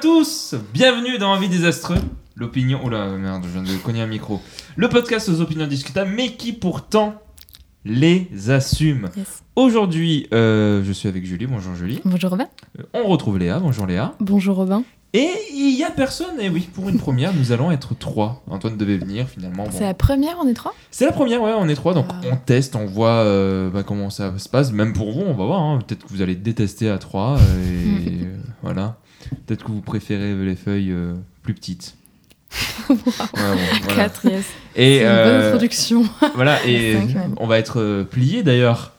tous, 0.00 0.54
bienvenue 0.74 1.18
dans 1.18 1.32
Envie 1.32 1.48
désastreux. 1.48 1.96
L'opinion. 2.34 2.84
Oula, 2.84 3.06
merde, 3.16 3.44
je 3.46 3.58
viens 3.58 3.62
de 3.62 3.78
cogner 3.82 4.02
un 4.02 4.06
micro. 4.06 4.40
Le 4.76 4.88
podcast 4.88 5.28
aux 5.28 5.40
opinions 5.40 5.66
discutables, 5.66 6.10
mais 6.14 6.32
qui 6.36 6.52
pourtant 6.52 7.14
les 7.84 8.28
assume. 8.50 9.08
Yes. 9.16 9.42
Aujourd'hui, 9.54 10.26
euh, 10.34 10.82
je 10.84 10.92
suis 10.92 11.08
avec 11.08 11.24
Julie. 11.24 11.46
Bonjour 11.46 11.74
Julie. 11.74 12.00
Bonjour 12.04 12.30
Robin. 12.30 12.46
Euh, 12.78 12.82
On 12.92 13.04
retrouve 13.08 13.38
Léa. 13.38 13.58
Bonjour 13.58 13.86
Léa. 13.86 14.14
Bonjour 14.20 14.56
Robin. 14.56 14.82
Et 15.14 15.30
il 15.54 15.76
y 15.78 15.84
a 15.84 15.90
personne. 15.90 16.38
Et 16.40 16.50
oui, 16.50 16.68
pour 16.74 16.88
une 16.90 16.98
première, 16.98 17.32
nous 17.32 17.52
allons 17.52 17.70
être 17.70 17.96
trois. 17.96 18.42
Antoine 18.50 18.76
devait 18.76 18.98
venir 18.98 19.26
finalement. 19.28 19.64
bon. 19.64 19.70
C'est 19.72 19.84
la 19.84 19.94
première, 19.94 20.36
on 20.42 20.46
est 20.48 20.52
trois? 20.54 20.74
C'est 20.90 21.06
la 21.06 21.12
première, 21.12 21.40
ouais, 21.40 21.52
on 21.56 21.68
est 21.68 21.74
trois, 21.74 21.94
donc 21.94 22.06
Ah. 22.10 22.20
on 22.30 22.36
teste, 22.36 22.76
on 22.76 22.84
voit 22.84 23.22
euh, 23.24 23.70
bah, 23.70 23.82
comment 23.82 24.10
ça 24.10 24.36
se 24.38 24.48
passe. 24.48 24.72
Même 24.72 24.92
pour 24.92 25.12
vous, 25.12 25.22
on 25.22 25.32
va 25.34 25.44
voir. 25.46 25.62
hein. 25.62 25.78
Peut-être 25.86 26.04
que 26.04 26.10
vous 26.12 26.20
allez 26.22 26.34
détester 26.34 26.90
à 26.90 26.98
trois. 26.98 27.38
Et 27.38 28.26
voilà. 28.62 28.98
Peut-être 29.46 29.64
que 29.64 29.70
vous 29.72 29.80
préférez 29.80 30.34
les 30.34 30.56
feuilles 30.56 30.92
euh, 30.92 31.14
plus 31.42 31.54
petites. 31.54 31.94
Bon, 32.88 32.96
voilà. 33.34 33.94
Quatre, 33.94 34.24
yes. 34.26 34.44
Et 34.76 35.00
une 35.00 35.06
euh, 35.06 35.24
bonne 35.40 35.46
introduction. 35.48 36.04
voilà, 36.34 36.64
et 36.66 36.96
on 37.38 37.46
va 37.46 37.58
être 37.58 37.80
euh, 37.80 38.04
plié 38.04 38.42
d'ailleurs 38.42 38.92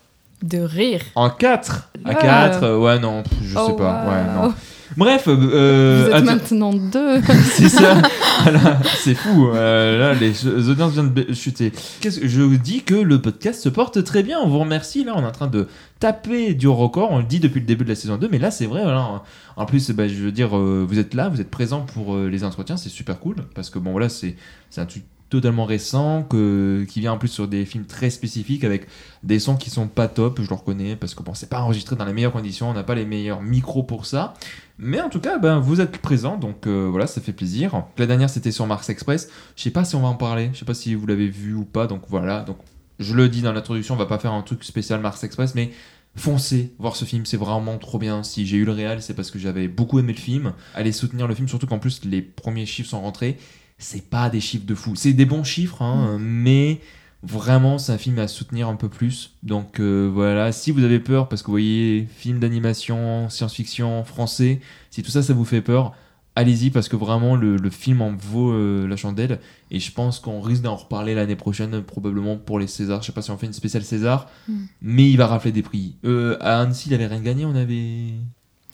De 0.43 0.59
rire. 0.59 1.01
en 1.15 1.29
quatre. 1.29 1.89
À 2.05 2.09
Ah. 2.11 2.15
quatre, 2.15 2.63
euh, 2.63 2.77
ouais, 2.77 2.99
non, 2.99 3.23
je 3.41 3.53
sais 3.53 3.59
Oh, 3.59 3.73
pas. 3.73 4.03
wow. 4.03 4.09
Ouais, 4.11 4.47
non. 4.47 4.53
Bref, 4.97 5.25
euh, 5.27 6.07
Vous 6.09 6.15
êtes 6.15 6.25
maintenant 6.25 6.73
deux. 6.73 7.21
c'est 7.43 7.69
ça. 7.69 8.01
Voilà, 8.41 8.79
c'est 8.97 9.13
fou. 9.13 9.49
Euh, 9.49 9.99
là, 9.99 10.13
les 10.15 10.47
audiences 10.69 10.93
viennent 10.93 11.13
de 11.13 11.33
chuter. 11.33 11.71
Qu'est-ce 12.01 12.19
que 12.19 12.27
je 12.27 12.41
vous 12.41 12.57
dis 12.57 12.81
que 12.81 12.95
le 12.95 13.21
podcast 13.21 13.61
se 13.61 13.69
porte 13.69 14.03
très 14.03 14.23
bien. 14.23 14.39
On 14.39 14.47
vous 14.47 14.57
remercie. 14.57 15.03
Là, 15.03 15.13
on 15.15 15.21
est 15.21 15.25
en 15.25 15.31
train 15.31 15.47
de 15.47 15.67
taper 15.99 16.55
du 16.55 16.67
record. 16.67 17.11
On 17.11 17.19
le 17.19 17.25
dit 17.25 17.39
depuis 17.39 17.59
le 17.59 17.67
début 17.67 17.83
de 17.83 17.89
la 17.89 17.95
saison 17.95 18.17
2, 18.17 18.27
mais 18.31 18.39
là, 18.39 18.49
c'est 18.49 18.65
vrai. 18.65 18.81
voilà. 18.81 19.23
En 19.55 19.65
plus, 19.65 19.91
bah, 19.91 20.07
je 20.07 20.15
veux 20.15 20.31
dire, 20.31 20.57
euh, 20.57 20.83
vous 20.87 20.97
êtes 20.97 21.13
là, 21.13 21.29
vous 21.29 21.41
êtes 21.41 21.51
présents 21.51 21.81
pour 21.81 22.15
euh, 22.15 22.27
les 22.27 22.43
entretiens. 22.43 22.77
C'est 22.77 22.89
super 22.89 23.19
cool 23.19 23.35
parce 23.53 23.69
que 23.69 23.77
bon, 23.77 23.91
voilà, 23.91 24.09
c'est 24.09 24.35
c'est 24.71 24.81
un 24.81 24.85
truc 24.85 25.03
totalement 25.29 25.65
récent 25.65 26.23
que, 26.23 26.85
qui 26.87 27.01
vient 27.01 27.13
en 27.13 27.17
plus 27.17 27.27
sur 27.27 27.47
des 27.47 27.65
films 27.65 27.85
très 27.85 28.09
spécifiques 28.09 28.63
avec 28.63 28.87
des 29.23 29.39
sons 29.39 29.55
qui 29.55 29.69
sont 29.69 29.87
pas 29.87 30.07
top, 30.07 30.41
je 30.41 30.49
le 30.49 30.55
reconnais, 30.55 30.95
parce 30.95 31.15
que 31.15 31.23
bon, 31.23 31.33
c'est 31.33 31.49
pas 31.49 31.61
enregistré 31.61 31.95
dans 31.95 32.05
les 32.05 32.13
meilleures 32.13 32.31
conditions, 32.31 32.69
on 32.69 32.73
n'a 32.73 32.83
pas 32.83 32.95
les 32.95 33.05
meilleurs 33.05 33.41
micros 33.41 33.83
pour 33.83 34.05
ça. 34.05 34.33
Mais 34.77 35.01
en 35.01 35.09
tout 35.09 35.19
cas, 35.19 35.37
ben, 35.37 35.59
vous 35.59 35.81
êtes 35.81 35.97
présents, 35.97 36.37
donc 36.37 36.67
euh, 36.67 36.87
voilà, 36.89 37.07
ça 37.07 37.19
fait 37.19 37.33
plaisir. 37.33 37.83
La 37.97 38.05
dernière, 38.05 38.29
c'était 38.29 38.51
sur 38.51 38.67
Mars 38.67 38.89
Express. 38.89 39.29
Je 39.55 39.63
sais 39.63 39.71
pas 39.71 39.83
si 39.83 39.95
on 39.95 40.01
va 40.01 40.07
en 40.07 40.15
parler, 40.15 40.49
je 40.53 40.59
sais 40.59 40.65
pas 40.65 40.75
si 40.75 40.93
vous 40.95 41.07
l'avez 41.07 41.27
vu 41.27 41.53
ou 41.53 41.65
pas, 41.65 41.87
donc 41.87 42.03
voilà. 42.07 42.41
Donc, 42.41 42.57
je 42.99 43.13
le 43.13 43.27
dis 43.27 43.41
dans 43.41 43.53
l'introduction, 43.53 43.95
on 43.95 43.97
va 43.97 44.05
pas 44.05 44.19
faire 44.19 44.33
un 44.33 44.43
truc 44.43 44.63
spécial 44.63 45.01
Mars 45.01 45.23
Express, 45.23 45.55
mais 45.55 45.71
foncez 46.15 46.73
voir 46.79 46.95
ce 46.95 47.05
film, 47.05 47.25
c'est 47.25 47.37
vraiment 47.37 47.77
trop 47.77 47.97
bien. 47.97 48.23
Si 48.23 48.45
j'ai 48.45 48.57
eu 48.57 48.65
le 48.65 48.71
réel, 48.71 49.01
c'est 49.01 49.13
parce 49.13 49.31
que 49.31 49.39
j'avais 49.39 49.67
beaucoup 49.67 49.99
aimé 49.99 50.13
le 50.13 50.19
film. 50.19 50.53
Allez 50.73 50.91
soutenir 50.91 51.27
le 51.27 51.35
film, 51.35 51.47
surtout 51.47 51.67
qu'en 51.67 51.79
plus, 51.79 52.05
les 52.05 52.21
premiers 52.21 52.65
chiffres 52.65 52.89
sont 52.89 53.01
rentrés. 53.01 53.37
C'est 53.77 54.09
pas 54.09 54.29
des 54.29 54.39
chiffres 54.39 54.65
de 54.65 54.73
fou, 54.75 54.95
c'est 54.95 55.13
des 55.13 55.25
bons 55.25 55.43
chiffres, 55.43 55.81
hein, 55.83 56.17
mais 56.19 56.81
vraiment, 57.23 57.77
c'est 57.77 57.91
un 57.91 57.97
film 57.97 58.17
à 58.19 58.27
soutenir 58.27 58.67
un 58.69 58.75
peu 58.75 58.89
plus. 58.89 59.35
Donc 59.43 59.79
euh, 59.79 60.09
voilà, 60.11 60.51
si 60.51 60.71
vous 60.71 60.83
avez 60.83 60.99
peur, 60.99 61.29
parce 61.29 61.41
que 61.43 61.47
vous 61.47 61.53
voyez, 61.53 62.07
film 62.17 62.39
d'animation, 62.39 63.29
science-fiction, 63.29 64.03
français, 64.03 64.61
si 64.89 65.03
tout 65.03 65.11
ça, 65.11 65.21
ça 65.21 65.33
vous 65.33 65.45
fait 65.45 65.61
peur, 65.61 65.93
allez-y, 66.35 66.69
parce 66.71 66.89
que 66.89 66.95
vraiment, 66.95 67.35
le, 67.35 67.55
le 67.55 67.69
film 67.69 68.01
en 68.01 68.15
vaut 68.15 68.51
euh, 68.51 68.87
la 68.87 68.95
chandelle. 68.95 69.39
Et 69.71 69.79
je 69.79 69.91
pense 69.91 70.19
qu'on 70.19 70.41
risque 70.41 70.61
d'en 70.63 70.75
reparler 70.75 71.13
l'année 71.15 71.35
prochaine, 71.35 71.81
probablement 71.83 72.37
pour 72.37 72.57
les 72.59 72.67
Césars. 72.67 73.01
Je 73.01 73.07
sais 73.07 73.11
pas 73.11 73.21
si 73.21 73.29
on 73.31 73.37
fait 73.37 73.47
une 73.47 73.53
spéciale 73.53 73.83
César, 73.83 74.27
Mm. 74.47 74.53
mais 74.81 75.09
il 75.09 75.17
va 75.17 75.27
rafler 75.27 75.51
des 75.51 75.63
prix. 75.63 75.95
Euh, 76.05 76.37
à 76.39 76.61
Annecy, 76.61 76.89
il 76.89 76.93
avait 76.95 77.07
rien 77.07 77.21
gagné, 77.21 77.45
on 77.45 77.55
avait. 77.55 78.13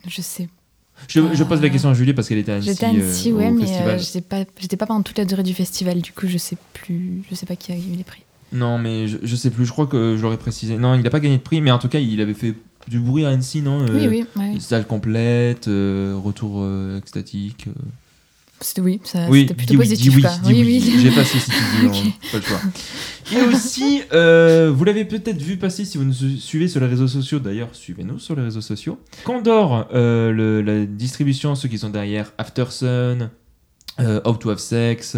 Je 0.06 0.22
sais. 0.22 0.48
Je, 1.08 1.20
je 1.34 1.44
pose 1.44 1.60
la 1.60 1.68
question 1.68 1.90
à 1.90 1.94
Julie 1.94 2.14
parce 2.14 2.28
qu'elle 2.28 2.38
était 2.38 2.52
à 2.52 2.56
Annecy. 2.56 2.70
J'étais 2.70 2.86
à 2.86 2.88
Annecy, 2.90 3.30
euh, 3.30 3.34
ouais, 3.34 3.50
mais 3.50 3.64
euh, 3.68 3.98
j'étais 3.98 4.20
pas, 4.76 4.86
pendant 4.86 5.02
toute 5.02 5.18
la 5.18 5.24
durée 5.24 5.42
du 5.42 5.54
festival, 5.54 6.00
du 6.00 6.12
coup, 6.12 6.26
je 6.26 6.38
sais 6.38 6.56
plus. 6.72 7.22
Je 7.30 7.34
sais 7.34 7.46
pas 7.46 7.56
qui 7.56 7.72
a 7.72 7.76
eu 7.76 7.96
les 7.96 8.04
prix. 8.04 8.22
Non, 8.52 8.78
mais 8.78 9.08
je, 9.08 9.18
je 9.22 9.36
sais 9.36 9.50
plus, 9.50 9.66
je 9.66 9.72
crois 9.72 9.86
que 9.86 10.16
je 10.16 10.22
l'aurais 10.22 10.36
précisé. 10.36 10.76
Non, 10.78 10.94
il 10.94 11.06
a 11.06 11.10
pas 11.10 11.20
gagné 11.20 11.36
de 11.38 11.42
prix, 11.42 11.60
mais 11.60 11.70
en 11.72 11.78
tout 11.78 11.88
cas, 11.88 11.98
il 11.98 12.20
avait 12.20 12.34
fait 12.34 12.54
du 12.88 13.00
bruit 13.00 13.24
à 13.24 13.30
Annecy, 13.30 13.62
non 13.62 13.80
Euh, 13.80 13.88
oui, 13.92 14.08
oui, 14.08 14.26
ouais. 14.36 14.60
Salle 14.60 14.86
complète, 14.86 15.68
euh, 15.68 16.16
retour 16.22 16.58
euh, 16.58 16.98
extatique. 16.98 17.66
Oui, 18.78 19.00
ça, 19.04 19.26
Oui, 19.28 19.40
c'était 19.42 19.54
plutôt 19.54 19.72
oui, 19.74 19.78
positif. 19.80 20.10
dis 20.10 20.16
oui, 20.16 20.22
quoi. 20.22 20.30
dis 20.42 20.52
oui, 20.52 20.62
oui. 20.84 20.94
J'ai 21.00 21.10
passé 21.10 21.38
si 21.38 21.50
tu 21.50 21.56
dis, 21.80 21.86
Ok. 21.86 21.92
non, 21.94 22.12
pas 22.32 22.36
le 22.38 22.42
choix. 22.42 22.60
Et 23.32 23.42
aussi, 23.42 24.02
euh, 24.12 24.70
vous 24.74 24.84
l'avez 24.84 25.04
peut-être 25.04 25.40
vu 25.40 25.56
passer 25.56 25.84
si 25.84 25.96
vous 25.98 26.04
nous 26.04 26.12
suivez 26.12 26.68
sur 26.68 26.80
les 26.80 26.86
réseaux 26.86 27.08
sociaux. 27.08 27.38
D'ailleurs, 27.38 27.68
suivez-nous 27.72 28.18
sur 28.18 28.36
les 28.36 28.42
réseaux 28.42 28.60
sociaux. 28.60 28.98
Condor, 29.24 29.88
euh, 29.94 30.30
le- 30.32 30.60
la 30.62 30.84
distribution, 30.86 31.54
ceux 31.54 31.68
qui 31.68 31.78
sont 31.78 31.90
derrière 31.90 32.32
Aftersun, 32.38 33.30
euh, 34.00 34.20
How 34.24 34.34
to 34.34 34.50
Have 34.50 34.58
Sex 34.58 35.16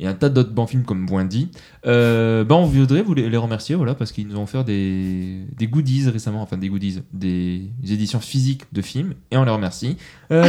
et 0.00 0.06
un 0.08 0.14
tas 0.14 0.28
d'autres 0.28 0.50
bons 0.52 0.66
films 0.66 0.82
comme 0.84 1.08
Wendy. 1.08 1.48
Ben 1.84 2.46
on 2.50 2.64
voudrait 2.64 3.02
vous 3.02 3.14
les, 3.14 3.36
remercier 3.36 3.74
voilà, 3.74 3.94
parce 3.94 4.12
qu'ils 4.12 4.28
nous 4.28 4.36
ont 4.36 4.44
offert 4.44 4.64
des, 4.64 5.44
des 5.56 5.66
goodies 5.66 6.08
récemment, 6.08 6.42
enfin 6.42 6.56
des 6.56 6.68
goodies, 6.68 7.02
des 7.12 7.70
éditions 7.88 8.20
physiques 8.20 8.64
de 8.72 8.82
films 8.82 9.14
et 9.30 9.36
on 9.36 9.44
les 9.44 9.50
remercie. 9.50 9.96
Euh. 10.30 10.44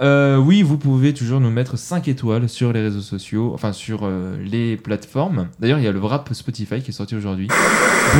Euh, 0.00 0.36
oui, 0.36 0.62
vous 0.62 0.78
pouvez 0.78 1.14
toujours 1.14 1.40
nous 1.40 1.50
mettre 1.50 1.78
5 1.78 2.08
étoiles 2.08 2.48
sur 2.48 2.72
les 2.72 2.82
réseaux 2.82 3.00
sociaux, 3.00 3.52
enfin 3.54 3.72
sur 3.72 4.00
euh, 4.02 4.36
les 4.42 4.76
plateformes. 4.76 5.48
D'ailleurs, 5.58 5.78
il 5.78 5.84
y 5.84 5.88
a 5.88 5.92
le 5.92 6.00
rap 6.00 6.32
Spotify 6.32 6.80
qui 6.80 6.90
est 6.90 6.94
sorti 6.94 7.14
aujourd'hui. 7.14 7.48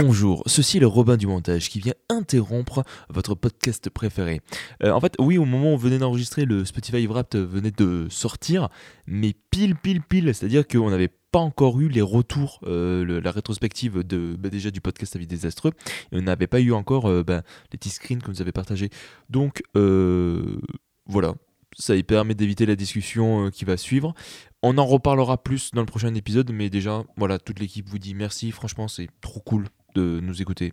Bonjour, 0.01 0.43
ceci 0.47 0.79
est 0.79 0.81
le 0.81 0.87
Robin 0.87 1.17
du 1.17 1.27
montage 1.27 1.69
qui 1.69 1.81
vient 1.81 1.95
interrompre 2.09 2.85
votre 3.09 3.35
podcast 3.35 3.91
préféré. 3.91 4.41
En 4.85 5.01
fait, 5.01 5.15
oui, 5.19 5.39
au 5.39 5.45
moment 5.45 5.71
où 5.71 5.75
on 5.75 5.77
venait 5.77 5.99
d'enregistrer, 5.99 6.45
le 6.45 6.65
Spotify 6.65 7.07
Wrapped 7.07 7.39
venait 7.39 7.73
de 7.73 8.07
sortir, 8.11 8.69
mais 9.07 9.35
pile, 9.51 9.75
pile, 9.77 10.03
pile, 10.03 10.35
c'est-à-dire 10.35 10.67
qu'on 10.67 10.91
n'avait 10.91 11.11
pas 11.31 11.39
encore 11.39 11.81
eu 11.81 11.89
les 11.89 12.03
retours, 12.03 12.61
euh, 12.65 13.21
la 13.21 13.31
rétrospective 13.31 14.03
de, 14.03 14.37
bah, 14.39 14.49
déjà 14.49 14.71
du 14.71 14.81
podcast 14.81 15.15
Avis 15.17 15.27
désastreux, 15.27 15.73
et 16.13 16.17
on 16.17 16.23
n'avait 16.23 16.47
pas 16.47 16.61
eu 16.61 16.73
encore 16.73 17.09
euh, 17.09 17.23
bah, 17.23 17.43
les 17.73 17.79
petits 17.79 17.91
screens 17.91 18.21
que 18.21 18.31
vous 18.31 18.41
avez 18.41 18.53
partagés. 18.53 18.91
Donc, 19.29 19.63
euh, 19.77 20.59
voilà, 21.07 21.35
ça 21.79 21.95
y 21.95 22.03
permet 22.03 22.35
d'éviter 22.35 22.67
la 22.67 22.77
discussion 22.77 23.51
qui 23.51 23.65
va 23.65 23.77
suivre. 23.77 24.15
On 24.63 24.77
en 24.79 24.87
reparlera 24.87 25.43
plus 25.43 25.71
dans 25.73 25.83
le 25.83 25.87
prochain 25.87 26.15
épisode, 26.15 26.51
mais 26.53 26.69
déjà, 26.69 27.05
voilà, 27.17 27.39
toute 27.39 27.61
l'équipe 27.61 27.89
vous 27.89 27.99
dit 27.99 28.15
merci. 28.15 28.51
Franchement, 28.51 28.89
c'est 28.89 29.09
trop 29.21 29.41
cool 29.41 29.67
de 29.95 30.21
nous 30.23 30.43
écouter. 30.43 30.73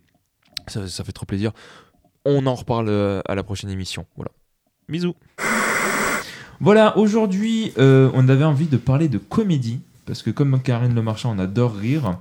Ça, 0.66 1.04
fait 1.04 1.12
trop 1.12 1.24
plaisir. 1.24 1.52
On 2.26 2.46
en 2.46 2.54
reparle 2.54 2.90
à 3.24 3.34
la 3.34 3.42
prochaine 3.42 3.70
émission. 3.70 4.06
Voilà. 4.16 4.30
Bisous. 4.88 5.14
Voilà, 6.60 6.98
aujourd'hui, 6.98 7.72
on 7.78 8.28
avait 8.28 8.44
envie 8.44 8.66
de 8.66 8.76
parler 8.76 9.08
de 9.08 9.16
comédie, 9.16 9.80
parce 10.08 10.22
que 10.22 10.30
comme 10.30 10.60
Karine 10.60 10.94
Le 10.94 11.02
Marchand, 11.02 11.32
on 11.36 11.38
adore 11.38 11.76
rire. 11.76 12.18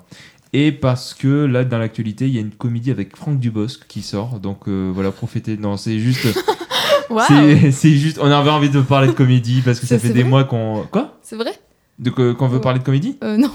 Et 0.53 0.71
parce 0.71 1.13
que 1.13 1.45
là, 1.45 1.63
dans 1.65 1.77
l'actualité, 1.77 2.27
il 2.27 2.33
y 2.35 2.37
a 2.37 2.41
une 2.41 2.51
comédie 2.51 2.91
avec 2.91 3.15
Franck 3.17 3.39
Dubosc 3.39 3.87
qui 3.87 4.01
sort. 4.01 4.39
Donc 4.39 4.67
euh, 4.67 4.91
voilà, 4.93 5.11
profitez. 5.11 5.57
Non, 5.57 5.77
c'est 5.77 5.97
juste. 5.99 6.27
Waouh 7.09 7.25
c'est- 7.71 7.91
juste. 7.95 8.19
On 8.21 8.29
avait 8.29 8.49
envie 8.49 8.69
de 8.69 8.81
parler 8.81 9.07
de 9.07 9.13
comédie 9.13 9.61
parce 9.63 9.79
que 9.79 9.85
ça 9.87 9.97
Ça, 9.97 10.07
fait 10.07 10.13
des 10.13 10.23
mois 10.23 10.43
qu'on. 10.43 10.83
Quoi? 10.91 11.17
C'est 11.21 11.35
vrai? 11.35 11.51
De 11.99 12.09
Qu'on 12.11 12.47
veut 12.47 12.57
Ouais. 12.57 12.61
parler 12.61 12.79
de 12.79 12.83
comédie? 12.83 13.17
Euh, 13.23 13.37
Non. 13.37 13.51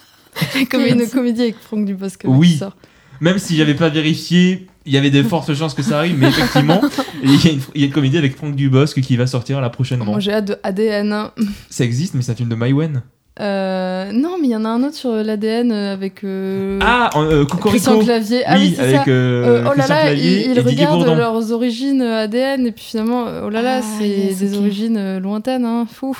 Comme 0.70 0.82
une 0.82 1.08
comédie 1.08 1.42
avec 1.42 1.56
Franck 1.58 1.84
Dubosc. 1.86 2.22
Oui. 2.26 2.52
qui 2.52 2.58
sort. 2.58 2.76
Même 3.20 3.38
si 3.38 3.56
j'avais 3.56 3.74
pas 3.74 3.88
vérifié, 3.88 4.66
il 4.84 4.92
y 4.92 4.96
avait 4.96 5.10
de 5.10 5.22
fortes 5.22 5.54
chances 5.54 5.74
que 5.74 5.82
ça 5.82 5.98
arrive, 5.98 6.18
mais 6.18 6.28
effectivement, 6.28 6.80
il 7.22 7.30
y, 7.30 7.48
a 7.48 7.52
une, 7.52 7.60
il 7.74 7.80
y 7.82 7.84
a 7.84 7.86
une 7.86 7.92
comédie 7.92 8.18
avec 8.18 8.36
Franck 8.36 8.56
Dubosc 8.56 9.00
qui 9.00 9.16
va 9.16 9.26
sortir 9.28 9.60
la 9.60 9.70
prochaine 9.70 10.00
Moi, 10.02 10.18
j'ai 10.18 10.32
hâte 10.32 10.46
de 10.46 10.56
ADN. 10.64 11.28
Ça 11.70 11.84
existe, 11.84 12.14
mais 12.14 12.22
c'est 12.22 12.32
un 12.32 12.34
film 12.34 12.48
de 12.48 12.54
Maïwen. 12.56 13.02
Euh, 13.40 14.12
non, 14.12 14.36
mais 14.38 14.48
il 14.48 14.50
y 14.50 14.56
en 14.56 14.64
a 14.66 14.68
un 14.68 14.82
autre 14.82 14.94
sur 14.94 15.10
l'ADN 15.10 15.72
avec 15.72 16.22
euh, 16.22 16.78
Ah, 16.82 17.08
euh, 17.16 17.46
Christian 17.46 17.98
Clavier. 18.00 18.42
Ah 18.46 18.56
oui, 18.58 18.66
oui, 18.68 18.74
c'est 18.76 18.82
avec 18.82 18.96
ça. 18.96 19.04
euh, 19.08 19.64
Euh, 19.64 19.70
oh 19.70 19.78
là 19.78 19.86
là, 19.86 20.12
ils, 20.12 20.60
regardent 20.60 21.06
leurs 21.06 21.50
origines 21.50 22.02
euh, 22.02 22.24
ADN 22.24 22.66
et 22.66 22.72
puis 22.72 22.84
finalement, 22.84 23.26
euh, 23.26 23.44
oh 23.46 23.48
là 23.48 23.62
là, 23.62 23.80
Ah, 23.82 23.86
c'est 23.98 24.06
yes, 24.08 24.38
des 24.38 24.58
origines 24.58 24.96
euh, 24.98 25.18
lointaines, 25.18 25.64
hein, 25.64 25.86
fou. 25.90 26.14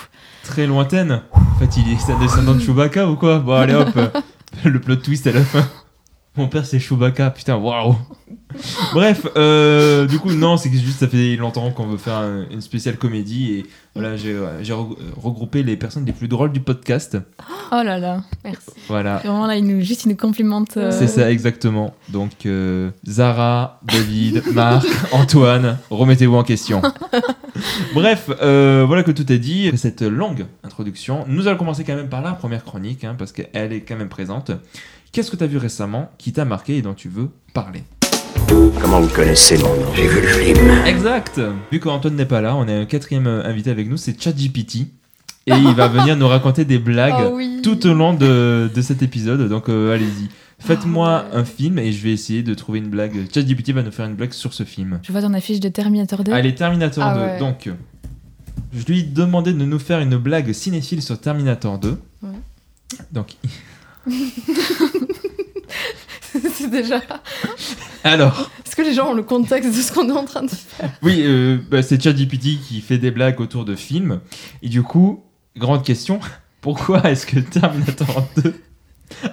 Très 0.45 0.67
lointaine. 0.67 1.21
En 1.33 1.59
fait, 1.59 1.77
il 1.77 1.93
est 1.93 2.11
un 2.11 2.19
descendant 2.19 2.55
de 2.55 2.61
Chewbacca 2.61 3.07
ou 3.07 3.17
quoi? 3.17 3.39
Bon, 3.41 3.53
allez 3.57 3.75
hop, 3.75 3.89
le 4.65 4.81
plot 4.81 4.97
twist 4.97 5.27
à 5.27 5.33
la 5.33 5.43
fin. 5.43 5.69
Mon 6.37 6.49
père, 6.49 6.65
c'est 6.65 6.79
Chewbacca, 6.79 7.31
putain, 7.31 7.57
waouh 7.57 7.95
Bref, 8.95 9.27
euh, 9.37 10.07
du 10.07 10.19
coup, 10.19 10.33
non, 10.33 10.57
c'est 10.57 10.71
que 10.71 10.77
juste 10.77 11.01
ça 11.01 11.09
fait 11.09 11.37
longtemps 11.37 11.71
qu'on 11.71 11.87
veut 11.87 11.97
faire 11.99 12.17
un- 12.17 12.47
une 12.51 12.61
spéciale 12.61 12.97
comédie 12.97 13.53
et 13.53 13.67
voilà, 13.95 14.17
j'ai 14.17 14.33
euh, 14.33 14.63
j'ai 14.63 14.73
re- 14.73 14.97
regroupé 15.17 15.63
les 15.63 15.77
personnes 15.77 16.05
les 16.07 16.13
plus 16.13 16.29
drôles 16.29 16.53
du 16.53 16.61
podcast. 16.61 17.19
Oh 17.71 17.83
là 17.85 17.99
là, 17.99 18.23
merci. 18.45 18.71
Voilà, 18.89 19.17
Vraiment 19.19 19.47
là, 19.47 19.57
il 19.57 19.65
nous, 19.67 19.81
juste 19.83 20.05
il 20.05 20.09
nous 20.11 20.17
complimente. 20.17 20.77
euh, 20.77 20.91
c'est 20.91 21.07
ça 21.09 21.31
exactement. 21.31 21.95
Donc, 22.11 22.47
euh, 22.47 22.91
Zara, 23.07 23.81
David, 23.85 24.43
Marc, 24.53 24.87
Antoine, 25.13 25.79
remettez-vous 25.91 26.37
en 26.37 26.45
question. 26.45 26.83
Bref, 27.95 28.31
euh, 28.43 28.85
voilà 28.87 29.03
que 29.03 29.11
tout 29.11 29.31
est 29.33 29.39
dit. 29.39 29.67
Après 29.67 29.77
Cette 29.77 30.03
longue 30.03 30.47
introduction, 30.65 31.25
nous 31.29 31.47
allons 31.49 31.59
commencer 31.59 31.85
quand 31.85 31.95
même 31.95 32.09
par 32.09 32.23
la 32.23 32.33
première 32.33 32.65
chronique, 32.65 33.05
hein, 33.05 33.15
parce 33.19 33.33
qu'elle 33.33 33.73
est 33.73 33.81
quand 33.83 33.97
même 33.97 34.09
présente. 34.09 34.51
Qu'est-ce 35.13 35.31
que 35.31 35.37
tu 35.37 35.45
as 35.45 35.47
vu 35.47 35.59
récemment 35.59 36.11
qui 36.19 36.33
t'a 36.33 36.45
marqué 36.47 36.77
et 36.79 36.83
dont 36.83 36.95
tu 36.95 37.09
veux 37.11 37.29
parler? 37.53 37.83
Comment 38.81 39.01
vous 39.01 39.09
connaissez 39.15 39.57
mon 39.59 39.65
nom 39.69 39.93
J'ai 39.95 40.07
vu 40.07 40.21
le 40.21 40.27
film. 40.29 40.71
Exact 40.87 41.41
Vu 41.71 41.81
qu'Antoine 41.81 42.15
n'est 42.17 42.27
pas 42.27 42.41
là, 42.41 42.55
on 42.57 42.67
a 42.69 42.73
un 42.73 42.85
quatrième 42.85 43.27
euh, 43.27 43.45
invité 43.45 43.71
avec 43.71 43.89
nous, 43.89 43.97
c'est 43.97 44.21
ChatGPT. 44.21 44.87
Et 45.47 45.53
il 45.53 45.75
va 45.75 45.89
venir 45.89 46.17
nous 46.17 46.29
raconter 46.29 46.65
des 46.65 46.79
blagues 46.79 47.15
Oh 47.33 47.37
oui. 47.37 47.61
tout 47.63 47.85
au 47.87 47.95
long 47.95 48.13
de, 48.15 48.71
de 48.73 48.83
cet 48.83 49.03
épisode. 49.03 49.49
Donc 49.49 49.69
euh, 49.69 49.95
allez-y. 49.95 50.29
Faites-moi 50.61 51.25
Ah 51.27 51.35
ouais. 51.35 51.41
un 51.41 51.45
film 51.45 51.79
et 51.79 51.91
je 51.93 52.01
vais 52.03 52.13
essayer 52.13 52.43
de 52.45 52.55
trouver 52.55 52.79
une 52.79 52.89
blague. 52.89 53.27
ChatGPT 53.35 53.71
va 53.73 53.83
nous 53.83 53.91
faire 53.91 54.07
une 54.07 54.15
blague 54.15 54.33
sur 54.33 54.53
ce 54.55 54.63
film. 54.63 55.01
Je 55.03 55.11
vois 55.11 55.21
ton 55.23 55.35
affiche 55.35 55.59
de 55.61 55.69
Terminator 55.69 56.23
2. 56.23 56.33
Allez, 56.33 56.55
Terminator 56.55 57.03
Ah 57.05 57.15
2. 57.15 57.21
ouais. 57.21 57.39
Donc, 57.41 57.69
je 58.73 58.85
lui 58.85 59.01
ai 59.01 59.03
demandé 59.03 59.53
de 59.53 59.65
nous 59.65 59.79
faire 59.81 59.99
une 60.01 60.17
blague 60.17 60.53
cinéphile 60.53 61.03
sur 61.03 61.19
Terminator 61.21 61.79
2. 61.79 61.99
Ouais. 62.23 62.29
Donc, 63.11 63.35
c'est 66.55 66.71
déjà. 66.71 67.01
alors, 68.05 68.51
Est-ce 68.67 68.77
que 68.77 68.83
les 68.83 68.95
gens 68.95 69.11
ont 69.11 69.15
le 69.15 69.23
contexte 69.23 69.71
de 69.71 69.81
ce 69.81 69.93
qu'on 69.93 70.09
est 70.09 70.13
en 70.13 70.25
train 70.25 70.43
de 70.43 70.51
faire 70.51 70.91
oui, 71.03 71.23
euh, 71.25 71.59
bah, 71.71 71.83
c'est 71.83 72.03
ChatGPT 72.03 72.59
qui 72.67 72.81
fait 72.81 72.99
des 72.99 73.11
blagues 73.11 73.41
autour 73.41 73.65
de 73.65 73.75
films. 73.75 74.21
Et 74.63 74.69
du 74.69 74.83
coup, 74.83 75.23
grande 75.57 75.85
question, 75.85 76.21
pourquoi 76.61 77.03
est-ce 77.11 77.27
que 77.27 77.39
Terminator 77.41 78.27
2 78.43 78.55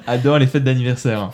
adore 0.07 0.39
les 0.39 0.47
fêtes 0.47 0.63
d'anniversaire? 0.63 1.31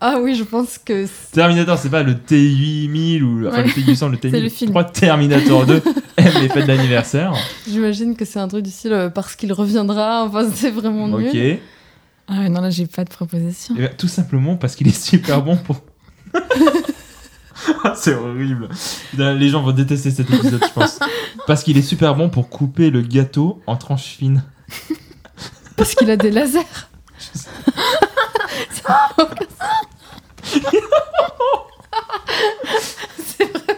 Ah 0.00 0.16
oui, 0.20 0.34
je 0.34 0.44
pense 0.44 0.78
que. 0.78 1.06
Terminator, 1.32 1.78
c'est 1.78 1.90
pas 1.90 2.02
le 2.02 2.14
T8000 2.14 3.22
ou 3.22 3.46
enfin, 3.46 3.58
Ouais. 3.58 3.64
le 3.64 3.70
T800, 3.70 4.10
le 4.10 4.16
T1000. 4.16 4.30
C'est 4.30 4.40
le 4.40 4.48
film. 4.48 4.72
Pourquoi 4.72 4.90
Terminator 4.90 5.66
2 5.66 5.82
aime 6.16 6.32
les 6.40 6.48
fêtes 6.48 6.66
d'anniversaire? 6.66 7.34
J'imagine 7.68 8.16
que 8.16 8.24
c'est 8.24 8.38
un 8.38 8.48
truc 8.48 8.64
du 8.64 8.70
style 8.70 8.92
euh, 8.92 9.10
parce 9.10 9.36
qu'il 9.36 9.52
reviendra. 9.52 10.24
Enfin, 10.24 10.48
c'est 10.54 10.70
vraiment 10.70 11.08
nul. 11.08 11.28
Ok. 11.28 11.60
Eh 12.30 12.34
Ah 12.34 12.48
non, 12.48 12.60
là, 12.60 12.70
j'ai 12.70 12.86
pas 12.86 13.04
de 13.04 13.10
proposition. 13.10 13.74
ben, 13.74 13.90
tout 13.96 14.08
simplement 14.08 14.56
parce 14.56 14.76
qu'il 14.76 14.86
est 14.88 15.02
super 15.04 15.42
bon 15.42 15.56
pour. 15.56 15.82
C'est 17.94 18.14
horrible. 18.14 18.68
Les 19.16 19.48
gens 19.48 19.62
vont 19.62 19.72
détester 19.72 20.10
cet 20.10 20.30
épisode, 20.30 20.62
je 20.64 20.72
pense. 20.72 20.98
Parce 21.46 21.62
qu'il 21.62 21.76
est 21.76 21.82
super 21.82 22.14
bon 22.14 22.30
pour 22.30 22.48
couper 22.48 22.90
le 22.90 23.02
gâteau 23.02 23.60
en 23.66 23.76
tranches 23.76 24.16
fines. 24.16 24.42
Parce 25.76 25.94
qu'il 25.94 26.10
a 26.10 26.16
des 26.16 26.30
lasers. 26.30 26.60
C'est 33.24 33.44
vrai. 33.52 33.69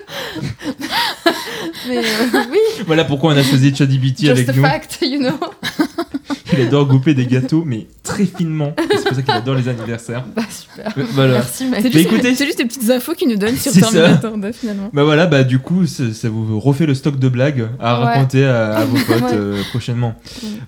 Mais 1.89 1.99
euh, 1.99 2.03
oui, 2.51 2.59
Voilà 2.87 3.05
pourquoi 3.05 3.33
on 3.33 3.37
a 3.37 3.43
choisi 3.43 3.75
ChatGPT 3.75 4.29
avec 4.29 4.49
a 4.49 4.53
nous. 4.53 4.63
fact, 4.63 4.99
you 5.03 5.19
know. 5.19 5.39
Il 6.55 6.61
adore 6.67 6.87
couper 6.87 7.15
des 7.15 7.27
gâteaux, 7.27 7.63
mais 7.65 7.87
très 8.03 8.27
finement. 8.27 8.75
C'est 8.79 9.05
pour 9.07 9.15
ça 9.17 9.23
qu'il 9.23 9.31
adore 9.33 9.55
les 9.55 9.69
anniversaires. 9.69 10.23
Bah 10.37 10.43
super. 10.51 10.93
Euh, 10.99 11.03
Voilà. 11.13 11.33
Merci, 11.35 11.65
mec. 11.65 11.83
Mais 11.95 12.03
écoutez- 12.03 12.35
c'est 12.35 12.45
juste 12.45 12.59
des 12.59 12.67
petites 12.67 12.91
infos 12.91 13.15
qu'il 13.15 13.29
nous 13.29 13.37
donne 13.37 13.57
sur 13.57 13.73
C'est 13.73 13.81
ça. 13.81 13.91
Terminator 13.91 14.37
2 14.37 14.53
finalement. 14.53 14.91
Bah 14.93 15.03
voilà, 15.05 15.27
bah 15.27 15.45
du 15.45 15.59
coup, 15.61 15.87
ça, 15.87 16.13
ça 16.13 16.29
vous 16.29 16.61
refait 16.61 16.85
le 16.85 16.95
stock 16.95 17.19
de 17.19 17.29
blagues 17.31 17.69
à 17.81 17.99
Ouais. 17.99 18.05
raconter 18.05 18.45
à, 18.45 18.75
à 18.77 18.85
vos 18.85 18.97
potes 18.99 19.23
Ouais. 19.23 19.29
euh, 19.33 19.63
prochainement. 19.71 20.15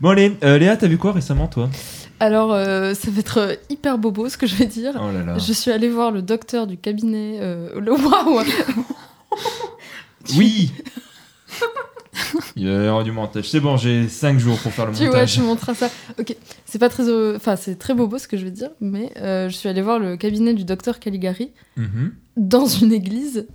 Bon 0.01 0.09
allez, 0.11 0.33
euh, 0.43 0.57
Léa, 0.59 0.77
t'as 0.79 0.87
vu 0.87 0.97
quoi 0.97 1.13
récemment 1.13 1.49
toi? 1.49 1.69
Alors, 2.19 2.55
euh, 2.55 2.95
ça 2.95 3.11
va 3.11 3.19
être 3.21 3.39
euh, 3.39 3.55
hyper 3.69 3.99
bobo 3.99 4.29
ce 4.31 4.39
que 4.39 4.47
je 4.47 4.55
vais 4.55 4.67
dire. 4.67 4.93
Oh 4.97 5.13
là 5.13 5.23
là. 5.35 5.39
Je 5.39 5.53
suis 5.53 5.71
allée 5.71 5.91
voir 5.91 6.13
le 6.13 6.23
docteur 6.23 6.67
du 6.67 6.79
cabinet. 6.79 7.39
euh, 7.43 7.79
le 7.79 7.93
waouh 7.93 8.41
Oui 10.37 10.73
Il 12.57 12.65
y 12.65 12.71
a 12.71 13.03
du 13.03 13.13
montage. 13.13 13.49
C'est 13.51 13.61
bon, 13.61 13.77
j'ai 13.77 14.09
5 14.09 14.39
jours 14.39 14.59
pour 14.59 14.73
faire 14.73 14.87
le 14.87 14.93
Tu 14.93 14.99
vois, 15.01 15.09
montage. 15.09 15.35
tu 15.35 15.41
montreras 15.41 15.75
ça. 15.75 15.91
Ok, 16.19 16.35
c'est 16.65 16.79
pas 16.79 16.89
très, 16.89 17.05
enfin 17.37 17.57
c'est 17.57 17.77
très 17.77 17.95
bobo 17.95 18.19
ce 18.19 18.29
que 18.29 18.37
je 18.37 18.45
vais 18.45 18.51
dire, 18.51 18.71
mais 18.81 19.13
euh, 19.19 19.49
je 19.49 19.55
suis 19.55 19.69
allée 19.69 19.83
voir 19.83 19.99
le 19.99 20.17
cabinet 20.17 20.55
du 20.55 20.65
docteur 20.65 21.01
Caligari 21.01 21.51
Mhm. 21.77 22.13
dans 22.37 22.67
une 22.67 22.93
église 22.93 23.47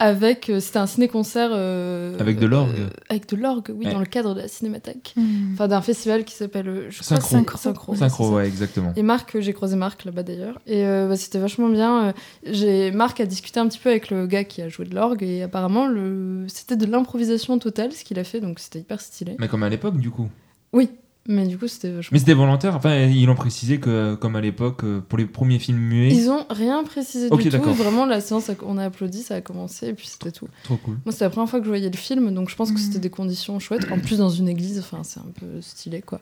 avec, 0.00 0.48
euh, 0.48 0.60
c'était 0.60 0.78
un 0.78 0.86
ciné-concert 0.86 1.50
euh, 1.52 2.16
Avec 2.20 2.38
de 2.38 2.46
l'orgue. 2.46 2.74
euh, 2.78 2.88
avec 3.08 3.28
de 3.28 3.36
l'orgue, 3.36 3.72
oui, 3.74 3.86
Ouais. 3.86 3.92
dans 3.92 3.98
le 3.98 4.06
cadre 4.06 4.34
de 4.34 4.40
la 4.40 4.48
cinémathèque. 4.48 5.12
Hmm. 5.16 5.52
Enfin 5.54 5.66
d'un 5.68 5.80
festival 5.80 6.24
qui 6.24 6.34
s'appelle, 6.34 6.86
je 6.88 7.02
Synchro. 7.02 7.20
crois 7.42 7.58
Synchro. 7.58 7.58
Synchro, 7.58 7.94
Synchro, 7.96 8.36
ouais, 8.36 8.46
exactement. 8.46 8.92
Et 8.96 9.02
Marc, 9.02 9.38
j'ai 9.40 9.52
croisé 9.52 9.76
Marc 9.76 10.04
là-bas 10.04 10.22
d'ailleurs. 10.22 10.60
Et 10.66 10.86
euh, 10.86 11.08
bah, 11.08 11.16
c'était 11.16 11.38
vachement 11.38 11.68
bien. 11.68 12.14
J'ai 12.46 12.90
Marc 12.92 13.20
a 13.20 13.26
discuté 13.26 13.58
un 13.60 13.66
petit 13.68 13.78
peu 13.78 13.90
avec 13.90 14.10
le 14.10 14.26
gars 14.26 14.44
qui 14.44 14.62
a 14.62 14.68
joué 14.68 14.84
de 14.86 14.94
l'orgue 14.94 15.22
et 15.22 15.42
apparemment 15.42 15.86
le... 15.88 16.44
c'était 16.48 16.76
de 16.76 16.86
l'improvisation 16.86 17.58
totale 17.58 17.92
ce 17.92 18.04
qu'il 18.04 18.18
a 18.18 18.24
fait, 18.24 18.40
donc 18.40 18.58
c'était 18.60 18.78
hyper 18.80 19.00
stylé. 19.00 19.36
Mais 19.38 19.48
comme 19.48 19.62
à 19.62 19.68
l'époque, 19.68 19.96
du 19.98 20.10
coup. 20.10 20.28
Oui, 20.72 20.90
mais 21.28 21.46
du 21.46 21.56
coup 21.58 21.68
c'était 21.68 21.90
vachement. 21.90 22.08
Mais 22.12 22.18
c'était 22.18 22.34
volontaire. 22.34 22.74
Enfin, 22.74 23.04
ils 23.04 23.26
l'ont 23.26 23.34
précisé 23.34 23.78
que, 23.78 24.14
comme 24.16 24.34
à 24.34 24.40
l'époque, 24.40 24.82
euh, 24.82 25.00
pour 25.06 25.18
les 25.18 25.26
premiers 25.26 25.58
films 25.58 25.78
muets. 25.78 26.10
Ils 26.12 26.30
ont 26.30 26.44
rien 26.50 26.82
précisé 26.82 27.28
Ok, 27.30 27.42
du 27.42 27.50
tout. 27.50 27.62
Vraiment, 27.74 28.06
la 28.06 28.20
séance, 28.20 28.50
on 28.66 28.78
a 28.78 28.84
applaudi, 28.86 29.22
ça 29.22 29.36
a 29.36 29.40
commencé 29.40 29.88
et 29.88 29.92
puis 29.92 30.06
c'était 30.08 30.32
tout. 30.32 30.48
Trop 30.64 30.76
cool. 30.78 30.96
Moi, 31.04 31.12
c'était 31.12 31.26
la 31.26 31.30
première 31.30 31.48
fois 31.48 31.60
que 31.60 31.64
je 31.66 31.70
voyais 31.70 31.90
le 31.90 31.96
film, 31.96 32.34
donc 32.34 32.48
je 32.50 32.56
pense 32.56 32.72
que 32.72 32.80
c'était 32.80 32.98
des 32.98 33.10
conditions 33.10 33.58
chouettes. 33.60 33.86
En 33.92 33.98
plus, 33.98 34.18
dans 34.18 34.30
une 34.30 34.48
église, 34.48 34.78
enfin, 34.80 35.02
c'est 35.04 35.20
un 35.20 35.30
peu 35.38 35.60
stylé, 35.60 36.00
quoi. 36.02 36.20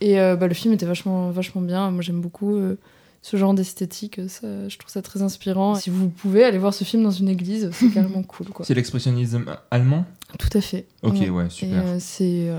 Et 0.00 0.20
euh, 0.20 0.34
bah, 0.36 0.48
le 0.48 0.54
film 0.54 0.74
était 0.74 0.86
vachement, 0.86 1.30
vachement 1.30 1.62
bien. 1.62 1.90
Moi, 1.92 2.02
j'aime 2.02 2.20
beaucoup 2.20 2.56
euh, 2.56 2.76
ce 3.22 3.36
genre 3.36 3.54
d'esthétique. 3.54 4.20
Ça, 4.28 4.68
je 4.68 4.76
trouve 4.78 4.90
ça 4.90 5.02
très 5.02 5.22
inspirant. 5.22 5.74
Si 5.76 5.90
vous 5.90 6.08
pouvez 6.08 6.42
aller 6.44 6.58
voir 6.58 6.74
ce 6.74 6.82
film 6.84 7.02
dans 7.04 7.10
une 7.10 7.28
église, 7.28 7.70
c'est 7.72 7.88
carrément 7.94 8.22
cool, 8.24 8.48
quoi. 8.48 8.64
C'est 8.66 8.74
l'expressionnisme 8.74 9.44
allemand? 9.70 10.04
Tout 10.38 10.58
à 10.58 10.60
fait. 10.60 10.86
Ok, 11.02 11.14
Ouais. 11.30 11.48
super. 11.50 11.82
euh, 11.86 11.96
c'est. 12.00 12.50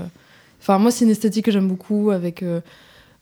Enfin, 0.62 0.78
moi, 0.78 0.90
c'est 0.92 1.04
une 1.04 1.10
esthétique 1.10 1.44
que 1.44 1.50
j'aime 1.50 1.68
beaucoup 1.68 2.10
avec. 2.12 2.42
euh, 2.42 2.60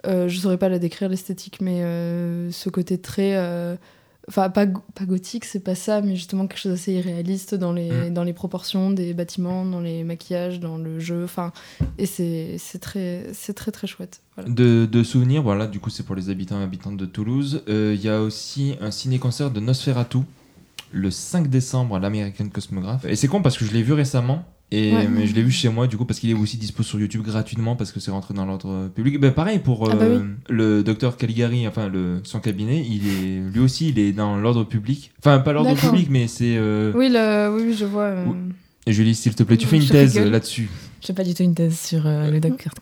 euh, 0.06 0.28
je 0.28 0.38
saurais 0.38 0.58
pas 0.58 0.69
la 0.69 0.78
décrire, 0.78 1.08
l'esthétique, 1.08 1.58
mais 1.60 1.82
euh, 1.82 2.50
ce 2.52 2.69
côté 2.70 2.98
très. 2.98 3.34
euh, 3.37 3.76
Enfin, 4.28 4.48
pas, 4.50 4.64
pas 4.66 5.06
gothique, 5.06 5.44
c'est 5.44 5.58
pas 5.64 5.75
ça, 5.75 6.02
mais 6.02 6.14
justement 6.14 6.46
quelque 6.46 6.60
chose 6.60 6.70
d'assez 6.72 6.92
irréaliste 6.92 7.56
dans 7.56 7.72
les, 7.72 7.90
Mm. 7.90 8.14
dans 8.14 8.22
les 8.22 8.32
proportions 8.34 8.90
des 8.92 9.12
bâtiments, 9.12 9.64
dans 9.64 9.81
les 9.81 10.04
maquillages, 10.04 10.60
dans 10.60 10.76
le 10.76 11.00
jeu. 11.00 11.25
Enfin, 11.25 11.52
et 11.98 12.06
c'est 12.06 12.54
c'est 12.58 12.78
très, 12.78 13.25
c'est 13.32 13.54
très, 13.54 13.72
très 13.72 13.88
chouette. 13.88 14.20
Voilà. 14.37 14.50
De, 14.50 14.87
de 14.87 15.02
souvenirs, 15.02 15.42
voilà, 15.42 15.66
du 15.66 15.81
coup, 15.81 15.90
c'est 15.90 16.04
pour 16.04 16.14
les 16.14 16.28
habitants 16.31 16.60
et 16.60 16.62
habitantes 16.62 16.96
de 16.98 17.06
Toulouse. 17.06 17.62
Il 17.66 18.00
y 18.00 18.08
a 18.08 18.20
aussi 18.20 18.76
un 18.81 18.92
ciné-concert 18.92 19.50
de 19.50 19.58
Nosferatu 19.58 20.19
le 20.92 21.10
5 21.10 21.48
décembre 21.48 21.96
à 21.96 21.98
l'American 21.98 22.48
Cosmograph. 22.50 23.04
Et 23.06 23.16
c'est 23.16 23.26
con 23.26 23.42
parce 23.42 23.56
que 23.58 23.64
je 23.64 23.72
l'ai 23.72 23.82
vu 23.82 23.94
récemment. 23.94 24.44
Et 24.72 24.94
Ouais. 24.94 25.08
mais 25.08 25.26
je 25.26 25.34
l'ai 25.34 25.43
vu 25.43 25.50
chez 25.50 25.69
moi 25.69 25.88
du 25.88 25.96
coup 25.96 26.05
parce 26.05 26.20
qu'il 26.20 26.31
est 26.31 26.34
aussi 26.34 26.56
dispo 26.56 26.84
sur 26.84 27.00
YouTube 27.00 27.22
gratuitement 27.22 27.75
parce 27.75 27.90
que 27.90 27.99
c'est 27.99 28.12
rentré 28.12 28.34
dans 28.34 28.44
l'ordre 28.46 28.88
public. 28.95 29.18
Ben, 29.18 29.33
pareil 29.33 29.59
pour 29.59 29.90
Ah 29.90 29.97
bah 29.97 30.04
euh, 30.04 30.21
le 30.49 30.83
docteur 30.85 31.16
Caligari, 31.16 31.66
enfin 31.66 31.88
le, 31.88 32.21
son 32.23 32.38
cabinet, 32.38 32.87
il 32.88 33.06
est 33.09 33.40
lui 33.52 33.59
aussi 33.61 33.88
il 33.88 33.99
est 33.99 34.12
dans 34.12 34.37
l'ordre 34.37 34.62
public. 34.62 35.11
Enfin 35.18 35.40
pas 35.40 35.52
l'ordre 35.52 35.75
public 35.75 36.06
mais 36.09 36.28
c'est. 36.28 36.56
euh, 36.56 36.92
Oui, 36.95 37.09
le- 37.11 37.50
oui, 37.52 37.75
je 37.76 37.85
vois. 37.85 38.02
euh, 38.04 38.25
Julie 38.87 39.14
s'il 39.16 39.35
te 39.35 39.42
plaît, 39.42 39.56
tu 39.56 39.66
fais 39.66 39.76
une 39.76 39.83
Je 39.83 39.88
thèse 39.92 40.16
là-dessus. 40.18 40.68
J'ai 41.00 41.14
pas 41.14 41.25
du 41.25 41.35
tout 41.35 41.42
une 41.42 41.54
thèse 41.54 41.76
sur 41.78 42.06
euh, 42.06 42.30
le 42.30 42.38
docteur 42.38 42.73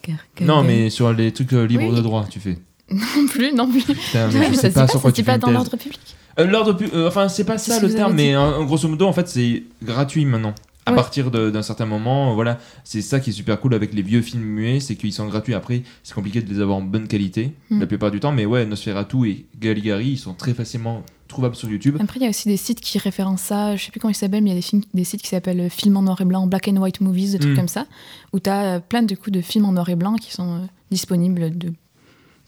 Non 0.43 0.63
mais 0.63 0.91
sur 0.91 1.11
les 1.15 1.33
trucs 1.33 1.53
euh, 1.55 1.67
libres 1.67 1.89
Oui. 1.89 1.97
de 1.97 2.03
droit 2.03 2.27
tu 2.29 2.39
fais. 2.39 2.59
Non 2.91 3.27
plus, 3.29 3.53
non 3.55 3.71
plus. 3.71 3.83
Putain, 3.83 4.29
mais 4.33 4.49
je 4.51 4.55
sais 4.55 4.71
pas 4.71 4.87
sur 4.89 5.01
quoi 5.01 5.11
tu 5.13 5.23
fais 5.23 5.27
pas 5.27 5.35
une 5.37 5.41
dans 5.41 5.51
l'ordre 5.53 5.77
public. 5.77 6.01
Euh, 6.39 6.45
L'ordre 6.47 6.75
pu- 6.75 6.89
euh, 6.95 7.09
enfin 7.09 7.29
c'est 7.29 7.45
pas 7.45 7.59
ça 7.59 7.81
le 7.81 7.93
terme, 7.93 8.15
mais 8.15 8.35
grosso 8.67 8.87
modo 8.89 9.07
en 9.07 9.13
fait 9.15 9.27
c'est 9.29 9.63
gratuit 9.83 10.25
maintenant. 10.27 10.55
À 10.89 10.91
Ouais. 10.93 10.97
partir 10.97 11.31
d'un 11.31 11.63
certain 11.63 11.87
moment, 11.87 12.31
euh, 12.31 12.35
voilà, 12.35 12.59
c'est 12.85 13.03
ça 13.03 13.21
qui 13.21 13.31
est 13.31 13.33
super 13.33 13.61
cool 13.61 13.75
avec 13.75 13.93
les 13.95 14.03
vieux 14.03 14.23
films 14.23 14.43
muets, 14.43 14.81
c'est 14.81 14.97
qu'ils 14.97 15.13
sont 15.13 15.27
gratuits. 15.27 15.55
Après, 15.55 15.83
c'est 16.03 16.15
compliqué 16.15 16.41
de 16.43 16.49
les 16.53 16.61
avoir 16.61 16.79
en 16.79 16.83
bonne 16.83 17.07
qualité 17.09 17.53
Mm. 17.71 17.81
la 17.81 17.87
plupart 17.87 18.11
du 18.11 18.21
temps, 18.21 18.33
mais 18.33 18.47
ouais, 18.47 18.65
Nosferatu 18.67 19.29
et 19.29 19.47
Galigari, 19.61 20.11
ils 20.13 20.19
sont 20.19 20.35
très 20.35 20.55
facilement 20.55 21.03
trouvables 21.29 21.57
sur 21.57 21.69
YouTube. 21.69 21.97
Après, 22.01 22.19
il 22.21 22.23
y 22.23 22.27
a 22.27 22.31
aussi 22.31 22.49
des 22.49 22.57
sites 22.57 22.81
qui 22.81 22.99
référencent 22.99 23.43
ça. 23.43 23.77
Je 23.77 23.85
sais 23.85 23.91
plus 23.91 24.01
comment 24.01 24.11
ils 24.11 24.15
s'appellent, 24.15 24.43
mais 24.43 24.51
il 24.51 24.55
y 24.55 24.57
a 24.57 24.61
des, 24.61 24.63
films, 24.67 24.83
des 24.95 25.05
sites 25.05 25.21
qui 25.21 25.29
s'appellent 25.29 25.61
euh, 25.61 25.69
Films 25.69 25.97
en 25.99 26.03
noir 26.03 26.19
et 26.21 26.25
blanc, 26.25 26.47
Black 26.47 26.69
and 26.69 26.77
White 26.77 27.01
Movies, 27.03 27.33
des 27.33 27.39
trucs 27.39 27.53
Mm. 27.53 27.57
comme 27.57 27.69
ça, 27.69 27.87
où 28.33 28.41
tu 28.41 28.49
as 28.49 28.81
plein 28.81 29.03
de 29.03 29.15
coups 29.15 29.33
de 29.33 29.41
films 29.43 29.67
en 29.67 29.73
noir 29.73 29.89
et 29.91 29.95
blanc 29.97 30.15
qui 30.17 30.33
sont 30.33 30.55
euh, 30.55 30.59
disponibles 30.91 31.57
de 31.59 31.73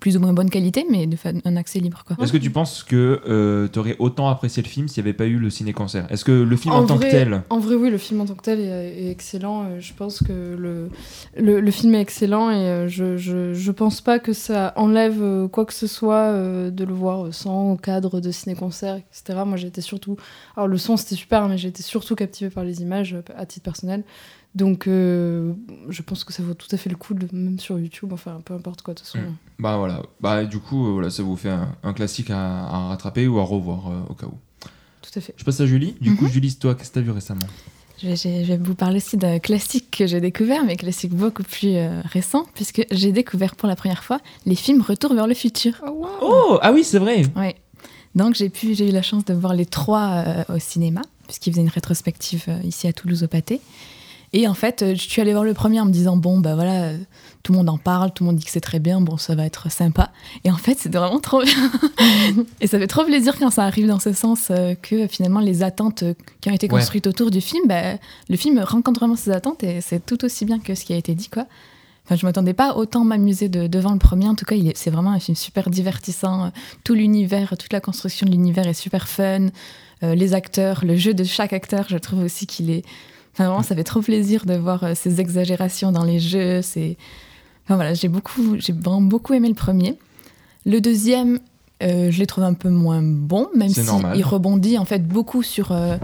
plus 0.01 0.17
ou 0.17 0.21
moins 0.21 0.33
bonne 0.33 0.51
qualité, 0.51 0.85
mais 0.91 1.07
de 1.07 1.15
fa- 1.17 1.31
un 1.45 1.57
accès 1.57 1.79
libre. 1.79 2.03
Quoi. 2.07 2.17
Est-ce 2.21 2.33
que 2.33 2.39
tu 2.39 2.51
penses 2.51 2.83
que 2.83 3.69
tu 3.73 3.79
aurais 3.79 3.97
autant 3.99 4.29
apprécié 4.29 4.63
le 4.63 4.69
film 4.69 4.89
s'il 4.89 5.03
n'y 5.03 5.09
avait 5.09 5.17
pas 5.17 5.27
eu 5.27 5.39
le 5.39 5.49
ciné-concert? 5.51 6.07
Est-ce 6.11 6.25
que 6.25 6.33
le 6.33 6.57
film 6.57 6.75
en, 6.75 6.85
tant 6.87 6.97
vrai, 6.97 7.07
que 7.07 7.11
tel, 7.13 7.43
En 7.51 7.59
vrai, 7.59 7.77
oui, 7.77 7.91
le 7.91 7.99
film 7.99 8.21
en 8.21 8.27
tant 8.27 8.35
que 8.35 8.43
tel 8.43 8.61
est, 8.61 9.05
est 9.07 9.11
excellent. 9.11 9.65
Euh, 9.65 9.81
Je 9.81 9.93
pense 9.95 10.21
que 10.23 10.33
le, 10.59 10.91
le, 11.37 11.61
le 11.61 11.71
film 11.71 11.95
est 11.95 12.01
excellent 12.01 12.51
et 12.51 12.55
euh, 12.57 12.89
je, 12.89 13.17
je, 13.17 13.55
je 13.55 13.71
pense 13.73 14.01
pas 14.01 14.19
que 14.19 14.33
ça 14.33 14.73
enlève 14.77 15.23
euh, 15.23 15.49
quoi 15.49 15.65
que 15.65 15.75
ce 15.75 15.87
soit 15.87 16.15
euh, 16.17 16.71
de 16.71 16.85
le 16.85 16.93
voir 16.93 17.27
euh, 17.27 17.33
sans 17.33 17.77
cadre 17.77 18.21
de 18.21 18.31
ciné-concert, 18.31 18.97
etc. 18.97 19.41
Moi, 19.47 19.57
été 19.71 19.81
surtout. 19.81 20.17
Alors, 20.57 20.69
le 20.69 20.79
son, 20.79 20.97
c'était 20.97 21.15
super, 21.15 21.49
mais 21.49 21.59
j'ai 21.59 21.69
été 21.69 21.83
surtout 21.83 22.15
captivée 22.15 22.51
par 22.51 22.65
les 22.65 22.83
images 22.83 23.15
euh, 23.15 23.23
à 23.37 23.47
titre 23.47 23.65
personnel. 23.65 24.03
Donc, 24.55 24.89
euh, 24.89 25.53
je 25.89 26.03
pense 26.03 26.25
que 26.25 26.33
ça 26.33 26.43
vaut 26.43 26.55
tout 26.55 26.67
à 26.73 26.77
fait 26.77 26.91
le 26.91 26.97
coup, 26.97 27.15
de, 27.15 27.29
même 27.33 27.59
sur 27.61 27.79
YouTube, 27.79 28.13
enfin, 28.13 28.41
peu 28.45 28.53
importe 28.55 28.83
quoi, 28.83 28.95
de 28.95 28.99
toute 28.99 29.07
façon. 29.09 29.19
Mm. 29.25 29.35
bah 29.61 29.77
voilà, 29.77 30.03
bah 30.21 30.45
du 30.45 30.59
coup, 30.59 30.89
euh, 30.89 30.93
voilà, 30.93 31.11
ça 31.11 31.23
vous 31.23 31.37
fait 31.37 31.51
un, 31.51 31.69
un 31.85 31.93
classique 31.93 32.31
à, 32.31 32.65
à 32.67 32.89
rattraper 32.89 33.29
ou 33.29 33.39
à 33.39 33.45
revoir 33.45 33.89
euh, 33.91 34.01
au 34.09 34.15
cas 34.15 34.27
où. 34.27 34.35
Tout 35.03 35.19
à 35.19 35.21
fait. 35.21 35.35
Je 35.37 35.45
passe 35.45 35.61
à 35.61 35.67
Julie. 35.67 35.95
Du 36.01 36.17
coup, 36.17 36.25
Mhm. 36.25 36.31
Julie, 36.33 36.51
c'est 36.51 36.59
toi, 36.59 36.75
qu'est-ce 36.75 36.91
que 36.91 36.95
t'as 36.95 37.01
vu 37.01 37.11
récemment? 37.13 37.47
Je 38.03 38.09
vais, 38.09 38.17
je 38.17 38.29
vais 38.49 38.57
vous 38.57 38.75
parler 38.75 38.97
aussi 38.97 39.17
d'un 39.19 39.39
classique 39.39 39.91
que 39.91 40.07
j'ai 40.07 40.21
découvert, 40.21 40.65
mais 40.65 40.75
classique 40.77 41.13
beaucoup 41.15 41.43
plus 41.43 41.77
euh, 41.77 42.01
récent, 42.07 42.45
puisque 42.55 42.85
j'ai 42.91 43.13
découvert 43.13 43.55
pour 43.57 43.69
la 43.69 43.77
première 43.77 44.03
fois 44.03 44.21
les 44.47 44.55
films 44.57 44.81
Retour 44.83 45.15
vers 45.15 45.27
le 45.27 45.35
futur. 45.35 45.75
Oh, 45.87 46.59
ah 46.63 46.73
oui, 46.73 46.83
c'est 46.83 46.99
vrai. 46.99 47.23
Ouais. 47.37 47.57
Donc 48.15 48.35
j'ai 48.35 48.49
pu, 48.49 48.75
j'ai 48.75 48.89
eu 48.89 48.93
la 48.93 49.03
chance 49.03 49.25
de 49.27 49.35
voir 49.35 49.55
les 49.55 49.67
trois 49.67 50.25
euh, 50.27 50.57
au 50.57 50.59
cinéma, 50.59 51.03
puisqu'ils 51.27 51.53
faisaient 51.53 51.63
une 51.63 51.69
rétrospective 51.69 52.45
euh, 52.49 52.59
ici 52.65 52.89
à 52.89 52.93
Toulouse 52.93 53.23
au 53.23 53.29
Pâté. 53.29 53.61
Et 54.33 54.47
en 54.47 54.55
fait, 54.55 54.83
euh, 54.83 54.95
je 54.95 55.01
suis 55.09 55.21
allée 55.21 55.33
voir 55.33 55.43
le 55.45 55.55
premier 55.55 55.81
en 55.81 55.85
me 55.87 55.91
disant 55.91 56.17
bon 56.17 56.39
bah 56.39 56.55
voilà, 56.55 56.85
euh, 56.85 56.99
tout 57.43 57.51
le 57.53 57.59
monde 57.59 57.69
en 57.69 57.79
parle, 57.79 58.13
tout 58.13 58.23
le 58.23 58.29
monde 58.31 58.37
dit 58.37 58.45
que 58.45 58.51
c'est 58.51 58.61
très 58.61 58.79
bien, 58.79 59.01
bon 59.01 59.17
ça 59.17 59.35
va 59.35 59.45
être 59.45 59.71
sympa. 59.73 60.13
Et 60.45 60.51
en 60.53 60.57
fait, 60.57 60.79
c'était 60.79 60.99
vraiment 60.99 61.19
trop 61.19 61.43
bien. 61.43 61.71
et 62.61 62.67
ça 62.69 62.79
fait 62.79 62.87
trop 62.87 63.05
plaisir 63.05 63.37
quand 63.39 63.51
ça 63.51 63.65
arrive 63.65 63.89
dans 63.89 63.99
ce 63.99 64.13
sens 64.13 64.49
euh, 64.51 64.75
que 64.81 65.07
finalement 65.09 65.41
les 65.41 65.63
attentes 65.65 66.05
qui 66.41 66.49
ont 66.49 66.55
été 66.55 66.67
Ouais. 66.67 66.79
construites 66.79 67.07
autour 67.09 67.31
du 67.33 67.41
film, 67.41 67.67
bah, 67.67 67.95
le 68.29 68.37
film 68.37 68.61
rencontre 68.61 69.01
vraiment 69.01 69.17
ses 69.17 69.31
attentes 69.33 69.65
et 69.65 69.81
c'est 69.81 70.05
tout 70.07 70.25
aussi 70.25 70.45
bien 70.45 70.61
que 70.61 70.75
ce 70.77 70.85
qui 70.85 70.93
a 70.93 70.97
été 70.97 71.15
dit 71.17 71.29
quoi. 71.29 71.47
Enfin, 72.07 72.15
je 72.17 72.25
m'attendais 72.27 72.55
pas 72.55 72.75
autant 72.77 73.05
m'amuser 73.05 73.49
de- 73.49 73.67
devant 73.67 73.93
le 73.93 73.99
premier. 73.99 74.29
En 74.29 74.35
tout 74.35 74.45
cas, 74.45 74.57
c'est 74.75 74.91
vraiment 74.91 75.13
un 75.13 75.21
film 75.21 75.37
super 75.37 75.71
divertissant. 75.71 76.51
Tout 76.83 76.95
l'univers, 76.95 77.57
toute 77.59 77.73
la 77.73 77.81
construction 77.81 78.27
de 78.27 78.33
l'univers 78.33 78.67
est 78.67 78.75
super 78.75 79.07
fun. 79.09 79.49
Euh, 80.03 80.15
les 80.15 80.35
acteurs, 80.35 80.85
le 80.85 80.97
jeu 80.97 81.15
de 81.15 81.23
chaque 81.25 81.53
acteur, 81.53 81.85
je 81.89 81.99
trouve 81.99 82.23
aussi 82.25 82.47
qu'il 82.47 82.71
est. 82.71 82.85
Enfin, 83.33 83.47
vraiment, 83.47 83.63
ça 83.63 83.75
fait 83.75 83.85
trop 83.85 84.01
plaisir 84.01 84.45
de 84.47 84.55
voir 84.55 84.83
euh, 84.85 84.93
ces 84.95 85.21
exagérations 85.21 85.93
dans 85.93 86.05
les 86.05 86.19
jeux. 86.21 86.63
C'est. 86.63 86.97
Enfin 87.65 87.77
voilà, 87.77 87.95
j'ai 87.95 88.09
beaucoup, 88.09 88.57
j'ai 88.59 88.73
vraiment 88.73 89.01
beaucoup 89.01 89.33
aimé 89.35 89.49
le 89.49 89.55
premier. 89.55 89.97
Le 90.67 90.81
deuxième, 90.81 91.39
euh, 91.83 92.11
je 92.11 92.19
l'ai 92.19 92.27
trouvé 92.27 92.47
un 92.47 92.55
peu 92.55 92.69
moins 92.69 93.01
bon, 93.03 93.49
même 93.55 93.69
si 93.69 93.83
normal. 93.83 94.17
il 94.19 94.23
rebondit 94.25 94.79
en 94.79 94.85
fait 94.85 95.07
beaucoup 95.07 95.43
sur. 95.43 95.73
euh, 95.73 95.97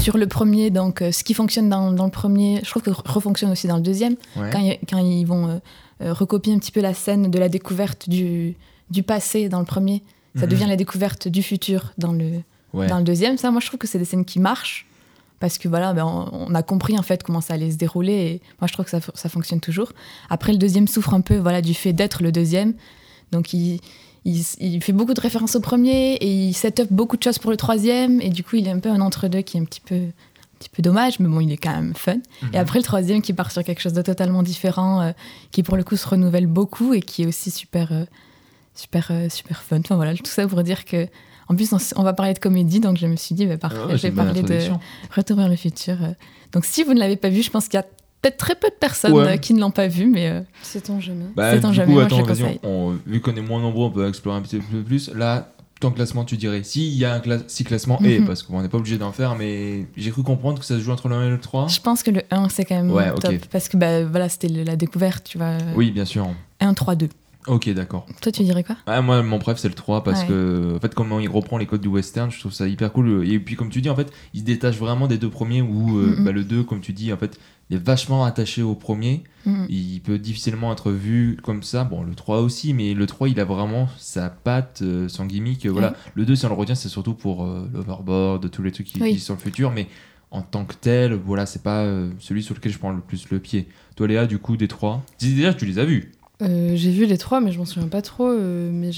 sur 0.00 0.16
le 0.16 0.28
premier, 0.28 0.70
donc 0.70 1.02
euh, 1.02 1.10
ce 1.10 1.24
qui 1.24 1.34
fonctionne 1.34 1.68
dans, 1.68 1.90
dans 1.90 2.04
le 2.04 2.10
premier, 2.10 2.60
je 2.62 2.70
trouve 2.70 2.82
que 2.82 2.90
refonctionne 2.90 3.50
aussi 3.50 3.66
dans 3.66 3.76
le 3.76 3.82
deuxième 3.82 4.14
Ouais. 4.36 4.48
quand, 4.52 4.60
ils- 4.60 4.78
quand 4.88 4.98
ils 4.98 5.24
vont 5.24 5.60
recopier 6.00 6.54
un 6.54 6.58
petit 6.60 6.70
peu 6.70 6.80
la 6.80 6.94
scène 6.94 7.30
de 7.32 7.38
la 7.38 7.48
découverte 7.48 8.08
du, 8.08 8.54
du 8.90 9.02
passé 9.02 9.48
dans 9.48 9.58
le 9.58 9.64
premier, 9.64 10.04
ça 10.36 10.42
Mhm. 10.46 10.50
devient 10.52 10.66
la 10.68 10.76
découverte 10.76 11.26
du 11.26 11.42
futur 11.42 11.92
dans 11.98 12.12
le, 12.12 12.30
Ouais. 12.72 12.86
dans 12.86 12.98
le 12.98 13.02
deuxième. 13.04 13.36
Ça, 13.38 13.50
moi, 13.50 13.60
je 13.60 13.66
trouve 13.66 13.78
que 13.80 13.88
c'est 13.88 13.98
des 13.98 14.04
scènes 14.04 14.24
qui 14.24 14.38
marchent 14.38 14.86
parce 15.40 15.58
que 15.58 15.68
voilà, 15.68 15.92
ben, 15.92 16.04
on, 16.04 16.46
on 16.50 16.54
a 16.54 16.62
compris 16.62 16.98
en 16.98 17.02
fait 17.02 17.22
comment 17.22 17.40
ça 17.40 17.54
allait 17.54 17.70
se 17.70 17.76
dérouler 17.76 18.12
et 18.12 18.42
moi, 18.60 18.66
je 18.66 18.72
trouve 18.72 18.84
que 18.84 18.90
ça, 18.90 19.00
ça 19.14 19.28
fonctionne 19.28 19.60
toujours. 19.60 19.92
Après, 20.30 20.52
le 20.52 20.58
deuxième 20.58 20.88
souffre 20.88 21.14
un 21.14 21.20
peu 21.20 21.36
voilà, 21.36 21.62
du 21.62 21.74
fait 21.74 21.92
d'être 21.92 22.22
le 22.22 22.32
deuxième. 22.32 22.74
Donc, 23.30 23.52
il, 23.52 23.80
il, 24.24 24.44
il 24.60 24.82
fait 24.82 24.92
beaucoup 24.92 25.14
de 25.14 25.20
références 25.20 25.56
au 25.56 25.60
premier 25.60 26.14
et 26.14 26.30
il 26.30 26.54
set 26.54 26.80
up 26.80 26.88
beaucoup 26.90 27.16
de 27.16 27.22
choses 27.22 27.38
pour 27.38 27.50
le 27.50 27.56
troisième 27.56 28.20
et 28.20 28.30
du 28.30 28.42
coup, 28.42 28.56
il 28.56 28.66
est 28.66 28.70
un 28.70 28.80
peu 28.80 28.90
un 28.90 29.00
entre-deux 29.00 29.42
qui 29.42 29.56
est 29.56 29.60
un 29.60 29.64
petit 29.64 29.80
peu 29.80 29.96
un 29.96 30.58
petit 30.58 30.70
peu 30.70 30.82
dommage, 30.82 31.20
mais 31.20 31.28
bon, 31.28 31.38
il 31.38 31.52
est 31.52 31.56
quand 31.56 31.70
même 31.70 31.94
fun. 31.94 32.16
Mhm. 32.42 32.50
Et 32.52 32.58
après, 32.58 32.80
le 32.80 32.84
troisième 32.84 33.22
qui 33.22 33.32
part 33.32 33.52
sur 33.52 33.62
quelque 33.62 33.80
chose 33.80 33.92
de 33.92 34.02
totalement 34.02 34.42
différent, 34.42 35.00
euh, 35.02 35.12
qui 35.52 35.62
pour 35.62 35.76
le 35.76 35.84
coup 35.84 35.96
se 35.96 36.08
renouvelle 36.08 36.48
beaucoup 36.48 36.94
et 36.94 37.00
qui 37.00 37.22
est 37.22 37.26
aussi 37.26 37.52
super, 37.52 37.92
euh, 37.92 38.04
super, 38.74 39.06
euh, 39.12 39.28
super 39.28 39.62
fun. 39.62 39.78
Enfin 39.78 39.94
voilà, 39.94 40.14
tout 40.14 40.26
ça 40.26 40.48
pour 40.48 40.64
dire 40.64 40.84
que. 40.84 41.06
En 41.48 41.54
plus, 41.56 41.72
on, 41.96 42.02
va 42.02 42.12
parler 42.12 42.34
de 42.34 42.38
comédie, 42.38 42.78
donc 42.80 42.98
je 42.98 43.06
me 43.06 43.16
suis 43.16 43.34
dit, 43.34 43.46
bah, 43.46 43.56
parfait, 43.56 43.78
Ah 43.82 43.86
ouais, 43.88 43.96
je 43.96 44.02
vais 44.02 44.10
parler 44.10 44.42
de. 44.42 44.58
Retour 45.14 45.36
vers 45.38 45.48
le 45.48 45.56
futur. 45.56 45.96
euh. 46.02 46.12
Donc 46.52 46.64
si 46.64 46.82
vous 46.82 46.92
ne 46.94 46.98
l'avez 46.98 47.16
pas 47.16 47.28
vu, 47.30 47.42
je 47.42 47.50
pense 47.50 47.68
qu'il 47.68 47.78
y 47.78 47.82
a 47.82 47.86
peut-être 48.20 48.36
très 48.36 48.54
peu 48.54 48.68
de 48.68 48.74
personnes 48.74 49.12
Ouais. 49.12 49.34
euh, 49.34 49.36
qui 49.36 49.54
ne 49.54 49.60
l'ont 49.60 49.70
pas 49.70 49.86
vu, 49.88 50.06
mais 50.06 50.28
euh, 50.28 50.40
C'est 50.62 50.90
on 50.90 51.00
jamais. 51.00 51.24
Bah, 51.36 51.52
C'est 51.52 51.64
en 51.64 51.70
du 51.70 51.76
jamais, 51.76 51.86
coup, 51.94 52.00
moi, 52.00 52.08
je 52.08 52.14
attends, 52.14 52.26
conseille. 52.26 52.60
on- 52.62 52.96
vu 53.06 53.20
qu'on 53.20 53.34
est 53.36 53.40
moins 53.42 53.60
nombreux, 53.60 53.86
on 53.86 53.90
peut 53.90 54.06
explorer 54.08 54.36
un 54.38 54.42
petit 54.42 54.58
peu 54.58 54.82
plus. 54.82 55.10
Là, 55.14 55.52
ton 55.80 55.90
classement, 55.92 56.24
tu 56.24 56.36
dirais 56.36 56.62
S'il 56.64 56.92
y 56.94 57.04
a 57.04 57.14
un 57.14 57.20
cla- 57.20 57.44
si 57.46 57.62
classement 57.64 58.00
et 58.02 58.18
Mhm. 58.18 58.26
parce 58.26 58.42
qu'on 58.42 58.60
n'est 58.60 58.68
pas 58.68 58.78
obligé 58.78 58.98
d'en 58.98 59.12
faire, 59.12 59.36
mais 59.36 59.86
j'ai 59.96 60.10
cru 60.10 60.22
comprendre 60.24 60.58
que 60.58 60.64
ça 60.64 60.74
se 60.74 60.80
joue 60.80 60.90
entre 60.90 61.08
le 61.08 61.14
1 61.14 61.26
et 61.28 61.30
le 61.30 61.38
3. 61.38 61.68
je 61.68 61.80
pense 61.80 62.02
que 62.02 62.10
le 62.10 62.22
1, 62.32 62.48
c'est 62.48 62.64
quand 62.64 62.74
même 62.74 62.90
Ouais, 62.90 63.14
top. 63.14 63.34
Parce 63.52 63.68
que 63.68 63.76
bah, 63.76 64.04
voilà, 64.04 64.28
c'était 64.28 64.48
la 64.48 64.74
découverte, 64.76 65.24
tu 65.24 65.38
vois. 65.38 65.52
Oui, 65.76 65.92
bien 65.92 66.04
sûr. 66.04 66.26
1, 66.60 66.74
3, 66.74 66.94
2. 66.96 67.08
Ok, 67.46 67.70
d'accord. 67.70 68.04
Toi, 68.20 68.30
tu 68.30 68.42
dirais 68.42 68.62
quoi? 68.62 68.76
Ah, 68.86 69.00
moi, 69.00 69.22
mon 69.22 69.38
préf, 69.38 69.56
c'est 69.58 69.68
le 69.68 69.74
3 69.74 70.02
parce 70.04 70.20
Ouais. 70.22 70.26
que, 70.28 70.74
en 70.76 70.80
fait, 70.80 70.94
comment 70.94 71.18
il 71.18 71.28
reprend 71.30 71.56
les 71.56 71.64
codes 71.66 71.80
du 71.80 71.88
western, 71.88 72.30
je 72.30 72.38
trouve 72.38 72.52
ça 72.52 72.68
hyper 72.68 72.92
cool. 72.92 73.26
Et 73.26 73.38
puis, 73.38 73.54
comme 73.56 73.70
tu 73.70 73.80
dis, 73.80 73.88
en 73.88 73.96
fait, 73.96 74.12
il 74.34 74.40
se 74.40 74.44
détache 74.44 74.76
vraiment 74.76 75.06
des 75.06 75.16
deux 75.16 75.30
premiers 75.30 75.62
où 75.62 75.98
euh, 75.98 76.14
bah, 76.18 76.32
le 76.32 76.44
2, 76.44 76.62
comme 76.64 76.80
tu 76.80 76.92
dis, 76.92 77.10
en 77.10 77.16
fait, 77.16 77.38
il 77.70 77.76
est 77.76 77.82
vachement 77.82 78.24
attaché 78.24 78.62
au 78.62 78.74
premier. 78.74 79.22
Il 79.70 80.00
peut 80.02 80.18
difficilement 80.18 80.70
être 80.72 80.90
vu 80.90 81.38
comme 81.42 81.62
ça. 81.62 81.84
Bon, 81.84 82.02
le 82.02 82.14
3 82.14 82.40
aussi, 82.40 82.74
mais 82.74 82.92
le 82.92 83.06
3, 83.06 83.30
il 83.30 83.40
a 83.40 83.44
vraiment 83.46 83.88
sa 83.96 84.28
patte, 84.28 84.80
euh, 84.82 85.08
son 85.08 85.24
gimmick. 85.24 85.64
euh, 85.64 85.70
voilà. 85.70 85.94
Le 86.14 86.26
2, 86.26 86.36
si 86.36 86.44
on 86.44 86.50
le 86.50 86.54
retient, 86.54 86.74
c'est 86.74 86.90
surtout 86.90 87.14
pour 87.14 87.46
l'overboard, 87.72 88.50
tous 88.50 88.62
les 88.62 88.72
trucs 88.72 88.86
qui 88.88 89.00
Oui. 89.00 89.24
le 89.26 89.36
futur, 89.36 89.70
mais 89.70 89.86
en 90.30 90.42
tant 90.42 90.66
que 90.66 90.74
tel, 90.74 91.14
voilà, 91.14 91.46
c'est 91.46 91.62
pas 91.62 91.86
celui 92.18 92.42
sur 92.42 92.54
lequel 92.54 92.72
je 92.72 92.78
prends 92.78 92.92
le 92.92 93.00
plus 93.00 93.30
le 93.30 93.38
pied. 93.38 93.68
Toi, 93.96 94.06
Léa, 94.08 94.26
du 94.26 94.38
coup, 94.38 94.58
des 94.58 94.68
3, 94.68 95.02
déjà, 95.18 95.54
tu 95.54 95.64
les 95.64 95.78
as 95.78 95.86
vus. 95.86 96.12
Euh, 96.40 96.76
j'ai 96.76 96.90
vu 96.92 97.04
les 97.06 97.18
trois, 97.18 97.40
mais 97.40 97.50
je 97.50 97.58
m'en 97.58 97.64
souviens 97.64 97.88
pas 97.88 98.02
trop. 98.02 98.28
euh, 98.28 98.70
mais 98.72 98.90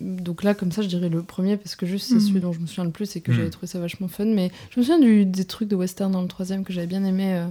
donc 0.00 0.42
là, 0.42 0.54
comme 0.54 0.72
ça, 0.72 0.82
je 0.82 0.88
dirais 0.88 1.08
le 1.08 1.22
premier 1.22 1.56
parce 1.56 1.76
que 1.76 1.86
juste 1.86 2.08
c'est 2.08 2.14
Mhm. 2.16 2.20
celui 2.20 2.40
dont 2.40 2.52
je 2.52 2.58
me 2.60 2.66
souviens 2.66 2.84
le 2.84 2.90
plus 2.90 3.14
et 3.16 3.20
que 3.20 3.30
Mhm. 3.30 3.36
j'avais 3.36 3.50
trouvé 3.50 3.66
ça 3.68 3.78
vachement 3.78 4.08
fun. 4.08 4.24
Mais 4.24 4.50
je 4.70 4.80
me 4.80 4.84
souviens 4.84 4.98
du- 5.00 5.24
des 5.24 5.44
trucs 5.44 5.68
de 5.68 5.76
western 5.76 6.10
dans 6.10 6.22
le 6.22 6.28
troisième 6.28 6.64
que 6.64 6.72
j'avais 6.72 6.86
bien 6.88 7.04
aimé. 7.04 7.34
euh, 7.34 7.46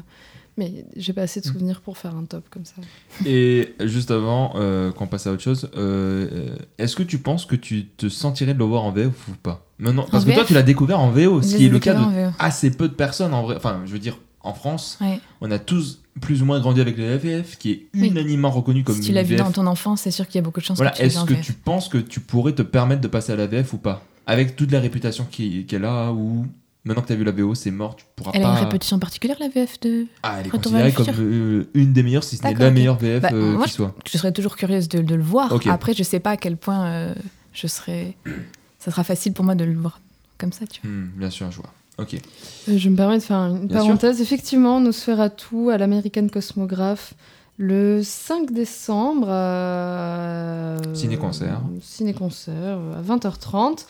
mais 0.60 0.86
j'ai 0.96 1.14
pas 1.14 1.22
assez 1.22 1.40
de 1.40 1.46
Mhm. 1.48 1.54
souvenirs 1.54 1.82
pour 1.82 2.00
faire 2.00 2.16
un 2.16 2.26
top 2.26 2.44
comme 2.50 2.66
ça. 2.66 2.74
Et 3.28 3.76
juste 3.86 4.10
avant 4.10 4.54
qu'on 4.96 5.06
passe 5.08 5.28
à 5.28 5.32
autre 5.32 5.44
chose, 5.44 5.70
est-ce 6.80 6.96
que 6.96 7.04
tu 7.04 7.20
penses 7.20 7.46
que 7.46 7.56
tu 7.56 7.86
te 7.86 8.10
sentirais 8.10 8.54
de 8.56 8.60
le 8.60 8.66
voir 8.66 8.84
en 8.84 8.92
VF 8.92 9.28
ou 9.30 9.34
pas? 9.42 9.66
Maintenant, 9.80 10.08
parce 10.12 10.26
que 10.26 10.32
toi, 10.32 10.44
tu 10.46 10.54
l'as 10.56 10.64
découvert 10.64 11.00
en 11.00 11.12
VO, 11.12 11.42
ce 11.44 11.56
qui 11.56 11.66
est 11.66 11.70
le 11.70 11.78
cas 11.80 11.94
de 11.94 12.30
assez 12.40 12.72
peu 12.72 12.88
de 12.90 12.94
personnes 12.96 13.34
en 13.36 13.44
vrai. 13.44 13.56
Enfin, 13.56 13.82
je 13.86 13.92
veux 13.94 14.00
dire, 14.00 14.18
en 14.48 14.54
France, 14.54 14.98
Ouais. 15.02 15.20
on 15.42 15.52
a 15.52 15.60
tous 15.60 16.00
plus 16.22 16.42
ou 16.42 16.46
moins 16.46 16.60
grandi 16.60 16.82
avec 16.82 16.98
les 16.98 17.18
VF, 17.18 17.58
qui 17.58 17.72
est 17.72 17.86
Oui. 17.94 18.08
unanimement 18.08 18.50
reconnu 18.50 18.84
comme 18.84 18.96
Si 18.96 19.02
tu 19.02 19.12
l'as 19.12 19.24
vu 19.24 19.36
dans 19.36 19.52
ton 19.52 19.68
enfance, 19.68 20.02
c'est 20.02 20.12
sûr 20.12 20.26
qu'il 20.26 20.36
y 20.36 20.40
a 20.40 20.42
beaucoup 20.42 20.60
de 20.60 20.66
chances 20.66 20.78
Voilà, 20.78 20.92
que 20.92 20.98
tu 20.98 21.04
est-ce 21.04 21.20
en 21.20 21.26
que 21.26 21.34
tu 21.36 21.54
penses 21.54 21.90
que 21.90 21.98
tu 22.00 22.20
pourrais 22.20 22.54
te 22.54 22.62
permettre 22.64 23.02
de 23.02 23.08
passer 23.08 23.34
à 23.34 23.36
la 23.36 23.46
VF 23.48 23.74
ou 23.74 23.78
pas? 23.78 24.04
Avec 24.26 24.56
toute 24.56 24.72
la 24.72 24.80
réputation 24.80 25.26
qu'elle 25.32 25.86
a, 25.86 26.12
ou 26.12 26.46
maintenant 26.84 27.02
que 27.04 27.08
tu 27.08 27.14
as 27.14 27.18
vu 27.18 27.24
la 27.24 27.32
VO, 27.32 27.54
c'est 27.56 27.70
mort, 27.72 27.96
tu 27.96 28.06
pourras 28.16 28.32
Elle 28.34 28.42
pas. 28.42 28.54
a 28.54 28.58
une 28.60 28.66
répétition 28.66 28.98
particulière, 29.00 29.38
la 29.40 29.48
VF 29.50 29.80
de. 29.82 30.08
Ah, 30.24 30.38
elle 30.40 30.48
est 30.48 30.50
Retour 30.50 30.72
considérée 30.72 30.92
comme 30.92 31.08
euh, 31.20 31.70
une 31.76 31.94
des 31.94 32.02
meilleures, 32.04 32.24
si 32.24 32.36
ce 32.38 32.44
n'est 32.44 32.54
la 32.56 32.72
meilleure 32.72 32.98
VF 32.98 33.22
Bah, 33.22 33.30
euh, 33.34 33.54
moi, 33.54 33.66
qui 33.66 33.72
soit. 33.74 33.94
Je 34.10 34.18
serais 34.18 34.32
toujours 34.32 34.56
curieuse 34.58 34.90
de, 34.90 35.02
de 35.02 35.16
le 35.16 35.24
voir. 35.24 35.54
Après, 35.70 35.94
je 35.94 36.04
sais 36.04 36.20
pas 36.20 36.32
à 36.32 36.38
quel 36.38 36.58
point 36.58 36.88
euh, 36.88 37.14
je 37.54 37.68
serais. 37.68 38.16
Ça 38.80 38.92
sera 38.92 39.04
facile 39.04 39.34
pour 39.34 39.46
moi 39.46 39.56
de 39.56 39.66
le 39.66 39.74
voir 39.76 40.00
comme 40.38 40.52
ça, 40.52 40.66
tu 40.68 40.82
vois. 40.82 40.92
Hmm, 40.92 41.10
bien 41.16 41.30
sûr, 41.30 41.52
je 41.52 41.58
vois. 41.58 41.72
Ok. 41.98 42.16
Euh, 42.16 42.78
je 42.78 42.90
me 42.90 42.96
permets 42.96 43.18
de 43.18 43.24
faire 43.24 43.38
une 43.38 43.68
Bien 43.68 43.78
parenthèse. 43.80 44.22
Effectivement, 44.22 44.80
Nosferatu 44.80 45.72
à 45.72 45.78
l'American 45.78 46.28
Cosmographe 46.28 47.14
le 47.58 48.02
5 48.04 48.52
décembre 48.52 49.28
à... 49.30 50.78
Ciné-concert. 50.94 51.62
Ciné-concert 51.82 52.78
à 52.96 53.02
20h30 53.02 53.86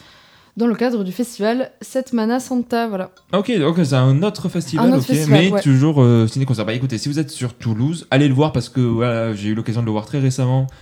dans 0.56 0.68
le 0.68 0.76
cadre 0.76 1.04
du 1.04 1.12
festival 1.12 1.72
Setmana 1.82 2.40
Santa. 2.40 2.88
Voilà. 2.88 3.12
Ok, 3.34 3.56
donc 3.60 3.78
c'est 3.84 3.94
un 3.94 4.24
autre 4.24 4.50
festival, 4.50 4.86
Un 4.86 4.94
autre 4.94 5.02
ok, 5.02 5.16
festival, 5.16 5.40
mais 5.40 5.52
ouais. 5.52 5.62
toujours 5.62 6.02
euh, 6.02 6.28
ciné-concert. 6.28 6.66
Bah 6.66 6.74
écoutez, 6.74 6.98
si 6.98 7.10
vous 7.10 7.20
êtes 7.20 7.30
sur 7.30 7.54
Toulouse, 7.54 8.08
allez 8.10 8.28
le 8.28 8.34
voir 8.34 8.54
parce 8.54 8.70
que 8.70 8.80
voilà, 8.80 9.34
j'ai 9.34 9.50
eu 9.50 9.54
l'occasion 9.54 9.82
de 9.82 9.86
le 9.86 9.92
voir 9.92 10.06
très 10.06 10.20
récemment 10.20 10.64
euh, 10.64 10.74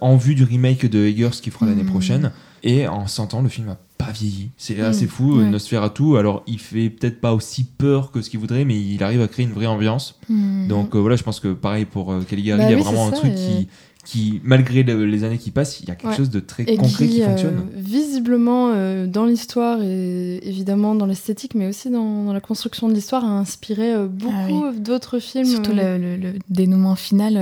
en 0.00 0.16
vue 0.16 0.34
du 0.34 0.44
remake 0.44 0.86
de 0.88 1.04
Eggers 1.06 1.30
qui 1.42 1.50
fera 1.50 1.66
l'année 1.66 1.82
Mhm. 1.82 1.90
prochaine. 1.90 2.32
Et 2.66 2.88
en 2.88 3.06
sentant, 3.06 3.42
le 3.42 3.48
film 3.50 3.68
a 3.68 3.76
pas 3.98 4.10
vieilli. 4.10 4.48
C'est 4.56 4.76
Mhm, 4.78 4.84
assez 4.84 5.06
fou, 5.06 5.34
euh, 5.38 5.42
ouais. 5.44 5.50
Nosferatu. 5.50 6.16
Alors, 6.16 6.42
il 6.46 6.58
fait 6.58 6.88
peut-être 6.88 7.20
pas 7.20 7.34
aussi 7.34 7.64
peur 7.64 8.10
que 8.10 8.22
ce 8.22 8.30
qu'il 8.30 8.40
voudrait, 8.40 8.64
mais 8.64 8.80
il 8.80 9.02
arrive 9.02 9.20
à 9.20 9.28
créer 9.28 9.44
une 9.44 9.52
vraie 9.52 9.66
ambiance. 9.66 10.18
Hmm. 10.30 10.66
Donc 10.68 10.94
euh, 10.94 10.98
voilà, 10.98 11.16
je 11.16 11.22
pense 11.22 11.40
que 11.40 11.52
pareil 11.52 11.84
pour 11.84 12.10
euh, 12.12 12.22
Caligari, 12.22 12.60
Bah 12.60 12.64
il 12.66 12.70
y 12.70 12.74
a 12.74 12.76
oui, 12.78 12.82
vraiment 12.82 13.06
un 13.08 13.10
ça, 13.10 13.16
truc 13.18 13.32
et- 13.32 13.34
qui, 13.36 13.68
qui, 14.06 14.40
malgré 14.44 14.82
le- 14.82 15.04
les 15.06 15.24
années 15.24 15.36
qui 15.38 15.50
passent, 15.50 15.80
il 15.80 15.88
y 15.88 15.90
a 15.90 15.94
quelque 15.94 16.10
Ouais. 16.10 16.16
chose 16.16 16.30
de 16.30 16.40
très 16.40 16.62
Et 16.64 16.76
concret 16.76 17.06
qui, 17.06 17.22
euh, 17.22 17.26
fonctionne. 17.26 17.66
visiblement, 17.74 18.70
euh, 18.74 19.06
dans 19.06 19.24
l'histoire 19.26 19.80
et 19.82 20.40
évidemment 20.46 20.94
dans 20.94 21.06
l'esthétique, 21.06 21.54
mais 21.54 21.68
aussi 21.68 21.90
dans, 21.90 22.24
dans 22.24 22.32
la 22.32 22.40
construction 22.40 22.88
de 22.88 22.94
l'histoire, 22.94 23.24
a 23.24 23.28
inspiré 23.38 23.92
euh, 23.94 24.06
beaucoup 24.06 24.72
d'autres 24.78 25.18
films. 25.18 25.44
Surtout 25.46 25.72
euh, 25.72 25.98
le, 25.98 26.16
le- 26.16 26.32
le 26.32 26.38
dénouement 26.50 26.96
final. 26.96 27.36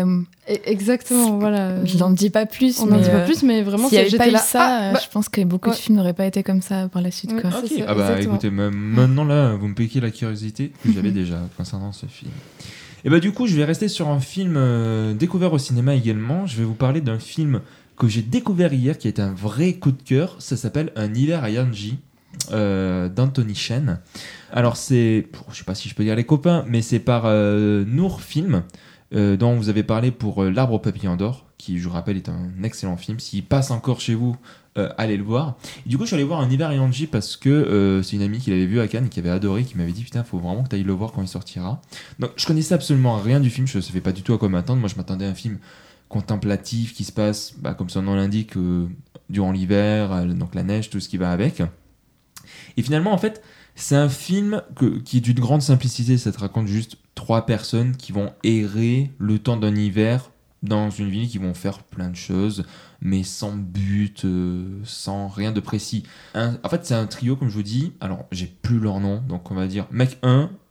Et- 0.49 0.61
Exactement, 0.71 1.39
voilà. 1.39 1.85
je 1.85 1.97
n'en 1.99 2.11
dis 2.11 2.31
pas 2.31 2.47
plus. 2.47 2.81
On 2.81 2.87
n'en 2.87 2.97
mais, 2.97 3.03
dit 3.03 3.11
pas 3.11 3.17
euh, 3.17 3.27
plus, 3.27 3.43
mais 3.43 3.63
vraiment, 3.63 3.89
pas 3.89 4.29
eu 4.29 4.31
là, 4.31 4.39
ça, 4.39 4.63
ah, 4.63 4.83
euh, 4.83 4.93
bah, 4.93 5.01
je 5.03 5.09
pense 5.09 5.29
que 5.29 5.43
beaucoup 5.43 5.71
ouais. 5.71 5.77
de 5.77 5.81
films 5.81 5.97
n'auraient 5.97 6.15
pas 6.15 6.27
été 6.27 6.43
comme 6.43 6.63
ça 6.63 6.89
par 6.89 7.03
la 7.03 7.11
suite. 7.11 7.33
Quoi. 7.41 7.51
ça, 7.51 7.59
ah 7.87 7.95
bah 7.95 8.17
exactement. 8.17 8.35
écoutez, 8.35 8.51
maintenant 8.51 9.25
là, 9.25 9.55
vous 9.55 9.69
me 9.69 9.75
piquez 9.75 10.01
la 10.01 10.11
curiosité 10.11 10.73
que 10.83 10.93
j'avais 10.93 11.11
déjà 11.13 11.39
concernant 11.57 11.93
ce 11.93 12.07
film. 12.07 12.33
Et 13.05 13.11
bah 13.11 13.19
du 13.19 13.33
coup, 13.33 13.47
je 13.47 13.57
vais 13.57 13.65
rester 13.65 13.89
sur 13.89 14.09
un 14.09 14.21
film 14.21 14.55
euh, 14.57 15.13
découvert 15.15 15.53
au 15.53 15.59
cinéma 15.59 15.95
également. 15.95 16.47
Je 16.47 16.57
vais 16.57 16.65
vous 16.65 16.75
parler 16.75 17.01
d'un 17.01 17.19
film 17.19 17.61
que 17.97 18.09
j'ai 18.09 18.23
découvert 18.23 18.73
hier 18.73 18.97
qui 18.97 19.09
est 19.09 19.21
un 19.21 19.33
vrai 19.33 19.75
coup 19.75 19.91
de 19.91 20.03
cœur. 20.03 20.37
Ça 20.39 20.57
s'appelle 20.57 20.93
Un 20.95 21.13
hiver 21.13 21.43
à 21.43 21.51
Yanji 21.51 21.99
euh, 22.53 23.09
d'Anthony 23.09 23.55
Chen. 23.55 23.99
Alors 24.53 24.77
c'est, 24.77 25.27
je 25.51 25.57
sais 25.57 25.65
pas 25.65 25.75
si 25.75 25.89
je 25.89 25.95
peux 25.95 26.05
dire 26.05 26.17
les 26.17 26.25
copains, 26.25 26.65
mais 26.69 26.81
c'est 26.83 27.01
par 27.01 27.25
euh, 27.27 27.85
Nour 27.87 28.23
Film. 28.23 28.63
Euh, 29.15 29.37
dont 29.37 29.55
vous 29.55 29.69
avez 29.69 29.83
parlé 29.83 30.11
pour 30.11 30.43
euh, 30.43 30.51
L'arbre 30.51 30.75
au 30.75 30.79
papillon 30.79 31.17
d'or, 31.17 31.47
qui 31.59 31.79
je 31.79 31.89
vous 31.89 31.95
rappelle 31.95 32.17
est 32.17 32.29
un 32.29 32.63
excellent 32.63 32.97
film. 32.97 33.21
S'il 33.21 33.45
passe 33.45 33.71
encore 33.71 34.01
chez 34.01 34.15
vous, 34.15 34.37
euh, 34.79 34.89
allez 34.97 35.17
le 35.17 35.23
voir. 35.23 35.57
Et 35.85 35.91
du 35.91 35.99
coup, 35.99 36.05
je 36.05 36.09
suis 36.09 36.17
allé 36.17 36.25
voir 36.25 36.41
un 36.41 36.51
hiver 36.51 36.69
à 36.69 36.75
Yanji 36.75 37.07
parce 37.07 37.37
que 37.37 38.01
c'est 38.03 38.17
une 38.17 38.23
amie 38.23 38.39
qui 38.39 38.51
l'avait 38.51 38.67
vu 38.67 38.81
à 38.81 38.89
Cannes, 38.89 39.09
qui 39.09 39.21
avait 39.21 39.31
adoré, 39.31 39.65
qui 39.65 39.77
m'avait 39.77 39.93
dit 39.93 40.03
putain, 40.03 40.25
faut 40.25 40.39
vraiment 40.39 40.63
que 40.63 40.71
tu 40.71 40.77
ailles 40.77 40.83
le 40.83 40.93
voir 40.93 41.13
quand 41.13 41.23
il 41.23 41.29
sortira. 41.29 41.81
Donc, 42.19 42.31
je 42.37 42.47
connaissais 42.47 42.75
absolument 42.75 43.17
rien 43.17 43.41
du 43.41 43.51
film, 43.51 43.67
je 43.67 43.79
ne 43.79 43.83
savais 43.83 44.01
pas 44.01 44.13
du 44.13 44.23
tout 44.23 44.33
à 44.33 44.39
quoi 44.39 44.49
m'attendre. 44.49 44.81
Moi, 44.81 44.89
je 44.89 44.97
m'attendais 44.97 45.27
à 45.27 45.29
un 45.31 45.35
film 45.35 45.59
contemplatif 46.09 46.95
qui 46.95 47.05
se 47.05 47.13
passe, 47.13 47.55
bah, 47.59 47.75
comme 47.75 47.91
son 47.91 48.03
nom 48.03 48.15
l'indique, 48.15 48.55
durant 49.29 49.53
l'hiver, 49.53 50.25
donc 50.35 50.55
la 50.55 50.63
neige, 50.63 50.91
tout 50.91 51.01
ce 51.01 51.09
qui 51.09 51.19
va 51.19 51.33
avec. 51.33 51.63
Et 52.77 52.83
finalement, 52.83 53.13
en 53.13 53.19
fait, 53.19 53.43
c'est 53.83 53.97
un 53.97 54.09
film 54.09 54.63
que- 54.77 54.99
qui 55.01 55.19
est 55.19 55.21
d'une 55.21 55.41
grande 55.41 55.63
simplicité. 55.63 56.17
Ça 56.19 56.31
te 56.33 56.39
raconte 56.39 56.69
juste 56.69 56.97
trois 57.15 57.47
personnes 57.47 57.97
qui 57.97 58.13
vont 58.13 58.31
errer 58.45 59.11
le 59.19 59.39
temps 59.39 59.57
d'un 59.57 59.75
hiver 59.75 60.31
dans 60.63 60.91
une 60.91 61.09
ville, 61.11 61.29
qui 61.29 61.39
vont 61.39 61.55
faire 61.55 61.83
plein 61.83 62.09
de 62.09 62.15
choses, 62.15 62.65
mais 63.01 63.25
sans 63.25 63.51
but, 63.57 64.25
euh, 64.25 64.65
sans 64.85 65.27
rien 65.27 65.51
de 65.51 65.59
précis. 65.59 66.05
Un- 66.35 66.57
en 66.63 66.69
fait, 66.69 66.87
c'est 66.87 66.95
un 66.95 67.07
trio, 67.07 67.35
comme 67.35 67.49
je 67.49 67.55
vous 67.55 67.65
dis. 67.65 67.91
Alors, 68.01 68.27
j'ai 68.31 68.47
plus 68.47 68.79
leur 68.79 69.01
nom, 69.01 69.21
donc 69.29 69.51
on 69.51 69.57
va 69.57 69.67
dire 69.67 69.87
mec 69.91 70.19
1. 70.23 70.51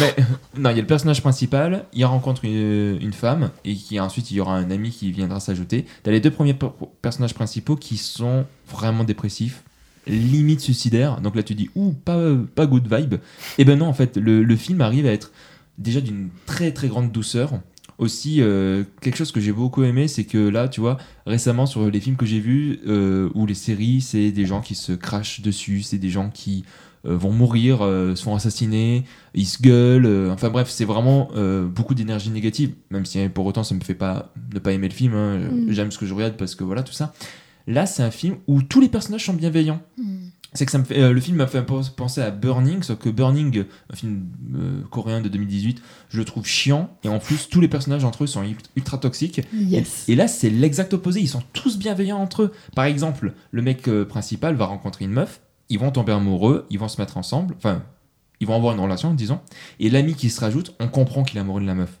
mais 0.00 0.16
non, 0.56 0.70
il 0.70 0.76
y 0.76 0.78
a 0.78 0.82
le 0.82 0.86
personnage 0.86 1.20
principal, 1.20 1.84
il 1.92 2.04
rencontre 2.06 2.46
une, 2.46 2.98
une 3.02 3.12
femme, 3.12 3.50
et 3.66 3.74
qui 3.74 4.00
ensuite 4.00 4.30
il 4.30 4.36
y 4.38 4.40
aura 4.40 4.56
un 4.56 4.70
ami 4.70 4.90
qui 4.90 5.12
viendra 5.12 5.38
s'ajouter. 5.38 5.84
T'as 6.02 6.10
les 6.10 6.20
deux 6.20 6.30
premiers 6.30 6.54
per- 6.54 6.70
personnages 7.02 7.34
principaux 7.34 7.76
qui 7.76 7.98
sont 7.98 8.46
vraiment 8.70 9.04
dépressifs 9.04 9.62
limite 10.06 10.60
suicidaire. 10.60 11.20
Donc 11.20 11.36
là, 11.36 11.42
tu 11.42 11.54
dis, 11.54 11.70
ouh, 11.74 11.92
pas, 11.92 12.34
pas 12.54 12.66
good 12.66 12.92
vibe. 12.92 13.16
Et 13.58 13.64
ben 13.64 13.78
non, 13.78 13.86
en 13.86 13.94
fait, 13.94 14.16
le, 14.16 14.42
le 14.42 14.56
film 14.56 14.80
arrive 14.80 15.06
à 15.06 15.12
être 15.12 15.32
déjà 15.78 16.00
d'une 16.00 16.28
très 16.46 16.72
très 16.72 16.88
grande 16.88 17.12
douceur. 17.12 17.60
Aussi, 17.98 18.40
euh, 18.40 18.82
quelque 19.02 19.16
chose 19.16 19.30
que 19.30 19.40
j'ai 19.40 19.52
beaucoup 19.52 19.82
aimé, 19.82 20.08
c'est 20.08 20.24
que 20.24 20.38
là, 20.38 20.68
tu 20.68 20.80
vois, 20.80 20.96
récemment 21.26 21.66
sur 21.66 21.90
les 21.90 22.00
films 22.00 22.16
que 22.16 22.24
j'ai 22.24 22.40
vus 22.40 22.80
euh, 22.86 23.28
ou 23.34 23.44
les 23.44 23.52
séries, 23.54 24.00
c'est 24.00 24.30
des 24.32 24.46
gens 24.46 24.62
qui 24.62 24.74
se 24.74 24.92
crachent 24.92 25.42
dessus, 25.42 25.82
c'est 25.82 25.98
des 25.98 26.08
gens 26.08 26.30
qui 26.30 26.64
euh, 27.04 27.14
vont 27.14 27.30
mourir, 27.30 27.80
euh, 27.82 28.14
se 28.14 28.22
font 28.22 28.34
assassiner, 28.34 29.04
ils 29.34 29.44
se 29.44 29.60
gueulent. 29.60 30.06
euh, 30.06 30.32
enfin 30.32 30.48
bref, 30.48 30.70
c'est 30.70 30.86
vraiment 30.86 31.28
euh, 31.36 31.66
beaucoup 31.66 31.94
d'énergie 31.94 32.30
négative. 32.30 32.72
Même 32.90 33.04
si 33.04 33.18
pour 33.28 33.44
autant, 33.44 33.64
ça 33.64 33.74
me 33.74 33.80
fait 33.80 33.94
pas 33.94 34.32
ne 34.54 34.60
pas 34.60 34.72
aimer 34.72 34.88
le 34.88 34.94
film. 34.94 35.12
hein. 35.12 35.38
Mm. 35.38 35.66
J'aime 35.70 35.90
ce 35.90 35.98
que 35.98 36.06
je 36.06 36.14
regarde 36.14 36.38
parce 36.38 36.54
que 36.54 36.64
voilà 36.64 36.82
tout 36.82 36.94
ça. 36.94 37.12
Là, 37.70 37.86
c'est 37.86 38.02
un 38.02 38.10
film 38.10 38.36
où 38.46 38.62
tous 38.62 38.80
les 38.80 38.88
personnages 38.88 39.24
sont 39.26 39.34
bienveillants. 39.34 39.80
C'est 40.52 40.66
que 40.66 40.72
ça 40.72 40.78
me 40.78 40.84
fait, 40.84 40.98
euh, 40.98 41.12
le 41.12 41.20
film 41.20 41.36
m'a 41.36 41.46
fait 41.46 41.64
penser 41.96 42.20
à 42.20 42.32
Burning, 42.32 42.82
sauf 42.82 42.98
que 42.98 43.08
Burning, 43.08 43.64
un 43.92 43.94
film 43.94 44.26
euh, 44.56 44.82
coréen 44.90 45.20
de 45.20 45.28
2018, 45.28 45.80
je 46.08 46.18
le 46.18 46.24
trouve 46.24 46.44
chiant 46.44 46.90
et 47.04 47.08
en 47.08 47.20
plus 47.20 47.48
tous 47.48 47.60
les 47.60 47.68
personnages 47.68 48.04
entre 48.04 48.24
eux 48.24 48.26
sont 48.26 48.42
ult- 48.42 48.68
ultra 48.74 48.98
toxiques. 48.98 49.42
Yes. 49.54 50.08
Et 50.08 50.16
là, 50.16 50.26
c'est 50.26 50.50
l'exact 50.50 50.92
opposé, 50.92 51.20
ils 51.20 51.28
sont 51.28 51.44
tous 51.52 51.78
bienveillants 51.78 52.18
entre 52.18 52.42
eux. 52.42 52.52
Par 52.74 52.84
exemple, 52.86 53.32
le 53.52 53.62
mec 53.62 53.86
euh, 53.86 54.04
principal 54.04 54.56
va 54.56 54.66
rencontrer 54.66 55.04
une 55.04 55.12
meuf, 55.12 55.40
ils 55.68 55.78
vont 55.78 55.92
tomber 55.92 56.10
amoureux, 56.12 56.66
ils 56.68 56.80
vont 56.80 56.88
se 56.88 57.00
mettre 57.00 57.16
ensemble, 57.16 57.54
enfin, 57.56 57.84
ils 58.40 58.48
vont 58.48 58.56
avoir 58.56 58.74
une 58.74 58.80
relation, 58.80 59.14
disons, 59.14 59.38
et 59.78 59.88
l'ami 59.88 60.14
qui 60.14 60.30
se 60.30 60.40
rajoute, 60.40 60.74
on 60.80 60.88
comprend 60.88 61.22
qu'il 61.22 61.36
est 61.36 61.42
amoureux 61.42 61.60
de 61.60 61.66
la 61.66 61.74
meuf. 61.76 61.99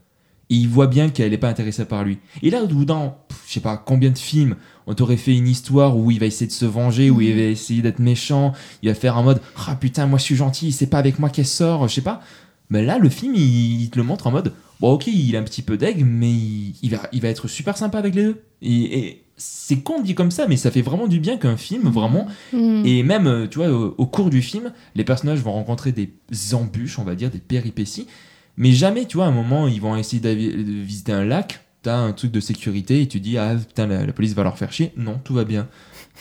Et 0.50 0.56
il 0.56 0.68
voit 0.68 0.88
bien 0.88 1.08
qu'elle 1.08 1.30
n'est 1.30 1.38
pas 1.38 1.48
intéressée 1.48 1.84
par 1.84 2.04
lui. 2.04 2.18
Et 2.42 2.50
là, 2.50 2.60
pff, 2.66 3.38
je 3.46 3.52
sais 3.52 3.60
pas 3.60 3.76
combien 3.76 4.10
de 4.10 4.18
films, 4.18 4.56
on 4.86 4.94
t'aurait 4.94 5.16
fait 5.16 5.36
une 5.36 5.48
histoire 5.48 5.96
où 5.96 6.10
il 6.10 6.18
va 6.18 6.26
essayer 6.26 6.48
de 6.48 6.52
se 6.52 6.64
venger, 6.66 7.08
où 7.08 7.20
il 7.20 7.34
va 7.34 7.42
essayer 7.42 7.82
d'être 7.82 8.00
méchant, 8.00 8.52
il 8.82 8.88
va 8.88 8.94
faire 8.94 9.16
en 9.16 9.22
mode 9.22 9.40
Ah 9.68 9.76
putain, 9.76 10.06
moi 10.06 10.18
je 10.18 10.24
suis 10.24 10.36
gentil, 10.36 10.72
c'est 10.72 10.88
pas 10.88 10.98
avec 10.98 11.18
moi 11.18 11.30
qu'elle 11.30 11.46
sort, 11.46 11.88
je 11.88 11.94
sais 11.94 12.00
pas. 12.00 12.20
Mais 12.68 12.84
là, 12.84 12.98
le 12.98 13.08
film, 13.08 13.34
il, 13.34 13.82
il 13.82 13.90
te 13.90 13.98
le 13.98 14.04
montre 14.04 14.26
en 14.26 14.32
mode 14.32 14.52
Bon, 14.80 14.92
ok, 14.92 15.08
il 15.08 15.36
a 15.36 15.38
un 15.38 15.42
petit 15.42 15.62
peu 15.62 15.76
d'aigle, 15.76 16.04
mais 16.04 16.30
il, 16.30 16.74
il 16.82 16.90
va, 16.90 17.08
il 17.12 17.20
va 17.20 17.28
être 17.28 17.48
super 17.48 17.76
sympa 17.76 17.98
avec 17.98 18.14
les 18.14 18.24
deux. 18.24 18.42
Et, 18.62 18.98
et 18.98 19.24
c'est 19.36 19.80
con 19.80 20.00
dit 20.00 20.14
comme 20.14 20.30
ça, 20.30 20.46
mais 20.48 20.56
ça 20.56 20.70
fait 20.70 20.82
vraiment 20.82 21.06
du 21.06 21.20
bien 21.20 21.36
qu'un 21.36 21.56
film, 21.56 21.88
vraiment. 21.88 22.26
Mm. 22.52 22.82
Et 22.86 23.02
même, 23.02 23.26
euh, 23.26 23.46
tu 23.46 23.58
vois, 23.58 23.68
au, 23.68 23.94
au 23.96 24.06
cours 24.06 24.30
du 24.30 24.40
film, 24.40 24.72
les 24.94 25.04
personnages 25.04 25.40
vont 25.40 25.52
rencontrer 25.52 25.92
des 25.92 26.10
embûches, 26.54 26.98
on 26.98 27.04
va 27.04 27.14
dire, 27.14 27.30
des 27.30 27.38
péripéties. 27.38 28.06
Mais 28.60 28.72
jamais, 28.72 29.06
tu 29.06 29.16
vois, 29.16 29.24
à 29.24 29.28
un 29.28 29.32
moment, 29.32 29.66
ils 29.68 29.80
vont 29.80 29.96
essayer 29.96 30.20
de 30.20 30.28
visiter 30.82 31.12
un 31.12 31.24
lac, 31.24 31.64
t'as 31.80 31.96
un 31.96 32.12
truc 32.12 32.30
de 32.30 32.40
sécurité 32.40 33.00
et 33.00 33.08
tu 33.08 33.18
dis, 33.18 33.38
ah 33.38 33.54
putain, 33.56 33.86
la, 33.86 34.12
police 34.12 34.34
va 34.34 34.42
leur 34.42 34.58
faire 34.58 34.70
chier. 34.70 34.92
Non, 34.98 35.18
tout 35.24 35.32
va 35.32 35.44
bien. 35.44 35.66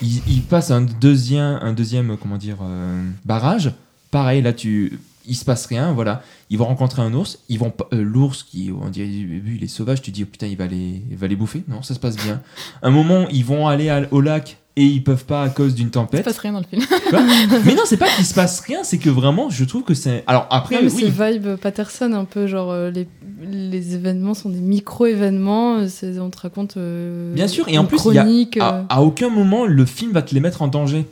Ils, 0.01 0.41
passent 0.43 0.71
un 0.71 0.83
deuxième, 0.83 1.59
un 1.61 1.73
deuxième, 1.73 2.15
comment 2.15 2.37
dire, 2.37 2.59
euh, 2.61 3.03
barrage. 3.25 3.73
Pareil, 4.09 4.41
là, 4.41 4.53
tu, 4.53 4.99
il 5.27 5.35
se 5.35 5.43
passe 5.43 5.65
rien, 5.65 5.91
voilà. 5.91 6.23
Ils 6.49 6.57
vont 6.57 6.63
rencontrer 6.63 7.01
un 7.01 7.13
ours, 7.13 7.39
ils 7.49 7.59
vont, 7.59 7.73
euh, 7.91 8.01
l'ours 8.01 8.43
qui, 8.43 8.71
on 8.71 8.87
dirait, 8.87 9.09
il 9.09 9.61
est 9.61 9.67
sauvage, 9.67 10.01
tu 10.01 10.11
dis, 10.11 10.23
oh, 10.23 10.29
putain, 10.31 10.47
il 10.47 10.55
va 10.55 10.67
les, 10.67 11.03
va 11.11 11.27
les 11.27 11.35
bouffer. 11.35 11.65
Non, 11.67 11.81
ça 11.81 11.93
se 11.93 11.99
passe 11.99 12.15
bien. 12.15 12.41
un 12.81 12.89
moment, 12.89 13.27
ils 13.27 13.43
vont 13.43 13.67
aller 13.67 14.05
au 14.11 14.21
lac 14.21 14.59
et 14.81 14.85
ils 14.85 15.03
peuvent 15.03 15.25
pas 15.25 15.43
à 15.43 15.49
cause 15.49 15.75
d'une 15.75 15.87
Il 15.87 15.89
se 15.89 15.93
tempête. 15.93 16.23
passe 16.23 16.37
rien 16.37 16.53
dans 16.53 16.59
le 16.59 16.65
film. 16.65 16.81
Quoi 17.09 17.19
mais 17.65 17.75
non, 17.75 17.81
c'est 17.85 17.97
pas 17.97 18.07
qu'il 18.07 18.25
se 18.25 18.33
passe 18.33 18.61
rien, 18.61 18.83
c'est 18.83 18.97
que 18.97 19.09
vraiment, 19.09 19.49
je 19.49 19.63
trouve 19.65 19.83
que 19.83 19.93
c'est. 19.93 20.23
Alors 20.27 20.47
après, 20.49 20.75
Non, 20.75 20.81
mais 20.83 20.91
oui. 20.93 21.03
c'est 21.17 21.31
vibe 21.33 21.55
Patterson 21.57 22.13
un 22.13 22.25
peu 22.25 22.47
genre 22.47 22.71
euh, 22.71 22.89
les, 22.89 23.07
les 23.45 23.95
événements 23.95 24.33
sont 24.33 24.49
des 24.49 24.59
micro-événements 24.61 25.77
euh, 25.79 25.87
c'est- 25.87 26.19
on 26.19 26.29
te 26.29 26.39
raconte 26.39 26.77
euh, 26.77 27.33
Bien 27.33 27.47
sûr, 27.47 27.67
et 27.67 27.77
en 27.77 27.85
plus, 27.85 28.03
y 28.05 28.17
a- 28.17 28.25
euh, 28.25 28.45
À, 28.59 28.85
à 28.89 29.01
aucun 29.01 29.29
moment, 29.29 29.65
le 29.65 29.85
film 29.85 30.11
va 30.11 30.21
te 30.21 30.33
les 30.33 30.39
mettre 30.41 30.61
en 30.61 30.67
danger. 30.67 31.05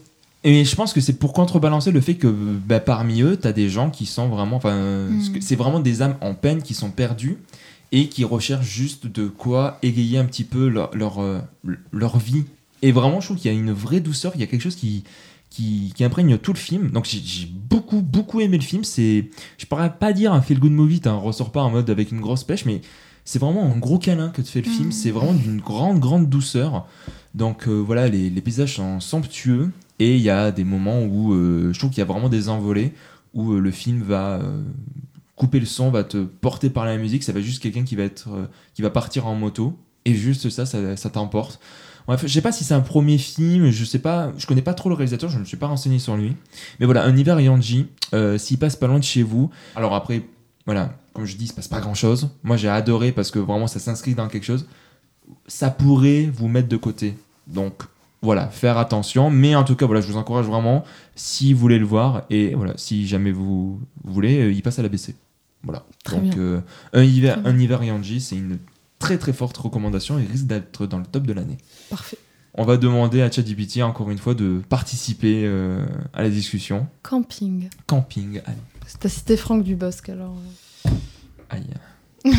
Et 0.43 0.63
je 0.63 0.75
pense 0.75 0.93
que 0.93 1.01
c'est 1.01 1.13
pour 1.19 1.33
contrebalancer 1.33 1.91
le 1.91 1.99
fait 1.99 2.13
que 2.13 2.27
bah, 2.27 2.79
parmi 2.79 3.21
eux, 3.21 3.35
t'as 3.37 3.51
des 3.51 3.69
gens 3.69 3.89
qui 3.89 4.05
sont 4.05 4.29
vraiment. 4.29 4.55
Enfin, 4.57 4.75
Mm. 5.09 5.41
c'est 5.41 5.55
vraiment 5.55 5.79
des 5.79 6.01
âmes 6.01 6.15
en 6.21 6.33
peine 6.35 6.61
qui 6.61 6.73
sont 6.73 6.89
perdues 6.91 7.37
et 7.91 8.07
qui 8.07 8.23
recherchent 8.23 8.67
juste 8.69 9.07
de 9.07 9.27
quoi 9.27 9.77
égayer 9.81 10.17
un 10.19 10.25
petit 10.25 10.43
peu 10.43 10.67
leur, 10.67 10.91
leur, 10.93 11.19
leur 11.91 12.17
vie. 12.17 12.43
Et 12.81 12.91
vraiment, 12.91 13.19
je 13.19 13.27
trouve 13.27 13.37
qu'il 13.37 13.51
y 13.51 13.55
a 13.55 13.57
une 13.57 13.71
vraie 13.71 13.99
douceur, 13.99 14.33
il 14.35 14.41
y 14.41 14.43
a 14.43 14.47
quelque 14.47 14.61
chose 14.61 14.75
qui, 14.75 15.03
qui, 15.49 15.93
qui 15.95 16.03
imprègne 16.03 16.37
tout 16.37 16.53
le 16.53 16.59
film. 16.59 16.91
Donc 16.91 17.05
j'ai 17.05 17.47
beaucoup, 17.47 18.01
beaucoup 18.01 18.41
aimé 18.41 18.57
le 18.57 18.63
film. 18.63 18.83
C'est, 18.83 19.29
je 19.57 19.65
pourrais 19.65 19.93
pas 19.93 20.13
dire 20.13 20.33
un 20.33 20.41
feel-good 20.41 20.71
movie, 20.71 20.99
t'en 20.99 21.19
ressors 21.19 21.51
pas 21.51 21.61
en 21.61 21.69
mode 21.69 21.89
avec 21.89 22.11
une 22.11 22.21
grosse 22.21 22.43
pêche, 22.43 22.65
mais 22.65 22.81
c'est 23.25 23.39
vraiment 23.39 23.65
un 23.65 23.77
gros 23.77 23.97
câlin 23.97 24.29
que 24.29 24.41
te 24.41 24.47
fait 24.47 24.61
le 24.61 24.69
film. 24.69 24.85
Mhm. 24.87 24.91
C'est 24.91 25.11
vraiment 25.11 25.33
d'une 25.33 25.59
grande, 25.59 25.99
grande 25.99 26.29
douceur. 26.29 26.87
Donc 27.35 27.67
euh, 27.67 27.73
voilà, 27.73 28.07
les, 28.07 28.29
les 28.29 28.41
paysages 28.41 28.75
sont 28.75 28.99
somptueux 28.99 29.71
et 29.99 30.15
il 30.15 30.21
y 30.21 30.29
a 30.29 30.51
des 30.51 30.63
moments 30.63 31.01
où 31.03 31.33
euh, 31.33 31.73
je 31.73 31.79
trouve 31.79 31.89
qu'il 31.89 31.99
y 31.99 32.03
a 32.03 32.05
vraiment 32.05 32.29
des 32.29 32.49
envolées 32.49 32.93
où 33.33 33.53
euh, 33.53 33.59
le 33.59 33.71
film 33.71 34.01
va 34.01 34.35
euh, 34.35 34.61
couper 35.35 35.59
le 35.59 35.65
son, 35.65 35.89
va 35.89 36.03
te 36.03 36.23
porter 36.23 36.69
par 36.69 36.85
la 36.85 36.97
musique. 36.97 37.23
Ça 37.23 37.31
va 37.31 37.41
juste 37.41 37.61
quelqu'un 37.61 37.83
qui 37.83 37.95
va 37.95 38.03
être, 38.03 38.29
qui 38.73 38.81
va 38.81 38.89
partir 38.89 39.27
en 39.27 39.35
moto 39.35 39.77
et 40.05 40.13
juste 40.13 40.49
ça, 40.49 40.65
ça, 40.65 40.95
ça 40.95 41.09
t'emporte. 41.09 41.59
Bref, 42.07 42.21
je 42.25 42.31
sais 42.31 42.41
pas 42.41 42.51
si 42.53 42.63
c'est 42.63 42.73
un 42.73 42.79
premier 42.81 43.17
film, 43.17 43.69
je 43.69 43.83
sais 43.85 43.99
pas, 43.99 44.31
je 44.37 44.47
connais 44.47 44.61
pas 44.61 44.73
trop 44.73 44.87
le 44.89 44.95
réalisateur, 44.95 45.29
je 45.29 45.35
ne 45.35 45.41
me 45.41 45.45
suis 45.45 45.57
pas 45.57 45.67
renseigné 45.67 45.99
sur 45.99 46.15
lui. 46.15 46.35
Mais 46.79 46.85
voilà, 46.85 47.03
un 47.03 47.15
hiver 47.15 47.39
Yanji, 47.41 47.87
euh, 48.13 48.37
s'il 48.37 48.57
passe 48.57 48.75
pas 48.77 48.87
loin 48.87 48.99
de 48.99 49.03
chez 49.03 49.23
vous. 49.23 49.49
Alors 49.75 49.93
après, 49.93 50.23
voilà, 50.65 50.93
comme 51.13 51.25
je 51.25 51.35
dis, 51.35 51.45
il 51.45 51.47
se 51.49 51.53
passe 51.53 51.67
pas 51.67 51.81
grand 51.81 51.93
chose. 51.95 52.29
Moi 52.43 52.55
j'ai 52.57 52.69
adoré 52.69 53.11
parce 53.11 53.29
que 53.29 53.39
vraiment 53.39 53.67
ça 53.67 53.79
s'inscrit 53.79 54.15
dans 54.15 54.27
quelque 54.29 54.45
chose. 54.45 54.65
Ça 55.47 55.69
pourrait 55.69 56.29
vous 56.33 56.47
mettre 56.47 56.69
de 56.69 56.77
côté. 56.77 57.15
Donc 57.47 57.83
voilà, 58.21 58.47
faire 58.47 58.77
attention. 58.77 59.29
Mais 59.29 59.55
en 59.55 59.63
tout 59.65 59.75
cas, 59.75 59.85
voilà, 59.85 59.99
je 60.01 60.07
vous 60.07 60.17
encourage 60.17 60.45
vraiment, 60.45 60.85
si 61.15 61.53
vous 61.53 61.59
voulez 61.59 61.77
le 61.79 61.85
voir, 61.85 62.23
et 62.29 62.55
voilà, 62.55 62.73
si 62.77 63.05
jamais 63.07 63.31
vous 63.31 63.79
voulez, 64.05 64.39
euh, 64.43 64.51
il 64.53 64.61
passe 64.63 64.79
à 64.79 64.81
la 64.81 64.89
BC. 64.89 65.13
Voilà. 65.63 65.83
Très 66.05 66.15
Donc 66.17 66.29
bien. 66.31 66.39
euh, 66.41 66.61
un 66.93 67.03
hiver, 67.03 67.39
un 67.43 67.59
hiver 67.59 67.83
Yanji, 67.83 68.21
c'est 68.21 68.37
une 68.37 68.59
très 68.99 69.17
très 69.17 69.33
forte 69.33 69.57
recommandation 69.57 70.19
et 70.19 70.25
risque 70.25 70.45
d'être 70.45 70.85
dans 70.85 70.99
le 70.99 71.05
top 71.05 71.25
de 71.27 71.33
l'année. 71.33 71.57
parfait 71.89 72.17
On 72.53 72.63
va 72.65 72.77
demander 72.77 73.21
à 73.21 73.31
ChatGPT 73.31 73.81
encore 73.81 74.09
une 74.09 74.17
fois 74.17 74.33
de 74.33 74.61
participer 74.69 75.43
euh, 75.45 75.85
à 76.13 76.23
la 76.23 76.29
discussion. 76.29 76.87
camping 77.03 77.69
Camping, 77.85 78.41
aïe. 78.45 78.55
t'as 78.99 79.09
cité 79.09 79.37
Franck 79.37 79.63
Dubosc 79.63 80.09
alors 80.09 80.37
euh. 80.87 80.89
aïe. 81.49 81.67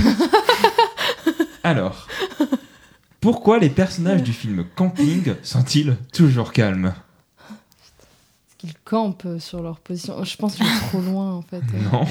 Alors, 1.64 2.06
pourquoi 3.20 3.58
les 3.58 3.70
personnages 3.70 4.22
du 4.22 4.32
film 4.32 4.64
Camping 4.76 5.34
sont-ils 5.42 5.96
toujours 6.12 6.52
calmes? 6.52 6.94
Qu'ils 8.58 8.74
campent 8.84 9.26
sur 9.38 9.62
leur 9.62 9.78
position 9.78 10.22
je 10.24 10.36
pense 10.36 10.56
que 10.56 10.64
je 10.64 10.88
trop 10.88 11.00
loin 11.00 11.34
en 11.34 11.42
fait. 11.42 11.62
Non. 11.92 12.04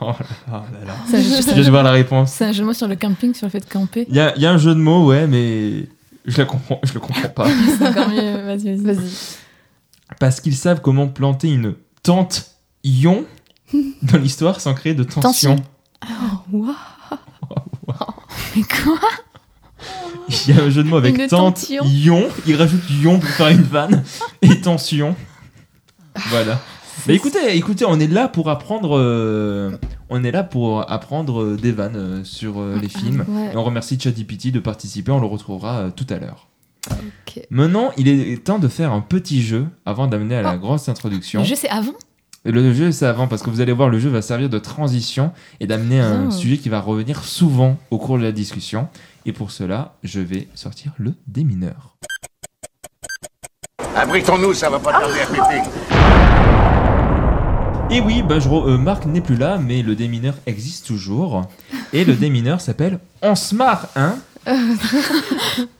Oh 0.00 0.12
là 0.50 0.62
là 0.70 0.84
là. 0.86 0.94
C'est 1.10 1.16
un, 1.16 1.22
jeu- 1.22 1.36
Je 1.48 1.54
viens 1.54 1.64
de 1.64 1.70
voir 1.70 1.82
la 1.82 1.90
réponse. 1.92 2.30
c'est 2.32 2.44
un 2.44 2.52
jeu 2.52 2.60
de 2.60 2.66
mots 2.66 2.72
sur 2.74 2.88
le 2.88 2.96
camping, 2.96 3.32
sur 3.34 3.46
le 3.46 3.50
fait 3.50 3.60
de 3.60 3.64
camper. 3.70 4.06
Il 4.08 4.14
y 4.14 4.20
a, 4.20 4.34
il 4.36 4.42
y 4.42 4.46
a 4.46 4.52
un 4.52 4.58
jeu 4.58 4.74
de 4.74 4.80
mots, 4.80 5.06
ouais, 5.06 5.26
mais 5.26 5.88
je 6.26 6.36
la 6.38 6.44
comprends, 6.44 6.78
je 6.84 6.92
le 6.94 7.00
comprends 7.00 7.28
pas. 7.30 7.48
C'est 7.78 7.86
encore 7.88 8.08
mieux. 8.10 8.44
Vas-y, 8.44 8.76
vas-y. 8.76 9.10
Parce 10.20 10.40
qu'ils 10.40 10.56
savent 10.56 10.80
comment 10.80 11.08
planter 11.08 11.48
une 11.48 11.74
tente 12.02 12.50
ion 12.84 13.24
dans 14.02 14.18
l'histoire 14.18 14.60
sans 14.60 14.74
créer 14.74 14.94
de 14.94 15.04
tension. 15.04 15.56
Tension. 15.56 15.56
oh, 16.52 16.56
waouh. 16.56 16.74
Mais 18.56 18.62
quoi? 18.62 18.98
Il 20.28 20.54
y 20.54 20.58
a 20.58 20.62
un 20.64 20.70
jeu 20.70 20.82
de 20.82 20.88
mots 20.88 20.96
avec 20.98 21.16
Une 21.18 21.28
tente, 21.28 21.56
tension. 21.56 21.84
ion. 21.84 22.28
Il 22.46 22.56
rajoute 22.56 22.82
ion 22.90 23.18
pour 23.18 23.28
faire 23.30 23.48
une 23.48 23.62
vanne 23.62 24.02
et 24.42 24.60
tension. 24.60 25.14
Voilà. 26.30 26.60
Mais 27.06 27.14
écoutez, 27.14 27.56
écoutez, 27.56 27.84
on 27.84 27.98
est 28.00 28.08
là 28.08 28.26
pour 28.28 28.50
apprendre. 28.50 28.98
euh, 28.98 29.70
on 30.10 30.24
est 30.24 30.32
là 30.32 30.42
pour 30.42 30.90
apprendre 30.90 31.42
euh, 31.42 31.56
des 31.56 31.70
vannes 31.72 31.96
euh, 31.96 32.24
sur 32.24 32.60
les 32.64 32.88
films. 32.88 33.24
Ouais. 33.28 33.52
Et 33.52 33.56
on 33.56 33.62
remercie 33.64 33.98
ChatGPT 34.00 34.50
de 34.50 34.58
participer. 34.58 35.12
On 35.12 35.20
le 35.20 35.26
retrouvera 35.26 35.90
tout 35.94 36.06
à 36.10 36.18
l'heure. 36.18 36.48
Maintenant, 37.50 37.90
il 37.96 38.08
est 38.08 38.42
temps 38.44 38.58
de 38.58 38.68
faire 38.68 38.92
un 38.92 39.00
petit 39.00 39.42
jeu 39.42 39.66
avant 39.86 40.06
d'amener 40.06 40.34
à 40.36 40.42
la 40.42 40.54
Oh. 40.56 40.58
grosse 40.58 40.88
introduction. 40.88 41.40
Le 41.40 41.46
jeu, 41.46 41.54
c'est 41.54 41.68
avant? 41.68 41.92
Le 42.44 42.72
jeu, 42.72 42.92
c'est 42.92 43.04
avant 43.06 43.26
parce 43.28 43.42
que 43.42 43.50
vous 43.50 43.60
allez 43.60 43.72
voir, 43.72 43.88
le 43.90 43.98
jeu 43.98 44.08
va 44.08 44.22
servir 44.22 44.48
de 44.48 44.58
transition 44.58 45.32
et 45.60 45.66
d'amener 45.66 46.00
un 46.00 46.28
Ah. 46.28 46.30
sujet 46.30 46.56
qui 46.56 46.68
va 46.68 46.80
revenir 46.80 47.22
souvent 47.24 47.76
au 47.90 47.98
cours 47.98 48.16
de 48.18 48.22
la 48.22 48.32
discussion. 48.32 48.88
Et 49.26 49.32
pour 49.32 49.50
cela, 49.50 49.94
je 50.02 50.20
vais 50.20 50.48
sortir 50.54 50.92
le 50.96 51.12
démineur. 51.26 51.96
Abritons-nous, 53.98 54.54
ça 54.54 54.70
va 54.70 54.78
pas 54.78 54.92
tarder 54.92 55.20
à 55.20 55.26
péter. 55.26 55.68
Et 57.90 58.00
oui, 58.00 58.22
bah, 58.22 58.38
je 58.38 58.48
re- 58.48 58.68
euh, 58.70 58.78
Marc 58.78 59.06
n'est 59.06 59.20
plus 59.20 59.34
là, 59.36 59.58
mais 59.58 59.82
le 59.82 59.96
démineur 59.96 60.34
existe 60.46 60.86
toujours. 60.86 61.48
Et 61.92 62.04
le 62.04 62.14
démineur 62.14 62.60
s'appelle 62.60 63.00
On 63.22 63.34
se 63.34 63.56
marre, 63.56 63.88
hein 63.96 64.16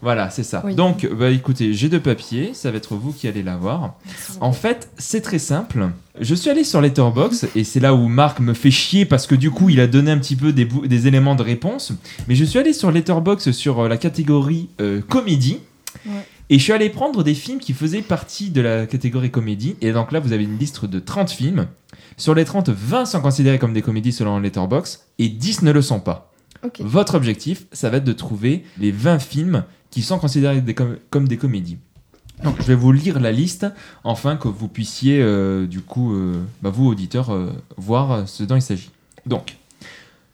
Voilà, 0.02 0.30
c'est 0.30 0.42
ça. 0.42 0.62
Oui. 0.64 0.74
Donc, 0.74 1.08
bah, 1.16 1.30
écoutez, 1.30 1.74
j'ai 1.74 1.88
deux 1.88 2.00
papiers, 2.00 2.54
ça 2.54 2.72
va 2.72 2.78
être 2.78 2.96
vous 2.96 3.12
qui 3.12 3.28
allez 3.28 3.44
l'avoir. 3.44 3.94
En 4.40 4.52
fait, 4.52 4.90
c'est 4.98 5.20
très 5.20 5.38
simple. 5.38 5.88
Je 6.20 6.34
suis 6.34 6.50
allé 6.50 6.64
sur 6.64 6.80
Letterboxd 6.80 7.50
et 7.54 7.62
c'est 7.62 7.78
là 7.78 7.94
où 7.94 8.08
Marc 8.08 8.40
me 8.40 8.52
fait 8.52 8.72
chier 8.72 9.04
parce 9.04 9.28
que 9.28 9.36
du 9.36 9.52
coup, 9.52 9.68
il 9.68 9.78
a 9.78 9.86
donné 9.86 10.10
un 10.10 10.18
petit 10.18 10.34
peu 10.34 10.52
des, 10.52 11.06
éléments 11.06 11.36
de 11.36 11.44
réponse. 11.44 11.92
Mais 12.26 12.34
je 12.34 12.44
suis 12.44 12.58
allé 12.58 12.72
sur 12.72 12.90
Letterboxd 12.90 13.52
sur 13.52 13.84
euh, 13.84 13.88
la 13.88 13.96
catégorie 13.96 14.70
euh, 14.80 15.02
comédie. 15.08 15.60
Ouais. 16.04 16.24
Et 16.50 16.58
je 16.58 16.62
suis 16.64 16.72
allé 16.72 16.88
prendre 16.88 17.22
des 17.22 17.34
films 17.34 17.58
qui 17.58 17.74
faisaient 17.74 18.00
partie 18.02 18.50
de 18.50 18.60
la 18.62 18.86
catégorie 18.86 19.30
comédie. 19.30 19.76
Et 19.82 19.92
donc 19.92 20.12
là, 20.12 20.20
vous 20.20 20.32
avez 20.32 20.44
une 20.44 20.58
liste 20.58 20.84
de 20.86 20.98
30 20.98 21.30
films. 21.30 21.66
Sur 22.16 22.34
les 22.34 22.44
30, 22.44 22.70
20 22.70 23.04
sont 23.04 23.20
considérés 23.20 23.58
comme 23.58 23.72
des 23.74 23.82
comédies 23.82 24.12
selon 24.12 24.38
Letterboxd 24.38 25.00
et 25.18 25.28
10 25.28 25.62
ne 25.62 25.72
le 25.72 25.82
sont 25.82 26.00
pas. 26.00 26.32
Votre 26.80 27.14
objectif, 27.14 27.66
ça 27.72 27.90
va 27.90 27.98
être 27.98 28.04
de 28.04 28.12
trouver 28.12 28.64
les 28.78 28.90
20 28.90 29.18
films 29.18 29.64
qui 29.90 30.02
sont 30.02 30.18
considérés 30.18 30.60
des 30.60 30.74
com- 30.74 30.96
comme 31.10 31.28
des 31.28 31.36
comédies. 31.36 31.78
Donc, 32.44 32.56
je 32.60 32.66
vais 32.66 32.74
vous 32.74 32.92
lire 32.92 33.20
la 33.20 33.32
liste, 33.32 33.66
afin 34.04 34.36
que 34.36 34.46
vous 34.48 34.68
puissiez, 34.68 35.20
euh, 35.20 35.66
du 35.66 35.80
coup, 35.80 36.14
euh, 36.14 36.40
bah, 36.62 36.70
vous, 36.70 36.86
auditeurs, 36.86 37.30
euh, 37.34 37.50
voir 37.76 38.28
ce 38.28 38.42
dont 38.44 38.54
il 38.56 38.62
s'agit. 38.62 38.90
Donc, 39.26 39.56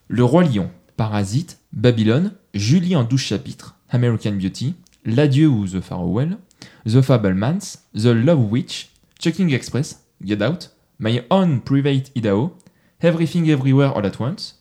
Le 0.08 0.22
Roi 0.22 0.44
Lion, 0.44 0.70
Parasite, 0.96 1.58
Babylone, 1.72 2.32
Julie 2.52 2.94
en 2.94 3.04
12 3.04 3.20
chapitres, 3.20 3.74
American 3.90 4.32
Beauty, 4.32 4.74
L'Adieu 5.04 5.48
ou 5.48 5.66
The 5.66 5.80
Farewell, 5.80 6.38
The 6.86 7.02
Fablemans, 7.02 7.84
The 7.94 8.06
Love 8.06 8.50
Witch, 8.50 8.90
Checking 9.18 9.52
Express, 9.52 10.06
Get 10.22 10.40
Out, 10.40 10.70
My 10.98 11.22
Own 11.30 11.60
Private 11.60 12.10
Idaho, 12.16 12.56
Everything 13.00 13.50
Everywhere 13.50 13.92
All 13.94 14.06
at 14.06 14.18
Once, 14.18 14.58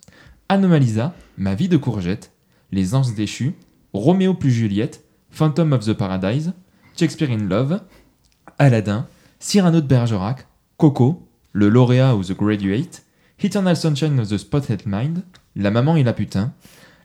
Anomalisa, 0.49 1.13
Ma 1.37 1.55
vie 1.55 1.69
de 1.69 1.77
courgette, 1.77 2.31
Les 2.71 2.93
Anges 2.93 3.15
déchus, 3.15 3.55
Roméo 3.93 4.33
plus 4.33 4.51
Juliette, 4.51 5.03
Phantom 5.31 5.71
of 5.71 5.85
the 5.85 5.93
Paradise, 5.93 6.51
Shakespeare 6.97 7.31
in 7.31 7.47
Love, 7.47 7.81
Aladdin, 8.59 9.07
Cyrano 9.39 9.79
de 9.79 9.87
Bergerac, 9.87 10.47
Coco, 10.77 11.27
Le 11.53 11.69
Lauréat 11.69 12.15
ou 12.15 12.23
The 12.23 12.33
Graduate, 12.33 13.03
Eternal 13.41 13.75
Sunshine 13.75 14.19
of 14.19 14.29
the 14.29 14.37
Spotted 14.37 14.83
Mind, 14.85 15.23
La 15.55 15.71
Maman 15.71 15.95
et 15.95 16.03
la 16.03 16.13
Putain, 16.13 16.53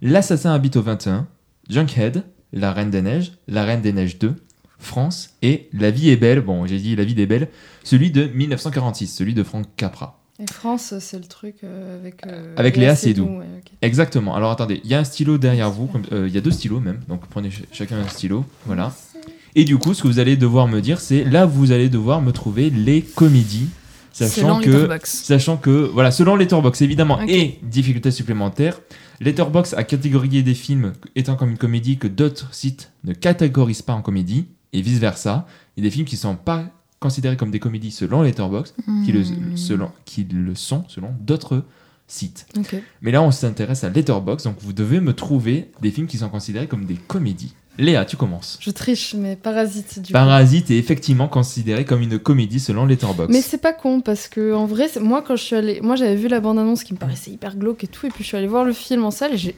L'Assassin 0.02 0.52
habite 0.52 0.76
au 0.76 0.82
21, 0.82 1.28
Junkhead, 1.68 2.24
La 2.52 2.72
Reine 2.72 2.90
des 2.90 3.02
Neiges, 3.02 3.32
La 3.46 3.64
Reine 3.64 3.80
des 3.82 3.92
Neiges 3.92 4.18
2, 4.18 4.34
France 4.78 5.30
et 5.42 5.68
La 5.72 5.90
vie 5.90 6.10
est 6.10 6.16
belle, 6.16 6.40
bon 6.40 6.66
j'ai 6.66 6.78
dit 6.78 6.94
La 6.96 7.04
vie 7.04 7.20
est 7.20 7.26
belle, 7.26 7.48
celui 7.84 8.10
de 8.10 8.26
1946, 8.26 9.06
celui 9.08 9.34
de 9.34 9.42
Frank 9.42 9.66
Capra. 9.76 10.20
Et 10.40 10.46
France, 10.52 10.94
c'est 11.00 11.18
le 11.18 11.24
truc 11.24 11.56
euh, 11.64 11.98
avec. 12.00 12.24
euh, 12.26 12.54
Avec 12.56 12.76
Léa 12.76 12.94
Seydoux. 12.94 13.24
ouais, 13.24 13.44
ok. 13.58 13.72
Exactement. 13.82 14.36
Alors 14.36 14.52
attendez, 14.52 14.80
il 14.84 14.90
y 14.90 14.94
a 14.94 15.00
un 15.00 15.04
stylo 15.04 15.36
derrière 15.36 15.68
vous, 15.70 15.90
euh, 16.12 16.26
il 16.28 16.34
y 16.34 16.38
a 16.38 16.40
deux 16.40 16.52
stylos 16.52 16.78
même, 16.78 17.00
donc 17.08 17.26
prenez 17.28 17.50
ch- 17.50 17.64
chacun 17.72 17.96
un 17.98 18.06
stylo, 18.08 18.44
voilà. 18.64 18.94
Et 19.56 19.64
du 19.64 19.78
coup, 19.78 19.94
ce 19.94 20.02
que 20.02 20.06
vous 20.08 20.20
allez 20.20 20.36
devoir 20.36 20.68
me 20.68 20.80
dire, 20.80 21.00
c'est 21.00 21.24
là 21.24 21.44
vous 21.44 21.72
allez 21.72 21.88
devoir 21.88 22.22
me 22.22 22.30
trouver 22.30 22.70
les 22.70 23.02
comédies, 23.02 23.68
sachant 24.26 24.60
que, 24.60 24.88
sachant 25.04 25.56
que, 25.56 25.70
voilà, 25.92 26.10
selon 26.10 26.36
Letterboxd 26.36 26.82
évidemment, 26.82 27.20
et 27.22 27.58
difficulté 27.62 28.10
supplémentaire, 28.10 28.80
Letterboxd 29.20 29.74
a 29.74 29.84
catégorié 29.84 30.42
des 30.42 30.54
films 30.54 30.92
étant 31.16 31.36
comme 31.36 31.50
une 31.50 31.58
comédie 31.58 31.98
que 31.98 32.08
d'autres 32.08 32.52
sites 32.54 32.92
ne 33.04 33.12
catégorisent 33.12 33.82
pas 33.82 33.94
en 33.94 34.02
comédie, 34.02 34.46
et 34.72 34.82
vice 34.82 34.98
versa. 34.98 35.46
Il 35.76 35.82
y 35.82 35.86
a 35.86 35.88
des 35.88 35.94
films 35.94 36.06
qui 36.06 36.16
sont 36.16 36.36
pas 36.36 36.64
considérés 37.00 37.36
comme 37.36 37.50
des 37.50 37.60
comédies 37.60 37.90
selon 37.90 38.22
Letterboxd, 38.22 38.74
qui 39.04 39.12
le, 39.12 39.20
Hmm. 39.22 39.56
selon, 39.56 39.90
qui 40.04 40.24
le 40.24 40.54
sont 40.54 40.84
selon 40.88 41.10
d'autres 41.20 41.64
sites. 42.06 42.46
Mais 43.02 43.10
là, 43.12 43.22
on 43.22 43.30
s'intéresse 43.30 43.84
à 43.84 43.90
Letterboxd, 43.90 44.46
donc 44.46 44.56
vous 44.60 44.72
devez 44.72 45.00
me 45.00 45.12
trouver 45.12 45.70
des 45.80 45.90
films 45.90 46.06
qui 46.06 46.18
sont 46.18 46.28
considérés 46.28 46.66
comme 46.66 46.86
des 46.86 46.96
comédies. 46.96 47.54
Léa, 47.78 48.04
tu 48.04 48.16
commences. 48.16 48.58
Je 48.60 48.70
triche, 48.70 49.14
mais 49.14 49.36
Parasite, 49.36 50.00
du 50.00 50.06
coup. 50.08 50.12
Parasite 50.12 50.70
est 50.70 50.78
effectivement 50.78 51.28
considéré 51.28 51.84
comme 51.84 52.02
une 52.02 52.18
comédie 52.18 52.58
selon 52.60 52.84
Letterboxd. 52.86 53.30
Mais 53.32 53.40
c'est 53.40 53.58
pas 53.58 53.72
con 53.72 54.00
parce 54.00 54.26
que 54.28 54.52
en 54.52 54.66
vrai, 54.66 54.88
c'est- 54.88 54.98
moi 55.00 55.22
quand 55.22 55.36
je 55.36 55.44
suis 55.44 55.56
allée, 55.56 55.80
moi 55.80 55.94
j'avais 55.96 56.16
vu 56.16 56.26
la 56.28 56.40
bande 56.40 56.58
annonce 56.58 56.82
qui 56.82 56.92
me 56.92 56.98
paraissait 56.98 57.30
hyper 57.30 57.56
glauque 57.56 57.84
et 57.84 57.86
tout, 57.86 58.06
et 58.06 58.10
puis 58.10 58.24
je 58.24 58.28
suis 58.28 58.36
allée 58.36 58.48
voir 58.48 58.64
le 58.64 58.72
film 58.72 59.04
en 59.04 59.10
salle 59.12 59.34
et 59.34 59.38
j'ai 59.38 59.54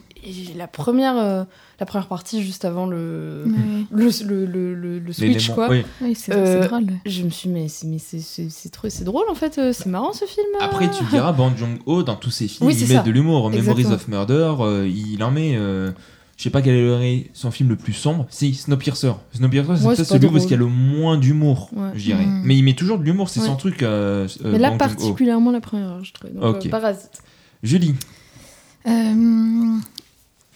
la 0.55 0.67
première, 0.67 1.17
euh, 1.17 1.45
la 1.81 1.87
première 1.87 2.07
partie 2.09 2.43
juste 2.43 2.67
avant 2.67 2.85
le 2.85 3.45
Oui, 3.91 4.15
le, 4.27 4.45
le, 4.45 4.99
le, 4.99 5.13
switch 5.15 5.49
quoi. 5.51 5.69
oui. 5.71 5.83
oui, 6.03 6.15
c'est 6.15 6.33
Euh, 6.35 6.67
drôle. 6.67 6.89
Je 7.07 7.23
me 7.23 7.31
suis 7.31 7.49
dit, 7.49 7.55
mais 7.55 7.69
c'est 7.69 7.87
mais 7.87 7.99
c'est 7.99 8.21
c'est 8.21 8.51
c'est 8.51 8.69
trop 8.69 8.91
c'est 8.91 9.05
drôle 9.05 9.25
en 9.31 9.35
fait, 9.35 9.57
euh, 9.57 9.73
c'est 9.73 9.87
marrant 9.87 10.13
ce 10.13 10.27
film. 10.27 10.47
euh. 10.61 10.65
Après, 10.67 10.91
tu 10.91 11.03
diras, 11.11 11.33
Bong 11.33 11.57
Joon-ho, 11.57 12.03
dans 12.03 12.17
tous 12.17 12.31
ses 12.31 12.49
films, 12.49 12.69
Oui, 12.69 12.77
il 12.79 12.87
met 12.87 12.97
ça. 12.97 13.03
de 13.03 13.11
l'humour. 13.11 13.49
Memories 13.49 13.87
of 13.87 14.09
Murder, 14.09 14.55
euh, 14.61 14.87
il 14.87 15.23
en 15.25 15.31
met... 15.31 15.55
euh, 15.57 15.91
je 16.41 16.45
sais 16.45 16.49
pas 16.51 16.63
quel 16.63 16.75
est 16.75 17.31
son 17.35 17.51
film 17.51 17.69
le 17.69 17.77
plus 17.77 17.93
sombre. 17.93 18.27
Si, 18.31 18.55
Snowpiercer. 18.55 19.13
Snowpiercer, 19.35 19.77
c'est 19.77 19.85
Ouais, 19.85 19.95
peut-être 19.95 20.09
celui 20.09 20.25
où 20.25 20.31
drôle. 20.31 20.41
il 20.43 20.51
y 20.51 20.55
a 20.55 20.57
le 20.57 20.67
moins 20.69 21.19
d'humour, 21.19 21.69
Ouais. 21.77 21.91
je 21.95 22.03
dirais. 22.05 22.25
Mm. 22.25 22.41
Mais 22.47 22.57
il 22.57 22.63
met 22.65 22.73
toujours 22.73 22.99
de 22.99 23.05
l'humour, 23.05 23.29
c'est 23.29 23.41
Ouais. 23.41 23.47
son 23.47 23.57
truc. 23.57 23.83
euh, 23.83 24.27
euh, 24.43 24.53
Mais 24.53 24.59
là 24.59 24.71
particulièrement 24.71 25.51
la 25.51 25.61
première, 25.61 26.03
je 26.03 26.15
trouve. 26.15 26.33
Donc, 26.33 26.57
Ok. 26.57 26.65
euh, 26.65 26.71
Parasite. 26.71 27.21
Julie. 27.63 27.95
Euh, 28.89 29.77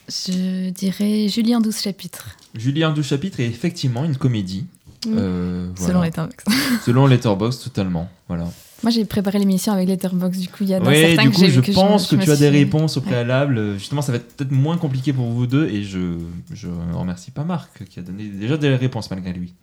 je 0.09 0.69
dirais 0.71 1.27
Julie 1.27 1.55
en 1.55 1.61
12 1.61 1.79
chapitres, 1.79 2.35
Julie 2.55 2.83
en 2.83 2.91
12 2.91 3.05
chapitres 3.05 3.39
est 3.39 3.45
effectivement 3.47 4.05
une 4.05 4.17
comédie. 4.17 4.65
Mm. 5.05 5.13
Euh, 5.15 5.69
voilà. 5.75 5.87
selon 5.93 6.01
Letterboxd. 6.01 6.47
Selon 6.83 7.05
Letterboxd, 7.05 7.63
totalement. 7.63 8.09
Voilà. 8.27 8.45
Moi, 8.85 8.91
j'ai 8.91 9.03
préparé 9.03 9.39
l'émission 9.39 9.73
avec 9.73 9.87
Letterboxd, 9.89 10.39
du 10.39 10.47
coup, 10.47 10.57
il 10.61 10.69
y 10.69 10.73
a 10.75 10.79
dans 10.79 10.91
Oui, 10.91 11.01
certains 11.01 11.23
du 11.23 11.31
que 11.31 11.35
coup, 11.37 11.45
je 11.47 11.59
que 11.59 11.71
pense 11.71 12.07
que 12.07 12.15
tu 12.17 12.29
as 12.29 12.35
des 12.35 12.49
réponses 12.49 12.97
au 12.97 12.99
Ouais. 12.99 13.07
préalable. 13.07 13.73
Justement, 13.79 14.03
ça 14.03 14.11
va 14.11 14.19
être 14.19 14.35
peut-être 14.35 14.51
moins 14.51 14.77
compliqué 14.77 15.11
pour 15.11 15.25
vous 15.25 15.47
deux 15.47 15.67
et 15.69 15.83
je, 15.83 16.19
je 16.53 16.67
remercie 16.93 17.31
pas 17.31 17.43
Marc 17.43 17.83
qui 17.85 17.97
a 17.99 18.03
donné 18.03 18.25
déjà 18.27 18.57
des 18.57 18.75
réponses 18.75 19.09
malgré 19.09 19.33
lui. 19.33 19.55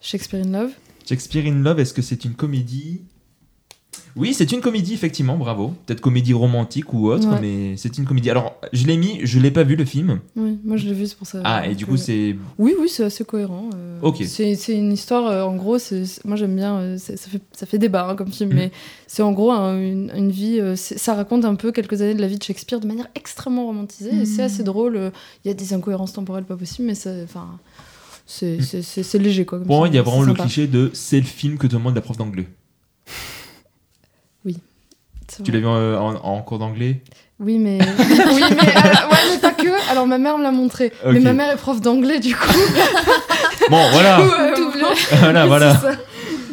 Shakespeare 0.00 0.46
in 0.46 0.50
Love. 0.52 0.70
Shakespeare 1.08 1.44
in 1.46 1.60
Love, 1.62 1.80
est-ce 1.80 1.92
que 1.92 2.02
c'est 2.02 2.24
une 2.24 2.34
comédie 2.34 3.00
Oui, 4.16 4.32
c'est 4.32 4.50
une 4.52 4.60
comédie, 4.60 4.94
effectivement, 4.94 5.36
bravo. 5.36 5.74
Peut-être 5.84 6.00
comédie 6.00 6.32
romantique 6.32 6.92
ou 6.94 7.08
autre, 7.08 7.28
Ouais. 7.28 7.38
mais 7.40 7.76
c'est 7.76 7.98
une 7.98 8.04
comédie. 8.06 8.30
Alors, 8.30 8.54
je 8.72 8.86
l'ai 8.86 8.96
mis, 8.96 9.20
je 9.24 9.38
l'ai 9.38 9.50
pas 9.50 9.62
vu 9.62 9.76
le 9.76 9.84
film. 9.84 10.20
Oui, 10.36 10.58
moi 10.64 10.76
je 10.78 10.86
l'ai 10.86 10.94
vu, 10.94 11.06
c'est 11.06 11.16
pour 11.18 11.26
ça. 11.26 11.40
Ah, 11.44 11.66
et 11.66 11.74
du 11.74 11.84
euh, 11.84 11.86
coup, 11.86 11.96
c'est. 11.98 12.34
Oui, 12.58 12.74
oui, 12.80 12.88
c'est 12.88 13.04
assez 13.04 13.24
cohérent. 13.24 13.68
euh, 13.74 13.98
Ok. 14.02 14.22
C'est 14.26 14.56
une 14.68 14.92
histoire, 14.92 15.26
euh, 15.26 15.42
en 15.42 15.54
gros, 15.56 15.76
moi 16.24 16.36
j'aime 16.36 16.56
bien, 16.56 16.76
euh, 16.78 16.98
ça 16.98 17.14
fait, 17.16 17.42
ça 17.52 17.66
fait 17.66 17.78
débat 17.78 18.08
hein, 18.08 18.16
comme 18.16 18.32
film, 18.32 18.50
Mhm. 18.50 18.56
mais 18.56 18.72
c'est 19.06 19.22
en 19.22 19.32
gros 19.32 19.50
un- 19.52 19.78
une, 19.78 20.10
une 20.16 20.30
vie, 20.30 20.60
euh, 20.60 20.76
ça 20.76 21.14
raconte 21.14 21.44
un 21.44 21.54
peu 21.54 21.70
quelques 21.72 22.00
années 22.00 22.14
de 22.14 22.20
la 22.22 22.26
vie 22.28 22.38
de 22.38 22.42
Shakespeare 22.42 22.80
de 22.80 22.86
manière 22.86 23.08
extrêmement 23.14 23.66
romantisée, 23.66 24.14
et 24.22 24.24
c'est 24.24 24.42
Mhm. 24.42 24.46
assez 24.46 24.62
drôle. 24.62 24.96
euh, 24.96 25.10
Il 25.44 25.48
y 25.48 25.50
a 25.50 25.54
des 25.54 25.74
incohérences 25.74 26.12
temporelles 26.14 26.44
pas 26.44 26.56
possibles, 26.56 26.86
mais 26.88 26.94
ça- 26.94 27.10
enfin, 27.24 27.58
c'est 28.26 28.58
léger 29.18 29.44
quoi. 29.44 29.58
comme 29.58 29.68
film, 29.68 29.86
il 29.86 29.94
y 29.94 29.98
a 29.98 30.02
vraiment 30.02 30.22
le 30.22 30.34
cliché 30.34 30.66
de 30.66 30.90
c'est 30.94 31.18
le 31.20 31.26
film 31.26 31.58
que 31.58 31.66
te 31.66 31.72
demande 31.74 31.94
la 31.94 32.00
prof 32.00 32.16
d'anglais. 32.16 32.48
Tu 35.44 35.50
l'as 35.52 35.58
vu 35.58 35.66
euh, 35.66 35.98
en, 35.98 36.14
en 36.14 36.42
cours 36.42 36.58
d'anglais? 36.58 37.02
Oui, 37.38 37.58
mais. 37.58 37.78
oui, 37.98 38.42
mais, 38.50 38.76
euh, 38.76 39.08
ouais, 39.10 39.18
mais 39.32 39.38
pas 39.40 39.52
que. 39.52 39.90
Alors 39.90 40.06
ma 40.06 40.18
mère 40.18 40.38
me 40.38 40.42
l'a 40.42 40.52
montré. 40.52 40.92
Mais 41.04 41.20
ma 41.20 41.32
mère 41.32 41.50
est 41.52 41.56
prof 41.56 41.80
d'anglais, 41.80 42.20
du 42.20 42.34
coup. 42.34 42.48
Bon, 43.70 43.82
voilà 43.90 44.20
Euh, 44.20 44.54
Double. 44.56 44.78
Voilà, 45.18 45.42
c'est 45.42 45.48
voilà 45.48 45.74
ça. 45.76 45.90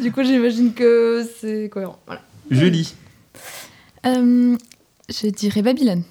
Du 0.02 0.10
coup, 0.10 0.24
j'imagine 0.24 0.74
que 0.74 1.24
c'est 1.40 1.68
cohérent. 1.72 1.98
Voilà. 2.06 2.22
Je 2.50 2.64
lis. 2.66 2.94
Euh, 4.06 4.56
je 5.08 5.28
dirais 5.28 5.62
Babylone. 5.62 6.02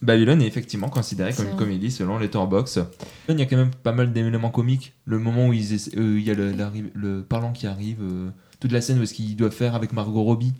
Babylone 0.00 0.40
est 0.42 0.46
effectivement 0.46 0.88
considéré 0.88 1.32
comme 1.34 1.48
une 1.48 1.56
comédie 1.56 1.90
selon 1.90 2.18
Letterboxd. 2.18 2.86
Il 3.28 3.38
y 3.38 3.42
a 3.42 3.46
quand 3.46 3.56
même 3.56 3.72
pas 3.82 3.92
mal 3.92 4.12
d'éléments 4.12 4.50
comiques. 4.50 4.92
Le 5.04 5.18
moment 5.18 5.48
où 5.48 5.52
ils 5.52 5.74
essa- 5.74 5.90
euh, 5.96 6.18
il 6.18 6.24
y 6.26 6.30
a 6.30 6.34
le, 6.34 7.22
parlant 7.28 7.52
qui 7.52 7.66
arrive, 7.66 7.98
euh, 8.02 8.30
toute 8.60 8.72
la 8.72 8.80
scène 8.80 8.98
où 9.00 9.02
est-ce 9.02 9.14
qu'il 9.14 9.34
doit 9.36 9.50
faire 9.50 9.74
avec 9.74 9.92
Margot 9.92 10.22
Robbie, 10.22 10.54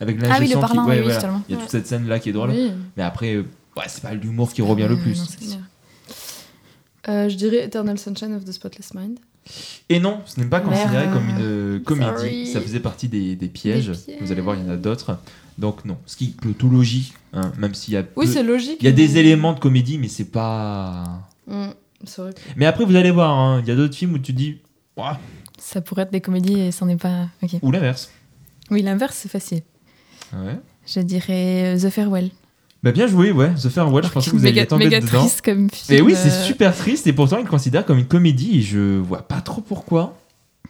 avec 0.00 0.16
Ah 0.24 0.38
oui, 0.40 0.48
qui- 0.48 0.54
ouais, 0.54 0.60
oui, 0.62 0.78
oui, 0.88 0.98
voilà. 1.02 1.14
totalement. 1.16 1.42
Il 1.48 1.54
y 1.54 1.58
a 1.58 1.60
toute 1.60 1.70
cette 1.70 1.86
scène 1.86 2.06
là 2.08 2.18
qui 2.18 2.30
est 2.30 2.32
drôle. 2.32 2.50
Oui. 2.50 2.70
Mais 2.96 3.02
après, 3.02 3.34
euh, 3.34 3.44
ouais, 3.76 3.84
c'est 3.86 4.02
pas 4.02 4.14
l'humour 4.14 4.52
qui 4.52 4.62
revient 4.62 4.86
le 4.88 4.98
plus. 4.98 5.18
non. 5.50 5.60
Euh, 7.08 7.28
je 7.28 7.36
dirais 7.36 7.64
Eternal 7.64 7.98
Sunshine 7.98 8.34
of 8.34 8.44
the 8.44 8.52
Spotless 8.52 8.92
Mind. 8.94 9.18
Et 9.88 9.98
non, 10.00 10.20
ce 10.26 10.38
n'est 10.38 10.46
pas 10.46 10.60
considéré 10.60 11.06
Merde. 11.06 11.12
comme 11.14 11.28
une 11.30 11.40
euh, 11.40 11.80
comédie. 11.80 12.10
Sorry. 12.10 12.46
Ça 12.46 12.60
faisait 12.60 12.80
partie 12.80 13.08
des, 13.08 13.36
des 13.36 13.48
pièges. 13.48 13.88
Des 13.88 13.94
pièges. 13.94 14.18
Vous 14.20 14.32
allez 14.32 14.42
voir, 14.42 14.56
il 14.56 14.64
y 14.64 14.68
en 14.68 14.72
a 14.72 14.76
d'autres. 14.76 15.18
Donc 15.58 15.84
non, 15.84 15.96
ce 16.06 16.16
qui 16.16 16.26
est 16.26 16.36
plutôt 16.36 16.68
logique, 16.68 17.14
hein, 17.32 17.52
même 17.58 17.74
s'il 17.74 17.94
y 17.94 17.96
a 17.96 18.04
Oui, 18.16 18.26
peu- 18.26 18.32
c'est 18.32 18.42
logique. 18.42 18.78
il 18.80 18.84
y 18.84 18.88
a 18.88 18.92
des 18.92 19.08
mais- 19.08 19.20
éléments 19.20 19.52
de 19.54 19.58
comédie, 19.60 19.98
mais 19.98 20.08
c'est 20.08 20.24
pas. 20.30 21.28
Mm, 21.46 21.68
vrai. 22.18 22.34
Mais 22.56 22.66
après, 22.66 22.84
vous 22.84 22.96
allez 22.96 23.10
voir, 23.10 23.36
hein, 23.38 23.60
il 23.62 23.68
y 23.68 23.70
a 23.70 23.76
d'autres 23.76 23.94
films 23.96 24.14
où 24.14 24.18
tu 24.18 24.32
dis, 24.32 24.58
Ouah, 24.96 25.18
Ça 25.58 25.80
pourrait 25.80 26.02
être 26.02 26.12
des 26.12 26.20
comédies 26.20 26.60
et 26.60 26.70
c'en 26.72 26.88
est 26.88 26.96
pas. 26.96 27.28
Ok. 27.42 27.56
ou 27.62 27.70
l'inverse. 27.72 28.10
Oui, 28.70 28.82
l'inverse, 28.82 29.16
c'est 29.16 29.28
facile. 29.30 29.62
Ouais. 30.32 30.58
Je 30.86 31.00
dirais 31.00 31.76
euh, 31.76 31.78
The 31.78 31.90
Farewell. 31.90 32.30
Bah 32.82 32.92
bien 32.92 33.06
joué, 33.06 33.30
ouais. 33.30 33.52
The 33.54 33.68
Farewell, 33.68 34.04
je 34.04 34.08
pensais 34.10 34.30
que 34.30 34.36
vous 34.36 34.46
alliez 34.46 34.66
tomber 34.66 34.84
méga 34.86 35.00
dedans. 35.00 35.20
triste 35.20 35.42
comme 35.42 35.68
film. 35.70 35.98
Et 35.98 36.02
oui, 36.02 36.14
c'est 36.16 36.30
euh, 36.30 36.44
super 36.44 36.74
triste 36.74 37.06
et 37.06 37.12
pourtant 37.12 37.36
il 37.38 37.44
le 37.44 37.50
considère 37.50 37.84
comme 37.84 37.98
une 37.98 38.06
comédie 38.06 38.58
et 38.58 38.62
je 38.62 38.98
vois 38.98 39.22
pas 39.28 39.40
trop 39.42 39.60
pourquoi. 39.60 40.16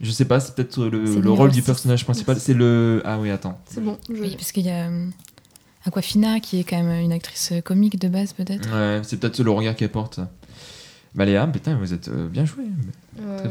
Je 0.01 0.11
sais 0.11 0.25
pas, 0.25 0.40
c'est 0.40 0.55
peut-être 0.55 0.79
le, 0.87 1.07
C'est 1.07 1.14
le 1.16 1.20
le 1.20 1.31
rôle 1.31 1.51
du 1.51 1.62
personnage 1.62 2.05
principal. 2.05 2.40
C'est 2.40 2.55
le. 2.55 3.03
Ah 3.05 3.18
oui, 3.20 3.31
attends. 3.31 3.61
C'est 3.66 3.85
bon. 3.85 3.96
je- 4.09 4.20
Oui, 4.20 4.35
parce 4.35 4.51
qu'il 4.51 4.64
y 4.64 4.70
a 4.70 4.88
euh, 4.88 5.07
Aquafina, 5.85 6.40
qui 6.40 6.59
est 6.61 6.64
quand 6.64 6.83
même 6.83 7.01
une 7.05 7.12
actrice 7.12 7.53
euh, 7.53 7.61
comique 7.61 7.99
de 8.01 8.09
base, 8.09 8.33
peut-être. 8.33 8.68
Ouais, 8.75 9.01
c'est 9.05 9.18
peut-être 9.20 9.38
le 9.40 9.51
regard 9.51 9.77
qu'elle 9.77 9.90
porte. 9.90 10.20
Léa, 11.18 11.46
putain, 11.46 11.77
vous 11.77 11.92
êtes 11.92 12.09
euh, 12.09 12.29
bien 12.29 12.44
joué. 12.44 12.64
Euh, 13.20 13.46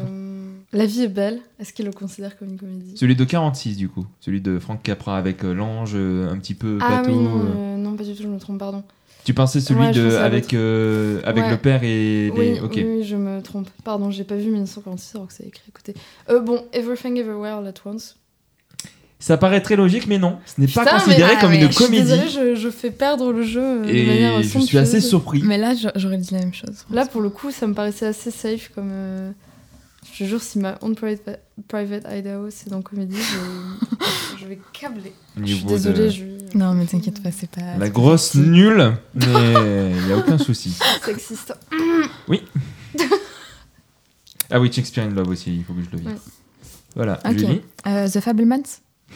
La 0.73 0.85
vie 0.85 1.03
est 1.03 1.07
belle. 1.09 1.39
Est-ce 1.59 1.73
qu'il 1.73 1.85
le 1.85 1.91
considère 1.91 2.37
comme 2.37 2.49
une 2.49 2.57
comédie? 2.57 2.95
Celui 2.95 3.15
de 3.15 3.23
46 3.23 3.75
du 3.77 3.89
coup, 3.89 4.05
celui 4.19 4.41
de 4.41 4.59
Franck 4.59 4.81
Capra 4.83 5.17
avec 5.17 5.43
euh, 5.43 5.53
l'ange, 5.53 5.91
euh, 5.95 6.29
un 6.31 6.37
petit 6.37 6.53
peu 6.55 6.77
Ah 6.81 7.01
bateau. 7.01 7.11
oui, 7.11 7.23
non, 7.23 7.41
euh. 7.45 7.77
non, 7.77 7.95
pas 7.95 8.03
du 8.03 8.15
tout, 8.15 8.23
je 8.23 8.27
me 8.27 8.39
trompe, 8.39 8.59
pardon. 8.59 8.83
Tu 9.25 9.33
pensais 9.33 9.59
celui 9.59 9.81
Ouais, 9.81 9.91
de 9.91 10.15
avec 10.15 10.53
avec 10.53 11.43
Ouais. 11.43 11.51
le 11.51 11.57
père 11.57 11.83
et 11.83 12.31
les. 12.35 12.59
Oui, 12.61 13.03
je 13.03 13.15
me 13.17 13.41
trompe. 13.41 13.69
Pardon, 13.83 14.09
j'ai 14.09 14.23
pas 14.23 14.35
vu 14.37 14.45
1946 14.49 15.15
alors 15.15 15.27
que 15.27 15.33
c'est 15.33 15.45
écrit. 15.45 15.63
Euh, 16.29 16.39
bon, 16.39 16.63
Everything 16.71 17.17
Everywhere 17.17 17.57
All 17.57 17.67
At 17.67 17.73
Once. 17.85 18.15
Ça 19.21 19.35
paraît 19.37 19.61
très 19.61 19.75
logique, 19.75 20.07
mais 20.07 20.17
non, 20.17 20.39
ce 20.45 20.61
n'est 20.61 20.67
pas 20.67 20.85
Putain, 20.85 20.97
considéré 20.99 21.35
mais- 21.35 21.41
comme 21.41 21.51
une 21.51 21.59
mais 21.59 21.67
Je 21.67 21.71
suis 21.73 21.83
comédie. 21.85 22.03
désolée, 22.03 22.29
je, 22.29 22.55
je 22.55 22.69
fais 22.69 22.89
perdre 22.89 23.33
le 23.33 23.43
jeu 23.43 23.61
euh, 23.61 23.83
de 23.83 23.89
Et 23.89 24.41
je 24.43 24.59
suis 24.59 24.77
assez 24.77 25.01
surpris. 25.01 25.41
Mais 25.43 25.57
là, 25.57 25.75
j'a- 25.75 25.91
j'aurais 25.95 26.17
dit 26.17 26.33
la 26.33 26.39
même 26.39 26.53
chose. 26.53 26.85
Là, 26.89 27.05
pour 27.05 27.19
le 27.21 27.29
coup, 27.29 27.51
ça 27.51 27.67
me 27.67 27.73
paraissait 27.73 28.05
assez 28.05 28.31
safe 28.31 28.71
comme. 28.73 28.89
euh, 28.91 29.31
Je 30.13 30.19
te 30.19 30.29
jure, 30.29 30.41
si 30.41 30.57
ma 30.59 30.77
Own 30.81 30.95
Private, 30.95 31.41
Private 31.67 32.05
Idaho 32.09 32.47
c'est 32.49 32.69
dans 32.69 32.81
comédie, 32.81 33.17
je, 33.17 34.37
je 34.39 34.45
vais 34.47 34.57
câbler. 34.71 35.11
Je 35.43 35.53
suis 35.53 35.63
de- 35.65 35.69
désolée, 35.69 36.09
je 36.09 36.23
Non, 36.57 36.73
mais 36.73 36.85
t'inquiète 36.85 37.21
pas, 37.21 37.31
c'est 37.31 37.49
pas. 37.49 37.75
La 37.77 37.89
grosse 37.89 38.35
nulle, 38.35 38.93
mais 39.15 39.91
il 39.99 40.05
n'y 40.05 40.13
a 40.13 40.17
aucun 40.17 40.37
souci. 40.37 40.73
Sexiste. 41.03 41.53
Ah 44.51 44.59
oui, 44.59 44.71
Shakespeare 44.71 45.03
in 45.05 45.09
Love 45.13 45.27
aussi, 45.29 45.57
il 45.57 45.63
faut 45.63 45.73
que 45.73 45.81
je 45.83 45.89
le 45.91 45.97
vise. 45.99 46.07
Ouais. 46.07 46.15
Voilà, 46.95 47.19
Ok. 47.25 47.37
Julie. 47.37 47.61
Euh, 47.85 48.07
The 48.07 48.19
Fablemans? 48.19 48.63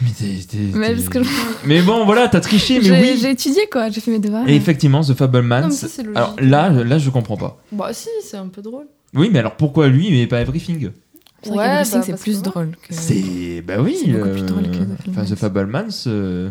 Mais, 0.02 0.10
t'es- 0.10 0.46
t'es- 0.48 0.58
Mais 0.74 0.88
t'es- 0.90 0.94
parce 0.96 1.10
que 1.10 1.24
je- 1.24 1.30
Mais 1.68 1.82
bon, 1.82 2.06
voilà, 2.06 2.28
t'as 2.28 2.40
triché, 2.42 2.80
mais 2.80 2.86
j'ai 2.86 3.02
oui. 3.14 3.18
j'ai 3.22 3.32
étudié 3.32 3.68
quoi, 3.72 3.90
j'ai 3.90 4.02
fait 4.02 4.12
mes 4.12 4.20
devoirs. 4.20 4.48
Et 4.50 4.56
effectivement, 4.56 5.02
The 5.02 5.14
logique. 6.00 6.16
alors 6.16 6.36
là, 6.40 6.70
là, 6.70 6.98
je 6.98 7.10
comprends 7.10 7.38
pas. 7.38 7.62
Bah, 7.72 7.94
si, 7.94 8.10
c'est 8.24 8.38
un 8.38 8.48
peu 8.48 8.62
drôle. 8.62 8.88
Oui, 9.14 9.30
mais 9.32 9.40
alors 9.40 9.56
pourquoi 9.56 9.88
lui, 9.88 10.10
mais 10.12 10.26
pas 10.28 10.42
Everything? 10.42 10.90
Ouais, 11.46 11.56
bah, 11.56 11.84
c'est 11.86 12.18
plus 12.20 12.40
que 12.40 12.44
drôle 12.44 12.72
que. 12.82 12.94
C'est. 12.94 13.62
Bah 13.62 13.76
oui. 13.82 13.98
C'est 14.04 14.12
beaucoup 14.12 14.30
plus 14.30 14.42
euh, 14.42 14.46
drôle 14.46 14.72
que 14.72 14.78
The 14.78 15.10
Enfin, 15.10 15.26
The. 15.26 15.36
Fablemans. 15.36 15.90
euh, 16.08 16.50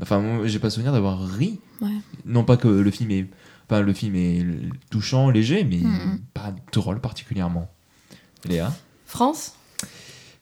Enfin, 0.00 0.20
moi, 0.20 0.46
j'ai 0.46 0.58
pas 0.58 0.70
souvenir 0.70 0.92
d'avoir 0.92 1.26
ri. 1.28 1.58
Ouais. 1.80 1.88
Non 2.24 2.44
pas 2.44 2.56
que 2.56 2.68
le 2.68 2.90
film 2.90 3.10
est. 3.10 3.26
Enfin, 3.68 3.80
le 3.82 3.92
film 3.92 4.14
est 4.14 4.44
touchant, 4.90 5.28
léger, 5.30 5.64
mais 5.64 5.80
pas 6.34 6.54
drôle 6.72 7.00
particulièrement. 7.00 7.68
Léa? 8.48 8.72
France? 9.06 9.54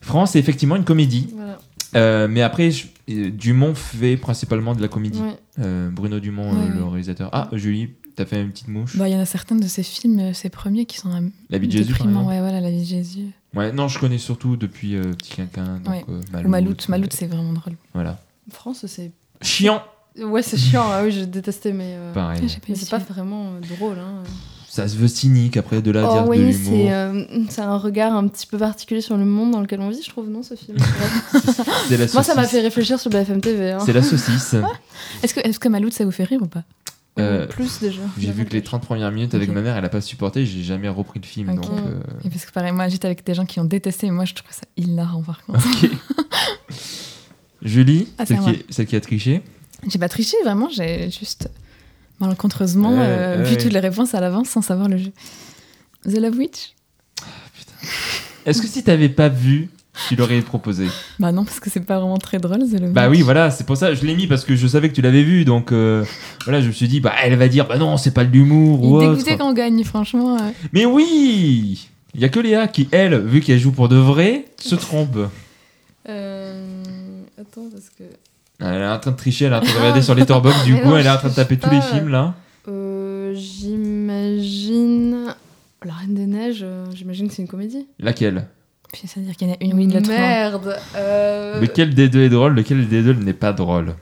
France, 0.00 0.33
c'est 0.33 0.38
effectivement 0.38 0.77
une 0.77 0.85
comédie. 0.85 1.29
Voilà. 1.35 1.59
Euh, 1.96 2.28
mais 2.28 2.42
après, 2.42 2.70
je- 2.70 2.87
euh, 3.11 3.30
Dumont 3.30 3.74
fait 3.74 4.16
principalement 4.16 4.74
de 4.74 4.83
la 4.83 4.88
comédie. 4.88 5.20
Ouais. 5.20 5.37
Euh, 5.61 5.90
Bruno 5.90 6.18
Dumont, 6.20 6.52
Ouais, 6.52 6.70
euh, 6.70 6.74
le 6.78 6.85
réalisateur. 6.85 7.28
Ah, 7.33 7.48
Julie, 7.52 7.90
t'as 8.16 8.24
fait 8.24 8.40
une 8.42 8.50
petite 8.50 8.68
mouche. 8.68 8.96
Bah, 8.96 9.09
il 9.09 9.12
y 9.12 9.16
en 9.16 9.20
a 9.20 9.26
certains 9.26 9.57
de 9.57 9.66
ces 9.66 9.83
films, 9.83 10.35
ces 10.35 10.48
premiers, 10.48 10.87
qui 10.87 10.98
sont 10.98 11.11
euh, 11.12 11.20
La 11.50 11.59
vie 11.59 11.66
de 11.68 11.72
Jésus, 11.72 11.92
par 11.92 11.98
déprimants. 12.07 12.20
exemple. 12.22 12.35
Ouais, 12.35 12.40
voilà, 12.40 12.61
La 12.61 12.70
vie 12.70 12.80
de 12.80 12.87
Jésus. 12.87 13.26
Ouais, 13.54 13.70
non, 13.72 13.87
je 13.88 13.98
connais 13.98 14.18
surtout 14.18 14.57
depuis 14.57 14.96
euh, 14.96 15.12
Petit 15.12 15.37
Quinquin. 15.37 15.78
Donc, 15.85 16.04
euh, 16.09 16.20
Malout. 16.48 16.74
Malout, 16.88 17.07
c'est 17.11 17.26
vraiment 17.26 17.52
drôle. 17.52 17.74
Voilà. 17.92 18.18
France, 18.50 18.85
c'est. 18.87 19.12
Chiant, 19.42 19.83
Ouais, 20.20 20.42
c'est 20.42 20.57
chiant. 20.57 20.85
ah 20.90 21.02
oui, 21.04 21.11
j'ai 21.12 21.26
détesté, 21.26 21.72
mais. 21.72 21.94
euh, 21.96 22.12
pareil. 22.12 22.40
Mais 22.68 22.74
c'est 22.76 22.90
pas 22.90 22.98
vraiment 22.98 23.52
euh, 23.54 23.61
drôle. 23.76 23.98
Hein. 23.98 24.22
Ça 24.75 24.89
se 24.89 24.97
veut 24.97 25.07
cynique 25.07 25.57
après 25.57 25.81
de 25.83 25.93
là 25.93 26.05
Oh 26.09 26.13
dire 26.15 26.25
de 26.25 26.29
oui, 26.31 26.39
l'humour. 26.39 26.55
c'est 26.65 26.93
euh, 26.93 27.25
c'est 27.49 27.61
un 27.61 27.77
regard 27.79 28.13
un 28.17 28.27
petit 28.27 28.45
peu 28.45 28.59
particulier 28.59 29.01
sur 29.01 29.17
le 29.17 29.25
monde 29.25 29.53
dans 29.53 29.61
lequel 29.61 29.81
on 29.81 29.89
vit, 29.89 30.03
je 30.03 30.09
trouve, 30.09 30.29
non, 30.29 30.43
ce 30.43 30.57
film? 30.57 30.77
Moi, 32.13 32.23
ça 32.25 32.35
m'a 32.35 32.43
fait 32.45 32.61
réfléchir 32.61 32.99
sur 32.99 33.09
BFM 33.09 33.41
TV. 33.41 33.71
Hein. 33.71 33.79
C'est 33.87 33.93
la 33.93 34.03
saucisse. 34.03 34.57
Est-ce 35.23 35.33
que, 35.33 35.39
est 35.39 35.57
que 35.57 35.69
Malout, 35.69 35.93
ça 35.93 36.05
vous 36.05 36.11
fait 36.11 36.25
rire 36.25 36.43
ou 36.43 36.49
pas? 36.49 36.65
Euh, 37.21 37.47
Plus 37.47 37.79
déjà. 37.79 38.01
J'ai 38.19 38.33
vu 38.33 38.45
que 38.47 38.53
les 38.53 38.63
30 38.65 38.83
premières 38.83 39.13
minutes 39.13 39.35
avec 39.37 39.49
ma 39.53 39.61
mère, 39.61 39.77
elle 39.77 39.85
a 39.85 39.89
pas 39.89 40.01
supporté, 40.01 40.45
j'ai 40.45 40.65
jamais 40.65 40.89
repris 40.89 41.21
le 41.21 41.27
film. 41.27 41.51
Ok. 41.51 41.61
Donc, 41.61 41.71
euh, 41.71 42.01
Et 42.25 42.29
Parce 42.29 42.45
que 42.45 42.51
pareil, 42.51 42.73
moi, 42.73 42.89
j'étais 42.89 43.07
avec 43.07 43.25
des 43.25 43.35
gens 43.35 43.47
qui 43.47 43.61
ont 43.61 43.65
détesté, 43.65 44.09
mais 44.09 44.15
moi, 44.15 44.25
je 44.25 44.35
trouve 44.35 44.51
ça 44.51 44.63
hilarant 44.77 45.23
par 45.23 45.41
contre. 45.47 45.65
Julie, 47.63 48.09
Ah, 48.19 48.27
c'est 48.27 48.35
celle, 48.35 48.43
qui 48.45 48.51
est- 48.51 48.65
celle 48.73 48.87
qui 48.87 48.97
a 48.97 49.01
triché. 49.01 49.43
J'ai 49.89 49.99
pas 50.01 50.09
triché, 50.09 50.37
vraiment, 50.45 50.69
j'ai 50.69 51.11
juste 51.11 51.49
malencontreusement 52.25 52.91
Ouais, 52.91 52.97
euh, 53.01 53.39
ouais, 53.39 53.45
vu 53.45 53.55
ouais. 53.57 53.63
toutes 53.63 53.73
les 53.73 53.81
réponses 53.81 54.15
à 54.15 54.21
l'avance 54.21 54.49
sans 54.49 54.63
savoir 54.63 54.89
le 54.89 54.97
jeu. 54.99 55.13
The 56.05 56.19
Love 56.21 56.37
Witch 56.37 56.75
Est-ce 58.47 58.61
que 58.61 58.69
si 58.69 58.83
t'avais 58.83 59.09
pas 59.09 59.29
vu, 59.29 59.71
tu 60.09 60.17
l'aurais 60.17 60.41
proposé? 60.43 60.87
Bah 61.19 61.33
non, 61.33 61.45
parce 61.45 61.61
que 61.61 61.71
c'est 61.71 61.81
pas 61.81 61.99
vraiment 61.99 62.19
très 62.19 62.39
drôle, 62.39 62.59
The 62.71 62.81
Love 62.81 62.93
Bah 62.93 63.09
Witch. 63.09 63.19
oui, 63.19 63.23
voilà, 63.23 63.51
c'est 63.51 63.65
pour 63.65 63.77
ça, 63.77 63.95
je 63.95 64.05
l'ai 64.05 64.15
mis 64.15 64.27
parce 64.27 64.45
que 64.45 64.55
je 64.57 64.67
savais 64.67 64.89
que 64.91 64.95
tu 64.95 65.03
l'avais 65.03 65.23
vu, 65.23 65.45
donc 65.45 65.73
euh, 65.73 66.05
voilà, 66.45 66.61
je 66.61 66.67
me 66.67 66.73
suis 66.73 66.89
dit, 66.89 67.01
bah 67.01 67.13
elle 67.23 67.37
va 67.37 67.49
dire, 67.49 67.67
bah 67.67 67.79
non, 67.79 67.97
c'est 67.97 68.11
pas 68.13 68.25
de 68.25 68.31
l'humour 68.33 68.83
ou 68.83 68.97
autre. 68.97 69.11
dégoûté 69.13 69.37
quand 69.39 69.49
on 69.49 69.55
gagne, 69.55 69.83
franchement. 69.85 70.37
euh. 70.37 70.51
Mais 70.73 70.85
oui 70.85 71.89
Il 72.15 72.21
y 72.21 72.25
a 72.25 72.29
que 72.29 72.41
Léa 72.41 72.69
qui, 72.69 72.89
elle, 72.93 73.19
vu 73.21 73.41
qu'elle 73.41 73.59
joue 73.59 73.73
pour 73.73 73.89
de 73.89 73.97
vrai, 73.97 74.45
se 74.59 74.75
trompe. 74.75 75.17
Euh, 76.09 76.83
Attends, 77.41 77.69
parce 77.73 77.89
que. 77.97 78.05
Elle 78.64 78.81
est 78.83 78.87
en 78.88 78.98
train 78.98 79.11
de 79.11 79.16
tricher, 79.16 79.44
elle 79.46 79.53
est 79.53 79.57
en 79.57 79.61
train 79.61 79.72
de 79.74 79.79
regarder 79.79 80.03
sur 80.03 80.14
Letterboxd, 80.14 80.64
du 80.64 80.77
coup, 80.81 80.88
non, 80.88 80.96
elle 80.96 81.07
est 81.07 81.11
en 81.11 81.16
train 81.18 81.29
de 81.29 81.35
taper 81.35 81.59
tous 81.59 81.68
pas. 81.68 81.74
les 81.74 81.81
films 81.83 82.09
là. 82.09 82.35
Euh, 82.68 83.35
j'imagine. 83.35 85.35
La 85.85 85.92
Reine 85.92 86.14
des 86.14 86.27
Neiges, 86.27 86.61
euh, 86.62 86.87
j'imagine 86.94 87.29
que 87.29 87.35
c'est 87.35 87.42
une 87.42 87.48
comédie. 87.48 87.87
Laquelle? 87.98 88.46
Puis 88.92 89.07
ça 89.07 89.20
veut 89.20 89.27
dire 89.27 89.37
qu'il 89.37 89.48
y 89.48 89.50
en 89.50 89.55
a 89.55 89.57
une 89.61 89.92
l'autre. 89.92 90.09
non. 90.09 90.16
Merde 90.16 90.77
euh, 90.96 91.61
Lequel 91.61 91.94
des 91.94 92.09
deux 92.09 92.22
est 92.22 92.29
drôle, 92.31 92.55
lequel 92.55 92.88
des 92.88 93.03
deux 93.03 93.12
n'est 93.12 93.33
pas 93.35 93.53
drôle? 93.53 93.94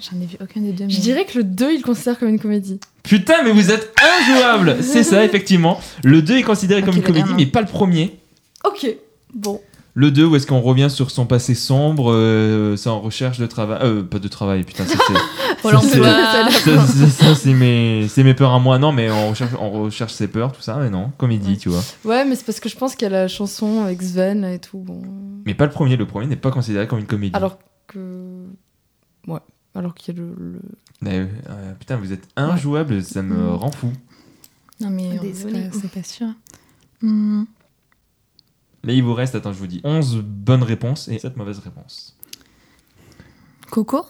J'en 0.00 0.20
ai 0.20 0.26
vu 0.26 0.36
aucun 0.42 0.60
des 0.60 0.72
deux. 0.72 0.84
mais- 0.84 0.90
Je 0.90 1.00
dirais 1.00 1.24
que 1.24 1.38
le 1.38 1.44
2, 1.44 1.72
il 1.72 1.76
le 1.78 1.82
considère 1.82 2.18
comme 2.18 2.28
une 2.28 2.38
comédie. 2.40 2.78
Putain, 3.04 3.42
mais 3.44 3.52
vous 3.52 3.70
êtes 3.70 3.94
injouable 4.20 4.76
C'est 4.82 5.02
ça, 5.02 5.24
effectivement. 5.24 5.80
Le 6.04 6.20
2 6.22 6.38
est 6.38 6.42
considéré 6.42 6.82
comme 6.82 6.96
une 6.96 7.02
comédie, 7.02 7.30
mais 7.36 7.46
pas 7.46 7.60
le 7.62 7.66
premier. 7.68 8.18
Ok, 8.64 8.86
bon. 9.32 9.60
Le 10.00 10.12
2, 10.12 10.24
où 10.26 10.36
est-ce 10.36 10.46
qu'on 10.46 10.60
revient 10.60 10.88
sur 10.90 11.10
son 11.10 11.26
passé 11.26 11.56
sombre, 11.56 12.12
euh, 12.12 12.76
c'est 12.76 12.88
en 12.88 13.00
recherche 13.00 13.38
de 13.40 13.46
travail. 13.46 13.78
Euh, 13.82 14.02
pas 14.04 14.20
de 14.20 14.28
travail, 14.28 14.62
putain, 14.62 14.84
ça 14.86 14.96
c'est. 15.06 15.14
Ça, 15.68 15.80
c'est- 15.80 16.00
ça, 16.00 16.48
c'est- 16.86 17.06
ça, 17.10 17.34
c'est 17.34 17.52
mes, 17.52 18.06
c'est 18.06 18.22
mes 18.22 18.32
peurs 18.34 18.52
à 18.52 18.60
moi. 18.60 18.78
Non, 18.78 18.92
mais 18.92 19.10
on 19.10 19.30
recherche, 19.30 19.50
on 19.60 19.70
recherche 19.70 20.12
ses 20.12 20.28
peurs, 20.28 20.52
tout 20.52 20.60
ça, 20.62 20.76
mais 20.76 20.88
non, 20.88 21.10
comédie, 21.18 21.50
Ouais. 21.50 21.56
tu 21.56 21.68
vois. 21.68 21.80
Ouais, 22.04 22.24
mais 22.24 22.36
c'est 22.36 22.44
parce 22.46 22.60
que 22.60 22.68
je 22.68 22.76
pense 22.76 22.94
qu'il 22.94 23.02
y 23.02 23.12
a 23.12 23.22
la 23.22 23.26
chanson 23.26 23.82
avec 23.82 24.00
Sven 24.00 24.44
et 24.44 24.60
tout. 24.60 24.78
Bon. 24.78 25.02
Mais 25.44 25.54
pas 25.54 25.64
le 25.66 25.72
premier, 25.72 25.96
le 25.96 26.06
premier 26.06 26.28
n'est 26.28 26.36
pas 26.36 26.52
considéré 26.52 26.86
comme 26.86 27.00
une 27.00 27.06
comédie. 27.06 27.34
Alors 27.34 27.58
que. 27.88 28.44
Ouais. 29.26 29.40
Alors 29.74 29.94
qu'il 29.94 30.14
y 30.14 30.18
a 30.18 30.22
le. 30.22 30.28
le- 30.38 30.60
Mais, 31.00 31.26
euh, 31.50 31.72
putain, 31.80 31.96
vous 31.96 32.12
êtes 32.12 32.28
injouable, 32.36 33.02
ça 33.02 33.20
me 33.22 33.34
Mm. 33.34 33.54
rend 33.56 33.72
fou. 33.72 33.90
Non, 34.80 34.90
mais 34.90 35.10
c'est 35.20 35.26
Désolée. 35.26 35.62
pas, 35.70 35.76
c'est 35.82 35.90
pas 35.90 36.02
sûr. 36.06 36.28
Hmm. 37.02 37.42
Là, 38.84 38.92
il 38.92 39.02
vous 39.02 39.14
reste, 39.14 39.34
attends, 39.34 39.52
je 39.52 39.58
vous 39.58 39.66
dis, 39.66 39.80
11 39.84 40.22
bonnes 40.24 40.62
réponses 40.62 41.08
et 41.08 41.18
7 41.18 41.36
mauvaises 41.36 41.58
réponses. 41.58 42.16
Coco? 43.70 44.06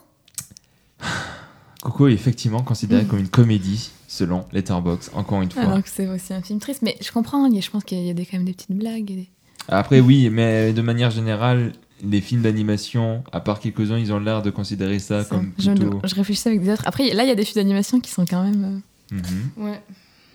Coco 1.83 2.09
est 2.09 2.13
effectivement 2.13 2.63
considéré 2.63 3.05
Mm. 3.05 3.09
comme 3.09 3.19
une 3.21 3.29
comédie, 3.29 3.91
selon 4.09 4.45
Letterboxd, 4.53 5.11
encore 5.15 5.43
une 5.43 5.51
fois. 5.51 5.63
Alors 5.63 5.83
que 5.83 5.89
c'est 5.89 6.07
aussi 6.09 6.35
un 6.35 6.43
film 6.43 6.59
triste. 6.59 6.83
Mais 6.83 6.97
je 7.01 7.11
comprends, 7.13 7.49
je 7.51 7.71
pense 7.71 7.85
qu'il 7.85 8.05
y 8.05 8.11
a 8.11 8.15
des, 8.15 8.27
quand 8.27 8.37
même 8.37 8.47
des 8.47 8.53
petites 8.53 8.73
blagues. 8.77 9.11
et 9.11 9.15
des- 9.17 9.29
Après, 9.69 10.01
oui, 10.01 10.29
mais 10.31 10.73
de 10.73 10.83
manière 10.83 11.11
générale, 11.11 11.73
les 12.03 12.21
films 12.21 12.43
d'animation, 12.43 13.25
à 13.33 13.41
part 13.41 13.61
quelques-uns, 13.61 13.99
ils 13.99 14.13
ont 14.13 14.19
l'air 14.21 14.43
de 14.43 14.51
considérer 14.51 14.99
ça, 14.99 15.25
comme 15.25 15.53
je, 15.59 15.71
plutôt. 15.73 16.01
je 16.05 16.15
réfléchissais 16.15 16.51
avec 16.51 16.63
des 16.63 16.71
autres. 16.71 16.83
Après, 16.87 17.13
là, 17.15 17.25
il 17.25 17.29
y 17.29 17.33
a 17.33 17.35
des 17.35 17.45
films 17.45 17.63
d'animation 17.63 18.01
qui 18.01 18.11
sont 18.11 18.25
quand 18.27 18.43
même. 18.45 18.83
euh, 19.13 19.17
Mhm. 19.17 19.65
Ouais. 19.65 19.83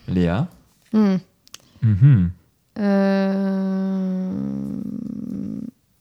Léa. 0.08 0.48
Hmm. 0.94 1.18
Euh... 2.80 4.30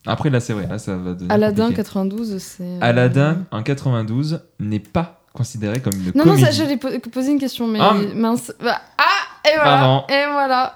Après, 0.06 0.30
là, 0.30 0.40
c'est 0.40 0.52
vrai, 0.52 0.66
là, 0.68 0.78
ça 0.78 0.96
va 0.96 1.12
devenir 1.14 1.30
Aladdin 1.32 1.62
compliqué. 1.68 1.82
92, 1.82 2.38
c'est. 2.38 2.62
euh, 2.64 2.78
Aladdin, 2.80 3.44
en 3.52 3.62
92, 3.62 4.40
n'est 4.58 4.80
pas 4.80 5.20
considéré 5.32 5.80
comme 5.80 5.92
une 5.94 6.12
Non, 6.14 6.26
non, 6.26 6.36
ça, 6.36 6.50
j'allais 6.50 6.76
po- 6.76 6.88
poser 7.12 7.30
une 7.32 7.38
question, 7.38 7.68
mais 7.68 7.78
Ah. 7.80 7.94
mince. 8.14 8.52
Bah, 8.62 8.80
ah, 8.98 9.48
et 9.48 9.54
voilà. 9.54 9.70
Pardon. 9.70 10.02
Et 10.08 10.24
voilà. 10.32 10.74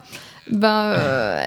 Ben. 0.51 0.93
euh, 0.97 1.43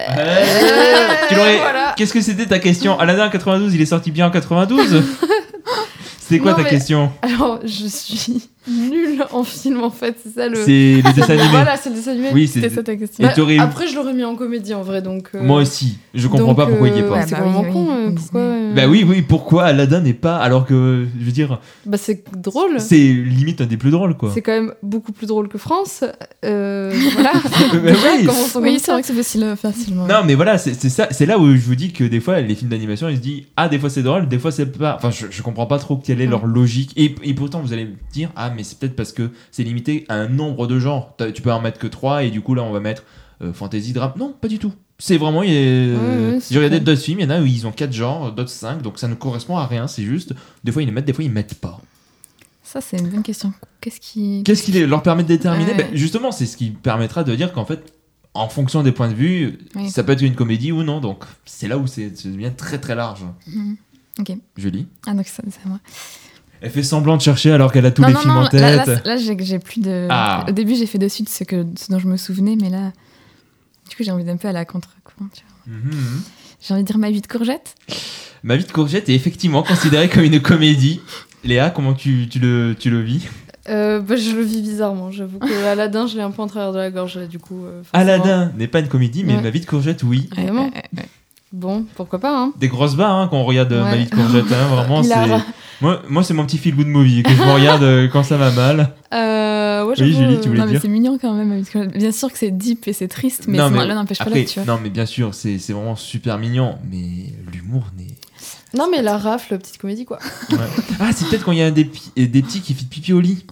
Eh, 1.30 1.34
voilà. 1.58 1.94
Qu'est-ce 1.96 2.12
que 2.12 2.20
c'était 2.20 2.46
ta 2.46 2.58
question? 2.58 2.98
Aladdin 2.98 3.26
en 3.28 3.30
92, 3.30 3.74
il 3.74 3.80
est 3.80 3.86
sorti 3.86 4.10
bien 4.10 4.26
en 4.26 4.30
92 4.30 5.02
C'était 6.20 6.38
quoi 6.38 6.50
Non, 6.52 6.58
ta 6.58 6.62
mais- 6.64 6.70
question? 6.70 7.10
Alors, 7.22 7.60
je 7.64 7.86
suis 7.86 8.50
nul 8.70 9.24
en 9.32 9.44
film 9.44 9.82
en 9.82 9.90
fait, 9.90 10.16
c'est 10.22 10.34
ça 10.34 10.48
le. 10.48 10.56
C'est 10.56 11.02
le 11.04 11.12
dessin 11.14 11.32
animé. 11.34 11.48
Voilà, 11.50 11.76
c'est 11.76 11.90
le 11.90 11.96
dessin 11.96 12.12
animé. 12.12 12.28
Oui, 12.32 12.46
c'est. 12.48 12.60
C'était 12.60 12.74
ça 12.74 12.82
ta 12.82 12.96
question. 12.96 13.24
Et 13.48 13.56
Bah, 13.56 13.64
Après, 13.64 13.86
je 13.88 13.94
l'aurais 13.96 14.12
mis 14.14 14.24
en 14.24 14.36
comédie 14.36 14.74
en 14.74 14.82
vrai, 14.82 15.02
donc. 15.02 15.30
euh, 15.34 15.42
Moi 15.42 15.60
aussi. 15.62 15.98
Je 16.14 16.26
comprends 16.28 16.48
donc, 16.48 16.56
pas 16.56 16.66
pourquoi 16.66 16.88
il 16.88 16.96
y 16.96 16.98
est 16.98 17.02
euh, 17.02 17.08
pas. 17.08 17.22
C'est 17.26 17.34
bah 17.34 17.42
vraiment 17.42 17.60
oui, 17.62 17.72
con. 17.72 17.86
oui, 17.88 18.04
euh, 18.06 18.10
pourquoi 18.14 18.40
euh, 18.40 18.74
Bah 18.74 18.82
oui, 18.88 19.04
oui, 19.06 19.22
pourquoi 19.22 19.64
Aladdin 19.64 20.00
n'est 20.00 20.12
pas 20.14 20.36
alors 20.36 20.66
que 20.66 21.06
je 21.18 21.24
veux 21.24 21.32
dire 21.32 21.60
Bah 21.86 21.96
c'est 21.98 22.24
drôle. 22.36 22.78
c'est 22.80 22.96
limite 22.96 23.60
un 23.60 23.66
des 23.66 23.76
plus 23.76 23.90
drôles 23.90 24.16
quoi. 24.16 24.30
C'est 24.34 24.42
quand 24.42 24.52
même 24.52 24.72
beaucoup 24.82 25.12
plus 25.12 25.26
drôle 25.26 25.48
que 25.48 25.58
France. 25.58 26.04
Euh, 26.44 26.92
voilà. 27.14 27.32
Bah 27.72 27.92
oui. 28.20 28.28
Oui, 28.62 28.78
c'est 28.82 28.90
vrai 28.92 29.00
que 29.00 29.06
c'est 29.06 29.14
facile 29.14 29.54
facilement. 29.60 30.06
Non 30.06 30.22
mais 30.26 30.34
voilà, 30.34 30.58
c'est 30.58 30.74
c'est 30.74 30.88
ça, 30.88 31.08
c'est 31.10 31.26
là 31.26 31.38
où 31.38 31.50
je 31.54 31.60
vous 31.60 31.74
dis 31.74 31.92
que 31.92 32.04
des 32.04 32.20
fois 32.20 32.40
les 32.40 32.54
films 32.54 32.70
d'animation 32.70 33.08
ils 33.08 33.16
se 33.16 33.20
disent 33.20 33.42
ah 33.56 33.68
des 33.68 33.78
fois 33.78 33.90
c'est 33.90 34.02
drôle, 34.02 34.28
des 34.28 34.38
fois 34.38 34.50
c'est 34.50 34.66
pas. 34.66 34.96
Enfin 34.96 35.10
je, 35.10 35.26
je 35.30 35.42
comprends 35.42 35.66
pas 35.66 35.78
trop 35.78 35.96
quelle 35.96 36.20
est 36.20 36.26
leur 36.26 36.46
logique 36.46 36.92
et, 36.96 37.14
et 37.22 37.34
pourtant 37.34 37.60
vous 37.60 37.72
allez 37.72 37.84
me 37.84 37.94
dire 38.12 38.30
ah 38.36 38.50
mais 38.54 38.59
c'est 38.64 38.78
peut-être 38.78 38.96
parce 38.96 39.12
que 39.12 39.30
c'est 39.50 39.62
limité 39.64 40.04
à 40.08 40.14
un 40.14 40.28
nombre 40.28 40.66
de 40.66 40.78
genres. 40.78 41.14
Tu 41.34 41.42
peux 41.42 41.52
en 41.52 41.60
mettre 41.60 41.78
que 41.78 41.86
3 41.86 42.24
et 42.24 42.30
du 42.30 42.40
coup 42.40 42.54
là 42.54 42.62
on 42.62 42.72
va 42.72 42.80
mettre 42.80 43.04
euh, 43.42 43.52
fantasy 43.52 43.92
drame. 43.92 44.12
Non 44.16 44.32
pas 44.38 44.48
du 44.48 44.58
tout. 44.58 44.72
C'est 44.98 45.16
vraiment 45.16 45.40
a- 45.40 45.44
Ouais, 45.44 45.96
ouais, 45.96 46.38
c'est 46.40 46.52
j'ai 46.54 46.58
regardé 46.58 46.76
vrai. 46.76 46.84
d'autres 46.84 47.00
films, 47.02 47.20
il 47.20 47.22
y 47.22 47.26
en 47.26 47.30
a 47.30 47.40
où 47.40 47.46
ils 47.46 47.66
ont 47.66 47.72
4 47.72 47.92
genres, 47.92 48.32
d'autres 48.32 48.50
5 48.50 48.82
donc 48.82 48.98
ça 48.98 49.08
ne 49.08 49.14
correspond 49.14 49.56
à 49.56 49.66
rien. 49.66 49.86
C'est 49.86 50.02
juste 50.04 50.34
des 50.64 50.72
fois 50.72 50.82
ils 50.82 50.86
les 50.86 50.92
mettent, 50.92 51.06
des 51.06 51.12
fois 51.12 51.24
ils 51.24 51.30
mettent 51.32 51.54
pas. 51.54 51.80
Ça, 52.62 52.80
c'est 52.80 52.98
une 52.98 53.08
bonne 53.08 53.22
question. 53.24 53.52
Qu'est-ce 53.80 53.98
qui. 53.98 54.42
Qu'est-ce 54.44 54.62
qui 54.62 54.70
leur 54.86 55.02
permet 55.02 55.24
de 55.24 55.28
déterminer? 55.28 55.72
Ouais. 55.72 55.76
Ben, 55.76 55.96
Justement, 55.96 56.30
c'est 56.30 56.46
ce 56.46 56.56
qui 56.56 56.70
permettra 56.70 57.24
de 57.24 57.34
dire 57.34 57.52
qu'en 57.52 57.64
fait, 57.64 57.92
en 58.32 58.48
fonction 58.48 58.84
des 58.84 58.92
points 58.92 59.08
de 59.08 59.14
vue, 59.14 59.58
Oui. 59.74 59.90
ça 59.90 60.04
peut 60.04 60.12
être 60.12 60.22
une 60.22 60.36
comédie 60.36 60.70
ou 60.70 60.84
non. 60.84 61.00
Donc, 61.00 61.24
c'est 61.44 61.66
là 61.66 61.78
où 61.78 61.88
c'est 61.88 62.10
devient 62.28 62.52
très 62.56 62.78
très 62.78 62.94
large. 62.94 63.24
Mhm. 63.48 63.76
Ok. 64.20 64.32
Julie. 64.56 64.86
Ah, 65.04 65.14
donc 65.14 65.26
c'est 65.26 65.42
à 65.42 65.68
moi. 65.68 65.80
Elle 66.62 66.70
fait 66.70 66.82
semblant 66.82 67.16
de 67.16 67.22
chercher 67.22 67.52
alors 67.52 67.72
qu'elle 67.72 67.86
a 67.86 67.90
tous 67.90 68.02
non, 68.02 68.08
les 68.08 68.14
non, 68.14 68.20
films 68.20 68.34
non, 68.34 68.40
en 68.42 68.48
tête. 68.48 68.86
là, 68.86 69.00
là, 69.04 69.16
j'ai 69.16 69.36
j'ai 69.42 69.58
plus 69.58 69.80
de. 69.80 70.06
Ah. 70.10 70.44
Au 70.48 70.52
début, 70.52 70.74
j'ai 70.74 70.86
fait 70.86 70.98
de 70.98 71.08
suite 71.08 71.28
ce, 71.28 71.44
que, 71.44 71.64
ce 71.78 71.90
dont 71.90 71.98
je 71.98 72.06
me 72.06 72.16
souvenais, 72.16 72.56
mais 72.60 72.68
là. 72.70 72.92
Du 73.88 73.96
coup, 73.96 74.02
j'ai 74.04 74.10
envie 74.10 74.24
d'un 74.24 74.36
peu 74.36 74.48
à 74.48 74.52
la 74.52 74.64
contre-courant. 74.64 75.28
Mhm. 75.66 76.22
J'ai 76.60 76.74
envie 76.74 76.82
de 76.82 76.86
dire 76.86 76.98
ma 76.98 77.10
vie 77.10 77.20
de 77.22 77.26
courgette. 77.26 77.74
Ma 78.42 78.56
vie 78.56 78.64
de 78.64 78.70
courgette 78.72 79.08
est 79.08 79.14
effectivement 79.14 79.62
considérée 79.62 80.08
comme 80.08 80.24
une 80.24 80.40
comédie. 80.40 81.00
Léa, 81.44 81.70
comment 81.70 81.94
tu, 81.94 82.28
tu 82.30 82.38
le, 82.38 82.76
tu 82.78 82.90
le 82.90 83.00
vis? 83.00 83.26
Euh, 83.68 84.00
bah, 84.00 84.16
je 84.16 84.30
le 84.36 84.42
vis 84.42 84.60
bizarrement. 84.62 85.10
J'avoue 85.10 85.38
que 85.38 85.64
Aladdin, 85.66 86.06
je 86.06 86.16
l'ai 86.16 86.22
un 86.22 86.30
peu 86.30 86.42
en 86.42 86.46
travers 86.46 86.72
de 86.72 86.78
la 86.78 86.90
gorge 86.90 87.16
là, 87.18 87.26
du 87.26 87.38
coup. 87.38 87.64
euh, 87.64 87.82
forcément. 87.82 88.12
Aladdin 88.12 88.52
n'est 88.56 88.68
pas 88.68 88.80
une 88.80 88.88
comédie, 88.88 89.24
mais 89.24 89.36
Ouais. 89.36 89.42
Ma 89.42 89.50
vie 89.50 89.60
de 89.60 89.66
courgette, 89.66 90.02
oui. 90.02 90.28
Vraiment. 90.32 90.66
Ouais, 90.66 90.72
ouais, 90.74 90.84
ouais. 90.98 91.08
Bon, 91.52 91.84
pourquoi 91.96 92.20
pas, 92.20 92.36
hein. 92.38 92.52
Des 92.58 92.68
grosses 92.68 92.94
barres 92.94 93.16
hein, 93.16 93.28
quand 93.28 93.38
on 93.38 93.44
regarde 93.44 93.72
euh, 93.72 93.82
Ouais. 93.84 94.04
de 94.04 94.10
courgette. 94.10 94.44
hein, 94.52 94.68
vraiment, 94.74 95.02
c'est. 95.02 95.14
Moi, 95.80 96.00
moi 96.08 96.22
c'est 96.22 96.34
mon 96.34 96.44
petit 96.46 96.58
feel 96.58 96.76
good 96.76 96.86
movie 96.86 97.22
que 97.24 97.30
je 97.30 97.42
me 97.42 97.52
regarde 97.52 97.82
euh, 97.82 98.06
quand 98.08 98.22
ça 98.22 98.36
va 98.36 98.50
mal. 98.52 98.94
Euh, 99.12 99.84
ouais, 99.86 99.94
Oui, 99.98 100.12
Julie, 100.12 100.38
tu 100.40 100.48
voulais 100.48 100.60
Non, 100.60 100.66
mais 100.66 100.72
dire 100.72 100.80
c'est 100.82 100.88
mignon 100.88 101.18
quand 101.20 101.32
même. 101.32 101.62
Bien 101.94 102.12
sûr 102.12 102.30
que 102.30 102.38
c'est 102.38 102.50
deep 102.52 102.86
et 102.86 102.92
c'est 102.92 103.08
triste, 103.08 103.46
mais, 103.48 103.58
Non, 103.58 103.68
mais 103.70 103.84
l'un 103.84 103.94
n'empêche 103.96 104.18
pas 104.18 104.26
tu 104.30 104.60
vois. 104.60 104.64
non, 104.74 104.78
mais 104.82 104.90
bien 104.90 105.06
sûr, 105.06 105.34
c'est 105.34 105.58
c'est 105.58 105.72
vraiment 105.72 105.96
super 105.96 106.38
mignon, 106.38 106.76
mais 106.88 107.32
l'humour 107.52 107.84
n'est. 107.98 108.06
Non, 108.78 108.88
mais 108.90 109.02
la 109.02 109.18
rafle, 109.18 109.58
petite 109.58 109.78
comédie, 109.78 110.04
quoi. 110.04 110.18
Ouais. 110.52 110.58
Ah, 111.00 111.10
c'est 111.12 111.26
peut-être 111.28 111.44
quand 111.44 111.50
il 111.52 111.58
y 111.58 111.62
a 111.62 111.70
des, 111.72 111.82
des 112.16 112.42
petits 112.42 112.60
qui 112.60 112.74
fait 112.74 112.84
pipi 112.84 113.12
au 113.12 113.20
lit. 113.20 113.44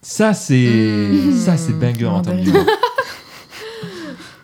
Ça, 0.00 0.32
c'est. 0.32 1.08
Mmh. 1.12 1.36
Ça, 1.36 1.56
c'est 1.58 1.72
banger 1.78 2.06
en 2.06 2.12
Non, 2.18 2.22
termes 2.22 2.40
d'humour. 2.40 2.64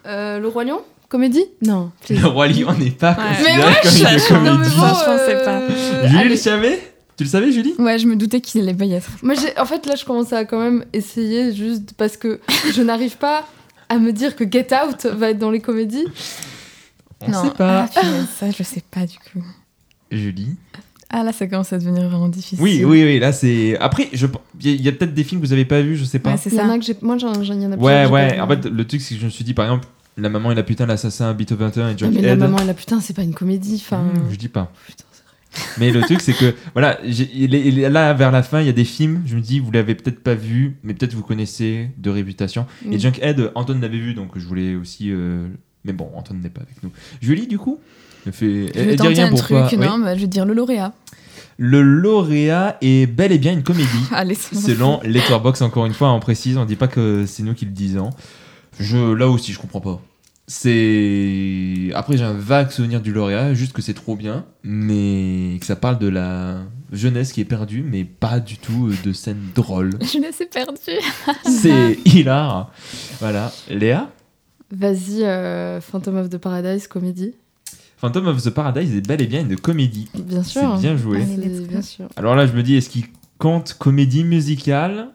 Euh, 0.07 0.39
le 0.39 0.49
Roi 0.49 0.65
Lion? 0.65 0.83
Comédie 1.15 1.45
Non. 1.65 1.93
please. 2.05 2.21
Le 2.21 2.27
Roi 2.27 2.49
Lion 2.49 2.73
n'est 2.75 2.91
pas 2.91 3.13
Ouais. 3.13 3.37
considéré 3.37 3.57
Mais 3.57 3.65
ouais, 3.65 3.75
comme 3.85 3.91
je- 3.93 4.03
une 4.03 4.19
je- 4.19 4.35
non, 4.35 4.41
mais 4.41 4.49
comédie. 4.51 4.75
bon, 4.77 4.87
Je 4.89 5.05
pensais 5.05 5.45
pas. 5.45 5.59
euh, 5.61 6.07
Julie 6.09 6.19
allez. 6.19 6.29
le 6.31 6.37
savait 6.37 6.93
Tu 7.17 7.23
le 7.23 7.31
savais, 7.31 7.53
Julie? 7.53 7.73
Ouais, 7.79 7.97
je 8.01 8.09
me 8.09 8.17
doutais 8.17 8.41
qu'il 8.41 8.61
allait 8.63 8.75
pas 8.75 8.85
y 8.87 8.95
être. 8.95 9.09
Moi, 9.23 9.35
j'ai- 9.35 9.57
en 9.57 9.65
fait, 9.65 9.87
là, 9.87 9.95
je 9.95 10.05
commence 10.05 10.33
à 10.33 10.45
quand 10.45 10.59
même 10.59 10.85
essayer 10.93 11.55
juste 11.55 11.93
parce 11.97 12.17
que 12.17 12.41
je 12.75 12.83
n'arrive 12.83 13.17
pas 13.17 13.45
à 13.89 13.99
me 13.99 14.11
dire 14.11 14.35
que 14.35 14.43
Get 14.51 14.67
Out 14.75 15.07
va 15.07 15.31
être 15.31 15.39
dans 15.39 15.53
les 15.53 15.61
comédies. 15.61 16.05
On 17.21 17.31
non, 17.31 17.45
sait 17.45 17.51
pas. 17.51 17.89
Ah, 17.95 18.01
ça, 18.37 18.47
je 18.51 18.65
sais 18.65 18.83
pas 18.91 19.07
du 19.07 19.17
coup. 19.19 19.45
Julie 20.11 20.57
Ah, 21.11 21.23
là, 21.23 21.33
ça 21.33 21.47
commence 21.47 21.73
à 21.73 21.79
devenir 21.79 22.09
vraiment 22.09 22.29
difficile. 22.29 22.59
Oui, 22.61 22.83
oui, 22.85 23.05
oui, 23.05 23.21
là, 23.21 23.33
c'est. 23.33 23.79
Après, 23.79 24.09
je... 24.13 24.27
il 24.61 24.67
y 24.67 24.73
a- 24.73 24.75
il 24.75 24.83
y 24.83 24.89
a, 24.89 24.93
peut-être 24.93 25.15
des 25.15 25.23
films 25.23 25.41
que 25.41 25.47
vous 25.47 25.53
avez 25.53 25.65
pas 25.65 25.81
vus, 25.81 25.97
je 25.97 26.05
sais 26.05 26.19
pas. 26.19 26.33
Ouais, 26.33 26.37
c'est 26.37 26.51
Il 26.51 26.57
y 26.57 26.61
en 26.61 26.67
ça. 26.67 26.73
a 26.73 26.79
que 26.79 26.85
j'ai. 26.85 26.97
Moi, 27.03 27.19
j'en 27.19 27.33
j'en- 27.45 27.55
il 27.55 27.63
y 27.63 27.67
en 27.67 27.71
a 27.73 27.77
Ouais, 27.77 28.07
ouais. 28.07 28.41
En 28.41 28.49
fait, 28.49 28.65
le 28.67 28.85
truc, 28.85 29.01
c'est 29.01 29.15
que 29.15 29.21
je 29.21 29.27
me 29.27 29.31
suis 29.31 29.45
dit, 29.45 29.55
par 29.55 29.67
exemple, 29.67 29.87
La 30.17 30.29
maman 30.29 30.53
et 30.53 30.55
la 30.55 30.63
putain, 30.63 30.87
l'assassin, 30.87 31.35
Beethoven 31.35 31.67
21 31.69 31.89
et 31.89 31.91
Non, 31.93 31.99
Junkhead. 31.99 32.21
mais 32.23 32.29
la 32.29 32.37
maman 32.37 32.59
et 32.59 32.65
la 32.65 32.75
putain, 32.75 33.01
c'est 33.01 33.15
pas 33.15 33.23
une 33.23 33.35
comédie. 33.35 33.83
Enfin. 33.85 34.03
Mmh, 34.03 34.31
je 34.31 34.37
dis 34.37 34.49
pas. 34.49 34.71
Putain. 34.87 35.05
Mais 35.79 35.93
le 35.93 36.01
truc, 36.03 36.21
c'est 36.21 36.33
que, 36.33 36.53
voilà, 36.73 36.99
là, 37.05 38.13
vers 38.13 38.33
la 38.33 38.43
fin, 38.43 38.61
il 38.61 38.67
y 38.67 38.69
a 38.69 38.73
des 38.73 38.85
films, 38.85 39.23
je 39.25 39.37
me 39.37 39.41
dis, 39.41 39.61
vous 39.61 39.71
l'avez 39.71 39.95
peut-être 39.95 40.21
pas 40.21 40.35
vu, 40.35 40.77
mais 40.83 40.95
peut-être 40.95 41.15
vous 41.15 41.23
connaissez 41.23 41.91
de 41.97 42.11
réputation. 42.11 42.67
Et 42.91 42.97
Mm. 42.97 42.99
Junkhead, 42.99 43.53
Antoine 43.55 43.81
l'avait 43.81 43.99
vu, 43.99 44.15
donc 44.15 44.33
je 44.37 44.45
voulais 44.49 44.75
aussi. 44.75 45.13
euh, 45.13 45.47
Mais 45.85 45.93
bon, 45.93 46.11
Antoine 46.17 46.41
n'est 46.41 46.49
pas 46.51 46.63
avec 46.63 46.83
nous. 46.83 46.91
Julie, 47.23 47.47
du 47.47 47.59
coup 47.59 47.79
fait... 48.33 48.67
Je 48.75 48.81
vais 48.81 48.97
rien 49.09 49.27
un 49.27 49.29
pour 49.31 49.39
truc, 49.39 49.59
oui. 49.73 49.79
non, 49.79 49.99
bah, 50.01 50.17
je 50.17 50.23
vais 50.23 50.27
dire 50.27 50.45
le 50.45 50.55
lauréat. 50.55 50.93
Le 51.57 51.83
lauréat 51.83 52.77
est 52.81 53.07
bel 53.07 53.31
et 53.31 53.39
bien 53.39 53.53
une 53.53 53.63
comédie. 53.63 53.89
Allez. 54.13 54.35
Selon 54.35 54.99
Letterboxd, 55.05 55.63
encore 55.63 55.87
une 55.87 55.93
fois, 55.95 56.11
on 56.13 56.19
précise, 56.21 56.57
on 56.57 56.65
dit 56.65 56.75
pas 56.75 56.89
que 56.89 57.27
c'est 57.29 57.45
nous 57.45 57.55
qui 57.55 57.65
le 57.67 57.71
disons. 57.71 58.11
Je, 58.81 59.13
là 59.15 59.29
aussi, 59.29 59.53
je 59.53 59.59
comprends 59.59 59.81
pas. 59.81 60.01
C'est. 60.47 61.91
Après, 61.95 62.17
j'ai 62.17 62.25
un 62.25 62.33
vague 62.35 62.71
souvenir 62.71 63.01
du 63.01 63.13
lauréat, 63.13 63.55
juste 63.55 63.73
que 63.73 63.83
c'est 63.83 63.95
trop 63.95 64.17
bien, 64.17 64.45
mais 64.63 65.57
que 65.61 65.67
ça 65.67 65.77
parle 65.77 65.99
de 65.99 66.09
la 66.09 66.59
jeunesse 66.93 67.33
qui 67.33 67.41
est 67.41 67.45
perdue, 67.47 67.83
mais 67.83 68.05
pas 68.05 68.41
du 68.41 68.57
tout 68.59 68.89
euh, 68.89 68.95
de 69.05 69.13
scènes 69.13 69.41
drôles. 69.55 69.93
Je 70.01 70.19
me 70.19 70.31
suis 70.33 70.47
perdue. 70.47 71.01
C'est 71.47 71.99
hilar. 72.05 72.73
Voilà. 73.21 73.53
Léa? 73.71 74.11
Vas-y, 74.71 75.23
euh, 75.25 75.81
Phantom 75.81 76.17
of 76.17 76.29
the 76.31 76.39
Paradise, 76.39 76.87
comédie. 76.89 77.35
Phantom 77.97 78.27
of 78.29 78.43
the 78.43 78.51
Paradise 78.51 78.95
est 78.95 79.07
bel 79.07 79.23
et 79.23 79.27
bien 79.27 79.41
une 79.43 79.57
comédie. 79.57 80.09
Bien 80.15 80.43
C'est 80.43 80.59
sûr. 80.61 80.77
bien 80.79 80.97
joué. 80.97 81.23
Allez, 81.23 81.55
C'est- 81.59 81.67
bien 81.69 81.83
sûr. 81.83 82.09
Alors 82.17 82.35
là, 82.35 82.47
je 82.47 82.53
me 82.53 82.63
dis, 82.63 82.75
est-ce 82.77 82.91
qu'il 82.91 83.05
compte 83.39 83.75
comédie 83.79 84.25
musicale? 84.25 85.09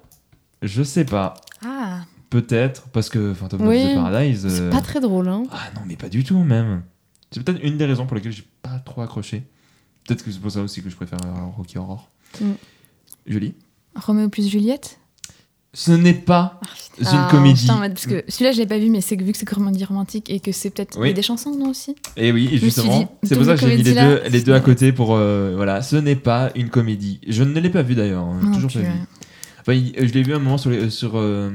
Je 0.62 0.82
sais 0.84 1.06
pas. 1.06 1.36
Ah, 1.66 2.00
Peut-être, 2.30 2.84
parce 2.90 3.10
que 3.10 3.34
Phantom 3.34 3.68
Oui, 3.68 3.82
of 3.84 3.92
the 3.92 3.96
Paradise. 3.96 4.48
C'est 4.50 4.62
euh, 4.62 4.70
pas 4.70 4.82
très 4.82 5.00
drôle, 5.00 5.28
hein. 5.30 5.44
Ah 5.52 5.70
non, 5.76 5.82
mais 5.88 5.96
pas 5.96 6.10
du 6.10 6.24
tout, 6.24 6.38
même. 6.44 6.84
C'est 7.32 7.44
peut-être 7.44 7.64
une 7.64 7.78
des 7.78 7.86
raisons 7.86 8.06
pour 8.06 8.16
lesquelles 8.16 8.32
j'ai 8.32 8.48
pas 8.62 8.80
trop 8.86 9.02
accroché. 9.02 9.44
Peut-être 10.08 10.24
que 10.24 10.32
c'est 10.32 10.40
pour 10.40 10.52
ça 10.52 10.62
aussi 10.62 10.82
que 10.84 10.90
je 10.90 10.96
préfère 10.96 11.20
Rocky 11.58 11.78
Horror. 11.78 12.10
Mm. 12.40 12.52
Julie? 13.28 13.54
Roméo 13.96 14.30
plus 14.30 14.48
Juliette? 14.48 15.00
Ce 15.74 15.92
n'est 15.92 16.14
pas 16.16 16.60
une 17.00 17.06
Ah, 17.08 17.28
comédie. 17.30 17.62
Putain, 17.62 17.78
parce 17.78 18.08
que 18.08 18.24
celui-là, 18.28 18.52
je 18.54 18.58
l'ai 18.58 18.66
pas 18.66 18.80
vu, 18.80 18.90
mais 18.90 19.02
c'est 19.02 19.18
que 19.18 19.24
vu 19.24 19.32
que 19.32 19.38
c'est 19.38 19.46
comédie 19.46 19.86
romantique 19.86 20.28
et 20.30 20.40
que 20.40 20.52
c'est 20.52 20.72
peut-être 20.72 21.00
Oui. 21.00 21.14
des 21.14 21.22
chansons, 21.22 21.56
non 21.56 21.70
aussi 21.70 21.96
Et 22.18 22.32
oui, 22.32 22.46
et 22.48 22.54
me 22.54 22.58
suis 22.58 22.60
justement, 22.60 23.18
c'est 23.22 23.36
pour 23.36 23.46
ça 23.46 23.54
que 23.56 23.62
j'ai 23.68 23.76
mis 23.78 23.84
les 23.84 23.94
deux, 23.94 24.22
les 24.30 24.42
deux 24.42 24.54
à 24.54 24.60
côté 24.62 24.92
pour. 24.92 25.14
euh, 25.16 25.54
voilà, 25.56 25.84
ce 25.84 25.96
n'est 25.96 26.16
pas 26.16 26.50
une 26.56 26.70
comédie. 26.70 27.20
Je 27.28 27.44
ne 27.44 27.60
l'ai 27.60 27.70
pas 27.70 27.84
vu 27.84 27.94
d'ailleurs, 27.94 28.26
Non 28.26 28.52
toujours 28.54 28.72
pas 28.72 28.80
vu. 28.80 28.88
Enfin, 29.62 29.74
je 29.96 30.12
l'ai 30.12 30.24
vu 30.24 30.34
un 30.34 30.40
moment 30.40 30.58
sur, 30.58 30.72
les- 30.72 30.90
sur 30.90 31.12
euh, 31.18 31.52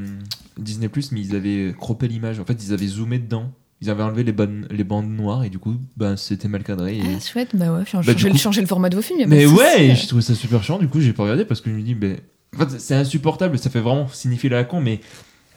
Disney, 0.59 0.89
mais 1.13 1.21
ils 1.21 1.35
avaient 1.37 1.75
croppé 1.79 2.09
l'image. 2.09 2.41
En 2.41 2.45
fait, 2.45 2.63
ils 2.65 2.73
avaient 2.73 2.87
zoomé 2.87 3.19
dedans. 3.19 3.51
Ils 3.81 3.91
avaient 3.91 4.03
enlevé 4.05 4.23
les, 4.25 4.33
bandes, 4.33 4.67
les 4.71 4.85
bandes 4.85 5.11
noires 5.11 5.45
et 5.45 5.51
du 5.51 5.59
coup, 5.59 5.75
ben, 5.97 6.17
c'était 6.17 6.49
mal 6.49 6.63
cadré. 6.63 6.97
et- 6.99 7.03
Ah, 7.17 7.21
chouette, 7.21 7.51
bah 7.55 7.73
ouais, 7.73 7.81
Bah, 7.81 7.85
changer, 7.85 8.15
du 8.15 8.31
coup- 8.31 8.39
changer 8.39 8.61
le 8.61 8.67
format 8.67 8.89
de 8.89 8.97
vos 8.97 9.03
films. 9.03 9.25
Mais 9.29 9.47
ouais, 9.47 9.95
je 9.95 10.07
trouvais 10.07 10.23
ça 10.23 10.35
super 10.35 10.63
chiant. 10.63 10.79
Du 10.79 10.89
coup, 10.89 11.01
j'ai 11.01 11.13
pas 11.13 11.25
regardé 11.25 11.45
parce 11.45 11.61
que 11.61 11.69
je 11.71 11.75
me 11.75 11.83
dis, 11.83 11.95
ben, 11.95 12.17
en 12.57 12.61
fait, 12.61 12.79
c'est 12.81 12.95
insupportable. 12.95 13.59
Ça 13.59 13.69
fait 13.71 13.81
vraiment 13.81 14.09
signifier 14.09 14.49
la 14.49 14.65
con, 14.65 14.81
mais 14.81 15.01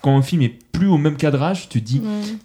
quand 0.01 0.17
un 0.17 0.21
film 0.23 0.41
est 0.41 0.55
plus 0.71 0.87
au 0.87 0.97
même 0.97 1.15
cadrage, 1.15 1.69
tu 1.69 1.79
te 1.79 1.85
dis, 1.85 2.01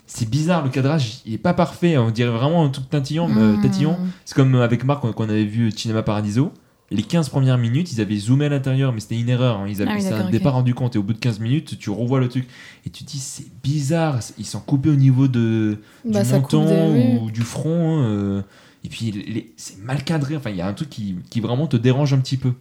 c'est 0.06 0.28
bizarre, 0.28 0.62
le 0.62 0.70
cadrage, 0.70 1.20
il 1.26 1.34
est 1.34 1.38
pas 1.38 1.54
parfait. 1.54 1.96
On 1.98 2.10
dirait 2.10 2.30
vraiment 2.30 2.64
un 2.64 2.68
truc 2.68 2.86
euh, 2.92 2.98
Mmh. 2.98 3.60
tatillon. 3.62 3.96
C'est 4.24 4.34
comme 4.34 4.54
avec 4.56 4.84
Marc, 4.84 5.02
quand 5.02 5.12
on 5.16 5.28
avait 5.28 5.44
vu 5.44 5.70
Cinema 5.72 6.02
Paradiso. 6.02 6.52
Les 6.94 7.02
15 7.02 7.28
premières 7.28 7.58
minutes, 7.58 7.92
ils 7.92 8.00
avaient 8.00 8.16
zoomé 8.16 8.46
à 8.46 8.48
l'intérieur, 8.48 8.92
mais 8.92 9.00
c'était 9.00 9.18
une 9.18 9.28
erreur. 9.28 9.58
hein. 9.60 9.66
Ils 9.68 9.80
avaient, 9.82 9.90
Ah 9.90 9.94
oui, 9.96 10.02
ça 10.02 10.40
pas 10.40 10.50
rendu 10.50 10.74
compte. 10.74 10.94
Et 10.96 10.98
au 10.98 11.02
bout 11.02 11.12
de 11.12 11.18
15 11.18 11.38
minutes, 11.40 11.78
tu 11.78 11.90
revois 11.90 12.20
le 12.20 12.28
truc. 12.28 12.46
Et 12.86 12.90
tu 12.90 13.04
te 13.04 13.10
dis, 13.10 13.18
c'est 13.18 13.46
bizarre. 13.62 14.18
Ils 14.38 14.46
sont 14.46 14.60
coupés 14.60 14.90
au 14.90 14.96
niveau 14.96 15.28
de, 15.28 15.78
Bah, 16.04 16.22
du 16.22 16.30
menton 16.32 16.92
des- 16.92 17.18
ou 17.22 17.30
du 17.30 17.42
front. 17.42 18.02
euh, 18.04 18.42
et 18.84 18.88
puis, 18.88 19.10
les- 19.12 19.52
c'est 19.56 19.78
mal 19.78 20.02
cadré. 20.04 20.36
Enfin, 20.36 20.50
il 20.50 20.56
y 20.56 20.60
a 20.60 20.66
un 20.66 20.74
truc 20.74 20.90
qui, 20.90 21.16
qui 21.30 21.40
vraiment 21.40 21.66
te 21.66 21.76
dérange 21.76 22.12
un 22.14 22.18
petit 22.18 22.36
peu. 22.36 22.52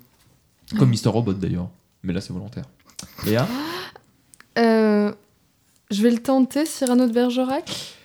Comme 0.78 0.90
Mister 0.90 1.10
Robot 1.10 1.34
d'ailleurs. 1.34 1.70
Mais 2.04 2.14
là, 2.14 2.22
c'est 2.22 2.32
volontaire. 2.34 2.66
Léa? 3.26 3.48
Euh, 4.58 5.12
je 5.92 6.02
vais 6.02 6.12
le 6.12 6.20
tenter, 6.20 6.66
Cyrano 6.66 7.08
de 7.08 7.12
Bergerac? 7.14 7.96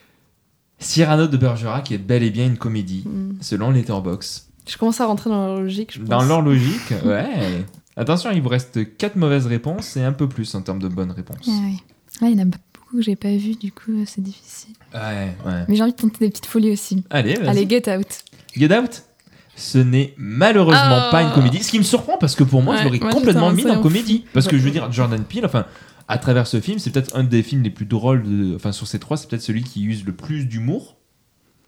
Cyrano 0.79 1.27
de 1.27 1.37
Bergerac 1.37 1.91
est 1.93 1.99
bel 1.99 2.23
et 2.23 2.31
bien 2.31 2.47
une 2.47 2.59
comédie, 2.59 3.05
Hmm. 3.07 3.33
selon 3.41 3.71
Letterboxd. 3.71 4.45
Je 4.69 4.77
commence 4.77 5.01
à 5.01 5.07
rentrer 5.07 5.31
dans 5.31 5.55
la 5.55 5.61
logique, 5.61 5.93
je 5.95 6.01
pense. 6.01 6.09
Dans 6.09 6.23
leur 6.25 6.43
logique, 6.43 6.91
ouais. 7.05 7.65
Attention, 7.97 8.31
il 8.33 8.43
vous 8.43 8.49
reste 8.49 8.97
4 8.97 9.17
mauvaises 9.17 9.47
réponses 9.47 9.97
et 9.97 10.03
un 10.03 10.13
peu 10.13 10.29
plus 10.29 10.55
en 10.55 10.63
termes 10.63 10.81
de 10.81 10.89
bonnes 10.89 11.13
réponses. 11.13 11.47
Ah 11.49 11.51
ouais. 11.51 11.77
Ouais, 12.27 12.33
il 12.33 12.39
y 12.39 12.41
en 12.41 12.43
a 12.43 12.47
beaucoup 12.47 12.97
que 12.97 13.03
j'ai 13.03 13.17
pas 13.17 13.35
vu, 13.37 13.55
du 13.55 13.73
coup, 13.73 13.93
euh, 13.93 14.05
c'est 14.07 14.21
difficile. 14.23 14.75
Ouais, 14.95 15.35
ouais. 15.47 15.65
Mais 15.69 15.77
j'ai 15.77 15.83
envie 15.83 15.93
de 15.93 15.97
tenter 15.97 16.19
des 16.25 16.31
petites 16.31 16.47
folies 16.47 16.73
aussi. 16.73 17.05
Allez, 17.11 17.35
vas-y. 17.35 17.49
Allez, 17.49 17.69
Get 17.69 17.97
Out. 17.97 18.07
Get 18.57 18.77
Out? 18.79 19.03
Ce 19.55 19.79
n'est 19.79 20.13
malheureusement 20.19 20.81
Ah. 20.81 21.09
pas 21.11 21.23
une 21.23 21.33
comédie. 21.33 21.63
Ce 21.63 21.71
qui 21.71 21.79
me 21.79 21.85
surprend 21.85 22.19
parce 22.19 22.35
que 22.35 22.45
pour 22.45 22.63
moi, 22.63 22.75
je 22.77 22.81
Ouais, 22.81 22.85
l'aurais 22.87 22.99
moi, 22.99 23.11
complètement 23.11 23.53
mis 23.53 23.65
en 23.65 23.77
dans 23.77 23.83
comédie. 23.83 24.25
Parce 24.35 24.47
que 24.49 24.59
je 24.59 24.63
veux 24.63 24.71
dire, 24.71 24.93
Jordan 24.93 25.23
Peele, 25.25 25.47
enfin, 25.47 25.65
à 26.09 26.19
travers 26.19 26.47
ce 26.47 26.61
film, 26.61 26.79
c'est 26.79 26.91
peut-être 26.91 27.17
un 27.17 27.25
des 27.25 27.43
films 27.43 27.63
les 27.63 27.71
plus 27.71 27.87
drôles. 27.87 28.23
De... 28.23 28.55
Enfin, 28.57 28.73
sur 28.73 28.87
ces 28.87 28.99
trois, 28.99 29.17
c'est 29.17 29.29
peut-être 29.29 29.43
celui 29.43 29.63
qui 29.63 29.85
use 29.85 30.05
le 30.05 30.13
plus 30.13 30.45
d'humour, 30.47 30.97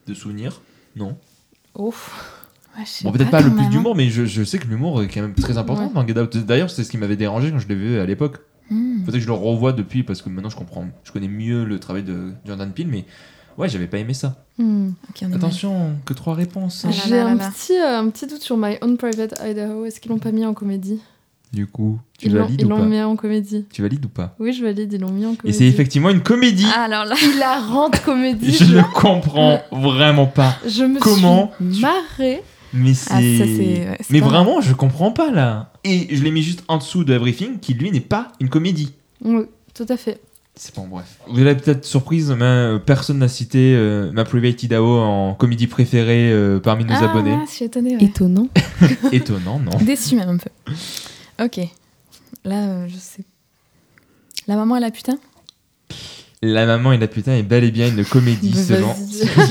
de 0.07 0.13
souvenirs. 0.15 0.61
Non? 0.97 1.17
Ouf. 1.75 2.38
Ouais, 2.79 2.85
Bon, 3.03 3.12
peut-être 3.12 3.31
pas, 3.31 3.41
le 3.41 3.49
plus 3.51 3.57
même, 3.57 3.66
hein. 3.66 3.70
d'humour, 3.70 3.95
mais 3.97 4.09
je, 4.09 4.24
je 4.24 4.43
sais 4.45 4.59
que 4.59 4.66
l'humour 4.68 5.03
est 5.03 5.09
quand 5.09 5.20
même 5.22 5.35
très 5.35 5.59
important 5.59 5.87
Ouais. 5.89 5.93
dans 5.95 6.07
Get 6.07 6.18
Out. 6.18 6.37
D'ailleurs, 6.39 6.70
c'est 6.70 6.85
ce 6.85 6.91
qui 6.91 6.99
m'avait 6.99 7.16
dérangé 7.16 7.51
quand 7.51 7.59
je 7.59 7.68
l'ai 7.68 7.74
vu 7.74 7.99
à 7.99 8.07
l'époque. 8.07 8.39
Hmm. 8.70 9.01
Peut-être 9.03 9.14
que 9.16 9.20
je 9.20 9.26
le 9.26 9.33
revois 9.33 9.72
depuis 9.72 10.03
parce 10.03 10.20
que 10.22 10.29
maintenant 10.29 10.51
je 10.51 10.57
comprends, 10.57 10.87
je 11.03 11.11
connais 11.11 11.26
mieux 11.29 11.64
le 11.64 11.79
travail 11.81 12.03
de 12.03 12.33
Jordan 12.47 12.70
Peele, 12.70 12.89
mais 12.89 13.05
ouais, 13.57 13.68
j'avais 13.68 13.87
pas 13.87 13.97
aimé 13.99 14.12
ça. 14.14 14.45
Hmm. 14.59 14.91
Attention, 15.35 15.93
que 16.05 16.12
trois 16.12 16.35
réponses. 16.35 16.85
Ah 16.87 16.91
J'ai 16.91 17.18
un 17.18 17.37
petit, 17.37 17.72
euh, 17.79 17.99
un 17.99 18.09
petit 18.11 18.26
doute 18.26 18.43
sur 18.43 18.57
My 18.59 18.76
Own 18.83 18.97
Private 18.99 19.41
Idaho. 19.43 19.85
Est-ce 19.87 20.01
qu'ils 20.01 20.11
l'ont 20.11 20.18
pas 20.18 20.33
mis 20.33 20.45
en 20.45 20.53
comédie? 20.55 21.01
Du 21.51 21.66
coup, 21.66 21.99
tu 22.18 22.26
Ils 22.26 22.35
l'ont 22.35 22.43
valides 22.43 22.61
ils 22.61 22.66
ou 22.66 22.68
l'ont 22.68 22.76
pas? 22.81 22.85
mis 22.85 23.01
en 23.01 23.16
comédie. 23.16 23.64
Tu 23.72 23.81
valides 23.81 24.05
ou 24.05 24.09
pas? 24.11 24.35
Oui, 24.39 24.53
je 24.53 24.62
valide, 24.62 24.93
ils 24.93 25.01
l'ont 25.01 25.11
mis 25.11 25.24
en 25.24 25.33
Et 25.33 25.37
comédie. 25.37 25.57
c'est 25.57 25.66
effectivement 25.66 26.11
une 26.11 26.20
comédie. 26.20 26.66
Ah, 26.76 26.83
alors 26.83 27.07
là. 27.07 27.14
hilarante 27.22 28.03
comédie. 28.05 28.53
je 28.59 28.64
ne 28.76 28.83
comprends 28.83 29.62
vraiment 29.72 30.26
pas. 30.26 30.59
je 30.66 30.85
me 30.85 31.01
Comment 31.01 31.53
suis 31.72 31.81
marrée. 31.81 32.43
Mais 32.73 32.93
Ah, 33.11 33.19
c'est. 33.21 33.39
ouais, 33.39 33.99
mais 34.11 34.21
vraiment, 34.21 34.61
je 34.61 34.75
comprends 34.75 35.11
pas 35.11 35.31
là. 35.31 35.73
Et 35.85 36.14
je 36.14 36.23
l'ai 36.23 36.31
mis 36.31 36.43
juste 36.43 36.62
en 36.69 36.77
dessous 36.79 37.05
de 37.05 37.14
Everything, 37.14 37.59
qui 37.61 37.75
lui 37.75 37.91
n'est 37.91 38.01
pas 38.01 38.29
une 38.41 38.49
comédie. 38.51 38.93
Oui, 39.25 39.45
tout 39.75 39.87
à 39.89 39.97
fait. 39.97 40.21
C'est 40.55 40.75
bon, 40.75 40.87
bref. 40.89 41.19
Vous 41.29 41.37
l'avez 41.39 41.55
peut-être 41.61 41.85
surprise, 41.85 42.31
mais 42.37 42.45
euh, 42.45 42.79
personne 42.79 43.19
n'a 43.19 43.29
cité 43.29 43.75
euh, 43.77 44.11
ma 44.12 44.25
Private 44.25 44.61
Idaho 44.64 44.99
en 44.99 45.35
comédie 45.35 45.69
préférée 45.69 46.33
euh, 46.33 46.59
parmi 46.59 46.85
nos 46.85 46.95
ah, 46.95 47.11
abonnés. 47.11 47.31
ouais, 47.33 47.45
je 47.47 47.53
suis 47.53 47.64
étonnée. 47.64 47.97
ouais. 47.97 48.05
Étonnant. 48.05 48.49
Étonnant, 49.12 49.61
non 49.61 49.71
Déçue 49.81 50.16
même 50.16 50.29
un 50.31 50.37
peu. 50.37 50.51
Ok. 51.45 51.61
Là, 52.45 52.64
euh, 52.64 52.89
je 52.89 52.97
sais. 52.97 53.23
La 54.49 54.57
maman 54.57 54.77
et 54.77 54.81
la 54.81 54.91
putain? 54.91 55.16
La 56.43 56.66
maman 56.66 56.93
et 56.93 56.99
la 56.99 57.07
putain 57.09 57.35
est 57.37 57.43
bel 57.43 57.64
et 57.64 57.71
bien 57.71 57.89
une 57.89 58.05
comédie 58.05 58.53
Mais 58.55 58.62
selon. 58.77 58.95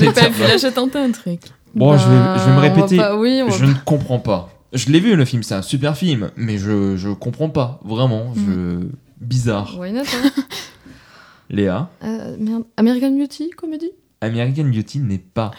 l'ai 0.00 0.12
pas 0.12 0.28
vu, 0.28 0.42
là, 0.42 0.56
j'ai 0.58 0.72
tenté 0.72 0.98
un 0.98 1.10
truc. 1.12 1.40
Bon, 1.74 1.96
je, 1.96 2.08
vais, 2.08 2.16
je 2.38 2.44
vais 2.44 2.50
me 2.50 2.56
Bah, 2.56 2.60
répéter. 2.60 2.96
pas- 2.96 3.16
oui, 3.16 3.42
Je 3.56 3.64
ne 3.64 3.74
comprends 3.84 4.18
pas. 4.18 4.50
Je 4.72 4.90
l'ai 4.90 5.00
vu 5.00 5.16
le 5.16 5.24
film, 5.24 5.42
c'est 5.42 5.54
un 5.54 5.62
super 5.62 5.96
film, 5.96 6.30
mais 6.36 6.58
je, 6.58 6.96
je 6.96 7.08
comprends 7.10 7.48
pas, 7.48 7.80
vraiment. 7.84 8.32
Je... 8.36 8.86
Bizarre. 9.20 9.76
Why 9.78 9.92
not, 9.92 10.00
hein 10.02 10.30
Léa, 11.50 11.88
Euh, 12.04 12.36
merde. 12.38 12.64
American 12.76 13.10
Beauty, 13.12 13.50
comédie 13.50 13.90
American 14.20 14.64
Beauty 14.64 14.98
n'est 15.00 15.18
pas. 15.18 15.50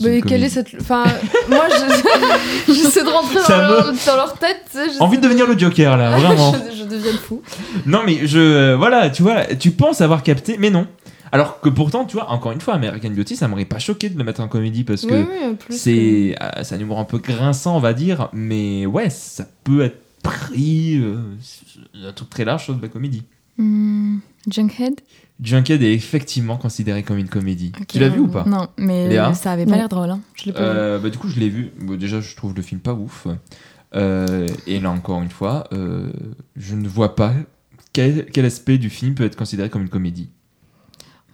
Mais 0.00 0.20
quelle 0.22 0.42
est 0.42 0.48
cette. 0.48 0.68
Enfin, 0.80 1.04
moi, 1.48 1.66
je- 1.68 2.72
j'essaie 2.72 3.04
de 3.04 3.08
rentrer 3.08 3.34
dans, 3.48 3.56
me- 3.58 3.68
leur, 3.74 3.84
dans 4.06 4.16
leur 4.16 4.32
tête. 4.38 4.76
Envie 5.00 5.18
de 5.18 5.22
devenir 5.22 5.46
le 5.46 5.56
Joker 5.58 5.96
là, 5.96 6.10
vraiment. 6.18 6.54
je, 6.72 6.78
je 6.78 6.84
deviens 6.84 7.12
fou. 7.12 7.42
non 7.86 8.00
mais 8.04 8.26
je, 8.26 8.74
voilà, 8.74 9.10
tu 9.10 9.22
vois, 9.22 9.44
tu 9.44 9.70
penses 9.70 10.00
avoir 10.00 10.22
capté, 10.22 10.56
mais 10.58 10.70
non. 10.70 10.86
Alors 11.32 11.60
que 11.60 11.68
pourtant, 11.68 12.04
tu 12.04 12.14
vois, 12.16 12.30
encore 12.30 12.52
une 12.52 12.60
fois, 12.60 12.74
American 12.74 13.10
Beauty, 13.10 13.36
ça 13.36 13.48
m'aurait 13.48 13.64
pas 13.64 13.78
choqué 13.78 14.08
de 14.08 14.16
le 14.18 14.24
mettre 14.24 14.40
en 14.40 14.48
comédie 14.48 14.84
parce 14.84 15.04
que 15.06 15.14
oui, 15.14 15.26
oui, 15.30 16.34
euh, 16.40 16.62
c'est 16.62 16.74
un 16.74 16.80
humour 16.80 16.98
un 16.98 17.04
peu 17.04 17.18
grinçant, 17.18 17.76
on 17.76 17.80
va 17.80 17.92
dire, 17.94 18.28
mais 18.32 18.86
ouais, 18.86 19.10
ça 19.10 19.46
peut 19.64 19.82
être 19.82 20.00
pris 20.22 20.96
euh, 20.96 21.16
c'est 21.42 22.06
un 22.06 22.12
truc 22.12 22.30
très 22.30 22.44
large 22.44 22.64
sur 22.64 22.74
de 22.74 22.82
la 22.82 22.88
comédie. 22.88 23.22
Hmm, 23.58 24.18
Junkhead? 24.48 25.00
Junkhead 25.40 25.82
est 25.82 25.92
effectivement 25.92 26.56
considéré 26.56 27.02
comme 27.02 27.18
une 27.18 27.28
comédie. 27.28 27.72
Tu 27.88 27.98
l'as 27.98 28.08
vu 28.08 28.20
ou 28.20 28.28
pas? 28.28 28.44
Non, 28.44 28.68
mais 28.76 29.08
Léa? 29.08 29.34
ça 29.34 29.52
avait 29.52 29.66
pas 29.66 29.76
l'air 29.76 29.88
drôle. 29.88 30.10
hein. 30.10 30.20
Je 30.34 30.50
pas. 30.50 30.60
Euh, 30.60 30.98
bah, 30.98 31.10
Du 31.10 31.18
coup, 31.18 31.28
je 31.28 31.40
l'ai 31.40 31.48
vu. 31.48 31.70
Bon, 31.80 31.96
déjà, 31.96 32.20
je 32.20 32.36
trouve 32.36 32.54
le 32.54 32.62
film 32.62 32.80
pas 32.80 32.94
ouf. 32.94 33.26
Euh, 33.96 34.46
et 34.66 34.80
là, 34.80 34.90
encore 34.90 35.22
une 35.22 35.30
fois, 35.30 35.68
euh, 35.72 36.10
je 36.56 36.74
ne 36.74 36.88
vois 36.88 37.14
pas 37.16 37.32
quel, 37.92 38.26
quel 38.26 38.44
aspect 38.44 38.78
du 38.78 38.90
film 38.90 39.14
peut 39.14 39.24
être 39.24 39.36
considéré 39.36 39.70
comme 39.70 39.82
une 39.82 39.88
comédie. 39.88 40.30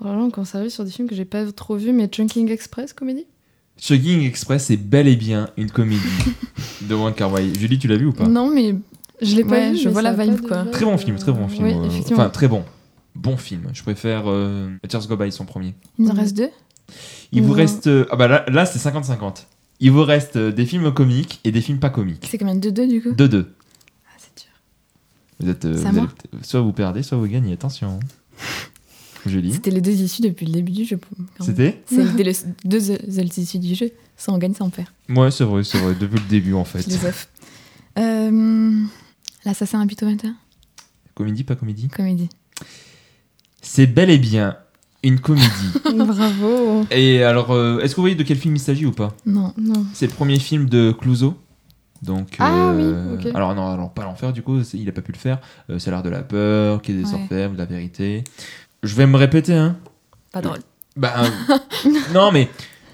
Alors 0.01 0.17
là, 0.17 0.29
on 0.37 0.43
arriver 0.55 0.71
sur 0.71 0.85
des 0.85 0.91
films 0.91 1.09
que 1.09 1.15
j'ai 1.15 1.25
pas 1.25 1.51
trop 1.53 1.77
vus, 1.77 1.93
mais 1.93 2.07
Chunking 2.09 2.51
Express, 2.51 2.93
comédie? 2.93 3.27
Chugging 3.79 4.23
Express 4.25 4.71
est 4.71 4.77
bel 4.77 5.09
et 5.09 5.17
bien 5.17 5.49
une 5.57 5.71
comédie 5.71 6.01
de 6.83 6.95
Wong 6.95 7.15
Kar 7.15 7.33
Wai. 7.33 7.53
Julie, 7.55 7.79
tu 7.79 7.89
l'as 7.89 7.97
vu 7.97 8.07
ou 8.07 8.13
pas? 8.13 8.27
Non, 8.27 8.51
mais 8.53 8.75
Je 9.23 9.37
l'ai 9.37 9.45
pas 9.45 9.51
Ouais, 9.53 9.73
vu. 9.73 9.79
je 9.79 9.89
vois 9.89 10.03
la 10.03 10.13
vibe, 10.13 10.41
de 10.43 10.47
quoi. 10.47 10.65
Très 10.67 10.85
bon 10.85 10.97
film, 10.99 11.17
très 11.17 11.33
bon 11.33 11.45
euh, 11.45 11.49
film. 11.49 11.65
Oui, 11.67 11.75
euh. 11.75 12.13
Enfin, 12.13 12.29
très 12.31 12.49
bon. 12.49 12.65
Bon 13.15 13.37
film. 13.37 13.69
Je 13.73 13.83
préfère 13.83 14.25
euh, 14.27 14.71
Tears 14.89 15.07
Go 15.09 15.17
By, 15.17 15.33
son 15.33 15.45
premier. 15.45 15.75
il 15.99 16.05
nous 16.05 16.11
en 16.11 16.15
reste 16.15 16.37
deux? 16.37 16.49
Il 17.33 17.43
vous 17.43 17.53
reste. 17.53 17.87
euh, 17.87 18.07
ah 18.11 18.17
bah 18.17 18.29
là, 18.29 18.45
là 18.49 18.67
c'est 18.67 18.79
50-50. 18.79 19.45
Il 19.81 19.91
vous 19.93 20.05
reste 20.05 20.37
euh, 20.37 20.53
des 20.53 20.67
films 20.67 20.93
comiques 20.93 21.41
et 21.45 21.53
des 21.53 21.61
films 21.61 21.79
pas 21.79 21.91
comiques. 21.91 22.27
C'est 22.31 22.37
combien 22.39 22.55
de 22.55 22.71
deux 22.71 22.87
du 22.87 23.01
coup? 23.03 23.11
2-2. 23.13 23.47
Ah, 24.07 24.19
c'est 24.19 24.45
dur. 24.45 24.53
Vous 25.41 25.49
êtes, 25.49 25.65
euh, 25.65 25.75
C'est 25.77 25.89
vous 25.91 25.99
allez- 25.99 26.09
soit 26.43 26.61
vous 26.61 26.73
perdez, 26.73 27.03
soit 27.03 27.17
vous 27.17 27.27
gagnez. 27.27 27.53
Attention. 27.55 27.99
Julie. 29.27 29.53
C'était 29.53 29.71
les 29.71 29.81
deux 29.81 29.93
issues 29.93 30.23
depuis 30.23 30.47
le 30.47 30.53
début 30.53 30.73
du 30.73 30.85
jeu. 30.85 30.99
C'était 31.41 31.83
C'est 31.87 32.05
les 32.23 32.33
deux 32.65 32.81
seules 32.81 33.29
issues 33.37 33.59
du 33.59 33.75
jeu. 33.75 33.91
Sans 34.17 34.35
on 34.35 34.39
gagne, 34.39 34.55
sans 34.55 34.67
on 34.67 34.71
perd. 34.71 34.89
Ouais, 35.09 35.31
c'est 35.31 35.45
vrai, 35.45 35.65
c'est 35.65 35.79
vrai. 35.79 35.95
Depuis 35.99 36.19
le 36.21 36.29
début, 36.29 36.55
en 36.55 36.65
fait. 36.65 36.87
Euh, 37.99 38.81
L'assassin 39.45 39.81
à 39.81 39.87
but 39.87 40.03
au 40.03 40.07
21 40.07 40.35
Comédie, 41.15 41.45
pas 41.45 41.57
comédie? 41.57 41.89
Comédie. 41.89 42.29
C'est 43.63 43.87
bel 43.87 44.11
et 44.11 44.19
bien 44.19 44.57
une 45.03 45.19
comédie. 45.19 45.47
Bravo. 45.97 46.85
et 46.91 47.23
alors, 47.23 47.53
euh, 47.53 47.81
est-ce 47.81 47.93
que 47.95 47.97
vous 47.97 48.03
voyez 48.03 48.17
de 48.17 48.23
quel 48.23 48.37
film 48.37 48.55
il 48.57 48.61
s'agit 48.61 48.85
ou 48.85 48.93
pas? 48.93 49.15
Non. 49.25 49.53
Non. 49.59 49.87
C'est 49.95 50.07
le 50.07 50.13
premier 50.13 50.39
film 50.39 50.69
de 50.69 50.93
Clouseau. 50.93 51.35
Donc, 52.03 52.37
Ah 52.39 52.71
euh, 52.73 53.17
oui, 53.17 53.27
ok. 53.29 53.35
alors 53.35 53.55
non, 53.55 53.67
alors 53.71 53.93
pas 53.93 54.05
l'enfer 54.05 54.33
du 54.33 54.41
coup, 54.43 54.61
il 54.75 54.89
a 54.89 54.93
pas 54.93 55.03
pu 55.03 55.13
le 55.13 55.19
faire. 55.19 55.39
Euh, 55.71 55.79
c'est 55.79 55.91
l'art 55.91 56.03
de 56.03 56.09
la 56.11 56.23
peur, 56.23 56.81
qui 56.83 56.93
est 56.93 56.95
des 56.95 57.05
Ouais. 57.05 57.15
orfèvres, 57.15 57.53
de 57.55 57.59
la 57.59 57.65
vérité. 57.67 58.25
Je 58.83 58.95
vais 58.95 59.07
me 59.07 59.17
répéter, 59.17 59.55
hein. 59.55 59.77
Pas 60.33 60.41
drôle. 60.41 60.59
Bah, 60.97 61.15
euh, 61.25 61.91
non, 62.15 62.33
mais 62.33 62.49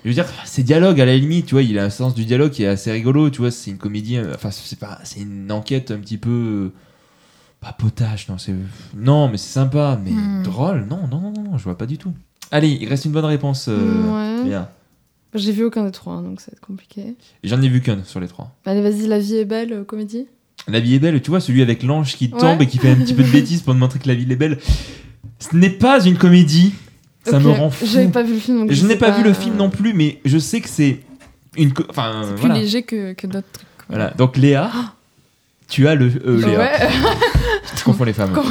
je 0.05 0.09
veux 0.11 0.15
dire, 0.15 0.27
c'est 0.45 0.63
dialogue 0.63 1.01
à 1.01 1.05
la 1.07 1.17
limite, 1.17 1.47
tu 1.47 1.55
vois, 1.55 1.63
il 1.63 1.79
a 1.79 1.85
un 1.85 1.91
sens 1.91 2.15
du 2.15 2.25
dialogue 2.25 2.51
qui 2.51 2.63
est 2.65 2.67
assez 2.69 2.91
rigolo, 2.93 3.31
tu 3.31 3.41
vois, 3.41 3.51
c'est 3.51 3.71
une 3.71 3.79
comédie, 3.79 4.17
euh, 4.17 4.33
enfin, 4.35 4.51
c'est 4.51 4.79
pas, 4.79 4.99
c'est 5.05 5.21
une 5.21 5.51
enquête 5.53 5.91
un 5.91 5.99
petit 5.99 6.19
peu. 6.19 6.31
euh, 6.31 6.73
Pas 7.61 7.73
potage, 7.73 8.29
non, 8.29 8.37
c'est. 8.39 8.55
Non, 8.95 9.29
mais 9.29 9.39
c'est 9.39 9.53
sympa, 9.53 9.99
mais 10.05 10.11
Hmm. 10.11 10.43
drôle, 10.43 10.87
non, 10.89 11.07
non, 11.11 11.21
non, 11.21 11.43
non, 11.43 11.59
je 11.59 11.65
vois 11.65 11.79
pas 11.79 11.87
du 11.87 11.97
tout. 11.99 12.13
Allez, 12.51 12.69
il 12.81 12.89
reste 12.89 13.07
une 13.07 13.13
bonne 13.13 13.25
réponse, 13.25 13.67
euh, 13.69 14.45
Ouais. 14.45 14.61
J'ai 15.35 15.53
vu 15.53 15.65
aucun 15.65 15.85
des 15.85 15.91
trois, 15.91 16.15
hein, 16.15 16.23
donc 16.23 16.41
ça 16.41 16.47
va 16.51 16.55
être 16.57 16.65
compliqué. 16.67 17.15
J'en 17.45 17.61
ai 17.61 17.69
vu 17.69 17.81
qu'un 17.83 18.03
sur 18.05 18.21
les 18.21 18.29
trois. 18.29 18.55
Allez, 18.65 18.81
vas-y, 18.83 19.07
La 19.07 19.19
vie 19.19 19.37
est 19.37 19.45
belle, 19.45 19.73
euh, 19.73 19.85
comédie. 19.85 20.27
La 20.69 20.81
vie 20.81 20.95
est 20.95 20.99
belle, 20.99 21.21
tu 21.21 21.31
vois, 21.31 21.41
celui 21.41 21.61
avec 21.63 21.83
l'ange 21.83 22.17
qui 22.17 22.31
Ouais. 22.33 22.39
tombe 22.39 22.63
et 22.63 22.67
qui 22.67 22.79
fait 22.79 22.91
un 22.91 22.97
petit 22.97 23.13
peu 23.15 23.23
de 23.23 23.29
bêtises 23.33 23.63
pour 23.63 23.75
te 23.75 23.79
montrer 23.79 23.99
que 23.99 24.09
la 24.09 24.15
vie 24.15 24.31
est 24.31 24.37
belle. 24.37 24.59
Ce 25.39 25.55
n'est 25.55 25.71
pas 25.71 26.05
une 26.05 26.17
comédie, 26.17 26.75
ça 27.25 27.39
me 27.39 27.51
rend 27.51 27.71
fou. 27.71 27.87
J'avais 27.87 28.09
pas 28.09 28.23
vu 28.23 28.35
le 28.35 28.41
film, 28.41 28.59
donc 28.61 28.73
Je 28.73 28.87
n'ai 28.87 28.97
pas, 28.97 29.11
vu 29.11 29.23
le 29.23 29.31
euh, 29.31 29.35
film 29.35 29.57
non 29.57 29.71
plus, 29.71 29.93
mais 29.93 30.21
je 30.25 30.39
sais 30.39 30.61
que 30.61 30.69
c'est 30.69 31.01
une. 31.57 31.73
Enfin, 31.91 32.23
C'est 32.25 32.33
plus 32.35 32.41
voilà. 32.41 32.55
léger 32.59 32.83
que, 32.83 33.13
que 33.13 33.27
d'autres 33.27 33.47
trucs. 33.53 33.67
quoi. 33.77 33.85
Voilà. 33.89 34.11
Donc 34.17 34.37
Léa, 34.37 34.71
tu 35.69 35.87
as 35.89 35.95
le. 35.95 36.11
euh, 36.27 36.47
Léa, 36.47 36.59
Ouais, 36.59 36.89
tu 37.77 37.85
confonds 37.85 38.05
les 38.05 38.13
femmes. 38.13 38.33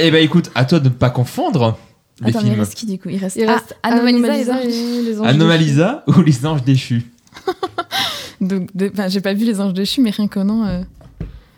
Eh 0.00 0.10
ben 0.12 0.22
écoute, 0.22 0.50
à 0.54 0.64
toi 0.64 0.78
de 0.78 0.84
ne 0.88 0.94
pas 0.94 1.10
confondre 1.10 1.76
les 2.20 2.28
Attends, 2.28 2.38
mais 2.42 2.46
il 2.46 2.50
films. 2.50 2.60
reste 2.60 2.74
qui 2.74 2.86
du 2.86 2.98
coup? 2.98 3.08
Il 3.08 3.18
reste, 3.18 3.36
Il 3.36 3.48
ah, 3.48 3.54
reste 3.54 3.76
Anomalisa, 3.82 4.28
les 4.32 4.48
Anomalisa 4.50 4.54
anges. 4.54 4.64
et 4.66 5.02
les 5.02 5.20
anges 5.20 5.26
Anomalisa 5.28 6.04
ou 6.06 6.22
les 6.22 6.46
anges 6.46 6.62
déchus? 6.62 7.10
Donc, 8.40 8.68
j'ai 9.08 9.20
pas 9.20 9.34
vu 9.34 9.44
les 9.44 9.60
anges 9.60 9.74
déchus, 9.74 10.00
mais 10.00 10.10
rien 10.10 10.28
qu'au 10.28 10.44
nom, 10.44 10.64
euh, 10.64 10.82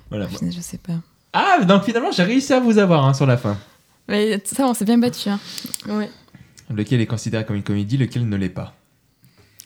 Voilà. 0.08 0.26
je 0.42 0.60
sais 0.60 0.78
pas. 0.78 0.94
Ah, 1.34 1.62
donc 1.64 1.84
finalement, 1.84 2.10
j'ai 2.10 2.22
réussi 2.22 2.52
à 2.54 2.60
vous 2.60 2.78
avoir 2.78 3.04
hein, 3.04 3.12
sur 3.14 3.26
la 3.26 3.36
fin. 3.36 3.56
Mais 4.10 4.40
ça, 4.44 4.66
on 4.66 4.74
s'est 4.74 4.84
bien 4.84 4.98
battu. 4.98 5.28
Hein. 5.28 5.38
Ouais. 5.88 6.10
Lequel 6.74 7.00
est 7.00 7.06
considéré 7.06 7.44
comme 7.44 7.56
une 7.56 7.62
comédie, 7.62 7.96
lequel 7.96 8.28
ne 8.28 8.36
l'est 8.36 8.48
pas. 8.48 8.74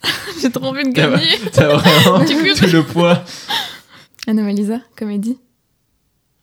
j'ai 0.40 0.50
trop 0.50 0.66
envie 0.66 0.84
de 0.84 0.90
gagner. 0.90 1.26
T'as 1.52 1.76
vraiment 1.76 2.24
tout 2.24 2.66
le 2.66 2.82
poids. 2.82 3.24
Anomalisa, 4.26 4.80
comédie. 4.96 5.38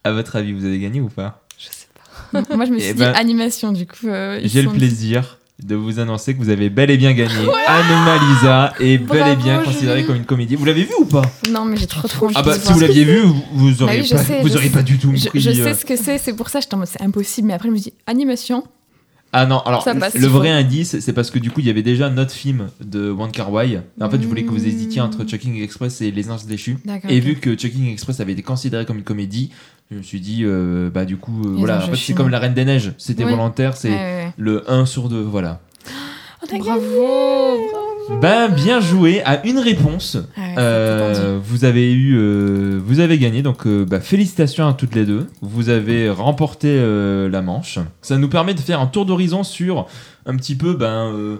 À 0.03 0.11
votre 0.11 0.35
avis, 0.35 0.51
vous 0.53 0.65
avez 0.65 0.79
gagné 0.79 0.99
ou 1.01 1.09
pas? 1.09 1.45
Je 1.57 1.65
sais 1.65 1.87
pas. 1.93 2.55
Moi, 2.55 2.65
je 2.65 2.71
me 2.71 2.79
suis 2.79 2.89
Eh 2.89 2.93
dit 2.93 2.99
ben, 2.99 3.13
animation, 3.13 3.71
du 3.71 3.85
coup. 3.85 4.07
euh, 4.07 4.39
J'ai 4.43 4.61
le 4.61 4.69
plaisir 4.71 5.37
de 5.65 5.75
vous 5.75 5.99
annoncer 5.99 6.33
que 6.33 6.39
vous 6.39 6.49
avez 6.49 6.69
bel 6.69 6.89
et 6.91 6.97
bien 6.97 7.13
gagné. 7.13 7.45
Anomalisa 7.67 8.73
est 8.79 8.97
bel 8.97 9.27
et 9.33 9.35
bien 9.35 9.59
considérée 9.63 10.03
comme 10.03 10.15
une 10.15 10.25
comédie. 10.25 10.55
Vous 10.55 10.65
l'avez 10.65 10.83
vu 10.83 10.93
ou 10.99 11.05
pas? 11.05 11.21
Non, 11.51 11.65
mais 11.65 11.77
j'ai 11.77 11.87
trop 11.87 12.07
trop 12.07 12.25
envie 12.25 12.35
Ah 12.37 12.41
bah 12.43 12.53
de 12.55 12.59
si 12.59 12.65
voir. 12.65 12.75
vous 12.75 12.81
l'aviez 12.81 13.03
vu, 13.03 13.21
vous, 13.53 13.83
auriez 13.83 14.01
oui, 14.01 14.05
je 14.07 14.15
pas, 14.15 14.23
sais, 14.23 14.41
vous 14.41 14.55
auriez 14.55 14.69
pas 14.69 14.81
du 14.83 14.97
tout 14.97 15.11
Je, 15.15 15.29
pris. 15.29 15.39
je 15.39 15.49
euh, 15.51 15.53
sais 15.53 15.73
ce 15.73 15.85
que 15.85 15.95
c'est, 15.95 16.17
c'est 16.17 16.33
pour 16.33 16.49
ça 16.49 16.59
que 16.59 16.63
j'étais 16.63 16.75
en 16.75 16.79
mode 16.79 16.87
c'est 16.87 17.01
impossible, 17.01 17.47
mais 17.47 17.53
après 17.53 17.69
je 17.69 17.73
me 17.73 17.79
dis 17.79 17.93
animation. 18.07 18.63
Ah 19.33 19.45
non, 19.45 19.59
alors 19.59 19.87
le 20.15 20.27
vrai 20.27 20.49
indice, 20.49 20.99
c'est 20.99 21.13
parce 21.13 21.31
que 21.31 21.39
du 21.39 21.51
coup 21.51 21.61
il 21.61 21.65
y 21.65 21.69
avait 21.69 21.83
déjà 21.83 22.07
un 22.07 22.17
autre 22.17 22.33
film 22.33 22.67
de 22.83 23.09
Wong 23.09 23.31
Kar 23.31 23.49
Wai. 23.49 23.79
En 24.01 24.09
fait, 24.09 24.21
je 24.21 24.27
voulais 24.27 24.43
que 24.43 24.49
vous 24.49 24.67
hésitiez 24.67 25.01
Mm. 25.01 25.05
entre 25.05 25.25
Chucking 25.25 25.61
Express 25.63 26.01
et 26.01 26.11
Les 26.11 26.29
Anges 26.29 26.45
déchus. 26.45 26.75
Et 27.07 27.21
vu 27.21 27.35
que 27.35 27.55
Chucking 27.55 27.89
Express 27.93 28.19
avait 28.19 28.33
été 28.33 28.41
considéré 28.41 28.85
comme 28.85 28.97
une 28.97 29.03
comédie, 29.05 29.51
je 29.91 29.97
me 29.97 30.01
suis 30.03 30.19
dit, 30.21 30.43
euh, 30.45 30.89
bah 30.89 31.05
du 31.05 31.17
coup, 31.17 31.41
euh, 31.45 31.55
voilà, 31.57 31.77
en 31.77 31.81
fait, 31.81 31.95
c'est 31.97 32.13
comme. 32.13 32.29
La 32.29 32.39
Reine 32.39 32.53
des 32.53 32.63
Neiges, 32.65 32.93
c'était 32.97 33.25
Oui. 33.25 33.31
volontaire, 33.31 33.75
c'est 33.75 33.89
Ouais, 33.89 33.95
ouais, 33.95 34.01
ouais. 34.25 34.33
le 34.37 34.71
1 34.71 34.85
sur 34.85 35.09
2, 35.09 35.19
voilà. 35.21 35.59
Oh, 36.43 36.57
Bravo. 36.57 38.19
Ben, 38.21 38.49
bien 38.49 38.79
joué 38.81 39.21
à 39.23 39.45
une 39.45 39.59
réponse. 39.59 40.17
Ah 40.35 40.41
ouais, 40.41 40.53
Euh, 40.57 41.39
vous 41.43 41.65
avez 41.65 41.93
eu, 41.93 42.15
euh, 42.17 42.79
vous 42.83 42.99
avez 42.99 43.17
gagné, 43.19 43.41
donc 43.41 43.67
euh, 43.67 43.85
bah, 43.85 43.99
félicitations 43.99 44.67
à 44.67 44.73
toutes 44.73 44.95
les 44.95 45.05
deux. 45.05 45.27
Vous 45.41 45.69
avez 45.69 46.09
remporté 46.09 46.67
euh, 46.69 47.29
la 47.29 47.41
manche. 47.41 47.77
Ça 48.01 48.17
nous 48.17 48.27
permet 48.27 48.53
de 48.53 48.59
faire 48.59 48.79
un 48.81 48.87
tour 48.87 49.05
d'horizon 49.05 49.43
sur 49.43 49.87
un 50.25 50.35
petit 50.35 50.55
peu, 50.55 50.73
ben, 50.73 51.11
euh, 51.13 51.37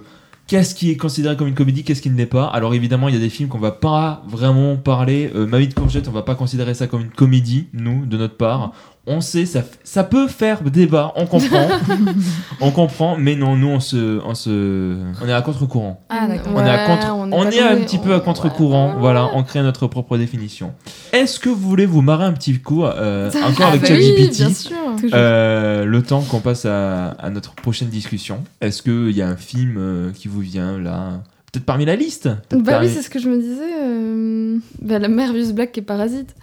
qu'est-ce 0.51 0.75
qui 0.75 0.91
est 0.91 0.97
considéré 0.97 1.37
comme 1.37 1.47
une 1.47 1.55
comédie, 1.55 1.85
qu'est-ce 1.85 2.01
qui 2.01 2.09
ne 2.09 2.17
l'est 2.17 2.25
pas? 2.25 2.45
Alors 2.47 2.73
évidemment, 2.73 3.07
il 3.07 3.13
y 3.13 3.17
a 3.17 3.21
des 3.21 3.29
films 3.29 3.47
qu'on 3.47 3.57
va 3.57 3.71
pas 3.71 4.21
vraiment 4.27 4.75
parler. 4.75 5.31
Euh, 5.33 5.47
Ma 5.47 5.59
vie 5.59 5.69
de 5.69 5.73
on 5.79 6.11
va 6.11 6.23
pas 6.23 6.35
considérer 6.35 6.73
ça 6.73 6.87
comme 6.87 7.03
une 7.03 7.09
comédie, 7.09 7.69
nous, 7.71 8.05
de 8.05 8.17
notre 8.17 8.35
part. 8.35 8.73
On 9.07 9.19
sait, 9.19 9.45
ça, 9.47 10.03
peut 10.03 10.27
faire 10.27 10.61
débat, 10.61 11.11
on 11.15 11.25
comprend, 11.25 11.67
on 12.61 12.69
comprend, 12.69 13.17
mais 13.17 13.35
non, 13.35 13.55
nous, 13.55 13.67
on 13.67 13.79
se, 13.79 14.19
on 14.23 14.35
se, 14.35 14.95
on 15.23 15.27
est 15.27 15.33
à 15.33 15.41
contre-courant. 15.41 16.05
Ah, 16.09 16.27
d'accord. 16.27 16.53
On 16.55 16.63
est, 16.63 16.69
à 16.69 16.73
Ouais, 16.75 16.85
contre... 16.95 17.13
on 17.15 17.31
on 17.33 17.43
est 17.49 17.55
est, 17.55 17.59
pas 17.61 17.71
un 17.71 17.77
petit 17.77 17.97
peu 17.97 18.13
à 18.13 18.19
contre-courant. 18.19 18.93
ouais, 18.93 18.99
voilà, 18.99 19.29
on 19.33 19.41
crée 19.41 19.63
notre 19.63 19.87
propre 19.87 20.19
définition. 20.19 20.73
Est-ce 21.13 21.39
que 21.39 21.49
vous 21.49 21.67
voulez 21.67 21.87
vous 21.87 22.03
marrer 22.03 22.25
un 22.25 22.33
petit 22.33 22.59
coup 22.59 22.83
euh, 22.83 23.29
encore 23.43 23.65
Ah 23.65 23.67
avec 23.69 23.81
bah 23.81 23.87
ChatGPT 23.87 24.19
oui, 24.19 24.29
bien 24.37 24.49
sûr. 24.53 24.75
Toujours. 24.99 25.09
euh, 25.15 25.83
le 25.85 26.03
temps 26.03 26.21
qu'on 26.21 26.39
passe 26.39 26.65
à, 26.65 27.07
à 27.09 27.29
notre 27.31 27.55
prochaine 27.55 27.89
discussion? 27.89 28.43
Est-ce 28.61 28.83
qu'il 28.83 29.11
y 29.17 29.23
a 29.23 29.27
un 29.27 29.35
film 29.37 29.75
euh, 29.79 30.11
qui 30.13 30.27
vous 30.27 30.41
vient 30.41 30.77
là? 30.79 31.21
Peut-être 31.51 31.65
parmi 31.65 31.85
la 31.85 31.95
liste? 31.95 32.29
Bah 32.51 32.57
parmi- 32.73 32.87
oui, 32.87 32.93
c'est 32.95 33.01
ce 33.01 33.09
que 33.09 33.19
je 33.19 33.29
me 33.29 33.37
disais. 33.41 33.73
euh, 33.83 34.57
bah, 34.79 34.99
la 34.99 35.07
Merveilleuse 35.07 35.53
Black 35.53 35.71
qui 35.71 35.79
est 35.79 35.83
parasite. 35.83 36.35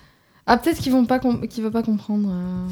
Ah, 0.51 0.57
peut-être 0.57 0.78
qu'ils 0.80 0.92
vont 0.92 1.05
pas, 1.05 1.20
qu'il 1.20 1.62
va 1.62 1.70
pas 1.70 1.82
comprendre. 1.82 2.30
euh. 2.32 2.66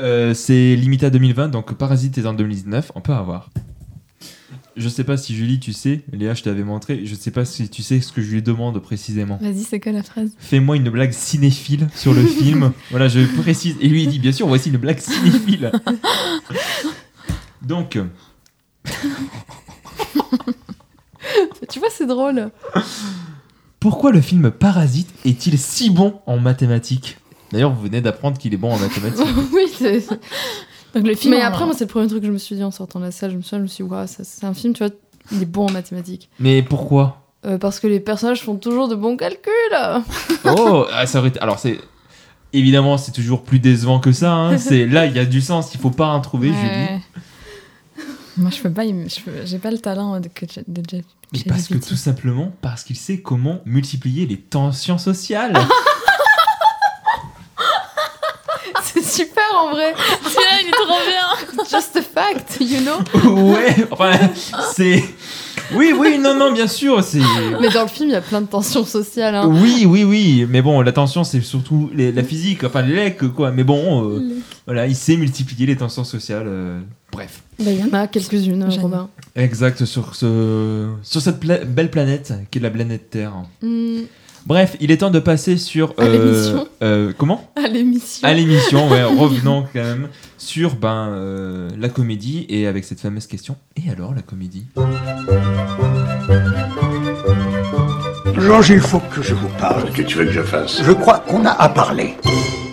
Euh, 0.00 0.34
C'est 0.34 0.74
limité 0.74 1.06
à 1.06 1.10
2020, 1.10 1.48
donc 1.48 1.72
Parasite 1.74 2.18
est 2.18 2.26
en 2.26 2.34
2019, 2.34 2.90
on 2.96 3.00
peut 3.00 3.12
avoir. 3.12 3.50
Je 4.76 4.88
sais 4.88 5.04
pas 5.04 5.16
si 5.16 5.34
Julie, 5.36 5.60
tu 5.60 5.72
sais, 5.72 6.02
Léa, 6.12 6.34
je 6.34 6.42
t'avais 6.42 6.64
montré, 6.64 7.06
je 7.06 7.14
sais 7.14 7.30
pas 7.30 7.44
si 7.44 7.68
tu 7.68 7.82
sais 7.82 8.00
ce 8.00 8.12
que 8.12 8.20
je 8.22 8.32
lui 8.32 8.42
demande 8.42 8.80
précisément. 8.80 9.38
Vas-y, 9.40 9.62
c'est 9.62 9.78
quoi 9.78 9.92
la 9.92 10.02
phrase? 10.02 10.30
Fais-moi 10.38 10.76
une 10.76 10.90
blague 10.90 11.12
cinéphile 11.12 11.88
sur 11.94 12.14
le 12.14 12.24
film. 12.24 12.72
voilà, 12.90 13.06
je 13.08 13.20
précise. 13.40 13.76
Et 13.80 13.88
lui, 13.88 14.02
il 14.04 14.08
dit, 14.08 14.18
bien 14.18 14.32
sûr, 14.32 14.48
voici 14.48 14.70
une 14.70 14.78
blague 14.78 14.98
cinéphile. 14.98 15.70
Donc, 17.62 17.96
Tu 21.68 21.78
vois, 21.78 21.88
c'est 21.90 22.06
drôle. 22.06 22.50
pourquoi 23.80 24.12
le 24.12 24.20
film 24.20 24.50
Parasite 24.50 25.08
est-il 25.24 25.58
si 25.58 25.90
bon 25.90 26.20
en 26.26 26.38
mathématiques? 26.38 27.16
D'ailleurs, 27.52 27.72
vous 27.72 27.82
venez 27.82 28.00
d'apprendre 28.00 28.38
qu'il 28.38 28.54
est 28.54 28.58
bon 28.58 28.72
en 28.72 28.78
mathématiques. 28.78 29.26
oui, 29.52 29.62
c'est- 29.76 30.06
Donc 30.94 31.06
le 31.06 31.14
film. 31.14 31.34
Mais 31.34 31.40
après, 31.40 31.64
moi, 31.64 31.74
c'est 31.76 31.84
le 31.84 31.90
premier 31.90 32.06
truc 32.06 32.20
que 32.20 32.26
je 32.26 32.32
me 32.32 32.38
suis 32.38 32.54
dit 32.56 32.62
en 32.62 32.70
sortant 32.70 33.00
de 33.00 33.04
la 33.06 33.10
salle. 33.10 33.32
Je 33.32 33.36
me 33.36 33.42
suis, 33.42 33.50
dit, 33.50 33.58
je 33.58 33.62
me 33.62 33.66
suis 33.66 33.84
dit, 33.84 33.90
Waouh, 33.90 34.06
ça- 34.06 34.22
c'est 34.24 34.44
un 34.44 34.54
film, 34.54 34.72
tu 34.74 34.84
vois, 34.84 34.92
il 35.32 35.42
est 35.42 35.46
bon 35.46 35.66
en 35.66 35.72
mathématiques. 35.72 36.28
Mais 36.38 36.62
pourquoi? 36.62 37.16
Euh, 37.46 37.56
parce 37.58 37.80
que 37.80 37.86
les 37.86 38.00
personnages 38.00 38.42
font 38.42 38.56
toujours 38.56 38.86
de 38.88 38.94
bons 38.94 39.16
calculs. 39.16 39.50
Oh, 40.44 40.84
ah, 40.92 41.06
ça 41.06 41.18
aurait 41.20 41.28
été... 41.28 41.40
Alors, 41.40 41.58
c'est... 41.58 41.78
Évidemment, 42.52 42.98
c'est 42.98 43.12
toujours 43.12 43.42
plus 43.42 43.60
décevant 43.60 44.00
que 44.00 44.10
ça. 44.12 44.32
hein. 44.32 44.58
C'est 44.58 44.84
Là, 44.86 45.06
il 45.06 45.14
y 45.14 45.18
a 45.20 45.24
du 45.24 45.40
sens. 45.40 45.72
Il 45.74 45.80
faut 45.80 45.90
pas 45.90 46.08
en 46.08 46.20
trouver, 46.20 46.48
Julie. 46.48 47.00
Moi, 48.36 48.50
je 48.50 48.60
peux 48.60 48.70
pas. 48.70 48.82
J'ai 49.44 49.58
pas 49.58 49.70
le 49.70 49.78
talent 49.78 50.20
de, 50.20 50.28
de 50.68 51.02
Mais 51.32 51.40
parce 51.46 51.68
que 51.68 51.74
tout 51.74 51.96
simplement, 51.96 52.52
parce 52.60 52.84
qu'il 52.84 52.96
sait 52.96 53.20
comment 53.20 53.60
multiplier 53.64 54.26
les 54.26 54.38
tensions 54.38 54.98
sociales. 54.98 55.54
c'est 58.82 59.04
super 59.04 59.44
en 59.56 59.70
vrai. 59.70 59.94
Celui-là, 60.22 60.60
il 60.62 60.68
est 60.68 60.72
trop 60.72 61.00
bien. 61.06 61.64
Just 61.70 61.96
a 61.96 62.02
fact, 62.02 62.58
you 62.60 62.80
know. 62.80 62.98
ouais, 63.52 63.86
enfin, 63.90 64.12
c'est... 64.74 65.04
Oui, 65.74 65.92
oui, 65.96 66.18
non, 66.18 66.34
non, 66.34 66.52
bien 66.52 66.66
sûr, 66.66 67.02
c'est... 67.04 67.20
Mais 67.60 67.68
dans 67.68 67.82
le 67.82 67.88
film, 67.88 68.08
il 68.08 68.12
y 68.12 68.16
a 68.16 68.20
plein 68.20 68.40
de 68.40 68.46
tensions 68.46 68.84
sociales. 68.84 69.34
hein. 69.34 69.46
Oui, 69.46 69.84
oui, 69.86 70.04
oui, 70.04 70.46
mais 70.48 70.62
bon, 70.62 70.80
la 70.80 70.92
tension, 70.92 71.22
c'est 71.24 71.40
surtout 71.40 71.90
les- 71.94 72.12
la 72.12 72.22
physique, 72.24 72.64
enfin 72.64 72.82
les 72.82 72.94
lecs, 72.94 73.28
quoi. 73.34 73.50
Mais 73.52 73.64
bon, 73.64 74.08
euh, 74.08 74.20
voilà, 74.66 74.86
il 74.86 74.96
sait 74.96 75.16
multiplier 75.16 75.66
les 75.66 75.76
tensions 75.76 76.04
sociales. 76.04 76.46
euh, 76.46 76.80
bref. 77.12 77.42
Bah, 77.58 77.70
Il 77.70 77.78
y 77.78 77.84
en 77.84 77.92
a 77.92 78.06
quelques-unes, 78.08 78.66
J'aime. 78.70 78.82
Robin. 78.82 79.08
Exact, 79.36 79.84
sur, 79.84 80.14
ce, 80.14 80.88
sur 81.02 81.20
cette 81.20 81.38
pla- 81.40 81.64
belle 81.64 81.90
planète 81.90 82.32
qui 82.50 82.58
est 82.58 82.62
la 82.62 82.70
planète 82.70 83.10
Terre. 83.10 83.32
Hmm, 83.62 84.00
Bref, 84.46 84.76
il 84.80 84.90
est 84.90 84.98
temps 84.98 85.10
de 85.10 85.18
passer 85.18 85.56
sur... 85.56 85.94
À 85.98 86.08
l'émission. 86.08 86.66
euh, 86.82 87.12
comment 87.16 87.50
à 87.56 87.68
l'émission. 87.68 88.26
À 88.26 88.34
l'émission, 88.34 88.88
ouais, 88.88 89.04
revenons 89.04 89.64
quand 89.72 89.82
même 89.82 90.08
sur 90.38 90.76
ben, 90.76 91.08
euh, 91.10 91.68
la 91.78 91.88
comédie 91.88 92.46
et 92.48 92.66
avec 92.66 92.84
cette 92.84 93.00
fameuse 93.00 93.26
question. 93.26 93.56
Et 93.76 93.90
alors, 93.90 94.14
la 94.14 94.22
comédie? 94.22 94.66
Georges, 98.38 98.70
il 98.70 98.80
faut 98.80 99.00
que 99.00 99.22
je 99.22 99.34
vous 99.34 99.48
parle. 99.58 99.90
Que 99.92 100.02
tu 100.02 100.18
veux 100.18 100.24
que 100.24 100.32
je 100.32 100.42
fasse? 100.42 100.82
Je 100.82 100.92
crois 100.92 101.18
qu'on 101.20 101.44
a 101.44 101.50
à 101.50 101.68
parler. 101.68 102.14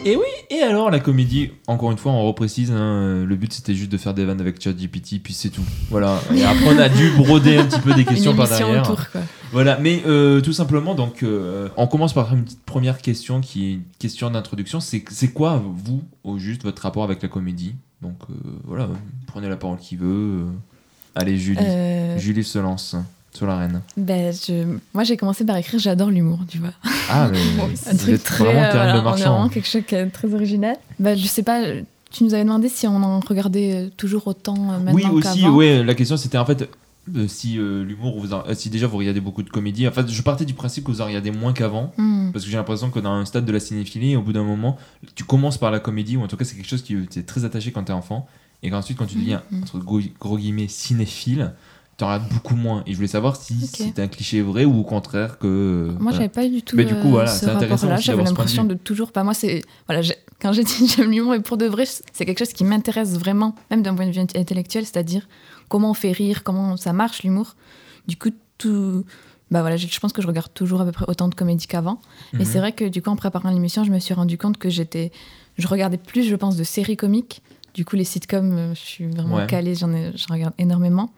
Et 0.06 0.16
oui, 0.16 0.26
et 0.50 0.62
alors 0.62 0.90
la 0.90 1.00
comédie, 1.00 1.52
encore 1.68 1.92
une 1.92 1.98
fois, 1.98 2.14
on 2.14 2.26
reprécise, 2.26 2.72
hein, 2.72 3.26
le 3.26 3.36
but 3.36 3.52
c'était 3.52 3.74
juste 3.76 3.92
de 3.92 3.98
faire 3.98 4.14
des 4.14 4.24
vannes 4.24 4.40
avec 4.40 4.62
ChatGPT, 4.62 5.22
puis 5.22 5.34
c'est 5.34 5.50
tout. 5.50 5.66
Voilà. 5.90 6.22
Et 6.34 6.44
après, 6.44 6.76
on 6.76 6.80
a 6.80 6.88
dû 6.88 7.12
broder 7.12 7.58
un 7.58 7.66
petit 7.66 7.82
peu 7.82 7.94
des 7.94 8.02
Une 8.02 8.08
questions 8.08 8.36
par 8.36 8.48
derrière. 8.48 8.84
autour, 8.84 9.10
quoi. 9.12 9.22
Voilà, 9.52 9.78
mais 9.82 10.02
euh, 10.06 10.40
tout 10.40 10.54
simplement, 10.54 10.96
donc, 10.96 11.24
euh, 11.24 11.68
on 11.76 11.88
commence 11.88 12.14
par 12.14 12.34
une 12.34 12.44
petite 12.44 12.64
première 12.64 13.00
question 13.00 13.42
qui 13.42 13.68
est 13.68 13.74
une 13.74 13.84
question 14.00 14.30
d'introduction. 14.30 14.80
C'est 14.80 15.04
c'est 15.10 15.30
quoi, 15.30 15.62
vous, 15.66 16.04
au 16.24 16.38
juste, 16.38 16.64
votre 16.64 16.82
rapport 16.82 17.04
avec 17.04 17.22
la 17.22 17.28
comédie? 17.28 17.76
Donc 18.02 18.18
euh, 18.30 18.34
voilà, 18.64 18.88
prenez 19.26 19.50
la 19.50 19.58
parole 19.58 19.78
qui 19.78 19.96
veut. 19.96 20.46
Allez, 21.16 21.38
Julie. 21.38 21.58
Euh, 21.62 22.18
Julie 22.20 22.44
se 22.44 22.60
lance 22.60 22.96
sur 23.34 23.46
la 23.48 23.58
reine. 23.58 23.82
ben, 23.98 24.34
je... 24.34 24.78
Moi, 24.94 25.04
j'ai 25.04 25.16
commencé 25.18 25.46
par 25.46 25.58
écrire 25.58 25.80
J'adore 25.80 26.10
l'humour, 26.10 26.40
tu 26.48 26.58
vois. 26.58 26.74
Ah, 27.10 27.30
mais 27.32 27.40
Un 27.92 27.96
truc 27.96 28.24
très. 28.24 28.44
vraiment 28.44 28.62
euh, 28.64 28.72
voilà, 28.72 28.94
on 29.12 29.16
est 29.16 29.20
vraiment 29.22 29.50
quelque 29.50 29.68
chose 29.68 29.84
qui 29.88 29.96
est 29.96 30.08
très 30.10 30.34
original. 30.34 30.76
Ben, 31.00 31.18
je 31.18 31.26
sais 31.28 31.44
pas. 31.44 31.62
Tu 32.12 32.24
nous 32.24 32.34
avais 32.34 32.44
demandé 32.44 32.70
si 32.70 32.88
on 32.88 33.04
en 33.04 33.20
regardait 33.20 33.74
euh, 33.76 33.90
toujours 33.96 34.28
autant 34.28 34.56
euh, 34.56 34.80
maintenant 34.80 34.94
Oui, 34.94 35.06
aussi, 35.06 35.46
ouais, 35.48 35.84
la 35.84 35.94
question 35.94 36.16
c'était 36.18 36.38
en 36.38 36.46
fait 36.46 36.70
euh, 37.16 37.28
si 37.28 37.60
euh, 37.60 37.84
l'humour, 37.84 38.20
vous 38.20 38.30
si 38.54 38.70
déjà 38.70 38.88
vous 38.88 38.98
regardez 38.98 39.20
beaucoup 39.22 39.44
de 39.44 39.50
comédies. 39.50 39.88
En 39.88 39.92
fait, 39.92 40.10
je 40.10 40.22
partais 40.22 40.46
du 40.46 40.54
principe 40.54 40.86
que 40.86 40.92
vous 40.92 41.02
en 41.02 41.06
regardez 41.06 41.32
moins 41.32 41.54
qu'avant, 41.54 41.94
Hmm. 41.98 42.32
parce 42.32 42.44
que 42.46 42.52
j'ai 42.52 42.58
l'impression 42.58 42.90
que 42.90 43.00
dans 43.00 43.12
un 43.12 43.26
stade 43.26 43.46
de 43.46 43.52
la 43.52 43.60
cinéphilie, 43.60 44.16
au 44.16 44.22
bout 44.22 44.34
d'un 44.34 44.44
moment, 44.44 44.78
tu 45.16 45.24
commences 45.26 45.58
par 45.58 45.70
la 45.70 45.80
comédie, 45.80 46.18
ou 46.18 46.24
en 46.24 46.28
tout 46.28 46.38
cas 46.38 46.46
c'est 46.46 46.56
quelque 46.56 46.68
chose 46.70 46.82
qui 46.82 46.96
t'es 47.08 47.24
très 47.24 47.44
attaché 47.46 47.72
quand 47.72 47.84
t'es 47.84 47.94
enfant, 47.94 48.26
et 48.64 48.70
qu'ensuite 48.70 48.98
quand 48.98 49.06
tu 49.06 49.16
deviens, 49.18 49.44
Mhm. 49.52 49.62
entre 49.64 49.80
gros 49.80 50.38
guillemets, 50.38 50.68
cinéphile, 50.70 51.54
t'en 51.98 52.08
regardes 52.08 52.30
beaucoup 52.32 52.56
moins. 52.56 52.84
Et 52.86 52.92
je 52.92 52.96
voulais 52.96 53.08
savoir 53.08 53.36
si 53.36 53.54
Ok. 53.64 53.70
c'était 53.74 54.02
un 54.02 54.08
cliché 54.08 54.42
vrai 54.42 54.66
ou 54.66 54.80
au 54.80 54.84
contraire 54.84 55.40
que... 55.40 55.48
euh, 55.48 55.86
Moi, 55.94 55.98
voilà. 56.00 56.18
j'avais 56.18 56.30
pas 56.30 56.48
du 56.48 56.62
tout 56.62 56.76
Mais 56.76 56.86
du 56.86 56.94
coup, 56.96 57.08
euh, 57.08 57.12
voilà, 57.12 57.32
ce 57.32 57.46
c'est 57.46 57.52
intéressant 57.52 57.88
J'avais 57.88 58.02
ce 58.02 58.12
point 58.12 58.24
de 58.24 58.28
l'impression 58.30 58.64
de 58.66 58.74
toujours. 58.76 59.12
Pas 59.12 59.24
moi, 59.24 59.34
c'est 59.34 59.64
voilà. 59.88 60.02
Quand 60.40 60.54
j'ai 60.54 60.64
dit 60.64 60.88
j'aime 60.96 61.10
l'humour, 61.12 61.34
et 61.34 61.42
pour 61.42 61.58
de 61.58 61.66
vrai, 61.66 61.86
c'est 61.86 62.26
quelque 62.26 62.40
chose 62.40 62.54
qui 62.54 62.64
m'intéresse 62.64 63.18
vraiment, 63.18 63.56
même 63.72 63.82
d'un 63.82 63.96
point 63.96 64.06
de 64.06 64.12
vue 64.12 64.22
int- 64.22 64.40
intellectuel, 64.40 64.86
c'est-à-dire 64.86 65.28
comment 65.70 65.90
on 65.92 65.94
fait 65.96 66.12
rire, 66.12 66.44
comment 66.44 66.78
ça 66.78 66.94
marche 66.94 67.24
l'humour. 67.24 67.56
Du 68.08 68.16
coup, 68.18 68.30
tout. 68.58 69.04
Bah 69.50 69.62
voilà, 69.62 69.78
je 69.78 69.88
je 69.88 70.00
pense 70.00 70.12
que 70.14 70.22
je 70.22 70.28
regarde 70.28 70.54
toujours 70.54 70.82
à 70.82 70.86
peu 70.86 70.92
près 70.92 71.06
autant 71.08 71.30
de 71.30 71.34
comédies 71.36 71.68
qu'avant. 71.68 72.00
Mhm. 72.34 72.42
Et 72.42 72.46
c'est 72.46 72.60
vrai 72.60 72.74
que 72.74 72.84
du 72.86 73.02
coup, 73.02 73.10
en 73.10 73.16
préparant 73.16 73.50
l'émission, 73.50 73.84
je 73.86 73.92
me 73.92 73.98
suis 74.00 74.14
rendu 74.14 74.38
compte 74.38 74.58
que 74.58 74.70
j'étais, 74.70 75.12
je 75.58 75.68
regardais 75.68 75.98
plus, 75.98 76.24
je 76.24 76.36
pense, 76.36 76.58
de 76.58 76.64
séries 76.64 76.98
comiques. 76.98 77.42
Du 77.74 77.86
coup, 77.86 77.96
les 77.96 78.04
sitcoms, 78.04 78.54
euh, 78.58 78.74
je 78.76 78.80
suis 78.82 79.06
vraiment 79.08 79.38
Ouais. 79.38 79.48
calée, 79.48 79.74
j'en 79.76 79.88
regarde 80.30 80.54
énormément. 80.58 81.12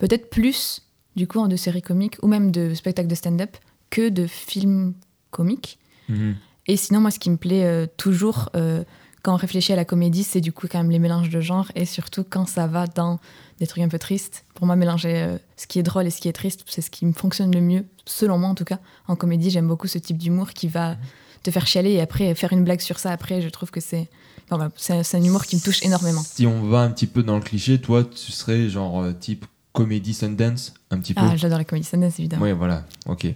Peut-être 0.00 0.30
plus, 0.30 0.82
du 1.14 1.26
coup, 1.26 1.46
de 1.46 1.56
séries 1.56 1.82
comiques 1.82 2.16
ou 2.22 2.26
même 2.26 2.50
de 2.50 2.74
spectacles 2.74 3.08
de 3.08 3.14
stand-up 3.14 3.56
que 3.90 4.08
de 4.08 4.26
films 4.26 4.94
comiques. 5.30 5.78
Mhm. 6.08 6.36
Et 6.66 6.76
sinon, 6.76 7.00
moi, 7.00 7.10
ce 7.10 7.18
qui 7.18 7.30
me 7.30 7.36
plaît 7.36 7.64
euh, 7.64 7.86
toujours 7.96 8.48
euh, 8.56 8.82
quand 9.22 9.34
on 9.34 9.36
réfléchit 9.36 9.72
à 9.72 9.76
la 9.76 9.84
comédie, 9.84 10.24
c'est 10.24 10.40
du 10.40 10.52
coup 10.52 10.66
quand 10.70 10.78
même 10.78 10.90
les 10.90 10.98
mélanges 10.98 11.28
de 11.28 11.40
genres 11.40 11.70
et 11.74 11.84
surtout 11.84 12.24
quand 12.28 12.46
ça 12.46 12.66
va 12.66 12.86
dans 12.86 13.18
des 13.58 13.66
trucs 13.66 13.82
un 13.82 13.88
peu 13.88 13.98
tristes. 13.98 14.44
Pour 14.54 14.66
moi, 14.66 14.76
mélanger 14.76 15.22
euh, 15.22 15.38
ce 15.56 15.66
qui 15.66 15.78
est 15.78 15.82
drôle 15.82 16.06
et 16.06 16.10
ce 16.10 16.20
qui 16.20 16.28
est 16.28 16.32
triste, 16.32 16.62
c'est 16.66 16.80
ce 16.80 16.90
qui 16.90 17.04
me 17.04 17.12
fonctionne 17.12 17.52
le 17.52 17.60
mieux, 17.60 17.84
selon 18.06 18.38
moi 18.38 18.48
en 18.48 18.54
tout 18.54 18.64
cas. 18.64 18.78
En 19.06 19.16
comédie, 19.16 19.50
j'aime 19.50 19.68
beaucoup 19.68 19.86
ce 19.86 19.98
type 19.98 20.16
d'humour 20.16 20.50
qui 20.50 20.68
va 20.68 20.96
te 21.42 21.50
faire 21.50 21.66
chialer 21.66 21.92
et 21.92 22.00
après 22.00 22.34
faire 22.34 22.52
une 22.52 22.64
blague 22.64 22.80
sur 22.80 22.98
ça. 22.98 23.12
Après, 23.12 23.42
je 23.42 23.48
trouve 23.50 23.70
que 23.70 23.80
c'est 23.80 24.08
enfin, 24.46 24.56
voilà, 24.56 25.02
c'est 25.02 25.16
un 25.16 25.22
humour 25.22 25.44
qui 25.44 25.56
me 25.56 25.60
touche 25.60 25.82
énormément. 25.84 26.22
Si 26.22 26.46
on 26.46 26.62
va 26.68 26.80
un 26.80 26.90
petit 26.90 27.06
peu 27.06 27.22
dans 27.22 27.36
le 27.36 27.42
cliché, 27.42 27.80
toi, 27.80 28.04
tu 28.04 28.32
serais 28.32 28.68
genre 28.68 29.06
type 29.18 29.44
comédie 29.72 30.14
Sundance, 30.14 30.74
un 30.90 30.98
petit 30.98 31.14
peu 31.14 31.22
Ah, 31.24 31.36
j'adore 31.36 31.58
la 31.58 31.64
comédie 31.64 31.86
Sundance, 31.86 32.18
évidemment. 32.18 32.42
Oui, 32.44 32.52
voilà, 32.52 32.82
ok. 33.06 33.26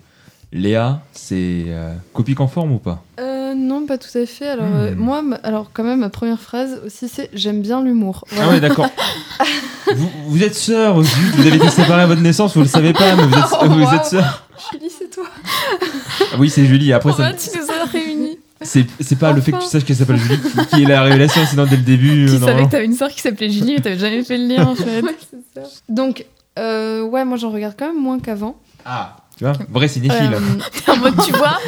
Léa, 0.52 1.00
c'est 1.12 1.64
euh, 1.66 1.94
copie 2.12 2.34
conforme 2.34 2.72
ou 2.72 2.78
pas? 2.78 3.02
Euh, 3.18 3.54
non, 3.56 3.86
pas 3.86 3.98
tout 3.98 4.16
à 4.16 4.24
fait. 4.24 4.48
Alors, 4.48 4.66
euh, 4.72 4.92
Hmm. 4.94 4.98
moi, 4.98 5.22
ma- 5.22 5.36
alors 5.36 5.70
quand 5.72 5.82
même, 5.82 5.98
ma 6.00 6.10
première 6.10 6.38
phrase 6.40 6.80
aussi, 6.86 7.08
c'est 7.08 7.28
j'aime 7.32 7.60
bien 7.60 7.82
l'humour. 7.82 8.24
Ah 8.38 8.48
ouais, 8.48 8.60
d'accord. 8.60 8.86
vous, 9.96 10.10
vous 10.28 10.42
êtes 10.44 10.54
sœurs, 10.54 11.02
zut, 11.02 11.34
vous 11.34 11.46
avez 11.46 11.56
été 11.56 11.70
séparés 11.70 12.02
à 12.02 12.06
votre 12.06 12.20
naissance, 12.20 12.54
vous 12.54 12.62
le 12.62 12.68
savez 12.68 12.92
pas, 12.92 13.16
mais 13.16 13.24
vous 13.26 13.34
êtes, 13.36 13.44
Oh, 13.62 13.66
vous 13.68 13.82
wow. 13.82 13.92
êtes 13.94 14.04
sœurs. 14.04 14.44
Julie, 14.72 14.90
c'est 14.96 15.10
toi. 15.10 15.24
Ah 16.32 16.36
oui, 16.38 16.48
c'est 16.48 16.64
Julie. 16.66 16.92
Après, 16.92 17.12
ça, 17.12 17.32
tu 17.32 17.58
nous 17.58 17.64
as. 17.64 17.84
C'est 18.64 18.86
c'est 19.00 19.18
pas 19.18 19.32
le 19.32 19.40
fait 19.40 19.52
que 19.52 19.60
tu 19.60 19.66
saches 19.66 19.84
qu'elle 19.84 19.96
s'appelle 19.96 20.16
Julie 20.16 20.40
qui, 20.40 20.66
qui 20.66 20.82
est 20.82 20.86
la 20.86 21.02
révélation, 21.02 21.42
sinon 21.46 21.64
dès 21.64 21.76
le 21.76 21.82
début. 21.82 22.08
Tu 22.08 22.14
euh, 22.22 22.26
savais 22.26 22.38
normalement. 22.40 22.66
que 22.66 22.72
t'avais 22.72 22.84
une 22.84 22.94
sœur 22.94 23.10
qui 23.10 23.20
s'appelait 23.20 23.50
Julie, 23.50 23.74
mais 23.74 23.80
t'avais 23.80 23.98
jamais 23.98 24.24
fait 24.24 24.38
le 24.38 24.46
lien 24.46 24.66
en 24.66 24.74
fait. 24.74 25.02
Donc, 25.88 26.26
euh, 26.58 27.02
ouais, 27.02 27.24
moi 27.24 27.36
j'en 27.36 27.50
regarde 27.50 27.74
quand 27.78 27.86
même 27.86 28.02
moins 28.02 28.18
qu'avant. 28.18 28.56
Ah, 28.84 29.16
tu 29.36 29.44
vois, 29.44 29.54
vrai 29.70 29.88
cinéphile. 29.88 30.34
Euh, 30.34 30.38
En 30.92 30.96
mode, 30.98 31.14
tu 31.24 31.32
vois 31.32 31.58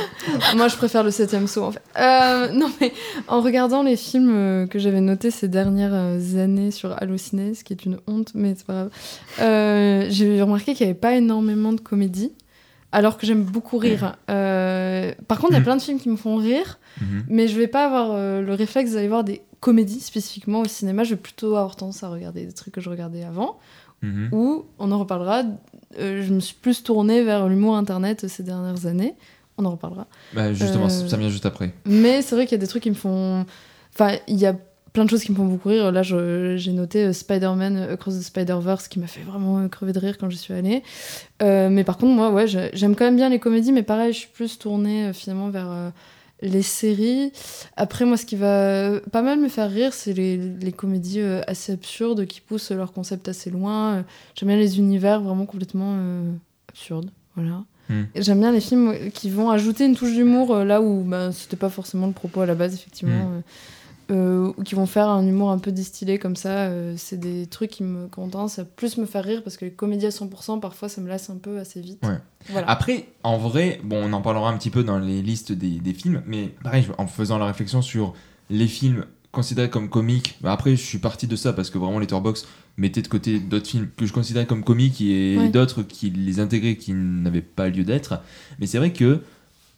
moi, 0.55 0.69
je 0.69 0.77
préfère 0.77 1.03
le 1.03 1.11
septième 1.11 1.47
saut, 1.47 1.65
en 1.65 1.73
fait. 1.73 1.83
Euh, 1.99 2.53
non, 2.53 2.71
mais 2.81 2.93
en 3.29 3.41
regardant 3.41 3.83
les 3.83 3.97
films 3.97 4.69
que 4.69 4.79
j'avais 4.79 5.01
notés 5.01 5.31
ces 5.31 5.49
dernières 5.49 5.93
années 6.37 6.71
sur 6.71 6.93
Allociné, 7.01 7.55
ce 7.55 7.65
qui 7.65 7.73
est 7.73 7.85
une 7.85 7.99
honte, 8.07 8.33
mais 8.35 8.55
c'est 8.57 8.67
pas 8.67 8.73
grave, 8.73 8.91
euh, 9.41 10.07
j'ai 10.11 10.43
remarqué 10.43 10.75
qu'il 10.75 10.87
n'y 10.87 10.91
avait 10.91 10.99
pas 10.99 11.15
énormément 11.15 11.73
de 11.73 11.81
comédie, 11.81 12.33
alors 12.97 13.19
que 13.19 13.27
j'aime 13.27 13.43
beaucoup 13.45 13.77
rire. 13.77 14.17
Euh, 14.31 15.13
par 15.29 15.39
contre, 15.39 15.53
il 15.53 15.57
y 15.57 15.59
a 15.59 15.61
Mm. 15.61 15.65
plein 15.65 15.77
de 15.77 15.83
films 15.83 15.99
qui 16.01 16.09
me 16.09 16.17
font 16.17 16.37
rire, 16.37 16.79
Mhm. 17.03 17.25
mais 17.29 17.47
je 17.47 17.59
vais 17.59 17.67
pas 17.67 17.85
avoir 17.85 18.13
euh, 18.13 18.41
le 18.41 18.55
réflexe 18.55 18.93
d'aller 18.93 19.09
voir 19.09 19.23
des 19.23 19.43
comédies 19.61 20.01
spécifiquement 20.01 20.61
au 20.61 20.65
cinéma. 20.65 21.05
Je 21.05 21.11
vais 21.11 21.21
plutôt 21.21 21.57
avoir 21.57 21.77
tendance 21.77 22.03
à 22.03 22.09
regarder 22.09 22.47
des 22.47 22.53
trucs 22.55 22.73
que 22.73 22.81
je 22.81 22.89
regardais 22.89 23.23
avant. 23.23 23.59
Mhm. 24.01 24.31
Ou, 24.33 24.65
on 24.79 24.91
en 24.93 24.99
reparlera, 24.99 25.43
euh, 25.99 26.23
je 26.27 26.33
me 26.33 26.41
suis 26.41 26.55
plus 26.55 26.83
tournée 26.83 27.23
vers 27.23 27.49
l'humour 27.49 27.77
internet 27.77 28.27
ces 28.29 28.43
dernières 28.43 28.87
années. 28.87 29.15
On 29.59 29.67
en 29.67 29.73
reparlera. 29.73 30.07
Bah, 30.35 30.55
justement, 30.55 30.89
ça 30.89 31.17
vient 31.19 31.29
juste 31.29 31.45
après. 31.47 31.75
Mais 31.85 32.23
c'est 32.23 32.35
vrai 32.35 32.47
qu'il 32.47 32.53
y 32.53 32.61
a 32.61 32.65
des 32.65 32.67
trucs 32.67 32.83
qui 32.83 32.91
me 32.91 32.95
font. 32.95 33.45
Enfin, 33.95 34.17
il 34.27 34.37
y 34.37 34.47
a 34.47 34.55
plein 34.97 35.05
de 35.05 35.11
choses 35.11 35.25
qui 35.25 35.31
me 35.31 35.37
font 35.37 35.45
beaucoup 35.45 35.69
rire. 35.69 35.93
Là, 35.93 36.03
j'ai 36.03 36.73
noté 36.73 37.05
euh, 37.05 37.13
Spider-Man 37.13 37.77
euh, 37.77 37.93
Across 37.93 38.19
the 38.19 38.23
Spider-Verse 38.23 38.89
qui 38.89 38.99
m'a 38.99 39.07
fait 39.07 39.21
vraiment 39.21 39.59
euh, 39.59 39.69
crever 39.69 39.93
de 39.93 39.99
rire 39.99 40.17
quand 40.17 40.31
j'y 40.31 40.39
suis 40.39 40.55
allée. 40.55 40.83
Euh, 41.43 41.69
mais 41.69 41.85
par 41.85 41.99
contre, 41.99 42.15
moi, 42.15 42.33
ouais, 42.33 42.47
j'aime 42.47 42.97
quand 42.97 43.05
même 43.05 43.17
bien 43.17 43.29
les 43.29 43.39
comédies, 43.39 43.73
mais 43.73 43.83
pareil, 43.83 44.15
je 44.15 44.21
suis 44.21 44.29
plus 44.29 44.59
tournée 44.59 45.13
finalement 45.13 45.51
vers 45.51 45.71
euh, 45.71 45.91
les 46.41 46.63
séries. 46.63 47.31
Après, 47.77 48.07
moi, 48.07 48.17
ce 48.17 48.25
qui 48.25 48.37
va 48.37 48.99
pas 49.13 49.21
mal 49.21 49.39
me 49.39 49.49
faire 49.51 49.71
rire, 49.71 49.93
c'est 49.93 50.15
les, 50.15 50.39
les 50.39 50.73
comédies 50.73 51.21
euh, 51.21 51.43
assez 51.47 51.73
absurdes 51.73 52.25
qui 52.25 52.41
poussent 52.41 52.71
leur 52.71 52.95
concept 52.95 53.29
assez 53.29 53.51
loin. 53.51 54.03
J'aime 54.35 54.49
bien 54.49 54.57
les 54.57 54.79
univers 54.79 55.21
vraiment 55.21 55.45
complètement 55.45 55.95
absurdes. 56.71 57.11
Voilà. 57.35 57.65
Hmm. 57.91 58.05
J'aime 58.17 58.41
bien 58.41 58.51
les 58.51 58.63
films 58.63 58.95
qui 59.13 59.29
vont 59.29 59.51
ajouter 59.51 59.85
une 59.85 59.95
touche 59.95 60.15
d'humour 60.15 60.57
là 60.65 60.81
où 60.81 61.03
ben, 61.05 61.33
c'était 61.33 61.59
pas 61.59 61.69
forcément 61.69 62.07
le 62.07 62.15
propos 62.15 62.41
à 62.41 62.47
la 62.47 62.55
base, 62.55 62.75
effectivement. 62.75 63.31
euh, 63.35 63.41
euh, 64.11 64.53
qui 64.65 64.75
vont 64.75 64.87
faire 64.87 65.09
un 65.09 65.27
humour 65.27 65.51
un 65.51 65.59
peu 65.59 65.73
distillé 65.73 66.19
comme 66.19 66.37
ça. 66.37 66.67
euh, 66.67 66.95
c'est 66.97 67.19
des 67.19 67.47
trucs 67.47 67.71
qui 67.71 67.83
me 67.83 68.09
tendance 68.09 68.59
à 68.59 68.65
plus 68.65 68.97
me 68.99 69.07
faire 69.07 69.25
rire 69.25 69.43
parce 69.43 69.57
que 69.57 69.65
les 69.65 69.73
comédies 69.73 70.07
à 70.07 70.11
100%, 70.11 70.61
parfois, 70.61 70.89
ça 70.89 71.01
me 71.01 71.09
lasse 71.09 71.29
un 71.31 71.37
peu 71.37 71.59
assez 71.59 71.81
vite. 71.81 71.99
Ouais. 72.05 72.19
Voilà. 72.51 72.69
Après, 72.71 73.09
en 73.23 73.39
vrai, 73.39 73.81
bon, 73.85 74.03
on 74.05 74.13
en 74.13 74.23
parlera 74.23 74.51
un 74.51 74.57
petit 74.59 74.71
peu 74.71 74.85
dans 74.85 74.99
les 74.99 75.23
listes 75.23 75.53
des, 75.53 75.79
des 75.81 75.93
films, 75.95 76.23
mais 76.27 76.55
pareil, 76.63 76.87
en 76.99 77.07
faisant 77.07 77.39
la 77.39 77.47
réflexion 77.47 77.83
sur 77.83 78.15
les 78.51 78.69
films 78.69 79.05
considérés 79.33 79.69
comme 79.69 79.91
comiques, 79.91 80.39
bah 80.41 80.53
après, 80.53 80.77
je 80.77 80.83
suis 80.83 80.99
parti 80.99 81.27
de 81.27 81.37
ça 81.37 81.53
parce 81.53 81.69
que 81.69 81.77
vraiment, 81.77 81.99
Letterboxd 81.99 82.47
mettait 82.79 83.03
de 83.03 83.09
côté 83.09 83.39
d'autres 83.39 83.67
films 83.69 83.89
que 83.97 84.07
je 84.07 84.13
considérais 84.13 84.47
comme 84.47 84.63
comiques 84.65 85.01
et 85.01 85.37
Ouais. 85.37 85.49
d'autres 85.51 85.83
qui 85.83 86.11
les 86.11 86.41
intégraient 86.41 86.77
qui 86.77 86.93
n'avaient 86.95 87.43
pas 87.43 87.69
lieu 87.69 87.85
d'être. 87.85 88.21
Mais 88.61 88.67
c'est 88.67 88.79
vrai 88.79 88.93
que. 88.93 89.21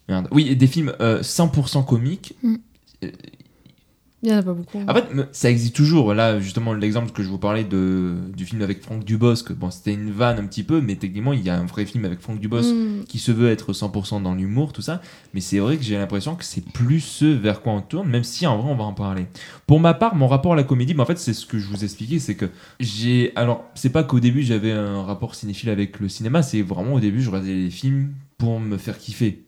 Merde. 0.07 0.27
Oui, 0.31 0.55
des 0.55 0.67
films 0.67 0.93
euh, 1.01 1.21
100% 1.21 1.85
comiques. 1.85 2.35
Mm. 2.43 2.55
Il 4.21 4.29
y 4.29 4.33
en 4.33 4.37
a 4.37 4.43
pas 4.43 4.53
beaucoup. 4.53 4.79
En 4.87 4.93
fait, 4.93 5.05
ça 5.31 5.49
existe 5.49 5.75
toujours. 5.75 6.13
Là, 6.13 6.39
justement, 6.39 6.73
l'exemple 6.73 7.11
que 7.11 7.23
je 7.23 7.29
vous 7.29 7.37
parlais 7.37 7.63
de, 7.63 8.15
du 8.35 8.45
film 8.45 8.61
avec 8.61 8.81
Franck 8.81 9.05
Dubosc, 9.05 9.53
bon, 9.53 9.71
c'était 9.71 9.93
une 9.93 10.11
vanne 10.11 10.39
un 10.39 10.45
petit 10.45 10.63
peu, 10.63 10.81
mais 10.81 10.95
techniquement, 10.95 11.33
il 11.33 11.41
y 11.41 11.49
a 11.49 11.57
un 11.57 11.65
vrai 11.65 11.85
film 11.85 12.03
avec 12.05 12.19
Franck 12.19 12.39
Dubosc 12.39 12.69
Mm. 12.69 13.05
qui 13.07 13.19
se 13.19 13.31
veut 13.31 13.49
être 13.49 13.73
100% 13.73 14.21
dans 14.21 14.35
l'humour, 14.35 14.73
tout 14.73 14.81
ça. 14.81 15.01
Mais 15.33 15.41
c'est 15.41 15.59
vrai 15.59 15.77
que 15.77 15.83
j'ai 15.83 15.97
l'impression 15.97 16.35
que 16.35 16.43
c'est 16.43 16.63
plus 16.65 16.99
ce 16.99 17.25
vers 17.25 17.61
quoi 17.61 17.73
on 17.73 17.81
tourne, 17.81 18.09
même 18.09 18.23
si 18.23 18.45
en 18.47 18.57
vrai 18.57 18.71
on 18.71 18.75
va 18.75 18.83
en 18.83 18.93
parler. 18.93 19.27
Pour 19.67 19.79
ma 19.79 19.93
part, 19.93 20.15
mon 20.15 20.27
rapport 20.27 20.53
à 20.53 20.55
la 20.55 20.63
comédie, 20.63 20.95
en 20.97 21.05
fait 21.05 21.17
c'est 21.17 21.33
ce 21.33 21.45
que 21.45 21.57
je 21.59 21.67
vous 21.67 21.83
expliquais, 21.83 22.19
c'est 22.19 22.35
que 22.35 22.49
j'ai... 22.79 23.31
Alors, 23.35 23.65
c'est 23.75 23.89
pas 23.89 24.03
qu'au 24.03 24.19
début 24.19 24.43
j'avais 24.43 24.71
un 24.71 25.03
rapport 25.03 25.35
cinéphile 25.35 25.69
avec 25.69 25.99
le 25.99 26.09
cinéma, 26.09 26.41
c'est 26.43 26.61
vraiment 26.61 26.93
au 26.95 26.99
début 26.99 27.21
je 27.21 27.29
regardais 27.29 27.53
les 27.53 27.69
films 27.69 28.13
pour 28.37 28.59
me 28.59 28.77
faire 28.77 28.97
kiffer. 28.97 29.43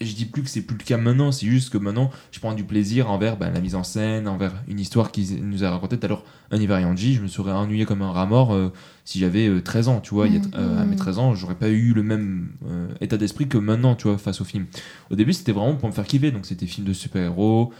Je 0.00 0.12
dis 0.14 0.24
plus 0.24 0.42
que 0.42 0.48
c'est 0.48 0.62
plus 0.62 0.76
le 0.76 0.84
cas 0.84 0.96
maintenant, 0.96 1.32
c'est 1.32 1.46
juste 1.46 1.70
que 1.70 1.78
maintenant 1.78 2.10
je 2.32 2.40
prends 2.40 2.54
du 2.54 2.64
plaisir 2.64 3.10
envers 3.10 3.36
ben, 3.36 3.50
la 3.52 3.60
mise 3.60 3.74
en 3.74 3.84
scène, 3.84 4.28
envers 4.28 4.52
une 4.68 4.80
histoire 4.80 5.12
qui 5.12 5.38
nous 5.42 5.64
a 5.64 5.70
raconté 5.70 5.98
tout 5.98 6.06
à 6.06 6.08
l'heure 6.08 6.24
un 6.50 6.60
Ivarianji. 6.60 7.14
Je 7.14 7.22
me 7.22 7.28
serais 7.28 7.52
ennuyé 7.52 7.84
comme 7.84 8.02
un 8.02 8.12
rat 8.12 8.26
mort 8.26 8.54
euh, 8.54 8.72
si 9.04 9.18
j'avais 9.18 9.48
euh, 9.48 9.60
13 9.60 9.88
ans, 9.88 10.00
tu 10.00 10.14
vois. 10.14 10.28
Il 10.28 10.34
y 10.34 10.38
a, 10.38 10.40
euh, 10.54 10.82
à 10.82 10.84
mes 10.84 10.96
13 10.96 11.18
ans, 11.18 11.34
j'aurais 11.34 11.56
pas 11.56 11.68
eu 11.68 11.92
le 11.92 12.02
même 12.02 12.48
euh, 12.68 12.88
état 13.00 13.16
d'esprit 13.16 13.48
que 13.48 13.58
maintenant, 13.58 13.94
tu 13.94 14.08
vois, 14.08 14.18
face 14.18 14.40
au 14.40 14.44
film. 14.44 14.66
Au 15.10 15.16
début, 15.16 15.32
c'était 15.32 15.52
vraiment 15.52 15.74
pour 15.74 15.88
me 15.88 15.94
faire 15.94 16.06
kiffer, 16.06 16.30
donc 16.30 16.46
c'était 16.46 16.66
film 16.66 16.86
de 16.86 16.92
super-héros, 16.92 17.72
euh, 17.72 17.74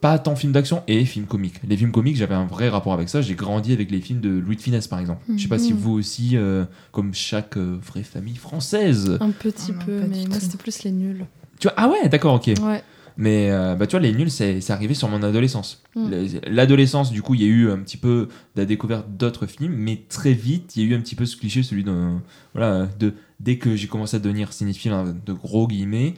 pas 0.00 0.18
tant 0.18 0.36
film 0.36 0.52
d'action 0.52 0.82
et 0.88 1.04
film 1.04 1.26
comique. 1.26 1.54
Les 1.66 1.76
films 1.76 1.92
comiques, 1.92 2.16
j'avais 2.16 2.34
un 2.34 2.46
vrai 2.46 2.68
rapport 2.68 2.92
avec 2.92 3.08
ça. 3.08 3.20
J'ai 3.22 3.34
grandi 3.34 3.72
avec 3.72 3.90
les 3.90 4.00
films 4.00 4.20
de 4.20 4.30
Louis 4.30 4.56
de 4.56 4.60
Finesse, 4.62 4.88
par 4.88 4.98
exemple. 4.98 5.22
Je 5.36 5.42
sais 5.42 5.48
pas 5.48 5.58
si 5.58 5.72
Mhm. 5.72 5.78
vous 5.78 5.92
aussi, 5.92 6.36
euh, 6.36 6.64
comme 6.90 7.14
chaque 7.14 7.56
euh, 7.56 7.78
vraie 7.82 8.02
famille 8.02 8.36
française. 8.36 9.16
Un 9.20 9.30
petit 9.30 9.72
Ah 9.78 9.84
peu, 9.84 10.00
mais 10.10 10.26
moi 10.26 10.38
c'était 10.40 10.56
plus 10.58 10.82
les 10.84 10.90
nuls. 10.92 11.26
Tu 11.60 11.68
vois, 11.68 11.74
ah 11.76 11.88
ouais, 11.88 12.08
d'accord, 12.08 12.34
ok. 12.34 12.50
Ouais. 12.62 12.82
Mais 13.18 13.50
euh, 13.50 13.74
bah, 13.74 13.86
tu 13.86 13.90
vois, 13.90 14.00
les 14.00 14.12
nuls, 14.14 14.30
c'est 14.30 14.62
c'est 14.62 14.72
arrivé 14.72 14.94
sur 14.94 15.06
mon 15.08 15.22
adolescence. 15.22 15.82
Mm. 15.94 16.10
Le- 16.10 16.26
L'adolescence, 16.50 17.12
du 17.12 17.20
coup, 17.20 17.34
il 17.34 17.42
y 17.42 17.44
a 17.44 17.48
eu 17.48 17.70
un 17.70 17.76
petit 17.78 17.98
peu 17.98 18.28
de 18.56 18.60
la 18.62 18.64
découverte 18.64 19.06
d'autres 19.18 19.46
films, 19.46 19.74
mais 19.76 20.00
très 20.08 20.32
vite, 20.32 20.74
il 20.76 20.82
y 20.82 20.86
a 20.86 20.90
eu 20.90 20.96
un 20.98 21.00
petit 21.02 21.14
peu 21.14 21.26
ce 21.26 21.36
cliché, 21.36 21.62
celui 21.62 21.84
de. 21.84 21.92
Voilà, 22.54 22.88
de 22.98 23.12
dès 23.38 23.58
que 23.58 23.76
j'ai 23.76 23.86
commencé 23.86 24.16
à 24.16 24.18
devenir 24.20 24.52
cinéphile, 24.54 24.92
hein, 24.92 25.14
de 25.26 25.32
gros 25.34 25.68
guillemets, 25.68 26.14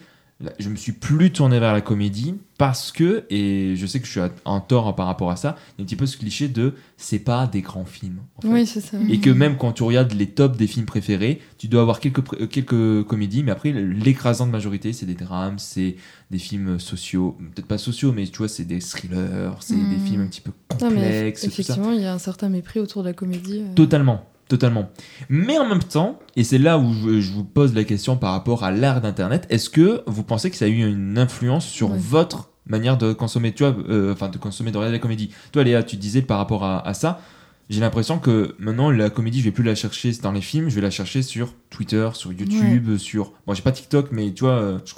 je 0.58 0.68
me 0.68 0.76
suis 0.76 0.92
plus 0.92 1.32
tourné 1.32 1.58
vers 1.60 1.72
la 1.72 1.80
comédie 1.80 2.34
parce 2.58 2.92
que, 2.92 3.24
et 3.30 3.74
je 3.76 3.86
sais 3.86 3.98
que 4.00 4.06
je 4.06 4.10
suis 4.12 4.20
en 4.44 4.60
tort 4.60 4.94
par 4.94 5.06
rapport 5.06 5.30
à 5.30 5.36
ça, 5.36 5.56
il 5.76 5.80
y 5.80 5.82
a 5.82 5.84
un 5.84 5.86
petit 5.86 5.96
peu 5.96 6.06
ce 6.06 6.16
cliché 6.16 6.48
de 6.48 6.74
c'est 6.96 7.18
pas 7.18 7.46
des 7.46 7.62
grands 7.62 7.84
films. 7.84 8.18
En 8.36 8.42
fait. 8.42 8.48
Oui, 8.48 8.66
c'est 8.66 8.80
ça. 8.80 8.96
Et 9.08 9.18
que 9.20 9.30
même 9.30 9.56
quand 9.56 9.72
tu 9.72 9.82
regardes 9.82 10.12
les 10.12 10.28
tops 10.30 10.56
des 10.56 10.66
films 10.66 10.86
préférés, 10.86 11.40
tu 11.58 11.66
dois 11.68 11.82
avoir 11.82 11.98
quelques, 12.00 12.20
euh, 12.40 12.46
quelques 12.46 13.04
comédies, 13.06 13.42
mais 13.42 13.50
après, 13.52 13.72
l'écrasante 13.72 14.50
majorité, 14.50 14.92
c'est 14.92 15.06
des 15.06 15.14
drames, 15.14 15.58
c'est 15.58 15.96
des 16.30 16.38
films 16.38 16.78
sociaux, 16.78 17.36
peut-être 17.54 17.66
pas 17.68 17.78
sociaux, 17.78 18.12
mais 18.12 18.26
tu 18.26 18.38
vois, 18.38 18.48
c'est 18.48 18.64
des 18.64 18.78
thrillers, 18.78 19.56
c'est 19.60 19.74
des 19.74 19.98
films 20.04 20.22
un 20.22 20.26
petit 20.26 20.40
peu 20.40 20.52
Non, 20.80 20.90
mais 20.90 21.02
complexes, 21.02 21.40
ça. 21.40 21.46
effectivement, 21.48 21.92
il 21.92 22.00
y 22.02 22.06
a 22.06 22.12
un 22.14 22.18
certain 22.18 22.48
mépris 22.48 22.80
autour 22.80 23.02
de 23.02 23.08
la 23.08 23.14
comédie. 23.14 23.60
euh. 23.60 23.74
Totalement, 23.74 24.24
totalement. 24.54 24.88
Mais 25.28 25.58
en 25.58 25.68
même 25.68 25.82
temps, 25.82 26.18
et 26.36 26.44
c'est 26.44 26.58
là 26.58 26.78
où 26.78 26.92
je, 26.92 27.20
je 27.20 27.32
vous 27.32 27.44
pose 27.44 27.74
la 27.74 27.84
question 27.84 28.16
par 28.16 28.32
rapport 28.32 28.62
à 28.64 28.70
l'art 28.70 29.00
d'Internet, 29.00 29.46
est-ce 29.50 29.68
que 29.68 30.02
vous 30.06 30.22
pensez 30.22 30.50
que 30.50 30.56
ça 30.56 30.66
a 30.66 30.68
eu 30.68 30.86
une 30.86 31.18
influence 31.18 31.66
sur 31.66 31.90
Ouais. 31.90 31.98
votre 31.98 32.50
manière 32.66 32.96
de 32.96 33.12
consommer, 33.12 33.52
tu 33.52 33.62
vois, 33.64 33.74
euh, 33.88 34.12
enfin 34.12 34.28
de 34.28 34.38
consommer, 34.38 34.70
de 34.70 34.76
regarder 34.78 34.96
la 34.96 35.00
comédie 35.02 35.30
Toi, 35.52 35.64
Léa, 35.64 35.82
tu 35.82 35.96
disais 35.96 36.22
par 36.22 36.38
rapport 36.38 36.64
à, 36.64 36.86
à 36.86 36.94
ça, 36.94 37.20
j'ai 37.68 37.80
l'impression 37.80 38.18
que 38.18 38.54
maintenant 38.58 38.90
la 38.90 39.10
comédie, 39.10 39.40
je 39.40 39.44
vais 39.44 39.50
plus 39.50 39.64
la 39.64 39.74
chercher 39.74 40.12
dans 40.22 40.32
les 40.32 40.40
films, 40.40 40.68
je 40.68 40.74
vais 40.76 40.80
la 40.82 40.90
chercher 40.90 41.22
sur 41.22 41.52
Twitter, 41.70 42.08
sur 42.14 42.32
YouTube, 42.32 42.96
sur. 42.96 43.32
Bon, 43.46 43.54
j'ai 43.54 43.62
pas 43.62 43.72
TikTok, 43.72 44.08
mais 44.12 44.32
tu 44.32 44.44
vois, 44.44 44.52
euh, 44.52 44.78
je 44.84 44.94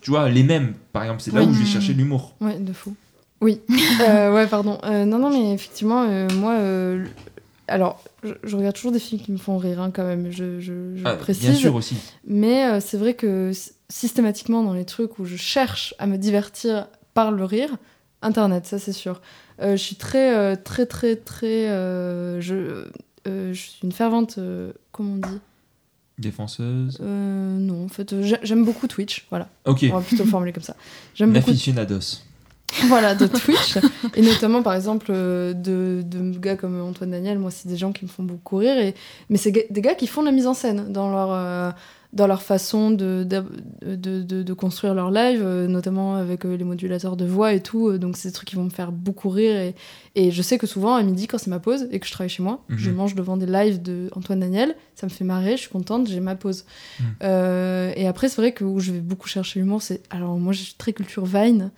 tu 0.00 0.10
vois, 0.10 0.28
les 0.30 0.42
mêmes, 0.42 0.72
par 0.92 1.02
exemple, 1.02 1.20
c'est 1.20 1.34
là 1.34 1.42
où 1.42 1.52
je 1.52 1.58
vais 1.60 1.66
chercher 1.66 1.92
l'humour. 1.92 2.34
Ouais, 2.40 2.58
de 2.58 2.72
fou. 2.72 2.94
Oui. 3.40 3.60
Euh, 4.08 4.32
ouais, 4.34 4.46
pardon. 4.46 4.78
Euh, 4.84 5.04
non, 5.04 5.18
non, 5.18 5.30
mais 5.30 5.52
effectivement, 5.54 6.04
euh, 6.08 6.28
moi, 6.38 6.54
alors, 7.68 8.02
je, 8.26 8.34
je 8.44 8.56
regarde 8.56 8.74
toujours 8.74 8.92
des 8.92 8.98
films 8.98 9.20
qui 9.22 9.32
me 9.32 9.36
font 9.38 9.56
rire, 9.58 9.80
hein, 9.80 9.90
quand 9.90 10.04
même. 10.04 10.30
Je, 10.30 10.60
je, 10.60 10.96
je 10.96 11.02
Ah, 11.04 11.14
précise. 11.14 11.44
bien 11.44 11.54
sûr 11.54 11.74
aussi. 11.74 11.96
Mais 12.26 12.66
euh, 12.66 12.80
c'est 12.80 12.96
vrai 12.96 13.14
que 13.14 13.52
systématiquement, 13.88 14.62
dans 14.62 14.74
les 14.74 14.84
trucs 14.84 15.18
où 15.18 15.24
je 15.24 15.36
cherche 15.36 15.94
à 15.98 16.06
me 16.06 16.16
divertir 16.18 16.88
par 17.14 17.30
le 17.32 17.44
rire, 17.44 17.76
Internet, 18.22 18.66
ça 18.66 18.78
c'est 18.78 18.92
sûr. 18.92 19.20
Euh, 19.62 19.72
je 19.76 19.82
suis 19.82 19.96
très, 19.96 20.34
euh, 20.36 20.56
très, 20.56 20.86
très, 20.86 21.16
très. 21.16 21.66
je, 22.40 22.84
suis 23.52 23.72
une 23.82 23.92
fervente. 23.92 24.38
comment 24.92 25.14
on 25.14 25.16
dit? 25.28 25.40
Défenseuse. 26.18 26.98
Non, 27.00 27.84
en 27.84 27.88
fait, 27.88 28.22
j'ai- 28.22 28.38
j'aime 28.42 28.64
beaucoup 28.64 28.86
Twitch, 28.88 29.26
voilà. 29.30 29.48
Ok. 29.66 29.84
On 29.90 29.98
va 29.98 30.00
plutôt 30.00 30.24
le 30.24 30.30
formuler 30.30 30.52
comme 30.52 30.62
ça. 30.62 30.74
J'aime 31.14 31.32
beaucoup 31.32 31.50
Aficionados. 31.50 32.22
Voilà, 32.88 33.14
de 33.14 33.26
Twitch. 33.26 33.78
et 34.14 34.22
notamment, 34.22 34.62
par 34.62 34.74
exemple, 34.74 35.06
euh, 35.10 35.52
de, 35.54 36.02
de 36.02 36.38
gars 36.38 36.56
comme 36.56 36.80
Antoine 36.80 37.10
Daniel, 37.10 37.38
moi, 37.38 37.50
c'est 37.50 37.68
des 37.68 37.76
gens 37.76 37.92
qui 37.92 38.04
me 38.04 38.10
font 38.10 38.22
beaucoup 38.22 38.56
rire. 38.56 38.78
Et... 38.78 38.94
Mais 39.30 39.38
c'est 39.38 39.52
des 39.70 39.80
gars 39.80 39.94
qui 39.94 40.06
font 40.06 40.20
de 40.22 40.26
la 40.26 40.32
mise 40.32 40.46
en 40.46 40.54
scène 40.54 40.92
dans 40.92 41.10
leur, 41.10 41.32
euh, 41.32 41.70
dans 42.12 42.26
leur 42.26 42.42
façon 42.42 42.90
de, 42.90 43.24
de, 43.24 43.42
de, 44.22 44.52
construire 44.54 44.94
leur 44.94 45.10
live, 45.10 45.42
euh, 45.44 45.66
notamment 45.66 46.16
avec 46.16 46.44
euh, 46.44 46.56
les 46.56 46.64
modulateurs 46.64 47.16
de 47.16 47.24
voix 47.24 47.52
et 47.52 47.62
tout. 47.62 47.98
Donc, 47.98 48.16
c'est 48.16 48.28
des 48.28 48.32
trucs 48.34 48.48
qui 48.48 48.56
vont 48.56 48.64
me 48.64 48.70
faire 48.70 48.90
beaucoup 48.92 49.28
rire. 49.28 49.56
Et, 49.56 49.74
et 50.14 50.30
je 50.30 50.42
sais 50.42 50.58
que 50.58 50.66
souvent, 50.66 50.94
à 50.94 51.02
midi, 51.02 51.26
quand 51.26 51.38
c'est 51.38 51.50
ma 51.50 51.58
pause 51.60 51.86
et 51.90 52.00
que 52.00 52.06
je 52.06 52.12
travaille 52.12 52.30
chez 52.30 52.42
moi, 52.42 52.64
Mhm. 52.68 52.78
je 52.78 52.90
mange 52.90 53.14
devant 53.14 53.36
des 53.36 53.46
lives 53.46 53.80
de 53.82 54.08
Antoine 54.14 54.40
Daniel. 54.40 54.74
Ça 54.94 55.06
me 55.06 55.10
fait 55.10 55.24
marrer, 55.24 55.52
je 55.52 55.62
suis 55.62 55.70
contente, 55.70 56.08
j'ai 56.08 56.20
ma 56.20 56.34
pause. 56.36 56.64
Mhm. 57.00 57.06
Et 57.96 58.06
après, 58.06 58.28
c'est 58.28 58.40
vrai 58.40 58.52
que 58.52 58.64
où 58.64 58.80
je 58.80 58.92
vais 58.92 59.00
beaucoup 59.00 59.28
chercher 59.28 59.60
l'humour, 59.60 59.82
c'est. 59.82 60.02
Alors, 60.10 60.36
moi, 60.38 60.52
je 60.52 60.62
suis 60.62 60.74
très 60.74 60.92
culture 60.92 61.24
Vine. 61.26 61.70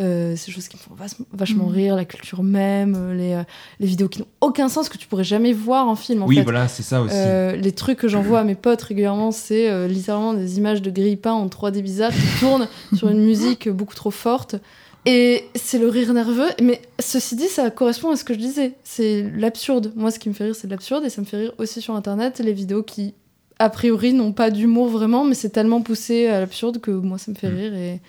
Euh, 0.00 0.34
c'est 0.36 0.46
des 0.46 0.52
choses 0.52 0.68
qui 0.68 0.76
me 0.78 0.80
font 0.80 0.94
vachement, 1.34 1.66
Mhm. 1.66 1.72
rire, 1.72 1.96
la 1.96 2.06
culture 2.06 2.42
même, 2.42 2.94
euh, 2.96 3.14
les, 3.14 3.32
euh, 3.34 3.42
les 3.78 3.86
vidéos 3.86 4.08
qui 4.08 4.20
n'ont 4.20 4.26
aucun 4.40 4.70
sens 4.70 4.88
que 4.88 4.96
tu 4.96 5.06
pourrais 5.06 5.22
jamais 5.24 5.52
voir 5.52 5.86
en 5.86 5.96
film. 5.96 6.22
En 6.22 6.26
oui, 6.26 6.36
fait. 6.36 6.42
voilà, 6.44 6.66
c'est 6.66 6.82
ça 6.82 7.02
aussi. 7.02 7.14
Euh, 7.14 7.56
les 7.56 7.72
trucs 7.72 7.98
que 7.98 8.08
j'envoie 8.08 8.40
à 8.40 8.44
mes 8.44 8.54
potes 8.54 8.80
régulièrement, 8.80 9.32
c'est 9.32 9.68
euh, 9.68 9.86
littéralement 9.86 10.32
des 10.32 10.56
images 10.56 10.80
de 10.80 10.90
grille-pain 10.90 11.32
en 11.34 11.46
3D 11.48 11.82
bizarre 11.82 12.10
qui 12.10 12.40
tournent 12.40 12.68
sur 12.96 13.08
une 13.10 13.22
musique 13.22 13.68
beaucoup 13.68 13.94
trop 13.94 14.10
forte. 14.10 14.56
Et 15.04 15.44
c'est 15.56 15.78
le 15.78 15.88
rire 15.88 16.14
nerveux. 16.14 16.48
Mais 16.62 16.80
ceci 16.98 17.36
dit, 17.36 17.48
ça 17.48 17.70
correspond 17.70 18.10
à 18.12 18.16
ce 18.16 18.24
que 18.24 18.32
je 18.34 18.38
disais. 18.38 18.74
C'est 18.84 19.30
l'absurde. 19.36 19.92
Moi, 19.96 20.10
ce 20.10 20.18
qui 20.18 20.28
me 20.30 20.34
fait 20.34 20.44
rire, 20.44 20.54
c'est 20.54 20.70
l'absurde. 20.70 21.04
Et 21.04 21.10
ça 21.10 21.20
me 21.20 21.26
fait 21.26 21.36
rire 21.38 21.52
aussi 21.58 21.82
sur 21.82 21.94
Internet, 21.96 22.40
les 22.42 22.52
vidéos 22.54 22.82
qui 22.82 23.12
a 23.58 23.68
priori, 23.68 24.12
n'ont 24.12 24.32
pas 24.32 24.50
d'humour 24.50 24.88
vraiment, 24.88 25.24
mais 25.24 25.34
c'est 25.34 25.50
tellement 25.50 25.82
poussé 25.82 26.26
à 26.28 26.40
l'absurde 26.40 26.80
que 26.80 26.90
moi, 26.90 27.18
ça 27.18 27.30
me 27.30 27.36
fait 27.36 27.50
Mm. 27.50 27.54
rire. 27.56 27.74
Et 27.74 28.00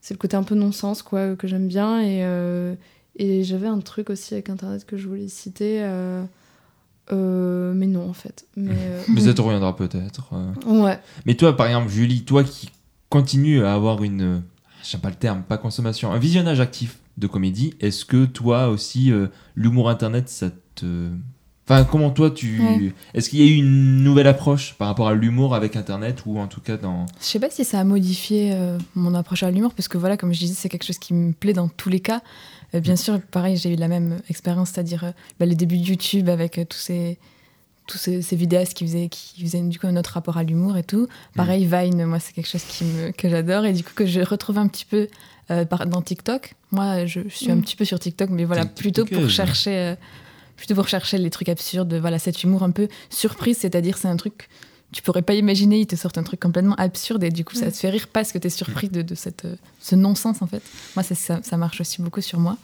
c'est 0.00 0.14
le 0.14 0.18
côté 0.18 0.36
un 0.36 0.42
peu 0.42 0.54
non-sens, 0.54 1.02
quoi, 1.02 1.36
que 1.36 1.46
j'aime 1.48 1.68
bien. 1.68 2.00
Et, 2.00 2.24
euh, 2.24 2.74
et 3.16 3.42
j'avais 3.44 3.66
un 3.68 3.80
truc 3.80 4.10
aussi 4.10 4.34
avec 4.34 4.48
Internet 4.50 4.84
que 4.86 4.96
je 4.96 5.08
voulais 5.08 5.28
citer. 5.28 5.78
euh, 5.82 6.22
euh, 7.12 7.72
mais 7.74 7.86
non, 7.86 8.08
en 8.08 8.12
fait. 8.12 8.46
Mais, 8.56 8.70
euh, 8.76 9.02
Mais 9.08 9.20
ça 9.20 9.34
te 9.34 9.40
reviendra 9.40 9.76
peut-être. 9.76 10.30
euh. 10.34 10.82
ouais. 10.84 10.98
Mais 11.24 11.34
toi, 11.34 11.56
par 11.56 11.66
exemple, 11.66 11.88
Julie, 11.88 12.24
toi 12.24 12.42
qui 12.44 12.70
continues 13.08 13.64
à 13.64 13.74
avoir 13.74 14.02
une. 14.02 14.22
euh, 14.22 14.38
Je 14.82 14.88
sais 14.90 14.98
pas 14.98 15.10
le 15.10 15.14
terme, 15.16 15.42
pas 15.42 15.58
consommation, 15.58 16.12
un 16.12 16.18
visionnage 16.18 16.60
actif 16.60 16.98
de 17.16 17.26
comédie, 17.26 17.74
est-ce 17.80 18.04
que 18.04 18.26
toi 18.26 18.68
aussi, 18.68 19.10
euh, 19.12 19.28
l'humour 19.54 19.88
internet, 19.88 20.28
ça 20.28 20.50
te. 20.74 21.08
Enfin, 21.68 21.82
comment 21.84 22.10
toi 22.10 22.30
tu. 22.30 22.60
Ouais. 22.60 22.92
Est-ce 23.12 23.28
qu'il 23.28 23.40
y 23.40 23.42
a 23.42 23.46
eu 23.50 23.54
une 23.56 24.04
nouvelle 24.04 24.28
approche 24.28 24.74
par 24.74 24.86
rapport 24.86 25.08
à 25.08 25.14
l'humour 25.14 25.54
avec 25.54 25.74
internet 25.74 26.22
ou 26.24 26.38
en 26.38 26.46
tout 26.46 26.60
cas 26.60 26.76
dans. 26.76 27.06
Je 27.20 27.24
sais 27.24 27.40
pas 27.40 27.50
si 27.50 27.64
ça 27.64 27.80
a 27.80 27.84
modifié 27.84 28.52
euh, 28.54 28.78
mon 28.94 29.14
approche 29.14 29.42
à 29.42 29.50
l'humour, 29.50 29.72
parce 29.74 29.88
que 29.88 29.98
voilà, 29.98 30.16
comme 30.16 30.32
je 30.32 30.38
disais, 30.38 30.54
c'est 30.54 30.68
quelque 30.68 30.84
chose 30.86 30.98
qui 30.98 31.12
me 31.12 31.32
plaît 31.32 31.54
dans 31.54 31.66
tous 31.68 31.88
les 31.88 31.98
cas. 32.00 32.22
Euh, 32.74 32.80
bien 32.80 32.94
sûr, 32.94 33.20
pareil, 33.20 33.56
j'ai 33.56 33.72
eu 33.72 33.76
la 33.76 33.88
même 33.88 34.20
expérience, 34.30 34.70
c'est-à-dire 34.70 35.04
euh, 35.04 35.10
bah, 35.40 35.46
les 35.46 35.56
débuts 35.56 35.78
de 35.78 35.84
YouTube 35.86 36.28
avec 36.28 36.60
tous 36.68 36.78
ces 36.78 37.18
tous 37.88 37.98
ces, 37.98 38.20
ces 38.20 38.34
vidéastes 38.34 38.74
qui 38.74 38.84
faisaient, 38.84 39.08
qui 39.08 39.40
faisaient 39.42 39.60
du 39.62 39.78
coup 39.78 39.86
un 39.86 39.96
autre 39.96 40.10
rapport 40.10 40.36
à 40.38 40.42
l'humour 40.42 40.76
et 40.76 40.82
tout. 40.82 41.06
Pareil, 41.36 41.66
Vine, 41.66 42.04
moi, 42.04 42.18
c'est 42.18 42.32
quelque 42.32 42.48
chose 42.48 42.64
qui 42.64 42.82
me, 42.84 43.12
que 43.12 43.28
j'adore 43.28 43.64
et 43.64 43.72
du 43.72 43.84
coup 43.84 43.92
que 43.94 44.06
je 44.06 44.20
retrouve 44.20 44.58
un 44.58 44.66
petit 44.66 44.84
peu 44.84 45.06
euh, 45.52 45.64
par- 45.64 45.86
dans 45.86 46.02
TikTok. 46.02 46.54
Moi, 46.72 47.06
je, 47.06 47.20
je 47.28 47.34
suis 47.36 47.50
un 47.50 47.54
Mm. 47.56 47.62
petit 47.62 47.76
peu 47.76 47.84
sur 47.84 48.00
TikTok, 48.00 48.30
mais 48.30 48.44
voilà, 48.44 48.66
plutôt 48.66 49.04
pour 49.04 49.28
chercher, 49.30 49.76
euh, 49.76 49.94
plutôt 50.56 50.74
pour 50.74 50.88
chercher 50.88 51.18
les 51.18 51.30
trucs 51.30 51.48
absurdes, 51.48 51.92
voilà, 51.94 52.18
cet 52.18 52.42
humour 52.42 52.62
un 52.62 52.70
peu 52.70 52.88
surprise, 53.10 53.58
c'est-à-dire 53.58 53.98
c'est 53.98 54.08
un 54.08 54.16
truc 54.16 54.48
tu 54.92 55.02
pourrais 55.02 55.22
pas 55.22 55.34
imaginer, 55.34 55.80
ils 55.80 55.86
te 55.86 55.96
sortent 55.96 56.16
un 56.16 56.22
truc 56.22 56.40
complètement 56.40 56.76
absurde 56.76 57.22
et 57.24 57.30
du 57.30 57.44
coup 57.44 57.54
ça 57.54 57.70
te 57.70 57.76
fait 57.76 57.90
rire 57.90 58.06
parce 58.12 58.32
que 58.32 58.38
tu 58.38 58.46
es 58.46 58.50
surpris 58.50 58.88
de, 58.88 59.02
de 59.02 59.14
cette, 59.14 59.44
euh, 59.44 59.56
ce 59.80 59.94
non-sens 59.96 60.42
en 60.42 60.46
fait. 60.46 60.62
Moi 60.94 61.02
ça, 61.02 61.42
ça, 61.42 61.56
marche 61.56 61.80
aussi 61.80 62.00
beaucoup 62.00 62.20
sur 62.20 62.38
moi. 62.38 62.56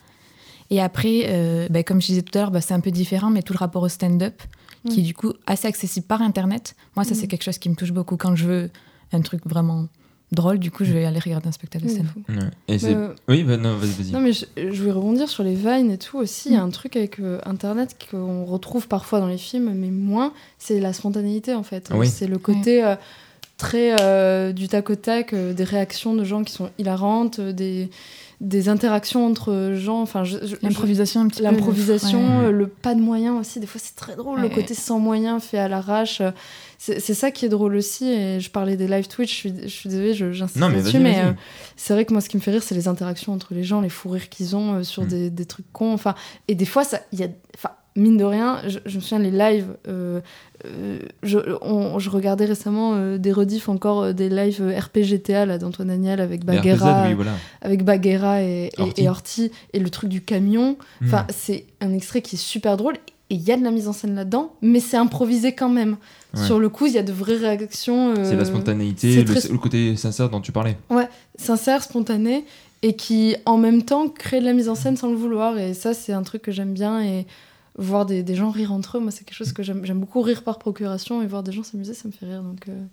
Et 0.71 0.81
après, 0.81 1.25
euh, 1.27 1.67
bah, 1.69 1.83
comme 1.83 2.01
je 2.01 2.07
disais 2.07 2.23
tout 2.23 2.39
à 2.39 2.43
l'heure, 2.43 2.51
bah, 2.51 2.61
c'est 2.61 2.75
un 2.75 2.81
peu 2.81 2.91
différent, 2.91 3.29
mais 3.29 3.43
tout 3.43 3.53
le 3.53 3.59
rapport 3.59 3.83
au 3.83 3.89
stand-up, 3.89 4.41
qui 4.89 5.01
est 5.01 5.03
du 5.03 5.15
coup 5.15 5.33
assez 5.47 5.69
accessible 5.69 6.07
par 6.07 6.23
Internet. 6.23 6.75
Moi 6.97 7.05
ça 7.05 7.15
c'est 7.15 7.27
quelque 7.27 7.45
chose 7.45 7.59
qui 7.59 7.69
me 7.69 7.75
touche 7.75 7.93
beaucoup 7.93 8.17
quand 8.17 8.35
je 8.35 8.47
veux 8.47 8.71
un 9.13 9.21
truc 9.21 9.43
vraiment 9.47 9.89
drôle, 10.33 10.59
du 10.59 10.71
coup 10.71 10.85
je 10.85 10.93
vais 10.93 11.05
aller 11.05 11.19
regarder 11.19 11.49
un 11.49 11.53
spectacle 11.53 11.87
de. 11.87 11.91
Ouais. 11.93 12.49
Et 12.69 12.79
c'est- 12.79 12.95
Euh, 12.95 13.09
Oui, 13.29 13.45
bah, 13.45 13.57
non, 13.57 13.77
vas-y, 13.77 13.91
vas-y. 13.91 14.13
Non, 14.13 14.21
mais 14.21 14.33
je, 14.33 14.45
je 14.57 14.79
voulais 14.81 14.93
rebondir 14.93 15.29
sur 15.29 15.43
les 15.45 15.55
vines 15.55 15.91
et 15.91 15.99
tout 15.99 16.19
aussi. 16.19 16.49
Il 16.49 16.55
y 16.55 16.57
a 16.57 16.63
un 16.63 16.71
truc 16.71 16.97
avec 16.97 17.21
euh, 17.21 17.39
Internet 17.45 17.97
qu'on 18.11 18.45
retrouve 18.45 18.89
parfois 18.89 19.21
dans 19.21 19.27
les 19.29 19.39
films, 19.39 19.73
mais 19.75 19.91
moins, 19.91 20.33
c'est 20.59 20.81
la 20.81 20.93
spontanéité 20.93 21.55
en 21.55 21.63
fait. 21.63 21.91
Oui. 21.95 22.09
C'est 22.09 22.27
le 22.27 22.39
côté 22.39 22.83
euh, 22.85 22.97
très 23.59 23.95
euh, 24.01 24.53
du 24.53 24.69
tac 24.69 24.91
au 24.91 24.95
tac, 24.97 25.33
euh, 25.35 25.53
des 25.53 25.65
réactions 25.65 26.15
de 26.15 26.25
gens 26.25 26.43
qui 26.43 26.53
sont 26.53 26.71
hilarantes, 26.79 27.39
euh, 27.39 27.53
des, 27.53 27.91
des 28.43 28.69
interactions 28.69 29.25
entre 29.25 29.73
gens. 29.75 30.03
Enfin, 30.03 30.25
L'improvisation 30.63 31.21
un 31.23 31.29
petit 31.29 31.39
peu. 31.39 31.45
L'improvisation, 31.45 32.41
Ouais. 32.41 32.47
euh, 32.47 32.51
le 32.51 32.67
pas 32.67 32.95
de 32.95 33.01
moyens 33.01 33.39
aussi, 33.41 33.61
des 33.61 33.67
fois 33.67 33.81
c'est 33.83 33.95
très 33.97 34.17
drôle, 34.17 34.41
le 34.41 34.49
côté 34.51 34.75
sans 34.75 34.99
moyens 34.99 35.43
fait 35.43 35.59
à 35.59 35.69
l'arrache. 35.69 36.21
C'est 36.79 37.15
ça 37.15 37.31
qui 37.31 37.47
est 37.47 37.49
drôle 37.49 37.77
aussi. 37.77 38.07
Et 38.11 38.41
je 38.41 38.51
parlais 38.51 38.77
des 38.77 38.89
live 38.89 39.07
Twitch, 39.07 39.31
je 39.31 39.37
suis, 39.37 39.55
je 39.63 39.69
suis 39.69 39.89
désolée, 39.89 40.15
j'insiste 40.35 40.59
Non, 40.61 40.69
mais 40.69 41.21
euh, 41.21 41.33
c'est 41.77 41.93
vrai 41.95 42.05
que 42.05 42.13
moi 42.13 42.21
ce 42.21 42.29
qui 42.29 42.37
me 42.37 42.43
fait 42.43 42.51
rire, 42.51 42.63
c'est 42.65 42.75
les 42.75 42.89
interactions 42.89 43.33
entre 43.33 43.55
les 43.55 43.63
gens, 43.63 43.81
les 43.81 43.89
fous 43.89 44.09
rires 44.11 44.29
qu'ils 44.29 44.57
ont 44.57 44.75
euh, 44.75 44.83
sur 44.83 45.05
Mm. 45.05 45.07
des, 45.07 45.31
des 45.31 45.47
trucs 45.47 45.73
cons. 45.73 45.93
Enfin, 45.93 46.15
et 46.49 46.57
des 46.57 46.65
fois, 46.67 46.83
ça, 46.83 47.01
il 47.13 47.21
y 47.21 47.23
a, 47.23 47.29
enfin, 47.55 47.71
mine 47.95 48.17
de 48.17 48.25
rien, 48.25 48.61
je, 48.67 48.81
je 48.85 48.97
me 48.97 49.01
souviens 49.01 49.21
les 49.21 49.31
lives. 49.31 49.69
euh, 49.87 50.21
euh, 50.67 50.99
je, 51.23 51.39
on- 51.63 51.99
je 51.99 52.11
regardais 52.11 52.45
récemment 52.45 52.95
euh, 52.95 53.19
des 53.19 53.33
rediffs 53.33 53.69
encore 53.69 54.03
euh, 54.03 54.13
des 54.13 54.29
lives 54.29 54.63
RPGTA 54.79 55.47
là 55.47 55.59
d'Antoine 55.59 55.91
Agnel 55.91 56.21
avec 56.21 56.45
Baguera, 56.45 57.07
oui, 57.09 57.15
voilà. 57.15 57.33
avec 57.61 57.85
Baguera 57.85 58.43
et, 58.43 58.71
et- 58.97 59.09
Orti. 59.09 59.51
et 59.73 59.79
le 59.79 59.91
truc 59.91 60.09
du 60.11 60.21
camion. 60.23 60.77
Enfin, 61.05 61.23
Mm. 61.23 61.27
c'est 61.37 61.65
un 61.81 61.93
extrait 61.93 62.23
qui 62.23 62.37
est 62.37 62.39
super 62.39 62.77
drôle 62.77 62.95
et 63.31 63.35
il 63.37 63.41
y 63.43 63.51
a 63.53 63.57
de 63.57 63.65
la 63.65 63.71
mise 63.71 63.89
en 63.89 63.93
scène 63.93 64.15
là-dedans, 64.15 64.53
mais 64.61 64.79
c'est 64.81 64.97
improvisé 64.99 65.53
quand 65.53 65.71
même. 65.71 65.97
Ouais. 66.35 66.45
Sur 66.45 66.59
le 66.59 66.69
coup, 66.69 66.87
il 66.87 66.93
y 66.93 66.99
a 66.99 67.03
de 67.03 67.13
vraies 67.13 67.37
réactions. 67.37 68.15
C'est 68.25 68.37
la 68.37 68.45
spontanéité, 68.45 69.25
le, 69.25 69.35
très- 69.35 69.49
le 69.49 69.59
côté 69.59 69.97
sincère 69.97 70.29
dont 70.29 70.41
tu 70.41 70.53
parlais. 70.53 70.77
sincères, 71.37 71.83
spontanées 71.83 72.45
et 72.83 72.95
qui 72.97 73.37
en 73.47 73.57
même 73.59 73.83
temps 73.83 74.09
créent 74.09 74.41
de 74.41 74.45
la 74.45 74.53
mise 74.53 74.69
en 74.69 74.75
scène 74.75 74.97
sans 74.97 75.09
le 75.09 75.17
vouloir. 75.17 75.57
Et 75.59 75.73
ça, 75.75 75.95
c'est 75.95 76.13
un 76.13 76.23
truc 76.23 76.43
que 76.43 76.53
j'aime 76.53 76.73
bien. 76.75 77.01
Et 77.03 77.27
voir 77.79 78.05
des, 78.05 78.23
des 78.23 78.35
gens 78.35 78.51
rire 78.51 78.71
entre 78.73 78.99
eux, 78.99 79.01
moi, 79.01 79.11
c'est 79.11 79.25
quelque 79.25 79.37
chose 79.37 79.53
que 79.53 79.63
j'aime 79.63 79.83
beaucoup 79.99 80.21
rire 80.21 80.43
par 80.45 80.59
procuration 80.59 81.23
et 81.23 81.27
voir 81.27 81.43
des 81.43 81.53
gens 81.53 81.63
s'amuser, 81.63 81.95
ça 81.95 82.07
me 82.07 82.13
fait 82.13 82.27
rire. 82.27 82.43
Donc, 82.43 82.69
euh, 82.69 82.85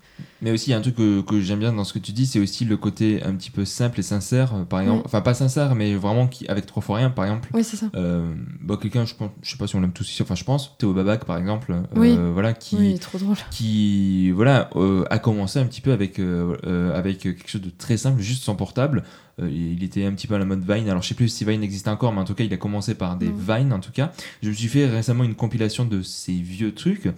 Mais 0.42 0.52
aussi, 0.52 0.70
il 0.70 0.72
y 0.72 0.74
a 0.74 0.78
un 0.78 0.82
truc 0.82 0.96
que, 0.96 1.20
que 1.22 1.42
j'aime 1.42 1.60
bien 1.60 1.74
dans 1.74 1.84
ce 1.84 1.92
que 1.94 2.00
tu 2.00 2.14
dis, 2.14 2.26
c'est 2.26 2.40
aussi 2.40 2.64
le 2.64 2.78
côté 2.78 3.22
un 3.24 3.36
petit 3.36 3.52
peu 3.52 3.66
simple 3.66 4.00
et 4.00 4.04
sincère, 4.04 4.56
euh, 4.56 4.64
par 4.64 4.80
exemple. 4.80 5.02
Enfin, 5.06 5.20
pas 5.20 5.34
sincère, 5.34 5.76
mais 5.76 5.96
vraiment 5.96 6.28
qui, 6.28 6.48
avec 6.48 6.66
trois 6.66 6.82
fois 6.82 6.98
rien, 6.98 7.10
par 7.10 7.26
exemple. 7.26 7.50
Oui, 7.54 7.64
c'est 7.64 7.76
ça. 7.76 7.88
Euh, 7.96 8.34
bah, 8.62 8.78
quelqu'un, 8.82 9.04
je, 9.04 9.16
je 9.42 9.52
sais 9.52 9.58
pas 9.58 9.68
si 9.68 9.76
on 9.76 9.82
l'aime 9.82 9.92
tous 9.92 10.10
ici, 10.10 10.22
enfin, 10.22 10.36
je 10.36 10.46
pense, 10.46 10.78
Théo 10.78 10.94
Babac, 10.94 11.26
par 11.26 11.38
exemple, 11.38 11.74
euh, 11.74 11.82
Oui. 12.00 12.18
voilà, 12.34 12.54
qui, 12.54 12.78
Oui, 12.78 12.90
il 12.92 12.96
est 12.96 13.00
trop 13.00 13.18
drôle. 13.18 13.36
qui 13.52 14.32
voilà, 14.32 14.70
a 15.10 15.20
commencé 15.20 15.60
un 15.60 15.66
petit 15.66 15.82
peu 15.82 15.92
avec, 15.92 16.20
avec 16.20 17.20
quelque 17.20 17.50
chose 17.50 17.62
de 17.62 17.70
très 17.70 17.98
simple, 17.98 18.22
juste 18.22 18.44
son 18.44 18.56
portable. 18.56 19.04
Euh, 19.42 19.50
il 19.50 19.84
était 19.84 20.06
un 20.06 20.14
petit 20.14 20.28
peu 20.28 20.36
à 20.36 20.40
la 20.40 20.46
mode 20.46 20.62
Vine. 20.70 20.90
Alors, 20.90 21.02
je 21.02 21.08
sais 21.08 21.16
plus 21.16 21.30
si 21.30 21.46
Vine 21.46 21.64
existe 21.64 21.88
encore, 21.88 22.14
mais 22.14 22.20
en 22.20 22.26
tout 22.26 22.34
cas, 22.34 22.44
il 22.44 22.54
a 22.54 22.58
commencé 22.58 22.96
par 22.96 23.16
des. 23.16 23.32
Vines, 23.32 23.74
en 23.74 23.80
tout 23.80 23.92
cas. 23.92 24.12
Je 24.42 24.50
me 24.50 24.54
suis 24.54 24.68
fait 24.68 24.86
récemment 24.86 25.24
une 25.24 25.36
compilation 25.36 25.86
de 25.86 26.02
ces 26.02 26.34
vieux 26.34 26.74
trucs. 26.74 27.10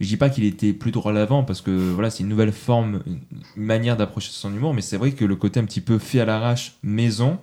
Je 0.00 0.06
dis 0.06 0.16
pas 0.16 0.30
qu'il 0.30 0.44
était 0.44 0.72
plus 0.72 0.90
drôle 0.90 1.16
avant, 1.16 1.44
parce 1.44 1.60
que 1.60 1.70
voilà, 1.70 2.10
c'est 2.10 2.22
une 2.22 2.28
nouvelle 2.28 2.52
forme, 2.52 3.02
une 3.06 3.20
manière 3.56 3.96
d'approcher 3.96 4.30
son 4.32 4.54
humour, 4.54 4.74
mais 4.74 4.82
c'est 4.82 4.96
vrai 4.96 5.12
que 5.12 5.24
le 5.24 5.36
côté 5.36 5.60
un 5.60 5.64
petit 5.64 5.80
peu 5.80 5.98
fait 5.98 6.20
à 6.20 6.24
l'arrache, 6.24 6.76
maison, 6.82 7.38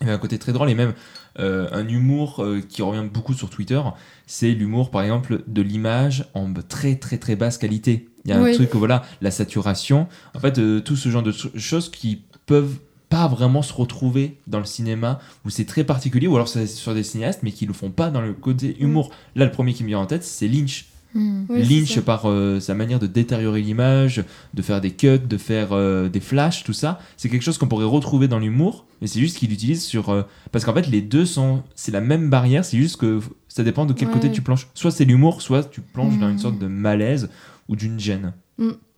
il 0.00 0.08
y 0.08 0.10
a 0.10 0.14
un 0.14 0.18
côté 0.18 0.38
très 0.38 0.52
drôle 0.52 0.70
et 0.70 0.74
même 0.74 0.94
euh, 1.38 1.68
un 1.72 1.86
humour 1.86 2.42
euh, 2.42 2.60
qui 2.66 2.82
revient 2.82 3.06
beaucoup 3.12 3.34
sur 3.34 3.50
Twitter, 3.50 3.80
c'est 4.26 4.50
l'humour 4.50 4.90
par 4.90 5.02
exemple 5.02 5.42
de 5.46 5.62
l'image 5.62 6.26
en 6.34 6.52
très 6.54 6.96
très 6.96 7.18
très 7.18 7.36
basse 7.36 7.58
qualité. 7.58 8.08
Il 8.24 8.30
y 8.30 8.34
a 8.34 8.40
un 8.40 8.52
truc, 8.52 8.74
voilà, 8.74 9.02
la 9.20 9.32
saturation, 9.32 10.06
en 10.34 10.38
fait, 10.38 10.58
euh, 10.58 10.80
tout 10.80 10.94
ce 10.94 11.08
genre 11.08 11.24
de 11.24 11.32
choses 11.32 11.90
qui 11.90 12.22
peuvent 12.46 12.76
pas 13.12 13.28
vraiment 13.28 13.60
se 13.62 13.72
retrouver 13.74 14.38
dans 14.46 14.58
le 14.58 14.64
cinéma 14.64 15.20
où 15.44 15.50
c'est 15.50 15.66
très 15.66 15.84
particulier 15.84 16.26
ou 16.28 16.34
alors 16.34 16.48
c'est 16.48 16.66
sur 16.66 16.94
des 16.94 17.02
cinéastes 17.02 17.40
mais 17.42 17.52
qui 17.52 17.66
le 17.66 17.72
font 17.74 17.90
pas 17.90 18.08
dans 18.10 18.22
le 18.22 18.32
côté 18.32 18.76
humour. 18.80 19.10
Là 19.36 19.44
le 19.44 19.50
premier 19.50 19.74
qui 19.74 19.82
me 19.84 19.88
vient 19.88 19.98
en 19.98 20.06
tête 20.06 20.24
c'est 20.24 20.48
Lynch. 20.48 20.86
Oui, 21.14 21.44
c'est 21.50 21.64
Lynch 21.68 22.00
par 22.00 22.22
euh, 22.24 22.58
sa 22.58 22.72
manière 22.74 22.98
de 22.98 23.06
détériorer 23.06 23.60
l'image, 23.60 24.24
de 24.54 24.62
faire 24.62 24.80
des 24.80 24.92
cuts, 24.92 25.18
de 25.18 25.36
faire 25.36 25.68
euh, 25.72 26.08
des 26.08 26.20
flashs, 26.20 26.64
tout 26.64 26.72
ça, 26.72 27.00
c'est 27.18 27.28
quelque 27.28 27.42
chose 27.42 27.58
qu'on 27.58 27.66
pourrait 27.68 27.84
retrouver 27.84 28.28
dans 28.28 28.38
l'humour, 28.38 28.86
mais 29.02 29.06
c'est 29.06 29.20
juste 29.20 29.36
qu'il 29.36 29.50
l'utilise 29.50 29.84
sur 29.84 30.08
euh, 30.08 30.22
parce 30.52 30.64
qu'en 30.64 30.72
fait 30.72 30.86
les 30.88 31.02
deux 31.02 31.26
sont 31.26 31.62
c'est 31.74 31.92
la 31.92 32.00
même 32.00 32.30
barrière, 32.30 32.64
c'est 32.64 32.78
juste 32.78 32.96
que 32.96 33.20
ça 33.46 33.62
dépend 33.62 33.84
de 33.84 33.92
quel 33.92 34.08
Ouais. 34.08 34.14
côté 34.14 34.32
tu 34.32 34.40
plonges. 34.40 34.68
Soit 34.72 34.90
c'est 34.90 35.04
l'humour, 35.04 35.42
soit 35.42 35.64
tu 35.70 35.82
plonges 35.82 36.18
dans 36.18 36.28
une 36.30 36.36
Mm. 36.36 36.46
sorte 36.46 36.58
de 36.58 36.66
malaise 36.66 37.28
ou 37.68 37.76
d'une 37.76 38.00
gêne. 38.00 38.32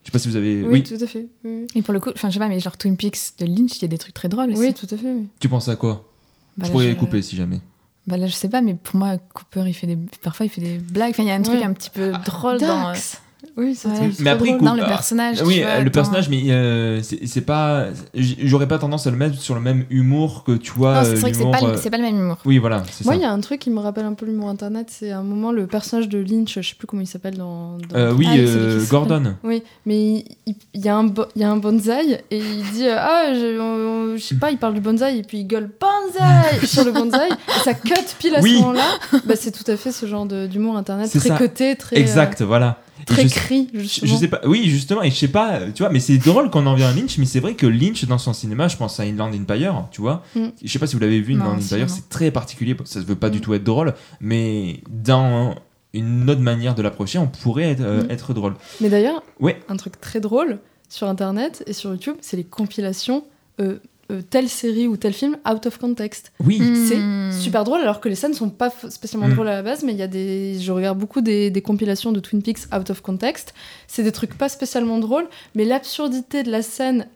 Je 0.05 0.09
sais 0.09 0.13
pas 0.13 0.19
si 0.19 0.29
vous 0.29 0.37
avez 0.37 0.63
Oui, 0.63 0.69
oui, 0.71 0.83
tout 0.83 1.03
à 1.03 1.07
fait. 1.07 1.27
Oui, 1.45 1.67
Et 1.75 1.81
pour 1.83 1.95
le 1.95 1.99
coup, 2.01 2.11
enfin 2.15 2.29
je 2.29 2.35
sais 2.35 2.39
pas, 2.39 2.49
mais 2.49 2.61
genre 2.61 2.77
Twin 2.77 2.97
Peaks 2.97 3.33
de 3.39 3.47
Lynch, 3.47 3.77
il 3.79 3.83
y 3.83 3.85
a 3.87 3.89
des 3.89 3.97
trucs 3.99 4.13
très 4.15 4.29
drôles 4.29 4.51
aussi. 4.51 4.61
Oui, 4.61 4.75
tout 4.75 4.87
à 4.91 4.97
fait. 4.99 5.13
oui. 5.13 5.27
tu 5.41 5.49
penses 5.49 5.69
à 5.69 5.77
quoi? 5.77 6.07
Bah 6.59 6.67
Je 6.67 6.71
pourrais 6.73 6.91
je- 6.91 6.95
couper 6.97 7.23
si 7.23 7.37
jamais. 7.37 7.61
Bah 8.07 8.19
là, 8.19 8.27
je 8.27 8.35
sais 8.35 8.51
pas, 8.51 8.61
mais 8.61 8.75
pour 8.75 8.97
moi, 8.97 9.17
Cooper, 9.33 9.65
il 9.67 9.73
fait 9.73 9.87
des... 9.87 9.97
parfois 10.23 10.45
il 10.45 10.51
fait 10.51 10.61
des 10.61 10.77
blagues. 10.77 11.11
Enfin, 11.13 11.23
il 11.23 11.29
y 11.29 11.33
a 11.33 11.35
un 11.35 11.41
truc 11.43 11.63
un 11.63 11.73
petit 11.73 11.89
peu 11.89 12.13
drôle 12.27 12.59
dans, 12.61 12.91
euh, 12.91 12.95
Oui, 13.57 13.77
c'est 13.77 13.87
Ouais. 13.89 14.11
Mais 14.19 14.31
après, 14.31 14.47
drôle. 14.49 14.59
Coupe- 14.59 14.67
dans 14.67 14.75
le 14.75 14.83
personnage. 14.85 15.41
oui, 15.45 15.61
vois, 15.61 15.71
euh, 15.71 15.81
le 15.83 15.91
personnage, 15.91 16.29
mais 16.29 16.43
euh, 16.51 17.01
c'est 17.03 17.25
c'est 17.27 17.41
pas. 17.43 17.87
J'aurais 18.15 18.67
pas 18.67 18.79
tendance 18.79 19.07
à 19.07 19.11
le 19.13 19.17
mettre 19.17 19.39
sur 19.39 19.55
le 19.55 19.61
même 19.61 19.85
humour 19.91 20.43
que 20.43 20.53
tu 20.57 20.73
vois. 20.73 20.95
Non, 20.95 21.01
euh, 21.01 21.05
c'est 21.15 21.21
vrai 21.21 21.31
que 21.31 21.37
c'est 21.37 21.51
pas, 21.51 21.61
le- 21.61 21.67
euh, 21.69 21.77
c'est 21.81 21.91
pas 21.91 21.97
le 21.99 22.03
même 22.03 22.17
humour. 22.19 22.39
Oui, 22.45 22.59
voilà, 22.59 22.83
Moi, 23.05 23.15
il 23.15 23.21
y 23.23 23.25
a 23.25 23.31
un 23.31 23.41
truc 23.41 23.61
qui 23.61 23.71
me 23.71 23.79
rappelle 23.79 24.07
un 24.07 24.15
peu 24.15 24.27
l'humour 24.27 24.49
internet. 24.49 24.89
C'est 24.91 25.13
à 25.13 25.19
un 25.19 25.23
moment 25.23 25.53
le 25.53 25.69
personnage 25.69 26.09
de 26.09 26.19
Lynch, 26.19 26.59
je 26.61 26.69
sais 26.69 26.75
plus 26.75 26.89
comment 26.89 27.03
il 27.03 27.07
s'appelle 27.07 27.37
dans. 27.37 27.79
dans- 27.79 27.97
Euh, 27.97 28.13
oui, 28.13 28.27
Ah, 28.29 28.35
euh, 28.37 28.85
Gordon. 28.91 29.35
Oui, 29.45 29.63
mais 29.87 29.99
il, 30.03 30.25
il- 30.47 30.55
il 30.75 30.85
y, 30.85 30.89
a 30.89 30.97
un 30.97 31.05
bo- 31.05 31.27
il 31.37 31.43
y 31.43 31.45
a 31.45 31.51
un 31.51 31.57
bonsaï 31.57 32.19
et 32.33 32.39
il 32.39 32.63
dit 32.73 32.89
euh, 32.89 32.97
Ah, 32.99 33.27
je, 33.35 34.19
sais 34.21 34.35
pas, 34.35 34.51
il 34.51 34.59
parle 34.59 34.75
du 34.75 34.81
bonsaï 34.81 35.19
et 35.19 35.23
puis 35.23 35.39
il 35.39 35.47
gueule 35.47 35.71
bonsaï 35.81 36.59
sur 36.67 36.85
le 36.85 36.91
bonsaï 36.91 37.31
et 37.31 37.61
ça 37.63 37.73
cut 37.75 37.95
pile 38.19 38.35
à 38.35 38.41
Oui. 38.41 38.57
ce 38.57 38.63
moment-là. 38.63 39.21
Bah, 39.27 39.35
c'est 39.37 39.53
tout 39.53 39.71
à 39.71 39.77
fait 39.77 39.93
ce 39.93 40.07
genre 40.07 40.27
de- 40.27 40.49
d'humour 40.49 40.77
internet, 40.77 41.09
très 41.09 41.21
ça. 41.29 41.37
coté, 41.39 41.77
très, 41.77 41.97
euh, 41.97 42.01
Exact, 42.01 42.43
voilà. 42.43 42.79
Très 43.07 43.29
je, 43.29 43.35
cri. 43.35 43.69
je- 43.75 43.81
Justement. 43.81 44.13
je 44.13 44.17
sais 44.19 44.29
pas, 44.29 44.41
oui, 44.45 44.65
justement, 44.69 45.03
et 45.03 45.11
je 45.11 45.17
sais 45.17 45.29
pas, 45.29 45.61
tu 45.75 45.83
vois, 45.83 45.91
mais 45.91 46.01
c'est 46.01 46.19
drôle 46.19 46.51
qu'on 46.51 46.67
en 46.67 46.75
vient 46.75 46.89
à 46.89 46.93
Lynch, 46.93 47.19
mais 47.19 47.25
c'est 47.27 47.41
vrai 47.41 47.55
que 47.55 47.67
Lynch, 47.67 48.05
dans 48.07 48.19
son 48.19 48.33
cinéma, 48.33 48.69
je 48.69 48.77
pense 48.77 48.99
à 49.01 49.05
Inland 49.05 49.33
Empire, 49.35 49.87
tu 49.91 50.01
vois. 50.01 50.23
Mm. 50.35 50.47
Je 50.63 50.73
sais 50.73 50.79
pas 50.79 50.87
si 50.87 50.95
vous 50.95 51.01
l'avez 51.01 51.21
vu, 51.21 51.35
Inland 51.35 51.57
Empire, 51.59 51.89
c'est 51.91 52.09
très 52.09 52.31
particulier, 52.31 52.77
ça 52.85 53.01
se 53.01 53.07
veut 53.07 53.17
pas 53.17 53.31
du 53.31 53.39
Mm. 53.39 53.41
tout 53.43 53.55
être 53.55 53.65
drôle, 53.65 53.95
mais 54.21 54.81
dans 54.89 55.55
une 55.93 56.29
autre 56.29 56.41
manière 56.41 56.75
de 56.75 56.83
l'approcher, 56.83 57.19
on 57.19 57.29
pourrait 57.29 57.71
être, 57.71 57.81
euh, 57.83 58.03
Mm. 58.05 58.11
être 58.11 58.35
drôle. 58.35 58.55
Mais 58.81 58.89
d'ailleurs, 58.89 59.23
Ouais. 59.41 59.61
un 59.69 59.77
truc 59.77 60.01
très 60.01 60.21
drôle 60.21 60.59
sur 60.89 61.09
internet 61.09 61.63
et 61.67 61.73
sur 61.73 61.91
YouTube, 61.91 62.17
c'est 62.21 62.37
les 62.37 62.45
compilations. 62.45 63.25
euh, 63.61 63.79
euh, 64.11 64.21
telle 64.29 64.49
série 64.49 64.87
ou 64.87 64.97
tel 64.97 65.13
film 65.13 65.37
out 65.51 65.67
of 65.67 65.79
context. 65.79 66.33
Oui. 66.45 66.61
C'est 66.89 66.97
Hmm. 66.99 67.33
super 67.33 67.65
drôle 67.65 67.81
alors 67.81 68.01
que 68.01 68.09
les 68.09 68.15
scènes 68.15 68.35
sont 68.35 68.51
pas 68.51 68.71
spécialement 68.91 69.29
Mm. 69.29 69.35
drôles 69.35 69.49
à 69.49 69.53
la 69.55 69.63
base, 69.63 69.83
mais 69.83 69.93
il 69.93 69.99
y 69.99 70.03
a 70.03 70.07
des. 70.07 70.59
Je 70.61 70.73
regarde 70.73 70.99
beaucoup 70.99 71.21
des, 71.21 71.51
des 71.51 71.63
compilations 71.63 72.13
de 72.13 72.21
Twin 72.21 72.43
Peaks 72.43 72.67
out 72.77 72.91
of 72.91 73.01
context. 73.01 73.55
C'est 73.89 74.03
des 74.03 74.13
trucs 74.13 74.37
pas 74.37 74.49
spécialement 74.49 74.99
drôles, 74.99 75.27
mais 75.55 75.65
l'absurdité 75.65 76.43
de 76.43 76.51
la 76.51 76.63
scène 76.63 77.07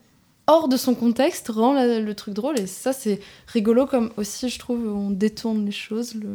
hors 0.49 0.68
de 0.68 0.76
son 0.76 0.94
contexte 0.94 1.49
rend 1.49 1.74
la- 1.74 2.01
le 2.01 2.14
truc 2.14 2.34
drôle 2.34 2.59
et 2.59 2.66
ça 2.66 2.92
c'est 2.92 3.20
rigolo 3.46 3.86
comme 3.86 4.11
aussi 4.16 4.49
je 4.49 4.59
trouve 4.59 4.80
on 4.88 5.11
détourne 5.11 5.64
les 5.64 5.70
choses 5.70 6.14
le... 6.14 6.28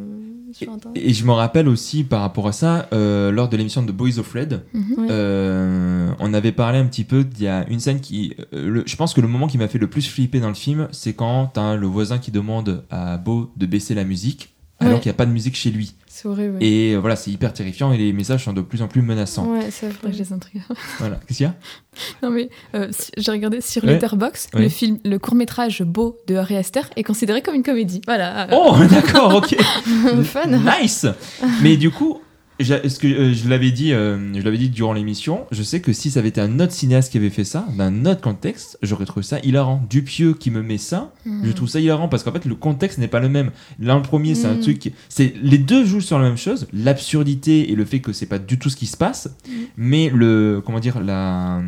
sur 0.54 0.72
internet. 0.72 1.04
Et 1.04 1.14
je 1.14 1.26
me 1.26 1.32
rappelle 1.34 1.68
aussi 1.68 2.04
par 2.06 2.22
rapport 2.22 2.48
à 2.48 2.52
ça, 2.54 2.88
euh, 2.94 3.32
lors 3.32 3.50
de 3.50 3.58
l'émission 3.58 3.84
de 3.84 3.92
Boys 3.92 4.20
of 4.20 4.32
Red, 4.32 4.62
Mhm. 4.74 5.08
Euh, 5.10 6.12
on 6.20 6.34
avait 6.34 6.52
parlé 6.52 6.78
un 6.80 6.86
petit 6.86 7.04
peu. 7.04 7.26
Il 7.38 7.44
y 7.44 7.48
a 7.48 7.68
une 7.70 7.80
scène 7.80 8.00
qui. 8.00 8.34
euh, 8.54 8.70
le- 8.70 8.84
je 8.86 8.96
pense 8.96 9.14
que 9.14 9.22
le 9.22 9.28
moment 9.28 9.48
qui 9.48 9.58
m'a 9.58 9.68
fait 9.68 9.80
le 9.80 9.88
plus 9.90 10.08
flipper 10.08 10.40
dans 10.40 10.48
le 10.50 10.54
film, 10.54 10.88
c'est 10.92 11.14
quand 11.14 11.48
t'as 11.54 11.76
le 11.76 11.88
voisin 11.88 12.18
qui 12.20 12.32
demande 12.32 12.84
à 12.92 13.18
Beau 13.18 13.52
de 13.58 13.66
baisser 13.66 13.96
la 13.96 14.04
musique 14.04 14.54
alors 14.80 14.96
Ouais. 14.96 15.00
qu'il 15.00 15.10
n'y 15.10 15.16
a 15.16 15.18
pas 15.18 15.26
de 15.26 15.32
musique 15.32 15.56
chez 15.56 15.72
lui. 15.72 15.94
C'est 16.24 16.30
horrible. 16.30 16.54
ouais. 16.56 16.66
Et 16.66 16.94
euh, 16.96 17.00
voilà, 17.00 17.18
c'est 17.18 17.30
hyper 17.32 17.52
terrifiant 17.52 17.92
et 17.92 17.98
les 17.98 18.14
messages 18.14 18.46
sont 18.46 18.54
de 18.54 18.62
plus 18.62 18.82
en 18.82 18.88
plus 18.88 19.02
menaçants. 19.02 19.46
Ouais, 19.46 19.70
c'est 19.72 19.90
que 20.02 20.10
je 20.12 20.18
les 20.18 20.32
intrigue. 20.34 20.62
Voilà. 21.00 21.20
Qu'est-ce 21.28 21.38
qu'il 21.40 21.46
y 21.46 21.50
a? 21.50 21.56
Non 22.24 22.32
mais 22.32 22.50
euh, 22.76 22.88
j'ai 23.18 23.32
regardé 23.32 23.60
sur 23.62 23.84
Ouais. 23.84 23.94
Letterboxd, 23.94 24.56
Ouais. 24.56 24.62
le 24.62 24.70
film, 24.70 24.98
le 25.04 25.20
court 25.20 25.36
métrage 25.36 25.82
Beau 25.84 26.18
de 26.28 26.36
Harry 26.36 26.56
Astor 26.56 26.86
est 26.96 27.04
considéré 27.04 27.42
comme 27.42 27.56
une 27.56 27.62
comédie. 27.64 28.02
Voilà. 28.08 28.48
Oh, 28.54 28.76
d'accord, 28.90 29.36
ok. 29.36 29.56
Fun. 30.24 30.48
Nice. 30.82 31.06
Mais 31.62 31.76
du 31.78 31.92
coup, 31.92 32.22
j'a- 32.60 32.88
ce 32.88 33.00
que 33.00 33.08
euh, 33.08 33.34
je 33.34 33.48
l'avais 33.50 33.72
dit, 33.72 33.94
euh, 33.94 34.34
je 34.34 34.42
l'avais 34.42 34.58
dit 34.58 34.70
durant 34.70 34.94
l'émission. 34.94 35.46
Je 35.52 35.64
sais 35.64 35.82
que 35.82 35.94
si 35.94 36.12
ça 36.12 36.20
avait 36.20 36.30
été 36.30 36.42
un 36.42 36.60
autre 36.60 36.72
cinéaste 36.74 37.12
qui 37.12 37.18
avait 37.18 37.30
fait 37.30 37.44
ça, 37.44 37.66
d'un 37.78 38.06
autre 38.06 38.22
contexte, 38.22 38.78
j'aurais 38.82 39.06
trouvé 39.06 39.24
ça 39.24 39.40
hilarant. 39.44 39.86
Dupieux 39.90 40.34
qui 40.34 40.52
me 40.52 40.62
met 40.62 40.78
ça, 40.78 41.12
Hmm. 41.26 41.42
je 41.46 41.52
trouve 41.52 41.70
ça 41.70 41.80
hilarant 41.80 42.08
parce 42.10 42.24
qu'en 42.24 42.32
fait 42.32 42.46
le 42.46 42.56
contexte 42.56 42.98
n'est 43.00 43.08
pas 43.08 43.20
le 43.20 43.30
même. 43.30 43.52
Le 43.80 44.02
premier, 44.02 44.36
c'est 44.36 44.48
un 44.48 44.56
Mm. 44.56 44.60
truc, 44.62 44.92
c'est 45.10 45.34
les 45.42 45.58
deux 45.58 45.86
jouent 45.86 46.02
sur 46.02 46.18
la 46.20 46.26
même 46.26 46.38
chose, 46.38 46.68
l'absurdité 46.74 47.72
et 47.72 47.76
le 47.76 47.86
fait 47.86 48.00
que 48.00 48.14
c'est 48.14 48.26
pas 48.26 48.40
du 48.40 48.60
tout 48.60 48.70
ce 48.70 48.76
qui 48.78 48.86
se 48.86 48.98
passe, 48.98 49.30
mais 49.78 50.10
le 50.14 50.62
comment 50.66 50.80
dire 50.80 51.00
la 51.02 51.62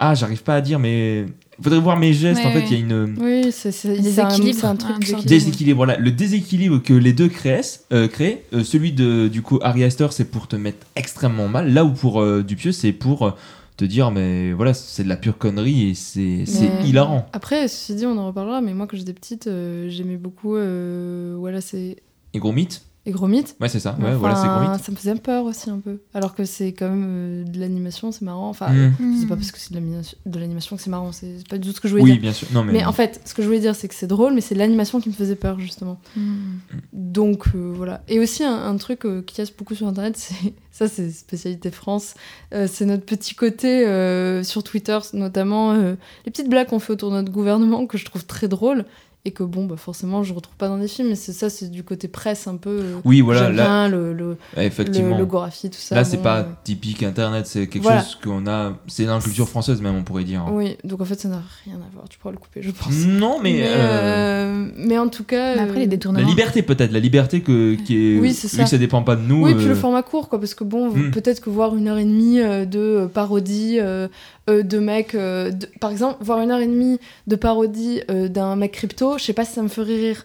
ah, 0.00 0.14
j'arrive 0.14 0.42
pas 0.42 0.56
à 0.56 0.60
dire, 0.60 0.78
mais 0.78 1.26
faudrait 1.62 1.78
voir 1.78 1.98
mes 1.98 2.12
gestes. 2.12 2.40
Ouais, 2.42 2.46
en 2.46 2.52
fait, 2.52 2.64
il 2.70 2.72
y 2.72 2.74
a 2.76 2.78
une 2.78 3.16
Oui, 3.20 3.52
c'est 3.52 3.70
c'est- 3.70 4.00
Des 4.00 4.10
c'est 4.10 4.20
un, 4.22 4.28
truc 4.28 4.44
déséquilibre. 4.46 5.04
sorti- 5.04 5.26
déséquilibre 5.26 5.86
là 5.86 5.96
le 5.98 6.10
déséquilibre 6.10 6.82
que 6.82 6.94
les 6.94 7.12
deux 7.12 7.28
créent, 7.28 7.60
euh, 7.92 8.08
créent 8.08 8.44
euh, 8.54 8.64
celui 8.64 8.92
de 8.92 9.28
du 9.28 9.42
coup 9.42 9.58
Harry 9.62 9.84
Astor 9.84 10.12
c'est 10.12 10.24
pour 10.24 10.48
te 10.48 10.56
mettre 10.56 10.86
extrêmement 10.96 11.48
mal 11.48 11.72
là 11.72 11.84
où 11.84 11.90
pour 11.92 12.20
euh, 12.22 12.42
Dupieux 12.42 12.72
c'est 12.72 12.92
pour 12.92 13.26
euh, 13.26 13.30
te 13.76 13.84
dire 13.84 14.10
mais 14.10 14.52
voilà 14.54 14.72
c'est 14.74 15.04
de 15.04 15.08
la 15.08 15.16
pure 15.16 15.36
connerie 15.36 15.90
et 15.90 15.94
c'est 15.94 16.44
c'est 16.46 16.68
Mais- 16.82 16.88
hilarant 16.88 17.26
Après, 17.34 17.68
ceci 17.68 17.94
dit, 17.94 18.06
on 18.06 18.16
en 18.16 18.26
reparlera, 18.28 18.60
mais 18.62 18.72
moi, 18.74 18.86
quand 18.86 18.96
j'étais 18.96 19.12
petite, 19.12 19.46
euh, 19.46 19.88
j'aimais 19.90 20.16
beaucoup. 20.16 20.56
euh, 20.56 21.34
voilà, 21.38 21.60
c'est. 21.60 21.96
et 22.32 22.38
gros 22.38 22.52
mythe 22.52 22.82
Et 23.10 23.12
Gros 23.12 23.26
Mythe. 23.26 23.56
ouais 23.60 23.68
c'est 23.68 23.80
ça 23.80 23.96
ouais 24.00 24.06
Enfin, 24.08 24.14
voilà 24.16 24.36
c'est 24.36 24.46
gros 24.46 24.60
mythe 24.72 24.84
Ça 24.84 24.92
me 24.92 24.96
faisait 24.96 25.14
peur 25.16 25.44
aussi 25.44 25.68
un 25.68 25.78
peu. 25.80 25.98
Alors 26.14 26.34
que 26.34 26.44
c'est 26.44 26.72
quand 26.72 26.88
même 26.88 27.04
euh, 27.06 27.44
de 27.44 27.58
l'animation, 27.58 28.12
c'est 28.12 28.22
marrant. 28.22 28.48
Enfin, 28.48 28.68
Mm. 28.70 28.92
Hmm. 29.00 29.16
c'est 29.20 29.26
pas 29.26 29.36
parce 29.36 29.50
que 29.50 29.58
c'est 29.58 29.72
de 29.74 30.38
l'animation- 30.38 30.76
que 30.76 30.82
c'est 30.82 30.90
marrant, 30.90 31.10
c'est 31.12 31.46
pas 31.48 31.58
du 31.58 31.68
tout 31.68 31.74
ce 31.74 31.80
que 31.80 31.88
je 31.88 31.94
voulais 31.94 32.04
oui 32.04 32.12
dire. 32.12 32.20
bien 32.20 32.32
sûr 32.32 32.46
non 32.52 32.62
mais, 32.64 32.72
Mais 32.72 32.84
en 32.84 32.92
fait, 32.92 33.20
ce 33.24 33.34
que 33.34 33.42
je 33.42 33.46
voulais 33.48 33.58
dire, 33.60 33.74
c'est 33.74 33.88
que 33.88 33.94
c'est 33.94 34.06
drôle, 34.06 34.32
mais 34.34 34.40
c'est 34.40 34.54
l'animation 34.54 35.00
qui 35.00 35.08
me 35.08 35.14
faisait 35.14 35.34
peur, 35.36 35.58
justement. 35.58 35.98
Hmm. 36.16 36.58
Donc 36.92 37.48
euh, 37.54 37.72
voilà. 37.74 38.02
Et 38.08 38.18
aussi 38.20 38.44
un, 38.44 38.54
un 38.54 38.76
truc 38.76 39.04
euh, 39.04 39.22
qui 39.22 39.34
casse 39.34 39.50
beaucoup 39.52 39.74
sur 39.74 39.86
internet, 39.88 40.16
c'est 40.18 40.54
ça, 40.72 40.88
c'est 40.88 41.10
spécialité 41.10 41.70
France. 41.70 42.14
Euh, 42.54 42.66
c'est 42.70 42.86
notre 42.86 43.04
petit 43.04 43.34
côté 43.34 43.86
euh, 43.86 44.42
sur 44.44 44.62
Twitter, 44.62 44.98
notamment 45.14 45.72
euh, 45.72 45.94
les 46.24 46.30
petites 46.30 46.48
blagues 46.48 46.68
qu'on 46.68 46.78
fait 46.78 46.92
autour 46.92 47.10
de 47.10 47.16
notre 47.16 47.32
gouvernement 47.32 47.86
que 47.86 47.98
je 47.98 48.04
trouve 48.04 48.24
très 48.24 48.48
drôles 48.48 48.84
et 49.26 49.32
que 49.32 49.42
bon, 49.42 49.66
bah 49.66 49.76
forcément, 49.76 50.22
je 50.22 50.32
retrouve 50.32 50.56
pas 50.56 50.68
dans 50.68 50.78
des 50.78 50.88
films. 50.88 51.08
Mais 51.10 51.14
c'est 51.14 51.32
ça, 51.32 51.50
c'est 51.50 51.70
du 51.70 51.84
côté 51.84 52.08
presse 52.08 52.46
un 52.46 52.56
peu. 52.56 52.70
euh, 52.70 52.96
oui 53.04 53.20
voilà 53.20 53.46
j'aime 53.48 53.56
là 53.56 53.64
bien 53.64 53.88
le, 53.88 54.12
le, 54.14 54.36
effectivement 54.56 55.18
le, 55.18 55.24
le 55.24 55.28
tout 55.68 55.76
ça. 55.78 55.94
là 55.94 56.04
c'est 56.04 56.16
bon, 56.16 56.22
pas 56.22 56.38
euh, 56.40 56.44
typique 56.64 57.02
internet 57.02 57.46
c'est 57.46 57.66
quelque 57.66 57.82
Voilà. 57.82 58.02
chose 58.02 58.14
qu'on 58.22 58.46
a 58.46 58.72
c'est 58.86 59.04
dans 59.04 59.16
la 59.16 59.22
culture 59.22 59.48
française 59.48 59.82
même 59.82 59.94
on 59.96 60.02
pourrait 60.04 60.24
dire 60.24 60.44
Oui, 60.50 60.76
donc 60.84 61.00
en 61.02 61.04
fait, 61.04 61.20
ça 61.20 61.28
n'a 61.28 61.42
rien 61.66 61.74
à 61.76 61.94
voir. 61.94 62.08
Tu 62.08 62.18
pourras 62.18 62.32
le 62.32 62.38
couper, 62.38 62.62
je 62.62 62.70
pense. 62.70 62.88
non 63.06 63.38
mais, 63.42 63.52
mais, 63.52 63.64
euh, 63.66 63.74
euh, 63.74 64.68
mais 64.76 64.98
en 64.98 65.08
tout 65.08 65.24
cas. 65.24 65.54
Mais 65.56 65.62
après, 65.62 65.74
les 65.74 65.80
euh, 65.80 65.84
la 65.84 65.86
détournements. 65.86 66.28
liberté 66.28 66.62
peut-être 66.62 66.92
la 66.92 67.00
liberté 67.00 67.40
que 67.42 67.74
qui 67.74 68.14
est 68.14 68.18
Oui, 68.18 68.32
c'est 68.32 68.48
vu 68.50 68.56
ça. 68.56 68.64
que 68.64 68.70
ça 68.70 68.78
dépend 68.78 69.02
pas 69.02 69.16
de 69.16 69.22
nous 69.22 69.44
Oui, 69.44 69.54
puis 69.54 69.66
euh, 69.66 69.68
le 69.68 69.74
format 69.74 70.02
court, 70.02 70.28
quoi, 70.28 70.40
parce 70.40 70.54
que 70.54 70.64
bon, 70.64 70.88
Hmm. 70.90 71.10
peut-être 71.10 71.40
que 71.40 71.50
voir 71.50 71.76
une 71.76 71.88
heure 71.88 71.98
et 71.98 72.04
demie 72.04 72.36
de 72.38 72.78
euh, 72.78 73.06
parodie 73.06 73.78
euh, 74.48 74.62
de 74.62 74.78
mecs, 74.78 75.14
euh, 75.14 75.50
de- 75.50 75.66
par 75.80 75.90
exemple, 75.90 76.22
voir 76.24 76.38
une 76.40 76.50
heure 76.50 76.60
et 76.60 76.66
demie 76.66 76.98
de 77.26 77.36
parodie 77.36 78.00
euh, 78.10 78.28
d'un 78.28 78.56
mec 78.56 78.72
crypto, 78.72 79.18
je 79.18 79.24
sais 79.24 79.32
pas 79.32 79.44
si 79.44 79.52
ça 79.52 79.62
me 79.62 79.68
ferait 79.68 79.94
rire. 79.96 80.24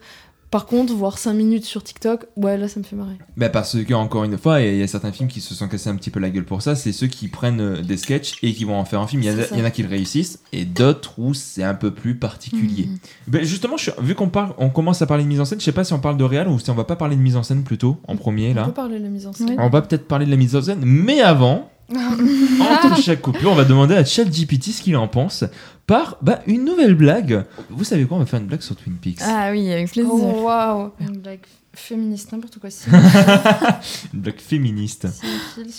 Par 0.52 0.68
contre, 0.68 0.94
voir 0.94 1.18
5 1.18 1.34
minutes 1.34 1.66
sur 1.66 1.84
TikTok, 1.84 2.28
ouais, 2.38 2.58
là, 2.58 2.70
ça 2.70 2.80
me 2.80 2.86
fait 2.86 2.96
marrer. 2.96 3.16
Bah 3.36 3.50
parce 3.50 3.84
que 3.84 3.94
encore 3.94 4.24
une 4.24 4.38
fois, 4.38 4.62
il 4.62 4.78
y 4.78 4.84
a 4.84 4.88
certains 4.88 5.12
films 5.12 5.28
qui 5.28 5.42
se 5.42 5.54
sont 5.54 5.68
cassés 5.68 5.90
un 5.90 5.96
petit 5.98 6.12
peu 6.12 6.22
la 6.22 6.30
gueule 6.30 6.46
pour 6.46 6.62
ça. 6.62 6.76
C'est 6.76 6.94
ceux 6.94 7.08
qui 7.08 7.28
prennent 7.28 7.60
euh, 7.60 7.82
des 7.82 7.98
sketchs 7.98 8.36
et 8.42 8.54
qui 8.54 8.64
vont 8.64 8.78
en 8.78 8.86
faire 8.86 9.02
un 9.02 9.08
film. 9.08 9.22
Il 9.22 9.26
y, 9.26 9.32
en 9.32 9.38
a- 9.38 9.58
y 9.58 9.66
en 9.68 9.70
qui 9.72 9.84
le 9.84 9.90
réussissent 9.90 10.40
et 10.54 10.64
d'autres 10.64 11.16
où 11.20 11.34
c'est 11.34 11.64
un 11.64 11.74
peu 11.74 11.92
plus 11.92 12.16
particulier. 12.16 12.86
Hmm. 12.86 12.98
Ben, 13.28 13.44
justement, 13.44 13.76
je 13.76 13.92
vu 14.00 14.16
qu'on 14.16 14.30
parle, 14.30 14.54
on 14.58 14.70
commence 14.70 15.02
à 15.02 15.08
parler 15.08 15.24
de 15.24 15.30
mise 15.30 15.42
en 15.42 15.46
scène. 15.46 15.60
Je 15.60 15.66
sais 15.66 15.74
pas 15.74 15.84
si 15.84 15.92
on 15.92 16.00
parle 16.00 16.16
de 16.16 16.24
réal 16.24 16.48
ou 16.48 16.58
si 16.58 16.70
on 16.70 16.76
va 16.76 16.86
pas 16.86 16.96
parler 16.96 17.18
de 17.18 17.22
mise 17.22 17.36
en 17.36 17.44
scène 17.44 17.64
plutôt 17.64 17.98
en 18.08 18.16
premier 18.16 18.52
On 18.52 18.56
là. 18.56 18.64
peut 18.66 18.72
parler 18.72 19.00
de 19.00 19.04
la 19.04 19.10
mise 19.10 19.28
en 19.28 19.34
scène. 19.34 19.50
Ouais. 19.50 19.56
On 19.60 19.68
va 19.70 19.82
peut-être 19.82 20.08
parler 20.08 20.26
de 20.26 20.32
la 20.32 20.38
mise 20.38 20.56
en 20.56 20.62
scène, 20.62 20.84
mais 20.86 21.20
avant, 21.20 21.70
entre 21.94 23.02
chaque 23.02 23.22
coupure, 23.22 23.52
on 23.52 23.56
va 23.56 23.66
demander 23.66 23.96
à 23.96 24.04
ChatGPT 24.06 24.72
ce 24.72 24.82
qu'il 24.82 24.96
en 24.98 25.08
pense 25.08 25.44
par 25.88 26.18
bah, 26.22 26.42
une 26.48 26.66
nouvelle 26.66 26.96
blague. 26.96 27.46
Vous 27.70 27.84
savez 27.84 28.06
quoi 28.06 28.18
On 28.18 28.20
va 28.22 28.26
faire 28.26 28.40
une 28.40 28.48
blague 28.48 28.62
sur 28.62 28.76
Twin 28.76 28.96
Peaks. 28.96 29.20
Ah 29.22 29.50
oui, 29.52 29.72
avec 29.72 29.92
plaisir. 29.92 30.12
Oh, 30.12 30.44
waouh 30.46 30.92
Une 31.00 31.18
blague 31.20 31.40
féministe, 31.74 32.32
n'importe 32.32 32.58
quoi. 32.60 32.70
Une 34.14 34.20
blague 34.22 34.40
féministe. 34.40 35.08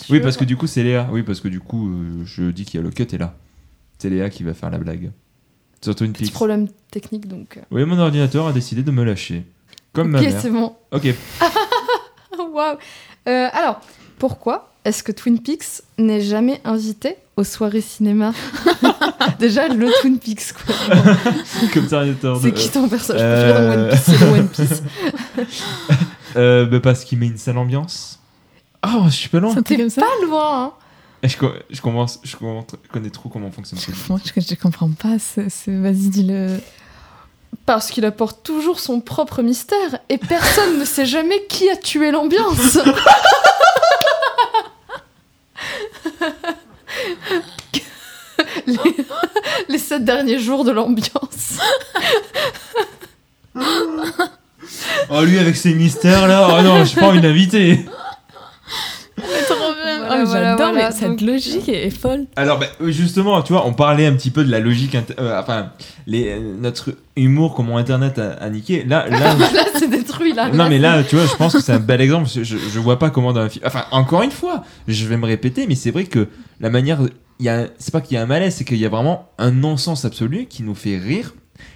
Oui, 0.09 0.19
parce 0.21 0.37
que 0.37 0.45
du 0.45 0.55
coup, 0.55 0.67
c'est 0.67 0.83
Léa. 0.83 1.07
Oui, 1.11 1.23
parce 1.23 1.41
que 1.41 1.47
du 1.49 1.59
coup, 1.59 1.89
euh, 1.89 2.23
je 2.25 2.51
dis 2.51 2.63
qu'il 2.65 2.79
y 2.79 2.83
a 2.83 2.83
le 2.83 2.91
cut 2.91 3.03
est 3.13 3.17
là. 3.17 3.35
C'est 3.97 4.09
Léa 4.09 4.29
qui 4.29 4.43
va 4.43 4.53
faire 4.53 4.69
la 4.69 4.77
blague. 4.77 5.11
Sur 5.81 5.95
Twin 5.95 6.11
Petit 6.13 6.23
Peaks. 6.25 6.33
problème 6.33 6.67
technique, 6.91 7.27
donc... 7.27 7.57
euh, 7.57 7.61
Oui, 7.71 7.83
mon 7.85 7.99
ordinateur 7.99 8.47
a 8.47 8.53
décidé 8.53 8.81
de 8.83 8.91
me 8.91 9.03
lâcher. 9.03 9.45
Comme 9.93 10.09
ma 10.11 10.19
Ok, 10.19 10.25
mère. 10.25 10.41
c'est 10.41 10.49
bon. 10.51 10.75
Ok. 10.91 11.13
Waouh 12.53 12.77
Euh, 13.27 13.47
Alors, 13.51 13.81
pourquoi 14.19 14.71
est-ce 14.87 15.03
que 15.03 15.11
Twin 15.11 15.39
Peaks 15.41 15.81
n'est 15.97 16.21
jamais 16.21 16.61
invité 16.63 17.15
aux 17.35 17.43
soirées 17.43 17.81
cinéma 17.81 18.33
Déjà, 19.39 19.67
le 19.67 19.89
Twin 20.01 20.17
Peaks, 20.17 20.53
quoi. 20.53 20.75
Comme 21.73 21.87
ça, 21.89 21.97
ordinateur. 21.97 22.39
C'est 22.41 22.51
de- 22.51 22.55
qui 22.57 22.69
ton 22.69 22.87
personnage 22.87 23.21
Euh, 23.23 23.89
préféré 23.89 24.19
dans 24.19 24.33
One 24.33 24.47
Piece 24.47 24.67
C'est 24.67 25.45
le 25.45 25.45
One 25.45 25.47
Piece. 25.47 25.47
Euh, 26.35 26.65
bah, 26.65 26.79
parce 26.79 27.03
qu'il 27.03 27.17
met 27.17 27.25
une 27.27 27.37
sale 27.37 27.57
ambiance. 27.57 28.19
Oh, 28.85 29.03
je 29.05 29.09
suis 29.11 29.29
pas 29.29 29.39
loin. 29.39 29.55
Ça. 29.55 29.61
Pas 30.01 30.25
loin, 30.25 30.63
hein. 30.65 30.73
Eh, 31.23 31.27
Je, 31.29 31.37
co- 31.37 31.51
je 31.69 31.81
commence, 31.81 32.19
je 32.23 32.35
commence- 32.35 32.65
je 32.83 32.89
connais 32.91 33.09
trop 33.09 33.27
comment 33.29 33.49
fonctionne 33.49 33.79
ce 33.79 33.89
Moi, 34.09 34.19
je, 34.23 34.39
je 34.39 34.53
comprends 34.55 34.89
pas. 34.91 35.17
ce- 35.17 35.49
ce- 35.49 35.71
Vas-y, 35.71 36.09
dis-le. 36.09 36.59
Parce 37.65 37.89
qu'il 37.89 38.05
apporte 38.05 38.43
toujours 38.43 38.79
son 38.79 38.99
propre 39.01 39.41
mystère 39.41 39.97
et 40.09 40.17
personne 40.19 40.79
ne 40.79 40.85
sait 40.85 41.05
jamais 41.07 41.43
qui 41.49 41.67
a 41.71 41.75
tué 41.75 42.11
l'ambiance. 42.11 42.77
Les, 49.69 49.77
sept 49.77 50.03
derniers 50.03 50.39
jours 50.39 50.63
de 50.63 50.71
l'ambiance. 50.71 51.59
Oh, 55.09 55.23
lui 55.23 55.39
avec 55.39 55.55
ses 55.55 55.73
mystères 55.73 56.27
là. 56.27 56.47
Oh 56.51 56.61
non, 56.61 56.83
j'ai 56.83 56.99
pas 56.99 57.07
envie 57.07 57.21
d'inviter. 57.21 57.85
Trop 59.17 59.73
bien. 59.83 59.97
Voilà, 60.05 60.23
oh, 60.23 60.25
voilà, 60.25 60.51
J'adore, 60.51 60.71
voilà, 60.71 60.89
mais 60.89 60.95
cette 60.95 61.09
donc- 61.09 61.21
logique 61.21 61.69
est, 61.69 61.87
est 61.87 61.89
folle. 61.89 62.25
Alors, 62.35 62.59
bah, 62.59 62.67
euh, 62.81 62.91
justement, 62.91 63.41
tu 63.41 63.53
vois, 63.53 63.65
on 63.65 63.73
parlait 63.73 64.05
un 64.05 64.13
petit 64.13 64.29
peu 64.29 64.43
de 64.43 64.51
la 64.51 64.59
logique, 64.59 64.95
euh, 64.95 65.39
enfin, 65.39 65.71
les, 66.05 66.29
euh, 66.29 66.55
notre 66.59 66.91
humour, 67.15 67.55
comment 67.55 67.77
Internet 67.77 68.19
a, 68.19 68.33
a 68.33 68.49
niqué. 68.49 68.83
Là, 68.83 69.07
là, 69.09 69.33
là, 69.35 69.65
c'est 69.77 69.89
détruit 69.89 70.33
là. 70.33 70.49
Non 70.49 70.69
mais 70.69 70.77
là, 70.79 71.03
tu 71.03 71.15
vois, 71.15 71.25
je 71.25 71.35
pense 71.35 71.53
que 71.53 71.61
c'est 71.61 71.73
un 71.73 71.79
bel 71.79 72.01
exemple. 72.01 72.29
Je, 72.33 72.43
je, 72.43 72.79
vois 72.79 72.99
pas 72.99 73.09
comment 73.09 73.33
dans 73.33 73.41
un 73.41 73.49
film. 73.49 73.65
Enfin, 73.65 73.85
encore 73.91 74.21
une 74.21 74.31
fois, 74.31 74.63
je 74.87 75.05
vais 75.07 75.17
me 75.17 75.25
répéter, 75.25 75.65
mais 75.67 75.75
c'est 75.75 75.91
vrai 75.91 76.03
que 76.05 76.27
la 76.59 76.69
manière, 76.69 76.99
il 77.39 77.45
y 77.45 77.49
a, 77.49 77.65
c'est 77.79 77.91
pas 77.91 78.01
qu'il 78.01 78.15
y 78.15 78.17
a 78.17 78.23
un 78.23 78.27
malaise, 78.27 78.55
c'est 78.55 78.65
qu'il 78.65 78.77
y 78.77 78.85
a 78.85 78.89
vraiment 78.89 79.29
un 79.37 79.51
non-sens 79.51 80.05
absolu 80.05 80.45
qui 80.45 80.63
nous 80.63 80.75
fait 80.75 80.97
rire. 80.97 81.33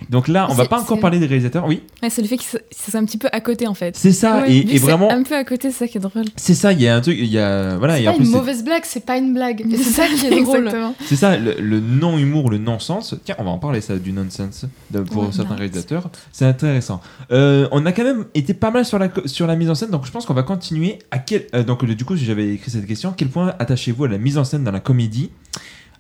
Donc 0.10 0.28
là, 0.28 0.48
on 0.50 0.54
va 0.54 0.66
pas 0.66 0.80
encore 0.80 1.00
parler 1.00 1.20
des 1.20 1.26
réalisateurs. 1.26 1.66
Oui, 1.68 1.84
Ouais, 2.04 2.10
c'est 2.10 2.22
le 2.22 2.28
fait 2.28 2.38
que 2.38 2.44
c'est 2.72 2.96
un 2.96 3.06
petit 3.06 3.18
peu 3.18 3.28
à 3.32 3.42
côté 3.42 3.68
en 3.68 3.74
fait. 3.74 3.96
c'est 3.98 4.12
ça. 4.12 4.42
Ouais, 4.42 4.54
et, 4.54 4.76
et 4.76 4.78
vraiment, 4.78 5.12
un 5.12 5.24
peu 5.24 5.36
à 5.36 5.44
côté, 5.44 5.72
c'est 5.72 5.86
ça 5.86 5.88
qui 5.88 5.98
est 5.98 6.02
drôle. 6.02 6.26
c'est 6.36 6.54
ça. 6.56 6.74
Il 6.74 6.82
y 6.82 6.88
a 6.88 6.96
un 6.96 7.02
truc. 7.02 7.18
Il 7.20 7.26
y 7.28 7.38
a 7.40 7.78
voilà. 7.78 7.98
C'est 7.98 8.08
en 8.08 8.12
pas 8.12 8.18
plus, 8.18 8.26
une 8.26 8.32
mauvaise 8.32 8.64
blague, 8.64 8.84
c'est 8.86 9.06
pas 9.06 9.18
une 9.18 9.34
blague. 9.34 9.64
C'est 9.72 9.84
ça 9.84 10.04
qui 10.08 10.26
est 10.28 10.42
drôle. 10.42 10.60
Exactement. 10.66 10.96
c'est 11.06 11.16
ça, 11.16 11.38
le, 11.38 11.56
le 11.60 11.80
non-humour, 11.80 12.50
le 12.50 12.58
non-sens. 12.58 13.16
Tiens, 13.26 13.36
on 13.40 13.44
va 13.44 13.50
en 13.52 13.58
parler 13.60 13.82
ça 13.82 13.98
du 13.98 14.12
nonsense 14.14 14.66
de- 14.92 15.00
pour 15.02 15.24
Ouais, 15.24 15.30
certains 15.32 15.52
non. 15.54 15.58
réalisateurs. 15.60 16.10
C'est 16.32 16.46
intéressant. 16.46 17.02
Euh, 17.32 17.68
on 17.72 17.86
a 17.86 17.92
quand 17.92 18.04
même 18.04 18.26
été 18.34 18.54
pas 18.54 18.72
mal 18.72 18.86
sur 18.86 19.00
la 19.00 19.10
sur 19.26 19.48
la 19.48 19.56
mise 19.56 19.70
en 19.70 19.76
scène, 19.76 19.90
donc 19.90 20.06
je 20.06 20.12
pense 20.12 20.26
qu'on 20.26 20.34
va 20.34 20.44
continuer. 20.44 21.00
À 21.12 21.20
quel 21.20 21.48
euh, 21.56 21.64
donc 21.64 21.84
le- 21.84 21.96
du 21.96 22.06
coup, 22.06 22.16
j'avais 22.16 22.54
écrit 22.54 22.72
cette 22.72 22.86
question. 22.88 23.10
À 23.10 23.14
quel 23.16 23.30
point 23.30 23.54
attachez-vous 23.60 24.06
à 24.06 24.08
la 24.08 24.18
mise 24.18 24.38
en 24.38 24.44
scène 24.44 24.64
dans 24.64 24.72
la 24.72 24.80
comédie? 24.80 25.30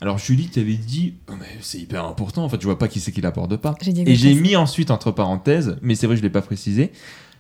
Alors 0.02 0.18
Julie, 0.18 0.48
t'avais 0.48 0.74
dit, 0.74 1.14
oh, 1.30 1.34
mais 1.40 1.46
c'est 1.62 1.78
hyper 1.78 2.06
important. 2.06 2.44
En 2.44 2.50
fait, 2.50 2.60
je 2.60 2.66
vois 2.66 2.80
pas 2.80 2.88
qui 2.88 3.00
c'est 3.00 3.12
qui 3.12 3.22
l'aborde 3.22 3.56
pas. 3.58 3.76
J'ai 3.82 3.94
dit 3.94 4.04
Et 4.08 4.16
j'ai 4.16 4.34
mis 4.34 4.56
ensuite 4.56 4.90
entre 4.90 5.12
parenthèses, 5.12 5.78
mais 5.84 5.94
c'est 5.94 6.08
vrai, 6.08 6.18
je 6.18 6.24
l'ai 6.24 6.32
pas 6.32 6.42
précisé, 6.42 6.92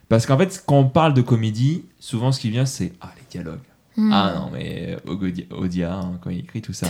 parce 0.09 0.27
qu'en 0.27 0.37
fait, 0.37 0.63
quand 0.65 0.77
on 0.77 0.87
parle 0.87 1.15
de 1.15 1.23
comédie, 1.23 1.85
souvent 1.99 2.31
ce 2.31 2.39
qui 2.39 2.51
vient, 2.51 2.67
c'est 2.67 2.93
ah 3.01 3.11
les 3.17 3.23
dialogues. 3.31 3.59
Hmm. 3.97 4.11
Ah 4.13 4.33
non, 4.35 4.49
mais 4.53 4.95
Ogodi- 5.07 5.47
Odia, 5.51 5.95
hein, 5.95 6.19
quand 6.21 6.29
il 6.29 6.39
écrit 6.39 6.61
tout 6.61 6.73
ça. 6.73 6.87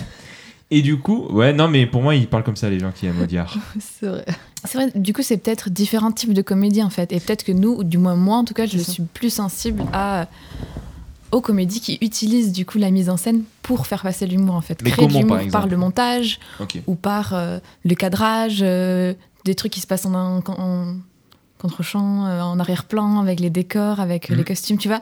Et 0.74 0.82
du 0.82 1.00
coup, 1.00 1.28
ouais, 1.32 1.54
non, 1.54 1.68
mais 1.68 1.86
pour 1.86 2.02
moi, 2.02 2.16
il 2.16 2.28
parle 2.28 2.44
comme 2.44 2.56
ça, 2.56 2.70
les 2.70 2.80
gens 2.80 2.92
qui 2.92 3.06
aiment 3.06 3.22
Audiard. 3.22 3.58
C'est 3.80 4.08
vrai. 4.08 4.26
C'est 4.64 4.78
vrai, 4.78 4.92
du 4.94 5.12
coup, 5.12 5.22
c'est 5.24 5.38
peut-être 5.38 5.70
différents 5.70 6.12
types 6.12 6.34
de 6.34 6.42
comédies 6.42 6.84
en 6.84 6.92
fait. 6.92 7.12
Et 7.12 7.20
peut-être 7.20 7.44
que 7.44 7.52
nous, 7.52 7.72
ou 7.72 7.84
du 7.84 7.98
moins 7.98 8.16
moi 8.16 8.38
en 8.38 8.44
tout 8.46 8.54
cas, 8.54 8.68
je 8.68 8.78
suis 8.78 9.04
plus 9.04 9.34
sensible 9.34 9.84
à 9.92 10.28
aux 11.32 11.42
comédies 11.42 11.80
qui 11.82 11.98
utilisent 12.02 12.52
du 12.52 12.66
coup 12.66 12.78
la 12.78 12.92
mise 12.92 13.10
en 13.10 13.18
scène 13.18 13.44
pour 13.62 13.88
faire 13.88 14.02
passer 14.04 14.26
l'humour 14.28 14.56
en 14.56 14.62
fait. 14.62 14.82
Mais 14.84 14.92
Créer 14.92 15.08
de 15.08 15.14
comment, 15.14 15.28
par 15.28 15.38
l'humour 15.40 15.52
par 15.52 15.68
le 15.68 15.78
montage 15.78 16.40
ou 16.88 16.96
par 16.96 17.34
euh, 17.34 17.60
le 17.86 17.96
cadrage, 17.96 18.60
euh, 18.62 19.14
des 19.46 19.56
trucs 19.56 19.72
qui 19.72 19.80
se 19.82 19.88
passent 19.88 20.06
en, 20.06 20.14
en- 20.14 20.44
en 20.48 20.96
contre-champ, 21.60 22.26
euh, 22.26 22.42
en 22.42 22.60
arrière-plan, 22.60 23.20
avec 23.20 23.40
les 23.40 23.50
décors, 23.50 24.00
avec 24.00 24.30
euh, 24.30 24.34
Mhm. 24.34 24.40
les 24.40 24.44
costumes, 24.46 24.78
tu 24.78 24.88
vois. 24.88 25.02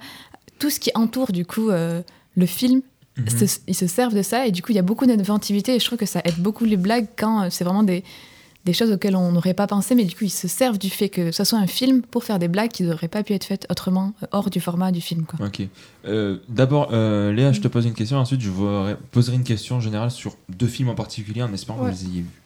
Tout 0.60 0.70
ce 0.70 0.80
qui 0.80 0.92
entoure 0.94 1.32
du 1.32 1.46
coup 1.46 1.70
le 1.70 2.46
film, 2.46 2.82
Mhm. 3.18 3.30
se- 3.48 3.60
ils 3.68 3.76
se 3.76 3.88
servent 3.88 4.14
de 4.14 4.22
ça 4.22 4.46
et 4.46 4.52
du 4.52 4.62
coup 4.62 4.72
il 4.72 4.76
y 4.76 4.80
a 4.80 4.84
beaucoup 4.84 5.06
d'inventivité 5.06 5.76
et 5.76 5.80
je 5.80 5.86
trouve 5.86 5.98
que 5.98 6.06
ça 6.06 6.22
aide 6.26 6.38
beaucoup 6.38 6.64
les 6.66 6.78
blagues 6.78 7.08
quand 7.18 7.50
c'est 7.50 7.64
vraiment 7.66 7.84
des, 7.84 8.04
des 8.70 8.74
choses 8.74 8.92
auxquelles 8.92 9.16
on 9.16 9.32
n'aurait 9.32 9.54
pas 9.54 9.68
pensé 9.68 9.96
mais 9.96 10.04
du 10.06 10.16
coup 10.16 10.24
ils 10.26 10.30
se 10.30 10.48
servent 10.48 10.78
du 10.78 10.90
fait 10.90 11.10
que 11.10 11.32
ce 11.32 11.44
soit 11.44 11.58
un 11.60 11.68
film 11.68 12.02
pour 12.02 12.24
faire 12.24 12.40
des 12.40 12.48
blagues 12.48 12.70
qui 12.72 12.84
n'auraient 12.84 13.08
pas 13.08 13.24
pu 13.24 13.34
être 13.34 13.44
faites 13.46 13.66
autrement 13.70 14.14
euh, 14.24 14.28
hors 14.32 14.50
du 14.50 14.60
format 14.60 14.92
du 14.92 15.02
film 15.02 15.24
quoi. 15.26 15.46
Ok. 15.46 15.62
Euh, 16.06 16.38
D'abord, 16.48 16.90
euh, 16.94 17.32
Léa, 17.34 17.52
je 17.52 17.62
te 17.62 17.68
pose 17.68 17.86
une 17.86 17.94
question. 17.94 18.18
Ensuite, 18.18 18.42
je 18.42 18.50
vous 18.50 18.68
poserai 19.12 19.36
une 19.36 19.44
question 19.44 19.80
générale 19.80 20.12
sur 20.12 20.36
deux 20.50 20.68
films 20.68 20.90
en 20.90 20.96
particulier 20.96 21.42
en 21.44 21.52
espérant 21.54 21.80
Ouais. 21.84 21.92
que 21.92 21.96
vous 21.96 22.04
les 22.06 22.10
ayez 22.12 22.22
vus. 22.22 22.42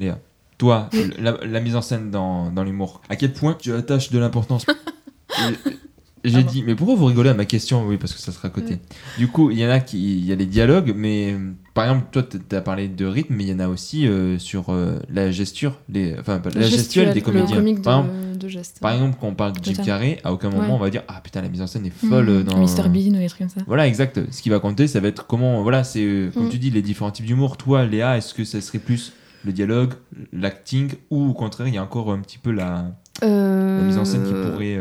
Léa, 0.00 0.18
toi, 0.58 0.88
Oui. 0.92 1.10
la, 1.18 1.36
la 1.44 1.60
mise 1.60 1.76
en 1.76 1.82
scène 1.82 2.10
dans, 2.10 2.50
dans 2.50 2.64
l'humour, 2.64 3.00
à 3.08 3.16
quel 3.16 3.32
point 3.32 3.54
tu 3.58 3.72
attaches 3.74 4.10
de 4.10 4.18
l'importance? 4.18 4.66
J'ai 6.22 6.32
Pardon. 6.34 6.50
dit, 6.50 6.62
mais 6.66 6.74
pourquoi 6.74 6.96
vous 6.96 7.06
rigolez 7.06 7.30
à 7.30 7.34
ma 7.34 7.46
question? 7.46 7.86
Oui, 7.86 7.96
parce 7.96 8.12
que 8.12 8.20
ça 8.20 8.30
sera 8.30 8.48
à 8.48 8.50
côté. 8.50 8.78
Du 9.16 9.28
coup, 9.28 9.50
il 9.50 9.58
y 9.58 9.64
en 9.66 9.70
a 9.70 9.80
qui, 9.80 10.18
il 10.18 10.24
y 10.26 10.32
a 10.32 10.34
les 10.36 10.44
dialogues, 10.44 10.92
mais 10.94 11.32
euh, 11.32 11.52
par 11.72 11.84
exemple, 11.84 12.08
toi, 12.12 12.22
tu 12.22 12.54
as 12.54 12.60
parlé 12.60 12.88
de 12.88 13.06
rythme, 13.06 13.34
mais 13.36 13.44
il 13.44 13.48
y 13.50 13.54
en 13.54 13.58
a 13.60 13.68
aussi 13.68 14.06
euh, 14.06 14.38
sur 14.38 14.66
euh, 14.68 14.98
la 15.12 15.30
gesture, 15.30 15.78
les, 15.88 16.14
enfin, 16.18 16.38
pas- 16.38 16.50
la 16.50 16.60
gestuelle 16.68 17.14
des 17.14 17.22
comédiens. 17.22 17.56
comique 17.56 17.80
Par 17.80 18.00
exemple, 18.00 18.14
de, 18.34 18.36
de 18.38 18.48
geste. 18.48 18.80
par 18.80 18.92
exemple, 18.92 19.16
quand 19.18 19.28
on 19.28 19.34
parle 19.34 19.52
de 19.52 19.64
Jim. 19.64 19.82
Carrey, 19.82 20.18
à 20.22 20.32
aucun 20.32 20.50
moment 20.50 20.62
Ouais. 20.66 20.72
on 20.72 20.78
va 20.78 20.90
dire 20.90 21.04
Ah 21.08 21.20
putain, 21.24 21.40
la 21.40 21.48
mise 21.48 21.62
en 21.62 21.66
scène 21.66 21.86
est 21.86 21.90
folle 22.06 22.28
euh, 22.28 22.40
Mmh, 22.40 22.44
dans. 22.44 22.58
Mr 22.58 22.88
Bean 22.90 23.14
ou 23.16 23.18
des 23.18 23.26
trucs 23.28 23.38
comme 23.38 23.48
ça. 23.48 23.62
Voilà, 23.66 23.86
exact. 23.86 24.20
Ce 24.30 24.42
qui 24.42 24.50
va 24.50 24.58
compter, 24.58 24.88
ça 24.88 25.00
va 25.00 25.08
être 25.08 25.26
comment. 25.26 25.62
Voilà, 25.62 25.84
c'est 25.84 26.04
euh, 26.04 26.30
comme 26.34 26.46
Mm. 26.46 26.50
tu 26.50 26.58
dis, 26.58 26.70
les 26.70 26.82
différents 26.82 27.10
types 27.12 27.24
d'humour. 27.26 27.56
Toi, 27.56 27.86
Léa, 27.86 28.18
est-ce 28.18 28.34
que 28.34 28.44
ça 28.44 28.60
serait 28.60 28.78
plus 28.78 29.14
le 29.46 29.52
dialogue, 29.52 29.94
l'acting, 30.34 30.90
ou 31.10 31.30
au 31.30 31.32
contraire, 31.32 31.66
il 31.66 31.74
y 31.74 31.78
a 31.78 31.82
encore 31.82 32.12
un 32.12 32.18
petit 32.18 32.36
peu 32.36 32.50
la, 32.50 32.92
la 33.22 33.82
mise 33.82 33.96
en 33.96 34.04
scène 34.04 34.22
qui 34.24 34.34
pourrait. 34.34 34.76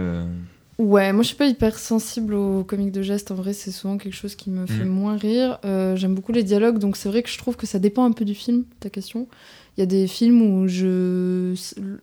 Ouais, 0.79 1.11
moi 1.11 1.23
je 1.23 1.27
suis 1.27 1.35
pas 1.35 1.45
hyper 1.47 1.77
sensible 1.77 2.33
aux 2.33 2.63
comiques 2.63 2.93
de 2.93 3.01
gestes. 3.01 3.31
En 3.31 3.35
vrai, 3.35 3.51
c'est 3.51 3.69
souvent 3.71 3.97
quelque 3.97 4.13
chose 4.15 4.35
qui 4.35 4.49
me 4.49 4.65
fait 4.65 4.85
Mhm. 4.85 4.89
moins 4.89 5.17
rire. 5.17 5.59
Euh, 5.65 5.97
J'aime 5.97 6.15
beaucoup 6.15 6.31
les 6.31 6.43
dialogues, 6.43 6.77
donc 6.79 6.95
c'est 6.95 7.09
vrai 7.09 7.21
que 7.21 7.29
je 7.29 7.37
trouve 7.37 7.57
que 7.57 7.67
ça 7.67 7.79
dépend 7.79 8.05
un 8.05 8.13
peu 8.13 8.23
du 8.23 8.33
film, 8.33 8.63
ta 8.79 8.89
question. 8.89 9.27
Il 9.75 9.81
y 9.81 9.83
a 9.83 9.85
des 9.85 10.07
films 10.07 10.41
où 10.41 10.67
je 10.69 11.53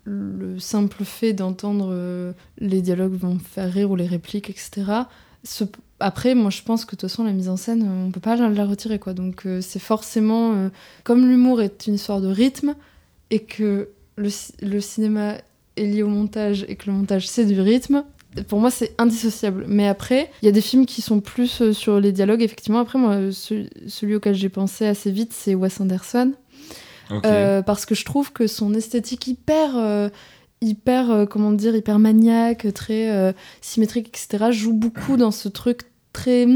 le 0.04 0.58
simple 0.58 1.04
fait 1.04 1.32
d'entendre 1.32 1.88
euh, 1.90 2.32
les 2.58 2.82
dialogues 2.82 3.14
vont 3.14 3.34
me 3.34 3.38
faire 3.38 3.72
rire 3.72 3.90
ou 3.90 3.96
les 3.96 4.06
répliques, 4.06 4.50
etc. 4.50 4.84
Ce- 5.42 5.64
Après, 5.98 6.34
moi 6.34 6.50
je 6.50 6.60
pense 6.60 6.84
que 6.84 6.90
de 6.96 7.00
toute 7.00 7.08
façon 7.08 7.24
la 7.24 7.32
mise 7.32 7.48
en 7.48 7.56
scène, 7.56 7.82
on 7.88 8.10
peut 8.10 8.20
pas 8.20 8.36
la, 8.36 8.64
retirer 8.66 8.98
quoi. 8.98 9.14
Donc 9.14 9.46
euh, 9.46 9.62
c'est 9.62 9.78
forcément 9.78 10.52
euh, 10.54 10.68
comme 11.04 11.26
l'humour 11.26 11.62
est 11.62 11.86
une 11.86 11.94
histoire 11.94 12.20
de 12.20 12.28
rythme 12.28 12.74
et 13.30 13.38
que 13.40 13.88
le, 14.16 14.28
le 14.60 14.80
cinéma 14.82 15.36
est 15.76 15.86
lié 15.86 16.02
au 16.02 16.08
montage 16.08 16.66
et 16.68 16.76
que 16.76 16.90
le 16.90 16.92
montage 16.96 17.26
c'est 17.26 17.46
du 17.46 17.58
rythme, 17.60 18.04
pour 18.48 18.60
moi 18.60 18.70
c'est 18.70 18.94
indissociable. 18.98 19.64
Mais 19.68 19.86
après, 19.88 20.30
il 20.42 20.46
y 20.46 20.48
a 20.48 20.52
des 20.52 20.60
films 20.60 20.86
qui 20.86 21.02
sont 21.02 21.20
plus 21.20 21.60
euh, 21.62 21.72
sur 21.72 22.00
les 22.00 22.12
dialogues, 22.12 22.42
effectivement. 22.42 22.80
Après, 22.80 22.98
moi, 22.98 23.12
euh, 23.12 23.32
ce- 23.32 23.66
celui 23.88 24.14
auquel 24.14 24.34
j'ai 24.34 24.48
pensé 24.48 24.86
assez 24.86 25.10
vite, 25.10 25.32
c'est 25.32 25.54
Wes 25.54 25.80
Anderson. 25.80 26.32
Euh, 27.24 27.62
parce 27.62 27.86
que 27.86 27.94
je 27.94 28.04
trouve 28.04 28.32
que 28.32 28.46
son 28.46 28.74
esthétique 28.74 29.26
hyper. 29.26 29.76
euh, 29.76 30.08
hyper 30.62 31.10
euh, 31.10 31.26
comment 31.26 31.52
dire 31.52 31.76
hyper 31.76 31.98
maniaque 31.98 32.72
très 32.72 33.34
symétrique 33.60 34.08
etc 34.08 34.46
joue 34.50 34.72
beaucoup 34.72 35.18
dans 35.18 35.30
ce 35.30 35.48
truc 35.50 35.82
très 36.14 36.46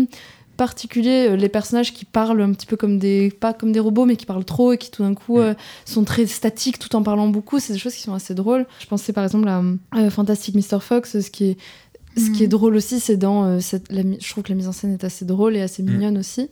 particulier 0.65 1.29
euh, 1.31 1.37
les 1.37 1.49
personnages 1.49 1.95
qui 1.95 2.05
parlent 2.05 2.43
un 2.43 2.53
petit 2.53 2.67
peu 2.67 2.77
comme 2.77 2.99
des 2.99 3.31
pas 3.31 3.55
comme 3.55 3.73
des 3.73 3.81
robots 3.81 4.05
mais 4.05 4.17
qui 4.17 4.27
parlent 4.27 4.45
trop 4.45 4.73
et 4.75 4.79
qui 4.79 4.91
tout 4.91 5.03
d'un 5.03 5.15
coup 5.15 5.39
euh, 5.41 5.55
sont 5.87 6.05
très 6.05 6.27
statiques 6.27 6.79
tout 6.79 6.95
en 6.97 7.03
parlant 7.03 7.29
beaucoup 7.29 7.59
c'est 7.61 7.73
des 7.73 7.79
choses 7.79 7.95
qui 7.95 8.03
sont 8.03 8.13
assez 8.15 8.35
drôles 8.35 8.67
je 8.79 8.87
pensais 8.87 9.13
par 9.15 9.25
exemple 9.25 9.49
à 9.49 9.63
euh, 9.97 10.11
Fantastic 10.11 10.55
Mr 10.55 10.81
Fox 10.81 11.19
ce 11.21 11.31
qui 11.31 11.45
est 11.51 11.57
ce 12.17 12.29
qui 12.33 12.43
est 12.43 12.47
Mhm. 12.47 12.51
drôle 12.51 12.75
aussi, 12.75 12.99
c'est 12.99 13.17
dans 13.17 13.45
euh, 13.45 13.61
cette, 13.61 13.91
la 13.93 14.03
je 14.03 14.29
trouve 14.31 14.43
que 14.43 14.49
la 14.49 14.57
mise 14.57 14.67
en 14.67 14.73
scène 14.73 14.93
est 14.93 15.05
assez 15.05 15.25
drôle 15.25 15.55
et 15.57 15.63
assez 15.63 15.81
Mm. 15.85 15.91
mignonne 15.93 16.19
aussi. 16.19 16.49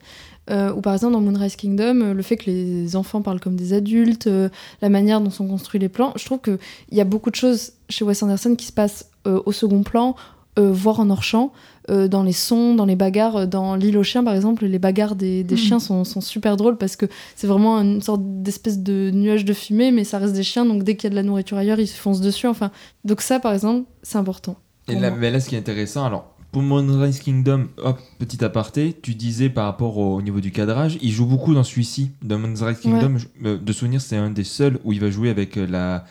Euh, 0.50 0.72
ou 0.72 0.80
par 0.80 0.94
exemple 0.94 1.14
dans 1.14 1.20
Moonrise 1.20 1.56
Kingdom, 1.56 2.00
euh, 2.00 2.14
le 2.14 2.22
fait 2.22 2.36
que 2.36 2.48
les 2.48 2.94
enfants 2.94 3.22
parlent 3.22 3.40
comme 3.40 3.56
des 3.56 3.72
adultes, 3.72 4.28
euh, 4.28 4.48
la 4.82 4.88
manière 4.88 5.20
dont 5.20 5.30
sont 5.30 5.48
construits 5.48 5.80
les 5.80 5.88
plans, 5.88 6.12
je 6.16 6.24
trouve 6.24 6.38
que 6.38 6.58
il 6.92 6.96
y 6.96 7.00
a 7.00 7.04
beaucoup 7.04 7.30
de 7.30 7.34
choses 7.34 7.72
chez 7.88 8.04
Wes 8.04 8.22
Anderson 8.22 8.54
qui 8.54 8.66
se 8.66 8.72
passent 8.72 9.10
euh, 9.26 9.42
au 9.46 9.50
second 9.52 9.82
plan, 9.82 10.14
euh, 10.60 10.70
voire 10.72 11.00
en 11.00 11.10
hors 11.10 11.24
champ, 11.24 11.52
euh, 11.90 12.08
dans 12.08 12.22
les 12.22 12.32
sons, 12.32 12.74
dans 12.74 12.84
les 12.84 12.96
bagarres, 12.96 13.36
euh, 13.36 13.46
dans 13.46 13.74
l'île 13.76 13.96
aux 13.98 14.02
chiens 14.02 14.22
par 14.24 14.34
exemple, 14.34 14.66
les 14.66 14.78
bagarres 14.78 15.16
des, 15.16 15.44
des 15.44 15.54
Mhm. 15.54 15.60
chiens 15.60 15.78
sont, 15.80 16.04
sont 16.04 16.20
super 16.20 16.56
drôles 16.56 16.76
parce 16.76 16.96
que 16.96 17.06
c'est 17.36 17.46
vraiment 17.46 17.78
une 17.78 18.00
sorte 18.02 18.20
d'espèce 18.24 18.78
de 18.80 19.10
nuage 19.12 19.44
de 19.44 19.52
fumée, 19.52 19.90
mais 19.90 20.04
ça 20.04 20.18
reste 20.18 20.34
des 20.34 20.42
chiens, 20.42 20.64
donc 20.66 20.82
dès 20.82 20.96
qu'il 20.96 21.04
y 21.04 21.06
a 21.08 21.10
de 21.10 21.14
la 21.16 21.22
nourriture 21.22 21.56
ailleurs, 21.56 21.80
ils 21.80 21.86
se 21.86 21.96
foncent 21.98 22.20
dessus. 22.20 22.46
Enfin, 22.46 22.70
donc 23.04 23.20
ça 23.20 23.40
par 23.40 23.52
exemple, 23.52 23.88
c'est 24.02 24.18
important. 24.18 24.56
Et 24.88 24.94
là, 24.94 25.10
moi. 25.10 25.18
mais 25.20 25.30
là, 25.30 25.40
ce 25.40 25.48
qui 25.48 25.54
est 25.54 25.58
intéressant, 25.58 26.04
alors, 26.06 26.34
pour 26.50 26.62
Moonrise 26.62 27.18
Kingdom, 27.18 27.66
hop, 27.76 27.98
petit 28.18 28.42
aparté, 28.42 28.96
tu 29.02 29.14
disais 29.14 29.50
par 29.50 29.66
rapport 29.66 29.98
au, 29.98 30.16
au 30.16 30.22
niveau 30.22 30.40
du 30.40 30.50
cadrage, 30.50 30.96
il 31.02 31.10
joue 31.10 31.26
beaucoup 31.26 31.52
dans 31.52 31.62
celui-ci. 31.62 32.12
Dans 32.22 32.38
Moonrise 32.38 32.78
Kingdom, 32.80 33.18
je- 33.18 33.26
euh, 33.46 33.58
de 33.58 33.72
souvenir, 33.74 34.00
c'est 34.00 34.16
un 34.16 34.30
des 34.30 34.44
seuls 34.44 34.78
où 34.84 34.94
il 34.94 35.00
va 35.00 35.10
jouer 35.10 35.28
avec 35.28 35.58
euh, 35.58 35.66
la. 35.66 36.04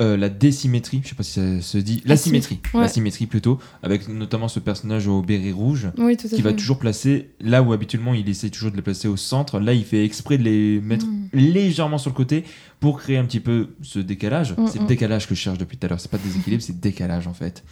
Euh, 0.00 0.16
la 0.16 0.28
désymétrie, 0.28 1.00
je 1.04 1.10
sais 1.10 1.14
pas 1.14 1.22
si 1.22 1.32
ça 1.32 1.60
se 1.60 1.78
dit, 1.78 2.02
la 2.04 2.16
symétrie, 2.16 2.60
ouais. 2.74 2.80
la 2.82 2.88
symétrie 2.88 3.26
plutôt, 3.26 3.58
avec 3.82 4.08
notamment 4.08 4.48
ce 4.48 4.60
personnage 4.60 5.06
au 5.06 5.22
béret 5.22 5.52
rouge, 5.52 5.88
Oui, 5.98 6.16
qui 6.16 6.28
fait. 6.28 6.42
va 6.42 6.52
toujours 6.52 6.78
placer 6.78 7.30
là 7.40 7.62
où 7.62 7.72
habituellement 7.72 8.14
il 8.14 8.28
essaie 8.28 8.50
toujours 8.50 8.70
de 8.70 8.76
les 8.76 8.82
placer 8.82 9.08
au 9.08 9.16
centre. 9.16 9.60
Là, 9.60 9.72
il 9.72 9.84
fait 9.84 10.04
exprès 10.04 10.38
de 10.38 10.42
les 10.42 10.80
mettre 10.80 11.06
Mm. 11.34 11.38
légèrement 11.38 11.98
sur 11.98 12.10
le 12.10 12.14
côté 12.14 12.44
pour 12.80 12.98
créer 12.98 13.16
un 13.18 13.24
petit 13.24 13.40
peu 13.40 13.70
ce 13.82 13.98
décalage. 13.98 14.52
Mm, 14.56 14.66
c'est 14.68 14.78
le 14.78 14.84
mm. 14.84 14.88
décalage 14.88 15.28
que 15.28 15.34
je 15.34 15.40
cherche 15.40 15.58
depuis 15.58 15.76
tout 15.76 15.86
à 15.86 15.90
l'heure. 15.90 16.00
C'est 16.00 16.10
pas 16.10 16.18
déséquilibre, 16.18 16.62
c'est 16.62 16.78
décalage 16.78 17.26
en 17.26 17.34
fait. 17.34 17.64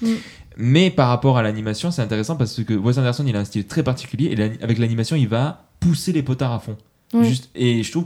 Mais 0.56 0.90
par 0.90 1.08
rapport 1.08 1.38
à 1.38 1.42
l'animation, 1.42 1.90
c'est 1.90 2.02
intéressant 2.02 2.36
parce 2.36 2.62
que 2.62 2.74
Wes 2.74 2.98
Anderson, 2.98 3.24
il 3.26 3.36
a 3.36 3.40
un 3.40 3.44
style 3.44 3.66
très 3.66 3.82
particulier 3.82 4.34
et 4.36 4.62
avec 4.62 4.78
l'animation, 4.78 5.16
il 5.16 5.28
va 5.28 5.70
pousser 5.80 6.12
les 6.12 6.22
potards 6.22 6.52
à 6.52 6.60
fond. 6.60 6.76
Oui. 7.14 7.24
Juste, 7.28 7.50
et 7.54 7.82
je 7.82 7.90
trouve 7.90 8.04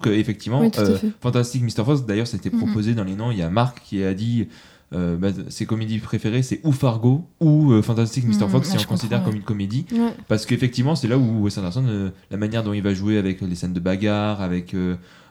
Oui, 0.61 0.71
tout 0.71 0.81
à 0.81 0.85
euh. 0.85 0.99
Fantastic 1.21 1.63
Mr. 1.63 1.85
Fox, 1.85 2.05
d'ailleurs, 2.07 2.27
c'était 2.27 2.51
Mhm. 2.51 2.59
proposé 2.59 2.95
dans 2.95 3.05
les 3.05 3.15
noms. 3.15 3.31
Il 3.31 3.39
y 3.39 3.43
a 3.43 3.51
Marc 3.51 3.83
qui 3.85 4.03
a 4.03 4.15
dit 4.15 4.49
euh, 4.95 5.17
bah, 5.17 5.29
ses 5.49 5.67
comédies 5.67 5.99
préférées, 5.99 6.43
c'est 6.43 6.61
ou 6.65 6.71
Fargo 6.73 7.25
ou 7.41 7.73
euh, 7.73 7.83
Fantastic 7.83 8.25
Mr. 8.25 8.45
Mhm, 8.45 8.49
Fox, 8.51 8.69
si 8.71 8.77
on 8.79 8.83
considère 8.89 9.23
comme 9.25 9.35
une 9.35 9.43
comédie. 9.43 9.85
Ouais. 9.93 10.13
Parce 10.29 10.47
qu'effectivement, 10.47 10.95
c'est 10.95 11.09
là 11.09 11.19
où 11.19 11.43
Wes 11.45 11.59
Anderson, 11.59 11.85
euh, 11.89 12.11
la 12.31 12.37
manière 12.37 12.63
dont 12.63 12.73
il 12.73 12.83
va 12.83 12.95
jouer 12.95 13.19
avec 13.19 13.41
les 13.41 13.55
scènes 13.57 13.73
de 13.73 13.81
bagarre, 13.81 14.41
avec. 14.43 14.75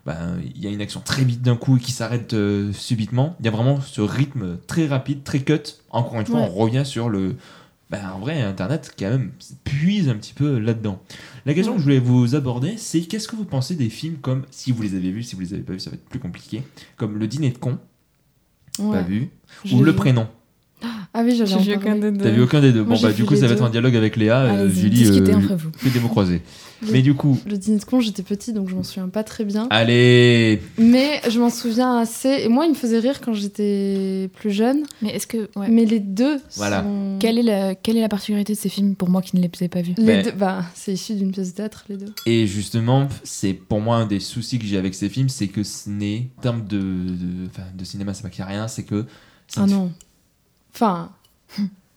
ben, 0.05 0.38
il 0.55 0.61
y 0.63 0.67
a 0.67 0.69
une 0.69 0.82
action 0.82 1.01
très 1.03 1.23
vite 1.23 1.41
d'un 1.41 1.55
coup 1.55 1.78
et 1.78 1.80
qui 1.80 1.91
s'arrête 1.91 2.36
subitement. 2.73 3.36
Il 3.39 3.45
y 3.45 3.47
a 3.47 3.51
vraiment 3.51 3.80
ce 3.82 4.01
rythme 4.01 4.57
très 4.67 4.86
rapide, 4.88 5.23
très 5.23 5.39
cut. 5.39 5.53
Encore 5.89 6.19
une 6.19 6.26
fois, 6.26 6.41
Ouais. 6.41 6.49
on 6.51 6.53
revient 6.55 6.84
sur 6.86 7.09
le. 7.09 7.36
Ben, 8.02 8.12
en 8.12 8.20
vrai, 8.20 8.41
Internet, 8.41 8.93
quand 8.98 9.10
même, 9.10 9.32
puise 9.64 10.10
un 10.10 10.16
petit 10.16 10.34
peu 10.34 10.58
là-dedans. 10.60 11.02
La 11.46 11.54
question 11.54 11.74
que 11.74 11.80
je 11.80 11.84
voulais 11.84 12.00
vous 12.00 12.36
aborder, 12.36 12.76
c'est 12.78 13.02
qu'est-ce 13.02 13.28
que 13.28 13.36
vous 13.36 13.46
pensez 13.46 13.76
des 13.76 13.89
films 13.89 14.18
comme, 14.18 14.46
si 14.52 14.72
vous 14.72 14.82
les 14.82 14.96
avez 14.96 15.12
vus, 15.12 15.24
si 15.24 15.36
vous 15.36 15.41
les 15.41 15.54
avez 15.54 15.64
pas 15.64 15.74
vus, 15.74 15.80
ça 15.80 15.89
va 15.89 15.96
être 15.96 16.06
plus 16.10 16.20
compliqué, 16.20 16.64
comme 16.98 17.18
Le 17.18 17.28
Dîner 17.28 17.52
de 17.52 17.58
con, 17.58 17.78
Ouais. 18.80 18.98
pas 18.98 19.02
vu, 19.04 19.30
ou 19.72 19.82
Le 19.84 19.91
vu. 19.91 19.96
Prénom. 19.98 20.28
Ah 21.18 21.22
oui, 21.24 21.34
J'ai 21.34 21.45
vu 21.45 21.76
aucun 21.76 21.95
des 21.95 22.11
deux. 22.11 22.24
T'as 22.24 22.30
vu 22.32 22.41
aucun 22.41 22.59
des 22.59 22.74
deux 22.74 22.84
Moi, 22.84 22.97
Bon, 22.97 23.01
bah, 23.01 23.13
du 23.13 23.24
coup, 23.24 23.36
ça 23.38 23.47
va 23.47 23.53
être 23.53 23.63
en 23.63 23.70
dialogue 23.70 23.95
avec 23.95 24.18
Léa. 24.18 24.41
euh, 24.41 24.70
Julie, 24.70 25.05
euh, 25.07 25.34
entre 25.36 25.55
vous. 25.55 25.89
des 25.89 25.99
mots 26.01 26.09
croisés. 26.09 26.41
Le- 26.82 26.91
Mais 26.91 27.01
du 27.01 27.13
coup, 27.13 27.39
Le 27.49 27.57
dîner 27.57 27.80
de 27.80 27.86
con, 27.86 28.01
j'étais 28.01 28.22
petite, 28.22 28.53
donc 28.53 28.68
je 28.70 28.76
m'en 28.76 28.84
souviens 28.84 29.07
pas 29.07 29.24
très 29.24 29.45
bien. 29.45 29.68
allez 29.70 30.61
Mais 30.78 31.22
je 31.30 31.39
m'en 31.39 31.49
souviens 31.49 31.97
assez. 31.99 32.41
Et 32.43 32.49
moi, 32.49 32.66
il 32.66 32.72
me 32.72 32.76
faisait 32.76 32.99
rire 32.99 33.22
quand 33.22 33.34
j'étais 33.34 34.30
plus 34.34 34.51
jeune. 34.51 34.84
Mais 35.01 35.11
est-ce 35.11 35.26
que 35.26 35.49
ouais. 35.55 35.70
Mais 35.70 35.86
les 35.86 36.01
deux 36.01 36.38
Voilà. 36.57 36.84
sont... 36.84 37.18
quelle 37.22 37.39
est 37.39 37.43
la 37.43 37.76
quelle 37.76 37.95
est 37.95 38.01
la 38.01 38.09
particularité 38.09 38.51
de 38.53 38.57
ces 38.57 38.68
films 38.68 38.95
pour 38.95 39.09
moi 39.09 39.22
qui 39.22 39.38
ne 39.38 39.41
les 39.41 39.49
ai 39.61 39.68
pas 39.70 39.82
vus? 39.82 39.93
Les 39.97 40.05
Ben- 40.05 40.26
deux... 40.26 40.32
Bah, 40.32 40.63
c'est 40.76 40.91
issu 40.93 41.13
d'une 41.16 41.32
pièce 41.32 41.51
de 41.51 41.55
théâtre, 41.55 41.86
les 41.88 41.95
deux. 41.95 42.11
Et 42.26 42.45
justement, 42.45 43.07
c'est 43.24 43.53
pour 43.53 43.80
moi 43.80 43.95
un 43.95 44.05
des 44.05 44.20
soucis 44.20 44.59
que 44.59 44.66
j'ai 44.66 44.78
avec 44.78 44.95
ces 44.95 45.07
films, 45.07 45.30
c'est 45.30 45.47
que 45.47 45.63
ce 45.63 45.89
n'est, 45.89 46.28
en 46.39 46.41
termes 46.41 46.66
de, 46.68 46.78
de, 46.78 47.47
enfin, 47.49 47.63
de 47.74 47.86
cinéma, 47.86 48.13
c'est 48.13 48.24
pas 48.24 48.30
qu'il 48.30 48.43
n'y 48.43 48.49
a 48.51 48.53
rien, 48.53 48.68
c'est 48.68 48.84
que. 48.84 49.05
Ah 49.55 49.66
non. 49.66 49.91
Enfin... 50.76 51.09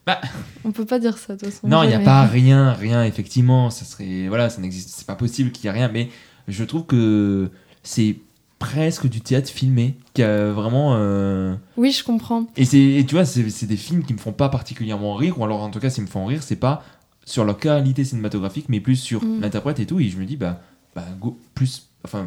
Bah. 0.06 0.20
On 0.64 0.72
peut 0.72 0.86
pas 0.86 0.98
dire 0.98 1.18
ça, 1.18 1.34
de 1.34 1.40
toute 1.40 1.50
façon. 1.50 1.68
Non, 1.68 1.82
il 1.82 1.88
n'y 1.88 1.94
a 1.94 2.00
pas 2.00 2.24
rien, 2.24 2.72
rien, 2.72 3.04
effectivement, 3.04 3.68
ça 3.70 3.84
serait. 3.84 4.28
Voilà, 4.28 4.48
ça 4.48 4.60
n'existe, 4.60 4.88
c'est 4.90 5.06
pas 5.06 5.16
possible 5.16 5.52
qu'il 5.52 5.66
y 5.66 5.68
ait 5.68 5.72
rien, 5.72 5.88
mais 5.92 6.08
je 6.48 6.64
trouve 6.64 6.86
que 6.86 7.50
c'est 7.82 8.16
presque 8.58 9.06
du 9.08 9.20
théâtre 9.20 9.50
filmé, 9.50 9.96
qui 10.14 10.22
a 10.22 10.50
vraiment. 10.50 10.94
euh, 10.96 11.54
Oui, 11.76 11.92
je 11.92 12.02
comprends. 12.04 12.46
Et, 12.56 12.64
c'est, 12.64 12.80
et 12.80 13.04
tu 13.06 13.14
vois, 13.16 13.24
c'est, 13.26 13.48
c'est 13.50 13.66
des 13.66 13.76
films 13.76 14.02
qui 14.02 14.14
me 14.14 14.18
font 14.18 14.32
pas 14.32 14.48
particulièrement 14.48 15.14
rire, 15.14 15.38
ou 15.38 15.44
alors 15.44 15.62
en 15.62 15.70
tout 15.70 15.78
cas, 15.78 15.90
s'ils 15.90 16.04
me 16.04 16.08
font 16.08 16.24
rire, 16.26 16.42
c'est 16.42 16.56
pas 16.56 16.82
sur 17.24 17.44
leur 17.44 17.58
qualité 17.58 18.04
cinématographique, 18.04 18.66
mais 18.70 18.80
plus 18.80 18.96
sur 18.96 19.22
Mm. 19.22 19.40
l'interprète 19.42 19.78
et 19.80 19.86
tout. 19.86 20.00
Et 20.00 20.08
je 20.08 20.16
me 20.18 20.24
dis, 20.24 20.36
bah, 20.36 20.60
bah 20.96 21.04
go- 21.20 21.38
plus. 21.54 21.86
Enfin, 22.04 22.26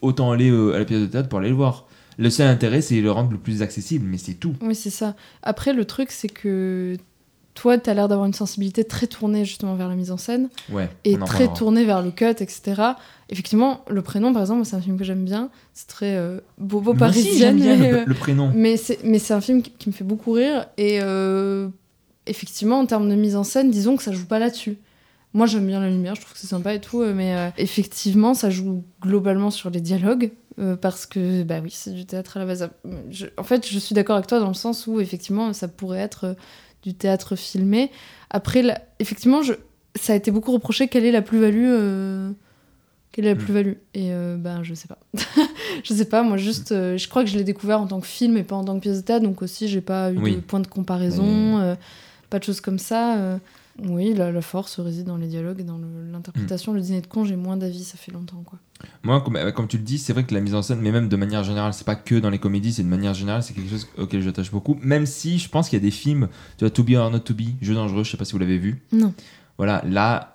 autant 0.00 0.30
aller 0.30 0.50
euh, 0.50 0.74
à 0.74 0.78
la 0.78 0.84
pièce 0.84 1.00
de 1.00 1.06
théâtre 1.06 1.28
pour 1.28 1.40
aller 1.40 1.48
le 1.48 1.54
voir. 1.56 1.86
Le 2.18 2.30
seul 2.30 2.48
intérêt, 2.48 2.80
c'est 2.80 3.00
le 3.00 3.10
rendre 3.10 3.30
le 3.32 3.38
plus 3.38 3.62
accessible, 3.62 4.06
mais 4.08 4.18
c'est 4.18 4.34
tout. 4.34 4.54
Oui, 4.62 4.74
c'est 4.74 4.90
ça. 4.90 5.14
Après, 5.42 5.72
le 5.72 5.84
truc, 5.84 6.10
c'est 6.10 6.28
que 6.28 6.96
toi, 7.54 7.78
tu 7.78 7.88
as 7.90 7.94
l'air 7.94 8.08
d'avoir 8.08 8.26
une 8.26 8.34
sensibilité 8.34 8.84
très 8.84 9.06
tournée 9.06 9.44
justement 9.44 9.74
vers 9.74 9.88
la 9.88 9.94
mise 9.96 10.10
en 10.10 10.16
scène 10.16 10.48
Ouais. 10.70 10.88
et 11.04 11.16
en 11.16 11.24
très 11.24 11.52
tournée 11.52 11.84
vers 11.84 12.02
le 12.02 12.10
cut, 12.10 12.24
etc. 12.26 12.82
Effectivement, 13.30 13.82
le 13.88 14.02
prénom, 14.02 14.32
par 14.32 14.42
exemple, 14.42 14.64
c'est 14.64 14.76
un 14.76 14.80
film 14.80 14.98
que 14.98 15.04
j'aime 15.04 15.24
bien. 15.24 15.50
C'est 15.74 15.86
très 15.88 16.16
euh, 16.16 16.40
bobo 16.58 16.92
Moi 16.94 17.08
aussi, 17.08 17.22
parisienne. 17.22 17.58
j'aime 17.58 17.76
bien 17.76 17.76
mais, 17.76 17.90
le, 17.92 17.98
euh, 17.98 18.04
le 18.06 18.14
prénom. 18.14 18.52
Mais 18.54 18.76
c'est, 18.76 19.32
un 19.32 19.40
film 19.40 19.62
qui, 19.62 19.70
qui 19.72 19.88
me 19.88 19.94
fait 19.94 20.04
beaucoup 20.04 20.32
rire. 20.32 20.66
Et 20.76 20.98
euh, 21.02 21.68
effectivement, 22.26 22.78
en 22.78 22.86
termes 22.86 23.08
de 23.08 23.14
mise 23.14 23.36
en 23.36 23.44
scène, 23.44 23.70
disons 23.70 23.96
que 23.96 24.02
ça 24.02 24.12
joue 24.12 24.26
pas 24.26 24.38
là-dessus. 24.38 24.76
Moi, 25.32 25.46
j'aime 25.46 25.66
bien 25.66 25.80
la 25.80 25.90
lumière, 25.90 26.14
je 26.14 26.20
trouve 26.22 26.32
que 26.34 26.38
c'est 26.38 26.46
sympa 26.46 26.72
et 26.74 26.80
tout. 26.80 27.02
Mais 27.14 27.34
euh, 27.36 27.48
effectivement, 27.58 28.32
ça 28.34 28.48
joue 28.50 28.84
globalement 29.02 29.50
sur 29.50 29.70
les 29.70 29.80
dialogues. 29.80 30.30
Euh, 30.58 30.76
parce 30.76 31.06
que, 31.06 31.42
bah 31.42 31.60
oui, 31.62 31.70
c'est 31.72 31.90
du 31.92 32.06
théâtre 32.06 32.36
à 32.36 32.40
la 32.40 32.46
base. 32.46 32.68
Je- 33.10 33.26
en 33.36 33.42
fait, 33.44 33.66
je 33.68 33.78
suis 33.78 33.94
d'accord 33.94 34.16
avec 34.16 34.26
toi 34.26 34.38
dans 34.40 34.48
le 34.48 34.54
sens 34.54 34.86
où, 34.86 35.00
effectivement, 35.00 35.52
ça 35.52 35.68
pourrait 35.68 35.98
être 36.00 36.24
euh, 36.24 36.34
du 36.82 36.94
théâtre 36.94 37.36
filmé. 37.36 37.90
Après, 38.30 38.62
là, 38.62 38.80
effectivement, 38.98 39.42
je, 39.42 39.52
ça 39.94 40.12
a 40.12 40.16
été 40.16 40.30
beaucoup 40.30 40.52
reproché 40.52 40.88
quelle 40.88 41.04
est 41.04 41.12
la 41.12 41.22
plus-value. 41.22 41.66
euh, 41.68 42.30
quelle 43.12 43.24
est 43.26 43.28
la 43.30 43.34
Mm. 43.34 43.38
plus-value 43.44 43.72
Et 43.94 44.12
euh, 44.12 44.36
ben, 44.38 44.62
je 44.62 44.74
sais 44.74 44.88
pas. 44.88 44.98
je 45.84 45.94
sais 45.94 46.04
pas, 46.04 46.22
moi, 46.22 46.36
juste, 46.36 46.68
je 46.70 47.08
crois 47.08 47.24
que 47.24 47.30
je 47.30 47.36
l'ai 47.38 47.44
découvert 47.44 47.80
en 47.80 47.86
tant 47.86 48.00
que 48.00 48.06
film 48.06 48.36
et 48.36 48.42
pas 48.44 48.56
en 48.56 48.64
tant 48.64 48.74
que 48.76 48.80
pièce 48.80 48.98
de 48.98 49.02
théâtre, 49.04 49.24
donc 49.24 49.40
aussi, 49.42 49.68
j'ai 49.68 49.80
pas 49.80 50.12
eu 50.12 50.18
Oui. 50.18 50.34
de 50.36 50.40
point 50.40 50.60
de 50.60 50.66
comparaison, 50.66 51.58
euh, 51.60 51.74
pas 52.30 52.38
de 52.38 52.44
choses 52.44 52.60
comme 52.60 52.78
ça. 52.78 53.38
Oui, 53.84 54.14
la, 54.14 54.32
la 54.32 54.40
force 54.42 54.80
réside 54.80 55.06
dans 55.06 55.16
les 55.16 55.26
dialogues 55.26 55.60
et 55.60 55.64
dans 55.64 55.76
le- 55.78 56.10
l'interprétation. 56.10 56.72
Mm. 56.72 56.76
Le 56.76 56.80
dîner 56.82 57.00
de 57.02 57.06
con, 57.06 57.24
j'ai 57.24 57.36
moins 57.36 57.56
d'avis, 57.56 57.84
ça 57.84 57.96
fait 57.98 58.12
longtemps, 58.12 58.42
quoi. 58.44 58.58
Moi, 59.02 59.20
comme, 59.20 59.36
euh, 59.36 59.52
comme 59.52 59.68
tu 59.68 59.76
le 59.76 59.82
dis, 59.82 59.98
c'est 59.98 60.12
vrai 60.12 60.24
que 60.24 60.34
la 60.34 60.40
mise 60.40 60.54
en 60.54 60.62
scène, 60.62 60.80
mais 60.80 60.92
même 60.92 61.08
de 61.08 61.16
manière 61.16 61.44
générale, 61.44 61.72
c'est 61.74 61.84
pas 61.86 61.94
que 61.96 62.14
dans 62.16 62.30
les 62.30 62.38
comédies, 62.38 62.72
c'est 62.72 62.82
de 62.82 62.88
manière 62.88 63.14
générale, 63.14 63.42
c'est 63.42 63.54
quelque 63.54 63.70
chose 63.70 63.86
auquel 63.98 64.22
j'attache 64.22 64.50
beaucoup. 64.50 64.78
Même 64.82 65.06
si 65.06 65.38
je 65.38 65.48
pense 65.48 65.68
qu'il 65.68 65.78
y 65.78 65.82
a 65.82 65.84
des 65.84 65.90
films, 65.90 66.28
tu 66.58 66.64
vois, 66.64 66.70
To 66.70 66.82
Be 66.84 66.90
or 66.96 67.10
Not 67.10 67.20
To 67.20 67.34
Be, 67.34 67.42
Jeu 67.60 67.74
dangereux, 67.74 68.04
je 68.04 68.10
sais 68.10 68.16
pas 68.16 68.24
si 68.24 68.32
vous 68.32 68.38
l'avez 68.38 68.58
vu. 68.58 68.82
Non. 68.92 69.12
Voilà, 69.58 69.82
là, 69.86 70.34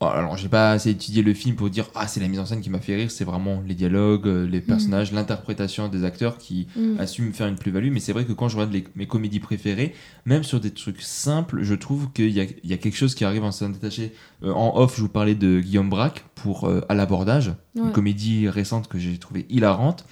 alors 0.00 0.36
j'ai 0.36 0.48
pas 0.48 0.72
assez 0.72 0.90
étudié 0.90 1.22
le 1.22 1.32
film 1.34 1.56
pour 1.56 1.70
dire, 1.70 1.86
ah, 1.94 2.06
c'est 2.06 2.20
la 2.20 2.28
mise 2.28 2.38
en 2.40 2.44
scène 2.46 2.60
qui 2.60 2.68
m'a 2.68 2.80
fait 2.80 2.94
rire, 2.96 3.10
c'est 3.10 3.24
vraiment 3.24 3.62
les 3.66 3.74
dialogues, 3.74 4.26
euh, 4.26 4.46
les 4.46 4.60
personnages, 4.60 5.12
l'interprétation 5.12 5.88
des 5.88 6.04
acteurs 6.04 6.36
qui 6.36 6.66
Mm. 6.76 6.98
assument 7.00 7.32
faire 7.32 7.46
une 7.46 7.54
plus-value. 7.56 7.90
Mais 7.90 8.00
c'est 8.00 8.12
vrai 8.12 8.24
que 8.24 8.32
quand 8.32 8.48
je 8.48 8.56
regarde 8.56 8.72
les- 8.72 8.84
mes 8.96 9.06
comédies 9.06 9.40
préférées, 9.40 9.94
même 10.26 10.42
sur 10.42 10.60
des 10.60 10.72
trucs 10.72 11.00
simples, 11.00 11.62
je 11.62 11.74
trouve 11.74 12.10
qu'il 12.12 12.30
y 12.30 12.40
a, 12.40 12.44
il 12.44 12.68
y 12.70 12.72
a 12.74 12.76
quelque 12.76 12.96
chose 12.96 13.14
qui 13.14 13.24
arrive 13.24 13.44
en 13.44 13.52
scène 13.52 13.72
détachée. 13.72 14.12
Euh, 14.42 14.52
en 14.52 14.76
off, 14.76 14.96
je 14.96 15.00
vous 15.02 15.08
parlais 15.08 15.34
de 15.36 15.60
Guillaume 15.60 15.88
Braque 15.88 16.24
pour 16.34 16.64
euh, 16.68 16.82
À 16.88 16.94
l'abordage 16.94 17.52
une 17.76 17.92
comédie 17.92 18.48
récente 18.48 18.88
que 18.88 18.98
j'ai 18.98 19.16
trouvée 19.18 19.46
hilarante. 19.48 20.04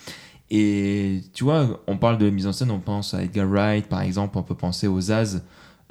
Et 0.51 1.23
tu 1.33 1.45
vois, 1.45 1.83
on 1.87 1.97
parle 1.97 2.19
de 2.19 2.29
mise 2.31 2.47
en 2.47 2.53
scène, 2.53 2.71
on 2.71 2.79
pense 2.81 3.15
à 3.15 3.23
Edgar 3.23 3.47
Wright 3.49 3.87
par 3.87 4.03
exemple, 4.03 4.37
on 4.39 4.43
peut 4.43 4.55
penser 4.55 4.87
aux 4.87 5.01
Zaz, 5.01 5.43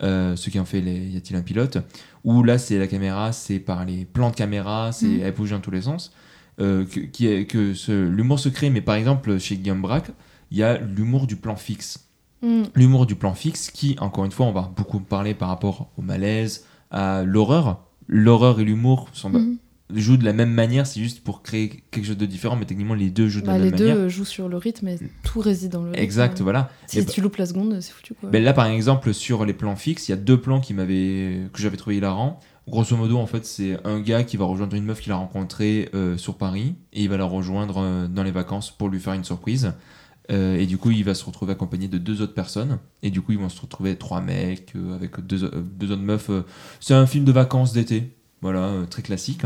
euh, 0.03 0.35
ceux 0.35 0.51
qui 0.51 0.59
ont 0.59 0.65
fait 0.65 0.81
les 0.81 0.97
Y 1.09 1.17
a-t-il 1.17 1.35
un 1.35 1.41
pilote? 1.41 1.77
Où 2.24 2.43
là, 2.43 2.57
c'est 2.57 2.78
la 2.78 2.88
caméra, 2.88 3.32
c'est 3.32 3.59
par 3.59 3.84
les 3.86 4.05
plans 4.05 4.30
de 4.30 4.36
caméra, 4.36 4.91
c'est 4.91 5.07
Mhm. 5.07 5.22
elle 5.24 5.34
bouge 5.34 5.51
dans 5.51 5.59
tous 5.59 5.72
les 5.72 5.82
sens. 5.84 6.11
Euh, 6.59 6.86
que, 6.86 6.99
qui 6.99 7.47
que 7.47 7.74
ce- 7.74 8.07
l'humour 8.07 8.38
se 8.39 8.49
crée, 8.49 8.69
mais 8.69 8.82
par 8.82 8.95
exemple, 8.95 9.39
chez 9.39 9.55
Guillaume 9.57 9.82
Braque, 9.82 10.11
il 10.51 10.57
y 10.57 10.63
a 10.63 10.78
l'humour 10.78 11.26
du 11.28 11.36
plan 11.38 11.55
fixe 11.55 12.07
Mm. 12.43 12.63
l'humour 12.76 13.05
du 13.05 13.13
plan 13.15 13.34
fixe 13.36 13.69
qui, 13.69 13.95
encore 13.99 14.26
une 14.26 14.32
fois, 14.32 14.47
on 14.47 14.51
va 14.51 14.72
beaucoup 14.76 14.99
parler 14.99 15.34
par 15.36 15.49
rapport 15.49 15.91
au 15.97 16.01
malaise, 16.01 16.65
à 16.89 17.24
l'horreur. 17.24 17.86
L'horreur 18.07 18.59
et 18.59 18.63
l'humour 18.63 19.09
sont, 19.13 19.30
Mm. 19.30 19.57
Jouent 19.95 20.17
de 20.17 20.25
la 20.25 20.33
même 20.33 20.51
manière, 20.51 20.85
c'est 20.87 20.99
juste 20.99 21.23
pour 21.23 21.41
créer 21.41 21.83
quelque 21.91 22.05
chose 22.05 22.17
de 22.17 22.25
différent, 22.25 22.55
mais 22.55 22.65
techniquement 22.65 22.93
les 22.93 23.09
deux 23.09 23.27
jouent 23.29 23.41
de 23.41 23.45
Bah, 23.47 23.53
la 23.57 23.65
les 23.65 23.69
même 23.71 23.79
deux 23.79 23.87
manière. 23.87 24.03
euh, 24.03 24.09
jouent 24.09 24.25
sur 24.25 24.49
le 24.49 24.57
rythme 24.57 24.87
et 24.87 24.99
tout 25.23 25.39
réside 25.39 25.71
dans 25.71 25.83
le 25.83 25.89
rythme. 25.91 26.01
Exact, 26.03 26.41
voilà. 26.41 26.69
Si 26.87 26.99
Et 26.99 27.05
tu 27.05 27.21
loupes 27.21 27.37
la 27.37 27.45
seconde, 27.45 27.79
c'est 27.81 27.91
foutu, 27.91 28.13
quoi. 28.13 28.29
Ben 28.29 28.43
là, 28.43 28.53
par 28.53 28.65
exemple, 28.67 29.13
sur 29.13 29.45
les 29.45 29.53
plans 29.53 29.75
fixes, 29.75 30.07
il 30.07 30.11
y 30.11 30.13
a 30.13 30.17
deux 30.17 30.39
plans 30.39 30.59
qui 30.59 30.73
m'avaient, 30.73 31.41
que 31.53 31.61
j'avais 31.61 31.77
trouvé 31.77 31.97
hilarants. 31.97 32.39
Grosso 32.67 32.95
modo, 32.95 33.17
en 33.17 33.25
fait, 33.25 33.45
c'est 33.45 33.77
un 33.85 33.99
gars 33.99 34.23
qui 34.23 34.37
va 34.37 34.45
rejoindre 34.45 34.75
une 34.75 34.85
meuf 34.85 35.01
qu'il 35.01 35.11
a 35.11 35.15
rencontrée 35.15 35.89
euh, 35.95 36.15
sur 36.17 36.37
Paris 36.37 36.75
et 36.93 37.01
il 37.03 37.09
va 37.09 37.17
la 37.17 37.25
rejoindre 37.25 37.77
euh, 37.79 38.07
dans 38.07 38.23
les 38.23 38.31
vacances 38.31 38.69
pour 38.71 38.87
lui 38.89 38.99
faire 38.99 39.13
une 39.13 39.23
surprise. 39.23 39.73
Euh, 40.31 40.55
et 40.57 40.67
du 40.67 40.77
coup, 40.77 40.91
il 40.91 41.03
va 41.03 41.15
se 41.15 41.25
retrouver 41.25 41.53
accompagné 41.53 41.87
de 41.87 41.97
deux 41.97 42.21
autres 42.21 42.35
personnes. 42.35 42.77
Et 43.01 43.09
du 43.09 43.19
coup, 43.21 43.31
ils 43.33 43.39
vont 43.39 43.49
se 43.49 43.59
retrouver 43.59 43.95
trois 43.97 44.21
mecs 44.21 44.73
euh, 44.75 44.95
avec 44.95 45.19
deux, 45.25 45.43
euh, 45.43 45.49
deux 45.61 45.91
autres 45.91 46.03
meufs. 46.03 46.29
C'est 46.79 46.93
un 46.93 47.07
film 47.07 47.25
de 47.25 47.31
vacances 47.31 47.73
d'été. 47.73 48.15
Voilà, 48.41 48.59
euh, 48.59 48.85
très 48.85 49.01
classique. 49.01 49.43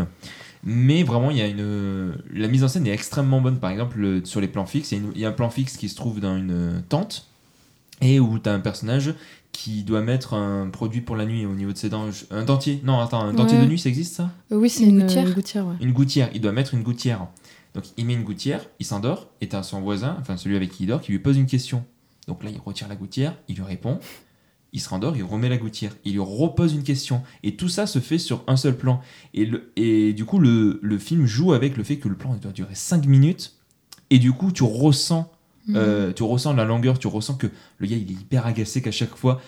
Mais 0.64 1.04
vraiment, 1.04 1.30
il 1.32 1.38
y 1.38 1.42
a 1.42 1.48
une. 1.48 2.14
La 2.34 2.48
mise 2.48 2.64
en 2.64 2.68
scène 2.68 2.88
est 2.88 2.92
extrêmement 2.94 3.42
bonne. 3.42 3.60
Par 3.60 3.70
exemple, 3.70 4.00
le- 4.00 4.26
sur 4.26 4.42
les 4.42 4.48
plans 4.48 4.66
fixes, 4.66 4.92
il 4.92 4.98
y, 4.98 5.02
a 5.02 5.04
une- 5.04 5.12
il 5.16 5.22
y 5.22 5.26
a 5.26 5.30
un 5.30 5.34
plan 5.34 5.50
fixe 5.50 5.78
qui 5.78 5.90
se 5.90 5.96
trouve 5.96 6.20
dans 6.20 6.36
une 6.38 6.52
euh, 6.52 6.80
tente 6.90 7.28
et 8.02 8.20
où 8.20 8.40
tu 8.40 8.50
as 8.50 8.54
un 8.54 8.60
personnage 8.60 9.14
qui 9.52 9.84
doit 9.84 10.02
mettre 10.02 10.34
un 10.34 10.70
produit 10.70 11.02
pour 11.02 11.16
la 11.16 11.26
nuit 11.26 11.46
au 11.46 11.54
niveau 11.54 11.72
de 11.72 11.78
ses 11.78 11.90
dents. 11.90 12.10
Un 12.32 12.44
dentier. 12.44 12.82
Non, 12.84 13.00
attends, 13.00 13.22
un 13.22 13.34
dentier 13.34 13.58
Ouais. 13.58 13.64
de 13.66 13.70
nuit, 13.70 13.80
ça 13.80 13.90
existe 13.90 14.16
ça? 14.16 14.32
Euh, 14.52 14.56
oui, 14.58 14.70
c'est 14.70 14.84
Une 14.84 14.96
une, 14.96 15.02
gouttière 15.04 15.28
une 15.28 15.34
gouttière, 15.34 15.68
ouais. 15.68 15.76
Une 15.82 15.92
gouttière. 15.94 16.30
Il 16.34 16.42
doit 16.42 16.52
mettre 16.52 16.74
une 16.74 16.84
gouttière. 16.84 17.28
Donc 17.74 17.84
il 17.98 18.06
met 18.06 18.14
une 18.14 18.24
gouttière, 18.24 18.66
il 18.80 18.86
s'endort, 18.86 19.28
et 19.42 19.48
t'as 19.50 19.62
son 19.62 19.82
voisin, 19.82 20.18
enfin 20.22 20.38
celui 20.38 20.56
avec 20.56 20.72
qui 20.72 20.84
il 20.84 20.88
dort, 20.88 21.02
qui 21.02 21.12
lui 21.12 21.20
pose 21.20 21.38
une 21.38 21.46
question. 21.46 21.84
Donc 22.28 22.44
là, 22.44 22.50
il 22.50 22.58
retire 22.60 22.88
la 22.88 22.96
gouttière, 22.96 23.36
il 23.50 23.56
lui 23.56 23.64
répond, 23.64 24.00
il 24.76 24.80
se 24.82 24.90
rendort, 24.90 25.16
il 25.18 25.24
remet 25.24 25.48
la 25.50 25.58
gouttière, 25.58 25.94
il 26.04 26.12
lui 26.14 26.20
repose 26.20 26.74
une 26.74 26.84
question. 26.84 27.24
Et 27.44 27.56
tout 27.56 27.70
ça 27.70 27.88
se 27.88 28.00
fait 28.00 28.18
sur 28.20 28.44
un 28.46 28.58
seul 28.58 28.76
plan. 28.78 29.00
Et, 29.34 29.46
le, 29.46 29.72
et 29.78 30.12
du 30.14 30.26
coup, 30.26 30.38
le, 30.38 30.80
le 30.84 30.98
film 31.00 31.26
joue 31.26 31.54
avec 31.54 31.78
le 31.78 31.84
fait 31.84 31.96
que 31.98 32.10
le 32.10 32.16
plan 32.16 32.36
doit 32.36 32.52
durer 32.52 32.76
5 32.76 33.06
minutes, 33.08 33.56
et 34.10 34.20
du 34.20 34.34
coup, 34.34 34.52
tu 34.52 34.64
ressens, 34.64 35.32
euh, 35.74 36.12
tu 36.14 36.24
ressens 36.24 36.54
la 36.54 36.66
longueur, 36.66 37.00
tu 37.00 37.08
ressens 37.08 37.36
que 37.36 37.48
le 37.80 37.88
gars, 37.88 37.96
il 37.96 38.12
est 38.12 38.14
hyper 38.22 38.46
agacé 38.46 38.82
qu'à 38.82 38.92
chaque 38.92 39.16
fois, 39.16 39.42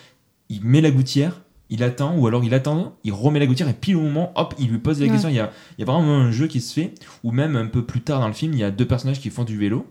il 0.49 0.63
met 0.63 0.79
la 0.81 0.91
gouttière, 0.91 1.41
il 1.69 1.83
attend, 1.83 2.15
ou 2.17 2.25
alors 2.25 2.45
il 2.45 2.53
attend, 2.53 2.95
il 3.03 3.11
remet 3.11 3.39
la 3.39 3.45
gouttière, 3.47 3.67
et 3.67 3.73
pile 3.73 3.97
au 3.97 4.01
moment, 4.01 4.31
hop, 4.35 4.55
il 4.57 4.69
lui 4.69 4.77
pose 4.79 4.99
la 5.01 5.07
Ouais. 5.07 5.11
question. 5.11 5.27
Il 5.29 5.35
y 5.35 5.39
a, 5.39 5.51
il 5.77 5.81
y 5.81 5.83
a 5.83 5.85
vraiment 5.91 6.15
un 6.15 6.31
jeu 6.31 6.47
qui 6.47 6.61
se 6.61 6.73
fait, 6.73 6.93
ou 7.25 7.31
même 7.31 7.57
un 7.57 7.65
peu 7.67 7.83
plus 7.85 7.99
tard 8.01 8.21
dans 8.21 8.27
le 8.29 8.33
film, 8.33 8.53
il 8.53 8.59
y 8.59 8.63
a 8.63 8.71
deux 8.71 8.87
personnages 8.87 9.19
qui 9.19 9.29
font 9.29 9.43
du 9.43 9.57
vélo. 9.57 9.85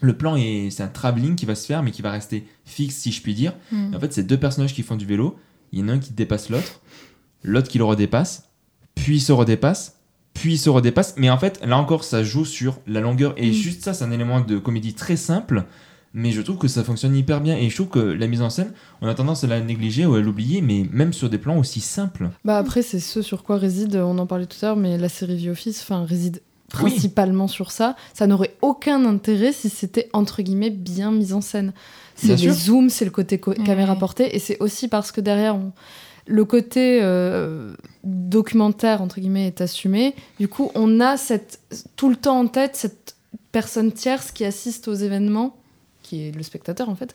Le 0.00 0.12
plan 0.16 0.36
est, 0.36 0.68
c'est 0.70 0.82
un 0.82 0.88
travelling 0.88 1.34
qui 1.36 1.46
va 1.46 1.54
se 1.54 1.66
faire, 1.66 1.82
mais 1.82 1.90
qui 1.90 2.02
va 2.02 2.10
rester 2.10 2.46
fixe, 2.64 2.96
si 2.96 3.12
je 3.12 3.22
puis 3.22 3.34
dire. 3.34 3.54
Mm. 3.72 3.92
Et 3.92 3.96
en 3.96 4.00
fait, 4.00 4.12
c'est 4.12 4.24
deux 4.24 4.38
personnages 4.38 4.74
qui 4.74 4.82
font 4.82 4.96
du 4.96 5.06
vélo. 5.06 5.36
Il 5.72 5.80
y 5.80 5.82
en 5.82 5.88
a 5.88 5.92
un 5.92 5.98
qui 5.98 6.12
dépasse 6.12 6.50
l'autre, 6.50 6.80
l'autre 7.42 7.68
qui 7.68 7.78
le 7.78 7.84
redépasse, 7.84 8.48
puis 8.94 9.16
il 9.16 9.20
se 9.20 9.32
redépasse, 9.32 9.96
puis 10.34 10.54
il 10.54 10.58
se 10.58 10.68
redépasse. 10.70 11.14
Mais 11.16 11.30
en 11.30 11.38
fait, 11.38 11.60
là 11.64 11.76
encore, 11.78 12.04
ça 12.04 12.22
joue 12.22 12.44
sur 12.44 12.80
la 12.86 13.00
longueur. 13.00 13.34
Et 13.36 13.50
Mm. 13.50 13.54
juste 13.54 13.84
ça, 13.84 13.94
c'est 13.94 14.04
un 14.04 14.10
élément 14.12 14.40
de 14.40 14.58
comédie 14.58 14.94
très 14.94 15.16
simple. 15.16 15.64
Mais 16.16 16.30
je 16.30 16.40
trouve 16.42 16.58
que 16.58 16.68
ça 16.68 16.84
fonctionne 16.84 17.16
hyper 17.16 17.40
bien. 17.40 17.56
Et 17.56 17.68
je 17.68 17.74
trouve 17.74 17.88
que 17.88 17.98
la 17.98 18.28
mise 18.28 18.40
en 18.40 18.48
scène, 18.48 18.72
on 19.00 19.08
a 19.08 19.14
tendance 19.14 19.42
à 19.42 19.48
la 19.48 19.60
négliger 19.60 20.06
ou 20.06 20.14
à 20.14 20.20
l'oublier, 20.20 20.60
mais 20.60 20.86
même 20.92 21.12
sur 21.12 21.28
des 21.28 21.38
plans 21.38 21.58
aussi 21.58 21.80
simples. 21.80 22.30
Bah 22.44 22.56
après, 22.56 22.82
c'est 22.82 23.00
ce 23.00 23.20
sur 23.20 23.42
quoi 23.42 23.56
réside, 23.56 23.96
on 23.96 24.16
en 24.18 24.26
parlait 24.26 24.46
tout 24.46 24.56
à 24.62 24.66
l'heure, 24.66 24.76
mais 24.76 24.96
la 24.96 25.08
série 25.08 25.42
The 25.44 25.48
Office, 25.48 25.80
enfin, 25.82 26.04
réside 26.04 26.40
Oui. 26.82 26.90
principalement 26.90 27.48
sur 27.48 27.70
ça. 27.70 27.96
Ça 28.12 28.26
n'aurait 28.26 28.54
aucun 28.62 29.04
intérêt 29.04 29.52
si 29.52 29.68
c'était 29.68 30.08
entre 30.12 30.42
guillemets 30.42 30.70
bien 30.70 31.10
mis 31.12 31.32
en 31.32 31.40
scène. 31.40 31.72
C'est 32.16 32.36
les 32.36 32.50
zooms, 32.50 32.90
c'est 32.90 33.04
le 33.04 33.10
côté 33.10 33.38
co- 33.38 33.50
Ouais. 33.52 33.64
caméra 33.64 33.96
portée, 33.96 34.34
et 34.36 34.38
c'est 34.38 34.58
aussi 34.60 34.88
parce 34.88 35.10
que 35.12 35.20
derrière, 35.20 35.56
on- 35.56 35.72
le 36.26 36.44
côté 36.44 37.00
euh, 37.02 37.74
documentaire 38.04 39.02
entre 39.02 39.20
guillemets 39.20 39.46
est 39.46 39.60
assumé. 39.60 40.14
Du 40.38 40.48
coup, 40.48 40.70
on 40.74 41.00
a 41.00 41.16
cette 41.16 41.60
tout 41.96 42.08
le 42.08 42.16
temps 42.16 42.38
en 42.38 42.46
tête 42.46 42.76
cette 42.76 43.16
personne 43.52 43.92
tierce 43.92 44.30
qui 44.32 44.44
assiste 44.44 44.88
aux 44.88 44.94
événements, 44.94 45.56
qui 46.02 46.28
est 46.28 46.32
le 46.36 46.42
spectateur 46.42 46.88
en 46.88 46.94
fait. 46.94 47.14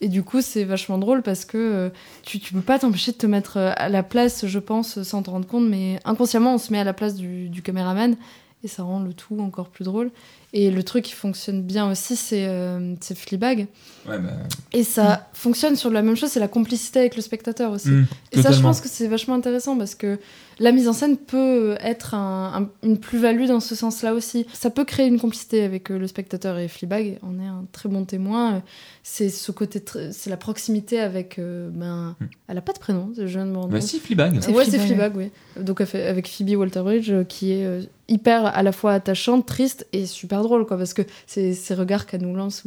Et 0.00 0.08
du 0.08 0.22
coup, 0.22 0.40
c'est 0.42 0.64
vachement 0.64 0.96
drôle 0.98 1.22
parce 1.22 1.44
que 1.44 1.58
euh, 1.58 1.90
tu, 2.22 2.38
tu 2.38 2.52
peux 2.52 2.60
pas 2.60 2.78
t'empêcher 2.78 3.12
de 3.12 3.16
te 3.16 3.26
mettre 3.26 3.56
euh, 3.56 3.72
à 3.76 3.88
la 3.88 4.02
place, 4.02 4.46
je 4.46 4.58
pense, 4.60 5.02
sans 5.02 5.22
te 5.22 5.30
rendre 5.30 5.46
compte, 5.46 5.68
mais 5.68 5.98
inconsciemment, 6.04 6.54
on 6.54 6.58
se 6.58 6.72
met 6.72 6.78
à 6.78 6.84
la 6.84 6.92
place 6.94 7.14
du, 7.16 7.48
du 7.48 7.62
caméraman 7.62 8.16
et 8.64 8.68
ça 8.68 8.82
rend 8.82 9.00
le 9.00 9.12
tout 9.12 9.38
encore 9.40 9.68
plus 9.68 9.84
drôle. 9.84 10.10
Et 10.52 10.70
le 10.70 10.82
truc 10.82 11.04
qui 11.04 11.12
fonctionne 11.12 11.62
bien 11.62 11.90
aussi, 11.90 12.16
c'est 12.16 12.46
euh, 12.46 12.94
c'est 13.00 13.16
Fleabag. 13.16 13.66
Ouais, 14.08 14.18
bah. 14.18 14.30
Et 14.72 14.82
ça 14.82 15.28
fonctionne 15.32 15.76
sur 15.76 15.90
la 15.90 16.02
même 16.02 16.16
chose, 16.16 16.30
c'est 16.30 16.40
la 16.40 16.48
complicité 16.48 16.98
avec 17.00 17.16
le 17.16 17.22
spectateur 17.22 17.72
aussi. 17.72 17.90
mm, 17.90 18.06
Et 18.32 18.42
ça, 18.42 18.50
je 18.52 18.60
pense 18.60 18.80
que 18.80 18.88
c'est 18.88 19.08
vachement 19.08 19.34
intéressant 19.34 19.76
parce 19.76 19.94
que 19.94 20.18
la 20.58 20.72
mise 20.72 20.88
en 20.88 20.92
scène 20.92 21.16
peut 21.16 21.76
être 21.80 22.14
un- 22.14 22.62
un- 22.62 22.86
une 22.86 22.98
plus-value 22.98 23.46
dans 23.46 23.60
ce 23.60 23.74
sens-là 23.74 24.14
aussi. 24.14 24.46
Ça 24.52 24.70
peut 24.70 24.84
créer 24.84 25.06
une 25.06 25.18
complicité 25.20 25.62
avec 25.62 25.90
euh, 25.90 25.98
le 25.98 26.06
spectateur 26.06 26.58
et 26.58 26.68
Fleabag 26.68 27.18
en 27.22 27.38
est 27.38 27.46
un 27.46 27.64
très 27.72 27.88
bon 27.88 28.04
témoin. 28.04 28.62
C'est 29.02 29.28
ce 29.30 29.52
côté, 29.52 29.82
c'est 30.12 30.30
la 30.30 30.36
proximité 30.36 31.00
avec. 31.00 31.38
euh, 31.38 31.70
ben, 31.72 32.16
Hmm. 32.20 32.26
Elle 32.48 32.58
a 32.58 32.62
pas 32.62 32.72
de 32.72 32.78
prénom, 32.78 33.10
je 33.16 33.22
viens 33.24 33.44
de 33.44 33.50
me 33.50 33.56
rendre 33.58 33.68
Bah 33.68 33.80
si, 33.80 33.98
Fleabag. 34.00 34.38
C'est 34.40 34.52
ouais, 34.52 34.64
c'est 34.64 34.78
Fleabag. 34.78 35.16
Oui. 35.16 35.30
Donc 35.60 35.80
avec 35.80 36.26
Phoebe 36.28 36.56
Waller-Bridge, 36.56 37.10
euh, 37.10 37.24
qui 37.24 37.52
est 37.52 37.64
euh, 37.66 37.82
hyper 38.08 38.46
à 38.46 38.62
la 38.62 38.72
fois 38.72 38.92
attachante, 38.92 39.44
triste 39.44 39.86
et 39.92 40.06
super 40.06 40.42
drôle, 40.42 40.64
quoi, 40.66 40.78
parce 40.78 40.94
que 40.94 41.02
c'est 41.26 41.52
ces 41.52 41.74
regards 41.74 42.06
qu'elle 42.06 42.22
nous 42.22 42.34
lance. 42.34 42.62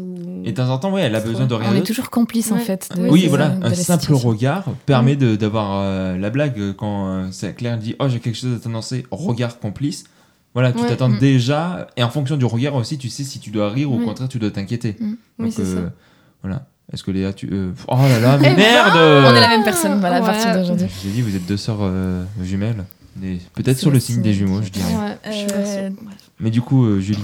Et 0.46 0.52
de 0.52 0.56
temps 0.56 0.70
en 0.70 0.78
temps, 0.78 0.92
ouais, 0.94 1.02
elle 1.02 1.16
a 1.16 1.20
besoin 1.20 1.48
de 1.48 1.54
rien 1.56 1.72
On 1.72 1.76
est 1.76 1.82
toujours 1.84 2.12
complice 2.12 2.52
en 2.52 2.58
fait. 2.58 2.90
de- 2.96 3.10
Oui, 3.10 3.24
de- 3.24 3.30
voilà, 3.30 3.50
de 3.50 3.66
un 3.66 3.74
simple 3.74 4.02
situation. 4.02 4.30
regard 4.30 4.66
permet 4.86 5.16
de- 5.16 5.36
d'avoir 5.36 5.82
euh, 5.84 6.16
la 6.18 6.30
blague 6.30 6.74
quand 6.78 7.08
euh, 7.10 7.28
c'est 7.32 7.54
Claire 7.56 7.78
dit 7.82 7.95
Oh, 7.99 8.08
j'ai 8.08 8.20
quelque 8.20 8.38
chose 8.38 8.56
à 8.56 8.60
t'annoncer, 8.60 9.06
regard 9.12 9.60
complice. 9.60 10.06
Voilà, 10.53 10.72
tu 10.74 10.80
Ouais. 10.82 10.88
t'attends 10.90 11.10
Mm. 11.10 11.20
déjà, 11.20 11.88
et 11.95 12.03
en 12.03 12.10
fonction 12.10 12.36
du 12.38 12.45
regard 12.45 12.76
aussi, 12.76 12.98
tu 12.98 13.10
sais 13.10 13.24
si 13.24 13.40
tu 13.40 13.52
dois 13.52 13.70
rire 13.70 13.90
ou 13.91 13.95
au 13.95 13.99
Oui. 13.99 14.06
contraire 14.06 14.28
tu 14.30 14.38
dois 14.40 14.52
t'inquiéter. 14.52 14.95
Mm. 14.99 15.14
Oui, 15.40 15.52
c'est 15.52 15.62
euh, 15.62 15.86
ça. 15.86 15.94
Voilà. 16.44 16.66
Est-ce 16.91 17.03
que 17.03 17.12
Léa, 17.12 17.32
tu. 17.32 17.48
euh, 17.53 17.72
Oh 17.88 17.95
là 17.95 18.20
là, 18.20 18.38
mais 18.38 18.49
Eh 18.53 18.56
merde 18.58 18.91
On 18.95 19.34
est 19.36 19.40
la 19.41 19.48
même 19.49 19.64
personne, 19.64 19.99
voilà, 20.02 20.18
à 20.18 20.20
Ouais. 20.20 20.26
partir 20.26 20.53
d'aujourd'hui. 20.53 20.88
J'ai 21.03 21.10
dit, 21.10 21.22
vous 21.22 21.36
êtes 21.36 21.45
deux 21.45 21.56
sœurs 21.58 21.78
euh, 21.82 22.24
jumelles. 22.44 22.84
Peut-être 23.53 23.78
sur 23.78 23.91
le 23.91 23.99
signe 23.99 24.22
des 24.22 24.34
jumeaux, 24.34 24.62
je 24.62 24.70
dirais. 24.70 24.94
Ouais, 24.94 25.18
je 25.26 25.32
suis 25.32 25.45
Euh, 25.45 25.48
perso. 25.90 25.95
Bref. 26.02 26.16
Mais 26.40 26.49
du 26.49 26.62
coup, 26.62 26.86
euh, 26.86 26.99
Julie, 26.99 27.24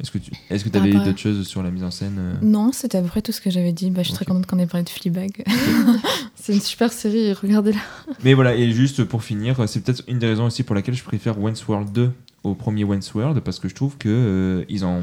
est-ce 0.00 0.10
que 0.10 0.18
tu 0.18 0.30
est-ce 0.50 0.64
que 0.64 0.76
avais 0.76 0.90
rapport 0.90 1.02
à- 1.02 1.04
d'autres 1.06 1.18
choses 1.18 1.46
sur 1.46 1.62
la 1.62 1.70
mise 1.70 1.82
en 1.82 1.90
scène 1.90 2.16
euh 2.18 2.34
Non, 2.42 2.70
c'était 2.72 2.98
à 2.98 3.02
peu 3.02 3.08
près 3.08 3.22
tout 3.22 3.32
ce 3.32 3.40
que 3.40 3.50
j'avais 3.50 3.72
dit. 3.72 3.90
Bah, 3.90 4.02
je 4.02 4.08
suis 4.08 4.14
très 4.14 4.24
contente 4.26 4.46
qu'on 4.46 4.58
ait 4.58 4.66
parlé 4.66 4.84
de 4.84 4.90
Fleabag. 4.90 5.44
C'est 6.34 6.52
une 6.54 6.60
super 6.60 6.92
série, 6.92 7.32
regardez-la. 7.32 7.80
Mais 8.24 8.34
voilà, 8.34 8.54
et 8.54 8.70
juste 8.72 9.04
pour 9.04 9.24
finir, 9.24 9.68
c'est 9.68 9.80
peut-être 9.82 10.02
une 10.06 10.18
des 10.18 10.26
raisons 10.28 10.46
aussi 10.46 10.62
pour 10.62 10.74
laquelle 10.76 10.94
je 10.94 11.02
préfère 11.02 11.38
Wentworth 11.40 11.68
World 11.68 11.92
2 11.92 12.12
au 12.44 12.54
premier 12.54 12.84
Wentworth 12.84 13.14
World, 13.16 13.40
parce 13.40 13.58
que 13.58 13.68
je 13.68 13.74
trouve 13.74 13.96
que 13.96 14.08
euh, 14.08 14.64
ils 14.68 14.84
ont... 14.84 15.02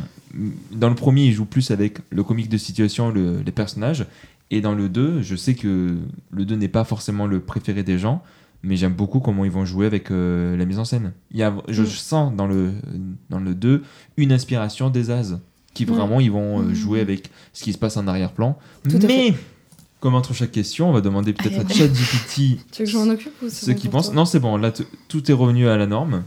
dans 0.71 0.87
le 0.89 0.95
premier, 0.95 1.25
ils 1.25 1.33
jouent 1.33 1.43
plus 1.45 1.71
avec 1.71 1.97
le 2.11 2.23
comique 2.23 2.47
de 2.47 2.57
situation, 2.57 3.09
le- 3.09 3.41
les 3.41 3.51
personnages, 3.51 4.05
et 4.51 4.61
dans 4.61 4.73
le 4.73 4.87
2, 4.87 5.21
je 5.21 5.35
sais 5.35 5.53
que 5.55 5.97
le 6.31 6.45
2 6.45 6.55
n'est 6.55 6.67
pas 6.69 6.85
forcément 6.85 7.27
le 7.27 7.41
préféré 7.41 7.83
des 7.83 7.97
gens, 7.99 8.23
mais 8.63 8.75
j'aime 8.77 8.93
beaucoup 8.93 9.19
comment 9.19 9.45
ils 9.45 9.51
vont 9.51 9.65
jouer 9.65 9.85
avec 9.85 10.09
euh, 10.11 10.55
la 10.57 10.65
mise 10.65 10.79
en 10.79 10.85
scène. 10.85 11.13
Il 11.31 11.37
y 11.37 11.43
a, 11.43 11.53
je 11.67 11.81
Mm. 11.83 11.85
sens 11.87 12.35
dans 12.35 12.47
le, 12.47 12.71
dans 13.29 13.39
le 13.39 13.53
2 13.55 13.83
une 14.17 14.31
inspiration 14.31 14.89
des 14.89 15.11
As, 15.11 15.33
qui 15.73 15.85
Ouais. 15.85 15.91
vraiment 15.95 16.19
ils 16.19 16.31
vont 16.31 16.59
euh, 16.61 16.63
Mm. 16.65 16.73
jouer 16.73 16.99
avec 17.01 17.29
ce 17.53 17.63
qui 17.63 17.73
se 17.73 17.77
passe 17.77 17.97
en 17.97 18.07
arrière-plan. 18.07 18.57
Mais, 19.07 19.33
comme 19.99 20.15
entre 20.15 20.33
chaque 20.33 20.51
question, 20.51 20.89
on 20.89 20.93
va 20.93 21.01
demander 21.01 21.33
peut-être 21.33 21.65
à. 21.65 21.73
ChatGPT 21.73 22.59
Tu 22.71 22.79
veux 22.79 22.85
que 22.85 22.85
je 22.85 22.97
m'en 22.97 23.07
occupe 23.11 23.33
ou 23.41 23.49
ceux 23.49 23.73
bon 23.73 23.79
qui 23.79 23.87
pour 23.87 23.97
pensent. 23.99 24.05
toi 24.07 24.15
Non, 24.15 24.25
c'est 24.25 24.39
bon, 24.39 24.57
là 24.57 24.71
tout 25.07 25.29
est 25.31 25.33
revenu 25.33 25.67
à 25.67 25.77
la 25.77 25.87
norme. 25.87 26.23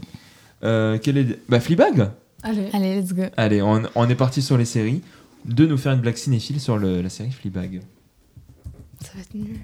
Euh, 0.64 0.98
quel 1.02 1.18
est... 1.18 1.38
Bah, 1.48 1.60
Fleabag 1.60 2.10
Allez. 2.42 2.68
Allez, 2.72 3.00
let's 3.00 3.12
go. 3.12 3.22
Allez, 3.36 3.60
on, 3.62 3.82
on 3.94 4.08
est 4.08 4.14
parti 4.14 4.40
sur 4.42 4.56
les 4.56 4.64
séries. 4.64 5.02
De 5.44 5.64
nous 5.66 5.76
faire 5.78 5.92
une 5.92 6.00
blague 6.00 6.16
cinéphile 6.16 6.60
sur 6.60 6.76
le- 6.78 7.02
la 7.02 7.08
série 7.08 7.30
Fleabag. 7.30 7.82
Ça 9.02 9.10
va 9.14 9.20
être 9.20 9.34
nul. 9.34 9.58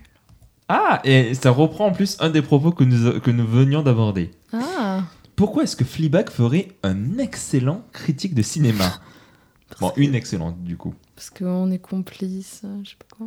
Ah, 0.74 1.00
et 1.04 1.34
ça 1.34 1.50
reprend 1.50 1.86
en 1.88 1.92
plus 1.92 2.16
un 2.20 2.30
des 2.30 2.40
propos 2.40 2.72
que 2.72 2.82
nous, 2.82 3.20
que 3.20 3.30
nous 3.30 3.46
venions 3.46 3.82
d'aborder. 3.82 4.30
Ah 4.54 5.02
Pourquoi 5.36 5.64
est-ce 5.64 5.76
que 5.76 5.84
Fleabag 5.84 6.30
ferait 6.30 6.68
un 6.82 7.18
excellent 7.18 7.82
critique 7.92 8.34
de 8.34 8.40
cinéma 8.40 8.90
Bon, 9.80 9.92
une 9.96 10.14
excellente 10.14 10.62
du 10.64 10.76
coup. 10.78 10.94
Parce 11.14 11.28
qu'on 11.28 11.70
est 11.70 11.78
complices, 11.78 12.62
euh, 12.64 12.78
je 12.84 12.90
sais 12.90 12.96
pas 12.96 13.16
quoi. 13.16 13.26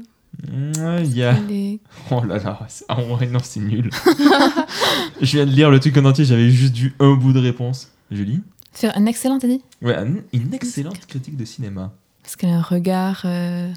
Allez. 1.24 1.80
Oh 2.12 2.24
là 2.24 2.38
là, 2.40 2.60
ah 2.90 2.98
ouais, 3.04 3.28
non, 3.28 3.40
c'est 3.44 3.60
nul. 3.60 3.90
Je 5.22 5.38
viens 5.38 5.46
de 5.46 5.52
lire 5.52 5.70
le 5.70 5.80
truc 5.80 5.96
en 5.98 6.06
entier, 6.06 6.26
j'avais 6.26 6.50
juste 6.50 6.76
vu 6.76 6.94
un 7.00 7.14
bout 7.14 7.32
de 7.34 7.40
réponse. 7.40 7.92
Julie 8.12 8.42
Faire 8.72 8.92
un 8.98 9.06
excellent, 9.06 9.40
t'as 9.40 9.48
dit? 9.48 9.62
Ouais, 9.82 9.96
un- 9.96 10.18
une 10.34 10.54
excellente 10.54 11.00
critique 11.08 11.38
de 11.38 11.46
cinéma. 11.46 11.94
Parce 12.24 12.36
qu'elle 12.36 12.50
a 12.50 12.58
un 12.58 12.62
regard 12.62 13.22
euh, 13.26 13.72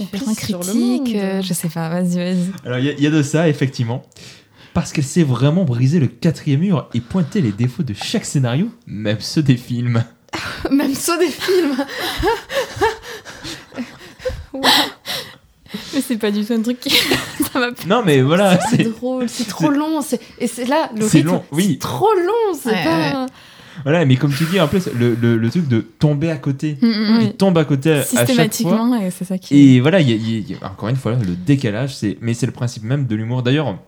le 0.00 0.34
critique. 0.34 1.16
euh, 1.16 1.42
je 1.42 1.52
sais 1.54 1.68
pas, 1.68 1.88
vas-y, 1.88 2.16
vas-y. 2.16 2.50
Alors, 2.64 2.78
il 2.78 2.84
y, 2.84 2.88
a- 2.88 2.92
il 2.92 3.00
y 3.02 3.06
a 3.06 3.10
de 3.10 3.22
ça, 3.22 3.48
effectivement. 3.48 4.02
Parce 4.74 4.92
qu'elle 4.92 5.04
sait 5.04 5.22
vraiment 5.22 5.64
briser 5.64 5.98
le 6.00 6.06
quatrième 6.06 6.60
mur 6.60 6.88
et 6.92 7.00
pointer 7.00 7.40
les 7.40 7.52
défauts 7.52 7.82
de 7.82 7.94
chaque 7.94 8.24
scénario, 8.26 8.68
même 8.86 9.20
ceux 9.20 9.42
des 9.42 9.56
films. 9.56 10.04
Même 10.70 10.94
ça 10.94 11.16
des 11.16 11.28
films 11.30 11.76
Mais 15.94 16.00
c'est 16.00 16.16
pas 16.16 16.30
du 16.30 16.44
tout 16.44 16.52
un 16.52 16.62
truc 16.62 16.78
qui. 16.80 16.90
ça 17.52 17.58
va 17.60 17.72
pas. 17.72 17.84
Non, 17.86 18.02
mais 18.04 18.20
voilà, 18.22 18.58
C'est 18.70 18.76
c'est. 18.78 18.82
drôle, 18.84 19.28
c'est 19.28 19.46
trop 19.48 19.70
long. 19.70 20.00
c'est- 20.02 20.20
Et 20.38 20.46
c'est 20.46 20.64
là, 20.64 20.90
le 20.94 21.06
C'est 21.08 21.18
rythme, 21.18 21.28
long, 21.30 21.44
oui. 21.52 21.68
c'est 21.72 21.78
trop 21.78 22.12
long. 22.14 22.58
C'est 22.60 22.70
Ouais, 22.70 22.84
pas. 22.84 23.26
Voilà, 23.82 24.04
mais 24.04 24.16
comme 24.16 24.32
tu 24.32 24.44
dis, 24.44 24.60
en 24.60 24.68
plus, 24.68 24.88
le, 24.98 25.14
le- 25.14 25.36
le 25.36 25.50
truc 25.50 25.68
de 25.68 25.80
tomber 25.80 26.30
à 26.30 26.36
côté. 26.38 26.78
Mm, 26.82 26.86
mm, 26.86 27.20
Il 27.22 27.32
tombe 27.34 27.56
à 27.58 27.64
côté 27.64 27.92
à 27.92 27.96
chaque 27.96 28.06
fois. 28.08 28.18
Systématiquement, 28.26 28.96
et 29.00 29.10
c'est 29.10 29.24
ça 29.24 29.38
qui. 29.38 29.76
Et 29.76 29.80
voilà, 29.80 30.00
il 30.00 30.10
y 30.10 30.12
a- 30.12 30.40
y 30.40 30.54
a- 30.60 30.66
encore 30.70 30.88
une 30.88 30.96
fois, 30.96 31.12
le 31.14 31.36
décalage, 31.36 31.94
c'est, 31.96 32.18
mais 32.20 32.34
c'est 32.34 32.46
le 32.46 32.52
principe 32.52 32.82
même 32.84 33.06
de 33.06 33.14
l'humour. 33.14 33.42
D'ailleurs, 33.42 33.78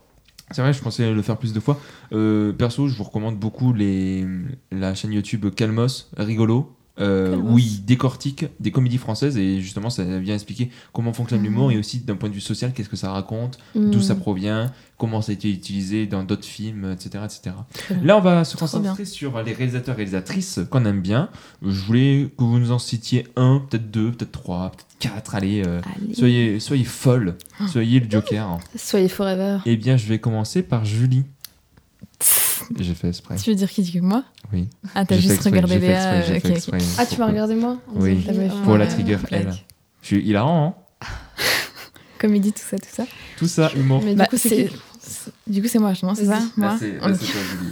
c'est 0.51 0.63
vrai, 0.63 0.73
je 0.73 0.81
pensais 0.81 1.13
le 1.13 1.23
faire 1.23 1.37
plus 1.37 1.53
de 1.53 1.61
fois. 1.61 1.79
Euh, 2.13 2.53
perso, 2.53 2.89
je 2.89 2.97
vous 2.97 3.05
recommande 3.05 3.37
beaucoup 3.37 3.73
les, 3.73 4.25
la 4.73 4.95
chaîne 4.95 5.13
YouTube 5.13 5.47
Calmos, 5.55 6.09
rigolo. 6.17 6.73
Euh, 7.01 7.37
où 7.37 7.59
il 7.59 7.85
décortique 7.85 8.47
des 8.61 8.71
comédies 8.71 8.99
françaises 8.99 9.37
et 9.37 9.61
justement 9.61 9.91
ça 9.91 10.05
vient 10.19 10.35
expliquer 10.35 10.71
comment 10.93 11.13
fonctionne 11.13 11.41
Mhm. 11.41 11.45
l'humour 11.47 11.73
et 11.73 11.79
aussi 11.79 12.01
d'un 12.01 12.17
point 12.17 12.29
de 12.29 12.35
vue 12.35 12.41
social 12.41 12.73
qu'est-ce 12.73 12.89
que 12.89 12.97
ça 12.97 13.13
raconte, 13.13 13.59
d'où 13.75 13.99
Hmm. 13.99 14.03
ça 14.03 14.15
provient, 14.15 14.73
comment 14.97 15.23
ça 15.23 15.31
a 15.31 15.35
été 15.35 15.51
utilisé 15.51 16.07
dans 16.07 16.25
d'autres 16.25 16.45
films, 16.47 16.91
etc. 16.93 17.25
etc. 17.25 17.57
Là, 18.03 18.17
on 18.17 18.21
va 18.21 18.45
se 18.45 18.57
concentrer 18.57 19.05
sur 19.05 19.41
les 19.43 19.53
réalisateurs 19.53 19.95
et 19.95 19.99
réalisatrices 19.99 20.61
qu'on 20.71 20.85
aime 20.87 21.01
bien. 21.01 21.29
Je 21.63 21.81
voulais 21.85 22.31
que 22.37 22.43
vous 22.43 22.59
nous 22.59 22.73
en 22.73 22.79
citiez 22.81 23.27
un, 23.37 23.61
peut-être 23.69 23.91
deux, 23.91 24.11
peut-être 24.13 24.33
trois, 24.33 24.71
peut-être 24.73 24.87
quatre. 24.99 25.35
Allez, 25.37 25.63
euh, 25.65 25.81
Allez. 25.97 26.15
soyez, 26.15 26.59
soyez 26.61 26.85
folle, 26.85 27.37
Ah. 27.61 27.69
soyez 27.69 28.01
le 28.01 28.11
Joker. 28.11 28.59
Soyez 28.75 29.09
forever. 29.09 29.59
Eh 29.67 29.77
bien, 29.77 29.97
je 29.97 30.07
vais 30.07 30.19
commencer 30.19 30.63
par 30.63 30.85
Julie. 30.85 31.25
J'ai 32.79 32.95
fait 32.95 33.09
exprès. 33.09 33.37
Tu 33.37 33.51
veux 33.51 33.57
dire 33.57 33.71
qui 33.71 33.91
que 33.91 33.99
moi? 33.99 34.25
Oui. 34.53 34.69
Ah, 34.95 35.05
t'as 35.05 35.17
juste 35.17 35.31
exprès, 35.31 35.51
regardé 35.51 35.79
Léa. 35.79 36.35
exprès, 36.37 36.59
euh. 36.75 36.79
Ah, 36.99 37.07
tu 37.07 37.19
m'as 37.19 37.27
regardé 37.27 37.55
moi? 37.55 37.79
Oui. 37.95 38.25
Pour 38.65 38.77
la 38.77 38.87
trigger, 38.87 39.19
elle. 39.31 39.55
Je 40.03 40.07
suis 40.07 40.21
hilarant, 40.21 40.77
hein 41.01 41.07
Comédie, 42.19 42.53
tout 42.53 42.63
ça, 42.69 42.77
tout 42.79 42.89
ça. 42.91 43.07
Tout 43.37 43.47
ça, 43.47 43.71
humour. 43.77 44.03
Mais 44.05 44.15
Bah, 44.15 44.25
du 44.25 44.31
coup, 44.31 44.37
c'est 44.37 44.71
Du 45.47 45.63
coup, 45.63 45.69
c'est 45.69 45.79
moi, 45.79 45.93
non, 46.03 46.15
c'est 46.15 46.27
ça? 46.27 46.33
Là, 46.41 46.43
Moi? 46.57 46.69
Là, 46.71 46.77
c'est 46.79 46.99
toi, 46.99 47.13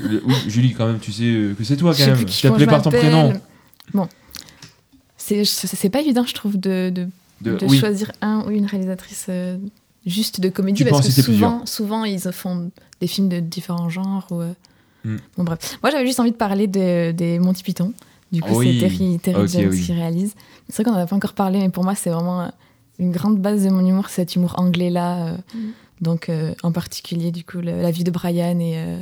Julie. 0.03 0.21
Oui, 0.25 0.35
Julie, 0.47 0.75
quand 0.75 0.87
même, 0.87 0.99
tu 1.01 1.13
sais 1.13 1.25
euh, 1.25 1.55
que 1.55 1.65
c'est 1.65 1.77
toi, 1.77 1.93
Je 1.93 2.05
quand 2.05 2.17
même. 2.17 2.25
Tu 2.25 2.43
t'appelais 2.43 2.65
je 2.65 2.71
par 2.71 2.83
ton 2.83 2.91
prénom. 2.91 3.33
Bon. 3.93 4.09
C'est 5.17 5.91
pas 5.91 6.01
évident, 6.01 6.25
je 6.25 6.35
trouve, 6.35 6.57
de, 6.59 6.91
de, 6.91 7.09
De- 7.41 7.57
de 7.59 7.67
oui. 7.67 7.79
choisir 7.79 8.13
un 8.23 8.45
ou 8.47 8.51
une 8.51 8.67
réalisatrice 8.67 9.27
euh, 9.29 9.59
juste 10.07 10.41
de 10.41 10.49
comédie. 10.49 10.85
Tu 10.85 10.91
parce 10.91 11.07
que 11.07 11.23
souvent, 11.23 11.67
souvent, 11.67 12.05
ils 12.05 12.21
font 12.33 12.71
des 13.01 13.07
films 13.07 13.29
de 13.29 13.41
différents 13.41 13.89
genres. 13.91 14.27
Ou, 14.31 14.41
euh, 14.41 14.53
Mm. 15.05 15.17
Bon, 15.37 15.45
bref. 15.45 15.79
Moi, 15.85 15.91
j'avais 15.93 16.05
juste 16.07 16.19
envie 16.19 16.33
de 16.33 16.37
parler 16.37 16.67
de- 16.67 17.13
des 17.13 17.39
Monty 17.39 17.63
Python. 17.63 17.93
Du 18.33 18.41
coup, 18.43 18.57
Oui. 18.59 18.81
c'est 18.81 18.89
Terry, 18.89 19.19
Terry 19.21 19.43
Ok, 19.43 19.49
Jones 19.49 19.69
oui. 19.71 19.81
qui 19.85 19.93
réalise. 19.93 20.35
C'est 20.69 20.77
vrai 20.83 20.85
qu'on 20.85 20.97
n'en 20.97 21.03
a 21.03 21.07
pas 21.07 21.15
encore 21.15 21.35
parlé, 21.35 21.61
mais 21.61 21.69
pour 21.69 21.85
moi, 21.85 21.95
c'est 21.95 22.11
vraiment 22.11 22.41
euh, 22.43 22.49
une 22.99 23.13
grande 23.13 23.39
base 23.39 23.63
de 23.65 23.71
mon 23.71 23.87
humour, 23.87 24.09
cet 24.09 24.35
humour 24.35 24.55
anglais-là. 24.59 25.27
euh, 25.29 25.37
Mm. 25.55 25.59
Donc, 26.01 26.29
euh, 26.29 26.55
en 26.65 26.73
particulier, 26.73 27.31
du 27.31 27.45
coup, 27.45 27.59
le- 27.59 27.81
la 27.81 27.91
vie 27.93 28.03
de 28.05 28.11
Brian 28.11 28.59
et. 28.59 28.75
euh, 28.79 29.01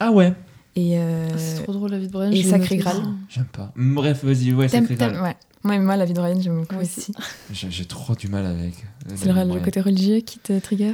Ah 0.00 0.10
ouais, 0.10 0.32
et 0.76 0.98
euh, 0.98 1.28
Ah, 1.32 1.38
C'est 1.38 1.62
trop 1.64 1.72
drôle 1.72 1.90
la 1.90 1.98
vie 1.98 2.06
de 2.06 2.12
Brian. 2.12 2.30
et 2.30 2.42
Sacré 2.42 2.76
Graal. 2.76 3.02
j'aime 3.28 3.46
pas. 3.46 3.72
Bref, 3.76 4.22
vas-y, 4.24 4.52
ouais, 4.52 4.68
c'est 4.68 4.82
t'aimes- 4.96 5.20
ouais. 5.22 5.36
Moi, 5.64 5.78
moi, 5.80 5.96
la 5.96 6.04
vie 6.04 6.12
de 6.12 6.20
Brian, 6.20 6.40
j'aime 6.40 6.60
beaucoup 6.60 6.74
Moi 6.74 6.84
aussi. 6.84 7.12
aussi. 7.50 7.66
J'ai 7.70 7.84
trop 7.86 8.14
du 8.14 8.28
mal 8.28 8.46
avec. 8.46 8.74
C'est 9.16 9.32
le, 9.32 9.60
côté 9.60 9.80
religieux 9.80 10.20
qui 10.20 10.38
te 10.38 10.56
trigger 10.60 10.92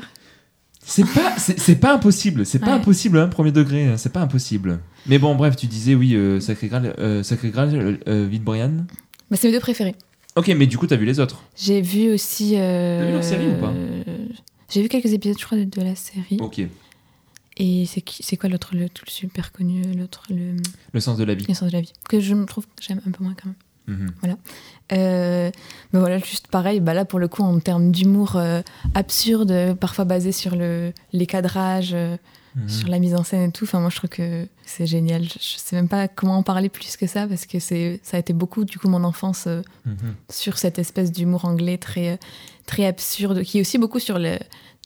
C'est 0.85 1.05
pas, 1.05 1.37
c'est 1.37 1.59
c'est 1.61 1.77
pas 1.77 1.95
impossible, 1.95 2.47
c'est 2.47 2.59
pas 2.59 2.75
impossible, 2.75 3.19
hein, 3.19 3.29
premier 3.29 3.53
degré, 3.53 3.87
hein, 3.87 3.97
c'est 3.99 4.13
pas 4.13 4.21
impossible. 4.21 4.81
Mais 5.07 5.19
bon, 5.19 5.35
bref, 5.35 5.57
tu 5.57 5.67
disais 5.67 5.95
oui, 5.95 6.15
euh, 6.15 6.41
Sacré 6.41 6.69
Graal, 6.69 6.95
euh, 6.99 7.23
Sacré 7.23 7.51
Graal, 7.51 7.75
euh, 7.75 7.97
euh, 8.09 8.27
Vite 8.31 8.45
Brian. 8.45 8.73
Mais 9.31 9.37
c'est 9.37 9.49
mes 9.49 9.53
deux 9.55 9.61
préférés. 9.61 9.95
Ok, 10.37 10.49
mais 10.57 10.67
du 10.67 10.79
coup, 10.79 10.87
t'as 10.87 10.97
vu 10.97 11.05
les 11.05 11.21
autres 11.21 11.43
J'ai 11.57 11.83
vu 11.83 12.11
aussi. 12.13 12.55
euh, 12.57 13.01
T'as 13.01 13.07
vu 13.07 13.13
leur 13.13 13.25
série 13.25 13.49
ou 13.49 13.61
pas? 13.61 13.73
J'ai 14.71 14.81
vu 14.83 14.89
quelques 14.89 15.13
épisodes, 15.13 15.37
je 15.39 15.45
crois, 15.45 15.59
de, 15.59 15.65
de 15.65 15.83
la 15.83 15.95
série. 15.95 16.39
Ok. 16.41 16.63
Et 17.65 17.87
c'est 17.87 18.37
quoi 18.37 18.49
l'autre, 18.49 18.71
le, 18.75 18.89
tout 18.89 19.05
le 19.07 19.11
super 19.13 19.53
connu, 19.53 19.83
l'autre, 19.95 20.25
le 20.31 20.57
Le 20.93 21.01
sens 21.01 21.17
de 21.17 21.23
la 21.23 21.35
vie. 21.35 21.45
L'essence 21.47 21.69
de 21.69 21.73
la 21.77 21.81
vie, 21.81 21.93
que 22.09 22.19
je 22.19 22.35
me 22.35 22.45
trouve 22.45 22.67
que 22.67 22.83
j'aime 22.83 23.01
un 23.07 23.11
peu 23.13 23.23
moins 23.23 23.35
quand 23.41 23.51
même. 23.51 23.57
Mhm. 23.99 24.37
Euh, 24.93 25.51
mais 25.93 25.99
voilà, 26.01 26.19
juste 26.19 26.49
pareil, 26.49 26.81
bah 26.81 26.95
là 26.95 27.05
pour 27.05 27.19
le 27.19 27.27
coup 27.29 27.43
en 27.43 27.59
termes 27.61 27.91
d'humour 27.93 28.37
euh, 28.37 28.63
absurde, 28.95 29.75
parfois 29.81 30.05
basé 30.05 30.33
sur 30.33 30.55
le, 30.57 30.93
les 31.13 31.27
cadrages, 31.27 31.93
euh, 31.95 32.17
Mhm. 32.55 32.69
sur 32.69 32.89
la 32.89 32.99
mise 32.99 33.15
en 33.15 33.25
scène 33.25 33.49
et 33.49 33.51
tout. 33.51 33.65
Enfin, 33.65 33.81
moi 33.81 33.89
je 33.89 33.97
trouve 33.97 34.11
que 34.11 34.47
c'est 34.67 34.87
génial. 34.87 35.25
Je, 35.25 35.39
je 35.41 35.57
sais 35.57 35.75
même 35.75 35.89
pas 35.89 36.07
comment 36.07 36.37
en 36.37 36.43
parler 36.43 36.69
plus 36.69 36.99
que 36.99 37.07
ça 37.07 37.27
parce 37.27 37.47
que 37.47 37.59
c'est 37.59 37.99
ça 38.03 38.19
a 38.19 38.21
été 38.21 38.35
beaucoup 38.35 38.67
du 38.67 38.79
coup 38.79 38.89
mon 38.89 39.05
enfance 39.05 39.45
euh, 39.47 39.63
Mhm. 39.87 40.15
sur 40.31 40.59
cette 40.59 40.79
espèce 40.79 41.13
d'humour 41.13 41.47
anglais 41.47 41.79
très 41.79 42.11
euh, 42.11 42.17
très 42.67 42.85
absurde 42.85 43.43
qui 43.43 43.57
est 43.57 43.61
aussi 43.63 43.79
beaucoup 43.79 43.99
sur 44.01 44.19
le- 44.19 44.39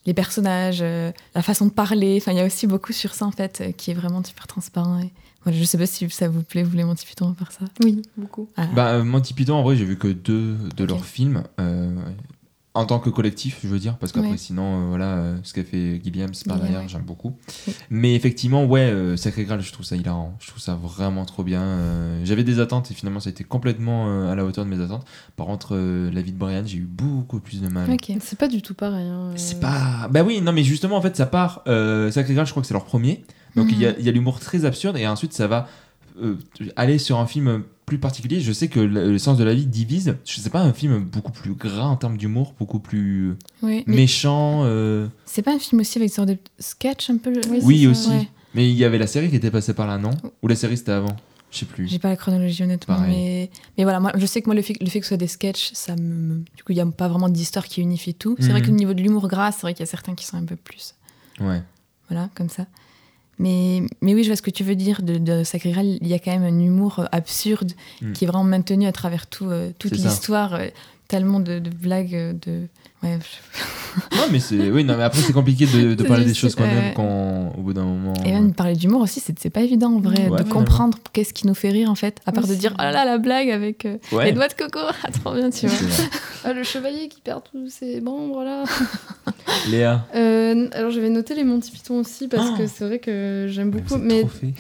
les 0.06 0.14
personnages, 0.14 0.78
euh, 0.80 1.12
la 1.34 1.42
façon 1.42 1.66
de 1.66 1.70
parler. 1.70 2.18
Enfin, 2.20 2.32
il 2.32 2.38
y 2.38 2.40
a 2.40 2.46
aussi 2.46 2.66
beaucoup 2.66 2.92
sur 2.92 3.14
ça 3.14 3.26
en 3.26 3.32
fait 3.32 3.60
euh, 3.60 3.72
qui 3.72 3.90
est 3.90 3.94
vraiment 3.94 4.22
super 4.24 4.46
transparent. 4.46 5.00
Et, 5.00 5.10
voilà, 5.46 5.58
je 5.58 5.64
sais 5.64 5.78
pas 5.78 5.86
si 5.86 6.08
ça 6.10 6.28
vous 6.28 6.42
plaît, 6.42 6.64
vous 6.64 6.76
les 6.76 6.82
Monty 6.82 7.06
Python 7.06 7.30
à 7.30 7.34
part 7.34 7.52
ça. 7.52 7.66
Oui, 7.84 8.02
beaucoup. 8.16 8.48
Ah. 8.56 8.66
Bah, 8.74 8.88
euh, 8.94 9.04
Monty 9.04 9.32
Python, 9.32 9.54
en 9.54 9.62
vrai, 9.62 9.76
j'ai 9.76 9.84
vu 9.84 9.96
que 9.96 10.08
deux 10.08 10.56
de 10.76 10.84
leurs 10.84 11.04
films. 11.04 11.44
Euh, 11.60 11.94
en 12.77 12.85
tant 12.86 12.98
que 12.98 13.11
collectif, 13.11 13.59
je 13.62 13.69
veux 13.69 13.78
dire, 13.78 13.97
parce 13.97 14.12
qu'après, 14.12 14.31
Ouais. 14.32 14.36
sinon, 14.36 14.82
euh, 14.85 14.89
voilà, 14.90 15.15
euh, 15.16 15.36
ce 15.43 15.53
qu'a 15.55 15.65
fait 15.65 16.01
Gilliam, 16.05 16.32
c'est 16.35 16.47
par 16.47 16.59
derrière, 16.61 16.81
ouais. 16.82 16.89
j'aime 16.89 17.03
beaucoup. 17.03 17.36
Mais 17.90 18.15
effectivement, 18.15 18.65
ouais, 18.66 18.81
euh, 18.82 19.16
Sacré 19.16 19.44
Graal, 19.44 19.61
je 19.62 19.73
trouve 19.73 19.85
ça 19.85 19.97
hilarant. 19.97 20.36
Je 20.40 20.48
trouve 20.48 20.61
ça 20.62 20.74
vraiment 20.74 21.24
trop 21.24 21.43
bien. 21.43 21.78
J'avais 22.24 22.44
des 22.44 22.61
attentes 22.61 22.90
et 22.90 22.94
finalement, 22.94 23.19
ça 23.20 23.28
a 23.28 23.32
été 23.32 23.44
complètement 23.44 24.31
à 24.31 24.35
la 24.35 24.44
hauteur 24.44 24.65
de 24.65 24.70
mes 24.70 24.81
attentes. 24.82 25.07
Par 25.36 25.47
contre, 25.47 25.77
la 25.77 26.23
vie 26.23 26.32
de 26.32 26.39
Brian, 26.39 26.62
j'ai 26.65 26.78
eu 26.78 26.89
beaucoup 26.89 27.40
plus 27.40 27.61
de 27.62 27.69
mal. 27.69 27.90
Ok. 27.90 28.12
C'est 28.20 28.39
pas 28.39 28.48
du 28.48 28.62
tout 28.62 28.74
pareil. 28.74 29.07
hein, 29.09 29.32
C'est 29.36 29.59
pas. 29.61 30.09
Bah 30.11 30.23
oui, 30.23 30.40
non, 30.40 30.53
mais 30.53 30.62
justement, 30.62 30.97
en 30.97 31.03
fait, 31.03 31.16
ça 31.16 31.27
part. 31.27 31.62
Sacré 32.11 32.35
Graal, 32.35 32.47
je 32.47 32.53
crois 32.53 32.62
que 32.62 32.69
c'est 32.69 32.74
leur 32.74 32.85
premier. 32.85 33.24
Donc 33.57 33.69
il 33.73 33.78
y 33.78 33.86
a, 33.86 33.90
Mhm. 33.93 33.97
il 34.01 34.05
y 34.05 34.09
a 34.11 34.12
l'humour 34.12 34.39
très 34.39 34.66
absurde 34.66 34.98
et 34.98 35.07
ensuite 35.07 35.32
ça 35.32 35.47
va 35.47 35.66
aller 36.77 36.98
sur 36.98 37.19
un 37.19 37.27
film 37.27 37.62
plus 37.86 37.98
particulier. 37.98 38.40
Je 38.40 38.52
sais 38.52 38.66
que 38.68 38.80
le, 38.80 39.16
sens 39.18 39.38
de 39.38 39.44
la 39.44 39.54
vie 39.54 39.64
divise. 39.66 40.16
Je 40.24 40.40
sais 40.40 40.50
pas, 40.50 40.60
un 40.60 40.72
film 40.72 41.04
beaucoup 41.04 41.30
plus 41.32 41.54
gras 41.54 41.86
en 41.86 41.96
termes 41.96 42.16
d'humour, 42.18 42.54
beaucoup 42.58 42.80
plus 42.80 43.34
Oui, 43.62 43.84
méchant. 43.86 44.62
euh, 44.64 45.06
c'est 45.24 45.42
pas 45.42 45.54
un 45.54 45.58
film 45.60 45.80
aussi 45.80 45.96
avec 45.98 46.10
une 46.10 46.14
sorte 46.14 46.28
de 46.28 46.36
sketch 46.58 47.08
un 47.10 47.16
peu 47.18 47.32
Oui, 47.48 47.60
Oui, 47.62 47.86
aussi. 47.86 48.10
ouais. 48.10 48.28
Mais 48.54 48.68
il 48.68 48.74
y 48.76 48.84
avait 48.84 48.98
la 48.98 49.06
série 49.06 49.30
qui 49.30 49.36
était 49.36 49.50
passée 49.52 49.72
par 49.72 49.86
là, 49.86 49.98
non? 49.98 50.10
Ou 50.42 50.48
la 50.48 50.56
série 50.56 50.76
c'était 50.76 50.92
avant? 50.92 51.14
Je 51.52 51.58
sais 51.58 51.66
plus. 51.66 51.86
J'ai 51.86 52.00
pas 52.00 52.08
la 52.08 52.16
chronologie 52.16 52.64
honnêtement, 52.64 52.96
Pareil. 52.96 53.14
mais, 53.14 53.50
mais 53.78 53.84
voilà, 53.84 54.00
moi, 54.00 54.10
je 54.16 54.26
sais 54.26 54.42
que 54.42 54.46
moi 54.46 54.54
le 54.56 54.62
fait, 54.62 54.74
le 54.80 54.88
fait 54.88 54.98
que 54.98 55.06
ce 55.06 55.10
soit 55.10 55.16
des 55.16 55.28
sketchs, 55.28 55.70
ça 55.74 55.94
me. 55.94 56.38
Du 56.56 56.64
coup, 56.64 56.72
il 56.72 56.74
n'y 56.74 56.80
a 56.80 56.86
pas 56.86 57.06
vraiment 57.06 57.28
d'histoire 57.28 57.66
qui 57.66 57.80
unifie 57.80 58.14
tout. 58.14 58.34
C'est 58.40 58.48
vrai 58.48 58.60
Mhm. 58.60 58.66
qu'au 58.66 58.72
niveau 58.72 58.94
de 58.94 59.02
l'humour 59.02 59.28
gras, 59.28 59.52
c'est 59.52 59.60
vrai 59.62 59.72
qu'il 59.74 59.80
y 59.80 59.88
a 59.88 59.90
certains 59.90 60.14
qui 60.16 60.26
sont 60.26 60.36
un 60.36 60.44
peu 60.44 60.56
plus. 60.56 60.94
Ouais. 61.40 61.62
Voilà, 62.10 62.30
comme 62.34 62.48
ça. 62.48 62.66
Mais, 63.38 63.82
mais 64.00 64.14
oui, 64.14 64.22
je 64.24 64.28
vois 64.28 64.36
ce 64.36 64.42
que 64.42 64.50
tu 64.50 64.64
veux 64.64 64.76
dire 64.76 65.02
de, 65.02 65.18
de 65.18 65.44
Sacré 65.44 65.70
Graal. 65.72 65.86
Il 66.00 66.06
y 66.06 66.14
a 66.14 66.18
quand 66.18 66.30
même 66.30 66.44
un 66.44 66.58
humour 66.58 67.00
euh, 67.00 67.04
absurde 67.12 67.72
Mm. 68.00 68.12
qui 68.12 68.24
est 68.24 68.26
vraiment 68.26 68.44
maintenu 68.44 68.86
à 68.86 68.92
travers 68.92 69.26
tout, 69.26 69.46
euh, 69.50 69.70
toute 69.78 69.92
l'histoire. 69.92 70.54
euh, 70.54 70.68
tellement 71.08 71.38
de, 71.40 71.58
de 71.58 71.70
blagues. 71.70 72.36
De... 72.46 72.66
Ouais, 73.02 73.18
je- 74.12 74.16
Non, 74.16 74.24
mais 74.32 74.40
c'est. 74.40 74.70
Oui, 74.70 74.82
non, 74.85 74.97
mais 74.97 75.05
après 75.05 75.20
c'est 75.20 75.32
compliqué 75.32 75.66
de, 75.66 76.02
parler 76.09 76.24
des 76.24 76.35
choses 76.35 76.55
qu'on 76.55 76.64
aime 76.64 76.93
quand, 76.94 77.52
au 77.56 77.60
bout 77.62 77.73
d'un 77.73 77.85
moment. 77.85 78.14
Et 78.24 78.32
même 78.32 78.52
parler 78.55 78.74
d'humour 78.74 79.02
aussi, 79.02 79.20
c'est 79.20 79.39
c'est 79.39 79.51
pas 79.51 79.60
évident 79.60 79.93
en 79.94 80.01
vrai, 80.01 80.28
Ouais, 80.28 80.39
de 80.39 80.44
ouais, 80.44 80.51
comprendre 80.51 80.98
qu'est-ce 81.12 81.32
qui 81.35 81.47
nous 81.47 81.55
fait 81.55 81.68
rire 81.70 81.90
en 81.90 81.94
fait, 81.94 82.20
à 82.27 82.32
part 82.32 82.44
Oui, 82.44 82.51
de 82.51 82.55
dire 82.56 82.74
oh 82.78 82.82
là 82.82 82.90
là, 82.93 83.05
la 83.05 83.18
blague 83.18 83.51
avec 83.51 83.85
euh, 83.85 83.98
Ouais. 84.12 84.27
les 84.27 84.32
doigts 84.32 84.48
de 84.48 84.55
coco, 84.55 84.81
ah, 85.05 85.10
trop 85.12 85.35
bien, 85.35 85.51
tu 85.51 85.66
vois. 85.66 86.06
Ah, 86.44 86.52
le 86.52 86.62
chevalier 86.62 87.09
qui 87.09 87.20
perd 87.20 87.43
tous 87.51 87.68
ses 87.68 88.01
membres 88.01 88.43
là. 88.44 88.64
Léa. 89.70 90.06
Euh, 90.14 90.68
alors 90.73 90.90
j'avais 90.90 91.10
noté 91.10 91.35
les 91.35 91.44
Monty 91.44 91.70
Python 91.70 92.01
aussi 92.01 92.28
parce 92.28 92.48
Oh 92.55 92.59
que 92.59 92.66
c'est 92.66 92.85
vrai 92.85 92.98
que 92.98 93.47
j'aime 93.48 93.70
beaucoup. 93.70 93.97
Mais, 93.98 94.23
mais 94.23 94.28
oui, 94.43 94.55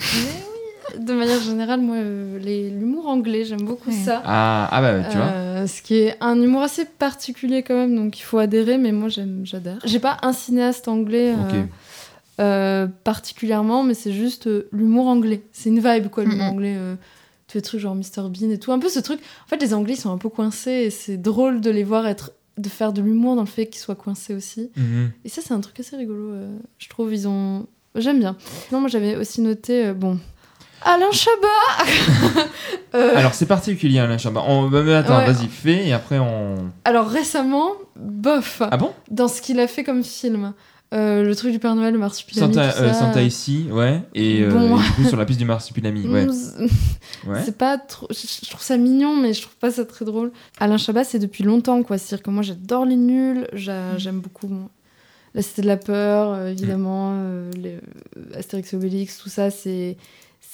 de 0.98 1.12
manière 1.12 1.40
générale, 1.40 1.80
moi, 1.80 1.96
euh, 1.96 2.38
les- 2.38 2.70
l'humour 2.70 3.06
anglais, 3.08 3.44
j'aime 3.44 3.62
beaucoup 3.62 3.90
Ouais. 3.90 3.96
ça. 3.96 4.22
Ah, 4.24 4.68
ah 4.70 4.80
bah 4.80 5.04
tu 5.10 5.16
vois. 5.16 5.26
Euh, 5.26 5.66
ce 5.66 5.82
qui 5.82 5.94
est 5.96 6.16
un 6.20 6.40
humour 6.40 6.62
assez 6.62 6.84
particulier 6.84 7.62
quand 7.62 7.74
même, 7.74 7.94
donc 7.96 8.18
il 8.18 8.22
faut 8.22 8.38
adhérer, 8.38 8.78
mais 8.78 8.92
moi 8.92 9.08
j'aime, 9.08 9.40
j'adhère. 9.44 9.78
J'ai 9.84 9.98
pas 9.98 10.16
un 10.22 10.32
cinéaste 10.32 10.88
anglais 10.88 11.34
euh, 11.36 11.62
euh, 12.40 12.86
particulièrement, 13.04 13.82
mais 13.82 13.94
c'est 13.94 14.12
juste 14.12 14.46
euh, 14.46 14.68
l'humour 14.72 15.06
anglais. 15.06 15.42
C'est 15.52 15.70
une 15.70 15.80
vibe 15.80 16.08
quoi, 16.08 16.24
l'humour 16.24 16.46
Mhm. 16.46 16.52
anglais. 16.52 16.74
euh, 16.76 16.94
tous 17.48 17.58
les 17.58 17.62
trucs 17.62 17.80
genre 17.80 17.94
Mr 17.94 18.28
Bean 18.28 18.50
et 18.50 18.58
tout. 18.58 18.72
Un 18.72 18.80
peu 18.80 18.88
ce 18.88 18.98
truc. 18.98 19.20
En 19.44 19.48
fait, 19.48 19.58
les 19.62 19.72
Anglais 19.72 19.94
ils 19.94 20.00
sont 20.00 20.10
un 20.12 20.18
peu 20.18 20.28
coincés 20.28 20.82
et 20.86 20.90
c'est 20.90 21.16
drôle 21.16 21.60
de 21.60 21.70
les 21.70 21.84
voir 21.84 22.04
être 22.08 22.32
de 22.58 22.68
faire 22.68 22.92
de 22.92 23.00
l'humour 23.02 23.36
dans 23.36 23.42
le 23.42 23.46
fait 23.46 23.66
qu'ils 23.66 23.80
soient 23.80 23.94
coincés 23.94 24.34
aussi. 24.34 24.70
Mhm. 24.76 25.10
Et 25.24 25.28
ça, 25.28 25.42
c'est 25.44 25.54
un 25.54 25.60
truc 25.60 25.78
assez 25.78 25.94
rigolo, 25.96 26.30
euh, 26.32 26.48
je 26.78 26.88
trouve. 26.88 27.14
Ils 27.14 27.28
ont. 27.28 27.66
J'aime 27.94 28.18
bien. 28.18 28.36
Non, 28.72 28.80
moi, 28.80 28.88
j'avais 28.88 29.14
aussi 29.14 29.42
noté. 29.42 29.86
euh, 29.86 29.94
bon. 29.94 30.18
Alain 30.86 31.10
Chabat 31.10 32.44
Euh, 32.94 33.12
Alors 33.16 33.34
c'est 33.34 33.46
particulier 33.46 33.98
Alain 33.98 34.16
Chabat. 34.18 34.42
On... 34.46 34.68
bah, 34.70 34.82
mais 34.84 34.94
attends, 34.94 35.18
Ouais. 35.18 35.26
vas-y, 35.30 35.48
fais 35.48 35.86
et 35.86 35.92
après 35.92 36.18
on. 36.18 36.70
Alors, 36.84 37.08
récemment, 37.08 37.72
bof, 37.96 38.62
Ah 38.70 38.76
bon? 38.76 38.92
Dans 39.10 39.28
ce 39.28 39.42
qu'il 39.42 39.60
a 39.60 39.66
fait 39.66 39.84
comme 39.84 40.02
film. 40.04 40.52
Euh, 40.94 41.24
le 41.24 41.34
truc 41.34 41.50
du 41.50 41.58
Père 41.58 41.74
Noël, 41.74 41.92
le 41.92 41.98
marsupilami, 41.98 42.54
Santa, 42.54 42.72
tout 42.72 42.82
euh. 42.82 42.92
Santa 42.92 43.20
ici, 43.22 43.66
ouais. 43.72 44.00
Et, 44.14 44.44
Bon. 44.46 44.78
et 44.78 44.82
du 44.82 44.90
coup 44.92 45.04
sur 45.08 45.16
la 45.16 45.24
piste 45.26 45.40
du 45.40 45.44
marsupilami, 45.44 46.06
ouais. 46.06 46.26
Mm, 46.26 46.32
c'est- 46.32 46.62
ouais. 47.28 47.42
C'est 47.44 47.58
pas 47.58 47.76
trop. 47.76 48.06
Je, 48.10 48.48
trouve 48.48 48.62
ça 48.62 48.76
mignon, 48.76 49.16
mais 49.16 49.34
je 49.34 49.42
trouve 49.42 49.56
pas 49.56 49.72
ça 49.72 49.84
très 49.84 50.04
drôle. 50.04 50.30
Alain 50.60 50.78
Chabat, 50.78 51.02
c'est 51.02 51.18
depuis 51.18 51.42
longtemps, 51.42 51.82
quoi. 51.82 51.98
C'est-à-dire 51.98 52.22
que 52.22 52.30
moi, 52.30 52.42
j'adore 52.44 52.86
les 52.86 52.96
nuls. 52.96 53.48
j'a- 53.52 53.98
J'aime 53.98 54.20
beaucoup. 54.20 54.46
bon, 54.46 54.68
La 55.34 55.42
Cité 55.42 55.60
de 55.62 55.66
la 55.66 55.76
Peur, 55.76 56.46
évidemment. 56.46 57.14
les, 57.56 57.78
Astérix 58.38 58.72
et 58.72 58.76
Obélix, 58.76 59.18
tout 59.18 59.28
ça, 59.28 59.50
c'est. 59.50 59.96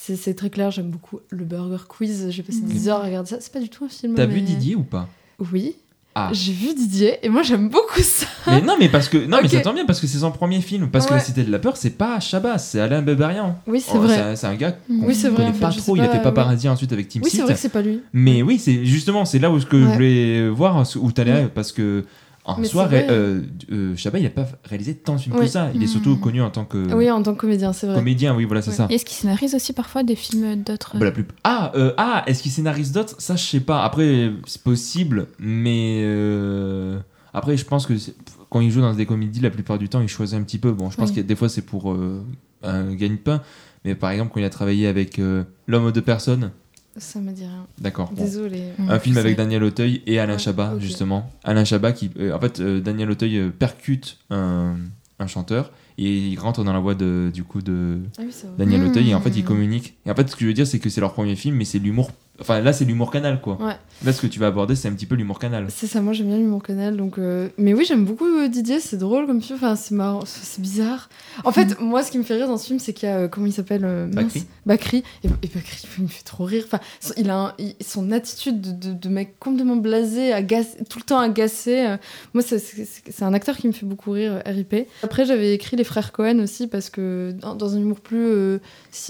C'est 0.05 0.33
très 0.33 0.49
clair, 0.49 0.69
j'aime 0.71 0.89
beaucoup 0.89 1.19
le 1.29 1.45
Burger 1.45 1.83
Quiz. 1.87 2.27
J'ai 2.29 2.43
passé 2.43 2.59
Mhm. 2.61 2.67
des 2.67 2.87
heures 2.89 2.99
à 3.01 3.05
regarder 3.05 3.29
ça. 3.29 3.37
C'est 3.39 3.53
pas 3.53 3.59
du 3.59 3.69
tout 3.69 3.85
un 3.85 3.89
film. 3.89 4.15
T'as 4.15 4.27
mais- 4.27 4.33
vu 4.33 4.41
Didier 4.41 4.75
ou 4.75 4.83
pas? 4.83 5.07
Oui. 5.51 5.75
Ah. 6.15 6.29
J'ai 6.31 6.51
vu 6.53 6.75
Didier 6.75 7.17
et 7.23 7.29
moi 7.29 7.41
j'aime 7.41 7.69
beaucoup 7.69 8.01
ça. 8.01 8.27
Mais 8.47 8.61
non, 8.61 8.75
mais 8.79 8.87
parce 8.89 9.09
que 9.09 9.17
non, 9.17 9.37
mais 9.41 9.47
ça 9.47 9.61
tombe 9.61 9.73
bien 9.75 9.85
parce 9.85 9.99
que 9.99 10.05
c'est 10.05 10.19
son 10.19 10.29
premier 10.31 10.61
film. 10.61 10.89
Parce 10.91 11.07
que 11.07 11.13
la 11.13 11.19
Cité 11.19 11.43
de 11.43 11.51
la 11.51 11.57
peur, 11.57 11.75
c'est 11.77 11.89
pas 11.97 12.19
Chabat, 12.19 12.57
c'est 12.59 12.79
Alain 12.79 13.01
Beberian. 13.01 13.57
Oui, 13.65 13.79
c'est 13.81 13.93
Oh, 13.95 14.01
vrai. 14.01 14.35
C'est 14.35 14.45
un 14.45 14.53
gars 14.55 14.73
qu'on 14.73 14.93
Oui, 15.07 15.13
vrai, 15.15 15.31
connaît 15.31 15.53
fait, 15.53 15.59
pas 15.59 15.71
trop. 15.71 15.95
Il 15.95 16.01
a 16.01 16.07
pas, 16.07 16.13
fait. 16.17 16.21
Paparazzi 16.21 16.69
ensuite 16.69 16.91
avec 16.93 17.07
Team 17.07 17.23
Oui, 17.23 17.31
c'est 17.31 17.41
vrai 17.41 17.53
que 17.53 17.59
c'est 17.59 17.69
pas 17.69 17.81
lui. 17.81 18.01
Mais 18.13 18.43
oui, 18.43 18.59
c'est 18.59 18.85
justement 18.85 19.25
c'est 19.25 19.39
là 19.39 19.49
où 19.49 19.59
ce 19.59 19.65
que 19.65 19.79
je 19.79 19.85
voulais 19.87 20.49
voir 20.49 20.83
où 21.01 21.11
t'allais 21.11 21.47
parce 21.47 21.71
que 21.71 22.05
en 22.45 22.59
Mais 22.59 22.67
soi, 22.67 22.89
euh, 22.91 23.41
euh, 23.71 23.95
Chabat, 23.95 24.19
il 24.19 24.25
a 24.25 24.29
pas 24.29 24.45
réalisé 24.65 24.95
tant 24.95 25.15
de 25.15 25.21
films 25.21 25.35
que 25.35 25.41
Oui. 25.41 25.47
ça. 25.49 25.69
Il 25.73 25.81
est 25.81 25.85
Mhm. 25.85 25.91
surtout 25.91 26.17
connu 26.17 26.41
en 26.41 26.49
tant 26.49 26.65
que 26.65 26.93
Oui, 26.93 27.09
en 27.09 27.23
tant 27.23 27.33
que 27.35 27.39
comédien, 27.39 27.71
c'est 27.71 27.87
vrai. 27.87 27.95
comédien. 27.95 28.35
Oui, 28.35 28.43
voilà, 28.45 28.61
c'est 28.61 28.71
ça. 28.71 28.87
Est-ce 28.89 29.05
qu'il 29.05 29.15
scénarise 29.15 29.55
aussi 29.55 29.71
parfois 29.71 30.03
des 30.03 30.15
films 30.15 30.61
d'autres 30.63 30.97
Bah, 30.97 31.05
la 31.05 31.11
plus... 31.11 31.25
Ah, 31.45 31.71
euh, 31.75 31.93
ah 31.97 32.23
est-ce 32.27 32.43
qu'il 32.43 32.51
scénarise 32.51 32.91
d'autres? 32.91 33.15
Ça, 33.19 33.35
je 33.37 33.43
sais 33.43 33.59
pas. 33.61 33.83
Après, 33.83 34.31
c'est 34.45 34.61
possible, 34.61 35.27
mais 35.39 36.01
euh, 36.03 36.99
après, 37.33 37.55
je 37.55 37.63
pense 37.65 37.85
que 37.85 37.97
c'est- 37.97 38.15
quand 38.49 38.59
il 38.59 38.71
joue 38.71 38.81
dans 38.81 38.93
des 38.93 39.05
comédies, 39.05 39.39
la 39.39 39.49
plupart 39.49 39.79
du 39.79 39.87
temps, 39.89 40.01
il 40.01 40.07
choisit 40.09 40.37
un 40.37 40.43
petit 40.43 40.59
peu. 40.59 40.71
Bon, 40.73 40.89
je 40.89 40.97
pense 40.97 41.09
Oui. 41.09 41.15
que 41.15 41.21
des 41.21 41.35
fois, 41.35 41.47
c'est 41.49 41.61
pour 41.65 41.91
euh, 41.93 42.23
un 42.61 42.93
gagne-pain, 42.93 43.41
mais 43.85 43.95
par 43.95 44.11
exemple, 44.11 44.31
quand 44.33 44.39
il 44.41 44.45
a 44.45 44.49
travaillé 44.49 44.87
avec 44.87 45.17
euh, 45.19 45.43
L'homme 45.67 45.85
aux 45.85 45.91
deux 45.91 46.01
personnes, 46.01 46.51
Ça 46.97 47.19
me 47.19 47.31
dit 47.31 47.41
rien. 47.43 47.65
d'accord. 47.79 48.11
bon. 48.11 48.23
Mm, 48.23 48.89
Un 48.89 48.99
film 48.99 49.17
avec 49.17 49.35
Daniel 49.37 49.63
Auteuil 49.63 50.01
et 50.05 50.19
Alain 50.19 50.37
Chabat, 50.37 50.75
justement. 50.79 51.31
Alain 51.43 51.65
Chabat 51.65 51.91
qui. 51.91 52.11
euh, 52.19 52.33
en 52.33 52.39
fait, 52.39 52.59
euh, 52.59 52.79
Daniel 52.81 53.09
Auteuil 53.09 53.37
euh, 53.37 53.49
percute 53.49 54.17
un, 54.29 54.75
un 55.19 55.27
chanteur 55.27 55.71
et 55.97 56.17
il 56.29 56.37
rentre 56.39 56.63
dans 56.63 56.73
la 56.73 56.79
voix 56.79 56.95
de, 56.95 57.31
du 57.33 57.43
coup 57.43 57.61
de 57.61 57.99
Ah 58.17 58.21
oui. 58.25 58.33
Daniel 58.57 58.81
Mmh. 58.81 58.87
Auteuil 58.89 59.09
et 59.11 59.15
en 59.15 59.21
fait 59.21 59.29
ils 59.35 59.43
communiquent. 59.43 59.95
Et 60.05 60.11
en 60.11 60.15
fait, 60.15 60.27
ce 60.29 60.35
que 60.35 60.41
je 60.41 60.47
veux 60.47 60.53
dire, 60.53 60.67
c'est 60.67 60.79
que 60.79 60.89
c'est 60.89 61.01
leur 61.01 61.13
premier 61.13 61.35
film, 61.35 61.55
mais 61.55 61.65
c'est 61.65 61.79
l'humour. 61.79 62.11
Enfin, 62.41 62.61
là, 62.61 62.73
c'est 62.73 62.83
l'humour 62.83 63.11
canal, 63.11 63.39
quoi. 63.41 63.61
Ouais. 63.61 63.75
Là, 64.03 64.11
ce 64.11 64.19
que 64.19 64.25
tu 64.27 64.39
vas 64.39 64.47
aborder, 64.47 64.75
c'est 64.75 64.87
un 64.87 64.93
petit 64.93 65.05
peu 65.05 65.13
l'humour 65.13 65.37
canal. 65.37 65.67
C'est 65.69 65.85
ça, 65.85 66.01
moi 66.01 66.13
j'aime 66.13 66.27
bien 66.27 66.37
l'humour 66.37 66.63
canal. 66.63 66.97
Donc, 66.97 67.19
euh, 67.19 67.47
Mais 67.59 67.75
oui, 67.75 67.85
j'aime 67.87 68.05
beaucoup 68.05 68.25
euh, 68.25 68.47
Didier, 68.47 68.79
c'est 68.79 68.97
drôle 68.97 69.27
comme 69.27 69.39
film, 69.39 69.59
enfin, 69.61 69.75
c'est 69.75 69.93
marrant, 69.93 70.23
c'est 70.25 70.59
bizarre. 70.59 71.09
En 71.43 71.51
fait, 71.51 71.77
moi 71.79 72.01
ce 72.01 72.09
qui 72.11 72.17
me 72.17 72.23
fait 72.23 72.33
rire 72.33 72.47
dans 72.47 72.57
ce 72.57 72.65
film, 72.65 72.79
c'est 72.79 72.91
qu'il 72.91 73.07
y 73.07 73.11
a, 73.11 73.17
euh, 73.19 73.27
comment 73.27 73.45
il 73.45 73.53
s'appelle 73.53 74.09
Bakri. 74.11 74.45
Bakri. 74.65 75.03
Et, 75.23 75.27
et 75.43 75.47
Bakri, 75.47 75.87
il 75.99 76.03
me 76.05 76.07
fait 76.09 76.23
trop 76.23 76.43
rire. 76.43 76.63
Enfin, 76.65 76.79
son- 76.99 77.13
il 77.17 77.29
a 77.29 77.37
un- 77.37 77.53
il- 77.59 77.75
son 77.85 78.11
attitude 78.11 78.59
de, 78.61 78.71
de- 78.89 78.93
de 78.97 79.09
mec 79.09 79.37
complètement 79.39 79.75
blasé, 79.77 80.33
agacé, 80.33 80.83
tout 80.89 80.97
le 80.97 81.05
temps 81.05 81.19
agacé. 81.19 81.95
moi, 82.33 82.41
c'est- 82.43 83.21
un 83.21 83.33
acteur 83.35 83.55
qui 83.57 83.67
me 83.67 83.73
fait 83.73 83.85
beaucoup 83.85 84.09
rire, 84.11 84.41
RIP. 84.45 84.87
Après, 85.03 85.25
j'avais 85.25 85.53
écrit 85.53 85.77
Les 85.77 85.83
Frères 85.83 86.11
Cohen 86.11 86.39
aussi, 86.39 86.65
parce 86.67 86.89
que 86.89 87.31
dans, 87.39 87.53
dans 87.55 87.75
un 87.75 87.79
humour 87.79 88.01
plus 88.01 88.59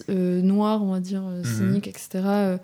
noir, 0.10 0.84
on 0.84 0.91
va 0.91 1.00
dire, 1.00 1.22
Mhm. 1.22 1.44
cynique, 1.45 1.88
etc. 1.88 2.58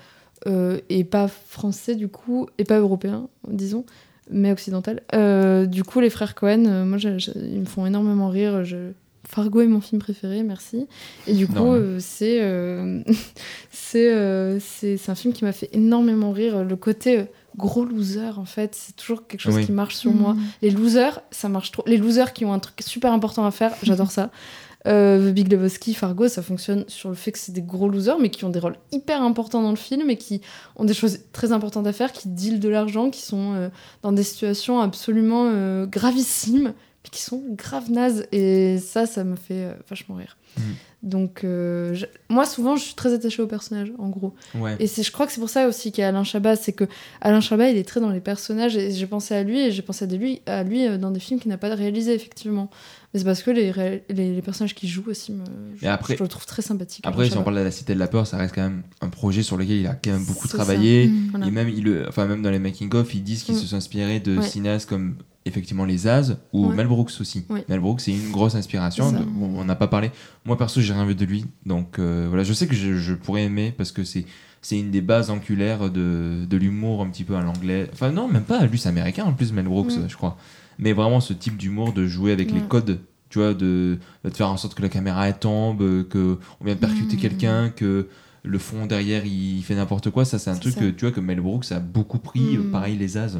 euh, 0.48 0.80
et 0.90 1.04
pas 1.04 1.28
français 1.28 1.96
du 1.96 2.08
coup, 2.08 2.48
et 2.58 2.64
pas 2.64 2.80
européen, 2.80 3.28
disons, 3.48 3.86
mais 4.30 4.52
occidental. 4.52 5.02
Euh, 5.14 5.66
du 5.66 5.84
coup, 5.84 6.00
les 6.00 6.10
frères 6.10 6.36
Cohen, 6.36 6.66
euh, 6.68 6.86
moi, 6.86 6.98
j'ai- 6.98 7.18
ils 7.36 7.60
me 7.60 7.66
font 7.66 7.86
énormément 7.86 8.30
rire. 8.30 8.64
Je... 8.64 8.92
Fargo 9.28 9.62
est 9.62 9.68
mon 9.68 9.82
film 9.82 10.02
préféré, 10.02 10.42
merci. 10.44 10.88
Et 11.28 11.34
du 11.34 11.48
coup, 11.48 11.74
euh, 11.74 11.98
c'est 12.00 12.42
euh, 12.42 13.02
c'est 13.72 14.12
euh, 14.12 14.60
un 15.08 15.16
film 15.16 15.34
qui 15.34 15.44
m'a 15.44 15.52
fait 15.52 15.70
énormément 15.74 16.32
rire. 16.32 16.64
Le 16.64 16.76
côté 16.76 17.26
gros 17.58 17.84
loser, 17.86 18.38
en 18.38 18.46
fait, 18.46 18.74
c'est 18.76 18.96
toujours 18.96 19.28
quelque 19.28 19.42
chose 19.42 19.56
Oui. 19.58 19.66
qui 19.66 19.72
marche 19.72 19.96
sur 19.96 20.14
moi. 20.14 20.34
Mm. 20.34 20.40
Les 20.62 20.70
losers, 20.72 21.22
ça 21.32 21.50
marche 21.50 21.72
trop. 21.72 21.84
Les 21.86 21.98
losers 21.98 22.34
qui 22.34 22.46
ont 22.46 22.54
un 22.54 22.60
truc 22.60 22.82
super 22.82 23.12
important 23.12 23.46
à 23.46 23.52
faire, 23.52 23.74
j'adore 23.84 24.12
ça. 24.12 24.32
Euh, 24.88 25.30
The 25.30 25.34
Big 25.34 25.52
Lebowski, 25.52 25.94
Fargo, 25.94 26.28
ça 26.28 26.42
fonctionne 26.42 26.86
sur 26.88 27.10
le 27.10 27.16
fait 27.16 27.32
que 27.32 27.40
c'est 27.40 27.52
des 27.52 27.62
gros 27.62 27.90
losers, 27.90 28.18
mais 28.20 28.30
qui 28.30 28.46
ont 28.46 28.50
des 28.50 28.60
rôles 28.60 28.78
hyper 28.92 29.22
importants 29.22 29.62
dans 29.62 29.72
le 29.72 29.76
film 29.76 30.10
et 30.10 30.18
qui 30.18 30.42
ont 30.78 30.86
des 30.86 30.94
choses 30.94 31.20
très 31.34 31.52
importantes 31.52 31.86
à 31.86 31.94
faire, 31.94 32.14
qui 32.14 32.30
dealent 32.30 32.60
de 32.60 32.70
l'argent, 32.70 33.10
qui 33.10 33.22
sont 33.22 33.54
euh, 33.56 33.70
dans 34.04 34.12
des 34.12 34.24
situations 34.24 34.80
absolument 34.80 35.48
euh, 35.48 35.86
gravissimes, 35.86 36.74
qui 37.12 37.22
sont 37.22 37.42
grave 37.56 37.92
nazes. 37.92 38.26
Et 38.32 38.78
ça, 38.80 39.06
ça 39.06 39.24
me 39.24 39.36
fait 39.36 39.64
euh, 39.66 39.74
vachement 39.90 40.16
rire. 40.16 40.38
Mhm. 40.58 40.64
Donc, 41.02 41.44
euh, 41.46 41.94
je- 41.94 42.06
moi, 42.30 42.46
souvent, 42.46 42.76
je 42.76 42.84
suis 42.84 42.94
très 42.94 43.14
attachée 43.14 43.42
au 43.42 43.48
personnage, 43.48 43.90
en 44.00 44.10
gros. 44.10 44.34
Ouais. 44.56 44.76
Et 44.80 44.88
je 44.88 45.12
crois 45.14 45.26
que 45.28 45.32
c'est 45.32 45.40
pour 45.40 45.50
ça 45.50 45.66
aussi 45.68 45.94
qu'il 45.94 46.02
y 46.02 46.06
a 46.06 46.10
Alain 46.10 46.26
Chabat, 46.26 46.58
c'est 46.58 46.74
que 46.74 46.84
Alain 47.22 47.40
Chabat, 47.40 47.70
il 47.70 47.78
est 47.78 47.88
très 47.88 48.02
dans 48.02 48.10
les 48.10 48.20
personnages, 48.20 48.76
et 48.76 48.92
j'ai 48.92 49.08
pensé 49.08 49.34
à 49.34 49.44
lui, 49.44 49.60
et 49.62 49.72
j'ai 49.72 49.82
pensé 49.82 50.04
à, 50.04 50.08
lui, 50.10 50.42
à 50.46 50.64
lui 50.64 50.86
euh, 50.86 50.98
dans 50.98 51.12
des 51.12 51.22
films 51.22 51.40
qu'il 51.40 51.50
n'a 51.52 51.58
pas 51.58 51.74
réalisé, 51.74 52.14
effectivement. 52.14 52.70
Mais 53.14 53.20
c'est 53.22 53.26
parce 53.26 53.44
que 53.44 53.52
les, 53.52 53.72
ré- 53.72 54.04
les, 54.10 54.36
les 54.36 54.42
personnages 54.42 54.76
qu'il 54.76 54.90
joue 54.90 55.06
aussi, 55.08 55.32
me, 55.32 55.46
je, 55.80 55.86
Et 55.86 55.88
après- 55.88 56.18
je 56.18 56.22
le 56.24 56.28
trouve 56.28 56.46
très 56.46 56.62
sympathique. 56.62 57.06
Après, 57.08 57.30
si 57.30 57.38
on 57.38 57.44
parle 57.44 57.56
de 57.58 57.62
la 57.62 57.72
Cité 57.72 57.94
de 57.94 58.00
la 58.00 58.08
Peur, 58.08 58.28
ça 58.28 58.36
reste 58.36 58.54
quand 58.54 58.62
même 58.64 58.84
un 59.00 59.08
projet 59.10 59.42
sur 59.42 59.56
lequel 59.56 59.78
il 59.78 59.88
a 59.88 59.94
quand 59.96 60.12
même 60.12 60.26
beaucoup 60.26 60.50
travaillé. 60.50 61.08
Mm. 61.08 61.28
Voilà. 61.32 61.48
Et 61.48 61.52
même, 61.52 61.70
il, 61.70 62.06
enfin, 62.10 62.26
même 62.26 62.42
dans 62.42 62.52
les 62.52 62.60
making-of, 62.60 63.16
ils 63.16 63.24
disent 63.24 63.44
qu'ils 63.44 63.56
Mm. 63.56 63.60
se 63.60 63.68
sont 63.68 63.76
inspirés 63.78 64.20
de 64.20 64.38
Ouais. 64.38 64.46
cinéastes 64.46 64.90
comme 64.90 65.16
effectivement 65.46 65.86
les 65.86 66.08
As 66.08 66.34
ou 66.54 66.68
Ouais. 66.68 66.76
Mel 66.76 66.88
Brooks 66.88 67.12
aussi. 67.20 67.46
Mel 67.70 67.80
Brooks, 67.80 68.02
c'est 68.02 68.12
une 68.12 68.32
grosse 68.32 68.56
inspiration. 68.56 69.12
De- 69.12 69.20
on 69.42 69.64
n'a 69.66 69.76
pas 69.76 69.88
parlé. 69.88 70.12
Moi, 70.46 70.58
perso, 70.58 70.82
j'ai 70.82 70.94
rien 70.94 71.06
vu 71.06 71.16
de 71.16 71.26
lui. 71.26 71.46
Donc 71.66 71.98
euh, 72.00 72.26
voilà, 72.28 72.44
je 72.44 72.54
sais 72.54 72.68
que 72.68 72.76
je, 72.76 72.96
je 72.96 73.14
pourrais 73.14 73.44
aimer 73.44 73.74
parce 73.76 73.92
que 73.92 74.04
c'est. 74.04 74.26
C'est 74.62 74.78
une 74.78 74.92
des 74.92 75.00
bases 75.00 75.30
anculaires 75.30 75.90
de, 75.90 76.44
de 76.46 76.58
l'humour 76.58 77.02
un 77.02 77.08
petit 77.10 77.24
peu 77.24 77.38
à 77.38 77.42
l'anglais. 77.42 77.90
Enfin, 77.94 78.12
non, 78.12 78.28
même 78.28 78.44
pas. 78.44 78.66
Lui, 78.66 78.78
c'est 78.78 78.90
américain 78.90 79.24
en 79.24 79.32
plus, 79.32 79.54
Mel 79.54 79.64
Brooks, 79.64 79.94
je 80.06 80.16
crois. 80.18 80.38
Mais 80.78 80.92
vraiment, 80.92 81.22
ce 81.22 81.32
type 81.32 81.56
d'humour 81.56 81.94
de 81.94 82.06
jouer 82.08 82.34
avec 82.34 82.52
les 82.52 82.60
codes, 82.60 83.00
tu 83.30 83.40
vois, 83.40 83.54
de, 83.54 84.00
de 84.26 84.30
faire 84.32 84.50
en 84.50 84.58
sorte 84.58 84.76
que 84.76 84.82
la 84.82 84.90
caméra 84.90 85.30
elle 85.30 85.40
tombe, 85.40 85.82
euh, 85.82 86.04
que 86.04 86.38
on 86.60 86.66
vient 86.66 86.76
de 86.76 86.80
percuter 86.82 87.16
Mm. 87.16 87.20
quelqu'un, 87.20 87.70
que 87.70 88.10
le 88.44 88.58
fond 88.58 88.86
derrière 88.86 89.26
il 89.26 89.62
fait 89.64 89.76
n'importe 89.76 90.10
quoi. 90.10 90.26
Ça, 90.26 90.40
c'est 90.40 90.50
un 90.50 90.56
truc 90.56 90.74
ça. 90.74 90.80
que 90.80 90.90
tu 90.90 91.06
vois 91.06 91.12
que 91.14 91.20
Mel 91.20 91.42
Brooks 91.42 91.72
a 91.72 91.80
beaucoup 91.80 92.20
pris. 92.20 92.40
Mm. 92.40 92.68
euh, 92.68 92.72
pareil, 92.72 92.98
les 92.98 93.18
As. 93.18 93.38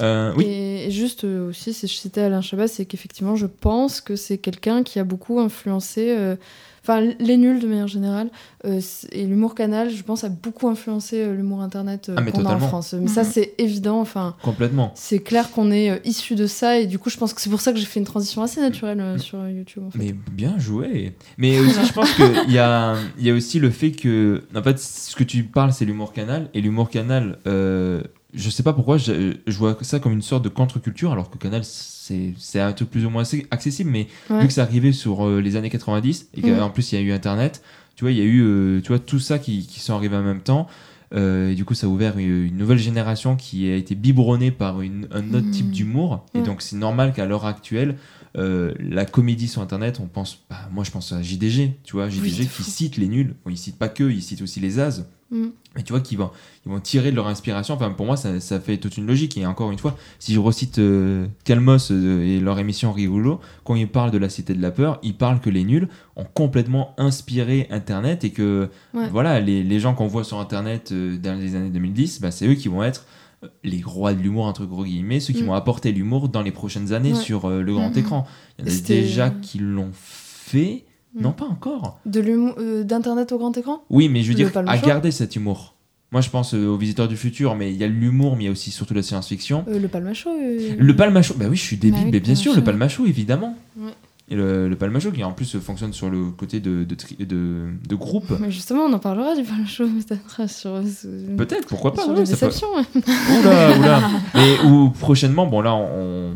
Euh, 0.00 0.32
oui. 0.36 0.44
Et, 0.44 0.86
et 0.86 0.90
juste 0.90 1.24
euh, 1.24 1.48
aussi, 1.48 1.72
si 1.72 1.86
je 1.86 1.94
citais 1.94 2.22
Alain 2.22 2.40
Chabat, 2.40 2.68
c'est 2.68 2.84
qu'effectivement, 2.84 3.36
je 3.36 3.46
pense 3.46 4.00
que 4.00 4.16
c'est 4.16 4.38
quelqu'un 4.38 4.82
qui 4.82 4.98
a 4.98 5.04
beaucoup 5.04 5.40
influencé. 5.40 6.36
Enfin, 6.86 7.00
les 7.18 7.36
nuls 7.38 7.60
de 7.60 7.66
manière 7.66 7.88
générale 7.88 8.28
euh, 8.66 8.78
et 9.10 9.24
l'humour 9.24 9.54
canal, 9.54 9.90
je 9.90 10.02
pense, 10.02 10.22
a 10.22 10.28
beaucoup 10.28 10.68
influencé 10.68 11.22
euh, 11.22 11.34
l'humour 11.34 11.62
internet 11.62 12.10
euh, 12.10 12.16
Ah, 12.18 12.30
qu'on 12.30 12.44
a 12.44 12.54
en. 12.54 12.58
France. 12.60 12.92
Mais 12.92 13.08
ça, 13.08 13.22
Mhm. 13.22 13.28
c'est 13.32 13.54
évident. 13.56 14.00
Enfin, 14.00 14.36
Complètement. 14.42 14.92
c'est 14.94 15.20
clair 15.20 15.50
qu'on 15.50 15.70
est 15.70 15.90
euh, 15.90 15.96
issu 16.04 16.34
de 16.34 16.46
ça 16.46 16.78
et 16.78 16.86
du 16.86 16.98
coup, 16.98 17.08
je 17.08 17.16
pense 17.16 17.32
que 17.32 17.40
c'est 17.40 17.48
pour 17.50 17.62
ça 17.62 17.72
que 17.72 17.78
j'ai 17.78 17.86
fait 17.86 18.00
une 18.00 18.06
transition 18.06 18.42
assez 18.42 18.60
naturelle 18.60 19.00
euh, 19.00 19.16
sur 19.18 19.38
euh, 19.38 19.50
YouTube. 19.50 19.84
En 19.86 19.90
fait. 19.90 19.98
Mais 19.98 20.14
bien 20.32 20.58
joué. 20.58 21.14
Mais 21.38 21.58
aussi, 21.58 21.86
je 21.86 21.92
pense 21.94 22.12
qu'il 22.12 22.52
y 22.52 22.58
a, 22.58 22.96
il 23.18 23.24
y 23.26 23.30
a 23.30 23.34
aussi 23.34 23.58
le 23.58 23.70
fait 23.70 23.92
que, 23.92 24.42
en 24.54 24.62
fait, 24.62 24.78
ce 24.78 25.16
que 25.16 25.24
tu 25.24 25.42
parles, 25.44 25.72
c'est 25.72 25.86
l'humour 25.86 26.12
canal. 26.12 26.50
Et 26.52 26.60
l'humour 26.60 26.90
canal, 26.90 27.38
euh, 27.46 28.02
je 28.34 28.50
sais 28.50 28.62
pas 28.62 28.72
pourquoi, 28.74 28.98
je, 28.98 29.34
je 29.46 29.56
vois 29.58 29.78
ça 29.80 30.00
comme 30.00 30.12
une 30.12 30.20
sorte 30.22 30.44
de 30.44 30.48
contre-culture, 30.50 31.12
alors 31.12 31.30
que 31.30 31.38
canal, 31.38 31.62
c'est 32.38 32.60
un 32.60 32.72
truc 32.72 32.90
plus 32.90 33.06
ou 33.06 33.10
moins 33.10 33.24
accessible. 33.50 33.90
Mais 33.90 34.06
Ouais. 34.30 34.40
vu 34.40 34.46
que 34.48 34.52
c'est 34.52 34.60
arrivé 34.60 34.92
sur 34.92 35.26
euh, 35.26 35.40
les 35.40 35.56
années 35.56 35.70
90 35.70 36.28
et 36.34 36.42
qu'en 36.42 36.66
Mhm. 36.66 36.72
plus 36.72 36.92
il 36.92 36.96
y 36.96 36.98
a 36.98 37.04
eu 37.04 37.12
Internet, 37.12 37.62
tu 37.96 38.04
vois, 38.04 38.10
il 38.12 38.18
y 38.18 38.20
a 38.20 38.24
eu 38.24 38.42
euh, 38.42 38.80
tu 38.82 38.88
vois, 38.88 38.98
tout 38.98 39.18
ça 39.20 39.38
qui, 39.38 39.66
qui 39.66 39.80
sont 39.80 39.94
arrivés 39.94 40.16
en 40.16 40.22
même 40.22 40.40
temps. 40.40 40.66
Euh, 41.14 41.50
et 41.52 41.54
du 41.54 41.64
coup, 41.64 41.74
ça 41.74 41.86
a 41.86 41.90
ouvert 41.90 42.18
une, 42.18 42.46
une 42.46 42.56
nouvelle 42.56 42.78
génération 42.78 43.36
qui 43.36 43.70
a 43.70 43.76
été 43.76 43.94
biberonnée 43.94 44.50
par 44.50 44.80
une- 44.80 45.06
un 45.12 45.32
autre 45.34 45.48
type 45.50 45.70
d'humour. 45.70 46.24
Et 46.34 46.40
donc, 46.42 46.60
c'est 46.60 46.74
normal 46.76 47.12
qu'à 47.12 47.24
l'heure 47.24 47.46
actuelle, 47.46 47.96
euh, 48.36 48.74
la 48.80 49.04
comédie 49.04 49.48
sur 49.48 49.62
Internet, 49.62 50.00
on 50.02 50.06
pense, 50.06 50.38
bah, 50.50 50.56
moi 50.72 50.84
je 50.84 50.90
pense 50.90 51.12
à 51.12 51.22
JDG, 51.22 51.78
tu 51.84 51.92
vois, 51.92 52.08
JDG 52.08 52.46
qui 52.46 52.62
cite 52.62 52.96
les 52.96 53.06
nuls. 53.08 53.34
Bon, 53.44 53.50
il 53.50 53.56
cite 53.58 53.76
pas 53.78 53.88
que, 53.88 54.04
il 54.04 54.22
cite 54.22 54.42
aussi 54.42 54.60
les 54.60 54.78
as. 54.80 55.04
Mm. 55.30 55.46
Mais 55.76 55.82
tu 55.82 55.92
vois 55.92 56.00
qu'ils 56.00 56.18
vont, 56.18 56.30
ils 56.64 56.70
vont 56.70 56.78
tirer 56.78 57.10
de 57.10 57.16
leur 57.16 57.26
inspiration. 57.26 57.74
Enfin, 57.74 57.90
pour 57.90 58.06
moi, 58.06 58.16
ça, 58.16 58.38
ça 58.40 58.60
fait 58.60 58.76
toute 58.76 58.96
une 58.96 59.06
logique. 59.06 59.36
Et 59.36 59.46
encore 59.46 59.72
une 59.72 59.78
fois, 59.78 59.96
si 60.20 60.32
je 60.32 60.38
recite 60.38 60.78
euh, 60.78 61.26
Calmos 61.44 61.90
euh, 61.90 62.22
et 62.22 62.38
leur 62.38 62.58
émission 62.58 62.92
Rigolo, 62.92 63.40
quand 63.64 63.74
ils 63.74 63.88
parlent 63.88 64.12
de 64.12 64.18
la 64.18 64.28
cité 64.28 64.54
de 64.54 64.62
la 64.62 64.70
peur, 64.70 65.00
ils 65.02 65.16
parlent 65.16 65.40
que 65.40 65.50
les 65.50 65.64
nuls 65.64 65.88
ont 66.14 66.26
complètement 66.32 66.94
inspiré 66.98 67.66
Internet 67.70 68.22
et 68.24 68.30
que 68.30 68.68
Ouais. 68.92 69.08
voilà, 69.10 69.40
les, 69.40 69.64
les 69.64 69.80
gens 69.80 69.94
qu'on 69.94 70.06
voit 70.06 70.22
sur 70.24 70.38
Internet 70.38 70.90
euh, 70.92 71.16
dans 71.16 71.38
les 71.38 71.56
années 71.56 71.70
2010, 71.70 72.20
bah, 72.20 72.30
c'est 72.30 72.46
eux 72.46 72.54
qui 72.54 72.68
vont 72.68 72.84
être 72.84 73.04
les 73.62 73.82
rois 73.84 74.14
de 74.14 74.20
l'humour, 74.20 74.44
entre 74.46 74.64
gros 74.66 74.84
guillemets, 74.84 75.20
ceux 75.20 75.32
qui 75.32 75.42
Mm. 75.42 75.46
vont 75.46 75.54
apporter 75.54 75.92
l'humour 75.92 76.28
dans 76.28 76.42
les 76.42 76.52
prochaines 76.52 76.92
années 76.92 77.12
Ouais. 77.12 77.18
sur 77.20 77.46
euh, 77.48 77.62
le 77.62 77.72
grand 77.74 77.90
Mhm. 77.90 77.98
écran. 77.98 78.26
Il 78.58 78.66
y 78.66 78.70
en 78.70 78.74
a 78.74 78.80
déjà 78.80 79.30
qui 79.30 79.58
l'ont 79.58 79.90
fait. 79.92 80.84
Mm. 81.14 81.22
Non, 81.22 81.32
pas 81.32 81.46
encore. 81.46 82.00
De 82.06 82.20
l'humour 82.20 82.54
euh, 82.58 82.82
d'internet 82.84 83.32
au 83.32 83.38
grand 83.38 83.56
écran? 83.56 83.84
Oui, 83.90 84.08
mais 84.08 84.22
je 84.22 84.32
veux 84.32 84.38
Le 84.38 84.50
dire, 84.50 84.62
à 84.66 84.78
garder 84.78 85.10
cet 85.10 85.36
humour. 85.36 85.74
Moi, 86.12 86.20
je 86.20 86.30
pense 86.30 86.54
euh, 86.54 86.66
aux 86.68 86.76
visiteurs 86.76 87.08
du 87.08 87.16
futur, 87.16 87.56
mais 87.56 87.72
il 87.72 87.76
y 87.76 87.82
a 87.82 87.88
l'humour, 87.88 88.36
mais 88.36 88.44
il 88.44 88.46
y 88.46 88.48
a 88.48 88.52
aussi 88.52 88.70
surtout 88.70 88.94
la 88.94 89.02
science-fiction. 89.02 89.64
Euh, 89.68 89.78
Le 89.80 89.88
euh, 89.88 90.74
Le 90.78 90.94
palmacho, 90.96 91.34
bah 91.34 91.46
oui, 91.50 91.56
je 91.56 91.62
suis 91.62 91.76
débile, 91.76 91.98
Bah 91.98 92.04
oui, 92.06 92.10
mais 92.12 92.20
bien 92.20 92.34
sûr, 92.36 92.54
le 92.54 92.62
palmacho, 92.62 93.04
évidemment. 93.06 93.56
Ouais. 93.76 93.90
Et 94.34 94.36
le, 94.36 94.68
le 94.68 94.74
palmacho 94.76 95.12
qui 95.12 95.22
en 95.22 95.30
plus 95.32 95.54
euh, 95.54 95.60
fonctionne 95.60 95.92
sur 95.92 96.10
le 96.10 96.30
côté 96.30 96.58
de, 96.58 96.82
de, 96.82 96.94
tri- 96.96 97.14
de, 97.24 97.66
de 97.88 97.94
groupe. 97.94 98.32
Mais 98.40 98.50
justement, 98.50 98.82
on 98.84 98.92
en 98.92 98.98
parlera 98.98 99.36
du 99.36 99.42
Palmacho 99.44 99.84
peut-être 100.08 100.50
sur, 100.50 100.80
sur, 100.88 101.10
Peut-être, 101.36 101.68
pourquoi 101.68 101.92
pas. 101.92 102.02
sur 102.02 102.10
ouais, 102.12 102.20
les 102.20 102.26
ça 102.26 102.48
peut-. 102.48 102.54
Oula, 103.40 103.78
oula. 103.78 104.00
Et 104.34 104.66
ou 104.66 104.90
prochainement, 104.90 105.46
bon 105.46 105.60
là, 105.60 105.74
on, 105.74 106.32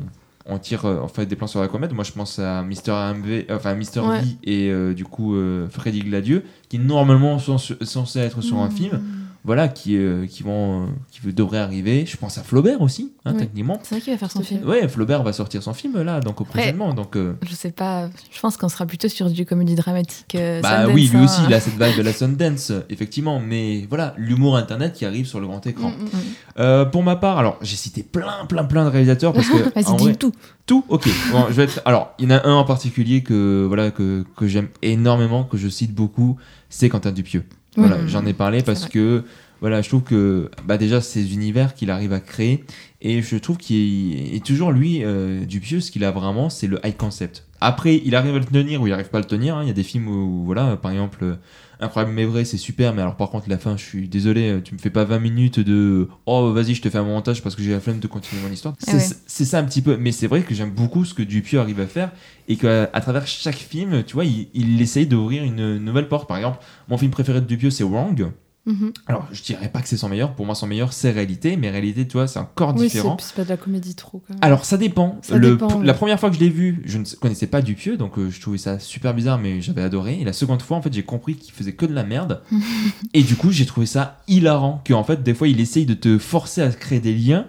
on 0.46 0.58
tire 0.58 0.84
euh, 0.86 1.00
en 1.00 1.08
fait 1.08 1.26
des 1.26 1.34
plans 1.34 1.46
sur 1.46 1.60
la 1.60 1.68
comète. 1.68 1.92
Moi, 1.92 2.04
je 2.04 2.12
pense 2.12 2.38
à 2.38 2.62
Mister 2.62 2.92
MV, 2.92 3.46
enfin 3.50 3.74
Mister 3.74 4.00
Ouais. 4.00 4.20
V 4.20 4.26
et 4.44 4.70
euh, 4.70 4.94
du 4.94 5.04
coup 5.04 5.34
euh, 5.34 5.66
Freddy 5.68 6.00
Gladieux, 6.00 6.44
qui 6.68 6.78
normalement 6.78 7.38
sont 7.38 7.58
censés 7.58 8.20
être 8.20 8.40
sur 8.42 8.58
un 8.58 8.68
Mm. 8.68 8.72
film. 8.72 9.00
Voilà, 9.48 9.68
qui, 9.68 9.96
euh, 9.96 10.26
qui 10.26 10.42
vont, 10.42 10.82
euh, 10.82 10.86
qui 11.10 11.32
devraient 11.32 11.58
arriver. 11.58 12.04
Je 12.04 12.18
pense 12.18 12.36
à 12.36 12.42
Flaubert 12.42 12.82
aussi, 12.82 13.14
hein, 13.24 13.32
techniquement. 13.32 13.80
C'est 13.82 13.94
vrai 13.94 14.02
qu'il 14.02 14.12
va 14.12 14.18
faire 14.18 14.30
son 14.30 14.42
film. 14.42 14.68
Ouais, 14.68 14.86
Flaubert 14.88 15.22
va 15.22 15.32
sortir 15.32 15.62
son 15.62 15.72
film 15.72 16.02
là, 16.02 16.20
donc 16.20 16.46
prochainement. 16.46 16.92
Donc, 16.92 17.16
euh, 17.16 17.32
Je 17.48 17.54
sais 17.54 17.70
pas, 17.70 18.10
je 18.30 18.40
pense 18.40 18.58
qu'on 18.58 18.68
sera 18.68 18.84
plutôt 18.84 19.08
sur 19.08 19.30
du 19.30 19.46
comédie 19.46 19.74
dramatique. 19.74 20.34
euh, 20.34 20.60
bah 20.60 20.82
Sundance, 20.82 20.94
oui, 20.94 21.08
lui 21.08 21.16
hein. 21.16 21.24
aussi, 21.24 21.40
il 21.48 21.54
a 21.54 21.60
cette 21.60 21.72
vibe 21.82 21.96
de 21.96 22.02
la 22.02 22.12
Sundance, 22.12 22.72
effectivement. 22.90 23.40
Mais 23.40 23.86
voilà, 23.88 24.12
l'humour 24.18 24.54
internet 24.54 24.92
qui 24.92 25.06
arrive 25.06 25.24
sur 25.24 25.40
le 25.40 25.46
grand 25.46 25.66
écran. 25.66 25.92
Mm, 25.92 26.04
mm. 26.04 26.20
Euh, 26.58 26.84
pour 26.84 27.02
ma 27.02 27.16
part, 27.16 27.38
alors 27.38 27.56
j'ai 27.62 27.76
cité 27.76 28.02
plein, 28.02 28.44
plein, 28.50 28.64
plein 28.64 28.84
de 28.84 28.90
réalisateurs 28.90 29.32
parce 29.32 29.48
que 29.48 29.56
Vas-y, 29.74 29.96
dis 29.96 30.04
vrai, 30.04 30.14
tout. 30.16 30.32
tout, 30.66 30.84
ok. 30.90 31.08
Bon, 31.32 31.46
je 31.48 31.54
vais 31.54 31.64
être. 31.64 31.80
Alors, 31.86 32.12
il 32.18 32.28
y 32.28 32.34
en 32.34 32.36
a 32.36 32.46
un 32.46 32.54
en 32.54 32.64
particulier 32.64 33.22
que 33.22 33.64
voilà 33.66 33.90
que, 33.92 34.26
que 34.36 34.46
j'aime 34.46 34.68
énormément, 34.82 35.44
que 35.44 35.56
je 35.56 35.68
cite 35.68 35.94
beaucoup, 35.94 36.36
c'est 36.68 36.90
Quentin 36.90 37.12
Dupieux. 37.12 37.44
Voilà, 37.76 37.98
Mhm. 37.98 38.08
j'en 38.08 38.26
ai 38.26 38.32
parlé 38.32 38.62
parce 38.62 38.80
vrai. 38.82 38.90
que 38.90 39.24
voilà, 39.60 39.82
je 39.82 39.88
trouve 39.88 40.02
que 40.02 40.50
bah 40.64 40.78
déjà 40.78 41.00
ces 41.00 41.32
univers 41.34 41.74
qu'il 41.74 41.90
arrive 41.90 42.12
à 42.12 42.20
créer 42.20 42.64
et 43.02 43.22
je 43.22 43.36
trouve 43.36 43.56
qu'il 43.56 44.34
est 44.34 44.44
toujours 44.44 44.72
lui 44.72 45.04
euh, 45.04 45.44
Dupieux, 45.44 45.80
ce 45.80 45.90
qu'il 45.90 46.04
a 46.04 46.10
vraiment, 46.10 46.48
c'est 46.50 46.66
le 46.66 46.80
high 46.84 46.96
concept. 46.96 47.44
Après, 47.60 48.00
il 48.04 48.14
arrive 48.14 48.36
à 48.36 48.38
le 48.38 48.44
tenir 48.44 48.80
ou 48.82 48.86
il 48.86 48.92
arrive 48.92 49.08
pas 49.10 49.18
à 49.18 49.20
le 49.20 49.26
tenir. 49.26 49.56
hein. 49.56 49.62
Il 49.62 49.66
y 49.68 49.70
a 49.70 49.74
des 49.74 49.82
films 49.82 50.08
où 50.08 50.44
voilà, 50.44 50.76
par 50.76 50.92
exemple. 50.92 51.36
Incroyable 51.80 52.12
mais 52.12 52.24
vrai, 52.24 52.44
c'est 52.44 52.56
super, 52.56 52.92
mais 52.92 53.02
alors 53.02 53.16
par 53.16 53.30
contre, 53.30 53.48
la 53.48 53.58
fin, 53.58 53.76
je 53.76 53.84
suis 53.84 54.08
désolé, 54.08 54.50
euh, 54.50 54.60
tu 54.60 54.74
me 54.74 54.78
fais 54.78 54.90
pas 54.90 55.04
20 55.04 55.18
minutes 55.20 55.60
de 55.60 56.08
oh 56.26 56.52
vas-y, 56.52 56.74
je 56.74 56.82
te 56.82 56.90
fais 56.90 56.98
un 56.98 57.04
montage 57.04 57.42
parce 57.42 57.54
que 57.54 57.62
j'ai 57.62 57.70
la 57.70 57.80
flemme 57.80 58.00
de 58.00 58.06
continuer 58.08 58.42
mon 58.42 58.52
histoire. 58.52 58.74
C'est 58.78 58.94
ouais. 58.94 59.16
c'est 59.26 59.44
ça 59.44 59.58
un 59.58 59.64
petit 59.64 59.82
peu, 59.82 59.96
mais 59.96 60.10
c'est 60.10 60.26
vrai 60.26 60.42
que 60.42 60.54
j'aime 60.54 60.70
beaucoup 60.70 61.04
ce 61.04 61.14
que 61.14 61.22
Dupieux 61.22 61.60
arrive 61.60 61.80
à 61.80 61.86
faire 61.86 62.10
et 62.48 62.56
qu'à 62.56 62.90
à 62.92 63.00
travers 63.00 63.26
chaque 63.26 63.56
film, 63.56 64.02
tu 64.04 64.14
vois, 64.14 64.24
il, 64.24 64.48
il 64.54 64.80
essaye 64.80 65.06
d'ouvrir 65.06 65.44
une 65.44 65.78
nouvelle 65.78 66.08
porte. 66.08 66.28
Par 66.28 66.36
exemple, 66.36 66.58
mon 66.88 66.98
film 66.98 67.10
préféré 67.10 67.40
de 67.40 67.46
Dupieux, 67.46 67.70
c'est 67.70 67.84
Wrong. 67.84 68.32
Mhm. 68.68 68.92
Alors, 69.06 69.26
je 69.32 69.42
dirais 69.42 69.68
pas 69.68 69.80
que 69.80 69.88
c'est 69.88 69.96
son 69.96 70.08
meilleur, 70.08 70.34
pour 70.34 70.44
moi, 70.46 70.54
son 70.54 70.66
meilleur, 70.66 70.92
c'est 70.92 71.10
Réalité, 71.10 71.56
mais 71.56 71.70
Réalité, 71.70 72.06
tu 72.06 72.12
vois, 72.18 72.26
c'est 72.28 72.38
encore 72.38 72.74
Oui, 72.76 72.82
différent. 72.82 73.16
c'est 73.18 73.34
pas 73.34 73.44
de 73.44 73.48
la 73.48 73.56
comédie 73.56 73.94
trop 73.94 74.22
quand 74.26 74.34
même. 74.34 74.38
Alors 74.42 74.64
ça 74.64 74.76
dépend. 74.76 75.18
Ça 75.22 75.36
Le- 75.38 75.52
dépend. 75.52 75.80
La 75.80 75.94
première 75.94 76.20
fois 76.20 76.28
que 76.28 76.36
je 76.36 76.40
l'ai 76.40 76.50
vu, 76.50 76.82
je 76.84 76.98
ne 76.98 77.04
connaissais 77.20 77.46
pas 77.46 77.62
Dupieux, 77.62 77.96
donc 77.96 78.18
euh, 78.18 78.30
je 78.30 78.40
trouvais 78.40 78.58
ça 78.58 78.78
super 78.78 79.14
bizarre, 79.14 79.38
mais 79.38 79.60
j'avais 79.60 79.82
adoré. 79.82 80.18
Et 80.20 80.24
la 80.24 80.32
seconde 80.32 80.62
fois, 80.62 80.76
en 80.76 80.82
fait, 80.82 80.92
j'ai 80.92 81.02
compris 81.02 81.34
qu'il 81.36 81.52
faisait 81.54 81.72
que 81.72 81.86
de 81.86 81.94
la 81.94 82.04
merde. 82.04 82.42
et 83.14 83.22
du 83.22 83.36
coup, 83.36 83.50
j'ai 83.50 83.64
trouvé 83.66 83.86
ça 83.86 84.18
hilarant. 84.28 84.82
Que 84.84 84.92
en 84.92 85.02
fait, 85.04 85.22
des 85.22 85.34
fois, 85.34 85.48
il 85.48 85.58
essaye 85.60 85.86
de 85.86 85.94
te 85.94 86.18
forcer 86.18 86.60
à 86.62 86.68
créer 86.68 87.00
des 87.00 87.14
liens. 87.14 87.46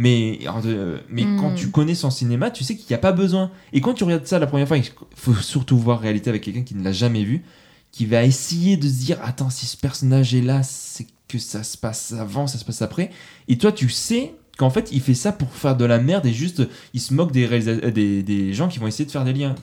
Mais, 0.00 0.38
euh, 0.66 0.98
mais 1.10 1.24
Mm. 1.24 1.40
quand 1.40 1.54
tu 1.54 1.70
connais 1.70 1.96
son 1.96 2.10
cinéma, 2.10 2.52
tu 2.52 2.62
sais 2.62 2.76
qu'il 2.76 2.86
n'y 2.88 2.94
a 2.94 2.98
pas 2.98 3.10
besoin. 3.10 3.50
Et 3.72 3.80
quand 3.80 3.94
tu 3.94 4.04
regardes 4.04 4.26
ça 4.26 4.38
la 4.38 4.46
première 4.46 4.68
fois, 4.68 4.76
il 4.76 4.84
faut 5.16 5.34
surtout 5.34 5.76
voir 5.76 5.98
réalité 5.98 6.30
avec 6.30 6.42
quelqu'un 6.44 6.62
qui 6.62 6.76
ne 6.76 6.84
l'a 6.84 6.92
jamais 6.92 7.24
vu, 7.24 7.42
qui 7.98 8.06
va 8.06 8.22
essayer 8.22 8.76
de 8.76 8.86
se 8.86 9.04
dire 9.04 9.18
Attends, 9.24 9.50
si 9.50 9.66
ce 9.66 9.76
personnage 9.76 10.32
est 10.32 10.40
là, 10.40 10.62
c'est 10.62 11.08
que 11.26 11.36
ça 11.36 11.64
se 11.64 11.76
passe 11.76 12.12
avant, 12.12 12.46
ça 12.46 12.56
se 12.56 12.64
passe 12.64 12.80
après. 12.80 13.10
Et 13.48 13.58
toi, 13.58 13.72
tu 13.72 13.88
sais 13.88 14.36
qu'en 14.56 14.70
fait, 14.70 14.90
il 14.92 15.00
fait 15.00 15.14
ça 15.14 15.32
pour 15.32 15.52
faire 15.52 15.76
de 15.76 15.84
la 15.84 15.98
merde 15.98 16.24
et 16.24 16.32
juste, 16.32 16.62
il 16.94 17.00
se 17.00 17.12
moque 17.12 17.32
des, 17.32 17.48
euh, 17.50 17.90
des, 17.90 18.22
des 18.22 18.52
gens 18.52 18.68
qui 18.68 18.78
vont 18.78 18.86
essayer 18.86 19.04
de 19.04 19.10
faire 19.10 19.24
des 19.24 19.32
liens. 19.32 19.56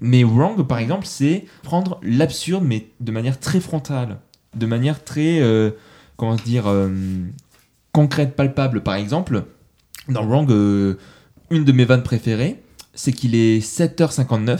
Mais 0.00 0.24
Wrong, 0.24 0.60
par 0.66 0.78
exemple, 0.78 1.06
c'est 1.06 1.44
prendre 1.62 2.00
l'absurde, 2.02 2.64
mais 2.66 2.88
de 2.98 3.12
manière 3.12 3.38
très 3.38 3.60
frontale, 3.60 4.18
de 4.56 4.66
manière 4.66 5.04
très, 5.04 5.38
euh, 5.38 5.70
comment 6.16 6.34
dire, 6.34 6.66
euh, 6.66 6.90
concrète, 7.92 8.34
palpable. 8.34 8.82
Par 8.82 8.96
exemple, 8.96 9.44
dans 10.08 10.26
Wrong, 10.26 10.50
euh, 10.50 10.98
une 11.50 11.62
de 11.62 11.70
mes 11.70 11.84
vannes 11.84 12.02
préférées, 12.02 12.60
c'est 12.92 13.12
qu'il 13.12 13.36
est 13.36 13.60
7h59 13.60 14.58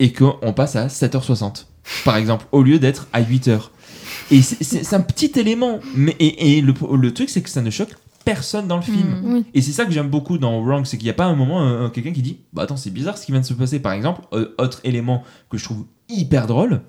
et 0.00 0.12
qu'on 0.12 0.52
passe 0.52 0.74
à 0.74 0.88
7h60, 0.88 1.66
par 2.04 2.16
exemple, 2.16 2.46
au 2.52 2.62
lieu 2.62 2.78
d'être 2.78 3.06
à 3.12 3.20
8h. 3.22 3.70
Et 4.30 4.40
c'est- 4.42 4.94
un 4.94 5.00
petit 5.00 5.32
élément, 5.38 5.80
mais 5.94 6.16
et, 6.18 6.56
et 6.58 6.60
le, 6.60 6.74
le 6.96 7.12
truc, 7.14 7.28
c'est 7.30 7.42
que 7.42 7.50
ça 7.50 7.60
ne 7.62 7.70
choque 7.70 7.94
personne 8.24 8.66
dans 8.66 8.76
le 8.76 8.82
film. 8.82 9.20
Mm. 9.22 9.34
Oui. 9.34 9.44
Et 9.52 9.60
c'est 9.60 9.72
ça 9.72 9.84
que 9.84 9.92
j'aime 9.92 10.08
beaucoup 10.08 10.38
dans 10.38 10.62
Wrong, 10.62 10.86
c'est 10.86 10.96
qu'il 10.96 11.04
n'y 11.04 11.10
a 11.10 11.14
pas 11.14 11.26
un 11.26 11.34
moment 11.34 11.62
euh, 11.62 11.88
quelqu'un 11.90 12.12
qui 12.12 12.22
dit 12.22 12.38
Bah 12.54 12.62
attends, 12.62 12.76
c'est 12.78 12.90
bizarre 12.90 13.18
ce 13.18 13.26
qui 13.26 13.32
vient 13.32 13.40
de 13.42 13.46
se 13.46 13.52
passer. 13.54 13.80
Par 13.80 13.92
exemple, 13.92 14.22
euh, 14.32 14.54
autre 14.58 14.80
élément 14.84 15.22
que 15.50 15.58
je 15.58 15.64
trouve 15.64 15.84
hyper 16.08 16.46
drôle, 16.46 16.80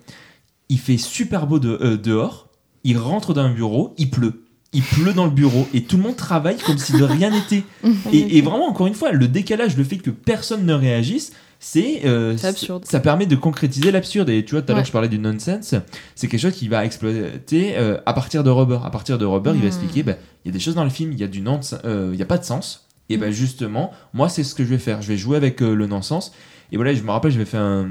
il 0.70 0.80
fait 0.80 0.98
super 0.98 1.46
beau 1.46 1.60
de- 1.60 1.78
euh, 1.82 1.98
dehors, 1.98 2.48
il 2.86 2.98
rentre 2.98 3.34
dans 3.34 3.42
un 3.42 3.54
bureau, 3.54 3.94
il 3.98 4.10
pleut. 4.10 4.44
Il 4.72 4.82
pleut 4.84 5.14
dans 5.14 5.26
le 5.26 5.32
bureau 5.32 5.68
et 5.74 5.84
tout 5.84 5.96
le 5.98 6.04
monde 6.04 6.16
travaille 6.18 6.58
comme 6.58 6.78
si 6.78 6.94
de 6.94 7.04
rien 7.04 7.30
n'était. 7.32 7.64
Et, 8.12 8.38
et 8.38 8.42
vraiment, 8.42 8.68
encore 8.68 8.88
une 8.88 8.94
fois, 8.94 9.12
le 9.14 9.28
décalage, 9.30 9.78
le 9.78 9.84
fait 9.86 9.98
que 9.98 10.10
personne 10.10 10.66
ne 10.66 10.74
réagisse, 10.74 11.32
c'est 11.68 12.06
euh. 12.06 12.38
Ça 12.84 13.00
permet 13.00 13.26
de 13.26 13.36
concrétiser 13.36 13.92
l'absurde. 13.92 14.30
Et 14.30 14.46
tu 14.46 14.52
vois, 14.52 14.62
tout 14.62 14.72
à 14.72 14.76
l'heure, 14.76 14.86
je 14.86 14.92
parlais 14.92 15.10
du 15.10 15.18
nonsense. 15.18 15.74
C'est 16.14 16.28
quelque 16.28 16.40
chose 16.40 16.54
qui 16.54 16.68
va 16.68 16.86
exploiter 16.86 17.76
euh, 17.76 17.98
à 18.06 18.14
partir 18.14 18.44
de 18.44 18.52
Rubber. 18.52 18.78
À 18.84 18.92
partir 18.92 19.18
de 19.18 19.26
Rubber, 19.26 19.50
il 19.56 19.62
va 19.62 19.64
Mm. 19.64 19.68
expliquer 19.68 20.04
bah, 20.04 20.14
il 20.44 20.50
y 20.50 20.52
a 20.52 20.54
des 20.54 20.60
choses 20.60 20.76
dans 20.76 20.84
le 20.84 20.92
film, 20.92 21.12
il 21.12 21.18
y 21.20 21.24
a 21.24 21.28
du 21.28 21.42
nonsense, 21.42 21.80
euh, 21.84 22.10
il 22.14 22.18
n'y 22.18 22.22
a 22.22 22.28
pas 22.28 22.38
de 22.38 22.44
sens. 22.44 22.88
Et 23.10 23.18
ben 23.18 23.32
justement, 23.32 23.92
moi 24.14 24.30
c'est 24.30 24.44
ce 24.44 24.54
que 24.54 24.64
je 24.64 24.70
vais 24.70 24.78
faire. 24.78 25.02
Je 25.02 25.08
vais 25.08 25.18
jouer 25.18 25.38
avec 25.38 25.64
euh, 25.64 25.74
le 25.74 25.88
non-sens. 25.88 26.34
Et 26.72 26.76
voilà, 26.76 26.94
je 26.94 27.02
me 27.02 27.10
rappelle, 27.10 27.32
j'avais 27.32 27.46
fait 27.46 27.58
un, 27.58 27.90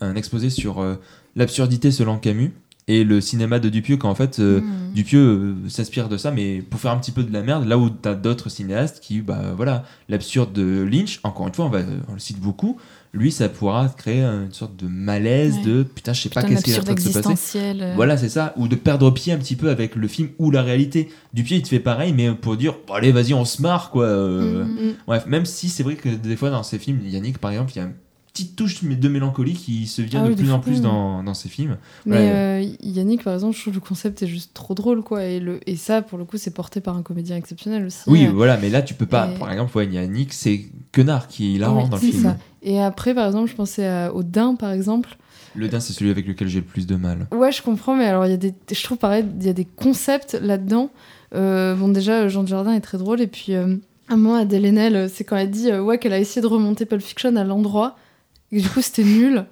un 0.00 0.16
exposé 0.16 0.50
sur 0.50 0.80
euh, 0.80 0.96
l'absurdité 1.36 1.92
selon 1.92 2.18
Camus 2.18 2.52
et 2.86 3.02
le 3.04 3.20
cinéma 3.20 3.58
de 3.60 3.68
Dupieux, 3.68 3.96
qu'en 3.96 4.14
fait, 4.14 4.38
euh, 4.40 4.60
Mm. 4.60 4.92
Dupieux 4.94 5.18
euh, 5.20 5.54
s'inspire 5.68 6.08
de 6.08 6.16
ça, 6.16 6.30
mais 6.30 6.62
pour 6.62 6.78
faire 6.80 6.92
un 6.92 6.98
petit 6.98 7.10
peu 7.12 7.22
de 7.24 7.32
la 7.32 7.42
merde, 7.42 7.66
là 7.66 7.78
où 7.78 7.88
t'as 7.90 8.14
d'autres 8.14 8.48
cinéastes 8.48 9.00
qui, 9.00 9.22
bah 9.22 9.40
voilà, 9.56 9.84
l'absurde 10.08 10.52
de 10.52 10.82
Lynch, 10.88 11.18
encore 11.24 11.48
une 11.48 11.54
fois, 11.54 11.64
on, 11.64 11.68
va, 11.70 11.80
on 12.08 12.12
le 12.12 12.18
cite 12.20 12.38
beaucoup, 12.38 12.76
lui, 13.12 13.32
ça 13.32 13.48
pourra 13.48 13.88
créer 13.88 14.22
une 14.22 14.52
sorte 14.52 14.76
de 14.76 14.86
malaise 14.86 15.56
Ouais. 15.56 15.62
de 15.64 15.82
putain, 15.84 16.12
je 16.12 16.20
sais 16.22 16.28
pas 16.28 16.42
qu'est-ce 16.42 16.62
qui 16.64 16.72
est 16.72 16.78
en 16.78 16.82
train 16.82 16.94
de 16.94 17.00
se 17.00 17.18
passer. 17.20 17.58
euh. 17.80 17.92
Voilà, 17.96 18.16
c'est 18.16 18.28
ça. 18.28 18.52
Ou 18.56 18.66
de 18.68 18.74
perdre 18.76 19.10
pied 19.12 19.32
un 19.32 19.38
petit 19.38 19.54
peu 19.56 19.70
avec 19.70 19.94
le 19.96 20.06
film 20.08 20.28
ou 20.38 20.50
la 20.50 20.62
réalité. 20.62 21.08
Dupieux, 21.32 21.56
il 21.58 21.62
te 21.62 21.68
fait 21.68 21.78
pareil, 21.80 22.12
mais 22.12 22.32
pour 22.32 22.56
dire, 22.56 22.74
bon, 22.86 22.94
allez, 22.94 23.12
vas-y, 23.12 23.32
on 23.34 23.44
se 23.44 23.62
marre, 23.62 23.90
quoi. 23.90 24.04
euh. 24.04 24.64
Mm. 24.64 24.94
Bref, 25.06 25.26
même 25.26 25.44
si 25.46 25.68
c'est 25.68 25.82
vrai 25.84 25.94
que 25.94 26.08
des 26.08 26.36
fois, 26.36 26.50
dans 26.50 26.62
ces 26.64 26.78
films, 26.78 27.00
Yannick, 27.06 27.38
par 27.38 27.50
exemple, 27.52 27.72
il 27.74 27.78
y 27.78 27.82
a 27.82 27.88
petite 28.34 28.56
touche 28.56 28.82
de 28.82 29.08
mélancolie 29.08 29.52
qui 29.54 29.86
se 29.86 30.02
vient 30.02 30.20
Ah 30.22 30.24
de 30.24 30.30
oui, 30.30 30.34
plus 30.36 30.50
en 30.50 30.58
plus 30.58 30.80
dans, 30.80 31.22
dans 31.22 31.34
ces 31.34 31.48
films. 31.48 31.76
Mais 32.04 32.16
Ouais. 32.16 32.30
euh, 32.34 32.66
Yannick, 32.82 33.22
par 33.22 33.32
exemple, 33.32 33.54
je 33.56 33.60
trouve 33.62 33.74
le 33.74 33.80
concept 33.80 34.24
est 34.24 34.26
juste 34.26 34.50
trop 34.54 34.74
drôle, 34.74 35.02
quoi. 35.02 35.24
Et, 35.24 35.38
le, 35.38 35.60
et 35.70 35.76
ça, 35.76 36.02
pour 36.02 36.18
le 36.18 36.24
coup, 36.24 36.36
c'est 36.36 36.50
porté 36.52 36.80
par 36.80 36.96
un 36.96 37.02
comédien 37.02 37.36
exceptionnel 37.36 37.86
aussi. 37.86 38.00
Oui, 38.08 38.26
Euh, 38.26 38.32
voilà, 38.34 38.56
mais 38.56 38.70
là, 38.70 38.82
tu 38.82 38.94
peux 38.94 39.06
pas. 39.06 39.30
et- 39.32 39.38
Par 39.38 39.52
exemple, 39.52 39.76
ouais, 39.78 39.86
Yannick, 39.86 40.32
c'est 40.32 40.62
Quenard 40.90 41.28
qui 41.28 41.46
est 41.46 41.52
hilarant 41.52 41.84
oui, 41.84 41.88
dans 41.88 41.96
le 41.96 42.02
c'est 42.02 42.10
film. 42.10 42.22
ça. 42.24 42.36
Et 42.64 42.80
après, 42.82 43.14
par 43.14 43.26
exemple, 43.28 43.48
je 43.48 43.54
pensais 43.54 43.86
à- 43.86 44.12
au 44.12 44.24
Dain, 44.24 44.56
par 44.56 44.72
exemple. 44.72 45.16
Le 45.54 45.68
Dain, 45.68 45.78
c'est 45.78 45.92
celui 45.92 46.10
avec 46.10 46.26
lequel 46.26 46.48
j'ai 46.48 46.58
le 46.58 46.66
plus 46.66 46.88
de 46.88 46.96
mal. 46.96 47.28
Ouais, 47.32 47.52
je 47.52 47.62
comprends, 47.62 47.94
mais 47.94 48.06
alors, 48.06 48.26
il 48.26 48.30
y 48.30 48.34
a 48.34 48.36
des, 48.36 48.52
je 48.72 48.82
trouve 48.82 48.98
pareil, 48.98 49.24
il 49.38 49.46
y 49.46 49.48
a 49.48 49.52
des 49.52 49.64
concepts 49.64 50.36
là-dedans. 50.42 50.90
Euh, 51.36 51.76
bon, 51.76 51.86
déjà, 51.86 52.26
Jean 52.26 52.42
Dujardin 52.42 52.72
est 52.72 52.80
très 52.80 52.98
drôle. 52.98 53.20
Et 53.20 53.28
puis, 53.28 53.52
à 53.54 54.16
moi, 54.16 54.38
Adèle 54.38 54.66
Haenel, 54.66 55.08
c'est 55.08 55.22
quand 55.22 55.36
elle 55.36 55.52
dit 55.52 55.70
ouais, 55.72 55.98
qu'elle 55.98 56.12
a 56.12 56.18
essayé 56.18 56.42
de 56.42 56.48
remonter 56.48 56.84
Pulp 56.84 57.00
Fiction 57.00 57.36
à 57.36 57.44
l'endroit. 57.44 57.96
Et 58.54 58.60
du 58.62 58.68
coup, 58.68 58.80
c'était 58.80 59.04
nul. 59.04 59.44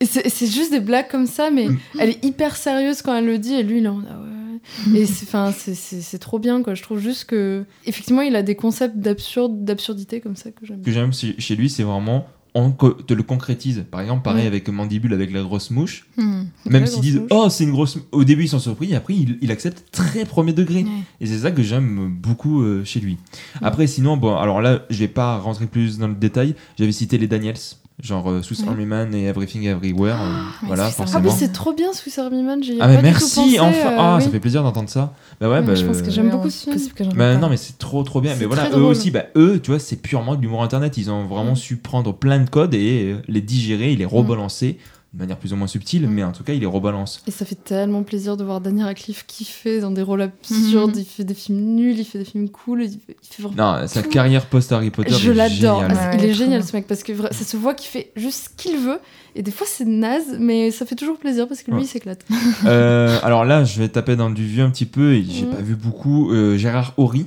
Et 0.00 0.06
c'est 0.06 0.46
juste 0.50 0.72
des 0.72 0.80
blagues 0.80 1.08
comme 1.08 1.26
ça, 1.26 1.50
mais 1.50 1.68
Mm. 1.68 1.78
elle 2.00 2.08
est 2.10 2.24
hyper 2.24 2.56
sérieuse 2.56 3.02
quand 3.02 3.14
elle 3.14 3.26
le 3.26 3.38
dit. 3.38 3.54
Et 3.54 3.62
lui, 3.62 3.78
il 3.78 3.86
en 3.88 4.00
ah 4.08 4.20
ouais. 4.20 5.00
Et 5.00 5.06
c'est 5.06 6.18
trop 6.18 6.38
bien, 6.38 6.62
quoi. 6.62 6.74
Je 6.74 6.82
trouve 6.82 6.98
juste 6.98 7.24
que. 7.26 7.64
Effectivement, 7.86 8.22
il 8.22 8.34
a 8.36 8.42
des 8.42 8.54
concepts 8.56 8.96
d'absurde, 8.96 9.64
d'absurdité 9.64 10.20
comme 10.20 10.34
ça 10.36 10.50
que 10.50 10.66
j'aime. 10.66 10.78
Ce 10.80 10.84
que 10.84 10.92
j'aime 10.92 11.12
chez 11.12 11.56
lui, 11.56 11.68
c'est 11.70 11.82
vraiment. 11.84 12.26
On 12.54 12.70
te 12.70 13.14
le 13.14 13.22
concrétise. 13.22 13.84
Par 13.90 14.02
exemple, 14.02 14.22
pareil 14.24 14.42
Ouais. 14.42 14.46
avec 14.46 14.68
Mandibule, 14.68 15.14
avec 15.14 15.32
la 15.32 15.40
grosse 15.42 15.70
mouche. 15.70 16.06
Hmm. 16.18 16.42
Même 16.66 16.86
s'ils 16.86 17.00
disent 17.00 17.16
mouche. 17.20 17.28
Oh, 17.30 17.48
c'est 17.48 17.64
une 17.64 17.70
grosse. 17.70 17.96
Au 18.12 18.24
début, 18.24 18.42
ils 18.44 18.48
sont 18.48 18.58
surpris, 18.58 18.92
et 18.92 18.94
après, 18.94 19.14
il, 19.14 19.38
il 19.40 19.50
accepte 19.50 19.84
très 19.90 20.24
premier 20.26 20.52
degré. 20.52 20.84
Et 21.20 21.26
c'est 21.26 21.38
ça 21.38 21.50
que 21.50 21.62
j'aime 21.62 22.08
beaucoup 22.20 22.60
euh, 22.62 22.84
chez 22.84 23.00
lui. 23.00 23.16
Après, 23.62 23.86
sinon, 23.86 24.16
bon, 24.18 24.36
alors 24.36 24.60
là, 24.60 24.82
je 24.90 24.98
vais 24.98 25.08
pas 25.08 25.38
rentrer 25.38 25.66
plus 25.66 25.96
dans 25.98 26.08
le 26.08 26.14
détail. 26.14 26.54
J'avais 26.78 26.92
cité 26.92 27.16
les 27.16 27.26
Daniels, 27.26 27.56
genre 28.02 28.30
euh, 28.30 28.42
Swiss. 28.42 28.62
Army 28.66 28.84
Man 28.84 29.14
et 29.14 29.24
Everything 29.24 29.64
Everywhere. 29.64 30.16
euh, 30.20 30.26
mais 30.62 30.66
voilà, 30.68 30.86
Ah, 30.86 30.90
forcément. 30.90 31.20
mais 31.22 31.30
c'est 31.30 31.52
trop 31.52 31.72
bien, 31.72 31.92
Swiss 31.92 32.18
Army 32.18 32.42
Man. 32.42 32.62
J'y 32.62 32.72
ai 32.72 32.76
Ah, 32.80 32.88
pas 32.88 32.94
mais 32.96 33.02
merci, 33.02 33.34
pensé, 33.36 33.60
enfin. 33.60 33.70
euh, 33.72 33.96
ah, 33.98 34.16
oui. 34.18 34.24
ça 34.24 34.30
fait 34.30 34.40
plaisir 34.40 34.62
d'entendre 34.62 34.88
ça. 34.90 35.14
Bah 35.40 35.48
ouais, 35.48 35.54
Ouais, 35.58 35.62
bah. 35.62 35.74
je 35.76 35.86
pense 35.86 36.02
que 36.02 36.08
euh, 36.08 36.10
j'aime 36.10 36.28
beaucoup 36.30 36.50
ce 36.50 36.64
film. 36.64 36.74
possible 36.74 36.94
que 36.94 37.04
j'en 37.04 37.10
ai 37.10 37.14
bah 37.14 37.32
pas. 37.34 37.38
non, 37.40 37.48
mais 37.48 37.56
c'est 37.56 37.78
trop 37.78 38.02
trop 38.02 38.20
bien. 38.20 38.32
C'est 38.34 38.40
Mais 38.40 38.46
voilà, 38.46 38.62
très 38.64 38.72
eux 38.72 38.80
drôle. 38.80 38.90
aussi, 38.90 39.10
bah 39.10 39.24
eux, 39.36 39.60
tu 39.62 39.70
vois, 39.70 39.78
c'est 39.80 39.96
purement 39.96 40.34
de 40.34 40.42
l'humour 40.42 40.62
internet. 40.62 40.96
Ils 40.98 41.10
ont 41.10 41.24
vraiment 41.26 41.52
Mm. 41.52 41.56
su 41.56 41.76
prendre 41.76 42.12
plein 42.12 42.38
de 42.40 42.50
codes 42.50 42.74
et 42.74 43.12
euh, 43.12 43.22
les 43.28 43.40
digérer 43.40 43.92
et 43.92 43.96
les 43.96 44.04
rebalancer 44.04 44.78
de 45.14 45.18
manière 45.18 45.36
plus 45.36 45.52
ou 45.52 45.56
moins 45.56 45.66
subtile, 45.66 46.06
Mm. 46.08 46.10
mais 46.10 46.24
en 46.24 46.32
tout 46.32 46.42
cas, 46.42 46.54
ils 46.54 46.60
les 46.60 46.66
rebalancent. 46.66 47.22
Et 47.26 47.30
ça 47.30 47.44
fait 47.44 47.54
tellement 47.62 48.02
plaisir 48.02 48.38
de 48.38 48.44
voir 48.44 48.62
Daniel 48.62 48.86
Radcliffe 48.86 49.24
kiffer 49.26 49.80
dans 49.80 49.90
des 49.90 50.00
rôles 50.00 50.22
absurdes. 50.22 50.94
Mhm. 50.94 51.00
Il 51.00 51.04
fait 51.04 51.24
des 51.24 51.34
films 51.34 51.58
nuls, 51.74 51.98
il 51.98 52.04
fait 52.06 52.18
des 52.18 52.24
films 52.24 52.48
cool. 52.48 52.84
Il 52.84 52.90
fait, 52.92 53.16
il 53.22 53.28
fait 53.28 53.42
vraiment. 53.42 53.78
Non, 53.80 53.86
sa 53.88 54.02
tout. 54.02 54.08
carrière 54.08 54.46
post-Harry 54.46 54.90
Potter. 54.90 55.12
Je 55.14 55.30
l'adore. 55.30 55.82
Ah, 55.86 55.92
Ouais, 56.12 56.16
il 56.18 56.24
est 56.24 56.32
génial 56.32 56.60
bien. 56.60 56.66
ce 56.66 56.74
mec 56.74 56.86
parce 56.86 57.02
que 57.02 57.12
ça 57.14 57.44
se 57.44 57.56
voit 57.58 57.74
qu'il 57.74 57.88
fait 57.90 58.10
juste 58.16 58.44
ce 58.44 58.48
qu'il 58.56 58.78
veut. 58.78 59.00
Et 59.34 59.42
des 59.42 59.50
fois 59.50 59.66
c'est 59.68 59.84
naze, 59.84 60.36
mais 60.38 60.70
ça 60.70 60.86
fait 60.86 60.94
toujours 60.96 61.18
plaisir 61.18 61.46
parce 61.46 61.62
que 61.62 61.70
lui 61.70 61.78
Ouais. 61.78 61.84
il 61.84 61.88
s'éclate. 61.88 62.24
Euh, 62.64 63.18
alors 63.22 63.44
là, 63.44 63.64
je 63.64 63.78
vais 63.80 63.88
taper 63.88 64.16
dans 64.16 64.30
du 64.30 64.46
vieux 64.46 64.64
un 64.64 64.70
petit 64.70 64.86
peu 64.86 65.12
et 65.14 65.22
j'ai 65.24 65.44
Mm. 65.44 65.50
pas 65.50 65.60
vu 65.62 65.74
beaucoup. 65.76 66.30
euh, 66.32 66.56
Gérard 66.56 66.94
Horry. 66.96 67.26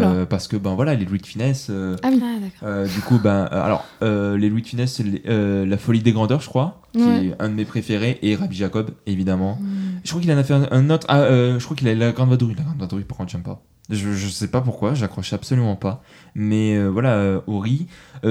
Euh, 0.00 0.26
parce 0.26 0.48
que 0.48 0.56
ben 0.56 0.74
voilà 0.74 0.94
les 0.94 1.04
Louis 1.04 1.18
de 1.18 1.26
finesse 1.26 1.68
euh, 1.70 1.96
Ah 2.02 2.08
oui. 2.10 2.20
Ah, 2.22 2.38
d'accord. 2.40 2.68
euh, 2.68 2.86
du 2.86 3.00
coup 3.00 3.18
ben 3.18 3.44
alors 3.50 3.84
euh, 4.02 4.36
les 4.38 4.48
Louis 4.48 4.62
de 4.62 4.66
finesse 4.68 4.94
c'est 4.94 5.02
les- 5.02 5.22
euh, 5.28 5.66
la 5.66 5.76
folie 5.78 6.00
des 6.02 6.12
grandeurs 6.12 6.40
je 6.40 6.48
crois 6.48 6.80
qui 6.92 6.98
Ouais. 7.02 7.26
est 7.26 7.34
un 7.38 7.48
de 7.48 7.54
mes 7.54 7.64
préférés 7.64 8.18
et 8.22 8.34
Rabbi 8.36 8.56
Jacob 8.56 8.90
évidemment 9.06 9.58
Hmm. 9.60 9.98
je 10.04 10.10
crois 10.10 10.20
qu'il 10.22 10.30
en 10.32 10.36
a 10.38 10.44
fait 10.44 10.54
un, 10.54 10.68
un 10.70 10.90
autre 10.90 11.06
ah, 11.08 11.20
euh, 11.20 11.58
je 11.58 11.64
crois 11.64 11.76
qu'il 11.76 11.88
a 11.88 11.94
la 11.94 12.12
grande 12.12 12.30
vadrouille 12.30 12.54
la 12.56 12.64
grande 12.64 12.78
vadrouille 12.78 13.04
par 13.04 13.18
contre 13.18 13.32
j'aime 13.32 13.42
pas? 13.42 13.62
Je, 13.90 14.12
je 14.12 14.28
sais 14.28 14.48
pas 14.48 14.60
pourquoi 14.60 14.94
j'accroche 14.94 15.32
absolument 15.32 15.76
pas 15.76 16.02
mais 16.34 16.76
euh, 16.76 16.88
voilà 16.88 17.16
euh, 17.16 17.40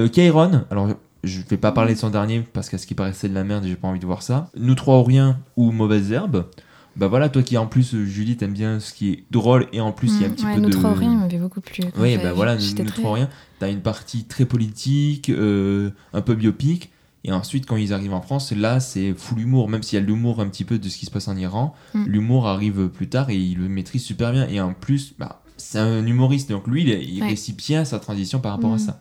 Kairon 0.08 0.62
alors 0.70 0.88
je 1.24 1.40
vais 1.48 1.56
pas 1.56 1.70
parler 1.72 1.94
de 1.94 1.98
son 1.98 2.10
dernier 2.10 2.40
parce 2.52 2.68
qu'à 2.68 2.78
ce 2.78 2.86
qui 2.86 2.94
paraissait 2.94 3.28
de 3.28 3.34
la 3.34 3.44
merde 3.44 3.64
et 3.64 3.68
j'ai 3.68 3.76
pas 3.76 3.86
envie 3.88 4.00
de 4.00 4.06
voir 4.06 4.22
ça 4.22 4.48
nous 4.56 4.74
trois 4.74 4.98
ou 4.98 5.02
rien 5.04 5.38
ou 5.56 5.70
mauvaise 5.70 6.10
herbe 6.10 6.46
bah 6.96 7.08
voilà 7.08 7.28
toi 7.28 7.42
qui 7.42 7.56
en 7.56 7.66
plus 7.66 7.94
euh, 7.94 8.04
Julie 8.04 8.36
t'aimes 8.36 8.52
bien 8.52 8.78
ce 8.80 8.92
qui 8.92 9.10
est 9.10 9.24
drôle 9.30 9.66
et 9.72 9.80
en 9.80 9.92
plus 9.92 10.12
il 10.16 10.20
y 10.20 10.24
a 10.24 10.28
un 10.28 10.30
Hmm. 10.30 10.34
petit 10.34 10.44
ouais, 10.46 10.54
peu 10.54 10.60
notre 10.60 10.78
de 10.82 10.98
rien 10.98 11.14
m'avait 11.16 11.38
beaucoup 11.38 11.60
plu. 11.60 11.84
oui, 11.98 12.18
bah 12.18 12.32
voilà, 12.32 12.56
nous 12.56 12.84
très- 12.84 13.12
rien. 13.12 13.28
T'as 13.58 13.70
une 13.70 13.80
partie 13.80 14.24
très 14.24 14.44
politique, 14.44 15.30
euh, 15.30 15.90
un 16.12 16.20
peu 16.20 16.34
biopic, 16.34 16.90
et 17.24 17.32
ensuite 17.32 17.66
quand 17.66 17.76
ils 17.76 17.92
arrivent 17.92 18.12
en 18.14 18.20
France, 18.20 18.52
là 18.52 18.80
c'est 18.80 19.14
full 19.16 19.40
humour, 19.40 19.68
même 19.68 19.82
s'il 19.82 19.98
y 19.98 20.02
a 20.02 20.04
l'humour 20.04 20.40
un 20.40 20.48
petit 20.48 20.64
peu 20.64 20.78
de 20.78 20.88
ce 20.88 20.98
qui 20.98 21.06
se 21.06 21.10
passe 21.10 21.28
en 21.28 21.36
Iran, 21.36 21.74
Mm. 21.94 22.04
l'humour 22.06 22.46
arrive 22.48 22.88
plus 22.88 23.08
tard 23.08 23.30
et 23.30 23.36
il 23.36 23.58
le 23.58 23.68
maîtrise 23.68 24.02
super 24.04 24.32
bien. 24.32 24.46
Et 24.48 24.60
en 24.60 24.74
plus, 24.74 25.14
bah, 25.18 25.40
c'est 25.56 25.78
un 25.78 26.04
humoriste, 26.04 26.50
donc 26.50 26.66
lui 26.66 26.82
il, 26.82 26.88
il 26.88 27.22
Ouais. 27.22 27.34
bien 27.56 27.84
sa 27.84 28.00
transition 28.00 28.40
par 28.40 28.52
rapport 28.52 28.72
à 28.72 28.76
Mm. 28.76 28.80
ça. 28.80 29.00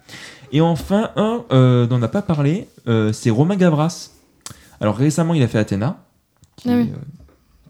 Et 0.53 0.61
enfin, 0.61 1.09
un 1.15 1.43
euh, 1.51 1.87
dont 1.87 1.95
on 1.95 1.99
n'a 1.99 2.07
pas 2.07 2.21
parlé, 2.21 2.67
euh, 2.87 3.11
c'est 3.13 3.29
Romain 3.31 3.55
Gavras. 3.55 4.11
Alors 4.79 4.95
récemment 4.95 5.33
il 5.33 5.41
a 5.43 5.47
fait 5.47 5.57
Athéna, 5.59 6.05
qui 6.57 6.69
Ah 6.69 6.79
est 6.79 6.93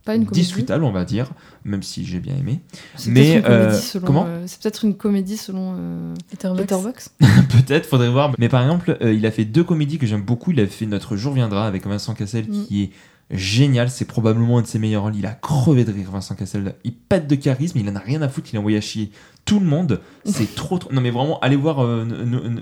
Pas 0.05 0.15
une 0.15 0.25
comédie. 0.25 0.41
discutable 0.41 0.83
on 0.83 0.91
va 0.91 1.05
dire, 1.05 1.29
même 1.63 1.83
si 1.83 2.05
j'ai 2.05 2.19
bien 2.19 2.35
aimé. 2.35 2.59
C'est 2.95 3.11
Mais, 3.11 3.41
peut-être 3.41 3.43
une 3.43 3.43
comédie 3.43 3.75
euh, 3.75 3.79
selon. 3.79 4.07
comment 4.07 4.25
euh, 4.27 4.43
C'est 4.47 4.61
peut-être 4.61 4.85
une 4.85 4.95
comédie 4.95 5.37
selon 5.37 5.75
euh, 5.77 6.13
Letterboxd. 6.55 7.11
Peut-être, 7.49 7.85
faudrait 7.87 8.09
voir. 8.09 8.33
Mais 8.39 8.49
par 8.49 8.61
exemple, 8.63 8.97
euh, 9.01 9.13
il 9.13 9.25
a 9.25 9.31
fait 9.31 9.45
deux 9.45 9.63
comédies 9.63 9.97
que 9.99 10.07
j'aime 10.07 10.23
beaucoup. 10.23 10.51
Il 10.51 10.59
a 10.59 10.65
fait 10.67 10.85
Notre 10.87 11.15
jour 11.17 11.33
viendra 11.33 11.67
avec 11.67 11.85
Vincent 11.85 12.13
Cassel, 12.15 12.45
Mm. 12.49 12.65
qui 12.65 12.83
est 12.83 12.89
génial. 13.29 13.89
C'est 13.91 14.05
probablement 14.05 14.57
un 14.57 14.61
de 14.63 14.67
ses 14.67 14.79
meilleurs 14.79 15.03
rôles. 15.03 15.15
Il 15.15 15.25
a 15.27 15.33
crevé 15.33 15.85
de 15.85 15.91
rire, 15.91 16.09
Vincent 16.11 16.33
Cassel. 16.35 16.73
Il 16.83 16.93
pète 16.95 17.27
de 17.27 17.35
charisme, 17.35 17.77
il 17.77 17.87
en 17.89 17.95
a 17.95 17.99
rien 17.99 18.21
à 18.23 18.27
foutre. 18.29 18.49
Il 18.51 18.55
a 18.57 18.59
envoyé 18.59 18.77
à 18.77 18.81
chier 18.81 19.11
tout 19.45 19.59
le 19.59 19.65
monde. 19.67 20.01
C'est 20.25 20.55
trop, 20.55 20.79
trop. 20.79 20.91
Non, 20.91 21.01
mais 21.01 21.11
vraiment, 21.11 21.39
allez 21.41 21.55
voir 21.55 21.83
euh, 21.83 22.05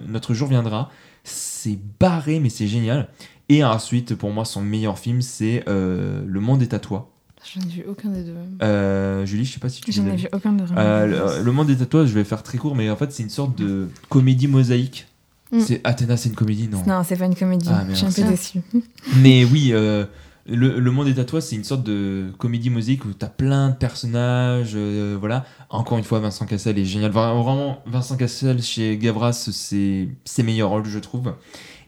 Notre 0.09 0.33
jour 0.33 0.49
viendra. 0.49 0.89
C'est 1.23 1.79
barré, 1.99 2.39
mais 2.39 2.49
c'est 2.49 2.67
génial. 2.67 3.07
Et 3.51 3.63
ensuite, 3.63 4.13
pour 4.15 4.31
moi, 4.31 4.45
son 4.45 4.61
meilleur 4.61 4.99
film, 4.99 5.21
c'est 5.21 5.63
euh, 5.67 6.21
Le 6.25 6.39
monde 6.39 6.61
est 6.61 6.73
à 6.73 6.79
toi. 6.79 7.08
Je 7.43 7.59
n'ai 7.59 7.65
vu 7.67 7.83
aucun 7.87 8.09
des 8.09 8.23
deux. 8.23 8.35
Euh, 8.61 9.25
Julie, 9.25 9.45
je 9.45 9.53
sais 9.53 9.59
pas 9.59 9.69
si 9.69 9.81
tu 9.81 9.91
J'en 9.91 10.05
ai 10.07 10.15
vu 10.15 10.27
aucun 10.33 10.51
de 10.53 10.63
Euh, 10.77 11.37
le, 11.39 11.43
le 11.43 11.51
monde 11.51 11.69
à 11.71 11.85
toi, 11.85 12.05
je 12.05 12.13
vais 12.13 12.23
faire 12.23 12.43
très 12.43 12.57
court, 12.57 12.75
mais 12.75 12.89
en 12.89 12.95
fait, 12.95 13.11
c'est 13.11 13.23
une 13.23 13.29
sorte 13.29 13.57
de 13.57 13.87
comédie 14.09 14.47
mosaïque. 14.47 15.07
Mm. 15.51 15.59
C'est 15.61 15.81
Athéna, 15.83 16.15
c'est 16.17 16.29
une 16.29 16.35
comédie, 16.35 16.67
non 16.67 16.83
Non, 16.85 17.01
c'est 17.03 17.15
pas 17.15 17.25
une 17.25 17.35
comédie. 17.35 17.69
Ah, 17.71 17.85
je 17.89 17.95
suis 17.95 18.05
un 18.05 18.11
peu 18.11 18.29
déçue. 18.29 18.59
Mais 19.17 19.45
oui, 19.45 19.69
euh, 19.71 20.05
le, 20.47 20.79
le 20.79 20.91
monde 20.91 21.07
à 21.17 21.23
toi, 21.23 21.41
c'est 21.41 21.55
une 21.55 21.63
sorte 21.63 21.83
de 21.83 22.31
comédie 22.37 22.69
mosaïque 22.69 23.05
où 23.05 23.13
t'as 23.13 23.29
plein 23.29 23.69
de 23.69 23.75
personnages. 23.75 24.73
euh, 24.75 25.15
voilà. 25.19 25.45
Encore 25.69 25.97
une 25.97 26.03
fois, 26.03 26.19
Vincent 26.19 26.45
Cassel 26.45 26.77
est 26.77 26.85
génial. 26.85 27.11
Vra- 27.11 27.33
Vraiment, 27.41 27.81
Vincent 27.87 28.15
Cassel 28.17 28.61
chez 28.61 28.97
Gavras, 28.97 29.33
c'est 29.33 30.09
ses 30.25 30.43
meilleurs 30.43 30.69
rôles, 30.69 30.85
je 30.85 30.99
trouve. 30.99 31.33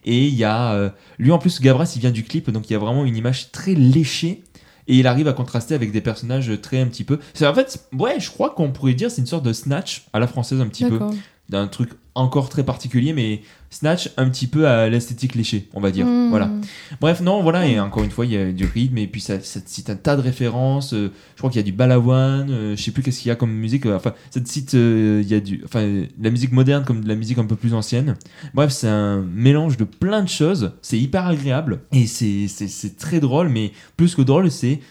Et 0.06 0.28
il 0.28 0.34
y 0.34 0.44
a. 0.44 0.72
euh, 0.74 0.90
lui, 1.20 1.32
en 1.32 1.38
plus, 1.38 1.62
Gavras, 1.62 1.92
il 1.96 2.00
vient 2.00 2.10
du 2.12 2.24
clip, 2.24 2.50
donc 2.50 2.68
il 2.70 2.74
y 2.74 2.76
a 2.76 2.80
vraiment 2.80 3.06
une 3.06 3.16
image 3.16 3.52
très 3.52 3.76
léchée. 3.76 4.44
Et 4.92 4.98
il 4.98 5.08
arrive 5.08 5.30
à 5.30 5.34
contraster 5.34 5.74
avec 5.74 5.94
des 5.94 6.02
personnages 6.02 6.52
très 6.62 6.82
un 6.82 6.88
petit 6.88 7.06
peu. 7.06 7.18
C'est 7.34 7.48
en 7.48 7.54
fait, 7.54 7.88
ouais, 7.98 8.20
je 8.20 8.30
crois 8.30 8.50
qu'on 8.50 8.72
pourrait 8.72 8.94
dire 8.94 9.10
c'est 9.10 9.22
une 9.22 9.28
sorte 9.28 9.46
de 9.46 9.54
snatch 9.54 10.06
à 10.12 10.20
la 10.20 10.28
française 10.28 10.60
un 10.60 10.68
petit 10.68 10.84
peu 10.84 11.00
d'un 11.48 11.68
truc 11.68 11.92
encore 12.14 12.50
très 12.50 12.64
particulier, 12.64 13.14
mais 13.14 13.42
Snatch 13.70 14.10
un 14.18 14.30
petit 14.30 14.48
peu 14.48 14.68
à 14.68 14.90
l'esthétique 14.90 15.34
léchée, 15.34 15.70
on 15.74 15.80
va 15.80 15.92
dire. 15.92 16.06
Mm. 16.06 16.30
Voilà. 16.30 16.52
Bref, 17.00 17.22
non, 17.22 17.42
voilà, 17.42 17.66
et 17.66 17.80
encore 17.80 18.04
une 18.04 18.12
fois, 18.12 18.26
il 18.26 18.34
y 18.34 18.38
a 18.38 18.52
du 18.52 18.66
rythme, 18.66 18.98
et 18.98 19.08
puis 19.08 19.22
ça, 19.22 19.40
ça 19.40 19.62
te 19.62 19.70
cite 19.70 19.90
un 19.90 19.96
tas 19.96 20.18
de 20.18 20.22
références. 20.22 20.94
euh, 20.94 21.10
je 21.36 21.38
crois 21.38 21.50
qu'il 21.50 21.60
y 21.60 21.64
a 21.64 21.66
du 21.66 21.72
Balavoine, 21.72 22.50
euh, 22.52 22.76
je 22.76 22.84
sais 22.84 22.92
plus 22.92 23.02
qu'est-ce 23.02 23.22
qu'il 23.22 23.30
y 23.30 23.32
a 23.32 23.36
comme 23.36 23.54
musique. 23.54 23.86
euh, 23.86 23.96
enfin, 23.96 24.14
ça 24.30 24.42
te 24.42 24.50
cite, 24.50 24.74
euh, 24.74 25.22
il 25.24 25.30
y 25.30 25.36
a 25.36 25.40
du, 25.40 25.62
enfin, 25.64 25.84
de 25.84 26.08
la 26.22 26.30
musique 26.32 26.52
moderne 26.52 26.84
comme 26.84 27.02
de 27.02 27.08
la 27.08 27.16
musique 27.16 27.38
un 27.38 27.46
peu 27.46 27.56
plus 27.56 27.74
ancienne. 27.74 28.18
Bref, 28.54 28.72
c'est 28.72 28.90
un 28.90 29.22
mélange 29.22 29.78
de 29.78 29.86
plein 29.86 30.22
de 30.22 30.30
choses. 30.30 30.74
C'est 30.82 31.00
hyper 31.00 31.26
agréable, 31.28 31.80
et 31.94 32.08
c'est, 32.08 32.48
c'est, 32.50 32.68
c'est 32.68 32.98
très 32.98 33.22
drôle, 33.22 33.48
mais 33.48 33.72
plus 33.96 34.16
que 34.16 34.22
drôle, 34.22 34.52
c'est. 34.52 34.82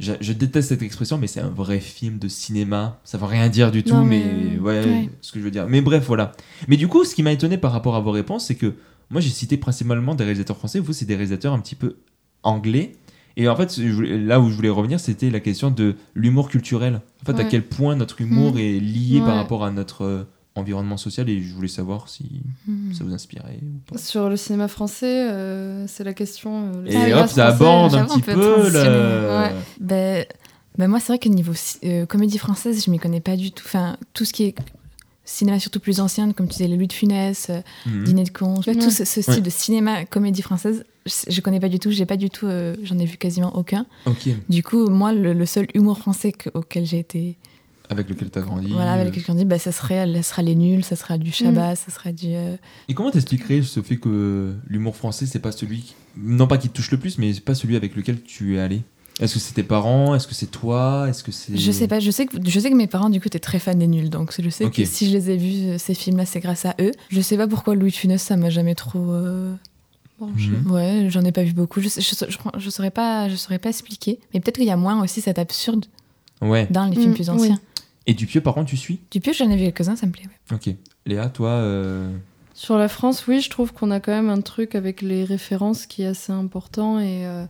Je, 0.00 0.12
je 0.20 0.32
déteste 0.32 0.70
cette 0.70 0.82
expression, 0.82 1.18
mais 1.18 1.26
c'est 1.26 1.40
un 1.40 1.50
vrai 1.50 1.78
film 1.78 2.18
de 2.18 2.26
cinéma. 2.26 2.98
Ça 3.04 3.18
veut 3.18 3.26
rien 3.26 3.48
dire 3.48 3.70
du 3.70 3.84
tout, 3.84 3.94
Non, 3.94 4.04
mais, 4.04 4.24
mais- 4.24 4.58
ouais, 4.58 4.84
ouais. 4.84 5.10
ce 5.20 5.30
que 5.30 5.38
je 5.38 5.44
veux 5.44 5.50
dire. 5.50 5.66
Mais 5.68 5.80
bref, 5.82 6.04
voilà. 6.06 6.32
Mais 6.68 6.76
du 6.78 6.88
coup, 6.88 7.04
ce 7.04 7.14
qui 7.14 7.22
m'a 7.22 7.32
étonné 7.32 7.58
par 7.58 7.70
rapport 7.72 7.94
à 7.94 8.00
vos 8.00 8.10
réponses, 8.10 8.46
c'est 8.46 8.54
que 8.54 8.74
moi, 9.10 9.20
j'ai 9.20 9.28
cité 9.30 9.56
principalement 9.58 10.14
des 10.14 10.24
réalisateurs 10.24 10.56
français. 10.56 10.80
Vous, 10.80 10.92
c'est 10.94 11.04
des 11.04 11.14
réalisateurs 11.16 11.52
un 11.52 11.58
petit 11.60 11.74
peu 11.74 11.96
anglais. 12.42 12.92
Et 13.36 13.48
en 13.48 13.54
fait, 13.56 13.76
là 13.78 14.40
où 14.40 14.48
je 14.50 14.54
voulais 14.54 14.68
revenir, 14.70 14.98
c'était 14.98 15.30
la 15.30 15.40
question 15.40 15.70
de 15.70 15.94
l'humour 16.14 16.48
culturel. 16.48 17.00
En 17.22 17.26
fait, 17.26 17.40
à 17.40 17.44
quel 17.44 17.64
point 17.66 17.94
notre 17.94 18.20
humour 18.20 18.54
Mhm. 18.54 18.58
est 18.58 18.80
lié 18.80 19.20
par 19.20 19.36
rapport 19.36 19.64
à 19.64 19.70
notre 19.70 20.02
euh, 20.04 20.24
environnement 20.60 20.96
social 20.96 21.28
et 21.28 21.42
je 21.42 21.52
voulais 21.54 21.68
savoir 21.68 22.08
si 22.08 22.42
Hmm. 22.66 22.92
ça 22.92 23.02
vous 23.04 23.12
inspirait 23.14 23.58
ou 23.62 23.90
pas. 23.92 23.98
Sur 23.98 24.28
le 24.28 24.36
cinéma 24.36 24.68
français, 24.68 25.28
euh, 25.30 25.86
c'est 25.88 26.04
la 26.04 26.14
question. 26.14 26.70
euh, 26.74 26.86
Et 26.86 27.12
hop, 27.14 27.28
ça 27.28 27.48
aborde 27.48 27.94
un 27.94 28.04
petit 28.06 28.20
peu 28.22 28.70
le... 28.70 29.38
Ouais. 29.38 29.52
Ben, 29.80 30.24
ben 30.78 30.88
moi, 30.88 31.00
c'est 31.00 31.08
vrai 31.08 31.18
que 31.18 31.28
niveau 31.28 31.52
euh, 31.84 32.06
comédie 32.06 32.38
française, 32.38 32.84
je 32.84 32.90
m'y 32.90 32.98
connais 32.98 33.20
pas 33.20 33.36
du 33.36 33.50
tout. 33.50 33.64
Enfin, 33.66 33.96
tout 34.14 34.24
ce 34.24 34.32
qui 34.32 34.44
est 34.44 34.54
cinéma 35.24 35.60
surtout 35.60 35.80
plus 35.80 36.00
ancien, 36.00 36.32
comme 36.32 36.46
tu 36.48 36.54
disais, 36.54 36.66
les 36.68 36.76
Louis 36.76 36.88
de 36.88 36.92
Funès, 36.92 37.48
euh, 37.50 37.60
Mhm. 37.86 38.04
Dîner 38.04 38.24
de 38.24 38.30
con, 38.30 38.60
Ouais. 38.66 38.74
tout 38.74 38.90
ce, 38.90 39.04
ce 39.04 39.20
style 39.22 39.34
Ouais. 39.34 39.40
de 39.40 39.50
cinéma 39.50 40.04
comédie 40.04 40.42
française, 40.42 40.84
je, 41.06 41.12
je 41.30 41.40
connais 41.40 41.60
pas 41.60 41.68
du 41.68 41.78
tout. 41.78 41.90
J'ai 41.90 42.06
pas 42.06 42.16
du 42.16 42.30
tout, 42.30 42.46
euh, 42.46 42.74
j'en 42.82 42.98
ai 42.98 43.04
vu 43.04 43.16
quasiment 43.16 43.54
aucun. 43.56 43.86
Ok, 44.06 44.28
Du 44.48 44.62
coup, 44.62 44.88
moi, 44.88 45.12
le, 45.12 45.32
le 45.32 45.46
seul 45.46 45.66
humour 45.74 45.98
français 45.98 46.32
que- 46.32 46.50
auquel 46.54 46.84
j'ai 46.84 46.98
été, 46.98 47.36
avec 47.90 48.08
lequel 48.08 48.30
t'as 48.30 48.40
grandi. 48.40 48.72
voilà, 48.72 48.92
avec 48.92 49.08
lequel 49.08 49.24
j'ai 49.26 49.34
dit, 49.34 49.44
bah, 49.44 49.58
ça 49.58 49.72
serait, 49.72 50.06
ça 50.14 50.22
sera 50.22 50.42
les 50.42 50.54
nuls, 50.54 50.84
ça 50.84 50.96
sera 50.96 51.18
du 51.18 51.30
Chabat, 51.32 51.76
ça 51.76 51.90
sera 51.90 52.12
du. 52.12 52.28
euh, 52.28 52.56
Et 52.88 52.94
comment 52.94 53.10
t'expliquerais 53.10 53.62
ce 53.62 53.82
fait 53.82 53.96
que 53.96 54.54
l'humour 54.68 54.96
français, 54.96 55.26
c'est 55.26 55.40
pas 55.40 55.52
celui, 55.52 55.80
qui- 55.80 55.94
non 56.16 56.46
pas 56.46 56.56
qui 56.56 56.68
te 56.68 56.74
touche 56.74 56.90
le 56.92 56.98
plus, 56.98 57.18
mais 57.18 57.32
c'est 57.34 57.40
pas 57.44 57.54
celui 57.54 57.76
avec 57.76 57.94
lequel 57.96 58.22
tu 58.22 58.56
es 58.56 58.60
allé? 58.60 58.82
Est-ce 59.20 59.34
que 59.34 59.40
c'est 59.40 59.52
tes 59.52 59.62
parents? 59.64 60.14
Est-ce 60.14 60.26
que 60.26 60.34
c'est 60.34 60.46
toi? 60.50 61.06
Est-ce 61.10 61.22
que 61.22 61.30
c'est... 61.30 61.54
Je 61.54 61.72
sais 61.72 61.86
pas, 61.88 62.00
je 62.00 62.10
sais 62.10 62.24
que, 62.24 62.38
je 62.42 62.58
sais 62.60 62.70
que 62.70 62.74
mes 62.74 62.86
parents, 62.86 63.10
du 63.10 63.20
coup, 63.20 63.26
étaient 63.26 63.38
très 63.38 63.58
fans 63.58 63.74
des 63.74 63.86
nuls. 63.86 64.08
Donc, 64.08 64.32
je 64.40 64.48
sais 64.48 64.70
que 64.70 64.84
si 64.86 65.06
je 65.08 65.12
les 65.12 65.28
ai 65.30 65.36
vus, 65.36 65.68
euh, 65.70 65.78
ces 65.78 65.92
films-là, 65.92 66.24
c'est 66.24 66.40
grâce 66.40 66.64
à 66.64 66.74
eux. 66.80 66.92
Je 67.10 67.20
sais 67.20 67.36
pas 67.36 67.46
pourquoi 67.46 67.74
Louis 67.74 67.90
Funès, 67.90 68.22
ça 68.22 68.36
m'a 68.36 68.48
jamais 68.48 68.74
trop. 68.74 69.10
euh, 69.12 69.52
branché. 70.18 70.48
Mhm. 70.50 70.70
Ouais, 70.70 71.06
j'en 71.10 71.22
ai 71.24 71.32
pas 71.32 71.42
vu 71.42 71.52
beaucoup. 71.52 71.80
Je, 71.82 71.88
sais- 71.88 72.00
je, 72.00 72.14
je, 72.28 72.38
je 72.58 72.70
saurais 72.70 72.90
pas, 72.90 73.28
je 73.28 73.36
saurais 73.36 73.58
pas 73.58 73.68
expliquer. 73.70 74.20
Mais 74.32 74.40
peut-être 74.40 74.56
qu'il 74.56 74.66
y 74.66 74.70
a 74.70 74.76
moins 74.76 75.02
aussi 75.02 75.20
cet 75.20 75.38
absurde 75.38 75.84
Ouais. 76.42 76.66
dans 76.70 76.86
les 76.86 76.96
films 76.96 77.10
Mm, 77.10 77.14
plus 77.14 77.28
oui. 77.30 77.48
Et 78.10 78.14
Dupieux, 78.14 78.40
par 78.40 78.54
contre, 78.54 78.68
tu 78.70 78.76
suis? 78.76 78.98
Du 79.12 79.20
pire, 79.20 79.32
j'en 79.34 79.48
ai 79.50 79.56
vu 79.56 79.62
quelques-uns, 79.66 79.94
ça 79.94 80.04
me 80.04 80.10
plaît. 80.10 80.24
ouais. 80.24 80.56
Ok. 80.56 80.74
Léa, 81.06 81.28
toi, 81.28 81.50
euh, 81.50 82.10
Sur 82.54 82.76
la 82.76 82.88
France, 82.88 83.28
oui, 83.28 83.40
je 83.40 83.48
trouve 83.48 83.72
qu'on 83.72 83.92
a 83.92 84.00
quand 84.00 84.10
même 84.10 84.28
un 84.28 84.40
truc 84.40 84.74
avec 84.74 85.00
les 85.00 85.22
références 85.22 85.86
qui 85.86 86.02
est 86.02 86.06
assez 86.08 86.32
important. 86.32 86.98
Et 86.98 87.24
euh, 87.24 87.44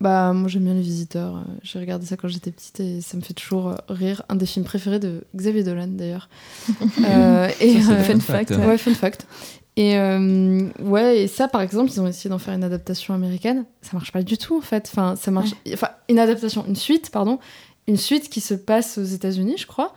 bah, 0.00 0.32
moi, 0.32 0.48
j'aime 0.48 0.62
bien 0.66 0.74
les 0.74 0.82
visiteurs. 0.82 1.38
Euh, 1.38 1.40
J'ai 1.64 1.80
regardé 1.80 2.06
ça 2.06 2.16
quand 2.16 2.28
j'étais 2.28 2.52
petite 2.52 2.78
et 2.78 3.00
ça 3.00 3.16
me 3.16 3.22
fait 3.22 3.34
toujours 3.34 3.74
rire. 3.88 4.22
Un 4.28 4.36
des 4.36 4.46
films 4.46 4.64
préférés 4.64 5.00
de 5.00 5.24
Xavier 5.34 5.64
Dolan, 5.64 5.88
d'ailleurs. 5.88 6.28
Euh, 7.04 7.48
et, 7.60 7.80
Ça, 7.82 7.88
c'est 8.04 8.12
euh, 8.12 8.14
fun 8.14 8.20
fact. 8.20 8.54
fact, 8.54 8.64
Ouais, 8.68 8.78
fun 8.78 8.94
fact. 8.94 9.26
Et 9.74 9.98
euh, 9.98 10.68
ouais, 10.80 11.22
et 11.22 11.26
ça, 11.26 11.48
par 11.48 11.60
exemple, 11.60 11.90
ils 11.90 12.00
ont 12.00 12.06
essayé 12.06 12.30
d'en 12.30 12.38
faire 12.38 12.54
une 12.54 12.62
adaptation 12.62 13.14
américaine. 13.14 13.64
Ça 13.82 13.90
marche 13.94 14.12
pas 14.12 14.22
du 14.22 14.38
tout, 14.38 14.56
en 14.58 14.60
fait. 14.60 14.88
Enfin, 14.92 15.16
ça 15.16 15.32
marche. 15.32 15.50
Enfin, 15.72 15.88
une 16.08 16.20
adaptation, 16.20 16.64
une 16.68 16.76
suite, 16.76 17.10
pardon, 17.10 17.40
une 17.88 17.96
suite 17.96 18.30
qui 18.30 18.40
se 18.40 18.54
passe 18.54 18.96
aux 18.96 19.02
États-Unis, 19.02 19.56
je 19.58 19.66
crois. 19.66 19.92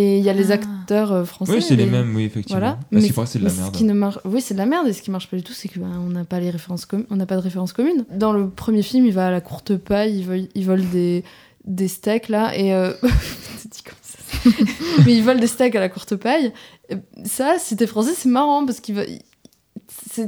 Et 0.00 0.18
il 0.18 0.24
y 0.24 0.28
a 0.30 0.32
les 0.32 0.52
Ah. 0.52 0.54
acteurs 0.54 1.10
euh, 1.12 1.24
français. 1.24 1.52
Oui, 1.54 1.60
c'est 1.60 1.74
les 1.74 1.84
mais- 1.86 1.98
mêmes, 2.04 2.14
oui, 2.14 2.22
effectivement. 2.24 2.60
Voilà. 2.60 2.78
Ah, 2.80 3.00
c'est 3.00 3.10
vrai, 3.12 3.26
c'est 3.26 3.38
de 3.40 3.44
la 3.44 3.50
mais 3.50 3.56
merde. 3.56 3.74
Ce 3.74 3.78
qui 3.78 3.84
ne 3.84 3.92
marche... 3.94 4.18
Oui, 4.24 4.40
c'est 4.40 4.54
de 4.54 4.58
la 4.58 4.66
merde. 4.66 4.86
Et 4.86 4.92
ce 4.92 5.02
qui 5.02 5.10
marche 5.10 5.28
pas 5.28 5.36
du 5.36 5.42
tout, 5.42 5.52
c'est 5.52 5.68
que 5.68 5.80
ben, 5.80 5.90
on 6.06 6.10
n'a 6.10 6.24
pas 6.24 6.38
les 6.38 6.50
références 6.50 6.86
com- 6.86 7.04
on 7.10 7.16
n'a 7.16 7.26
pas 7.26 7.34
de 7.34 7.40
références 7.40 7.72
communes. 7.72 8.04
Dans 8.14 8.32
le 8.32 8.48
premier 8.48 8.82
film, 8.82 9.06
il 9.06 9.12
va 9.12 9.26
à 9.26 9.30
la 9.32 9.40
courte 9.40 9.76
paille, 9.76 10.18
il 10.20 10.24
vole, 10.24 10.48
il 10.54 10.64
vole 10.64 10.88
des 10.90 11.24
des 11.64 11.88
steaks 11.88 12.28
là 12.28 12.56
et 12.56 12.72
euh... 12.72 12.92
c'est 13.58 13.70
dit 13.72 13.82
comme 13.82 13.94
ça. 14.00 14.50
mais 15.04 15.14
il 15.16 15.22
vole 15.24 15.40
des 15.40 15.46
steaks 15.48 15.74
à 15.74 15.80
la 15.80 15.88
courte 15.88 16.14
paille. 16.16 16.52
Et 16.90 16.94
Ça, 17.24 17.56
si 17.58 17.76
t'es 17.76 17.86
français, 17.88 18.12
c'est 18.16 18.28
marrant 18.28 18.64
parce 18.64 18.80
qu'il 18.80 18.94
va. 18.94 19.02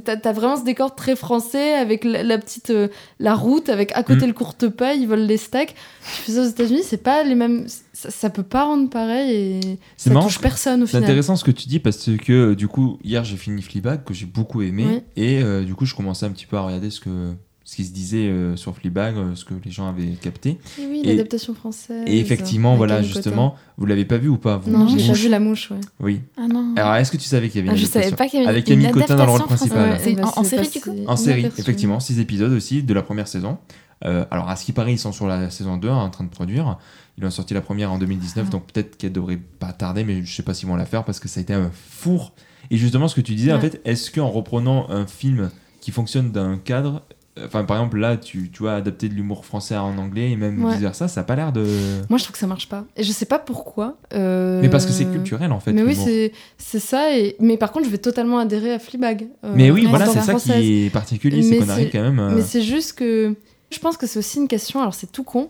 C'est- 0.04 0.20
T'as 0.22 0.32
vraiment 0.32 0.56
ce 0.56 0.64
décor 0.64 0.94
très 0.94 1.16
français 1.16 1.74
avec 1.74 2.04
la, 2.04 2.22
la 2.22 2.38
petite 2.38 2.70
euh, 2.70 2.88
la 3.18 3.34
route 3.34 3.68
avec 3.68 3.92
à 3.94 4.02
côté 4.02 4.24
Mm. 4.24 4.28
le 4.28 4.32
courte 4.34 4.68
paille, 4.68 5.00
ils 5.02 5.06
volent 5.08 5.26
les 5.26 5.36
steaks. 5.36 5.74
Tu 5.74 6.22
fais 6.22 6.32
ça 6.32 6.42
aux 6.42 6.48
États-Unis, 6.48 6.82
c'est 6.84 7.02
pas 7.02 7.22
les 7.22 7.34
mêmes. 7.34 7.66
Ça, 7.92 8.10
ça 8.10 8.30
peut 8.30 8.42
pas 8.42 8.64
rendre 8.64 8.88
pareil 8.88 9.30
et 9.36 9.60
C'est 9.96 10.08
ça 10.08 10.14
marrant, 10.14 10.26
touche 10.26 10.40
personne 10.40 10.82
au 10.82 10.86
C'est 10.86 10.92
final. 10.92 11.04
intéressant 11.04 11.36
ce 11.36 11.44
que 11.44 11.50
tu 11.50 11.68
dis 11.68 11.80
parce 11.80 12.08
que 12.24 12.32
euh, 12.32 12.54
du 12.56 12.66
coup 12.68 12.98
hier 13.04 13.24
j'ai 13.24 13.36
fini 13.36 13.60
Fleabag 13.60 14.04
que 14.04 14.14
j'ai 14.14 14.24
beaucoup 14.26 14.62
aimé 14.62 14.84
Oui. 14.88 15.02
et 15.22 15.42
euh, 15.42 15.64
du 15.64 15.74
coup 15.74 15.84
je 15.84 15.94
commençais 15.94 16.24
un 16.24 16.30
petit 16.30 16.46
peu 16.46 16.56
à 16.56 16.62
regarder 16.62 16.88
ce 16.90 17.00
que 17.00 17.32
ce 17.70 17.76
qui 17.76 17.84
se 17.84 17.92
disait 17.92 18.26
euh, 18.26 18.56
sur 18.56 18.74
Fleabag, 18.74 19.16
euh, 19.16 19.36
ce 19.36 19.44
que 19.44 19.54
les 19.64 19.70
gens 19.70 19.88
avaient 19.88 20.08
capté 20.20 20.58
Et 20.76 20.86
oui, 20.88 21.02
l'adaptation 21.04 21.54
française. 21.54 22.02
et 22.04 22.18
effectivement 22.18 22.70
avec 22.70 22.78
voilà 22.78 23.00
justement 23.00 23.54
vous 23.78 23.86
l'avez 23.86 24.04
pas 24.04 24.16
vu 24.18 24.26
ou 24.28 24.38
pas 24.38 24.56
vous 24.56 24.72
Non, 24.72 24.88
j'ai 24.88 25.12
vu 25.12 25.28
la 25.28 25.38
mouche, 25.38 25.70
ouais. 25.70 25.78
Oui. 26.00 26.20
Ah 26.36 26.48
non. 26.48 26.74
Alors 26.76 26.96
est-ce 26.96 27.12
que 27.12 27.16
tu 27.16 27.28
savais 27.28 27.48
qu'il 27.48 27.60
y 27.60 27.62
avait 27.62 27.68
Ah, 27.70 27.74
une 27.74 27.78
je 27.78 27.86
savais 27.86 28.06
adaptation 28.06 28.16
pas 28.16 28.28
qu'il 28.28 28.40
y 28.40 28.42
avait 28.42 28.50
Avec 28.50 28.68
une 28.68 28.80
Camille 28.82 28.90
Cotin 28.90 29.14
dans 29.14 29.24
le 29.26 29.30
rôle 29.30 29.40
adaptation 29.42 29.68
principal. 29.76 30.16
bah, 30.16 30.32
en, 30.36 30.40
en 30.40 30.44
série, 30.44 30.68
du 30.68 30.80
coup 30.80 30.96
En 31.06 31.16
série, 31.16 31.46
effectivement, 31.58 32.00
six 32.00 32.18
épisodes 32.18 32.50
aussi 32.52 32.82
de 32.82 32.92
la 32.92 33.02
première 33.02 33.28
saison. 33.28 33.58
Euh, 34.04 34.24
alors, 34.32 34.48
à 34.48 34.56
ce 34.56 34.64
qui 34.64 34.72
paraît, 34.72 34.92
ils 34.94 34.98
sont 34.98 35.12
sur 35.12 35.28
la 35.28 35.48
saison 35.50 35.76
2 35.76 35.88
hein, 35.88 35.94
en 35.96 36.10
train 36.10 36.24
de 36.24 36.30
produire. 36.30 36.76
Ils 37.18 37.24
ont 37.24 37.30
sorti 37.30 37.54
la 37.54 37.60
première 37.60 37.92
en 37.92 37.98
2019, 37.98 38.46
Ah. 38.48 38.50
donc 38.50 38.66
peut-être 38.72 38.96
qu'elle 38.96 39.12
devrait 39.12 39.38
pas 39.60 39.72
tarder, 39.72 40.02
mais 40.02 40.24
je 40.24 40.34
sais 40.34 40.42
pas 40.42 40.54
s'ils 40.54 40.66
vont 40.68 40.74
la 40.76 40.86
faire 40.86 41.04
parce 41.04 41.20
que 41.20 41.28
ça 41.28 41.38
a 41.38 41.42
été 41.44 41.54
un 41.54 41.70
four. 41.72 42.32
Et 42.72 42.78
justement, 42.78 43.06
ce 43.06 43.14
que 43.14 43.20
tu 43.20 43.34
disais, 43.36 43.52
en 43.52 43.60
fait, 43.60 43.80
est-ce 43.84 44.10
qu'en 44.10 44.28
reprenant 44.30 44.90
un 44.90 45.06
film 45.06 45.50
qui 45.80 45.90
fonctionne 45.92 46.30
d'un 46.30 46.58
cadre, 46.58 47.02
euh, 47.09 47.09
enfin, 47.38 47.64
par 47.64 47.76
exemple, 47.78 47.98
là, 47.98 48.16
tu, 48.16 48.50
tu 48.50 48.66
as 48.68 48.74
adapté 48.76 49.08
de 49.08 49.14
l'humour 49.14 49.44
français 49.44 49.76
en 49.76 49.96
anglais 49.98 50.30
et 50.30 50.36
même 50.36 50.64
Ouais. 50.64 50.72
vice 50.72 50.80
versa, 50.80 51.08
ça 51.08 51.20
a 51.20 51.24
pas 51.24 51.36
l'air 51.36 51.52
de. 51.52 51.64
Moi, 52.08 52.18
je 52.18 52.24
trouve 52.24 52.32
que 52.32 52.38
ça 52.38 52.46
marche 52.46 52.68
pas. 52.68 52.84
Et 52.96 53.02
je 53.02 53.12
sais 53.12 53.24
pas 53.26 53.38
pourquoi. 53.38 53.96
euh, 54.14 54.60
Mais 54.60 54.68
parce 54.68 54.86
que 54.86 54.92
c'est 54.92 55.06
culturel, 55.06 55.52
en 55.52 55.60
fait. 55.60 55.72
Mais 55.72 55.82
oui, 55.82 55.94
c'est 55.94 56.32
c'est 56.58 56.80
ça. 56.80 57.16
Et... 57.16 57.36
Mais 57.40 57.56
par 57.56 57.72
contre, 57.72 57.86
je 57.86 57.90
vais 57.90 57.98
totalement 57.98 58.38
adhérer 58.38 58.72
à 58.72 58.78
Fleabag. 58.78 59.28
euh, 59.44 59.52
Mais 59.56 59.70
oui, 59.70 59.86
voilà, 59.88 60.06
c'est 60.06 60.14
ça 60.20 60.32
française. 60.32 60.60
qui 60.60 60.86
est 60.86 60.90
particulier, 60.90 61.42
c'est 61.42 61.56
qu'on 61.58 61.68
arrive 61.68 61.90
quand 61.90 62.02
même. 62.02 62.18
euh, 62.18 62.34
Mais 62.36 62.42
c'est 62.42 62.62
juste 62.62 62.94
que. 62.94 63.34
Je 63.70 63.78
pense 63.78 63.96
que 63.96 64.06
c'est 64.06 64.18
aussi 64.18 64.38
une 64.38 64.48
question. 64.48 64.80
Alors, 64.80 64.94
c'est 64.94 65.10
tout 65.12 65.24
con. 65.24 65.48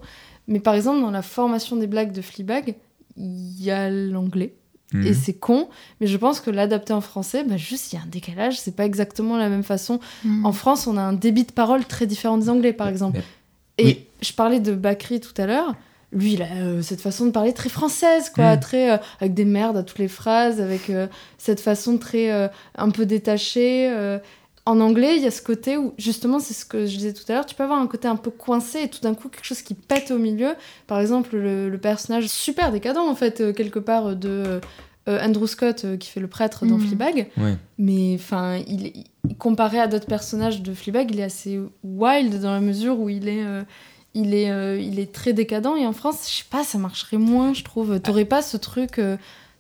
Mais 0.49 0.61
par 0.61 0.75
exemple, 0.75 1.01
dans 1.01 1.11
la 1.11 1.23
formation 1.23 1.77
des 1.77 1.87
blagues 1.87 2.13
de 2.13 2.21
Fleabag, 2.23 2.75
il 3.17 3.63
y 3.63 3.71
a 3.71 3.89
l'anglais. 3.91 4.55
Mhm. 4.93 5.07
Et 5.07 5.15
c'est 5.15 5.35
con, 5.35 5.69
mais 6.01 6.07
je 6.07 6.17
pense 6.17 6.41
que 6.41 6.51
l'adapter 6.51 6.93
en 6.93 7.01
français, 7.01 7.45
bah 7.45 7.57
juste 7.57 7.93
il 7.93 7.97
y 7.97 7.99
a 7.99 8.03
un 8.03 8.09
décalage, 8.09 8.59
c'est 8.59 8.75
pas 8.75 8.85
exactement 8.85 9.37
la 9.37 9.49
même 9.49 9.63
façon. 9.63 10.01
Mm. 10.25 10.45
En 10.45 10.53
France, 10.53 10.87
on 10.87 10.97
a 10.97 11.03
un 11.03 11.13
débit 11.13 11.45
de 11.45 11.53
parole 11.53 11.85
très 11.85 12.07
différent 12.07 12.39
des 12.39 12.49
Anglais, 12.49 12.73
par 12.73 12.89
exemple. 12.89 13.21
Et 13.79 13.85
oui. 13.85 14.07
je 14.21 14.33
parlais 14.33 14.61
de 14.61 14.73
Bakri 14.73 15.21
tout 15.21 15.35
à 15.41 15.47
l'heure. 15.47 15.75
Lui, 16.13 16.33
il 16.33 16.43
a 16.43 16.47
euh, 16.47 16.83
cette 16.83 17.01
façon 17.01 17.27
de 17.27 17.31
parler 17.31 17.53
très 17.53 17.69
française, 17.69 18.31
quoi, 18.31 18.57
Mm. 18.57 18.61
très 18.61 18.91
euh, 18.91 18.97
avec 19.21 19.35
des 19.35 19.45
merdes 19.45 19.77
à 19.77 19.85
toutes 19.85 20.01
les 20.01 20.09
phrases, 20.09 20.61
avec 20.61 20.91
euh, 20.91 21.07
cette 21.39 21.61
façon 21.61 21.99
très 21.99 22.51
un 22.75 22.91
peu 22.91 23.07
détachée. 23.07 23.91
Euh. 24.71 24.77
En 24.77 24.81
anglais, 24.81 25.17
il 25.17 25.23
y 25.23 25.27
a 25.27 25.31
ce 25.31 25.43
côté 25.43 25.77
où, 25.77 25.93
justement, 25.99 26.39
c'est 26.39 26.55
ce 26.55 26.65
que 26.65 26.87
je 26.87 26.97
disais 26.97 27.13
tout 27.13 27.25
à 27.29 27.33
l'heure, 27.35 27.47
tu 27.47 27.55
peux 27.55 27.63
avoir 27.65 27.81
un 27.81 27.87
côté 27.87 28.09
un 28.09 28.17
peu 28.17 28.31
coincé 28.31 28.83
et 28.83 28.89
tout 28.89 29.01
d'un 29.01 29.15
coup 29.15 29.29
quelque 29.29 29.45
chose 29.45 29.63
qui 29.63 29.75
pète 29.75 30.11
au 30.11 30.19
milieu. 30.19 30.55
Par 30.87 31.01
exemple, 31.01 31.37
le, 31.37 31.69
le 31.69 31.79
personnage 31.79 32.27
super 32.29 32.73
décadent, 32.73 32.99
en 32.99 33.15
fait, 33.15 33.41
euh, 33.41 33.53
quelque 33.53 33.79
part, 33.79 34.17
de 34.17 34.61
euh, 35.09 35.25
Andrew 35.27 35.47
Scott, 35.47 35.85
euh, 35.85 35.97
qui 35.97 36.11
fait 36.11 36.21
le 36.21 36.29
prêtre 36.29 36.67
dans. 36.67 36.79
Fleabag. 36.79 37.29
Ouais. 37.39 37.57
Mais 37.79 38.15
enfin, 38.15 38.59
il, 38.69 38.87
il- 38.89 39.37
comparé 39.39 39.79
à 39.79 39.87
d'autres 39.87 40.07
personnages 40.07 40.61
de 40.63 40.73
Fleabag, 40.75 41.11
il 41.13 41.21
est 41.21 41.25
assez 41.25 41.61
wild 41.85 42.41
dans 42.41 42.53
la 42.53 42.61
mesure 42.61 42.99
où 43.01 43.09
il 43.09 43.29
est, 43.29 43.45
euh, 43.45 43.63
il 44.15 44.35
est, 44.35 44.51
euh, 44.51 44.79
il 44.79 44.99
est 44.99 45.13
très 45.13 45.33
décadent. 45.33 45.77
Et 45.79 45.87
en 45.87 45.93
France, 45.93 46.27
je 46.29 46.39
sais 46.39 46.45
pas, 46.51 46.65
ça 46.65 46.79
marcherait 46.79 47.17
moins, 47.19 47.55
je 47.55 47.63
trouve. 47.65 48.01
T'aurais 48.01 48.25
pas 48.25 48.43
ce 48.43 48.57
truc. 48.57 49.01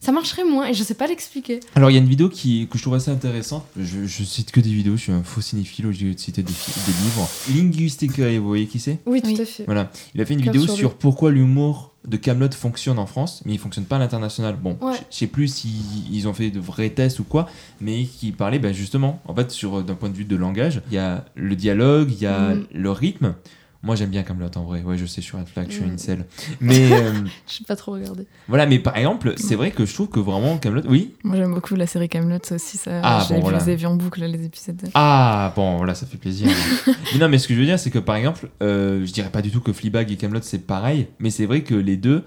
Ça 0.00 0.12
marcherait 0.12 0.44
moins 0.44 0.66
et 0.66 0.74
je 0.74 0.82
sais 0.82 0.94
pas 0.94 1.06
l'expliquer. 1.06 1.60
Alors, 1.74 1.90
il 1.90 1.94
y 1.94 1.96
a 1.96 2.00
une 2.00 2.08
vidéo 2.08 2.28
qui, 2.30 2.66
que 2.68 2.78
je 2.78 2.82
trouve 2.82 2.94
assez 2.94 3.10
intéressante. 3.10 3.66
Je, 3.78 4.06
je 4.06 4.24
cite 4.24 4.50
que 4.50 4.60
des 4.60 4.70
vidéos, 4.72 4.96
je 4.96 5.02
suis 5.02 5.12
un 5.12 5.22
faux 5.22 5.42
cinéphile 5.42 5.86
au 5.86 5.90
lieu 5.90 6.14
de 6.14 6.18
citer 6.18 6.42
des, 6.42 6.52
livres. 6.52 7.28
Linguistica, 7.54 8.30
vous 8.38 8.46
voyez 8.46 8.66
qui 8.66 8.78
c'est? 8.78 8.98
Oui, 9.06 9.20
Oui. 9.24 9.34
tout 9.34 9.42
à 9.42 9.44
fait. 9.44 9.64
Voilà. 9.66 9.90
Il 10.14 10.20
a 10.20 10.24
fait 10.24 10.34
une 10.34 10.40
vidéo 10.40 10.66
sur 10.66 10.94
pourquoi 10.94 11.30
l'humour 11.30 11.92
de 12.08 12.16
Camelot 12.16 12.50
fonctionne 12.52 12.98
en 12.98 13.04
France, 13.04 13.42
mais 13.44 13.52
il 13.52 13.58
fonctionne 13.58 13.84
pas 13.84 13.96
à 13.96 13.98
l'international. 13.98 14.56
Bon, 14.56 14.78
Ouais. 14.80 14.94
je 15.10 15.16
sais 15.18 15.26
plus 15.26 15.48
s'ils 15.48 16.26
ont 16.26 16.32
fait 16.32 16.50
de 16.50 16.58
vrais 16.58 16.88
tests 16.88 17.18
ou 17.18 17.24
quoi, 17.24 17.46
mais 17.82 18.04
qui 18.04 18.32
parlait 18.32 18.58
bah, 18.58 18.72
justement, 18.72 19.20
en 19.26 19.34
fait, 19.34 19.50
sur 19.50 19.82
d'un 19.82 19.94
point 19.96 20.08
de 20.08 20.16
vue 20.16 20.24
de 20.24 20.34
langage, 20.36 20.80
il 20.90 20.94
y 20.94 20.98
a 20.98 21.26
le 21.34 21.54
dialogue, 21.56 22.10
il 22.10 22.22
y 22.22 22.26
a 22.26 22.54
Mhm. 22.54 22.64
le 22.72 22.90
rythme. 22.90 23.34
Moi, 23.82 23.96
j'aime 23.96 24.10
bien 24.10 24.22
Camelot 24.22 24.50
en 24.56 24.64
vrai. 24.64 24.82
Ouais, 24.82 24.98
je 24.98 25.06
sais, 25.06 25.22
sur 25.22 25.38
Red 25.38 25.48
Flag, 25.48 25.66
je 25.70 25.76
suis 25.76 25.84
une 25.84 25.96
selle. 25.96 26.26
Mais 26.60 26.92
euh, 26.92 27.12
Je 27.46 27.54
sais 27.54 27.64
pas 27.64 27.76
trop 27.76 27.92
regarder. 27.92 28.26
voilà, 28.46 28.66
mais 28.66 28.78
par 28.78 28.94
exemple, 28.96 29.32
c'est 29.38 29.54
vrai 29.54 29.70
que 29.70 29.86
je 29.86 29.94
trouve 29.94 30.08
que 30.08 30.20
vraiment 30.20 30.58
Camelot, 30.58 30.82
oui? 30.86 31.14
Moi, 31.24 31.36
j'aime 31.36 31.54
beaucoup 31.54 31.74
la 31.76 31.86
série 31.86 32.08
Camelot 32.10 32.38
aussi. 32.50 32.76
Ça, 32.76 33.00
Ah, 33.02 33.26
bon, 33.30 33.40
voilà. 33.40 33.58
vu 33.58 33.74
les 33.76 33.86
en 33.86 33.96
boucle, 33.96 34.22
les 34.22 34.44
épisodes. 34.44 34.82
Ah 34.94 35.52
bon 35.56 35.78
voilà 35.78 35.94
ça 35.94 36.04
fait 36.06 36.18
plaisir. 36.18 36.48
mais 36.86 37.18
non 37.18 37.28
mais 37.28 37.38
ce 37.38 37.48
que 37.48 37.54
je 37.54 37.58
veux 37.60 37.64
dire 37.64 37.78
c'est 37.78 37.90
que 37.90 37.98
par 37.98 38.16
exemple 38.16 38.48
euh, 38.62 39.04
je 39.06 39.12
dirais 39.12 39.30
pas 39.30 39.42
du 39.42 39.50
tout 39.50 39.60
que 39.60 39.72
Fleabag 39.72 40.10
et 40.12 40.16
Camelot 40.16 40.40
c'est 40.42 40.66
pareil 40.66 41.08
mais 41.18 41.30
c'est 41.30 41.46
vrai 41.46 41.62
que 41.62 41.74
les 41.74 41.96
deux 41.96 42.22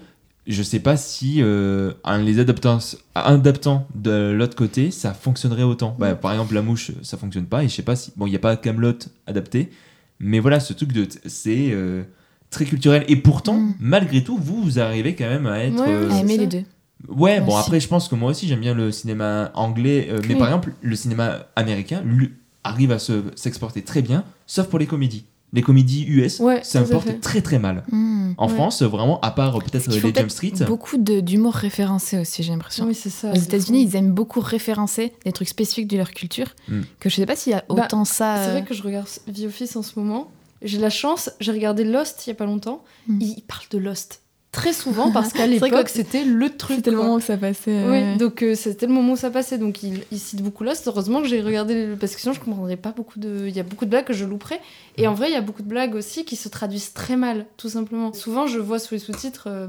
je 0.46 0.62
sais 0.62 0.80
pas 0.80 0.96
si 0.96 1.40
euh, 1.40 1.92
en 2.04 2.16
les 2.18 2.38
adaptant 2.38 2.78
adaptant 3.14 3.86
de 3.94 4.32
l'autre 4.36 4.56
côté 4.56 4.90
ça 4.90 5.14
fonctionnerait 5.14 5.62
autant. 5.62 5.96
Bah, 5.98 6.14
par 6.14 6.32
exemple 6.32 6.54
la 6.54 6.62
mouche 6.62 6.90
ça 7.02 7.16
fonctionne 7.16 7.46
pas 7.46 7.64
et 7.64 7.68
je 7.68 7.74
sais 7.74 7.82
pas 7.82 7.96
si 7.96 8.12
bon 8.16 8.26
il 8.26 8.32
y 8.32 8.36
a 8.36 8.40
pas 8.40 8.56
Camelot 8.56 8.98
adapté 9.26 9.70
mais 10.20 10.38
voilà 10.40 10.60
ce 10.60 10.72
truc 10.72 10.92
de 10.92 11.06
c'est 11.26 11.70
euh, 11.72 12.02
très 12.50 12.64
culturel 12.64 13.04
et 13.08 13.16
pourtant 13.16 13.54
Mm. 13.58 13.74
malgré 13.80 14.22
tout 14.24 14.36
vous 14.38 14.62
vous 14.62 14.78
arrivez 14.78 15.14
quand 15.14 15.28
même 15.28 15.46
à 15.46 15.58
être 15.64 15.74
Ouais, 15.80 15.88
euh, 15.88 16.10
À 16.10 16.18
aimer 16.20 16.36
les 16.38 16.46
deux. 16.46 16.62
Ouais, 17.08 17.40
bon, 17.40 17.48
aussi. 17.52 17.58
après, 17.66 17.80
je 17.80 17.88
pense 17.88 18.08
que 18.08 18.14
moi 18.14 18.30
aussi, 18.30 18.46
j'aime 18.48 18.60
bien 18.60 18.72
le 18.74 18.90
cinéma 18.90 19.50
anglais. 19.54 20.06
euh, 20.10 20.20
mais 20.22 20.34
Oui. 20.34 20.38
par 20.38 20.46
exemple, 20.48 20.72
le 20.80 20.96
cinéma 20.96 21.46
américain 21.56 22.00
lui, 22.04 22.32
arrive 22.62 22.92
à 22.92 22.98
se- 22.98 23.24
s'exporter 23.34 23.82
très 23.82 24.00
bien, 24.00 24.24
sauf 24.46 24.68
pour 24.68 24.78
les 24.78 24.86
comédies. 24.86 25.26
Les 25.54 25.62
comédies 25.62 26.04
US 26.08 26.40
Ouais, 26.40 26.58
à 26.60 26.64
s'importent 26.64 27.06
fait. 27.06 27.20
très 27.20 27.40
très 27.40 27.58
mal. 27.58 27.84
Hmm. 27.90 28.32
En 28.36 28.48
Ouais. 28.48 28.54
France, 28.54 28.82
vraiment, 28.82 29.20
à 29.20 29.30
part 29.30 29.56
euh, 29.56 29.60
peut-être 29.60 29.88
les 29.88 30.00
Jump 30.00 30.30
Street. 30.30 30.52
Beaucoup 30.66 30.98
d'humour 30.98 31.54
référencé 31.54 32.18
aussi, 32.18 32.42
j'ai 32.42 32.52
l'impression. 32.52 32.86
Oui, 32.86 32.94
c'est 32.94 33.10
ça. 33.10 33.30
Aux 33.30 33.36
États-Unis, 33.36 33.84
ils 33.88 33.96
aiment 33.96 34.12
beaucoup 34.12 34.40
référencer 34.40 35.12
des 35.24 35.32
trucs 35.32 35.48
spécifiques 35.48 35.86
de 35.86 35.96
leur 35.96 36.10
culture. 36.10 36.48
Mm. 36.68 36.80
Que 36.98 37.08
je 37.08 37.14
sais 37.14 37.26
pas 37.26 37.36
s'il 37.36 37.52
y 37.52 37.54
a 37.54 37.64
Bah, 37.68 37.84
autant 37.84 38.04
ça. 38.04 38.36
C'est 38.42 38.48
euh, 38.48 38.52
vrai 38.52 38.64
que 38.64 38.74
je 38.74 38.82
regarde 38.82 39.06
The 39.32 39.44
Office 39.46 39.76
en 39.76 39.82
ce 39.82 39.98
moment. 39.98 40.28
J'ai 40.62 40.78
la 40.78 40.90
chance, 40.90 41.30
j'ai 41.40 41.52
regardé 41.52 41.84
Lost 41.84 42.26
il 42.26 42.30
y 42.30 42.32
a 42.32 42.34
pas 42.34 42.46
longtemps. 42.46 42.82
Mm. 43.06 43.20
Ils 43.20 43.42
parlent 43.46 43.68
de 43.70 43.78
Lost 43.78 44.22
très 44.54 44.72
souvent 44.72 45.10
parce 45.10 45.32
qu'à 45.32 45.46
l'époque 45.48 45.84
que 45.84 45.90
c'était 45.90 46.24
le 46.24 46.48
truc. 46.56 46.76
C'était 46.76 46.90
le 46.92 46.96
moment 46.96 47.14
où 47.16 47.20
ça 47.20 47.36
passait. 47.36 47.70
euh, 47.70 48.12
Oui, 48.12 48.18
donc 48.18 48.42
euh, 48.42 48.54
c'était 48.54 48.86
le 48.86 48.92
moment 48.92 49.12
où 49.12 49.16
ça 49.16 49.30
passait. 49.30 49.58
Donc 49.58 49.82
il, 49.82 50.02
il 50.12 50.18
cite 50.18 50.40
beaucoup 50.42 50.64
Lost. 50.64 50.86
Heureusement 50.86 51.20
que 51.20 51.28
j'ai 51.28 51.42
regardé 51.42 51.88
parce 52.00 52.14
que 52.14 52.20
sinon 52.20 52.32
je 52.32 52.40
comprendrais 52.40 52.76
pas 52.76 52.92
beaucoup 52.92 53.18
de. 53.18 53.46
Il 53.48 53.54
y 53.56 53.60
a 53.60 53.64
beaucoup 53.64 53.84
de 53.84 53.90
blagues 53.90 54.04
que 54.06 54.12
je 54.14 54.24
louperais. 54.24 54.60
Et 54.96 55.08
en 55.08 55.14
vrai, 55.14 55.28
il 55.28 55.32
y 55.32 55.36
a 55.36 55.40
beaucoup 55.40 55.62
de 55.62 55.68
blagues 55.68 55.94
aussi 55.96 56.24
qui 56.24 56.36
se 56.36 56.48
traduisent 56.48 56.92
très 56.92 57.16
mal, 57.16 57.46
tout 57.56 57.68
simplement. 57.68 58.12
Souvent, 58.12 58.46
je 58.46 58.60
vois 58.60 58.78
sous 58.78 58.94
les 58.94 59.00
sous-titres. 59.00 59.48
euh, 59.48 59.66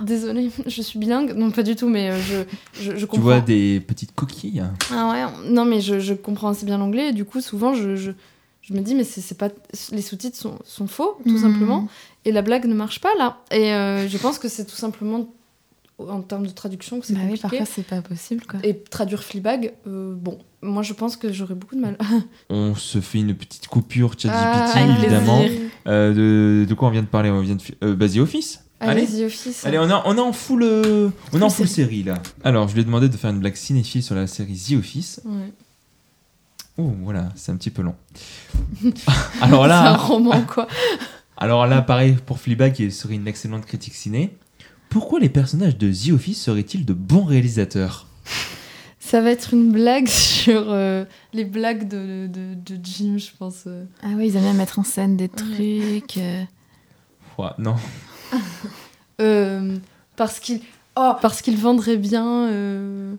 Désolée, 0.00 0.50
je 0.66 0.82
suis 0.82 0.98
bilingue. 0.98 1.32
Non, 1.34 1.50
pas 1.50 1.62
du 1.62 1.76
tout, 1.76 1.88
mais 1.88 2.10
euh, 2.10 2.18
je, 2.20 2.82
je, 2.82 2.92
je 2.92 2.98
Tu 3.00 3.06
comprends. 3.06 3.22
vois 3.22 3.40
des 3.40 3.80
petites 3.80 4.14
coquilles? 4.14 4.62
Ah 4.92 5.10
ouais, 5.10 5.50
non 5.50 5.64
mais 5.64 5.80
je, 5.80 5.98
je 5.98 6.12
comprends 6.14 6.48
assez 6.50 6.66
bien 6.66 6.78
l'anglais 6.78 7.08
et 7.08 7.12
du 7.12 7.24
coup 7.24 7.40
souvent 7.40 7.74
je, 7.74 7.96
je, 7.96 8.10
je 8.62 8.74
me 8.74 8.80
dis 8.80 8.94
mais 8.94 9.04
c'est 9.04 9.36
pas 9.36 9.48
les 9.92 10.02
sous-titres 10.02 10.36
sont, 10.36 10.58
sont 10.64 10.86
faux 10.86 11.16
tout 11.24 11.30
Hmm. 11.30 11.38
simplement 11.38 11.88
et 12.26 12.32
la 12.32 12.42
blague 12.42 12.66
ne 12.66 12.74
marche 12.74 13.00
pas 13.00 13.14
là 13.18 13.38
et 13.50 13.72
euh, 13.72 14.06
je 14.08 14.18
pense 14.18 14.38
que 14.38 14.48
c'est 14.48 14.66
tout 14.66 14.76
simplement 14.76 15.32
en 15.98 16.20
termes 16.20 16.46
de 16.46 16.52
traduction 16.52 17.00
que 17.00 17.06
c'est 17.06 17.14
Bah 17.14 17.20
oui, 17.22 17.38
compliqué 17.40 17.58
parfois 17.58 17.74
c'est 17.74 17.86
pas 17.86 18.02
possible 18.02 18.44
quoi. 18.46 18.60
et 18.62 18.76
traduire 18.78 19.22
Fleabag 19.24 19.72
euh, 19.86 20.14
bon 20.14 20.38
moi 20.60 20.82
je 20.82 20.92
pense 20.92 21.16
que 21.16 21.32
j'aurais 21.32 21.54
beaucoup 21.54 21.74
de 21.76 21.80
mal 21.80 21.96
On 22.50 22.74
se 22.74 23.00
fait 23.00 23.18
une 23.20 23.34
petite 23.34 23.66
coupure 23.68 24.10
ChatGPT, 24.18 24.72
Ah, 24.74 24.98
évidemment. 24.98 25.40
Euh, 25.86 26.12
de, 26.12 26.68
de 26.68 26.74
quoi 26.74 26.88
on 26.88 26.90
vient 26.90 27.02
de 27.02 27.06
parler? 27.06 27.30
On 27.30 27.40
vient 27.40 27.54
de. 27.54 27.62
Euh, 27.84 27.94
bah, 27.94 28.08
The 28.08 28.16
Office 28.18 28.60
Allez. 28.80 29.02
allez 29.02 29.06
The 29.06 29.26
Office 29.26 29.64
Allez, 29.64 29.78
on 29.78 29.88
est, 29.88 29.92
on 30.04 30.16
est 30.16 30.20
en 30.20 30.32
full, 30.32 30.62
euh, 30.64 31.08
on 31.32 31.40
est 31.40 31.44
en 31.44 31.48
Full 31.48 31.66
série 31.68 32.02
là. 32.02 32.14
Alors, 32.44 32.66
je 32.68 32.74
lui 32.74 32.80
ai 32.82 32.84
demandé 32.84 33.08
de 33.08 33.16
faire 33.16 33.30
une 33.30 33.38
blague 33.38 33.54
cinéphile 33.54 34.02
sur 34.02 34.14
la 34.16 34.26
série 34.26 34.54
The 34.68 34.72
Office. 34.78 35.20
Ouais. 35.24 35.52
Oh, 36.76 36.92
voilà, 37.04 37.30
c'est 37.36 37.52
un 37.52 37.56
petit 37.56 37.70
peu 37.70 37.80
long. 37.82 37.94
alors 39.40 39.64
c'est 39.64 39.70
un 39.72 39.82
là, 39.84 39.96
roman 39.96 40.42
quoi 40.42 40.66
alors 41.36 41.66
là, 41.66 41.82
pareil 41.82 42.16
pour 42.24 42.38
Fleabag, 42.38 42.72
qui 42.72 42.90
serait 42.90 43.14
une 43.14 43.28
excellente 43.28 43.66
critique 43.66 43.94
ciné. 43.94 44.36
Pourquoi 44.88 45.20
les 45.20 45.28
personnages 45.28 45.76
de 45.76 45.92
The 45.92 46.12
Office 46.12 46.40
seraient-ils 46.42 46.84
de 46.86 46.92
bons 46.94 47.24
réalisateurs? 47.24 48.06
Ça 48.98 49.20
va 49.20 49.30
être 49.30 49.52
une 49.54 49.70
blague 49.70 50.08
sur 50.08 50.70
euh, 50.70 51.04
les 51.32 51.44
blagues 51.44 51.88
de, 51.88 52.26
de, 52.26 52.54
de 52.54 52.80
Jim 52.82 53.18
je 53.18 53.28
pense 53.38 53.64
euh. 53.66 53.84
Ah 54.02 54.08
oui, 54.16 54.28
ils 54.28 54.36
aiment 54.36 54.42
bien 54.42 54.52
mettre 54.54 54.78
en 54.78 54.84
scène 54.84 55.16
des 55.16 55.28
trucs. 55.28 56.16
euh, 56.18 56.42
Ouais, 57.38 57.50
Non. 57.58 57.76
Euh, 59.20 59.76
parce 60.16 60.40
qu'ils 60.40 60.60
oh, 60.96 61.12
parce 61.22 61.40
qu'ils 61.42 61.56
vendraient 61.58 61.96
bien 61.96 62.48
euh, 62.48 63.14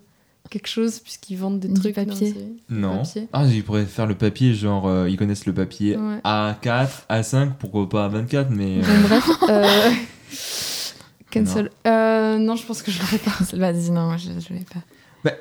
quelque 0.50 0.68
chose 0.68 0.98
puisqu'ils 1.00 1.36
vendent 1.36 1.60
des 1.60 1.68
Du 1.68 1.74
trucs 1.80 1.94
papier. 1.94 2.34
Non. 2.68 2.98
papier. 2.98 3.28
Ah, 3.32 3.44
ils 3.46 3.62
pourraient 3.64 3.84
faire 3.86 4.06
le 4.06 4.14
papier, 4.14 4.54
genre, 4.54 4.86
euh, 4.88 5.08
ils 5.08 5.16
connaissent 5.16 5.46
le 5.46 5.52
papier 5.54 5.96
Ouais. 5.96 6.18
A4, 6.24 6.88
A5, 7.10 7.52
pourquoi 7.58 7.88
pas 7.88 8.08
A24, 8.08 8.46
mais. 8.50 8.78
euh, 8.82 9.00
bref. 9.02 9.28
euh, 9.48 9.90
Cancel. 11.30 11.70
Euh, 11.86 12.38
non, 12.38 12.56
je 12.56 12.64
pense 12.64 12.82
que 12.82 12.90
je 12.90 12.98
l'aurais 13.00 13.18
pas. 13.18 13.32
Vas-y, 13.56 13.90
non, 13.90 14.16
je, 14.16 14.28
je 14.40 14.54
l'ai 14.54 14.64
pas. 14.64 15.32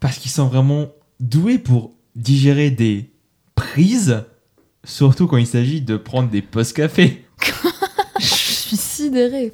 parce 0.00 0.18
qu'ils 0.18 0.30
sont 0.30 0.46
vraiment 0.46 0.86
doués 1.20 1.58
pour 1.58 1.92
digérer 2.16 2.70
des 2.70 3.10
prises, 3.54 4.24
surtout 4.84 5.26
quand 5.26 5.36
il 5.36 5.46
s'agit 5.46 5.80
de 5.80 5.96
prendre 5.96 6.28
des 6.30 6.42
post-café. 6.42 7.24
je 8.18 8.24
suis 8.26 8.76
sidérée. 8.76 9.52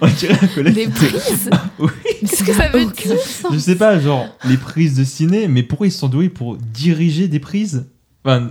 On 0.00 0.06
dirait 0.06 0.38
un 0.42 0.46
collègue. 0.48 0.74
Des 0.74 0.88
prises 0.88 1.50
Oui. 1.78 1.88
Qu'est-ce 2.20 2.42
que 2.44 2.52
ça 2.52 2.68
veut 2.68 2.86
dire 2.86 3.16
Je 3.52 3.58
sais 3.58 3.76
pas, 3.76 4.00
genre, 4.00 4.26
les 4.44 4.56
prises 4.56 4.94
de 4.96 5.04
ciné, 5.04 5.48
mais 5.48 5.62
pourquoi 5.62 5.86
ils 5.86 5.92
sont 5.92 6.08
doués 6.08 6.28
pour 6.28 6.56
diriger 6.56 7.28
des 7.28 7.38
prises? 7.38 7.86
Enfin, 8.24 8.50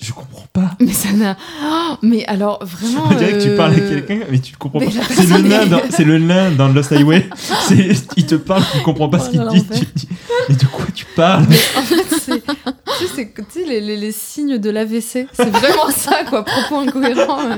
je 0.00 0.12
comprends 0.12 0.46
pas. 0.52 0.70
Mais 0.80 0.92
ça 0.92 1.12
n'a. 1.12 1.36
Oh, 1.62 1.96
mais 2.02 2.24
alors, 2.26 2.64
vraiment. 2.64 3.08
On 3.10 3.14
dirait 3.14 3.32
que 3.34 3.42
tu 3.42 3.48
euh, 3.50 3.56
parles 3.56 3.74
à 3.74 3.80
quelqu'un, 3.80 4.20
mais 4.30 4.38
tu 4.38 4.52
le 4.52 4.56
comprends 4.58 4.78
mais 4.80 4.86
pas. 4.86 4.92
C'est 5.14 5.26
le, 5.26 5.42
nain 5.48 5.60
est- 5.62 5.68
dans, 5.68 5.80
c'est 5.90 6.04
le 6.04 6.18
nain 6.18 6.50
dans 6.52 6.68
Lost 6.68 6.92
Highway. 6.92 7.28
Il 8.16 8.24
te 8.26 8.36
parle, 8.36 8.62
tu 8.72 8.80
comprends 8.82 9.10
pas 9.10 9.18
ce 9.18 9.26
Oh, 9.26 9.30
qu'il 9.32 9.40
dit. 9.40 9.44
l'enfer. 9.58 9.78
Tu 9.80 9.86
dis, 9.94 10.08
mais 10.48 10.54
de 10.54 10.64
quoi 10.66 10.86
tu 10.94 11.04
parles? 11.14 11.44
En 11.76 11.82
fait, 11.82 11.96
c'est. 12.18 12.42
Tu 12.42 13.06
sais, 13.06 13.12
c'est- 13.14 13.34
tu 13.34 13.60
sais, 13.60 13.66
les, 13.66 13.80
les, 13.82 13.96
les 13.98 14.12
signes 14.12 14.56
de 14.56 14.70
l'AVC. 14.70 15.26
C'est 15.34 15.50
vraiment 15.50 15.90
ça, 15.94 16.24
quoi. 16.28 16.44
Propos 16.46 16.78
incohérents. 16.78 17.40
euh. 17.42 17.56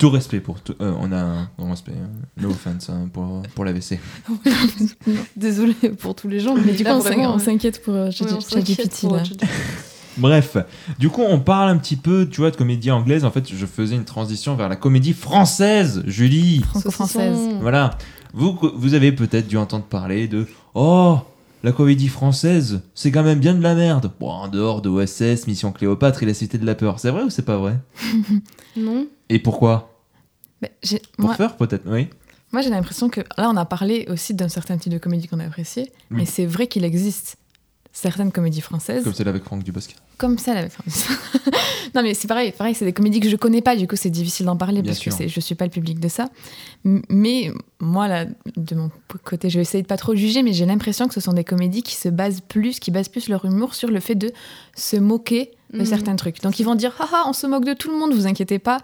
Tout 0.00 0.10
respect 0.10 0.40
pour 0.40 0.60
tout. 0.60 0.74
euh, 0.80 0.92
on 0.98 1.12
a 1.12 1.18
un 1.20 1.48
grand 1.58 1.70
respect. 1.70 1.92
hein. 1.92 2.08
No 2.40 2.48
offense 2.50 2.88
hein, 2.90 3.08
pour, 3.12 3.42
pour 3.54 3.64
l'AVC. 3.64 3.98
Désolée 5.36 5.74
pour 5.98 6.14
tous 6.14 6.26
les 6.28 6.40
gens. 6.40 6.54
Mais, 6.54 6.62
Mais 6.66 6.72
du 6.72 6.78
coup, 6.78 6.84
là, 6.84 6.96
on 6.96 7.00
s'in- 7.00 7.10
vraiment, 7.10 7.34
on 7.34 7.38
s'inquiète 7.38 7.82
pour 7.82 7.94
euh, 7.94 8.06
ouais, 8.06 8.10
ChatGPT 8.12 9.02
là. 9.04 9.22
ChatGPT. 9.24 9.44
Bref, 10.16 10.56
du 10.98 11.08
coup, 11.08 11.22
on 11.22 11.38
parle 11.38 11.68
un 11.70 11.76
petit 11.76 11.96
peu, 11.96 12.28
tu 12.28 12.40
vois, 12.40 12.50
de 12.50 12.56
comédie 12.56 12.90
anglaise. 12.90 13.24
En 13.24 13.30
fait, 13.30 13.48
je 13.54 13.64
faisais 13.66 13.94
une 13.94 14.04
transition 14.04 14.56
vers 14.56 14.68
la 14.68 14.76
comédie 14.76 15.12
française, 15.12 16.02
Julie. 16.06 16.60
Franco-française. 16.62 17.38
Voilà. 17.60 17.96
Vous, 18.34 18.58
vous 18.74 18.94
avez 18.94 19.12
peut-être 19.12 19.46
dû 19.48 19.56
entendre 19.56 19.84
parler 19.84 20.28
de 20.28 20.46
Oh, 20.74 21.18
la 21.62 21.72
comédie 21.72 22.08
française, 22.08 22.80
c'est 22.94 23.10
quand 23.10 23.22
même 23.22 23.38
bien 23.38 23.54
de 23.54 23.62
la 23.62 23.74
merde. 23.74 24.10
Bon, 24.18 24.30
en 24.30 24.48
dehors 24.48 24.82
de 24.82 24.88
OSS, 24.88 25.46
Mission 25.46 25.72
Cléopâtre 25.72 26.22
et 26.22 26.26
la 26.26 26.34
Cité 26.34 26.58
de 26.58 26.66
la 26.66 26.74
Peur. 26.74 26.98
C'est 26.98 27.10
vrai 27.10 27.22
ou 27.22 27.30
c'est 27.30 27.44
pas 27.44 27.56
vrai? 27.58 27.78
Non 28.76 29.06
Et 29.30 29.38
pourquoi 29.38 29.94
Mais 30.60 30.72
j'ai- 30.82 31.00
Pour 31.16 31.26
moi, 31.28 31.34
faire 31.36 31.56
peut-être, 31.56 31.84
oui. 31.86 32.08
moi, 32.52 32.60
j'ai 32.62 32.70
l'impression 32.70 33.08
que 33.08 33.20
là, 33.38 33.48
on 33.50 33.56
a 33.56 33.64
parlé 33.64 34.06
aussi 34.10 34.34
d'un 34.34 34.48
certain 34.48 34.76
type 34.76 34.92
de 34.92 34.98
comédie 34.98 35.26
qu'on 35.28 35.40
a 35.40 35.44
apprécié, 35.46 35.84
Oui. 36.10 36.18
mais 36.18 36.26
c'est 36.26 36.44
vrai 36.46 36.66
qu'il 36.66 36.84
existe 36.84 37.36
certaines 37.92 38.30
comédies 38.30 38.60
françaises 38.60 39.02
Comme 39.02 39.14
celle 39.14 39.26
avec 39.28 39.42
Franck 39.42 39.64
Dubosc. 39.64 39.96
comme 40.16 40.38
ça 40.38 40.54
la 40.54 40.62
non 41.94 42.02
mais 42.04 42.14
c'est 42.14 42.28
pareil 42.28 42.52
pareil 42.52 42.72
c'est 42.76 42.84
des 42.84 42.92
comédies 42.92 43.18
que 43.18 43.28
je 43.28 43.34
connais 43.34 43.62
pas 43.62 43.74
du 43.74 43.88
coup 43.88 43.96
c'est 43.96 44.10
difficile 44.10 44.46
d'en 44.46 44.56
parler 44.56 44.80
Bien 44.80 44.92
parce 44.92 45.00
sûr. 45.00 45.10
que 45.10 45.18
c'est- 45.18 45.28
je 45.28 45.40
suis 45.40 45.56
pas 45.56 45.64
le 45.64 45.72
public 45.72 45.98
de 45.98 46.06
ça 46.08 46.28
mais 46.84 47.50
moi 47.80 48.06
là 48.06 48.26
de 48.56 48.74
mon 48.76 48.92
côté 49.24 49.50
je 49.50 49.56
vais 49.56 49.62
essayer 49.62 49.82
de 49.82 49.88
pas 49.88 49.96
trop 49.96 50.14
juger 50.14 50.44
mais 50.44 50.52
j'ai 50.52 50.66
l'impression 50.66 51.08
que 51.08 51.14
ce 51.14 51.20
sont 51.20 51.32
des 51.32 51.42
comédies 51.42 51.82
qui 51.82 51.96
se 51.96 52.08
basent 52.08 52.42
plus 52.42 52.78
qui 52.78 52.92
basent 52.92 53.08
plus 53.08 53.28
leur 53.28 53.44
humour 53.44 53.74
sur 53.74 53.90
le 53.90 53.98
fait 53.98 54.14
de 54.14 54.30
se 54.76 54.96
moquer 54.96 55.50
de 55.72 55.78
Mhm. 55.80 55.84
certains 55.84 56.14
trucs 56.14 56.40
donc 56.42 56.60
ils 56.60 56.64
vont 56.64 56.76
dire 56.76 56.94
haha 57.00 57.24
on 57.26 57.32
se 57.32 57.48
moque 57.48 57.64
de 57.64 57.72
tout 57.74 57.90
le 57.90 57.98
monde 57.98 58.12
vous 58.14 58.26
inquiétez 58.28 58.60
pas 58.60 58.78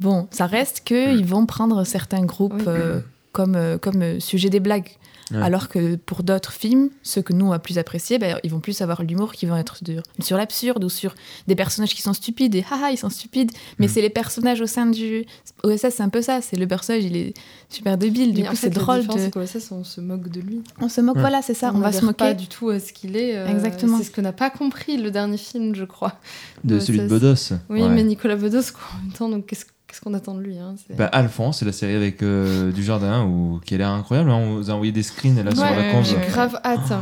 bon 0.00 0.26
ça 0.30 0.46
reste 0.46 0.82
que 0.84 1.14
ils 1.16 1.24
vont 1.26 1.46
prendre 1.46 1.84
certains 1.84 2.24
groupes 2.24 2.54
Oui. 2.56 2.64
euh, 2.66 3.00
comme 3.32 3.54
euh, 3.54 3.78
comme 3.78 4.02
euh, 4.02 4.20
sujet 4.20 4.50
des 4.50 4.60
blagues 4.60 4.90
Ouais. 5.32 5.40
alors 5.42 5.68
que 5.68 5.94
pour 5.94 6.24
d'autres 6.24 6.50
films, 6.52 6.90
ceux 7.04 7.22
que 7.22 7.32
nous 7.32 7.46
on 7.46 7.50
va 7.50 7.60
plus 7.60 7.78
apprécier, 7.78 8.18
ben, 8.18 8.40
ils 8.42 8.50
vont 8.50 8.58
plus 8.58 8.80
avoir 8.82 9.04
l'humour 9.04 9.30
qui 9.30 9.46
va 9.46 9.60
être 9.60 9.76
sur, 9.76 10.02
sur 10.18 10.36
l'absurde 10.36 10.82
ou 10.82 10.88
sur 10.88 11.14
des 11.46 11.54
personnages 11.54 11.94
qui 11.94 12.02
sont 12.02 12.12
stupides 12.14 12.52
et 12.56 12.64
haha 12.68 12.90
ils 12.90 12.96
sont 12.96 13.10
stupides. 13.10 13.52
Mais 13.78 13.86
Mm. 13.86 13.90
c'est 13.90 14.02
les 14.02 14.10
personnages 14.10 14.60
au 14.60 14.66
sein 14.66 14.86
du 14.86 15.24
OSS, 15.62 15.90
c'est 15.90 16.00
un 16.02 16.08
peu 16.08 16.20
ça. 16.20 16.40
C'est 16.42 16.56
le 16.56 16.66
personnage, 16.66 17.04
il 17.04 17.16
est 17.16 17.34
super 17.68 17.96
débile. 17.96 18.34
Du 18.34 18.42
Mais 18.42 18.48
coup, 18.48 18.56
c'est 18.56 18.70
drôle. 18.70 19.06
De... 19.06 19.12
c'est 19.18 19.30
qu'au 19.30 19.46
SS, 19.46 19.70
on 19.70 19.84
se 19.84 20.00
moque 20.00 20.28
de 20.30 20.40
lui. 20.40 20.62
On 20.80 20.88
se 20.88 21.00
moque, 21.00 21.14
Ouais. 21.14 21.20
voilà, 21.20 21.42
c'est 21.42 21.54
ça. 21.54 21.70
On, 21.72 21.78
va 21.78 21.92
se 21.92 21.98
n'adhère 22.04 22.14
pas 22.16 22.24
moquer. 22.30 22.34
du 22.40 22.48
tout 22.48 22.70
à 22.70 22.80
ce 22.80 22.92
qu'il 22.92 23.14
est. 23.16 23.36
euh, 23.38 23.46
Exactement. 23.46 23.98
C'est 23.98 24.04
ce 24.04 24.10
que 24.10 24.20
n'a 24.20 24.32
pas 24.32 24.50
compris 24.50 24.96
le 24.96 25.12
dernier 25.12 25.36
film, 25.38 25.76
je 25.76 25.84
crois. 25.84 26.18
De 26.64 26.80
celui 26.80 26.98
de 26.98 27.06
Bedos. 27.06 27.54
Oui, 27.68 27.82
Ouais. 27.82 27.88
mais 27.88 28.02
Nicolas 28.02 28.34
Bedos, 28.34 28.72
quoi, 28.74 28.82
en 28.98 29.02
même 29.04 29.12
temps, 29.12 29.28
donc 29.28 29.46
qu'est-ce 29.46 29.66
qu'est-ce 29.90 30.00
qu'on 30.00 30.14
attend 30.14 30.34
de 30.34 30.40
lui 30.40 30.56
hein, 30.58 30.74
Bah, 30.96 31.06
Alphonse, 31.06 31.58
c'est 31.58 31.64
la 31.64 31.72
série 31.72 31.94
avec 31.96 32.22
euh, 32.22 32.70
du 32.70 32.84
jardin 32.84 33.24
où, 33.24 33.60
qui 33.64 33.74
a 33.74 33.78
l'air 33.78 33.90
incroyable. 33.90 34.30
hein. 34.30 34.36
On 34.36 34.54
vous 34.56 34.70
a 34.70 34.74
envoyé 34.74 34.92
des 34.92 35.02
screens 35.02 35.42
là 35.42 35.50
sur 35.54 35.62
Ouais, 35.64 35.76
la 35.76 35.92
conve. 35.92 36.04
J'ai 36.06 36.16
ouais. 36.16 36.26
grave 36.28 36.58
hâte. 36.64 36.92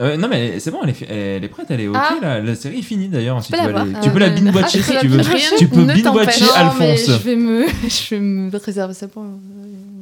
Euh, 0.00 0.16
non, 0.16 0.26
mais 0.28 0.58
c'est 0.58 0.70
bon, 0.70 0.78
elle 0.82 0.88
est, 0.90 0.94
fi- 0.94 1.04
elle 1.04 1.44
est 1.44 1.48
prête, 1.48 1.66
elle 1.68 1.80
est 1.82 1.88
ok. 1.88 1.96
Ah. 1.98 2.14
là. 2.20 2.40
La 2.40 2.54
série 2.54 2.78
est 2.78 2.82
finie 2.82 3.08
d'ailleurs. 3.08 3.42
Si 3.44 3.52
tu, 3.52 3.58
la 3.58 3.66
veux 3.66 3.72
voir. 3.72 3.82
aller- 3.84 3.92
tu 4.02 4.10
peux 4.10 4.18
la 4.18 4.30
bah, 4.30 4.40
binge-watcher 4.40 4.82
si 4.82 4.92
tu 5.00 5.06
veux. 5.08 5.20
Tu 5.58 5.68
peux 5.68 5.84
binge-watcher 5.84 6.44
Alphonse. 6.56 7.06
je 7.06 7.12
vais 7.18 7.36
me, 7.36 7.66
je 7.88 8.14
vais 8.14 8.20
me 8.20 8.56
réserver 8.56 8.94
ça 8.94 9.06
pour 9.06 9.22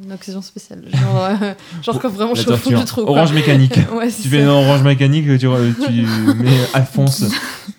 une 0.03 0.11
occasion 0.13 0.41
spéciale. 0.41 0.83
Genre, 0.91 1.23
euh, 1.41 1.53
genre 1.83 1.99
quand 1.99 2.09
vraiment 2.09 2.35
je 2.35 2.41
suis 2.41 2.49
au 2.51 2.57
fond 2.57 2.77
du 2.77 2.85
trou. 2.85 3.01
quoi. 3.03 3.11
Orange 3.11 3.33
mécanique. 3.33 3.75
Ouais, 3.93 4.07
tu 4.09 4.27
fais 4.29 4.41
une 4.41 4.47
orange 4.47 4.83
mécanique, 4.83 5.25
tu, 5.27 5.37
tu 5.39 5.47
mets 6.43 6.49
Alphonse. 6.73 7.25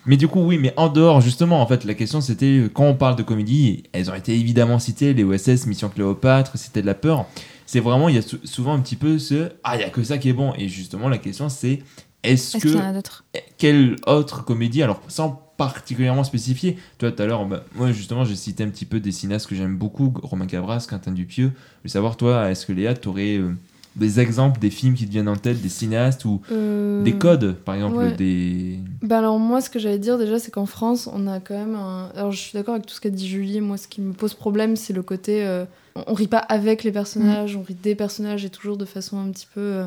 mais 0.07 0.17
du 0.17 0.29
coup, 0.29 0.41
oui, 0.41 0.59
mais 0.59 0.73
en 0.77 0.89
dehors, 0.89 1.21
justement, 1.21 1.61
en 1.63 1.67
fait, 1.67 1.85
la 1.85 1.95
question 1.95 2.21
c'était 2.21 2.63
quand 2.73 2.85
on 2.85 2.95
parle 2.95 3.17
de 3.17 3.23
comédie, 3.23 3.85
elles 3.93 4.11
ont 4.11 4.15
été 4.15 4.35
évidemment 4.35 4.79
citées 4.79 5.15
les 5.15 5.25
OSS, 5.25 5.67
Mission 5.67 5.89
Cléopâtre, 5.89 6.57
Cité 6.59 6.83
de 6.83 6.87
la 6.87 6.95
Peur. 6.95 7.27
C'est 7.67 7.81
vraiment, 7.81 8.09
il 8.09 8.17
y 8.17 8.19
a 8.19 8.23
sou- 8.23 8.39
souvent 8.45 8.75
un 8.75 8.81
petit 8.81 8.97
peu 8.97 9.19
ce 9.19 9.49
Ah, 9.65 9.77
il 9.77 9.81
y 9.81 9.85
a 9.85 9.89
que 9.89 10.03
ça 10.03 10.19
qui 10.19 10.29
est 10.29 10.33
bon. 10.35 10.53
Et 10.59 10.69
justement, 10.69 11.09
la 11.09 11.19
question 11.19 11.49
c'est 11.49 11.79
est-ce 12.23 12.57
y 12.57 12.77
en 12.77 12.81
que. 12.81 12.85
a 12.85 12.93
d'autres? 12.93 13.25
Quelle 13.59 13.97
autre 14.07 14.45
comédie, 14.45 14.83
alors 14.83 15.01
sans 15.09 15.41
particulièrement 15.57 16.25
spécifier, 16.25 16.77
toi 16.99 17.13
tout 17.13 17.23
à 17.23 17.27
l'heure, 17.27 17.45
bah, 17.47 17.63
moi 17.75 17.93
justement, 17.93 18.25
j'ai 18.25 18.35
cité 18.37 18.65
un 18.65 18.69
petit 18.69 18.85
peu 18.87 19.01
des 19.01 19.13
cinéastes 19.13 19.47
que 19.47 19.55
j'aime 19.55 19.77
beaucoup, 19.77 20.13
Romain 20.23 20.47
Cabras, 20.47 20.87
Quentin 20.89 21.13
Dupieux. 21.13 21.53
Je 21.55 21.89
veux 21.89 21.93
savoir, 21.93 22.17
toi, 22.17 22.51
est-ce 22.51 22.67
que 22.67 22.73
Léa, 22.73 22.95
t'aurais 22.95 23.37
euh, 23.39 23.53
des 23.95 24.19
exemples 24.19 24.59
des 24.59 24.71
films 24.71 24.95
qui 24.95 25.07
te 25.07 25.11
viennent 25.13 25.29
en 25.29 25.37
tête, 25.37 25.61
des 25.63 25.69
cinéastes 25.69 26.25
ou 26.25 26.41
Euh, 26.51 27.03
des 27.05 27.13
codes, 27.13 27.55
par 27.55 27.75
exemple, 27.77 27.97
ouais. 27.99 28.13
des. 28.15 28.79
Bah 29.03 29.19
alors 29.19 29.39
moi 29.39 29.61
ce 29.61 29.69
que 29.71 29.79
j'allais 29.79 29.99
dire 29.99 30.17
déjà 30.19 30.39
c'est 30.39 30.51
qu'en 30.51 30.65
France 30.67 31.09
on 31.13 31.27
a 31.27 31.39
quand 31.41 31.55
même 31.55 31.75
un... 31.75 32.09
Alors 32.17 32.33
je 32.33 32.39
suis 32.39 32.53
d'accord 32.55 32.75
avec 32.75 32.87
tout 32.87 32.95
ce 32.95 33.01
qu'a 33.01 33.11
dit 33.11 33.29
Julie, 33.29 33.61
moi 33.61 33.77
ce 33.77 33.89
qui 33.89 34.01
me 34.01 34.13
pose 34.15 34.33
problème 34.35 34.77
c'est 34.77 34.93
le 34.93 35.03
côté... 35.03 35.45
euh, 35.45 35.65
on- 35.97 36.05
On 36.07 36.15
rit 36.15 36.29
pas 36.29 36.39
avec 36.39 36.85
les 36.85 36.93
personnages, 36.93 37.55
on 37.57 37.63
rit 37.63 37.77
des 37.83 37.95
personnages 37.95 38.45
et 38.45 38.51
toujours 38.51 38.77
de 38.79 38.85
façon 38.87 39.19
un 39.21 39.31
petit 39.31 39.49
peu... 39.53 39.85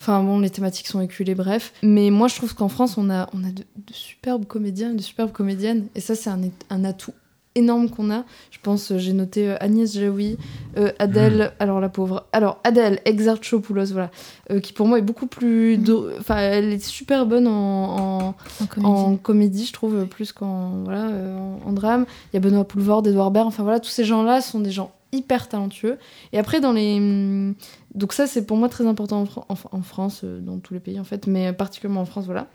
Enfin 0.00 0.22
bon 0.22 0.38
les 0.40 0.50
thématiques 0.50 0.86
sont 0.86 1.00
éculées 1.00 1.34
bref. 1.34 1.72
Mais 1.82 2.10
moi 2.10 2.28
je 2.28 2.36
trouve 2.36 2.54
qu'en 2.54 2.68
France 2.68 2.96
on 2.98 3.10
a, 3.10 3.28
on 3.32 3.42
a 3.44 3.48
de, 3.50 3.62
de 3.62 3.92
superbes 3.92 4.44
comédiens 4.46 4.92
et 4.92 4.96
de 4.96 5.02
superbes 5.02 5.32
comédiennes 5.32 5.86
et 5.94 6.00
ça 6.00 6.14
c'est 6.14 6.30
un, 6.30 6.40
un 6.70 6.84
atout 6.84 7.12
énorme 7.54 7.88
qu'on 7.88 8.10
a. 8.10 8.24
Je 8.50 8.58
pense, 8.62 8.92
euh, 8.92 8.98
j'ai 8.98 9.14
noté 9.14 9.48
euh, 9.48 9.56
Agnès 9.60 9.90
Jaoui, 9.94 10.36
euh, 10.76 10.92
Adèle, 10.98 11.52
alors 11.58 11.80
la 11.80 11.88
pauvre, 11.88 12.26
alors 12.34 12.58
Adèle 12.64 13.00
Exarchopoulos, 13.06 13.86
voilà, 13.92 14.10
euh, 14.50 14.60
qui 14.60 14.74
pour 14.74 14.86
moi 14.86 14.98
est 14.98 15.02
beaucoup 15.02 15.26
plus... 15.26 15.78
do- 15.78 16.10
Enfin, 16.20 16.36
elle 16.36 16.70
est 16.70 16.84
super 16.84 17.24
bonne 17.24 17.46
en- 17.46 17.96
en, 17.96 18.34
En 18.60 18.66
comédie. 18.68 18.92
en 18.92 19.16
comédie, 19.16 19.64
je 19.64 19.72
trouve, 19.72 20.04
plus 20.04 20.32
qu'en 20.32 20.82
voilà, 20.84 21.04
en, 21.06 21.60
en 21.66 21.72
drame. 21.72 22.04
Il 22.30 22.34
y 22.34 22.36
a 22.36 22.40
Benoît 22.40 22.64
Poulvord, 22.68 23.06
Edouard 23.06 23.30
Baird, 23.30 23.46
enfin 23.46 23.62
voilà, 23.62 23.80
tous 23.80 23.88
ces 23.88 24.04
gens-là 24.04 24.42
sont 24.42 24.60
des 24.60 24.70
gens 24.70 24.92
hyper 25.12 25.48
talentueux. 25.48 25.96
Et 26.34 26.38
après, 26.38 26.60
dans 26.60 26.72
les. 26.72 27.54
Donc, 27.96 28.12
ça, 28.12 28.26
c'est 28.26 28.44
pour 28.46 28.56
moi 28.56 28.68
très 28.68 28.86
important 28.86 29.22
en, 29.22 29.26
Fran- 29.26 29.46
en- 29.48 29.78
en 29.78 29.82
France, 29.82 30.20
euh, 30.22 30.38
dans 30.40 30.58
tous 30.58 30.74
les 30.74 30.80
pays 30.80 31.00
en 31.00 31.04
fait, 31.04 31.26
mais 31.26 31.52
particulièrement 31.52 32.02
en 32.02 32.06
France, 32.06 32.26
voilà. 32.26 32.46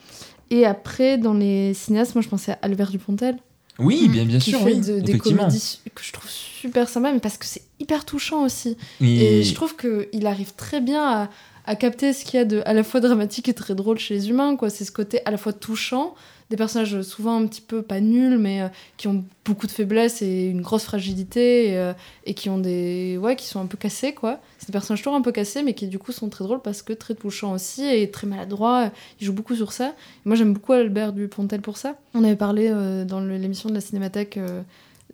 Et 0.49 0.65
après, 0.65 1.17
dans 1.17 1.33
les 1.33 1.73
cinéastes, 1.73 2.13
moi 2.15 2.21
je 2.21 2.29
pensais 2.29 2.51
à 2.53 2.59
Albert 2.61 2.91
Dupontel, 2.91 3.37
Oui, 3.79 4.07
bien, 4.09 4.25
bien 4.25 4.37
qui 4.39 4.51
sûr, 4.51 4.59
fait 4.59 4.73
oui, 4.73 4.79
de- 4.81 4.99
des 4.99 5.17
comédies 5.17 5.79
que 5.95 6.03
je 6.03 6.11
trouve 6.13 6.29
super 6.29 6.87
sympa, 6.89 7.11
mais 7.11 7.19
parce 7.19 7.37
que 7.37 7.45
c'est 7.45 7.63
hyper 7.79 8.05
touchant 8.05 8.43
aussi. 8.43 8.77
Et- 9.01 9.39
Et 9.39 9.43
je 9.43 9.53
trouve 9.55 9.75
qu'il 9.75 10.27
arrive 10.27 10.53
très 10.55 10.81
bien 10.81 11.03
à, 11.03 11.29
à 11.65 11.75
capter 11.75 12.11
ce 12.13 12.25
qu'il 12.25 12.37
y 12.37 12.41
a 12.41 12.45
de 12.45 12.61
à 12.65 12.73
la 12.73 12.83
fois 12.83 12.99
dramatique 12.99 13.47
et 13.49 13.53
très 13.53 13.73
drôle 13.75 13.97
chez 13.97 14.13
les 14.15 14.29
humains. 14.29 14.55
quoi. 14.57 14.69
C'est 14.69 14.83
ce 14.85 14.91
côté 14.91 15.21
à 15.25 15.31
la 15.31 15.37
fois 15.37 15.53
touchant, 15.53 16.13
des 16.49 16.57
personnages 16.57 17.01
souvent 17.01 17.39
un 17.41 17.47
petit 17.47 17.61
peu 17.61 17.81
pas 17.81 18.01
nuls, 18.01 18.37
mais 18.37 18.61
euh, 18.61 18.67
qui 18.97 19.07
ont 19.07 19.23
beaucoup 19.45 19.67
de 19.67 19.71
faiblesses 19.71 20.21
et 20.21 20.47
une 20.47 20.61
grosse 20.61 20.83
fragilité, 20.83 21.69
et, 21.69 21.77
euh, 21.77 21.93
et 22.25 22.33
qui 22.33 22.49
ont 22.49 22.57
des. 22.59 23.17
Ouais, 23.21 23.35
qui 23.37 23.45
sont 23.47 23.61
un 23.61 23.65
peu 23.67 23.77
cassés, 23.77 24.13
quoi. 24.13 24.39
C'est 24.61 24.67
des 24.67 24.73
personnages 24.73 24.99
toujours 25.01 25.15
un 25.15 25.21
peu 25.21 25.31
cassés, 25.31 25.63
mais 25.63 25.73
qui 25.73 25.87
du 25.87 25.97
coup 25.97 26.11
sont 26.11 26.29
très 26.29 26.43
drôles 26.43 26.61
parce 26.61 26.83
que 26.83 26.93
très 26.93 27.15
touchants 27.15 27.51
aussi 27.53 27.83
et 27.83 28.11
très 28.11 28.27
maladroits. 28.27 28.91
Ils 29.19 29.25
jouent 29.25 29.33
beaucoup 29.33 29.55
sur 29.55 29.71
ça. 29.73 29.95
Moi 30.23 30.35
j'aime 30.35 30.53
beaucoup 30.53 30.73
Albert 30.73 31.13
Dupontel 31.13 31.61
pour 31.61 31.77
ça. 31.77 31.95
On 32.13 32.23
avait 32.23 32.35
parlé 32.35 32.69
euh, 32.69 33.03
dans 33.03 33.19
l'émission 33.21 33.69
de 33.69 33.73
la 33.73 33.81
Cinémathèque 33.81 34.37
euh, 34.37 34.61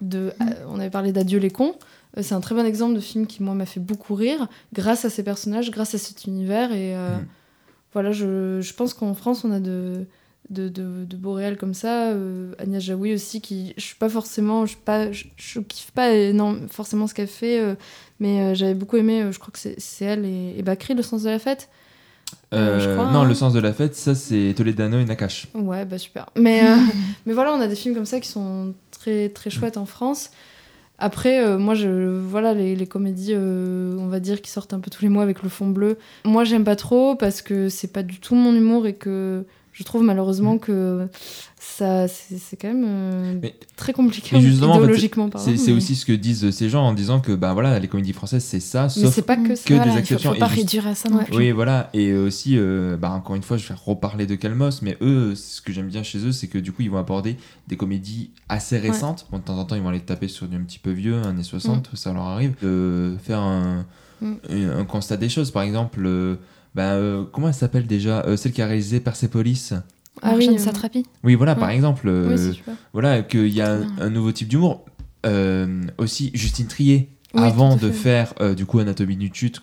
de. 0.01 0.33
euh, 0.41 0.45
on 0.67 0.79
avait 0.81 0.89
parlé 0.89 1.13
d'Adieu 1.13 1.39
les 1.39 1.49
cons. 1.49 1.75
C'est 2.19 2.35
un 2.35 2.41
très 2.41 2.55
bon 2.55 2.65
exemple 2.65 2.93
de 2.95 2.99
film 2.99 3.25
qui, 3.25 3.41
moi, 3.41 3.53
m'a 3.53 3.65
fait 3.65 3.79
beaucoup 3.79 4.15
rire 4.15 4.47
grâce 4.73 5.05
à 5.05 5.09
ces 5.09 5.23
personnages, 5.23 5.71
grâce 5.71 5.95
à 5.95 5.97
cet 5.97 6.25
univers. 6.25 6.73
Et 6.73 6.93
Mm. 6.95 7.25
voilà, 7.93 8.11
je, 8.11 8.59
je 8.61 8.73
pense 8.73 8.93
qu'en 8.93 9.13
France, 9.13 9.45
on 9.45 9.51
a 9.51 9.59
de, 9.59 10.05
de, 10.49 10.67
de, 10.69 11.27
réels 11.27 11.57
comme 11.57 11.73
ça. 11.73 12.09
Euh, 12.11 12.53
Agnès 12.59 12.81
Jaoui 12.83 13.13
aussi, 13.13 13.39
qui 13.41 13.73
je 13.77 13.83
suis 13.83 13.95
pas 13.95 14.09
forcément, 14.09 14.65
je, 14.65 14.71
suis 14.71 14.81
pas, 14.83 15.11
je, 15.11 15.25
je 15.35 15.59
kiffe 15.59 15.91
pas 15.91 16.11
énorme- 16.13 16.67
forcément 16.69 17.05
ce 17.07 17.13
qu'elle 17.13 17.27
fait, 17.27 17.59
euh, 17.59 17.75
mais 18.19 18.41
euh, 18.41 18.55
j'avais 18.55 18.73
beaucoup 18.73 18.97
aimé, 18.97 19.21
euh, 19.21 19.31
je 19.31 19.39
crois 19.39 19.51
que 19.51 19.59
c'est 19.59 20.05
elle 20.05 20.25
et, 20.25 20.55
et 20.57 20.63
Bakri, 20.63 20.93
Le 20.93 21.01
sens 21.01 21.23
de 21.23 21.29
la 21.29 21.39
fête. 21.39 21.69
Euh, 22.53 22.79
je 22.79 22.89
crois, 22.93 23.11
non, 23.11 23.19
hein. 23.21 23.27
le 23.27 23.33
sens 23.33 23.53
de 23.53 23.59
la 23.59 23.73
fête, 23.73 23.95
ça 23.95 24.15
c'est 24.15 24.53
Toledano 24.55 24.99
et 24.99 25.05
Nakash. 25.05 25.47
Ouais, 25.53 25.85
bah 25.85 25.97
super. 25.97 26.27
Mais, 26.37 26.63
euh, 26.63 26.75
mais 27.25 27.33
voilà, 27.33 27.53
on 27.53 27.59
a 27.59 27.67
des 27.67 27.75
films 27.75 27.93
comme 27.93 28.05
ça 28.05 28.19
qui 28.19 28.29
sont 28.29 28.73
très, 28.91 29.29
très 29.29 29.49
chouettes 29.49 29.77
en 29.77 29.85
France. 29.85 30.31
Après, 30.97 31.43
euh, 31.43 31.57
moi, 31.57 31.75
je, 31.75 32.19
voilà, 32.19 32.53
les, 32.53 32.75
les 32.75 32.87
comédies, 32.87 33.35
on 33.35 34.07
va 34.07 34.19
dire, 34.19 34.41
qui 34.41 34.49
sortent 34.49 34.73
un 34.73 34.79
peu 34.79 34.89
tous 34.89 35.03
les 35.03 35.09
mois 35.09 35.23
avec 35.23 35.43
le 35.43 35.49
fond 35.49 35.67
bleu. 35.67 35.97
Moi, 36.25 36.43
j'aime 36.43 36.63
pas 36.63 36.75
trop 36.75 37.15
parce 37.15 37.41
que 37.41 37.69
c'est 37.69 37.91
pas 37.91 38.03
du 38.03 38.19
tout 38.19 38.35
mon 38.35 38.55
humour 38.55 38.87
et 38.87 38.95
que 38.95 39.45
je 39.77 39.83
trouve 39.83 40.01
malheureusement 40.03 40.57
que 40.57 41.07
ça, 41.59 42.07
c'est 42.07 42.37
c'est 42.39 42.57
quand 42.57 42.67
même 42.69 42.85
euh, 42.87 43.33
Mais- 43.41 43.55
très 43.75 43.93
compliqué 43.93 44.29
mais 44.35 44.41
justement, 44.41 44.71
en 44.71 44.73
fait, 44.77 44.79
idéologiquement. 44.85 45.29
C'est 45.37 45.55
c'est 45.57 45.71
mais- 45.71 45.77
aussi 45.77 45.95
ce 45.95 46.05
que 46.05 46.13
disent 46.13 46.49
ces 46.49 46.69
gens 46.69 46.83
en 46.83 46.93
disant 46.93 47.19
que 47.19 47.31
bah 47.33 47.53
voilà, 47.53 47.77
les 47.77 47.87
comédies 47.87 48.13
françaises 48.13 48.43
c'est 48.43 48.59
ça, 48.59 48.83
Mais 48.95 49.03
sauf 49.03 49.13
c'est 49.13 49.21
pas 49.21 49.35
que 49.37 49.53
ça. 49.55 49.63
que 49.67 49.73
Voilà, 49.75 49.83
des 49.85 49.89
il 49.89 49.93
faut- 49.93 49.99
exceptions. 49.99 50.33
Faut, 50.33 50.39
pas 50.39 50.47
juste- 50.47 50.57
réduire 50.61 50.87
à 50.87 50.95
ça 50.95 51.09
non 51.09 51.17
Ouais. 51.19 51.25
plus. 51.25 51.37
Oui, 51.37 51.51
voilà. 51.51 51.89
Et 51.93 52.13
aussi, 52.13 52.55
euh, 52.57 52.97
bah, 52.97 53.11
encore 53.11 53.35
une 53.35 53.43
fois, 53.43 53.57
je 53.57 53.67
vais 53.67 53.75
reparler 53.75 54.25
de 54.25 54.33
Calmos, 54.35 54.81
mais 54.81 54.97
eux, 55.01 55.35
ce 55.35 55.61
que 55.61 55.71
j'aime 55.71 55.87
bien 55.87 56.01
chez 56.03 56.19
eux, 56.25 56.31
c'est 56.31 56.47
que 56.47 56.57
du 56.57 56.71
coup, 56.71 56.81
ils 56.81 56.89
vont 56.91 56.97
aborder 56.97 57.37
des 57.67 57.77
comédies 57.77 58.31
assez 58.49 58.79
récentes. 58.79 59.27
Bon, 59.31 59.37
de 59.37 59.43
temps 59.43 59.57
en 59.59 59.65
temps, 59.65 59.75
ils 59.75 59.81
vont 59.83 59.89
aller 59.89 59.99
taper 59.99 60.27
sur 60.27 60.47
du 60.47 60.55
un 60.55 60.61
petit 60.61 60.79
peu 60.79 60.91
vieux, 60.91 61.21
années 61.23 61.43
60, 61.43 61.89
ça 61.93 62.13
leur 62.13 62.23
arrive, 62.23 62.53
de 62.63 63.15
faire 63.23 63.39
un, 63.39 63.85
Mm. 64.21 64.33
un, 64.49 64.79
un 64.79 64.85
constat 64.85 65.17
des 65.17 65.29
choses. 65.29 65.51
Par 65.51 65.61
exemple, 65.61 66.01
euh, 66.05 66.37
bah, 66.77 66.93
euh, 66.93 67.23
comment 67.33 67.47
elle 67.47 67.53
s'appelle 67.55 67.87
déjà? 67.87 68.23
Euh, 68.27 68.37
Celle 68.37 68.51
qui 68.51 68.61
a 68.61 68.67
réalisé 68.67 68.99
Persepolis? 68.99 69.73
Ah 70.21 70.33
oui, 70.37 70.47
euh, 70.51 70.57
Satrapi. 70.59 71.03
Oui, 71.23 71.33
voilà, 71.33 71.55
par 71.55 71.71
exemple, 71.71 72.07
euh, 72.07 72.35
Oui, 72.37 72.61
voilà, 72.93 73.23
qu'il 73.23 73.47
y 73.47 73.61
a 73.61 73.73
un, 73.73 73.87
un 73.99 74.09
nouveau 74.11 74.31
type 74.31 74.47
d'humour. 74.47 74.85
Euh, 75.25 75.81
aussi, 75.97 76.29
Justine 76.35 76.67
Trier. 76.67 77.09
Oui, 77.37 77.43
avant 77.43 77.75
de 77.75 77.89
fait. 77.91 77.93
faire 77.93 78.33
euh, 78.41 78.55
du 78.55 78.65
coup 78.65 78.79
Anatomie 78.79 79.15
d'une 79.15 79.33
chute 79.33 79.61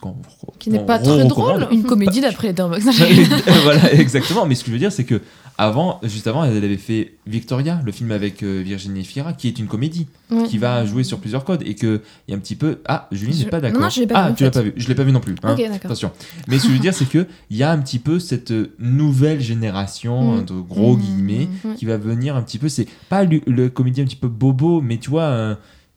Qui 0.59 0.69
n'est 0.69 0.79
pas 0.85 0.97
très 0.99 1.25
drôle. 1.25 1.67
Une 1.71 1.83
comédie 1.83 2.21
d'après 2.21 2.53
voilà, 3.63 3.93
exactement. 3.93 4.45
Mais 4.45 4.55
ce 4.55 4.63
que 4.63 4.67
je 4.67 4.73
veux 4.73 4.79
dire, 4.79 4.91
c'est 4.91 5.03
que 5.03 5.21
avant, 5.57 5.99
juste 6.03 6.27
avant, 6.27 6.43
elle 6.43 6.57
avait 6.57 6.75
fait 6.77 7.13
Victoria, 7.27 7.79
le 7.85 7.91
film 7.93 8.11
avec 8.11 8.43
euh, 8.43 8.61
Virginie 8.63 9.05
Fira, 9.05 9.31
qui 9.33 9.47
est 9.47 9.57
une 9.59 9.67
comédie, 9.67 10.07
Ouais. 10.31 10.47
qui 10.47 10.57
va 10.57 10.83
jouer 10.85 11.03
sur 11.03 11.19
plusieurs 11.19 11.45
codes 11.45 11.61
et 11.65 11.75
que 11.75 12.01
il 12.27 12.31
y 12.31 12.33
a 12.33 12.37
un 12.37 12.39
petit 12.39 12.55
peu. 12.55 12.79
Ah, 12.87 13.07
Julie 13.11 13.33
Je- 13.33 13.43
n'est 13.43 13.49
pas 13.49 13.61
d'accord. 13.61 13.79
non, 13.81 13.89
je 13.89 13.99
l'ai 14.01 14.07
pas 14.07 14.23
ah, 14.23 14.29
vu, 14.29 14.35
tu 14.35 14.43
l'as 14.43 14.49
pas 14.51 14.61
vu. 14.63 14.73
Je 14.75 14.87
l'ai 14.87 14.95
pas 14.95 15.03
vu 15.03 15.11
non 15.11 15.19
plus. 15.19 15.35
hein. 15.43 15.51
Ok, 15.53 15.59
d'accord. 15.59 15.79
Attention. 15.85 16.11
Mais 16.47 16.57
ce 16.57 16.63
que 16.63 16.69
je 16.69 16.73
veux 16.73 16.79
dire, 16.79 16.93
c'est 16.95 17.07
que 17.07 17.27
il 17.51 17.57
y 17.57 17.63
a 17.63 17.71
un 17.71 17.77
petit 17.77 17.99
peu 17.99 18.19
cette 18.19 18.51
euh, 18.51 18.73
nouvelle 18.79 19.39
génération 19.39 20.37
Mm. 20.37 20.45
de 20.45 20.53
gros 20.55 20.95
Mm. 20.97 20.99
guillemets 21.01 21.47
Ouais. 21.63 21.75
qui 21.77 21.85
va 21.85 21.97
venir 21.97 22.35
un 22.35 22.41
petit 22.41 22.57
peu. 22.57 22.69
C'est 22.69 22.87
pas 23.09 23.23
le, 23.23 23.39
le 23.45 23.69
comédien 23.69 24.03
un 24.03 24.07
petit 24.07 24.15
peu 24.15 24.27
bobo, 24.27 24.81
mais 24.81 24.97
tu 24.97 25.09
vois. 25.09 25.23
euh, 25.23 25.55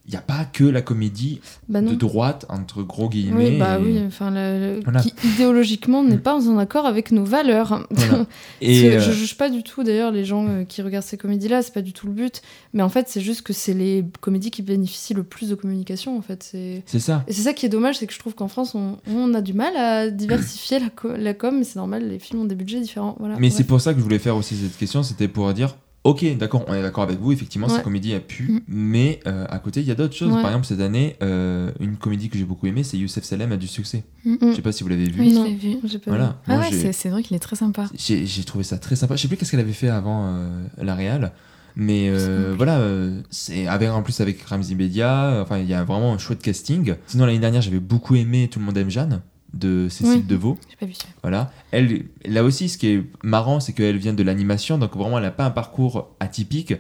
il 0.09 0.13
n'y 0.13 0.17
a 0.17 0.23
pas 0.23 0.47
que 0.51 0.65
la 0.65 0.81
comédie 0.81 1.41
Bah 1.69 1.83
de 1.83 1.95
droite, 1.95 2.47
entre 2.49 2.83
gros 2.83 3.11
guillemets. 3.11 3.51
Oui, 3.51 3.59
bah 3.59 3.79
et- 3.79 3.83
oui, 3.85 4.01
enfin, 4.07 4.31
le- 4.31 4.77
le- 4.77 4.81
Voilà. 4.83 5.01
qui 5.01 5.13
idéologiquement 5.23 6.03
n'est 6.03 6.17
Mm. 6.17 6.21
pas 6.23 6.35
en 6.49 6.57
accord 6.57 6.87
avec 6.87 7.13
nos 7.13 7.25
valeurs. 7.25 7.87
Voilà. 7.91 8.27
Et 8.63 8.89
euh, 8.89 9.01
Je 9.01 9.13
juge 9.13 9.37
pas 9.37 9.51
du 9.51 9.63
tout 9.63 9.85
d'ailleurs 9.85 10.11
les 10.11 10.25
gens 10.25 10.47
euh, 10.49 10.65
qui 10.65 10.81
regardent 10.81 11.05
ces 11.05 11.19
comédies-là, 11.19 11.61
c'est 11.63 11.75
pas 11.75 11.83
du 11.83 11.93
tout 11.93 12.07
le 12.07 12.15
but. 12.15 12.41
Mais 12.73 12.83
en 12.83 12.89
fait, 12.89 13.07
c'est 13.09 13.21
juste 13.21 13.43
que 13.43 13.53
c'est 13.53 13.75
les 13.75 14.05
comédies 14.23 14.51
qui 14.51 14.63
bénéficient 14.63 15.13
le 15.15 15.23
plus 15.25 15.51
de 15.51 15.55
communication. 15.55 16.17
En 16.17 16.23
fait, 16.23 16.43
c'est 16.43 16.99
ça. 16.99 17.23
et 17.29 17.33
c'est 17.35 17.43
ça 17.43 17.53
qui 17.53 17.67
est 17.67 17.69
dommage, 17.69 17.99
c'est 17.99 18.07
que 18.07 18.15
je 18.15 18.19
trouve 18.19 18.35
qu'en 18.35 18.49
France, 18.49 18.75
on, 18.75 18.97
on 19.15 19.35
a 19.35 19.43
du 19.43 19.53
mal 19.53 19.77
à 19.77 20.09
diversifier 20.11 20.79
la, 20.79 20.89
co- 20.89 21.15
la 21.17 21.35
com. 21.35 21.57
Mais 21.59 21.65
c'est 21.65 21.77
normal, 21.77 22.09
les 22.09 22.19
films 22.19 22.41
ont 22.41 22.45
des 22.47 22.55
budgets 22.55 22.81
différents. 22.81 23.15
Voilà. 23.19 23.37
Mais 23.39 23.51
c'est 23.51 23.65
pour 23.65 23.81
ça 23.83 23.93
que 23.93 23.99
je 23.99 24.05
voulais 24.05 24.19
faire 24.19 24.37
aussi 24.37 24.57
cette 24.57 24.77
question, 24.79 25.03
c'était 25.03 25.29
pour 25.29 25.53
dire, 25.53 25.77
ok, 26.09 26.37
d'accord, 26.39 26.65
on 26.69 26.75
est 26.75 26.83
d'accord 26.83 27.05
avec 27.05 27.19
vous, 27.21 27.33
effectivement, 27.33 27.67
Ouais. 27.67 27.75
cette 27.75 27.83
comédie 27.85 28.15
a 28.15 28.21
pu, 28.21 28.45
Mm. 28.51 28.61
mais 28.69 29.21
euh, 29.27 29.45
à 29.49 29.59
côté, 29.59 29.81
il 29.81 29.87
y 29.87 29.91
a 29.91 29.95
d'autres 29.95 30.15
choses. 30.15 30.29
Ouais. 30.33 30.41
Par 30.43 30.51
exemple, 30.51 30.67
cette 30.67 30.81
année, 30.81 31.17
euh, 31.23 31.71
une 31.81 31.97
comédie 31.97 32.29
que 32.29 32.39
j'ai 32.39 32.45
beaucoup 32.45 32.67
aimée, 32.67 32.83
c'est 32.83 32.97
Youssef 32.97 33.25
Salem 33.25 33.53
a 33.53 33.57
du 33.57 33.67
succès. 33.69 34.05
Mm. 34.25 34.37
Je 34.51 34.55
sais 34.57 34.63
pas 34.63 34.73
si 34.73 34.83
vous 34.83 34.89
l'avez 34.89 35.09
vu. 35.09 35.21
Oui, 35.21 35.35
je 35.35 35.45
l'ai 35.45 35.55
vu. 35.55 35.77
Pas 35.99 36.11
Voilà. 36.11 36.37
Ah 36.47 36.57
Moi, 36.57 36.69
ouais, 36.69 36.93
c'est- 36.93 37.09
vrai 37.09 37.23
qu'il 37.23 37.37
est 37.37 37.41
très 37.41 37.57
sympa. 37.57 37.87
j'ai 37.97 38.27
trouvé 38.45 38.65
ça 38.65 38.79
très 38.79 38.97
sympa. 38.97 39.17
Je 39.17 39.23
sais 39.23 39.29
plus 39.29 39.37
qu'est-ce 39.37 39.51
qu'elle 39.51 39.61
avait 39.61 39.73
fait 39.73 39.89
avant 39.89 40.27
euh, 40.35 40.63
la 40.83 40.95
Réal. 40.95 41.33
Mais 41.81 42.09
euh, 42.09 42.55
voilà, 42.57 42.79
euh, 42.79 43.21
c'est 43.31 43.69
avec 43.69 43.89
en 43.91 44.03
plus 44.03 44.21
avec 44.21 44.43
Ramzi 44.43 44.75
Bedia, 44.75 45.39
enfin 45.43 45.59
il 45.59 45.69
y 45.69 45.75
a 45.75 45.85
vraiment 45.85 46.13
un 46.13 46.19
chouette 46.19 46.43
casting. 46.43 46.95
Sinon 47.07 47.25
l'année 47.27 47.39
dernière 47.39 47.63
j'avais 47.63 47.79
beaucoup 47.79 48.17
aimé 48.17 48.49
Tout 48.51 48.59
le 48.59 48.65
monde 48.65 48.77
aime 48.77 48.91
Jeanne 48.91 49.21
de 49.55 49.89
Cécile 49.89 50.17
Oui. 50.19 50.23
Deveau. 50.23 50.59
J'ai 50.69 50.77
pas 50.77 50.87
vu 50.87 50.95
ça. 50.95 51.07
Voilà. 51.23 51.51
Elle, 51.71 52.05
là 52.27 52.45
aussi, 52.45 52.69
ce 52.69 52.79
qui 52.79 52.89
est 52.89 53.03
marrant, 53.23 53.61
c'est 53.61 53.73
qu'elle 53.73 53.97
vient 53.97 54.13
de 54.15 54.23
l'animation, 54.23 54.79
donc 54.79 54.97
vraiment, 54.97 55.19
elle 55.19 55.25
n'a 55.25 55.31
pas 55.31 55.45
un 55.47 55.51
parcours 55.51 56.11
atypique. 56.21 56.75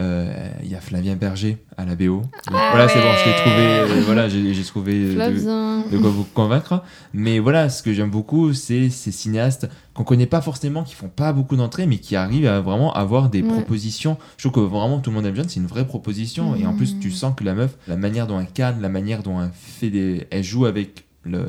Euh, 0.00 0.50
Il 0.62 0.70
y 0.70 0.74
a 0.74 0.80
Flavien 0.80 1.16
Berger 1.16 1.58
à 1.76 1.84
la 1.84 1.94
BO. 1.96 2.22
Donc, 2.22 2.30
Ah 2.54 2.68
voilà, 2.70 2.88
c'est 2.88 2.98
bon, 3.00 3.08
je 3.12 3.28
l'ai 3.28 3.36
trouvé. 3.36 3.66
euh, 3.98 4.02
voilà, 4.06 4.26
j'ai 4.26 4.62
trouvé 4.62 4.92
euh, 4.94 5.82
de, 5.90 5.98
quoi 5.98 6.08
vous 6.08 6.24
convaincre. 6.24 6.82
Mais 7.12 7.40
voilà, 7.40 7.68
ce 7.68 7.82
que 7.82 7.92
j'aime 7.92 8.08
beaucoup, 8.08 8.54
c'est 8.54 8.88
ces 8.88 9.12
cinéastes 9.12 9.68
qu'on 9.92 10.04
connaît 10.04 10.24
pas 10.24 10.40
forcément, 10.40 10.82
qui 10.82 10.94
font 10.94 11.10
pas 11.10 11.34
beaucoup 11.34 11.56
d'entrées, 11.56 11.86
mais 11.86 11.98
qui 11.98 12.16
arrivent 12.16 12.46
à 12.46 12.62
vraiment 12.62 12.94
avoir 12.94 13.28
des 13.28 13.42
Ouais. 13.42 13.48
propositions. 13.48 14.16
Je 14.38 14.48
trouve 14.48 14.64
que 14.64 14.66
vraiment 14.70 14.98
tout 15.00 15.10
le 15.10 15.16
monde 15.16 15.26
aime 15.26 15.34
bien, 15.34 15.44
c'est 15.46 15.60
une 15.60 15.66
vraie 15.66 15.86
proposition. 15.86 16.56
Et 16.56 16.64
en 16.64 16.72
plus, 16.74 16.98
tu 16.98 17.08
Mhm. 17.08 17.12
sens 17.14 17.34
que 17.36 17.44
la 17.44 17.52
meuf, 17.54 17.76
la 17.86 17.96
manière 17.96 18.26
dont 18.26 18.40
elle 18.40 18.46
cadre, 18.46 18.80
la 18.80 18.88
manière 18.88 19.22
dont 19.22 19.42
elle 19.42 19.50
fait 19.52 19.90
des, 19.90 20.26
elle 20.30 20.42
joue 20.44 20.64
avec 20.64 21.04
le 21.24 21.44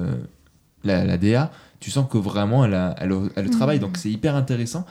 la, 0.84 1.06
la 1.06 1.18
DA, 1.18 1.52
tu 1.80 1.92
sens 1.92 2.06
que 2.10 2.18
vraiment 2.18 2.66
elle 2.66 2.74
a, 2.74 2.96
elle, 3.00 3.12
a- 3.12 3.22
elle 3.36 3.40
a 3.40 3.42
le 3.44 3.50
travail. 3.50 3.80
Donc 3.80 3.98
c'est 3.98 4.10
hyper 4.10 4.36
intéressant. 4.36 4.86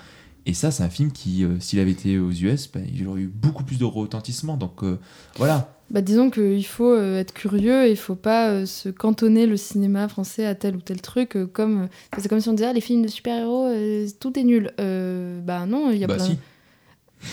Et 0.45 0.55
ça, 0.55 0.73
c'est 0.73 0.83
un 0.83 0.89
film 0.91 1.13
qui, 1.13 1.45
euh, 1.45 1.61
s'il 1.61 1.79
avait 1.79 1.93
été 1.93 2.19
aux 2.19 2.33
US, 2.33 2.69
ben, 2.73 2.85
il 2.93 3.07
aurait 3.07 3.21
eu 3.21 3.29
beaucoup 3.33 3.63
plus 3.63 3.79
de 3.79 3.85
retentissement. 3.85 4.57
Donc 4.57 4.83
euh, 4.83 4.99
voilà. 5.37 5.69
Bah, 5.91 6.01
disons 6.01 6.31
qu'il 6.31 6.65
faut 6.67 6.91
euh, 6.93 7.21
être 7.21 7.33
curieux 7.35 7.85
et 7.87 7.91
il 7.91 7.97
faut 7.97 8.15
pas 8.17 8.65
se 8.67 8.89
cantonner 8.89 9.47
le 9.47 9.57
cinéma 9.57 10.09
français 10.09 10.45
à 10.47 10.55
tel 10.55 10.75
ou 10.75 10.81
tel 10.81 11.01
truc. 11.01 11.37
comme 11.53 11.89
c'est 12.19 12.29
comme 12.29 12.41
si 12.41 12.49
on 12.49 12.55
disait 12.55 12.69
ah, 12.69 12.73
les 12.73 12.81
films 12.81 13.03
de 13.03 13.09
super-héros, 13.09 13.69
tout 14.19 14.37
est 14.39 14.43
nul. 14.45 14.73
Bah 14.79 15.67
non, 15.67 15.91
il 15.93 15.99
y 15.99 16.05
a 16.05 16.07
Bah 16.09 16.15
plein. 16.17 16.25
si. 16.25 16.39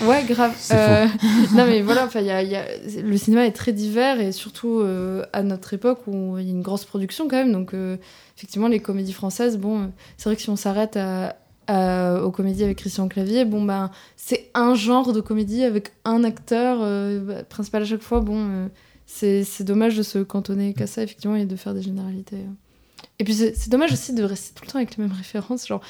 Ouais, 0.03 0.23
grave. 0.27 0.53
Euh, 0.71 1.07
non, 1.55 1.65
mais 1.65 1.81
voilà, 1.81 2.05
enfin, 2.05 2.21
y 2.21 2.29
a- 2.29 2.43
y 2.43 2.55
a- 2.55 2.65
le 3.01 3.17
cinéma 3.17 3.45
est 3.47 3.53
très 3.53 3.73
divers 3.73 4.19
et 4.21 4.31
surtout 4.31 4.81
euh, 4.81 5.23
à 5.33 5.41
notre 5.41 5.73
époque 5.73 6.01
où 6.05 6.37
il 6.37 6.45
y 6.45 6.49
a 6.49 6.51
une 6.51 6.61
grosse 6.61 6.85
production 6.85 7.27
quand 7.27 7.37
même. 7.37 7.51
Donc, 7.51 7.73
euh, 7.73 7.97
effectivement, 8.39 8.69
les 8.69 8.79
comédies 8.79 9.11
françaises, 9.13 9.57
bon, 9.57 9.81
euh, 9.81 9.85
c'est 10.17 10.29
vrai 10.29 10.35
que 10.37 10.41
si 10.41 10.49
on 10.49 10.55
s'arrête 10.55 10.95
à, 10.95 11.35
à- 11.67 12.21
aux 12.23 12.31
comédies 12.31 12.63
avec 12.63 12.77
Christian 12.77 13.07
Clavier, 13.09 13.43
bon, 13.43 13.63
ben, 13.65 13.91
c'est 14.15 14.49
un 14.53 14.75
genre 14.75 15.11
de 15.11 15.19
comédie 15.21 15.63
avec 15.63 15.91
un 16.05 16.23
acteur 16.23 16.79
euh, 16.81 17.43
principal 17.43 17.83
à 17.83 17.85
chaque 17.85 18.01
fois. 18.01 18.21
Bon, 18.21 18.37
euh, 18.49 18.67
c'est 19.05 19.43
c'est 19.43 19.63
dommage 19.65 19.97
de 19.97 20.03
se 20.03 20.19
cantonner 20.19 20.73
qu'à 20.73 20.87
ça, 20.87 21.03
effectivement, 21.03 21.35
et 21.35 21.45
de 21.45 21.55
faire 21.57 21.73
des 21.73 21.81
généralités. 21.81 22.37
euh. 22.37 23.03
Et 23.19 23.23
puis, 23.25 23.33
c'est 23.33 23.69
dommage 23.69 23.91
aussi 23.91 24.13
de 24.13 24.23
rester 24.23 24.53
tout 24.55 24.63
le 24.65 24.71
temps 24.71 24.77
avec 24.77 24.95
les 24.95 25.03
mêmes 25.03 25.11
références. 25.15 25.67
Genre, 25.67 25.81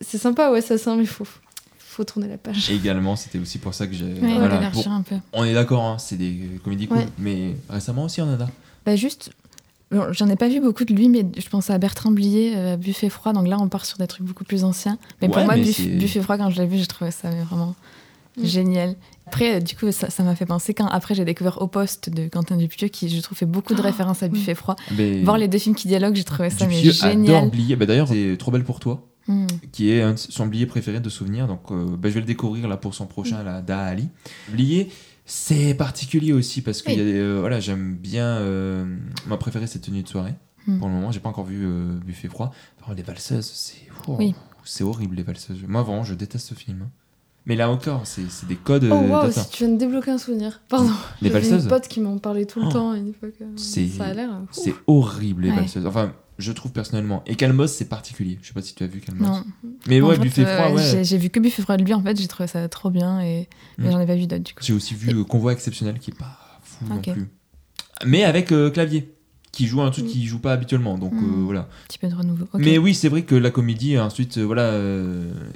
c'est 0.00 0.16
sympa, 0.18 0.50
ouais, 0.50 0.62
ça, 0.62 0.78
ça, 0.78 0.94
mais 0.96 1.04
faut, 1.04 1.26
faut 1.78 2.04
tourner 2.04 2.28
la 2.28 2.38
page. 2.38 2.70
Et 2.70 2.74
également, 2.76 3.16
c'était 3.16 3.38
aussi 3.38 3.58
pour 3.58 3.74
ça 3.74 3.86
que 3.86 3.92
j'ai. 3.94 4.04
Ouais, 4.06 4.38
voilà, 4.38 4.58
un 4.86 5.02
peu. 5.02 5.16
On 5.34 5.44
est 5.44 5.52
d'accord, 5.52 5.82
hein, 5.84 5.98
c'est 5.98 6.16
des 6.16 6.58
comédies 6.64 6.86
cool, 6.88 6.98
mais 7.18 7.54
récemment 7.68 8.04
aussi 8.04 8.22
on 8.22 8.32
en 8.34 8.40
a. 8.40 8.48
Bah 8.86 8.96
juste, 8.96 9.30
bon, 9.90 10.12
j'en 10.12 10.28
ai 10.28 10.36
pas 10.36 10.48
vu 10.48 10.60
beaucoup 10.60 10.84
de 10.84 10.94
lui, 10.94 11.08
mais 11.08 11.26
je 11.36 11.48
pense 11.48 11.70
à 11.70 11.78
Bertrand 11.78 12.10
Blier, 12.10 12.52
euh, 12.56 12.76
Buffet 12.76 13.08
froid. 13.08 13.32
Donc 13.32 13.46
là, 13.48 13.56
on 13.60 13.68
part 13.68 13.84
sur 13.86 13.98
des 13.98 14.06
trucs 14.06 14.24
beaucoup 14.24 14.44
plus 14.44 14.64
anciens. 14.64 14.98
Mais 15.20 15.28
Ouais, 15.28 15.34
pour 15.34 15.44
moi, 15.44 15.56
mais 15.56 15.62
Buff- 15.62 15.76
c'est- 15.76 15.88
Buffet 15.98 16.20
froid, 16.22 16.36
quand 16.38 16.50
je 16.50 16.60
l'ai 16.60 16.66
vu, 16.66 16.78
j'ai 16.78 16.86
trouvé 16.86 17.10
ça 17.10 17.30
vraiment 17.30 17.74
Mm. 18.36 18.44
génial. 18.44 18.94
Après, 19.26 19.56
euh, 19.56 19.60
du 19.60 19.76
coup, 19.76 19.90
ça 19.92 20.08
m'a 20.22 20.34
fait 20.36 20.46
penser 20.46 20.72
quand 20.74 20.86
après 20.86 21.14
j'ai 21.14 21.24
découvert 21.24 21.60
Au 21.62 21.66
poste 21.66 22.10
de 22.10 22.28
Quentin 22.28 22.56
Dupieux, 22.56 22.88
qui 22.88 23.08
je 23.08 23.20
trouve 23.20 23.36
fait 23.36 23.46
beaucoup 23.46 23.74
de 23.74 23.80
Ah, 23.80 23.86
références 23.86 24.22
à. 24.22 24.28
Buffet 24.28 24.54
froid. 24.54 24.76
Mais 24.96 25.22
Voir 25.22 25.36
les 25.38 25.48
deux 25.48 25.58
films 25.58 25.74
qui 25.74 25.88
dialoguent, 25.88 26.14
j'ai 26.14 26.24
trouvé 26.24 26.48
ça 26.50 26.66
mais 26.66 26.80
génial. 26.80 27.50
Blier. 27.50 27.74
Bah, 27.76 27.86
D'ailleurs, 27.86 28.08
c'est 28.08 28.36
Trop 28.38 28.50
belle 28.52 28.64
pour 28.64 28.78
toi, 28.80 29.06
Mm. 29.28 29.46
qui 29.72 29.90
est 29.92 30.02
un 30.02 30.12
de 30.12 30.16
son 30.18 30.46
Blier 30.46 30.66
préféré 30.66 31.00
de 31.00 31.08
souvenir. 31.08 31.46
Donc 31.48 31.60
euh, 31.70 31.84
bah, 31.96 32.08
je 32.08 32.14
vais 32.14 32.20
le 32.20 32.26
découvrir 32.26 32.66
là 32.68 32.76
pour 32.76 32.94
son 32.94 33.06
prochain, 33.06 33.42
là, 33.42 33.60
Da 33.62 33.80
Ali. 33.82 34.08
Blier. 34.48 34.90
C'est 35.32 35.74
particulier 35.74 36.32
aussi 36.32 36.60
parce 36.60 36.82
que 36.82 36.90
Oui. 36.90 36.96
y 36.98 37.00
a 37.00 37.04
des, 37.04 37.14
euh, 37.20 37.38
voilà, 37.38 37.60
j'aime 37.60 37.94
bien. 37.94 38.26
euh, 38.26 38.84
ma 39.28 39.36
préférée, 39.36 39.68
c'est 39.68 39.78
Tenue 39.78 40.02
de 40.02 40.08
soirée. 40.08 40.34
Mm. 40.66 40.78
Pour 40.80 40.88
le 40.88 40.94
moment, 40.94 41.12
j'ai 41.12 41.20
pas 41.20 41.28
encore 41.28 41.44
vu 41.44 41.64
euh, 41.64 41.98
Buffet 42.04 42.26
froid. 42.26 42.52
Les 42.96 43.02
valseuses, 43.04 43.46
c'est 43.46 43.76
oh, 44.08 44.16
Oui. 44.18 44.34
c'est 44.64 44.82
horrible 44.82 45.14
les 45.14 45.22
valseuses. 45.22 45.62
Moi, 45.68 45.84
vraiment, 45.84 46.02
je 46.02 46.14
déteste 46.14 46.48
ce 46.48 46.54
film. 46.54 46.88
Mais 47.46 47.54
là 47.54 47.70
encore, 47.70 48.02
c'est 48.08 48.24
des 48.48 48.56
codes 48.56 48.88
Oh 48.90 49.30
si 49.30 49.48
tu 49.50 49.64
viens 49.64 49.72
de 49.72 49.78
débloquer 49.78 50.10
un 50.10 50.18
souvenir. 50.18 50.60
Pardon. 50.68 50.90
Les 51.22 51.30
valseuses 51.30 51.62
une 51.62 51.68
pote 51.70 51.86
qui 51.86 52.00
m'en 52.00 52.18
parlait 52.18 52.44
tout 52.44 52.58
le 52.60 52.66
Oh. 52.66 52.72
temps 52.72 52.90
à 52.90 52.96
une 52.98 53.08
époque. 53.08 53.34
C'est- 53.56 53.86
Ça 53.86 54.06
a 54.06 54.12
l'air. 54.14 54.30
euh, 54.30 54.40
C'est 54.50 54.74
horrible 54.88 55.42
les 55.42 55.50
Ouais. 55.50 55.56
valseuses. 55.56 55.86
Enfin, 55.86 56.12
je 56.40 56.52
trouve 56.52 56.72
personnellement. 56.72 57.22
Et 57.26 57.36
Calmos, 57.36 57.68
c'est 57.68 57.88
particulier. 57.88 58.38
Je 58.42 58.48
sais 58.48 58.54
pas 58.54 58.62
si 58.62 58.74
tu 58.74 58.82
as 58.82 58.86
vu 58.86 59.00
Calmos. 59.00 59.24
Non. 59.28 59.44
Mais 59.86 60.00
En 60.00 60.08
ouais, 60.08 60.16
fait, 60.16 60.22
Buffet 60.22 60.44
euh, 60.46 60.56
froid, 60.56 60.76
ouais. 60.76 61.04
J'ai 61.04 61.18
vu 61.18 61.30
que 61.30 61.38
Buffet 61.40 61.62
froid 61.62 61.76
de 61.76 61.84
lui, 61.84 61.94
en 61.94 62.02
fait, 62.02 62.18
j'ai 62.20 62.26
trouvé 62.28 62.46
ça 62.46 62.68
trop 62.68 62.90
bien, 62.90 63.20
et... 63.20 63.48
mais 63.78 63.88
Mm. 63.88 63.92
j'en 63.92 64.00
ai 64.00 64.06
pas 64.06 64.14
vu 64.16 64.26
d'autres, 64.26 64.42
du 64.44 64.54
coup. 64.54 64.60
J'ai 64.62 64.72
aussi 64.72 64.94
vu 64.94 65.24
Convoi 65.24 65.52
exceptionnel 65.52 65.98
qui 65.98 66.10
est 66.10 66.18
pas 66.18 66.38
fou 66.62 66.84
non 66.88 67.00
plus. 67.00 67.28
Mais 68.06 68.24
avec 68.24 68.50
euh, 68.52 68.70
clavier, 68.70 69.14
qui 69.52 69.66
joue 69.66 69.82
un 69.82 69.90
truc 69.90 70.06
Mm. 70.06 70.08
qu'il 70.08 70.26
joue 70.26 70.38
pas 70.38 70.52
habituellement. 70.52 70.96
Donc 70.98 71.12
euh, 71.12 71.16
Mm. 71.16 71.44
voilà. 71.44 71.60
Un 71.60 71.86
petit 71.88 71.98
peu 71.98 72.08
de 72.08 72.14
renouveau. 72.14 72.46
Mais 72.54 72.78
oui, 72.78 72.94
c'est 72.94 73.08
vrai 73.08 73.22
que 73.22 73.34
la 73.34 73.50
comédie, 73.50 73.98
ensuite, 73.98 74.38
voilà, 74.38 74.78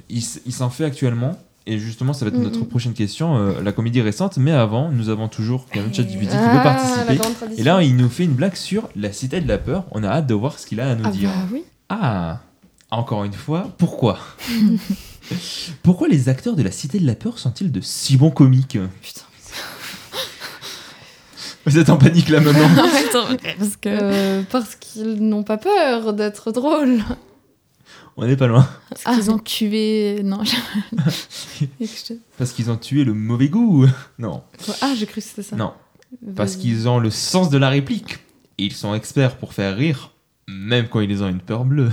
il 0.09 0.21
s'en 0.21 0.69
fait 0.69 0.85
actuellement. 0.85 1.39
Et 1.67 1.79
justement, 1.79 2.13
ça 2.13 2.25
va 2.25 2.29
être 2.29 2.37
notre 2.37 2.59
mm. 2.59 2.67
prochaine 2.67 2.93
question, 2.93 3.37
euh, 3.37 3.61
la 3.61 3.71
comédie 3.71 4.01
récente. 4.01 4.37
Mais 4.37 4.51
avant, 4.51 4.91
nous 4.91 5.09
avons 5.09 5.27
toujours 5.27 5.65
même 5.73 5.93
ChatGPT 5.93 6.29
qui 6.29 6.35
veut 6.35 6.59
Ah, 6.59 6.61
participer. 6.63 7.19
Et 7.57 7.63
là, 7.63 7.81
il 7.81 7.95
nous 7.95 8.09
fait 8.09 8.23
une 8.23 8.33
blague 8.33 8.55
sur 8.55 8.87
la 8.95 9.11
cité 9.11 9.41
de 9.41 9.47
la 9.47 9.57
peur. 9.57 9.85
On 9.91 10.03
a 10.03 10.07
hâte 10.09 10.27
de 10.27 10.35
voir 10.35 10.59
ce 10.59 10.67
qu'il 10.67 10.79
a 10.79 10.91
à 10.91 10.95
nous 10.95 11.05
Ah 11.05 11.11
dire. 11.11 11.29
bah 11.29 11.47
oui. 11.51 11.63
Ah, 11.89 12.39
encore 12.91 13.23
une 13.23 13.33
fois, 13.33 13.69
pourquoi 13.77 14.19
Pourquoi 15.83 16.07
les 16.07 16.29
acteurs 16.29 16.55
de 16.55 16.61
la 16.61 16.71
Cité 16.71 16.99
de 16.99 17.07
la 17.07 17.15
Peur 17.15 17.39
sont-ils 17.39 17.71
de 17.71 17.81
si 17.81 18.15
bons 18.15 18.29
comiques 18.29 18.77
Putain. 19.01 19.21
Vous 21.65 21.79
êtes 21.79 21.89
en 21.89 21.97
panique 21.97 22.29
là 22.29 22.39
maintenant 22.41 22.67
Attends, 23.09 23.35
parce. 23.57 23.77
Euh, 23.87 24.43
parce 24.51 24.75
qu'ils 24.75 25.27
n'ont 25.27 25.41
pas 25.43 25.57
peur 25.57 26.13
d'être 26.13 26.51
drôles. 26.51 26.99
On 28.17 28.25
n'est 28.25 28.37
pas 28.37 28.47
loin. 28.47 28.67
Parce 28.89 29.03
qu'ils 29.03 29.31
ont 29.31 29.39
tué. 29.39 30.21
Non, 30.23 30.39
je- 30.43 31.65
Parce 32.37 32.51
qu'ils 32.53 32.71
ont 32.71 32.77
tué 32.77 33.03
le 33.03 33.13
mauvais 33.13 33.49
goût. 33.49 33.85
Non, 34.19 34.43
Ah, 34.81 34.93
j'ai 34.97 35.05
cru 35.05 35.15
que 35.21 35.27
c'était 35.27 35.43
ça. 35.43 35.55
non. 35.55 35.73
Parce 36.35 36.55
qu'ils 36.55 36.87
ont 36.87 36.99
le 36.99 37.09
sens 37.09 37.49
de 37.49 37.57
la 37.57 37.67
réplique. 37.69 38.19
Et 38.57 38.65
ils 38.65 38.73
sont 38.73 38.93
experts 38.95 39.35
pour 39.37 39.53
faire 39.53 39.75
rire, 39.75 40.11
même 40.47 40.87
quand 40.87 41.01
ils 41.01 41.21
ont 41.23 41.27
une 41.27 41.41
peur 41.41 41.65
bleue. 41.65 41.91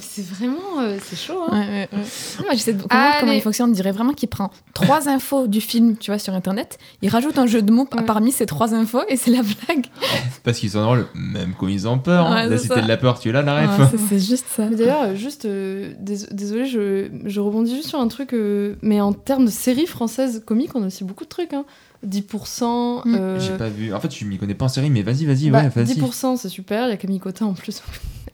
C'est 0.00 0.24
vraiment. 0.26 0.80
euh, 0.80 0.98
c'est 1.02 1.16
chaud, 1.16 1.40
hein. 1.48 1.52
Ouais, 1.60 1.66
ouais, 1.66 1.88
ouais. 1.92 2.04
Moi, 2.44 2.52
j'essaie 2.52 2.72
de 2.72 2.82
comprendre 2.82 3.14
comment 3.20 3.32
il 3.32 3.40
fonctionne. 3.42 3.70
On 3.70 3.72
dirait 3.72 3.92
vraiment 3.92 4.12
qu'il 4.12 4.28
prend 4.28 4.50
trois 4.74 5.08
infos 5.08 5.46
du 5.46 5.60
film, 5.60 5.96
tu 5.96 6.10
vois, 6.10 6.18
sur 6.18 6.34
Internet. 6.34 6.78
Il 7.02 7.08
rajoute 7.08 7.38
un 7.38 7.46
jeu 7.46 7.62
de 7.62 7.72
mots 7.72 7.86
Ouais. 7.96 8.02
parmi 8.04 8.32
ces 8.32 8.46
trois 8.46 8.74
infos 8.74 9.02
et 9.08 9.16
c'est 9.16 9.30
la 9.30 9.42
blague. 9.42 9.86
Parce 10.44 10.58
qu'ils 10.58 10.70
sont 10.70 10.82
drôles, 10.82 11.06
même 11.14 11.54
quand 11.58 11.68
ils 11.68 11.86
ont 11.88 11.98
peur. 11.98 12.26
hein. 12.26 12.44
Ouais, 12.44 12.48
La 12.50 12.58
c'est 12.58 12.64
Cité 12.68 12.82
de 12.82 12.88
la 12.88 12.96
Peur, 12.96 13.18
tu 13.18 13.28
es 13.28 13.32
là, 13.32 13.42
la 13.42 13.66
ref 13.66 13.92
Ouais, 13.92 13.98
c'est- 14.08 14.18
juste 14.26 14.46
ça. 14.54 14.66
Mais 14.68 14.76
d'ailleurs, 14.76 15.02
euh, 15.02 15.14
juste, 15.14 15.44
euh, 15.44 15.92
dés- 16.00 16.26
désolé, 16.32 16.66
je, 16.66 17.08
je 17.24 17.40
rebondis 17.40 17.74
juste 17.76 17.88
sur 17.88 18.00
un 18.00 18.08
truc, 18.08 18.32
euh, 18.34 18.74
mais 18.82 19.00
en 19.00 19.12
termes 19.12 19.44
de 19.46 19.50
séries 19.50 19.86
françaises 19.86 20.42
comiques, 20.44 20.74
on 20.74 20.82
a 20.82 20.86
aussi 20.86 21.04
beaucoup 21.04 21.24
de 21.24 21.28
trucs. 21.28 21.52
Hein. 21.52 21.64
10%. 22.06 23.02
Mm. 23.04 23.14
euh, 23.14 23.40
J'ai 23.40 23.56
pas 23.56 23.68
vu. 23.68 23.92
En 23.94 24.00
fait, 24.00 24.14
je 24.14 24.24
m'y 24.24 24.38
connais 24.38 24.54
pas 24.54 24.66
en 24.66 24.68
série, 24.68 24.90
mais 24.90 25.02
vas-y, 25.02 25.24
vas-y, 25.24 25.50
bah, 25.50 25.62
ouais, 25.62 25.68
vas-y. 25.74 25.94
10%, 25.94 26.36
c'est 26.36 26.48
super. 26.48 26.86
Il 26.86 26.90
y 26.90 26.92
a 26.92 26.96
Camille 26.96 27.18
Cotin 27.20 27.46
en 27.46 27.54
plus, 27.54 27.82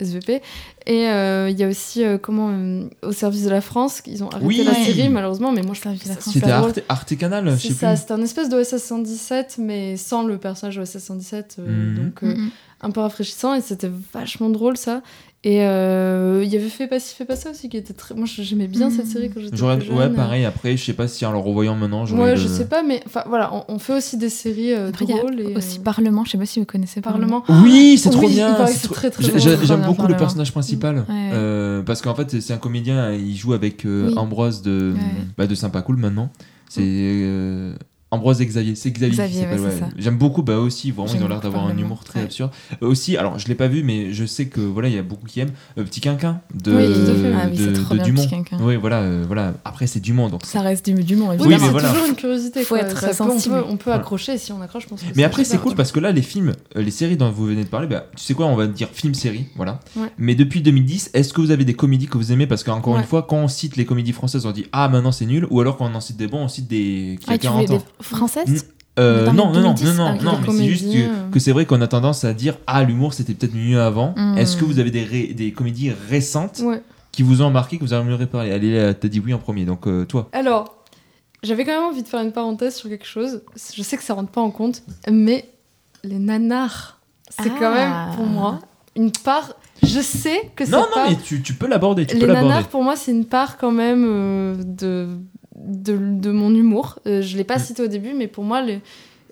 SVP. 0.02 0.42
Et 0.86 1.08
euh, 1.08 1.48
il 1.50 1.58
y 1.58 1.64
a 1.64 1.68
aussi, 1.68 2.04
euh, 2.04 2.18
comment, 2.18 2.50
euh, 2.50 2.84
au 3.02 3.12
service 3.12 3.44
de 3.44 3.50
la 3.50 3.60
France, 3.60 4.02
ils 4.06 4.22
ont 4.24 4.28
arrêté 4.28 4.46
Oui. 4.46 4.62
la 4.64 4.74
série, 4.74 5.08
malheureusement, 5.08 5.52
mais 5.52 5.62
moi 5.62 5.74
je 5.74 5.80
trouve 5.80 5.92
Service 5.92 6.04
de 6.04 6.08
la 6.08 6.14
ça 6.16 6.20
France. 6.20 6.34
C'était. 6.34 6.50
Arte, 6.50 6.80
Arte 6.88 7.16
Canal, 7.16 7.50
je 7.50 7.56
C'est 7.56 7.68
sais 7.68 7.74
ça, 7.74 7.88
plus. 7.92 8.00
c'était 8.00 8.12
un 8.12 8.22
espèce 8.22 8.48
d'OSS 8.48 8.76
117, 8.82 9.56
mais 9.58 9.96
sans 9.96 10.22
le 10.24 10.38
personnage 10.38 10.78
OSS 10.78 10.98
117. 10.98 11.56
euh, 11.58 11.66
Mhm. 11.66 12.04
Donc, 12.04 12.22
euh, 12.22 12.34
Mhm. 12.34 12.50
un 12.82 12.90
peu 12.90 13.00
rafraîchissant 13.00 13.54
et 13.54 13.60
c'était 13.60 13.90
vachement 14.12 14.50
drôle 14.50 14.76
ça. 14.76 15.02
Et 15.44 15.64
euh, 15.64 16.42
il 16.44 16.52
y 16.52 16.56
avait 16.56 16.68
Fait 16.68 16.86
pas 16.86 17.00
ci, 17.00 17.16
fait 17.16 17.24
pas 17.24 17.34
ça 17.34 17.50
aussi 17.50 17.68
qui 17.68 17.76
était 17.76 17.92
très. 17.92 18.14
Moi 18.14 18.26
j'aimais 18.26 18.68
bien 18.68 18.90
cette 18.90 19.08
série 19.08 19.28
quand 19.28 19.40
j'étais 19.40 19.56
jeune. 19.56 19.82
ouais, 19.90 20.08
pareil. 20.10 20.44
Après, 20.44 20.76
je 20.76 20.84
sais 20.84 20.92
pas 20.92 21.08
si 21.08 21.26
en 21.26 21.32
le 21.32 21.38
revoyant 21.38 21.74
maintenant, 21.74 22.06
j'aurais. 22.06 22.22
Ouais, 22.22 22.36
je 22.36 22.46
sais 22.46 22.66
pas, 22.66 22.84
mais 22.84 23.02
enfin 23.06 23.24
voilà, 23.26 23.52
on, 23.52 23.64
on 23.74 23.78
fait 23.80 23.94
aussi 23.96 24.16
des 24.16 24.28
séries 24.28 24.72
euh, 24.72 24.90
Après, 24.90 25.04
il 25.04 25.10
y 25.10 25.14
a 25.14 25.18
drôles. 25.18 25.40
et, 25.40 25.56
aussi 25.56 25.78
euh, 25.78 25.82
Parlement, 25.82 26.24
je 26.24 26.30
sais 26.30 26.38
pas 26.38 26.46
si 26.46 26.60
vous 26.60 26.64
connaissez 26.64 27.00
Parlement. 27.00 27.42
Oui, 27.48 27.98
c'est 27.98 28.10
trop 28.10 28.28
bien. 28.28 28.66
c'est 28.66 28.86
très, 28.88 29.10
très 29.10 29.38
J'aime 29.38 29.82
beaucoup 29.82 30.06
le 30.06 30.16
personnage 30.16 30.52
principal 30.52 30.98
Ouais. 31.08 31.30
euh, 31.32 31.82
parce 31.82 32.02
qu'en 32.02 32.14
fait 32.14 32.40
c'est 32.40 32.52
un 32.52 32.58
comédien. 32.58 33.12
Il 33.12 33.34
joue 33.36 33.52
avec 33.52 33.84
euh, 33.84 34.08
Oui. 34.10 34.14
Ambroise 34.18 34.62
de 34.62 34.92
Ouais. 34.94 35.00
bah, 35.36 35.46
de 35.48 35.54
Sympa 35.56 35.82
Cool 35.82 35.96
maintenant. 35.96 36.30
C'est 36.68 36.82
Ambroise 38.12 38.40
et 38.40 38.46
Xavier. 38.46 38.74
C'est 38.76 38.90
Xavier, 38.90 39.10
qui 39.10 39.16
Xavier, 39.16 39.40
s'appelle. 39.40 39.60
ouais, 39.60 39.70
c'est 39.70 39.82
ouais. 39.84 39.90
ça. 39.90 39.96
J'aime 39.98 40.18
beaucoup. 40.18 40.42
Bah 40.42 40.58
aussi, 40.58 40.90
vraiment, 40.92 41.12
ils 41.12 41.22
ont 41.24 41.28
l'air 41.28 41.40
d'avoir 41.40 41.66
un 41.66 41.76
humour 41.76 42.04
très 42.04 42.20
Ouais. 42.20 42.26
absurde. 42.26 42.50
Euh, 42.82 42.86
aussi, 42.86 43.16
alors 43.16 43.38
je 43.38 43.48
l'ai 43.48 43.54
pas 43.54 43.68
vu, 43.68 43.82
mais 43.82 44.12
je 44.12 44.24
sais 44.24 44.46
que 44.46 44.60
voilà, 44.60 44.88
il 44.88 44.94
y 44.94 44.98
a 44.98 45.02
beaucoup 45.02 45.26
qui 45.26 45.40
aiment 45.40 45.50
euh, 45.78 45.82
Petit 45.84 46.00
Quinquin 46.00 46.40
de 46.54 46.72
Oui. 46.76 47.32
Ah 47.34 47.48
de, 47.48 47.72
trop 47.74 47.94
de 47.94 47.98
bien, 48.00 48.04
Dumont. 48.06 48.26
Quinquin. 48.28 48.58
Oui, 48.60 48.76
voilà, 48.76 49.00
euh, 49.00 49.24
voilà. 49.26 49.54
Après 49.64 49.86
c'est 49.86 50.00
Dumont, 50.00 50.28
donc. 50.28 50.42
Ça 50.44 50.60
reste 50.60 50.84
du, 50.88 51.02
du 51.02 51.16
monde, 51.16 51.30
Oui, 51.40 51.46
évidemment. 51.46 51.56
mais 51.58 51.64
c'est 51.66 51.70
voilà. 51.72 51.88
toujours 51.88 52.06
une 52.06 52.14
curiosité. 52.14 52.62
Faut 52.64 52.76
être 52.76 53.00
Ça 53.00 53.12
sensible. 53.14 53.54
On 53.56 53.60
peut, 53.62 53.66
on 53.70 53.76
peut 53.78 53.82
Voilà. 53.86 54.00
accrocher 54.00 54.36
si 54.38 54.52
on 54.52 54.60
accroche, 54.60 54.82
je 54.84 54.88
pense 54.88 55.00
que 55.00 55.06
Mais 55.16 55.24
après, 55.24 55.44
c'est 55.44 55.58
cool 55.58 55.74
parce 55.74 55.90
que 55.90 55.98
là, 56.00 56.12
les 56.12 56.22
films, 56.22 56.52
les 56.76 56.90
séries 56.90 57.16
dont 57.16 57.30
vous 57.30 57.46
venez 57.46 57.64
de 57.64 57.68
parler, 57.68 57.86
bah, 57.86 58.06
tu 58.16 58.22
sais 58.22 58.34
quoi, 58.34 58.46
on 58.46 58.56
va 58.56 58.66
dire 58.66 58.88
film-série, 58.92 59.46
voilà. 59.56 59.80
Ouais. 59.96 60.08
Mais 60.18 60.34
depuis 60.34 60.60
2010, 60.60 61.10
est-ce 61.14 61.32
que 61.32 61.40
vous 61.40 61.50
avez 61.50 61.64
des 61.64 61.74
comédies 61.74 62.08
que 62.08 62.18
vous 62.18 62.30
aimez? 62.32 62.46
Parce 62.46 62.62
qu'encore 62.62 62.98
une 62.98 63.04
fois, 63.04 63.22
quand 63.22 63.36
on 63.38 63.48
cite 63.48 63.76
les 63.76 63.84
comédies 63.86 64.12
françaises, 64.12 64.44
on 64.46 64.50
dit 64.52 64.66
ah 64.72 64.88
maintenant 64.88 65.12
c'est 65.12 65.26
nul, 65.26 65.46
ou 65.50 65.60
alors 65.60 65.76
quand 65.78 65.86
on 65.90 65.94
en 65.94 66.00
cite 66.00 66.16
des 66.18 66.26
bons, 66.28 66.44
on 66.44 66.48
cite 66.48 66.68
des 66.68 67.18
qui 67.20 67.30
a 67.30 67.34
Ah, 67.34 67.38
tu 67.38 67.46
voulais 67.48 67.66
40 67.66 67.82
ans. 67.82 67.84
Mm. 68.10 68.54
Euh, 68.98 69.26
non, 69.32 69.32
non, 69.52 69.60
non, 69.62 69.72
2010, 69.72 69.96
non, 69.96 70.14
non, 70.22 70.32
ah, 70.34 70.38
mais 70.46 70.52
c'est 70.52 70.68
juste 70.68 70.84
que, 70.92 70.98
euh. 70.98 71.30
que 71.30 71.38
c'est 71.40 71.52
vrai 71.52 71.64
qu'on 71.64 71.80
a 71.80 71.86
tendance 71.88 72.24
à 72.24 72.34
dire 72.34 72.58
ah 72.66 72.82
l'humour 72.84 73.14
c'était 73.14 73.32
peut-être 73.32 73.54
mieux 73.54 73.80
avant. 73.80 74.12
Mm. 74.18 74.36
Est-ce 74.36 74.56
que 74.58 74.64
vous 74.66 74.78
avez 74.80 74.90
des, 74.90 75.02
ré- 75.04 75.32
des 75.34 75.52
comédies 75.52 75.92
récentes 76.10 76.60
Ouais. 76.62 76.82
qui 77.10 77.22
vous 77.22 77.40
ont 77.40 77.48
marqué, 77.50 77.78
que 77.78 77.84
vous 77.84 77.94
aimeriez 77.94 78.26
parler 78.26 78.52
Allez, 78.52 78.92
t'as 79.00 79.08
dit 79.08 79.20
oui 79.24 79.32
en 79.32 79.38
premier, 79.38 79.64
donc 79.64 79.86
euh, 79.86 80.04
toi. 80.04 80.28
Alors, 80.32 80.76
j'avais 81.42 81.64
quand 81.64 81.72
même 81.72 81.88
envie 81.90 82.02
de 82.02 82.08
faire 82.08 82.20
une 82.20 82.32
parenthèse 82.32 82.74
sur 82.74 82.90
quelque 82.90 83.06
chose. 83.06 83.40
Je 83.74 83.82
sais 83.82 83.96
que 83.96 84.02
ça 84.02 84.12
rentre 84.12 84.30
pas 84.30 84.42
en 84.42 84.50
compte, 84.50 84.82
mais 85.10 85.48
les 86.04 86.18
nanars, 86.18 87.00
c'est 87.30 87.50
Ah. 87.50 87.58
quand 87.58 87.72
même 87.74 88.16
pour 88.16 88.26
moi 88.26 88.58
une 88.94 89.10
part. 89.10 89.54
Je 89.82 90.00
sais 90.00 90.50
que 90.54 90.64
c'est 90.66 90.70
Non, 90.70 90.84
pas. 90.94 91.04
non, 91.04 91.10
mais 91.10 91.16
tu, 91.16 91.40
tu 91.42 91.54
peux 91.54 91.66
l'aborder, 91.66 92.04
tu 92.06 92.14
les 92.14 92.20
peux 92.20 92.26
l'aborder. 92.26 92.48
nanars, 92.50 92.68
pour 92.68 92.84
moi, 92.84 92.94
c'est 92.94 93.10
une 93.10 93.24
part 93.24 93.56
quand 93.56 93.72
même 93.72 94.04
euh, 94.06 94.54
de, 94.64 95.08
de, 95.66 95.96
de 95.96 96.30
mon 96.30 96.54
humour. 96.54 96.98
Euh, 97.06 97.22
je 97.22 97.36
l'ai 97.36 97.44
pas 97.44 97.56
Mm. 97.56 97.60
cité 97.62 97.82
au 97.82 97.86
début, 97.88 98.12
mais 98.14 98.26
pour 98.28 98.44
moi, 98.44 98.62
le, 98.62 98.78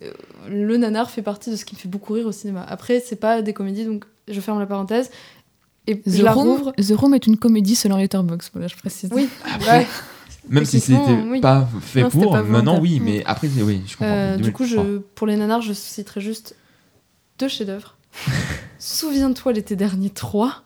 euh, 0.02 0.12
le 0.48 0.77
nanar 0.77 1.11
fait 1.11 1.23
partie 1.23 1.51
de 1.51 1.57
ce 1.57 1.65
qui 1.65 1.74
me 1.74 1.81
fait 1.81 1.89
beaucoup 1.89 2.12
rire 2.15 2.27
au 2.27 2.32
cinéma. 2.32 2.65
Après, 2.69 3.01
c'est 3.01 3.16
pas 3.16 3.43
des 3.43 3.52
comédies, 3.52 3.85
donc 3.85 4.05
je 4.28 4.40
ferme 4.40 4.59
la 4.59 4.66
parenthèse. 4.66 5.11
Et 5.86 6.01
je 6.07 6.19
The 6.19 6.23
la 6.23 6.32
Room, 6.32 6.48
rouvre. 6.48 6.73
The 6.73 6.93
Room 6.97 7.15
est 7.15 7.27
une 7.27 7.36
comédie 7.36 7.74
selon 7.74 7.97
Letterboxd, 7.97 8.51
voilà, 8.52 8.69
je 8.69 8.77
précise. 8.77 9.11
Oui, 9.12 9.28
Après, 9.55 9.78
ouais. 9.81 9.86
Même 10.48 10.65
si 10.65 10.81
c'était 10.81 10.98
oui. 11.28 11.40
pas 11.40 11.69
fait 11.81 12.02
Non, 12.02 12.11
pour, 12.11 12.32
pas 12.32 12.43
maintenant 12.43 12.81
oui, 12.81 13.01
mais 13.05 13.23
après, 13.27 13.48
oui, 13.62 13.82
je 13.86 13.93
comprends. 13.97 14.07
Euh, 14.15 14.36
du 14.36 14.52
coup, 14.52 14.65
2003. 14.65 14.85
je, 14.85 14.98
pour 14.98 15.27
les 15.27 15.36
nanars, 15.36 15.61
je 15.62 15.73
citerai 15.73 16.20
juste 16.20 16.55
deux 17.39 17.48
chefs-d'œuvre. 17.48 17.97
Souviens-toi 18.78 19.52
l'été 19.52 19.77
dernier 19.77 20.11
3, 20.11 20.62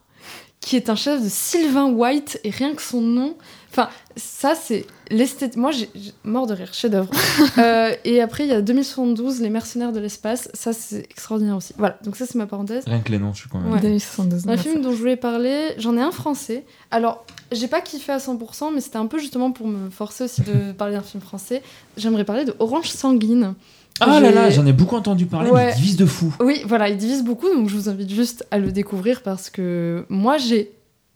qui 0.60 0.76
est 0.76 0.88
un 0.90 0.94
chef 0.94 1.22
de 1.22 1.28
Sylvain 1.28 1.86
White, 1.90 2.40
et 2.44 2.50
rien 2.50 2.74
que 2.74 2.82
son 2.82 3.00
nom. 3.00 3.36
Enfin, 3.76 3.88
ça, 4.14 4.54
c'est 4.54 4.86
l'esthétique. 5.10 5.56
Moi, 5.58 5.72
j'ai 5.72 5.88
mort 6.22 6.46
de 6.46 6.54
rire, 6.54 6.72
chef-d'œuvre. 6.72 7.10
Euh, 7.58 7.92
et 8.04 8.20
après, 8.20 8.44
il 8.44 8.50
y 8.50 8.52
a 8.52 8.60
2072, 8.62 9.40
Les 9.40 9.50
Mercenaires 9.50 9.92
de 9.92 9.98
l'espace. 10.00 10.48
Ça, 10.54 10.72
c'est 10.72 11.00
extraordinaire 11.10 11.56
aussi. 11.56 11.72
Voilà, 11.76 11.98
donc 12.04 12.14
ça, 12.16 12.24
c'est 12.26 12.36
ma 12.36 12.46
parenthèse. 12.46 12.84
Rien 12.86 13.00
que 13.00 13.10
les 13.10 13.18
noms, 13.18 13.32
je 13.32 13.40
suis 13.40 13.48
quand 13.48 13.58
même. 13.58 13.72
Ouais. 13.72 13.80
2072. 13.80 14.48
Un 14.48 14.56
film 14.56 14.80
dont 14.80 14.92
je 14.92 14.96
voulais 14.96 15.16
parler, 15.16 15.70
j'en 15.78 15.96
ai 15.96 16.00
un 16.00 16.10
français. 16.12 16.64
Alors, 16.90 17.24
j'ai 17.52 17.66
pas 17.68 17.80
kiffé 17.80 18.12
à 18.12 18.18
100%, 18.18 18.72
mais 18.74 18.80
c'était 18.80 18.96
un 18.96 19.06
peu 19.06 19.18
justement 19.18 19.50
pour 19.52 19.66
me 19.66 19.90
forcer 19.90 20.24
aussi 20.24 20.42
de 20.42 20.72
parler 20.78 20.94
d'un 20.94 21.02
film 21.02 21.22
français. 21.22 21.62
J'aimerais 21.96 22.24
parler 22.24 22.44
de 22.44 22.54
Orange 22.60 22.88
Sanguine. 22.90 23.54
Ah 24.00 24.20
là 24.20 24.30
là, 24.32 24.50
j'en 24.50 24.66
ai 24.66 24.72
beaucoup 24.72 24.96
entendu 24.96 25.26
parler, 25.26 25.50
Ouais. 25.50 25.66
mais 25.66 25.72
il 25.72 25.76
divise 25.76 25.96
de 25.96 26.06
fou. 26.06 26.34
Oui, 26.40 26.62
voilà, 26.66 26.88
il 26.88 26.96
divise 26.96 27.22
beaucoup, 27.22 27.48
donc 27.48 27.68
je 27.68 27.76
vous 27.76 27.88
invite 27.88 28.10
juste 28.10 28.44
à 28.50 28.58
le 28.58 28.72
découvrir 28.72 29.22
parce 29.22 29.50
que 29.50 30.04
moi 30.08 30.36
j'ai 30.36 30.72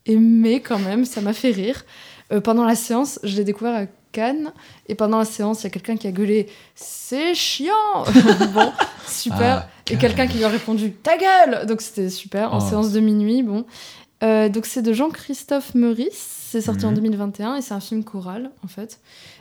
aimé 0.06 0.60
quand 0.60 0.78
même, 0.78 1.04
ça 1.04 1.20
m'a 1.20 1.32
fait 1.32 1.50
rire. 1.50 1.84
Euh, 2.32 2.40
pendant 2.40 2.64
la 2.64 2.74
séance, 2.74 3.18
je 3.22 3.36
l'ai 3.36 3.44
découvert 3.44 3.74
à 3.74 3.86
Cannes, 4.12 4.52
et 4.88 4.94
pendant 4.94 5.18
la 5.18 5.24
séance, 5.24 5.60
il 5.60 5.64
y 5.64 5.66
a 5.66 5.70
quelqu'un 5.70 5.96
qui 5.96 6.06
a 6.06 6.12
gueulé 6.12 6.48
C'est 6.74 7.34
chiant 7.34 7.72
Bon, 8.54 8.72
super. 9.06 9.66
Ah, 9.66 9.68
et 9.90 9.96
quelqu'un 9.96 10.26
qui 10.26 10.38
lui 10.38 10.44
a 10.44 10.48
répondu 10.48 10.92
Ta 10.92 11.16
gueule 11.18 11.66
Donc 11.66 11.80
c'était 11.82 12.08
super, 12.10 12.52
en 12.54 12.58
Oh. 12.58 12.68
séance 12.68 12.92
de 12.92 13.00
minuit, 13.00 13.42
bon. 13.42 13.64
Euh, 14.22 14.48
donc 14.48 14.66
c'est 14.66 14.82
de 14.82 14.92
Jean-Christophe 14.92 15.74
Meurice, 15.74 16.37
c'est 16.50 16.60
sorti 16.60 16.84
en 16.86 16.88
Mhm. 16.90 16.94
2021 16.96 17.56
et 17.56 17.62
c'est 17.62 17.74
un 17.74 17.80
film 17.80 18.04
choral 18.04 18.50
en 18.64 18.68
fait. 18.68 19.00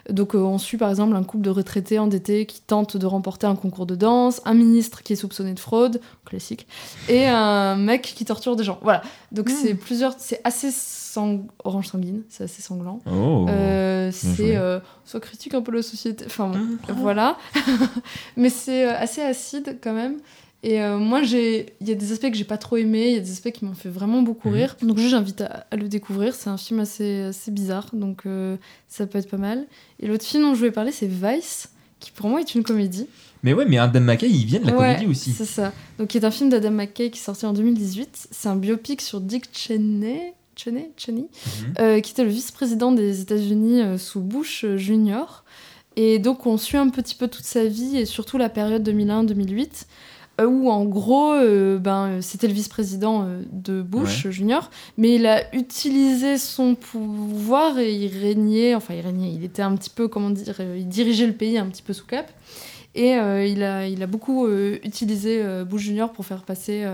Donc 0.10 0.36
euh, 0.36 0.40
on 0.40 0.58
suit 0.58 0.78
par 0.78 0.90
exemple 0.90 1.16
un 1.16 1.24
couple 1.24 1.44
de 1.44 1.50
retraités 1.50 2.00
endettés 2.00 2.46
qui 2.46 2.62
tentent 2.62 2.98
de 2.98 3.06
remporter 3.06 3.48
un 3.48 3.56
concours 3.56 3.86
de 3.86 3.96
danse, 3.96 4.42
un 4.46 4.54
ministre 4.54 5.04
qui 5.04 5.14
est 5.14 5.18
soupçonné 5.18 5.54
de 5.54 5.60
fraude, 5.60 6.00
classique, 6.26 6.68
et 7.10 7.26
un 7.28 7.76
mec 7.76 8.02
qui 8.02 8.26
torture 8.26 8.56
des 8.56 8.64
gens. 8.64 8.80
Voilà. 8.82 9.02
Donc 9.32 9.50
Mhm. 9.50 9.56
c'est 9.62 9.74
plusieurs, 9.76 10.16
c'est 10.18 10.42
assez 10.44 10.72
sang... 10.72 11.42
orange 11.64 11.88
sanguine, 11.88 12.22
c'est 12.30 12.44
assez 12.44 12.62
sanglant. 12.62 13.00
Oh. 13.12 13.46
Euh, 13.50 14.12
c'est 14.14 14.56
euh, 14.58 14.80
ça 15.06 15.20
critique 15.20 15.54
un 15.54 15.62
peu 15.62 15.72
la 15.72 15.82
société. 15.82 16.26
Enfin 16.28 16.48
bon, 16.50 16.58
Mhm. 16.60 16.78
voilà. 17.02 17.38
Mais 18.38 18.50
c'est 18.50 18.86
euh, 18.88 18.98
assez 18.98 19.22
acide 19.22 19.78
quand 19.82 19.94
même. 19.94 20.18
Et 20.64 20.82
euh, 20.82 20.98
moi, 20.98 21.22
il 21.22 21.66
y 21.82 21.92
a 21.92 21.96
des 21.96 22.12
aspects 22.12 22.30
que 22.32 22.36
j'ai 22.38 22.44
pas 22.44 22.58
trop 22.58 22.78
aimés, 22.78 23.10
il 23.10 23.14
y 23.14 23.18
a 23.18 23.22
des 23.22 23.32
aspects 23.32 23.52
qui 23.52 23.64
m'ont 23.64 23.76
fait 23.76 23.90
vraiment 23.90 24.22
beaucoup 24.24 24.50
Mhm. 24.50 24.56
rire. 24.56 24.76
Donc 24.82 24.98
juste, 24.98 25.12
j'invite 25.12 25.42
à, 25.42 25.68
à 25.70 25.76
le 25.76 25.88
découvrir. 25.88 26.34
C'est 26.36 26.50
un 26.50 26.58
film 26.58 26.80
assez, 26.80 27.22
assez 27.22 27.52
bizarre, 27.52 27.90
donc 27.94 28.22
euh, 28.26 28.58
ça 28.88 29.06
peut 29.06 29.20
être 29.20 29.30
pas 29.30 29.38
mal. 29.38 29.66
Et 30.00 30.08
l'autre 30.08 30.26
film 30.26 30.44
dont 30.44 30.54
je 30.54 30.60
voulais 30.60 30.72
parler, 30.72 30.92
c'est 30.92 31.08
Vice, 31.08 31.70
qui 32.00 32.12
pour 32.12 32.28
moi 32.30 32.40
est 32.42 32.56
une 32.56 32.64
comédie. 32.64 33.08
Mais 33.44 33.54
ouais, 33.54 33.66
mais 33.68 33.78
Adam 33.78 34.00
McKay, 34.02 34.28
il 34.30 34.46
vient 34.46 34.60
de 34.60 34.66
la 34.66 34.76
Ouais, 34.76 34.94
comédie 34.96 35.06
aussi. 35.12 35.32
C'est 35.32 35.46
ça. 35.46 35.72
Donc, 36.00 36.08
qui 36.10 36.18
est 36.18 36.26
un 36.26 36.32
film 36.32 36.50
d'Adam 36.50 36.72
McKay 36.72 37.12
qui 37.12 37.20
est 37.20 37.24
sorti 37.24 37.46
en 37.46 37.54
2018. 37.54 38.28
C'est 38.32 38.50
un 38.50 38.56
biopic 38.56 39.02
sur 39.02 39.22
Dick 39.22 39.46
Cheney, 39.54 40.34
Cheney, 40.56 40.90
Cheney 40.98 41.28
Mhm. 41.46 41.74
euh, 41.80 42.00
qui 42.02 42.12
était 42.14 42.24
le 42.24 42.32
vice-président 42.32 42.92
des 42.92 43.22
États-Unis 43.22 43.82
euh, 43.84 43.98
sous 44.00 44.22
Bush 44.22 44.66
Junior. 44.76 45.44
Et 45.96 46.18
donc, 46.18 46.48
on 46.48 46.58
suit 46.58 46.78
un 46.78 46.90
petit 46.90 47.14
peu 47.16 47.28
toute 47.28 47.46
sa 47.46 47.66
vie 47.66 47.98
et 47.98 48.06
surtout 48.06 48.40
la 48.40 48.50
période 48.50 48.82
2001-2008. 48.84 49.86
Euh, 50.40 50.46
Où 50.46 50.70
en 50.70 50.86
gros, 50.86 51.34
euh, 51.34 51.78
ben, 51.80 52.22
c'était 52.22 52.48
le 52.48 52.54
vice-président 52.54 53.24
euh, 53.24 53.42
de 53.52 53.82
Bush 53.82 54.26
Ouais. 54.26 54.32
Junior, 54.32 54.70
mais 54.98 55.16
il 55.16 55.26
a 55.26 55.54
utilisé 55.56 56.38
son 56.38 56.76
pouvoir 56.76 57.80
et 57.80 57.94
il 57.94 58.16
régnait, 58.18 58.76
enfin 58.76 58.94
il 58.94 59.02
régnait, 59.02 59.32
il 59.32 59.44
était 59.44 59.62
un 59.62 59.76
petit 59.76 59.90
peu, 59.90 60.08
comment 60.08 60.30
dire, 60.30 60.56
il 60.60 60.88
dirigeait 60.88 61.28
le 61.28 61.34
pays 61.34 61.58
un 61.58 61.66
petit 61.68 61.82
peu 61.82 61.94
sous 61.94 62.06
cap. 62.06 62.32
Et 62.96 63.16
euh, 63.16 63.46
il, 63.46 63.62
a, 63.64 63.88
il 63.88 64.02
a 64.02 64.08
beaucoup 64.08 64.48
utilisé 64.84 65.44
Bush 65.70 65.84
Junior 65.84 66.12
pour 66.12 66.26
faire 66.26 66.44
passer 66.44 66.86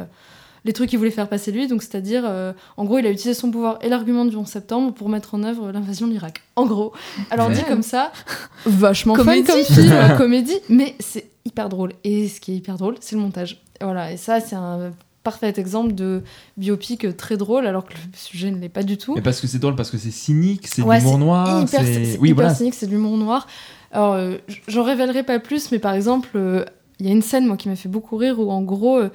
les 0.65 0.73
trucs 0.73 0.89
qu'il 0.89 0.97
voulait 0.99 1.11
faire 1.11 1.27
passer 1.29 1.51
lui. 1.51 1.67
Donc, 1.67 1.81
c'est-à-dire, 1.83 2.23
euh, 2.25 2.53
en 2.77 2.85
gros, 2.85 2.97
il 2.99 3.05
a 3.05 3.09
utilisé 3.09 3.33
son 3.33 3.51
pouvoir 3.51 3.79
et 3.81 3.89
l'argument 3.89 4.25
du 4.25 4.35
11 4.35 4.47
septembre 4.47 4.93
pour 4.93 5.09
mettre 5.09 5.35
en 5.35 5.43
œuvre 5.43 5.71
l'invasion 5.71 6.07
de 6.07 6.13
l'Irak. 6.13 6.41
En 6.55 6.65
gros. 6.65 6.93
Alors, 7.31 7.49
Ouais. 7.49 7.55
dit 7.55 7.63
comme 7.63 7.83
ça, 7.83 8.11
vachement 8.65 9.15
fun 9.15 9.23
Comédie. 9.23 9.47
comme 9.47 9.63
film, 9.63 10.17
comédie, 10.17 10.59
mais 10.69 10.95
c'est 10.99 11.29
hyper 11.45 11.69
drôle. 11.69 11.93
Et 12.03 12.27
ce 12.27 12.39
qui 12.39 12.53
est 12.53 12.55
hyper 12.55 12.77
drôle, 12.77 12.95
c'est 13.01 13.15
le 13.15 13.21
montage. 13.21 13.61
Et 13.81 13.83
voilà, 13.83 14.11
et 14.11 14.17
ça, 14.17 14.39
c'est 14.39 14.55
un 14.55 14.91
parfait 15.23 15.53
exemple 15.57 15.93
de 15.93 16.21
biopic 16.57 17.15
très 17.17 17.37
drôle, 17.37 17.65
alors 17.65 17.85
que 17.85 17.93
le 17.93 17.99
sujet 18.17 18.51
ne 18.51 18.57
l'est 18.59 18.67
pas 18.69 18.83
du 18.83 18.97
tout. 18.97 19.15
Mais 19.15 19.21
parce 19.21 19.39
que 19.39 19.47
c'est 19.47 19.59
drôle, 19.59 19.75
parce 19.75 19.89
que 19.89 19.97
c'est 19.97 20.11
cynique, 20.11 20.67
c'est 20.67 20.81
Ouais, 20.81 20.97
l'humour 20.99 21.13
c'est 21.13 21.19
noir. 21.19 21.61
hyper, 21.61 21.79
c'est- 21.81 22.05
c'est 22.05 22.17
Oui, 22.19 22.29
hyper 22.29 22.35
voilà. 22.43 22.53
cynique, 22.55 22.73
c'est 22.73 22.87
de 22.87 22.91
l'humour 22.91 23.17
noir. 23.17 23.47
Alors, 23.91 24.13
euh, 24.13 24.35
j'en 24.67 24.83
révélerai 24.83 25.23
pas 25.23 25.39
plus, 25.39 25.71
mais 25.71 25.79
par 25.79 25.93
exemple, 25.93 26.29
euh, 26.35 26.65
il 26.99 27.05
y 27.05 27.09
a 27.09 27.11
une 27.13 27.21
scène, 27.21 27.45
moi, 27.47 27.55
qui 27.57 27.69
m'a 27.69 27.75
fait 27.77 27.87
beaucoup 27.89 28.17
rire, 28.17 28.39
où 28.39 28.51
en 28.51 28.61
gros, 28.63 28.97
euh, 28.99 29.09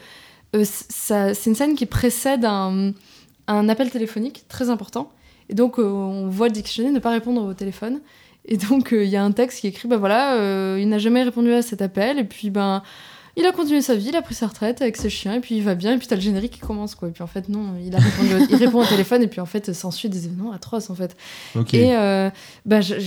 c'est 0.62 1.46
une 1.46 1.54
scène 1.54 1.74
qui 1.74 1.86
précède 1.86 2.44
un, 2.44 2.92
un 3.46 3.68
appel 3.68 3.90
téléphonique 3.90 4.44
très 4.48 4.70
important. 4.70 5.10
Et 5.50 5.54
donc, 5.54 5.78
euh, 5.78 5.84
on 5.84 6.28
voit 6.28 6.48
Cheney 6.64 6.90
ne 6.90 6.98
pas 6.98 7.10
répondre 7.10 7.42
au 7.42 7.54
téléphone. 7.54 8.00
Et 8.44 8.56
donc, 8.56 8.92
euh, 8.92 9.04
il 9.04 9.10
y 9.10 9.16
a 9.16 9.22
un 9.24 9.32
texte 9.32 9.60
qui 9.60 9.66
écrit, 9.66 9.88
bah 9.88 9.96
voilà, 9.98 10.34
euh, 10.36 10.78
il 10.80 10.88
n'a 10.88 10.98
jamais 10.98 11.22
répondu 11.22 11.52
à 11.52 11.62
cet 11.62 11.82
appel, 11.82 12.18
et 12.18 12.24
puis, 12.24 12.50
ben. 12.50 12.82
Il 13.36 13.46
a 13.46 13.52
continué 13.52 13.82
sa 13.82 13.94
vie, 13.94 14.08
il 14.08 14.16
a 14.16 14.22
pris 14.22 14.34
sa 14.34 14.48
retraite 14.48 14.82
avec 14.82 14.96
ses 14.96 15.08
chiens, 15.10 15.34
et 15.34 15.38
puis 15.40 15.54
il 15.56 15.62
va 15.62 15.76
bien, 15.76 15.94
et 15.94 15.98
puis 15.98 16.08
t'as 16.08 16.16
le 16.16 16.20
générique 16.20 16.54
qui 16.54 16.58
commence, 16.58 16.96
quoi. 16.96 17.06
Et 17.06 17.12
puis 17.12 17.22
en 17.22 17.28
fait, 17.28 17.48
non, 17.48 17.74
il, 17.86 17.94
a 17.94 17.98
répondu 18.00 18.34
au- 18.34 18.46
il 18.50 18.56
répond 18.56 18.80
au 18.82 18.84
téléphone, 18.84 19.22
et 19.22 19.28
puis 19.28 19.40
en 19.40 19.46
fait, 19.46 19.72
s'ensuit 19.74 20.08
des 20.08 20.24
événements 20.26 20.50
atroces, 20.50 20.90
en 20.90 20.96
fait. 20.96 21.16
Ok. 21.54 21.72
Et 21.74 21.94
euh, 21.94 22.30
bah, 22.66 22.80
j'aime 22.80 22.98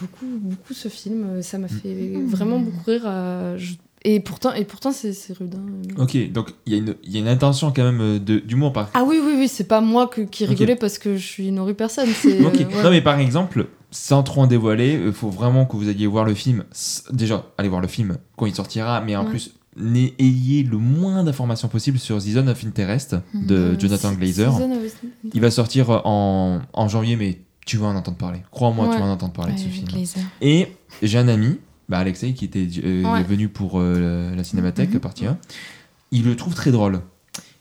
beaucoup, 0.00 0.26
beaucoup 0.26 0.74
ce 0.74 0.88
film. 0.88 1.40
Ça 1.40 1.58
m'a 1.58 1.68
fait 1.68 2.14
vraiment 2.24 2.58
beaucoup 2.58 2.90
rire. 2.90 3.02
euh, 3.06 3.56
je- 3.58 3.74
Et 4.04 4.20
pourtant, 4.20 4.52
et 4.52 4.64
pourtant 4.64 4.92
c'est 4.92 5.12
rude. 5.38 5.56
hein. 5.56 6.02
Ok, 6.02 6.30
donc 6.30 6.52
il 6.66 6.72
y, 6.72 6.76
a 6.76 6.78
une- 6.78 6.94
y 7.04 7.16
a 7.16 7.20
une 7.20 7.28
intention 7.28 7.72
quand 7.74 7.82
même 7.82 8.00
euh, 8.00 8.18
d'humour. 8.18 8.72
Par... 8.72 8.90
Ah 8.94 9.02
oui, 9.04 9.18
oui, 9.24 9.32
oui, 9.36 9.48
c'est 9.48 9.64
pas 9.66 9.80
moi 9.80 10.06
que- 10.06 10.20
qui 10.20 10.44
rigolais 10.44 10.76
parce 10.76 10.98
que 10.98 11.16
je 11.16 11.26
suis 11.26 11.48
une 11.48 11.58
horrible 11.58 11.76
personne. 11.76 12.08
Ok. 12.10 12.24
euh, 12.26 12.40
ouais. 12.64 12.82
Non, 12.84 12.90
mais 12.90 13.00
par 13.02 13.18
exemple, 13.18 13.66
sans 13.90 14.22
trop 14.22 14.42
en 14.42 14.46
dévoiler, 14.46 15.00
il 15.06 15.12
faut 15.12 15.30
vraiment 15.30 15.64
que 15.66 15.76
vous 15.76 15.88
alliez 15.88 16.06
voir 16.06 16.24
le 16.24 16.34
film. 16.34 16.64
Déjà, 17.12 17.46
allez 17.58 17.68
voir 17.68 17.80
le 17.80 17.88
film 17.88 18.18
quand 18.36 18.46
il 18.46 18.54
sortira, 18.54 19.00
mais 19.00 19.16
en 19.16 19.24
Ouais. 19.24 19.30
plus, 19.30 19.54
n'ayez- 19.76 20.14
ayez 20.20 20.62
le 20.62 20.76
moins 20.78 21.24
d'informations 21.24 21.66
possible 21.68 21.98
sur 21.98 22.18
The 22.18 22.28
Zone 22.28 22.48
of 22.48 22.64
Interest 22.64 23.16
de 23.34 23.56
Euh, 23.56 23.78
Jonathan 23.78 24.12
Glazer. 24.12 24.52
Il 25.34 25.40
va 25.40 25.50
sortir 25.50 25.90
en, 26.06 26.60
en 26.72 26.88
janvier, 26.88 27.16
mais 27.16 27.40
tu 27.64 27.76
vas 27.78 27.86
en 27.88 27.96
entendre 27.96 28.18
parler. 28.18 28.40
Crois-moi, 28.52 28.88
tu 28.92 28.98
vas 29.00 29.04
en 29.06 29.10
entendre 29.10 29.32
parler 29.32 29.54
de 29.54 29.58
ce 29.58 29.66
film. 29.68 29.88
Et 30.40 30.68
j'ai 31.02 31.18
un 31.18 31.26
ami, 31.28 31.58
bah 31.88 31.98
Alexei, 31.98 32.32
qui 32.34 32.44
était 32.44 32.66
euh, 32.84 33.04
Ouais. 33.04 33.22
venu 33.22 33.48
pour 33.48 33.78
euh, 33.80 34.34
la 34.34 34.44
Cinémathèque, 34.44 34.92
Mhm. 34.94 35.00
partie 35.00 35.26
1. 35.26 35.36
Il 36.12 36.24
le 36.24 36.36
trouve 36.36 36.54
très 36.54 36.70
drôle. 36.70 37.00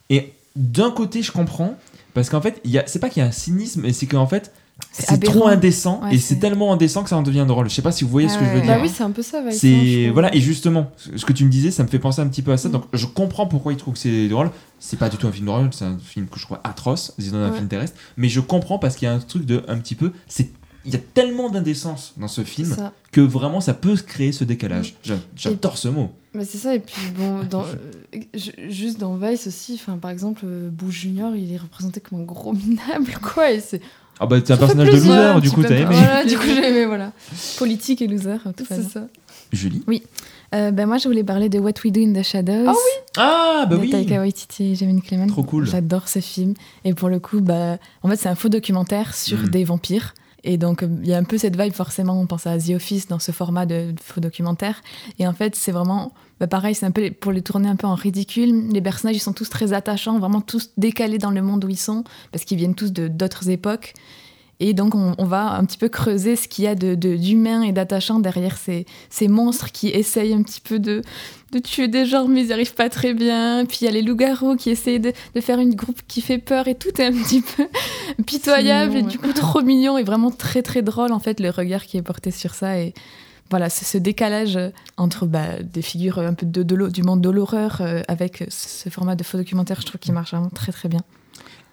Et 0.10 0.34
d'un 0.56 0.92
côté, 0.92 1.22
je 1.22 1.32
comprends, 1.32 1.76
parce 2.14 2.30
qu'en 2.30 2.42
fait, 2.42 2.62
c'est 2.88 3.00
pas 3.00 3.10
qu'il 3.10 3.22
y 3.22 3.24
a 3.24 3.28
un 3.28 3.32
cynisme, 3.32 3.82
mais 3.84 3.94
c'est 3.94 4.06
qu'en 4.06 4.28
fait, 4.28 4.52
C'est 4.92 5.24
trop 5.24 5.48
indécent, 5.48 6.02
Ouais, 6.04 6.16
et 6.16 6.18
c'est 6.18 6.36
tellement 6.36 6.74
indécent 6.74 7.02
que 7.04 7.10
ça 7.10 7.16
en 7.16 7.22
devient 7.22 7.46
drôle. 7.48 7.70
Je 7.70 7.74
sais 7.74 7.82
pas 7.82 7.94
si 7.94 8.04
vous 8.04 8.10
voyez 8.10 8.28
ce 8.28 8.38
que 8.38 8.44
je 8.44 8.50
veux 8.50 8.60
dire. 8.62 8.76
Bah 8.76 8.80
oui, 8.82 8.90
c'est 8.94 9.04
un 9.04 9.12
peu 9.12 9.22
ça. 9.22 9.42
C'est 9.52 10.10
voilà 10.10 10.36
et 10.36 10.42
justement 10.42 10.92
ce 11.16 11.24
que 11.24 11.32
tu 11.32 11.46
me 11.46 11.50
disais 11.50 11.72
ça 11.72 11.82
me 11.84 11.88
fait 11.88 11.98
penser 11.98 12.20
un 12.22 12.28
petit 12.28 12.42
peu 12.42 12.52
à 12.52 12.58
ça 12.58 12.68
Mm. 12.68 12.72
donc 12.74 12.84
je 12.92 13.06
comprends 13.06 13.46
pourquoi 13.48 13.72
il 13.72 13.78
trouve 13.78 13.94
que 13.94 14.00
c'est 14.02 14.28
drôle 14.28 14.52
c'est 14.80 15.00
pas 15.00 15.08
du 15.08 15.16
tout 15.16 15.28
un 15.28 15.32
film 15.32 15.46
drôle 15.46 15.70
c'est 15.72 15.86
un 15.86 15.98
film 15.98 16.28
que 16.28 16.38
je 16.38 16.44
trouve 16.46 16.58
atroce 16.66 17.14
disons 17.18 17.38
un 17.38 17.50
Ouais. 17.52 17.56
film 17.56 17.70
terrestre 17.70 17.98
mais 18.18 18.28
je 18.28 18.42
comprends 18.42 18.78
parce 18.78 18.98
qu'il 18.98 19.06
y 19.06 19.10
a 19.10 19.14
un 19.14 19.20
truc 19.20 19.46
de 19.46 19.64
un 19.70 19.78
petit 19.78 19.96
peu 19.96 20.12
c'est 20.28 20.50
il 20.86 20.94
y 20.94 20.96
a 20.96 21.00
tellement 21.14 21.50
d'indécence 21.50 22.14
dans 22.18 22.28
ce 22.28 22.44
film 22.44 22.74
ça. 22.74 22.94
que 23.12 23.22
vraiment 23.22 23.62
ça 23.62 23.74
peut 23.74 23.96
créer 23.96 24.32
ce 24.32 24.44
décalage 24.44 24.92
Mm. 24.94 24.96
J'a- 25.04 25.16
j'adore 25.36 25.78
ce 25.78 25.88
mot 25.88 26.12
Bah, 26.34 26.42
c'est 26.48 26.58
ça, 26.58 26.76
et 26.76 26.80
puis 26.80 26.96
bon, 27.18 27.44
dans, 27.50 27.64
euh, 27.64 28.20
ju- 28.34 28.52
juste 28.70 29.00
dans 29.00 29.16
Vice 29.16 29.48
aussi, 29.48 29.74
enfin, 29.82 29.98
par 29.98 30.12
exemple, 30.12 30.42
euh, 30.46 30.70
Bush 30.70 31.02
Junior, 31.02 31.36
il 31.36 31.52
est 31.54 31.58
représenté 31.58 32.00
comme 32.02 32.20
un 32.22 32.24
gros 32.24 32.54
minable, 32.54 33.12
quoi, 33.22 33.52
et 33.52 33.60
c'est. 33.62 33.82
ah 34.20 34.26
bah 34.26 34.40
t'es 34.42 34.54
un 34.54 34.58
personnage 34.58 34.90
de 34.90 34.96
loser 34.98 35.42
du 35.42 35.52
coup 35.52 35.62
t'as 35.64 35.76
aimé 35.76 35.86
Voilà, 35.96 36.26
du 36.26 36.38
coup, 36.38 36.46
j'ai 36.48 36.68
aimé, 36.70 36.86
voilà. 36.86 37.12
Politique 37.58 38.02
et 38.02 38.08
loser. 38.08 38.38
tout 38.44 38.66
C'est 38.68 38.76
façon. 38.76 38.90
ça. 38.90 39.08
Julie 39.54 39.84
Euh, 40.54 40.72
ben 40.72 40.86
moi, 40.86 40.98
je 40.98 41.08
voulais 41.08 41.24
parler 41.24 41.50
de 41.50 41.60
What 41.60 41.72
We 41.84 41.92
Do 41.92 42.02
in 42.02 42.14
the 42.14 42.24
Shadows. 42.24 42.68
Ah 42.68 42.74
ah 43.18 43.66
bah 43.70 43.76
de 43.76 43.82
oui 43.82 43.90
Taika 43.90 44.20
Waititi 44.20 44.72
et 44.72 44.76
Jamie 44.76 45.02
Clement. 45.02 45.28
Trop 45.28 45.44
cool. 45.44 45.66
J'adore 45.68 46.08
ce 46.08 46.20
film. 46.20 46.54
Et 46.84 46.94
pour 46.94 47.10
le 47.10 47.20
coup, 47.20 47.42
bah, 47.42 47.78
en 48.04 48.10
fait, 48.10 48.16
c'est 48.16 48.30
un 48.30 48.36
faux 48.36 48.50
documentaire 48.50 49.14
sur 49.16 49.40
Mm. 49.40 49.50
des 49.50 49.64
vampires. 49.64 50.14
Et 50.46 50.58
donc, 50.58 50.84
euh, 50.84 50.88
il 51.02 51.10
y 51.10 51.14
a 51.14 51.18
un 51.18 51.24
peu 51.24 51.38
cette 51.38 51.60
vibe, 51.60 51.74
forcément, 51.74 52.20
on 52.20 52.28
pense 52.28 52.48
à 52.48 52.58
The 52.58 52.70
Office 52.70 53.08
dans 53.08 53.20
ce 53.20 53.32
format 53.32 53.66
de, 53.66 53.94
faux 54.02 54.22
documentaire. 54.22 54.82
Et 55.20 55.28
en 55.28 55.34
fait, 55.34 55.56
c'est 55.56 55.72
vraiment, 55.72 56.14
bah, 56.40 56.48
pareil, 56.48 56.76
c'est 56.76 56.86
un 56.86 56.92
peu 56.92 57.12
pour 57.12 57.32
les 57.32 57.42
tourner 57.42 57.68
un 57.68 57.76
peu 57.76 57.88
en 57.88 57.96
ridicule. 57.96 58.70
Les 58.70 58.82
personnages, 58.82 59.18
ils 59.18 59.20
sont 59.20 59.34
tous 59.34 59.50
très 59.50 59.74
attachants, 59.74 60.20
vraiment 60.20 60.42
tous 60.42 60.70
décalés 60.78 61.18
dans 61.18 61.32
le 61.32 61.42
monde 61.42 61.66
où 61.66 61.70
ils 61.70 61.80
sont, 61.80 62.04
parce 62.32 62.46
qu'ils 62.46 62.58
viennent 62.58 62.76
tous 62.76 62.94
de 62.94 63.08
d'autres 63.08 63.50
époques. 63.50 63.94
Et 64.62 64.74
donc, 64.74 64.96
on, 64.96 65.14
on 65.18 65.26
va 65.26 65.52
un 65.58 65.66
petit 65.66 65.78
peu 65.78 65.90
creuser 65.90 66.36
ce 66.38 66.48
qu'il 66.48 66.64
y 66.64 66.68
a 66.68 66.76
de- 66.76 66.96
de- 66.96 67.18
d'humain 67.18 67.62
et 67.62 67.74
d'attachant 67.74 68.20
derrière 68.20 68.58
ces, 68.58 68.86
ces 69.10 69.28
monstres 69.28 69.72
qui 69.74 69.90
essayent 69.90 70.34
un 70.34 70.44
petit 70.44 70.62
peu 70.62 70.80
de, 70.80 71.02
de 71.52 71.60
tuer 71.60 71.90
des 71.90 72.06
gens, 72.06 72.28
mais 72.30 72.42
ils 72.42 72.48
n'y 72.48 72.54
arrivent 72.54 72.74
pas 72.74 72.88
très 72.90 73.14
bien. 73.14 73.66
Puis 73.66 73.80
il 73.82 73.86
y 73.86 73.88
a 73.90 73.92
les 73.92 74.02
loups-garous 74.02 74.56
qui 74.56 74.70
essayent 74.70 75.02
de, 75.02 75.12
de 75.36 75.42
faire 75.42 75.60
une 75.60 75.76
groupe 75.76 76.00
qui 76.08 76.22
fait 76.22 76.38
peur 76.38 76.70
et 76.70 76.76
tout 76.76 76.90
est 77.02 77.06
un 77.06 77.12
petit 77.12 77.42
peu 77.42 77.68
pitoyable 78.26 78.94
mignon, 78.94 79.02
et 79.02 79.04
ouais. 79.04 79.12
du 79.12 79.20
coup 79.20 79.34
trop 79.34 79.62
mignon 79.62 79.98
et 79.98 80.04
vraiment 80.04 80.32
très 80.32 80.62
très 80.62 80.82
drôle 80.82 81.12
en 81.12 81.20
fait 81.20 81.40
le 81.42 81.50
regard 81.50 81.86
qui 81.86 81.98
est 81.98 82.02
porté 82.02 82.32
sur 82.32 82.54
ça. 82.54 82.80
Et 82.80 82.94
voilà, 83.50 83.70
c'est 83.70 83.86
ce 83.86 83.98
décalage 83.98 84.58
entre 84.98 85.26
bah, 85.26 85.62
des 85.62 85.82
figures 85.82 86.20
un 86.20 86.34
peu 86.34 86.46
de, 86.46 86.64
de 86.64 86.88
du 86.90 87.04
monde 87.04 87.22
de 87.22 87.30
l'horreur 87.30 87.80
euh, 87.82 88.02
avec 88.08 88.46
ce 88.50 88.90
format 88.90 89.16
de 89.16 89.24
faux 89.24 89.38
documentaire, 89.38 89.82
je 89.82 89.86
trouve 89.86 90.00
qu'il 90.00 90.14
marche 90.14 90.32
vraiment 90.32 90.50
très 90.50 90.72
très 90.72 90.88
bien. 90.90 91.02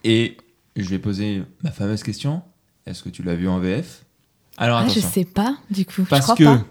et 0.05 0.37
je 0.75 0.89
vais 0.89 0.99
poser 0.99 1.43
ma 1.63 1.71
fameuse 1.71 2.03
question 2.03 2.43
est-ce 2.87 3.03
que 3.03 3.09
tu 3.09 3.23
l'as 3.23 3.35
vu 3.35 3.49
en 3.49 3.59
VF 3.59 4.03
Alors 4.59 4.79
Ah, 4.79 4.89
je 4.89 5.01
sais 5.01 5.25
pas, 5.25 5.57
du 5.71 5.85
coup. 5.85 6.03
je 6.05 6.09
Parce 6.09 6.23
crois 6.25 6.35
que 6.37 6.45
pas. 6.45 6.65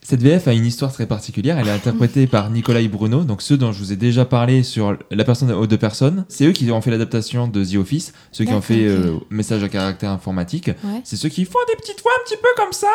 cette 0.00 0.22
VF 0.22 0.46
a 0.48 0.52
une 0.52 0.64
histoire 0.66 0.92
très 0.92 1.06
particulière. 1.06 1.58
Elle 1.58 1.68
est 1.68 1.72
interprétée 1.72 2.26
par 2.26 2.50
Nicolas 2.50 2.82
Bruno, 2.88 3.24
donc 3.24 3.42
ceux 3.42 3.56
dont 3.56 3.72
je 3.72 3.78
vous 3.78 3.92
ai 3.92 3.96
déjà 3.96 4.24
parlé 4.24 4.62
sur 4.62 4.96
la 5.10 5.24
personne 5.24 5.50
aux 5.52 5.66
deux 5.66 5.78
personnes. 5.78 6.24
C'est 6.28 6.44
eux 6.46 6.52
qui 6.52 6.70
ont 6.70 6.80
fait 6.80 6.90
l'adaptation 6.90 7.48
de 7.48 7.64
The 7.64 7.74
Office, 7.76 8.12
ceux 8.32 8.44
qui 8.44 8.52
ont 8.52 8.60
fait 8.62 8.84
euh, 8.86 9.16
Message 9.30 9.62
à 9.64 9.68
caractère 9.68 10.10
informatique. 10.10 10.68
Ouais. 10.84 11.00
C'est 11.04 11.16
ceux 11.16 11.28
qui 11.28 11.44
font 11.44 11.58
des 11.68 11.76
petites 11.76 12.00
voix 12.02 12.12
un 12.20 12.24
petit 12.28 12.36
peu 12.40 12.48
comme 12.56 12.72
ça. 12.72 12.86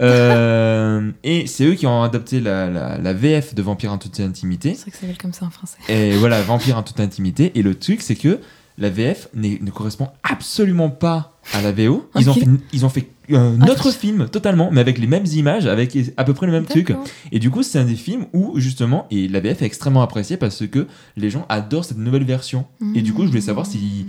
Euh, 0.00 1.10
et 1.22 1.46
c'est 1.46 1.64
eux 1.64 1.74
qui 1.74 1.86
ont 1.86 2.02
adapté 2.02 2.40
la, 2.40 2.68
la- 2.68 2.98
la 2.98 3.12
VF 3.12 3.54
de 3.54 3.62
Vampire 3.62 3.92
en 3.92 3.98
toute 3.98 4.18
intimité. 4.20 4.74
C'est 4.74 4.82
vrai 4.82 4.90
que 4.90 4.96
ça 4.96 5.00
s'appelle 5.02 5.18
comme 5.18 5.32
ça 5.32 5.46
en 5.46 5.50
français. 5.50 5.78
Et 5.88 6.16
voilà, 6.16 6.42
Vampire 6.42 6.76
en 6.78 6.82
toute 6.82 7.00
intimité. 7.00 7.52
Et 7.58 7.62
le 7.62 7.74
truc, 7.76 8.02
c'est 8.02 8.16
que 8.16 8.40
la 8.76 8.90
VF 8.90 9.28
ne 9.34 9.70
correspond 9.70 10.08
absolument 10.24 10.90
pas 10.90 11.33
à 11.52 11.62
la 11.62 11.72
VO. 11.72 12.08
Ils, 12.18 12.30
ont, 12.30 12.34
fait, 12.34 12.46
ils 12.72 12.84
ont 12.84 12.88
fait 12.88 13.08
un 13.30 13.58
Ah, 13.60 13.70
autre 13.70 13.90
film 13.90 14.28
totalement, 14.28 14.70
mais 14.72 14.80
avec 14.80 14.98
les 14.98 15.06
mêmes 15.06 15.26
images, 15.26 15.66
avec 15.66 15.96
à 16.16 16.24
peu 16.24 16.34
près 16.34 16.46
le 16.46 16.52
même 16.52 16.64
truc. 16.64 16.92
Et 17.32 17.38
du 17.38 17.50
coup, 17.50 17.62
c'est 17.62 17.78
un 17.78 17.84
des 17.84 17.96
films 17.96 18.26
où, 18.32 18.58
justement, 18.58 19.06
et 19.10 19.28
la 19.28 19.40
VF 19.40 19.62
est 19.62 19.66
extrêmement 19.66 20.02
appréciée 20.02 20.36
parce 20.36 20.66
que 20.66 20.86
les 21.16 21.30
gens 21.30 21.46
adorent 21.48 21.84
cette 21.84 21.98
nouvelle 21.98 22.24
version. 22.24 22.66
Et 22.94 23.02
du 23.02 23.12
coup, 23.12 23.22
je 23.22 23.28
voulais 23.28 23.40
savoir 23.40 23.66
si. 23.66 24.06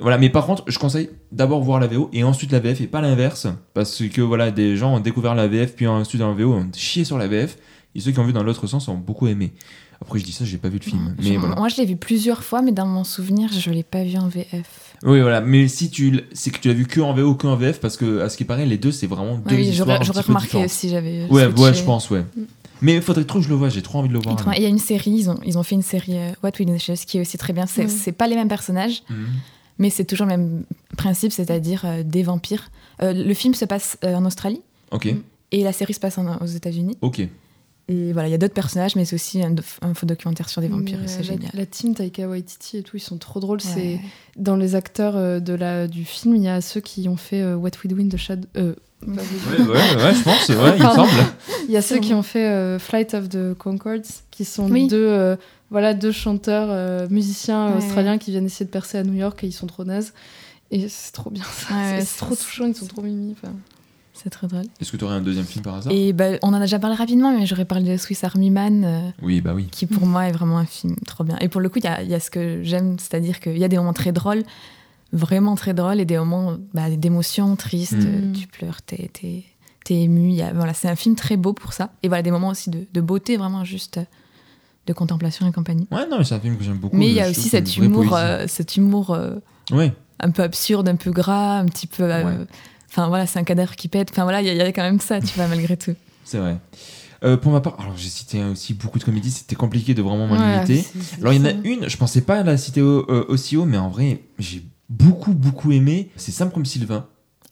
Voilà, 0.00 0.16
mais 0.16 0.30
par 0.30 0.46
contre, 0.46 0.62
je 0.68 0.78
conseille 0.78 1.10
d'abord 1.32 1.60
voir 1.60 1.80
la 1.80 1.88
VO 1.88 2.08
et 2.12 2.22
ensuite 2.22 2.52
la 2.52 2.60
VF 2.60 2.80
et 2.80 2.86
pas 2.86 3.00
l'inverse. 3.00 3.48
Parce 3.74 4.04
que 4.06 4.20
voilà, 4.20 4.52
des 4.52 4.76
gens 4.76 4.94
ont 4.94 5.00
découvert 5.00 5.34
la 5.34 5.48
VF 5.48 5.74
puis 5.74 5.88
ensuite 5.88 6.20
dans 6.20 6.28
la 6.28 6.34
VO 6.34 6.52
ont 6.52 6.68
chié 6.72 7.04
sur 7.04 7.18
la 7.18 7.26
VF. 7.26 7.58
Et 7.96 8.00
ceux 8.00 8.12
qui 8.12 8.20
ont 8.20 8.24
vu 8.24 8.32
dans 8.32 8.44
l'autre 8.44 8.68
sens 8.68 8.86
ont 8.86 8.94
beaucoup 8.94 9.26
aimé. 9.26 9.52
Après, 10.00 10.20
je 10.20 10.24
dis 10.24 10.32
ça, 10.32 10.44
j'ai 10.44 10.58
pas 10.58 10.68
vu 10.68 10.78
le 10.78 10.84
film. 10.84 11.16
Mais 11.20 11.36
voilà. 11.36 11.56
Moi, 11.56 11.68
je 11.68 11.76
l'ai 11.78 11.84
vu 11.84 11.96
plusieurs 11.96 12.44
fois, 12.44 12.62
mais 12.62 12.70
dans 12.70 12.86
mon 12.86 13.02
souvenir, 13.02 13.50
je 13.52 13.70
l'ai 13.70 13.82
pas 13.82 14.04
vu 14.04 14.16
en 14.16 14.28
VF. 14.28 14.87
Oui, 15.04 15.20
voilà. 15.20 15.40
Mais 15.40 15.68
si 15.68 15.90
tu. 15.90 16.20
C'est 16.32 16.50
que 16.50 16.58
tu 16.58 16.68
l'as 16.68 16.74
vu 16.74 16.86
que 16.86 17.00
en 17.00 17.12
VO, 17.14 17.34
que 17.34 17.46
en 17.46 17.56
VF, 17.56 17.80
parce 17.80 17.96
que, 17.96 18.20
à 18.20 18.28
ce 18.28 18.36
qui 18.36 18.44
paraît, 18.44 18.66
les 18.66 18.78
deux, 18.78 18.90
c'est 18.92 19.06
vraiment 19.06 19.36
deux 19.36 19.54
oui, 19.56 19.68
histoires. 19.68 20.02
j'aurais 20.02 20.20
remarqué 20.22 20.64
aussi, 20.64 20.88
j'avais. 20.88 21.26
Ouais, 21.30 21.44
switché. 21.44 21.62
ouais, 21.62 21.74
je 21.74 21.82
pense, 21.84 22.10
ouais. 22.10 22.24
Mais 22.80 22.96
il 22.96 23.02
faudrait 23.02 23.24
trop 23.24 23.38
que 23.38 23.44
je 23.44 23.48
le 23.48 23.54
voie, 23.56 23.68
j'ai 23.68 23.82
trop 23.82 23.98
envie 23.98 24.08
de 24.08 24.12
le 24.14 24.20
voir. 24.20 24.36
Il 24.56 24.62
y 24.62 24.66
a 24.66 24.68
une 24.68 24.78
série, 24.78 25.10
ils 25.10 25.30
ont, 25.30 25.38
ils 25.44 25.58
ont 25.58 25.62
fait 25.64 25.74
une 25.74 25.82
série 25.82 26.16
euh, 26.16 26.30
What 26.42 26.52
We 26.60 26.68
Wishes 26.68 27.04
qui 27.06 27.18
est 27.18 27.20
aussi 27.20 27.36
très 27.38 27.52
bien. 27.52 27.66
C'est 27.66 27.82
Ouais. 27.82 27.88
c'est 27.88 28.12
pas 28.12 28.26
les 28.28 28.36
mêmes 28.36 28.48
personnages, 28.48 29.02
Mhm. 29.10 29.26
mais 29.78 29.90
c'est 29.90 30.04
toujours 30.04 30.26
le 30.26 30.36
même 30.36 30.62
principe, 30.96 31.32
c'est-à-dire 31.32 31.82
euh, 31.84 32.02
des 32.04 32.22
vampires. 32.22 32.70
Euh, 33.02 33.12
le 33.12 33.34
film 33.34 33.54
se 33.54 33.64
passe 33.64 33.98
euh, 34.04 34.14
en 34.14 34.24
Australie 34.24 34.60
Ok, 34.92 35.12
et 35.52 35.62
la 35.64 35.72
série 35.72 35.94
se 35.94 36.00
passe 36.00 36.18
en- 36.18 36.38
aux 36.40 36.46
États-Unis. 36.46 36.96
ok. 37.02 37.22
Et 37.90 38.12
voilà, 38.12 38.28
il 38.28 38.32
y 38.32 38.34
a 38.34 38.38
d'autres 38.38 38.52
personnages, 38.54 38.96
mais 38.96 39.06
c'est 39.06 39.14
aussi 39.14 39.42
un, 39.42 39.54
faux 39.94 40.04
documentaire 40.04 40.48
sur 40.50 40.60
des 40.60 40.68
vampires, 40.68 40.98
Mais, 40.98 41.06
et 41.06 41.08
c'est 41.08 41.22
génial. 41.22 41.50
La, 41.54 41.64
team 41.64 41.94
Taika 41.94 42.28
Waititi 42.28 42.76
et 42.76 42.82
tout, 42.82 42.98
ils 42.98 43.00
sont 43.00 43.16
trop 43.16 43.40
drôles. 43.40 43.62
C'est 43.62 43.98
dans 44.36 44.56
les 44.56 44.74
acteurs 44.74 45.16
euh, 45.16 45.40
de 45.40 45.54
la 45.54 45.88
du 45.88 46.04
film, 46.04 46.36
il 46.36 46.42
y 46.42 46.48
a 46.48 46.60
ceux 46.60 46.80
qui 46.82 47.08
ont 47.08 47.16
fait 47.16 47.40
euh, 47.40 47.56
What 47.56 47.70
We 47.82 47.86
Do 47.92 47.98
in 47.98 48.08
the 48.08 48.16
Shadow. 48.18 48.46
euh, 48.58 48.74
pas 49.00 49.06
Ouais, 49.06 49.58
ouais, 49.62 49.68
ouais, 50.02 50.14
je 50.14 50.22
pense, 50.22 50.48
ouais, 50.50 50.76
il 50.76 50.82
me 50.84 50.90
semble. 50.94 51.10
Il 51.66 51.72
y 51.72 51.76
a 51.78 51.82
ceux 51.82 51.98
qui 51.98 52.12
ont 52.14 52.22
fait 52.22 52.46
euh, 52.46 52.78
Flight 52.78 53.14
of 53.14 53.28
the 53.30 53.54
Concords, 53.54 54.02
qui 54.30 54.44
sont 54.44 54.68
Oui. 54.70 54.86
deux, 54.88 55.06
euh, 55.08 55.36
voilà, 55.70 55.94
deux 55.94 56.12
chanteurs 56.12 56.68
euh, 56.70 57.06
musiciens 57.08 57.70
Ouais. 57.70 57.78
australiens 57.78 58.18
qui 58.18 58.32
viennent 58.32 58.44
essayer 58.46 58.66
de 58.66 58.70
percer 58.70 58.98
à 58.98 59.02
New 59.04 59.14
York 59.14 59.42
et 59.44 59.46
ils 59.46 59.52
sont 59.52 59.66
trop 59.68 59.84
nazes. 59.84 60.12
Et 60.70 60.88
c'est 60.90 61.12
trop 61.12 61.30
bien 61.30 61.44
ça. 61.44 61.74
Ouais, 61.74 62.00
c'est 62.04 62.18
trop 62.18 62.34
c'est- 62.34 62.44
touchant, 62.44 62.66
ils 62.66 62.74
sont 62.74 62.86
trop 62.86 63.00
mimi. 63.02 63.34
C'est 64.22 64.30
très 64.30 64.46
drôle. 64.48 64.64
Est-ce 64.80 64.90
que 64.90 64.96
tu 64.96 65.04
aurais 65.04 65.14
un 65.14 65.20
deuxième 65.20 65.44
film 65.44 65.62
par 65.64 65.76
hasard 65.76 65.92
Et 65.92 66.12
bah, 66.12 66.30
on 66.42 66.48
en 66.48 66.54
a 66.54 66.60
déjà 66.60 66.78
parlé 66.80 66.96
rapidement, 66.96 67.32
mais 67.32 67.46
j'aurais 67.46 67.64
parlé 67.64 67.92
de 67.92 67.96
Swiss 67.96 68.24
Army 68.24 68.50
Man, 68.50 68.84
euh, 68.84 69.10
Oui, 69.22 69.40
bah 69.40 69.52
oui. 69.54 69.68
qui 69.70 69.86
pour 69.86 70.06
moi 70.06 70.26
est 70.28 70.32
vraiment 70.32 70.58
un 70.58 70.66
film 70.66 70.96
trop 71.06 71.22
bien. 71.24 71.36
Et 71.40 71.48
pour 71.48 71.60
le 71.60 71.68
coup, 71.68 71.78
il 71.78 71.84
y 71.84 71.88
a, 71.88 72.02
il 72.02 72.08
y 72.08 72.14
a 72.14 72.20
ce 72.20 72.30
que 72.30 72.62
j'aime, 72.64 72.98
c'est-à-dire 72.98 73.38
qu'il 73.38 73.56
y 73.58 73.62
a 73.64 73.68
des 73.68 73.76
moments 73.76 73.92
très 73.92 74.10
drôles, 74.10 74.42
vraiment 75.12 75.54
très 75.54 75.72
drôles, 75.72 76.00
et 76.00 76.04
des 76.04 76.18
moments 76.18 76.56
bah, 76.74 76.90
d'émotion, 76.90 77.54
tristes, 77.56 77.92
Mm. 77.94 78.06
euh, 78.06 78.32
tu 78.32 78.46
pleures, 78.48 78.82
t'es, 78.82 79.08
t'es, 79.12 79.44
t'es 79.84 79.94
ému. 79.94 80.30
Il 80.30 80.34
y 80.34 80.42
a- 80.42 80.52
voilà, 80.52 80.74
c'est 80.74 80.88
un 80.88 80.96
film 80.96 81.14
très 81.14 81.36
beau 81.36 81.52
pour 81.52 81.72
ça. 81.72 81.90
Et 82.02 82.08
voilà, 82.08 82.22
des 82.22 82.30
moments 82.32 82.48
aussi 82.48 82.70
de, 82.70 82.86
de 82.92 83.00
beauté, 83.00 83.36
vraiment 83.36 83.64
juste 83.64 83.98
euh, 83.98 84.04
de 84.86 84.92
contemplation 84.94 85.46
et 85.48 85.52
compagnie. 85.52 85.86
Ouais, 85.92 86.08
non, 86.10 86.18
mais 86.18 86.24
c'est 86.24 86.34
un 86.34 86.40
film 86.40 86.56
que 86.56 86.64
j'aime 86.64 86.78
beaucoup. 86.78 86.96
Mais 86.96 87.06
il 87.06 87.14
y 87.14 87.20
a 87.20 87.30
aussi 87.30 87.48
cet 87.48 87.76
humour, 87.76 88.16
euh, 88.16 88.46
cet 88.48 88.76
humour 88.76 89.10
euh, 89.12 89.36
Ouais, 89.70 89.92
un 90.18 90.30
peu 90.30 90.42
absurde, 90.42 90.88
un 90.88 90.96
peu 90.96 91.10
gras, 91.12 91.58
un 91.60 91.66
petit 91.66 91.86
peu. 91.86 92.02
euh, 92.04 92.24
Ouais. 92.24 92.46
Enfin 92.90 93.08
voilà, 93.08 93.26
c'est 93.26 93.38
un 93.38 93.44
cadavre 93.44 93.76
qui 93.76 93.88
pète. 93.88 94.08
Enfin 94.10 94.22
voilà, 94.24 94.40
il 94.42 94.48
y, 94.52 94.56
y 94.56 94.60
a 94.60 94.72
quand 94.72 94.82
même 94.82 95.00
ça, 95.00 95.20
tu 95.20 95.34
vois, 95.36 95.46
malgré 95.46 95.76
tout. 95.76 95.94
c'est 96.24 96.38
vrai. 96.38 96.58
Euh, 97.24 97.36
pour 97.36 97.50
ma 97.50 97.60
part, 97.60 97.74
alors 97.80 97.96
j'ai 97.96 98.08
cité 98.08 98.42
aussi 98.44 98.74
beaucoup 98.74 98.98
de 99.00 99.04
comédies, 99.04 99.32
c'était 99.32 99.56
compliqué 99.56 99.92
de 99.92 100.02
vraiment 100.02 100.28
m'en 100.28 100.36
Ouais, 100.36 100.64
limiter. 100.64 100.86
Alors 101.20 101.32
il 101.32 101.40
y 101.40 101.42
en 101.42 101.46
a 101.46 101.52
une, 101.64 101.88
je 101.88 101.96
pensais 101.96 102.20
pas 102.20 102.42
la 102.44 102.56
citer 102.56 102.80
au- 102.80 103.04
euh, 103.10 103.24
aussi 103.28 103.56
haut, 103.56 103.64
mais 103.64 103.76
en 103.76 103.88
vrai, 103.88 104.22
j'ai 104.38 104.62
beaucoup, 104.88 105.32
beaucoup 105.34 105.72
aimé. 105.72 106.10
C'est 106.16 106.30
Simple 106.32 106.54
comme 106.54 106.64
Sylvain. 106.64 107.06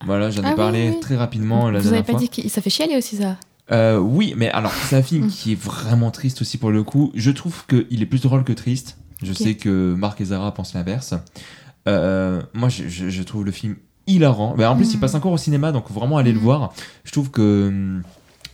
Voilà, 0.05 0.29
j'en 0.31 0.43
ai 0.43 0.51
Ah 0.51 0.55
parlé 0.55 0.91
oui. 0.91 0.99
très 1.01 1.17
rapidement 1.17 1.69
la 1.69 1.79
Vous 1.79 1.87
avez 1.87 2.01
dernière 2.01 2.05
pas 2.15 2.19
dit 2.19 2.29
que 2.29 2.47
ça 2.49 2.61
fait 2.61 2.69
chialer 2.69 2.95
aussi 2.97 3.17
ça 3.17 3.35
Euh, 3.71 3.97
oui, 3.99 4.33
mais 4.37 4.49
alors, 4.51 4.71
c'est 4.71 4.95
un 4.95 5.01
film 5.03 5.25
Mm. 5.25 5.29
qui 5.29 5.51
est 5.51 5.59
vraiment 5.61 6.11
triste 6.11 6.41
aussi 6.41 6.57
pour 6.57 6.71
le 6.71 6.83
coup. 6.83 7.11
Je 7.13 7.31
trouve 7.31 7.65
qu'il 7.65 8.01
est 8.01 8.05
plus 8.05 8.21
drôle 8.21 8.45
que 8.45 8.53
triste. 8.53 8.97
Je 9.21 9.33
sais 9.33 9.55
que 9.55 9.93
Marc 9.97 10.21
et 10.21 10.25
Zara 10.25 10.53
pensent 10.53 10.75
l'inverse. 10.75 11.13
Euh, 11.89 12.41
moi, 12.53 12.69
je 12.69 13.21
trouve 13.23 13.43
le 13.43 13.51
film 13.51 13.75
hilarant. 14.07 14.55
Mais 14.57 14.65
en 14.65 14.75
plus, 14.75 14.91
il 14.93 14.97
Mm. 14.97 15.01
passe 15.01 15.15
encore 15.15 15.31
au 15.33 15.37
cinéma, 15.37 15.71
donc 15.71 15.91
vraiment 15.91 16.17
aller 16.17 16.31
le 16.33 16.39
Mm. 16.39 16.43
voir. 16.43 16.73
Je 17.03 17.11
trouve 17.11 17.29
que. 17.31 17.67
hum, 17.67 18.03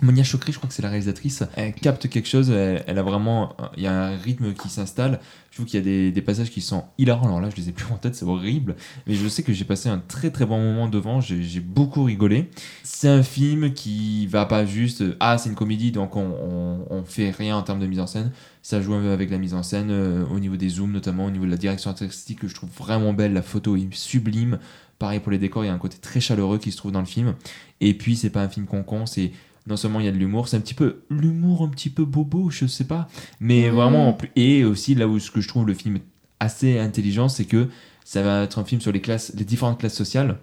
Monia 0.01 0.23
Chokri, 0.23 0.51
je 0.51 0.57
crois 0.57 0.67
que 0.67 0.73
c'est 0.75 0.81
la 0.81 0.89
réalisatrice, 0.89 1.43
elle 1.55 1.73
capte 1.73 2.09
quelque 2.09 2.27
chose, 2.27 2.49
elle, 2.49 2.83
elle 2.87 2.97
a 2.97 3.03
vraiment, 3.03 3.55
il 3.77 3.83
y 3.83 3.87
a 3.87 4.07
un 4.07 4.17
rythme 4.17 4.51
qui 4.53 4.67
s'installe. 4.67 5.21
Je 5.49 5.55
trouve 5.57 5.65
qu'il 5.67 5.79
y 5.79 5.81
a 5.81 5.85
des, 5.85 6.11
des 6.11 6.21
passages 6.21 6.49
qui 6.49 6.59
sont 6.59 6.83
hilarants. 6.97 7.27
Alors 7.27 7.39
là, 7.39 7.49
je 7.49 7.55
les 7.61 7.69
ai 7.69 7.71
plus 7.71 7.85
en 7.93 7.95
tête, 7.97 8.15
c'est 8.15 8.25
horrible. 8.25 8.75
Mais 9.07 9.13
je 9.13 9.25
sais 9.29 9.43
que 9.43 9.53
j'ai 9.53 9.63
passé 9.63 9.87
un 9.87 9.99
très 10.05 10.29
très 10.29 10.45
bon 10.45 10.57
moment 10.61 10.89
devant, 10.89 11.21
j'ai 11.21 11.59
beaucoup 11.61 12.03
rigolé. 12.03 12.49
C'est 12.83 13.07
un 13.07 13.23
film 13.23 13.71
qui 13.71 14.27
va 14.27 14.45
pas 14.45 14.65
juste, 14.65 15.03
ah 15.21 15.37
c'est 15.37 15.47
une 15.47 15.55
comédie 15.55 15.91
donc 15.93 16.17
on, 16.17 16.25
on, 16.25 16.85
on 16.89 17.03
fait 17.05 17.29
rien 17.29 17.55
en 17.55 17.61
termes 17.61 17.79
de 17.79 17.87
mise 17.87 17.99
en 18.01 18.07
scène. 18.07 18.31
Ça 18.61 18.81
joue 18.81 18.93
un 18.95 19.01
peu 19.01 19.11
avec 19.11 19.29
la 19.29 19.37
mise 19.37 19.53
en 19.53 19.63
scène, 19.63 19.87
euh, 19.91 20.25
au 20.31 20.39
niveau 20.39 20.55
des 20.57 20.69
zooms 20.69 20.91
notamment, 20.91 21.25
au 21.25 21.31
niveau 21.31 21.45
de 21.45 21.51
la 21.51 21.57
direction 21.57 21.91
artistique 21.91 22.39
que 22.39 22.47
je 22.49 22.55
trouve 22.55 22.69
vraiment 22.77 23.13
belle. 23.13 23.31
La 23.33 23.41
photo 23.41 23.77
est 23.77 23.87
sublime. 23.93 24.57
Pareil 24.99 25.19
pour 25.19 25.31
les 25.31 25.37
décors, 25.37 25.63
il 25.63 25.67
y 25.67 25.69
a 25.69 25.73
un 25.73 25.77
côté 25.79 25.97
très 25.97 26.19
chaleureux 26.19 26.57
qui 26.57 26.71
se 26.71 26.77
trouve 26.77 26.91
dans 26.91 26.99
le 26.99 27.05
film. 27.05 27.35
Et 27.81 27.93
puis 27.93 28.15
c'est 28.15 28.29
pas 28.29 28.41
un 28.43 28.49
film 28.49 28.65
con-con, 28.65 29.05
c'est 29.05 29.31
non 29.67 29.77
seulement 29.77 29.99
il 29.99 30.05
y 30.05 30.09
a 30.09 30.11
de 30.11 30.17
l'humour, 30.17 30.47
c'est 30.47 30.57
un 30.57 30.61
petit 30.61 30.73
peu 30.73 31.01
l'humour 31.09 31.63
un 31.63 31.69
petit 31.69 31.89
peu 31.89 32.05
bobo, 32.05 32.49
je 32.49 32.65
sais 32.67 32.83
pas, 32.85 33.07
mais 33.39 33.69
Mhm. 33.69 33.75
vraiment 33.75 34.17
et 34.35 34.63
aussi 34.65 34.93
là 34.95 35.07
où 35.07 35.19
ce 35.19 35.31
que 35.31 35.41
je 35.41 35.47
trouve 35.47 35.65
le 35.67 35.73
film 35.73 35.99
assez 36.39 36.79
intelligent, 36.79 37.29
c'est 37.29 37.45
que 37.45 37.69
ça 38.03 38.21
va 38.21 38.43
être 38.43 38.59
un 38.59 38.65
film 38.65 38.81
sur 38.81 38.91
les 38.91 38.99
classes, 39.01 39.33
les 39.35 39.45
différentes 39.45 39.79
classes 39.79 39.95
sociales. 39.95 40.37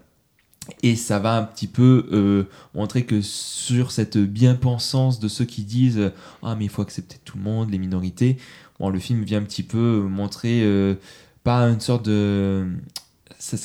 Et 0.83 0.95
ça 0.95 1.19
va 1.19 1.37
un 1.37 1.43
petit 1.43 1.67
peu 1.67 2.07
euh, 2.13 2.45
montrer 2.75 3.05
que 3.05 3.23
sur 3.23 3.91
cette 3.93 4.19
bien-pensance 4.19 5.19
de 5.19 5.27
ceux 5.27 5.45
qui 5.45 5.65
disent 5.65 6.13
Ah, 6.43 6.55
mais 6.57 6.65
il 6.65 6.71
faut 6.71 6.83
accepter 6.83 7.17
tout 7.25 7.37
le 7.39 7.43
monde, 7.43 7.71
les 7.71 7.79
minorités, 7.79 8.37
bon, 8.79 8.89
le 8.91 8.99
film 8.99 9.23
vient 9.25 9.39
un 9.41 9.45
petit 9.45 9.63
peu 9.63 10.03
montrer 10.09 10.63
euh, 10.63 10.95
pas 11.45 11.63
une 11.65 11.81
sorte 11.81 12.05
de, 12.05 12.67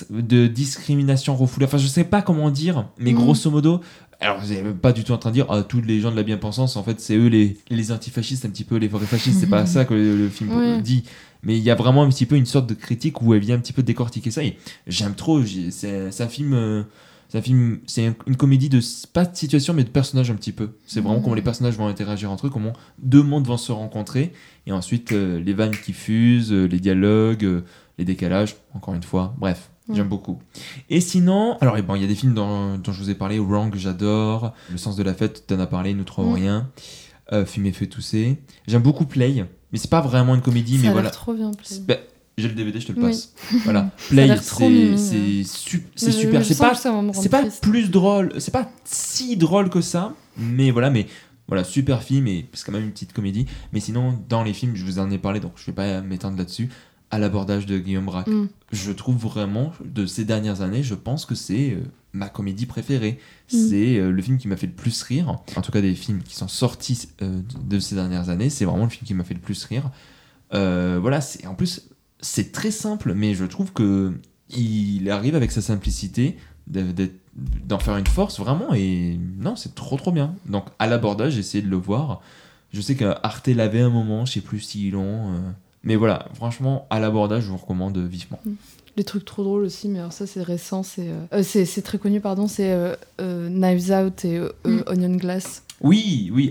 de 0.10 0.48
discrimination 0.48 1.36
refoulée. 1.36 1.66
Enfin, 1.66 1.78
je 1.78 1.88
sais 1.88 2.04
pas 2.04 2.22
comment 2.22 2.50
dire, 2.52 2.88
mais 2.98 3.12
Mhm. 3.12 3.18
grosso 3.18 3.50
modo, 3.52 3.82
alors 4.22 4.40
vous 4.40 4.54
n'êtes 4.54 4.74
pas 4.80 4.94
du 4.94 5.04
tout 5.04 5.12
en 5.12 5.18
train 5.18 5.30
de 5.32 5.36
dire 5.36 5.46
ah, 5.50 5.64
tous 5.64 5.82
les 5.82 6.00
gens 6.00 6.12
de 6.12 6.16
la 6.16 6.24
bien-pensance, 6.24 6.76
en 6.78 6.84
fait, 6.84 7.00
c'est 7.02 7.16
eux 7.16 7.28
les, 7.28 7.58
les 7.70 7.92
antifascistes, 7.92 8.46
un 8.46 8.50
petit 8.50 8.64
peu 8.64 8.78
les 8.78 8.88
vrais 8.88 9.06
fascistes, 9.06 9.40
c'est 9.40 9.48
pas 9.50 9.66
ça 9.66 9.86
que 9.86 9.94
le, 9.94 10.16
le 10.18 10.30
film 10.30 10.82
dit. 10.82 11.04
Mais 11.44 11.58
il 11.58 11.64
y 11.64 11.70
a 11.70 11.76
vraiment 11.76 12.02
un 12.04 12.10
petit 12.10 12.26
peu 12.26 12.36
une 12.36 12.46
sorte 12.48 12.68
de 12.68 12.74
critique 12.74 13.22
où 13.22 13.34
elle 13.34 13.42
vient 13.42 13.56
un 13.56 13.60
petit 13.60 13.74
peu 13.74 13.84
décortiquer 13.84 14.32
ça. 14.32 14.44
Et 14.44 14.58
j'aime 14.88 15.14
trop. 15.14 15.44
j'ai- 15.44 15.70
C'est 15.72 16.12
c'est 16.12 16.24
un 16.24 16.28
film. 16.28 16.54
euh, 16.54 16.84
c'est 17.28 17.40
un 17.40 17.42
film, 17.42 17.80
c'est 17.88 18.06
un- 18.08 18.16
une 18.28 18.36
comédie 18.38 18.70
de 18.70 18.80
pas 19.12 19.26
de 19.26 19.36
situation 19.36 19.74
mais 19.74 19.84
de 19.84 19.90
personnages 19.90 20.30
un 20.32 20.36
petit 20.36 20.52
peu. 20.52 20.70
C'est 20.86 21.02
vraiment 21.02 21.18
Mhm. 21.18 21.24
comment 21.24 21.36
les 21.36 21.42
personnages 21.42 21.76
vont 21.76 21.88
interagir 21.88 22.32
entre 22.32 22.48
eux, 22.48 22.50
comment 22.50 22.74
deux 23.02 23.24
mondes 23.24 23.46
vont 23.48 23.58
se 23.58 23.72
rencontrer 23.72 24.32
et 24.68 24.72
ensuite 24.72 25.12
euh, 25.12 25.40
les 25.44 25.54
vannes 25.54 25.76
qui 25.86 25.92
fusent, 25.94 26.52
euh, 26.54 26.66
les 26.66 26.80
dialogues, 26.80 27.64
les 27.98 28.06
décalages. 28.06 28.56
Encore 28.74 28.94
une 28.94 29.04
fois, 29.04 29.34
bref, 29.38 29.70
Mhm. 29.88 29.96
j'aime 29.96 30.08
beaucoup. 30.10 30.40
Et 30.90 31.00
sinon, 31.02 31.58
alors 31.62 31.78
eh 31.78 31.82
ben, 31.82 31.96
il 31.96 32.02
y 32.02 32.06
a 32.06 32.08
des 32.08 32.16
films 32.16 32.34
dont, 32.34 32.78
dont 32.78 32.92
je 32.92 33.00
vous 33.02 33.10
ai 33.10 33.16
parlé, 33.16 33.40
Wrong, 33.40 33.74
j'adore, 33.76 34.54
Le 34.72 34.78
sens 34.78 34.96
de 34.96 35.04
la 35.04 35.14
fête, 35.14 35.46
t'en 35.48 35.60
as 35.60 35.68
parlé, 35.68 35.94
Nous 35.94 36.04
trouvons 36.04 36.30
Mhm. 36.32 36.36
rien, 36.36 36.70
euh, 37.34 37.46
Fumer 37.46 37.72
fait 37.72 37.88
tousser. 37.88 38.38
J'aime 38.68 38.82
beaucoup 38.82 39.06
Play, 39.06 39.46
mais 39.72 39.78
c'est 39.80 39.90
pas 39.90 40.02
vraiment 40.02 40.36
une 40.36 40.42
comédie, 40.42 40.78
Ça 40.78 40.82
mais 40.84 40.88
a 40.90 40.92
voilà. 40.94 41.10
trop 41.12 41.34
bien. 41.34 41.52
Play. 41.52 41.78
Bah, 41.88 41.96
j'ai 42.38 42.48
le 42.50 42.54
DVD, 42.54 42.80
je 42.82 42.88
te 42.88 42.92
le 42.92 42.98
Oui. 43.02 43.06
passe. 43.12 43.34
Voilà. 43.64 43.92
Play, 44.10 44.28
c'est 44.98 45.44
su- 45.46 45.86
je- 45.96 46.10
super. 46.12 46.44
C'est 46.46 46.56
pas, 47.30 47.50
c'est 47.50 47.62
plus 47.62 47.90
drôle, 47.90 48.34
c'est 48.40 48.52
pas 48.52 48.70
si 48.84 49.38
drôle 49.38 49.70
que 49.70 49.82
ça, 49.82 50.14
mais 50.38 50.72
voilà, 50.72 50.90
mais 50.90 51.06
voilà, 51.48 51.64
super 51.64 52.02
film 52.04 52.28
et 52.28 52.48
c'est 52.54 52.66
quand 52.66 52.72
même 52.72 52.84
une 52.86 52.92
petite 52.92 53.14
comédie. 53.14 53.46
Mais 53.72 53.80
sinon, 53.80 54.20
dans 54.28 54.44
les 54.44 54.54
films, 54.54 54.76
je 54.76 54.84
vous 54.84 55.00
en 55.00 55.10
ai 55.12 55.18
parlé, 55.20 55.40
donc 55.40 55.54
je 55.56 55.66
vais 55.68 55.72
pas 55.74 56.02
m'étendre 56.02 56.38
là-dessus. 56.38 56.70
À 57.16 57.20
l'abordage 57.20 57.66
de 57.66 57.80
Guillaume 57.80 58.06
Braque, 58.06 58.28
Mm. 58.28 58.48
je 58.72 58.92
trouve 58.92 59.16
vraiment 59.16 59.72
de 59.84 60.06
ces 60.06 60.26
dernières 60.26 60.62
années, 60.62 60.84
je 60.84 60.96
pense 60.96 61.26
que 61.26 61.34
c'est 61.36 61.72
euh, 61.72 61.84
ma 62.14 62.28
comédie 62.30 62.66
préférée. 62.66 63.20
Mm. 63.54 63.58
C'est 63.58 63.98
euh, 63.98 64.12
le 64.12 64.22
film 64.22 64.38
qui 64.38 64.48
m'a 64.48 64.58
fait 64.58 64.68
le 64.68 64.74
plus 64.74 65.02
rire. 65.04 65.38
En 65.56 65.62
tout 65.62 65.72
cas, 65.72 65.82
des 65.82 65.96
films 65.96 66.22
qui 66.24 66.36
sont 66.36 66.48
sortis 66.48 67.10
euh, 67.22 67.42
de 67.64 67.80
ces 67.80 67.96
dernières 67.96 68.30
années, 68.30 68.50
c'est 68.50 68.66
vraiment 68.66 68.84
le 68.84 68.90
film 68.90 69.06
qui 69.06 69.14
m'a 69.14 69.24
fait 69.24 69.34
le 69.34 69.40
plus 69.40 69.64
rire. 69.66 69.92
Voilà, 70.52 71.22
c'est 71.22 71.46
en 71.48 71.56
plus 71.56 71.90
c'est 72.20 72.52
très 72.52 72.72
simple, 72.72 73.14
mais 73.14 73.34
je 73.34 73.46
trouve 73.46 73.72
que 73.72 74.14
il 74.50 75.10
arrive 75.10 75.36
avec 75.36 75.52
sa 75.52 75.62
simplicité 75.62 76.38
d'en 76.68 77.80
faire 77.80 77.98
une 77.98 78.08
force 78.08 78.40
vraiment 78.40 78.74
et 78.74 79.20
non 79.40 79.56
c'est 79.56 79.76
trop 79.76 79.98
trop 79.98 80.12
bien 80.12 80.36
donc 80.46 80.66
à 80.80 80.88
l'abordage 80.88 81.34
j'ai 81.34 81.40
essayé 81.40 81.64
de 81.64 81.70
le 81.70 81.78
voir 81.78 82.22
je 82.74 82.80
sais 82.82 82.96
qu'Arte 82.96 83.48
l'avait 83.48 83.82
un 83.82 83.90
moment 83.90 84.26
je 84.26 84.34
sais 84.34 84.42
plus 84.42 84.60
s'ils 84.60 84.94
l'ont 84.94 85.34
mais 85.86 85.96
voilà 85.96 86.28
franchement 86.34 86.86
à 86.90 87.00
l'abordage 87.00 87.44
je 87.44 87.50
vous 87.50 87.58
recommande 87.58 87.98
vivement 87.98 88.40
Les 88.98 89.04
trucs 89.04 89.26
trop 89.26 89.44
drôles 89.44 89.64
aussi, 89.66 89.88
mais 89.90 90.00
alors 90.00 90.14
ça 90.14 90.26
c'est 90.28 90.42
récent, 90.42 90.82
c'est 90.84 91.10
euh, 91.10 91.26
euh, 91.34 91.44
c'est 91.44 91.66
c'est 91.66 91.82
très 91.82 91.98
connu, 91.98 92.20
pardon, 92.22 92.48
c'est 92.48 92.72
euh, 92.72 92.96
euh, 93.22 93.50
Knives 93.50 93.92
Out 93.92 94.26
et 94.26 94.38
euh, 94.38 94.50
Mm. 94.66 94.84
Onion 94.88 95.16
Glass. 95.18 95.64
oui 95.82 96.32
oui 96.34 96.50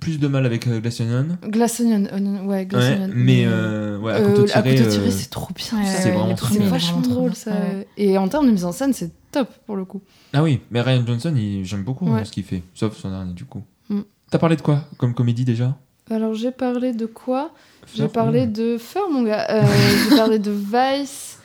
plus 0.00 0.18
de 0.18 0.26
mal 0.26 0.46
avec 0.46 0.66
euh, 0.66 0.80
Glass 0.80 1.00
Onion 1.00 1.36
Glass 1.42 1.80
Onion, 1.80 2.04
Onion- 2.12 2.46
ouais, 2.46 2.64
Glass 2.64 2.82
Ouais, 2.84 3.04
Onion. 3.04 3.14
mais 3.14 3.44
euh, 3.46 3.98
ouais, 3.98 4.12
à 4.12 4.16
euh, 4.16 4.30
couteau 4.30 4.44
tiré, 4.46 4.74
tiré, 4.74 4.86
euh, 5.06 5.10
c'est 5.10 5.28
trop 5.30 5.52
bien. 5.54 5.84
C'est 5.84 6.10
vraiment 6.12 6.28
C'est 6.36 6.44
trop 6.46 6.54
bien. 6.58 6.68
vachement 6.68 7.00
drôle 7.02 7.34
ça. 7.34 7.50
Ouais. 7.52 7.86
Et 7.98 8.16
en 8.16 8.26
termes 8.28 8.46
de 8.46 8.52
mise 8.52 8.64
en 8.64 8.72
scène, 8.72 8.92
c'est 8.94 9.10
top 9.30 9.48
pour 9.66 9.76
le 9.76 9.84
coup. 9.84 10.00
ah 10.32 10.42
oui 10.42 10.60
mais 10.70 10.80
Ryan 10.80 11.04
Johnson 11.06 11.34
il- 11.36 11.64
j'aime 11.66 11.84
beaucoup 11.84 12.06
Ouais. 12.06 12.20
hein, 12.20 12.24
ce 12.24 12.32
qu'il 12.32 12.44
fait 12.44 12.62
sauf 12.74 12.96
son 12.96 13.10
dernier 13.10 13.34
du 13.34 13.44
coup 13.44 13.62
Mm. 13.90 14.00
t'as 14.30 14.38
parlé 14.38 14.56
de 14.56 14.62
quoi 14.62 14.82
comme 14.96 15.12
comédie 15.14 15.44
déjà? 15.44 15.76
Alors 16.10 16.34
j'ai 16.34 16.50
parlé 16.52 16.92
de 16.92 17.06
quoi? 17.06 17.50
J'ai 17.94 18.08
parlé 18.08 18.46
de 18.46 18.78
Fur, 18.78 19.08
mon 19.10 19.22
gars. 19.22 19.46
Euh, 19.50 19.62
j'ai 20.10 20.16
parlé 20.16 20.38
de 20.38 20.50
Vice 20.50 21.38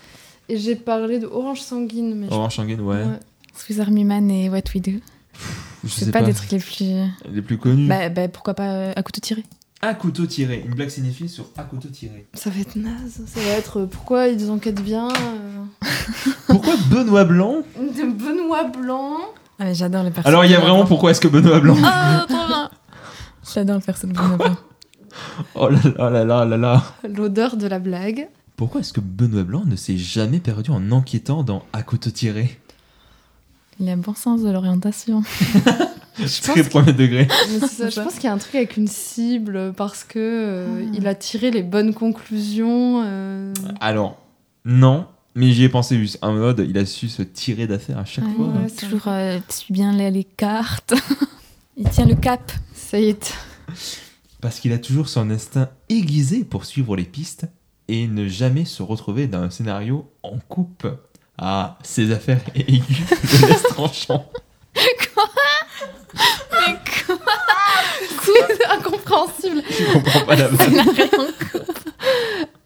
et 0.50 0.58
j'ai 0.58 0.76
parlé 0.76 1.20
de 1.20 1.28
Orange 1.28 1.62
Sanguine. 1.62 2.16
Mais 2.16 2.28
je- 2.30 2.34
Orange 2.34 2.56
Sanguine 2.56 2.82
ouais, 2.82 2.98
ouais. 3.04 3.20
Swiss 3.56 3.80
Army 3.80 4.04
Man 4.04 4.30
et 4.32 4.50
What 4.50 4.62
We 4.74 4.82
Do. 4.82 4.92
je 5.84 5.90
sais 5.90 6.12
pas, 6.12 6.20
pas, 6.20 6.26
des 6.26 6.34
trucs 6.34 6.52
les 6.52 6.60
plus. 6.60 6.86
les 7.32 7.42
plus 7.42 7.58
connus 7.58 7.88
Bah, 7.88 8.10
bah, 8.10 8.28
pourquoi 8.28 8.54
pas 8.54 8.70
euh, 8.72 8.94
à 8.96 9.04
couteau 9.04 9.20
tiré 9.22 9.44
à 9.84 9.96
couteau 9.96 10.28
tiré 10.28 10.64
une 10.68 10.76
blague 10.76 10.90
signifie 10.90 11.28
sur 11.28 11.46
à 11.58 11.64
couteau 11.64 11.88
tiré 11.90 12.28
Ça 12.36 12.52
va 12.52 12.60
être 12.60 12.76
naze. 12.76 13.22
Ça 13.26 13.40
va 13.40 13.50
être 13.58 13.80
euh, 13.82 13.86
pourquoi 13.88 14.28
ils 14.28 14.52
enquêtent 14.52 14.82
bien. 14.84 15.08
euh, 15.08 15.88
pourquoi 16.48 16.76
Benoît 16.92 17.24
Blanc? 17.26 17.64
De 17.80 18.12
Benoît 18.12 18.66
Blanc. 18.66 19.18
Ah, 19.58 19.64
mais 19.66 19.74
j'adore 19.76 20.04
les 20.04 20.12
personnages. 20.12 20.34
alors 20.34 20.46
il 20.46 20.52
y 20.52 20.56
a 20.56 20.60
vraiment 20.60 20.86
pourquoi 20.86 21.12
est-ce 21.12 21.22
que 21.22 21.28
Benoît 21.28 21.60
Blanc? 21.60 21.76
Ah, 21.84 22.26
J'adore 23.54 23.78
le 23.78 23.82
personnage 23.82 24.16
de 24.18 24.22
Benoît 24.22 24.38
Blanc. 24.38 24.58
oh 25.56 25.70
là 25.70 25.80
là 25.98 26.10
là 26.10 26.24
là 26.26 26.46
là 26.46 26.58
là 26.58 26.84
L'odeur 27.08 27.58
de 27.58 27.68
la 27.68 27.80
blague. 27.80 28.28
Pourquoi 28.56 28.82
est-ce 28.82 28.94
que 28.94 29.02
Benoît 29.02 29.44
Blanc 29.44 29.64
ne 29.66 29.76
s'est 29.76 29.98
jamais 29.98 30.40
perdu 30.40 30.72
en 30.72 30.92
enquêtant 30.92 31.44
dans 31.44 31.64
À 31.74 31.84
couteau 31.84 32.12
tiré? 32.12 32.60
Il 33.80 33.90
a 33.90 33.94
un 33.94 33.98
bon 33.98 34.14
sens 34.14 34.42
de 34.44 34.50
l'orientation. 34.52 35.24
Très 36.44 36.64
premier 36.64 36.94
degré. 36.94 37.28
Ça, 37.68 37.90
je 37.90 38.00
pense 38.02 38.16
qu'il 38.16 38.26
y 38.26 38.28
a 38.28 38.34
un 38.34 38.38
truc 38.38 38.54
avec 38.56 38.78
une 38.78 38.88
cible 38.88 39.74
parce 39.76 40.04
que 40.04 40.20
euh, 40.20 40.84
Ah. 40.86 40.92
il 40.94 41.08
a 41.08 41.16
tiré 41.16 41.50
les 41.52 41.64
bonnes 41.64 41.94
conclusions. 41.94 43.02
euh, 43.06 43.52
Alors, 43.80 44.18
non, 44.66 45.08
mais 45.34 45.52
j'y 45.52 45.64
ai 45.64 45.70
pensé 45.70 45.98
juste. 45.98 46.20
En 46.22 46.34
mode, 46.34 46.64
il 46.70 46.78
a 46.78 46.86
su 46.86 47.10
se 47.10 47.24
tirer 47.24 47.66
d'affaire 47.66 47.98
à 47.98 48.06
chaque 48.06 48.26
fois. 48.36 48.48
ouais, 48.48 48.68
c'est 48.70 48.86
Toujours 48.88 49.08
euh, 49.08 49.40
suit 49.50 49.74
bien 49.74 49.94
les, 49.94 50.12
les 50.12 50.24
cartes. 50.26 50.94
Il 51.78 51.90
tient 51.90 52.06
le 52.06 52.16
cap. 52.16 52.52
Ça 52.92 53.00
y 53.00 53.08
est. 53.08 53.34
Parce 54.42 54.60
qu'il 54.60 54.74
a 54.74 54.78
toujours 54.78 55.08
son 55.08 55.30
instinct 55.30 55.70
aiguisé 55.88 56.44
pour 56.44 56.66
suivre 56.66 56.98
les 56.98 57.06
pistes 57.06 57.46
et 57.88 58.06
ne 58.06 58.28
jamais 58.28 58.66
se 58.66 58.84
retrouver 58.84 59.28
dans 59.28 59.40
un 59.40 59.50
scénario 59.50 60.12
en 60.24 60.40
coupe. 60.40 60.86
Ah, 61.38 61.78
ses 61.84 62.12
affaires 62.12 62.42
aiguës 62.54 62.82
le 62.82 63.48
laissent 63.48 63.64
tranchant. 63.64 64.30
Mais 64.76 65.08
quoi? 65.14 65.24
C'est 68.26 68.66
incompréhensible. 68.66 69.64
Je 69.70 69.94
comprends 69.94 70.26
pas 70.26 70.36
la 70.36 70.50
Ça 70.50 70.66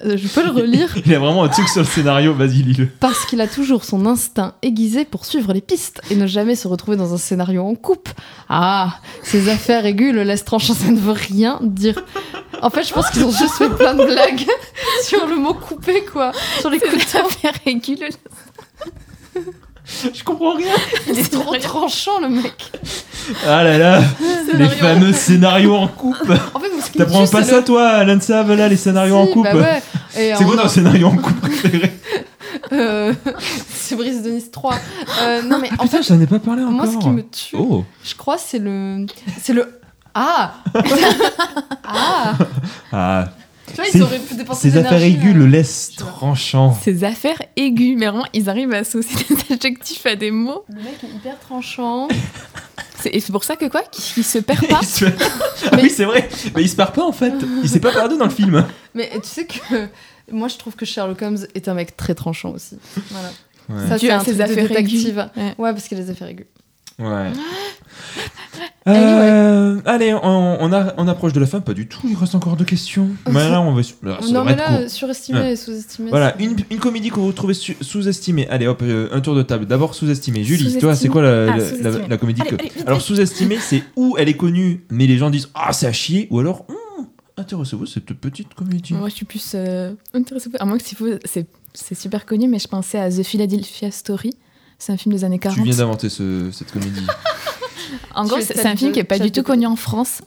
Euh, 0.05 0.17
Je 0.17 0.27
peux 0.27 0.43
le 0.43 0.51
relire. 0.51 0.95
Il 1.05 1.13
a 1.13 1.19
vraiment 1.19 1.43
un 1.43 1.49
truc 1.49 1.67
sur 1.67 1.81
le 1.81 1.87
scénario, 1.87 2.33
vas-y, 2.33 2.61
lis-le. 2.63 2.85
Parce 2.87 3.25
qu'il 3.25 3.41
a 3.41 3.47
toujours 3.47 3.83
son 3.83 4.05
instinct 4.05 4.53
aiguisé 4.61 5.03
pour 5.05 5.25
suivre 5.25 5.51
les 5.53 5.61
pistes 5.61 6.01
et 6.11 6.15
ne 6.15 6.27
jamais 6.27 6.55
se 6.55 6.67
retrouver 6.67 6.95
dans 6.97 7.13
un 7.13 7.17
scénario 7.17 7.63
en 7.63 7.75
coupe. 7.75 8.09
Ah, 8.49 8.99
ces 9.23 9.49
affaires 9.49 9.85
aiguës 9.85 10.13
le 10.13 10.23
laissent 10.23 10.45
tranchant, 10.45 10.73
ça 10.73 10.89
ne 10.91 10.99
veut 10.99 11.11
rien 11.13 11.59
dire. 11.63 12.03
En 12.61 12.69
fait, 12.69 12.83
je 12.83 12.93
pense 12.93 13.09
qu'ils 13.09 13.23
ont 13.23 13.31
juste 13.31 13.53
fait 13.55 13.69
plein 13.69 13.93
de 13.95 14.05
blagues 14.05 14.45
sur 15.03 15.25
le 15.27 15.35
mot 15.37 15.53
coupé, 15.53 16.03
quoi. 16.05 16.31
Sur 16.59 16.69
les 16.69 16.79
C'est 16.79 16.89
couteaux. 16.89 17.19
une 17.19 17.25
affaire 17.25 17.53
aiguë. 17.65 18.09
Je 20.13 20.23
comprends 20.23 20.55
rien. 20.55 20.73
Il 21.07 21.19
est 21.19 21.31
trop 21.31 21.55
tranchant, 21.57 22.19
le 22.19 22.29
mec. 22.29 22.71
Ah 23.47 23.63
là 23.63 23.77
là, 23.77 23.99
les 24.19 24.51
Scénario. 24.51 24.77
fameux 24.77 25.13
scénarios 25.13 25.75
en 25.75 25.87
coupe. 25.87 26.15
En 26.53 26.59
fait, 26.59 26.97
T'apprends 26.97 27.27
pas 27.27 27.43
ça, 27.43 27.57
le- 27.57 27.63
toi, 27.63 27.87
Alan 27.89 28.19
Sav, 28.19 28.51
là, 28.53 28.67
les 28.67 28.77
scénarios 28.77 29.15
en 29.17 29.27
coupe 29.27 29.43
bah 29.43 29.55
ouais. 29.55 29.83
C'est 30.13 30.43
quoi 30.45 30.57
ton 30.57 30.67
scénario 30.67 31.07
en 31.07 31.15
coupe 31.17 31.39
préféré 31.41 31.91
Euh, 32.71 33.13
c'est 33.69 33.95
Brice 33.95 34.23
de 34.23 34.31
Nice 34.31 34.49
3. 34.49 34.73
Euh, 35.21 35.41
non, 35.43 35.59
mais 35.59 35.69
en 35.77 35.83
Putain, 35.83 36.01
fait, 36.01 36.03
j'en 36.13 36.19
ai 36.19 36.25
pas 36.25 36.39
parlé 36.39 36.63
encore. 36.63 36.73
moi, 36.73 36.87
ce 36.87 36.97
qui 36.97 37.09
me 37.09 37.21
tue, 37.21 37.55
Oh, 37.57 37.83
je 38.03 38.15
crois, 38.15 38.37
c'est 38.39 38.57
le. 38.59 39.05
C'est 39.41 39.53
le. 39.53 39.79
Ah 40.15 40.53
Ah 41.83 42.33
ah, 42.91 43.25
Tu 43.75 43.81
vois, 43.81 43.91
Ces- 43.91 43.97
ils 43.97 44.03
auraient 44.03 44.19
pu 44.19 44.35
dépenser 44.35 44.69
ces 44.71 44.75
de 44.77 44.85
affaires 44.85 45.01
aiguës 45.03 45.33
là. 45.33 45.39
le 45.39 45.45
laissent 45.47 45.91
tranchant. 45.97 46.73
Ces 46.81 47.03
affaires 47.03 47.41
aiguës. 47.57 47.95
Mais 47.97 48.07
vraiment, 48.07 48.25
ils 48.33 48.49
arrivent 48.49 48.73
à 48.73 48.77
associer 48.77 49.25
des 49.47 49.53
adjectifs 49.55 50.05
à 50.05 50.15
des 50.15 50.31
mots. 50.31 50.63
Le 50.69 50.75
mec 50.75 51.03
est 51.03 51.07
hyper 51.15 51.37
tranchant. 51.39 52.07
Et 53.11 53.19
c'est 53.19 53.31
pour 53.31 53.43
ça 53.43 53.55
que 53.55 53.65
quoi 53.65 53.83
Qu'il 53.91 54.23
se 54.23 54.39
perd 54.39 54.65
pas 54.67 54.81
se 54.83 55.05
Ah 55.05 55.77
oui, 55.81 55.89
c'est 55.91 56.05
vrai. 56.05 56.27
Mais 56.55 56.63
il 56.63 56.69
se 56.69 56.75
perd 56.75 56.93
pas 56.93 57.03
en 57.03 57.11
fait. 57.11 57.33
Il 57.61 57.69
s'est 57.69 57.79
pas 57.79 57.91
perdu 57.91 58.17
dans 58.17 58.25
le 58.25 58.31
film. 58.31 58.65
Mais 58.95 59.11
tu 59.21 59.27
sais 59.27 59.45
que. 59.45 59.87
Moi, 60.31 60.47
je 60.47 60.57
trouve 60.57 60.75
que 60.75 60.85
Sherlock 60.85 61.21
Holmes 61.21 61.45
est 61.53 61.67
un 61.67 61.75
mec 61.75 61.95
très 61.95 62.15
tranchant 62.15 62.49
aussi. 62.51 62.77
Voilà. 63.11 63.29
Ouais. 63.69 63.87
Ça, 63.89 63.97
c'est 63.99 64.09
à 64.09 64.15
un 64.15 64.19
ses 64.21 64.25
truc 64.25 64.37
de 64.37 64.41
affaires 64.43 64.67
détective. 64.69 65.19
aiguës. 65.19 65.25
Ouais. 65.37 65.53
Ouais, 65.59 65.71
parce 65.73 65.87
qu'il 65.87 65.99
a 65.99 66.01
des 66.01 66.09
affaires 66.09 66.29
aiguës. 66.29 66.47
Ouais. 66.99 67.31
Euh, 68.87 69.81
allez, 69.85 70.13
on, 70.13 70.57
on, 70.61 70.71
a, 70.71 70.93
on 70.97 71.07
approche 71.07 71.33
de 71.33 71.39
la 71.39 71.47
fin, 71.47 71.59
pas 71.59 71.73
du 71.73 71.87
tout. 71.87 72.01
Il 72.07 72.15
reste 72.15 72.35
encore 72.35 72.55
deux 72.55 72.65
questions. 72.65 73.09
Mais 73.27 73.49
là, 73.49 73.59
on 73.59 73.73
va. 73.73 73.81
là, 74.03 74.19
ça 74.21 74.27
non, 74.31 74.43
mais 74.45 74.55
là, 74.55 74.77
court. 74.81 74.89
surestimé 74.91 75.39
Ouais. 75.39 75.51
et 75.53 75.55
sous-estimé. 75.55 76.11
Voilà, 76.11 76.35
une, 76.39 76.55
une 76.69 76.77
comédie 76.77 77.09
que 77.09 77.15
vous 77.19 77.31
trouvez 77.31 77.55
sous-estimée. 77.55 78.47
Allez, 78.47 78.67
hop, 78.67 78.81
euh, 78.83 79.09
un 79.11 79.21
tour 79.21 79.33
de 79.33 79.41
table. 79.41 79.65
D'abord 79.65 79.95
sous-estimée. 79.95 80.43
Julie, 80.43 80.59
Sous-estimée. 80.59 80.81
toi, 80.81 80.95
c'est 80.95 81.07
quoi 81.07 81.23
la, 81.23 81.53
Ah, 81.53 81.57
la- 81.57 81.65
sous-estimée. 81.65 81.97
la- 82.03 82.07
la 82.09 82.17
comédie 82.17 82.41
Allez, 82.41 82.51
que. 82.51 82.55
allez, 82.61 82.71
Alors, 82.85 83.01
sous-estimée, 83.01 83.57
c'est 83.59 83.81
où 83.95 84.15
elle 84.19 84.29
est 84.29 84.37
connue, 84.37 84.85
mais 84.91 85.07
les 85.07 85.17
gens 85.17 85.31
disent 85.31 85.49
Ah, 85.55 85.73
c'est 85.73 85.87
à 85.87 85.91
chier, 85.93 86.27
ou 86.29 86.39
alors 86.39 86.65
Hum, 86.69 86.75
Intéressez-vous 87.37 87.87
cette 87.87 88.13
petite 88.13 88.53
comédie. 88.53 88.93
Moi, 88.93 89.09
je 89.09 89.15
suis 89.15 89.25
plus 89.25 89.53
euh, 89.55 89.93
intéressée. 90.13 90.49
À 90.59 90.65
moins 90.65 90.77
que 90.77 90.83
c'est 91.73 91.95
super 91.95 92.25
connu, 92.27 92.47
mais 92.47 92.59
je 92.59 92.67
pensais 92.67 92.99
à 92.99 93.09
The 93.09 93.23
Philadelphia 93.23 93.89
Story. 93.89 94.29
C'est 94.77 94.91
un 94.93 94.97
film 94.97 95.13
des 95.15 95.23
années 95.23 95.39
40. 95.39 95.57
Tu 95.57 95.63
viens 95.63 95.75
d'inventer 95.77 96.09
ce- 96.09 96.49
cette 96.51 96.71
comédie. 96.71 97.05
En 98.15 98.25
gros, 98.25 98.37
es 98.37 98.41
c'est 98.41 98.65
un 98.65 98.75
film 98.75 98.91
qui 98.93 98.99
est 98.99 99.03
pas 99.03 99.19
du 99.19 99.31
tout 99.31 99.43
connu 99.43 99.65
en 99.65 99.75
France, 99.75 100.21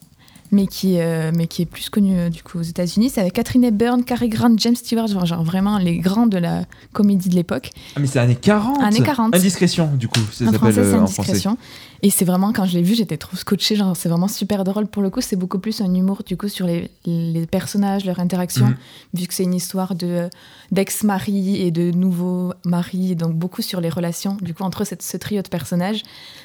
mais 0.51 0.67
qui, 0.67 0.99
euh, 0.99 1.31
mais 1.37 1.47
qui 1.47 1.63
est 1.63 1.67
plus 1.67 1.91
connu 1.91 2.17
euh, 2.19 2.29
du 2.31 2.43
coup 2.43 2.59
aux 2.59 2.63
États-Unis. 2.63 3.11
C'est 3.11 3.21
avec 3.21 3.33
Catherine 3.35 3.65
Hepburn, 3.65 4.05
Cary 4.05 4.29
Grant, 4.29 4.55
James 4.59 4.77
Stewart, 4.77 5.07
genre, 5.09 5.27
genre 5.27 5.43
vraiment 5.43 5.79
les 5.79 5.99
grands 5.99 6.27
de 6.27 6.39
la 6.39 6.65
comédie 6.93 7.29
de 7.29 7.35
l'époque. 7.35 7.71
Ah, 7.97 8.01
mais 8.01 8.07
c'est 8.07 8.19
années 8.19 8.35
40 8.37 8.83
Années 8.83 9.01
40. 9.03 9.35
Indiscrétion, 9.35 9.91
du 9.95 10.09
coup, 10.09 10.21
ça 10.33 10.45
s'appelle 10.47 10.59
français, 10.59 10.79
euh, 10.81 10.95
en 11.01 11.07
français. 11.07 11.21
Indiscrétion. 11.21 11.59
Et 12.03 12.11
c'est 12.11 12.25
vraiment, 12.25 12.53
quand 12.53 12.65
je 12.65 12.75
l'ai 12.75 12.83
vu, 12.83 12.95
j'étais 12.95 13.17
trop 13.17 13.37
scotchée. 13.37 13.75
Genre, 13.75 13.97
c'est 13.97 14.09
vraiment 14.09 14.29
super 14.29 14.63
drôle. 14.65 14.87
Pour 14.87 15.03
le 15.03 15.11
coup, 15.11 15.21
c'est 15.21 15.35
beaucoup 15.37 15.59
plus 15.59 15.81
un 15.81 15.93
humour 15.93 16.23
du 16.25 16.37
coup 16.37 16.49
sur 16.49 16.65
les, 16.67 16.91
les 17.07 17.45
personnages, 17.47 18.05
leurs 18.05 18.21
interactions, 18.21 18.67
Mhm. 18.67 18.77
vu 19.15 19.27
que 19.27 19.35
c'est 19.35 19.43
une 19.43 19.55
histoire 19.55 19.95
de 19.97 20.29
d'ex-mari 20.71 21.57
et 21.61 21.71
de 21.71 21.91
nouveaux 21.91 22.53
maris, 22.65 23.17
donc 23.17 23.35
beaucoup 23.35 23.63
sur 23.63 23.81
les 23.81 23.89
relations. 23.89 24.37
Du 24.41 24.55
coup, 24.55 24.63
entre 24.63 24.85
cette- 24.85 25.03
ce 25.03 25.17
trio 25.17 25.43
de 25.43 25.49
personnages. 25.49 26.03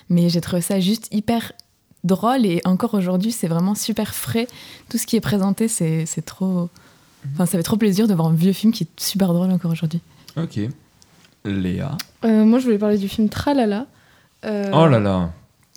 Mais 0.10 0.30
j'ai 0.30 0.42
trouvé 0.42 0.62
ça 0.62 0.80
juste 0.80 1.08
hyper 1.12 1.52
drôle 2.04 2.46
et 2.46 2.62
encore 2.66 2.94
aujourd'hui, 2.94 3.32
c'est 3.32 3.48
vraiment 3.48 3.76
super 3.76 4.14
frais. 4.14 4.48
Tout 4.90 4.98
ce 4.98 5.06
qui 5.08 5.16
est 5.16 5.22
présenté, 5.22 5.68
c'est 5.68 6.06
c'est 6.06 6.22
trop. 6.24 6.70
Enfin, 7.34 7.46
ça 7.46 7.58
fait 7.58 7.64
trop 7.64 7.78
plaisir 7.78 8.08
de 8.08 8.14
voir 8.14 8.28
un 8.28 8.34
vieux 8.34 8.52
film 8.54 8.74
qui 8.74 8.84
est 8.84 9.00
super 9.00 9.34
drôle 9.34 9.52
encore 9.52 9.72
aujourd'hui. 9.72 10.02
Ok. 10.36 10.60
Léa. 11.46 11.98
Euh, 12.26 12.46
moi, 12.46 12.60
je 12.60 12.66
voulais 12.66 12.78
parler 12.78 12.98
du 12.98 13.08
film 13.10 13.30
Tralala. 13.30 13.86
Euh, 14.46 14.70
Oh 14.74 14.88
là 14.88 15.00
là. 15.00 15.32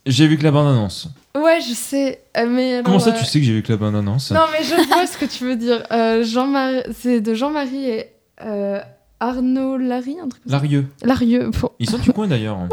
J'ai 0.07 0.27
vu 0.29 0.39
que 0.39 0.45
la 0.45 0.53
bande-annonce. 0.53 1.09
Ouais, 1.37 1.61
je 1.61 1.75
sais. 1.75 2.21
euh, 2.37 2.47
mais 2.49 2.75
alors, 2.75 2.85
Comment 2.85 2.99
ça, 3.01 3.11
euh, 3.11 3.19
tu 3.19 3.25
sais 3.25 3.41
que 3.41 3.45
j'ai 3.45 3.53
vu 3.53 3.63
que 3.63 3.73
la 3.73 3.77
bande-annonce? 3.79 4.31
Non, 4.31 4.45
mais 4.53 4.65
je 4.65 4.75
vois 4.89 5.07
ce 5.07 5.19
que 5.19 5.25
tu 5.25 5.45
veux 5.45 5.57
dire. 5.57 5.83
Euh, 5.91 6.23
Jean-Marie... 6.25 6.83
C'est 6.97 7.21
de 7.21 7.35
Jean-Marie 7.35 7.85
et 7.91 8.07
euh, 8.43 8.81
Arnaud 9.19 9.79
Larry, 9.79 10.17
un 10.23 10.29
truc 10.29 10.43
comme 10.43 10.53
ça. 10.53 10.59
Larieux. 10.59 10.87
Larieux. 11.03 11.51
Bon. 11.61 11.71
Ils 11.79 11.89
sont 11.89 11.99
du 11.99 12.13
coin 12.13 12.27
d'ailleurs. 12.27 12.59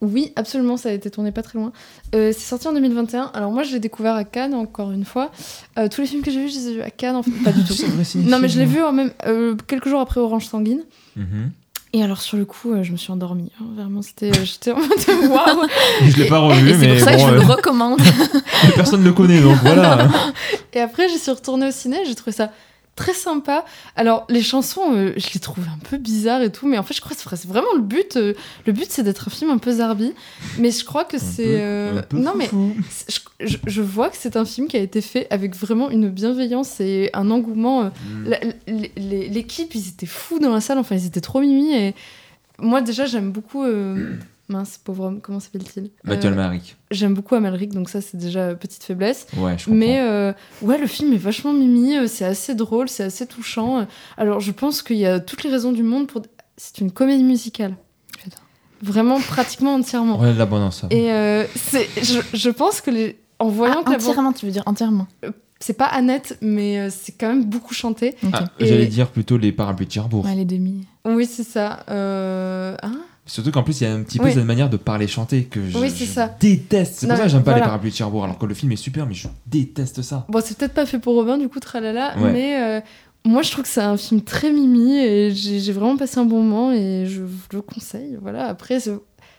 Oui, 0.00 0.32
absolument, 0.36 0.76
ça 0.76 0.88
a 0.88 0.92
été 0.92 1.10
tourné 1.10 1.30
pas 1.32 1.42
très 1.42 1.58
loin. 1.58 1.70
Euh, 2.14 2.32
c'est 2.32 2.40
sorti 2.48 2.66
en 2.66 2.72
2021. 2.72 3.30
Alors 3.34 3.52
moi, 3.52 3.62
je 3.62 3.72
l'ai 3.72 3.78
découvert 3.78 4.14
à 4.16 4.24
Cannes, 4.24 4.54
encore 4.54 4.90
une 4.90 5.04
fois. 5.04 5.30
Euh, 5.78 5.88
tous 5.88 6.00
les 6.00 6.06
films 6.08 6.22
que 6.22 6.30
j'ai 6.32 6.40
vus, 6.44 6.48
je 6.50 6.54
les 6.56 6.68
ai 6.68 6.74
vus 6.74 6.82
à 6.82 6.90
Cannes, 6.90 7.14
en 7.16 7.22
fait. 7.22 7.30
Pas 7.44 7.52
du 7.52 7.62
tout. 7.66 7.72
C'est 7.72 7.86
vrai, 7.86 8.02
cinéphile. 8.04 8.30
Non, 8.32 8.38
mais 8.40 8.48
je 8.48 8.58
l'ai 8.58 8.64
vu 8.66 8.82
en 8.82 8.92
même, 8.92 9.12
euh, 9.26 9.54
quelques 9.68 9.88
jours 9.88 10.00
après 10.00 10.18
Orange 10.20 10.46
Sanguine. 10.46 10.82
Mhm. 11.16 11.50
Et 11.94 12.02
alors, 12.02 12.20
sur 12.22 12.36
le 12.38 12.46
coup, 12.46 12.72
euh, 12.72 12.82
je 12.82 12.90
me 12.90 12.96
suis 12.96 13.12
endormie. 13.12 13.52
hein. 13.60 13.64
Vraiment, 13.76 14.00
c'était... 14.02 14.32
J'étais 14.44 14.72
en 14.72 14.78
mode 14.78 14.88
waouh 15.30 15.68
Je 16.06 16.16
l'ai 16.16 16.26
pas 16.28 16.38
revu, 16.38 16.70
et 16.70 16.72
c'est 16.74 16.78
mais 16.80 16.96
pour 16.96 17.04
ça 17.04 17.12
que 17.14 17.20
je 17.20 17.26
euh, 17.26 17.34
le 17.34 17.40
recommande. 17.42 18.00
mais 18.64 18.72
personne 18.74 19.00
ne 19.02 19.06
le 19.06 19.12
connaît, 19.12 19.40
donc 19.40 19.58
voilà. 19.62 20.08
Et 20.72 20.80
après, 20.80 21.08
j'y 21.10 21.18
suis 21.18 21.30
retournée 21.30 21.68
au 21.68 21.70
ciné, 21.70 21.98
j'ai 22.06 22.14
trouvé 22.14 22.32
ça 22.32 22.50
très 22.94 23.14
sympa. 23.14 23.64
Alors, 23.96 24.26
les 24.28 24.42
chansons, 24.42 24.92
euh, 24.94 25.12
je 25.16 25.28
les 25.32 25.40
trouve 25.40 25.64
un 25.64 25.78
peu 25.88 25.96
bizarres 25.96 26.42
et 26.42 26.52
tout, 26.52 26.66
mais 26.68 26.76
en 26.78 26.82
fait, 26.82 26.92
je 26.94 27.00
crois 27.00 27.16
que 27.16 27.22
c'est 27.36 27.46
vraiment 27.48 27.72
le 27.74 27.80
but. 27.80 28.16
euh, 28.16 28.34
le 28.66 28.72
but, 28.72 28.86
c'est 28.90 29.02
d'être 29.02 29.28
un 29.28 29.30
film 29.30 29.50
un 29.50 29.58
peu 29.58 29.72
zarbi. 29.72 30.12
Mais 30.58 30.70
je 30.70 30.84
crois 30.84 31.04
que 31.04 31.16
c'est. 31.18 31.60
euh, 31.60 32.02
non, 32.12 32.34
mais 32.36 32.48
je, 33.40 33.56
je- 33.66 33.80
vois 33.82 34.10
que 34.10 34.16
c'est 34.18 34.36
un 34.36 34.44
film 34.44 34.68
qui 34.68 34.76
a 34.76 34.80
été 34.80 35.00
fait 35.00 35.26
avec 35.30 35.56
vraiment 35.56 35.88
une 35.90 36.10
bienveillance 36.10 36.80
et 36.80 37.08
un 37.14 37.30
engouement. 37.30 37.84
Mm. 37.84 38.34
L'équipe, 38.96 39.74
ils 39.74 39.88
étaient 39.88 40.06
fous 40.06 40.38
dans 40.38 40.52
la 40.52 40.60
salle, 40.60 40.78
enfin, 40.78 40.94
ils 40.96 41.06
étaient 41.06 41.20
trop 41.20 41.40
mimi. 41.40 41.74
Et 41.74 41.94
moi, 42.58 42.80
déjà, 42.82 43.06
j'aime 43.06 43.32
beaucoup. 43.32 43.64
Mince, 44.48 44.76
pauvre 44.76 45.04
homme, 45.04 45.20
comment 45.20 45.40
s'appelle-t-il 45.40 45.90
Mathieu 46.04 46.28
Euh, 46.28 46.32
Almaric. 46.32 46.76
J'aime 46.90 47.14
beaucoup 47.14 47.34
Amalric, 47.36 47.72
donc 47.72 47.88
ça, 47.88 48.00
c'est 48.00 48.16
déjà 48.18 48.40
euh, 48.40 48.54
petite 48.54 48.82
faiblesse. 48.84 49.26
Ouais, 49.36 49.56
je 49.56 49.64
comprends. 49.64 49.78
Mais 49.78 50.00
euh, 50.00 50.32
ouais, 50.62 50.78
le 50.78 50.86
film 50.86 51.12
est 51.12 51.16
vachement 51.18 51.52
mimi, 51.52 51.94
c'est 52.08 52.24
assez 52.24 52.54
drôle, 52.54 52.88
c'est 52.88 53.04
assez 53.04 53.26
touchant. 53.26 53.86
Alors 54.18 54.40
je 54.40 54.50
pense 54.52 54.82
qu'il 54.82 54.96
y 54.98 55.06
a 55.06 55.20
toutes 55.20 55.44
les 55.44 55.50
raisons 55.50 55.72
du 55.72 55.82
monde 55.82 56.06
pour. 56.08 56.22
C'est 56.56 56.78
une 56.80 56.90
comédie 56.90 57.24
musicale. 57.24 57.76
J'adore. 58.22 58.40
Vraiment, 58.82 59.20
pratiquement 59.20 59.74
entièrement. 59.74 60.20
Ouais, 60.20 60.34
ça. 60.72 60.88
Et 60.90 61.12
euh, 61.12 61.44
c'est, 61.54 61.88
je, 62.02 62.18
je 62.36 62.50
pense 62.50 62.80
que 62.80 62.90
les, 62.90 63.18
en 63.38 63.48
voyant 63.48 63.76
Ah, 63.80 63.84
que 63.84 63.90
la 63.92 63.98
bande- 63.98 64.08
entièrement, 64.08 64.32
tu 64.32 64.44
veux 64.46 64.52
dire 64.52 64.64
entièrement. 64.66 65.06
c'est 65.60 65.72
pas 65.78 65.86
Annette, 65.86 66.36
mais 66.42 66.90
c'est 66.90 67.12
quand 67.12 67.28
même 67.28 67.44
beaucoup 67.44 67.74
chanté. 67.74 68.16
Ah, 68.32 68.44
J'allais 68.58 68.86
dire 68.86 69.10
plutôt 69.10 69.38
les 69.38 69.52
parapluies 69.52 69.86
de 69.86 69.92
Cherbourg. 69.92 70.24
Ouais, 70.24 70.34
les 70.34 70.44
demi. 70.44 70.84
Oui, 71.06 71.26
c'est 71.26 71.44
ça. 71.44 71.84
Euh, 71.90 72.76
hein 72.82 72.98
Surtout 73.32 73.50
qu'en 73.50 73.62
plus, 73.62 73.80
il 73.80 73.84
y 73.84 73.86
a 73.86 73.94
un 73.94 74.02
petit 74.02 74.18
peu 74.18 74.26
Oui. 74.26 74.34
cette 74.34 74.44
manière 74.44 74.68
de 74.68 74.76
parler 74.76 75.06
chanter 75.08 75.44
que 75.44 75.66
je, 75.66 75.78
Oui, 75.78 75.88
c'est 75.90 76.04
je 76.04 76.10
ça. 76.10 76.36
déteste. 76.38 76.96
C'est 76.98 77.06
pour 77.08 77.16
ça 77.16 77.22
que 77.22 77.28
j'aime 77.30 77.42
pas 77.42 77.54
les 77.54 77.60
parapluies 77.62 77.90
de 77.90 77.96
Cherbourg. 77.96 78.24
Alors 78.24 78.36
que 78.36 78.44
le 78.44 78.52
film 78.52 78.72
est 78.72 78.76
super, 78.76 79.06
mais 79.06 79.14
je 79.14 79.26
déteste 79.46 80.02
ça. 80.02 80.26
Bon, 80.28 80.42
c'est 80.44 80.56
peut-être 80.58 80.74
pas 80.74 80.84
fait 80.84 80.98
pour 80.98 81.14
Robin, 81.14 81.38
du 81.38 81.48
coup, 81.48 81.58
tralala, 81.58 82.14
Ouais. 82.18 82.30
mais 82.30 82.60
euh, 82.60 82.80
moi 83.24 83.40
je 83.42 83.50
trouve 83.50 83.64
que 83.64 83.70
c'est 83.70 83.80
un 83.80 83.96
film 83.96 84.20
très 84.20 84.52
mimi 84.52 84.98
et 84.98 85.30
j'ai 85.34 85.72
vraiment 85.72 85.96
passé 85.96 86.18
un 86.18 86.24
bon 86.26 86.42
moment 86.42 86.72
et 86.72 87.06
je 87.06 87.22
vous 87.22 87.38
le 87.52 87.62
conseille. 87.62 88.18
Voilà, 88.20 88.46
après, 88.48 88.78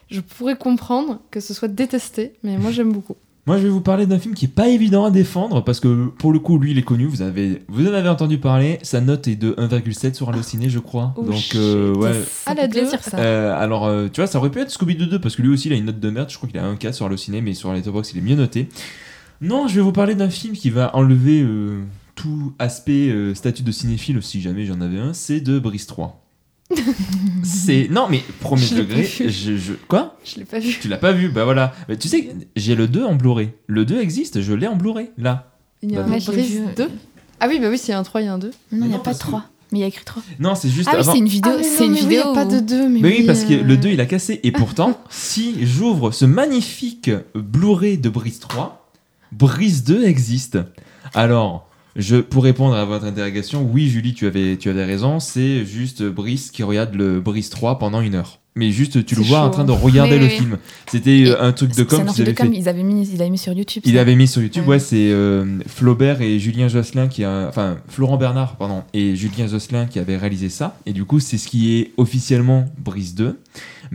je 0.09 0.19
pourrais 0.21 0.55
comprendre 0.57 1.19
que 1.29 1.39
ce 1.39 1.53
soit 1.53 1.67
détesté, 1.67 2.33
mais 2.43 2.57
moi 2.57 2.71
j'aime 2.71 2.91
beaucoup. 2.91 3.15
Moi, 3.45 3.57
je 3.57 3.63
vais 3.63 3.69
vous 3.69 3.81
parler 3.81 4.05
d'un 4.05 4.19
film 4.19 4.33
qui 4.35 4.45
est 4.45 4.55
pas 4.55 4.69
évident 4.69 5.03
à 5.03 5.11
défendre 5.11 5.63
parce 5.65 5.81
que 5.81 6.07
pour 6.07 6.31
le 6.31 6.39
coup, 6.39 6.57
lui, 6.57 6.71
il 6.71 6.77
est 6.77 6.83
connu. 6.83 7.05
Vous 7.05 7.21
avez, 7.21 7.61
vous 7.67 7.85
en 7.89 7.93
avez 7.93 8.07
entendu 8.07 8.37
parler. 8.37 8.79
Sa 8.83 9.01
note 9.01 9.27
est 9.27 9.35
de 9.35 9.51
1,7 9.53 10.13
sur 10.13 10.29
Allociné, 10.29 10.69
je 10.69 10.79
crois. 10.79 11.13
Oh, 11.17 11.23
Donc, 11.23 11.55
euh, 11.55 11.93
ouais. 11.95 12.13
Ah, 12.45 12.53
la 12.53 12.67
deux. 12.67 12.79
plaisir, 12.79 13.03
ça. 13.03 13.17
Euh, 13.17 13.53
alors, 13.61 13.85
euh, 13.85 14.07
tu 14.07 14.21
vois, 14.21 14.27
ça 14.27 14.37
aurait 14.37 14.49
pu 14.49 14.59
être 14.59 14.71
Scooby-Doo 14.71 15.07
2 15.07 15.19
parce 15.19 15.35
que 15.35 15.41
lui 15.41 15.49
aussi, 15.49 15.67
il 15.67 15.73
a 15.73 15.75
une 15.75 15.85
note 15.85 15.99
de 15.99 16.09
merde. 16.09 16.29
Je 16.29 16.37
crois 16.37 16.47
qu'il 16.47 16.57
a 16.57 16.65
un 16.65 16.77
4 16.77 16.95
sur 16.95 17.05
Allociné, 17.05 17.41
mais 17.41 17.53
sur 17.53 17.73
Letterboxd, 17.73 18.13
il 18.15 18.19
est 18.19 18.21
mieux 18.21 18.35
noté. 18.37 18.69
Non, 19.41 19.67
je 19.67 19.75
vais 19.75 19.81
vous 19.81 19.91
parler 19.91 20.15
d'un 20.15 20.29
film 20.29 20.53
qui 20.53 20.69
va 20.69 20.95
enlever 20.95 21.41
euh, 21.41 21.81
tout 22.15 22.53
aspect 22.59 23.09
euh, 23.09 23.35
statut 23.35 23.63
de 23.63 23.71
cinéphile, 23.73 24.23
si 24.23 24.41
jamais 24.41 24.65
j'en 24.65 24.79
avais 24.79 24.99
un. 24.99 25.11
C'est 25.13 25.41
de 25.41 25.59
Brice 25.59 25.85
3. 25.85 26.22
C'est 27.43 27.87
non 27.89 28.07
mais 28.09 28.23
premier 28.39 28.65
Je 28.65 28.75
degré 28.75 29.03
je, 29.03 29.29
je- 29.57 29.73
quoi? 29.87 30.17
Je 30.23 30.37
l'ai 30.37 30.45
pas 30.45 30.59
vu. 30.59 30.77
tu 30.81 30.87
l'as 30.87 30.97
pas 30.97 31.11
vu? 31.11 31.29
Bah 31.29 31.43
voilà 31.43 31.73
Mais 31.89 31.97
tu 31.97 32.07
sais 32.07 32.29
j'ai 32.55 32.75
le 32.75 32.87
2 32.87 33.03
en 33.03 33.15
Blu-ray 33.15 33.49
le 33.67 33.85
2 33.85 33.99
existe 34.01 34.41
je 34.41 34.53
l'ai 34.53 34.67
en 34.67 34.75
Blu-ray 34.75 35.11
là 35.17 35.51
Il 35.81 35.91
y 35.91 35.97
a 35.97 36.01
Bah, 36.01 36.07
un 36.07 36.11
Ouais, 36.13 36.19
je 36.19 36.31
l'ai 36.31 36.37
Brise 36.37 36.51
vu, 36.51 36.61
2. 36.75 36.83
euh, 36.83 36.87
Ah 37.39 37.47
oui, 37.49 37.59
bah 37.59 37.67
oui, 37.69 37.77
s'il 37.77 37.89
y 37.89 37.93
a 37.93 37.99
un 37.99 38.03
3, 38.03 38.21
il 38.21 38.25
y 38.25 38.27
a 38.27 38.33
un 38.33 38.37
2. 38.37 38.47
Non, 38.71 38.85
il 38.85 38.87
n'y 38.87 38.93
a 38.93 38.97
pas 38.97 39.03
parce 39.05 39.19
de 39.19 39.23
que- 39.23 39.27
3. 39.29 39.43
Mais 39.71 39.79
il 39.79 39.81
y 39.81 39.85
a 39.85 39.87
écrit 39.87 40.05
3. 40.05 40.21
non 40.39 40.55
c'est 40.55 40.69
juste 40.69 40.87
Ah 40.91 40.95
oui, 40.95 41.01
avant 41.01 41.11
c'est 41.13 41.17
une 41.17 41.27
vidéo. 41.27 41.51
Ah, 41.57 41.63
c'est 41.63 41.85
une 41.85 41.91
mais 41.93 41.97
oui, 41.97 42.07
vidéo. 42.07 42.21
il 42.25 42.31
n'y 42.31 42.37
a 42.39 42.45
pas 42.45 42.45
de 42.45 42.59
2, 42.59 42.89
mais, 42.89 42.99
Mais 43.01 43.09
oui, 43.19 43.23
parce 43.25 43.43
que 43.43 43.53
euh, 43.53 43.63
le 43.63 43.75
2 43.77 43.89
il 43.89 44.01
a 44.01 44.05
cassé. 44.05 44.39
Et 44.43 44.51
pourtant, 44.51 44.99
si 45.09 45.65
j'ouvre 45.65 46.11
ce 46.11 46.25
magnifique 46.25 47.09
Blu-ray 47.35 47.97
de 47.97 48.09
Brise 48.09 48.39
3, 48.39 48.87
Brise 49.31 49.83
2 49.83 50.05
existe. 50.05 50.59
Alors, 51.15 51.67
je, 51.95 52.17
pour 52.17 52.43
répondre 52.43 52.75
à 52.75 52.85
votre 52.85 53.05
interrogation, 53.05 53.67
oui, 53.71 53.89
Julie, 53.89 54.13
tu 54.13 54.25
avais, 54.25 54.57
tu 54.57 54.69
avais 54.69 54.85
raison. 54.85 55.19
C'est 55.19 55.65
juste 55.65 56.03
Brice 56.03 56.51
qui 56.51 56.63
regarde 56.63 56.95
le 56.95 57.19
Brise 57.19 57.49
3 57.49 57.77
pendant 57.79 58.01
une 58.01 58.15
heure. 58.15 58.39
Mais 58.55 58.69
juste, 58.71 59.03
tu 59.03 59.15
le 59.15 59.23
C'est 59.23 59.29
vois 59.29 59.39
en 59.39 59.49
train 59.49 59.63
de 59.63 59.71
hein. 59.71 59.79
regarder 59.81 60.19
le 60.19 60.25
oui, 60.25 60.31
film. 60.31 60.57
C'était 60.85 61.23
euh, 61.25 61.41
un 61.41 61.53
truc 61.53 61.71
de 61.71 61.75
C'est 61.75 61.85
com 61.87 62.01
un 62.01 62.05
qu'ils 62.05 62.23
truc 62.25 62.37
de 62.37 62.43
com, 62.43 62.53
ils 62.53 62.69
avaient 62.69 62.83
mis, 62.83 63.07
ils 63.11 63.19
avaient 63.19 63.31
mis 63.31 63.39
sur 63.39 63.51
YouTube. 63.51 63.81
Il 63.83 63.97
avait 63.97 64.15
mis 64.15 64.27
sur 64.27 64.43
YouTube, 64.43 64.63
Ouais. 64.63 64.75
ouais, 64.75 64.79
c'est 64.79 65.11
euh, 65.11 65.57
Flaubert 65.65 66.21
et 66.21 66.37
Julien 66.37 66.67
Josselin 66.67 67.07
qui 67.07 67.23
a, 67.23 67.47
enfin 67.49 67.77
Florent 67.87 68.17
Bernard, 68.17 68.55
pardon, 68.57 68.83
et 68.93 69.15
Julien 69.15 69.47
Josselin 69.47 69.87
qui 69.87 69.97
avaient 69.97 70.17
réalisé 70.17 70.49
ça. 70.49 70.77
Et 70.85 70.93
du 70.93 71.03
coup, 71.03 71.19
c'est 71.19 71.39
ce 71.39 71.47
qui 71.47 71.79
est 71.79 71.93
officiellement 71.97 72.65
Brise 72.77 73.15
2. 73.15 73.39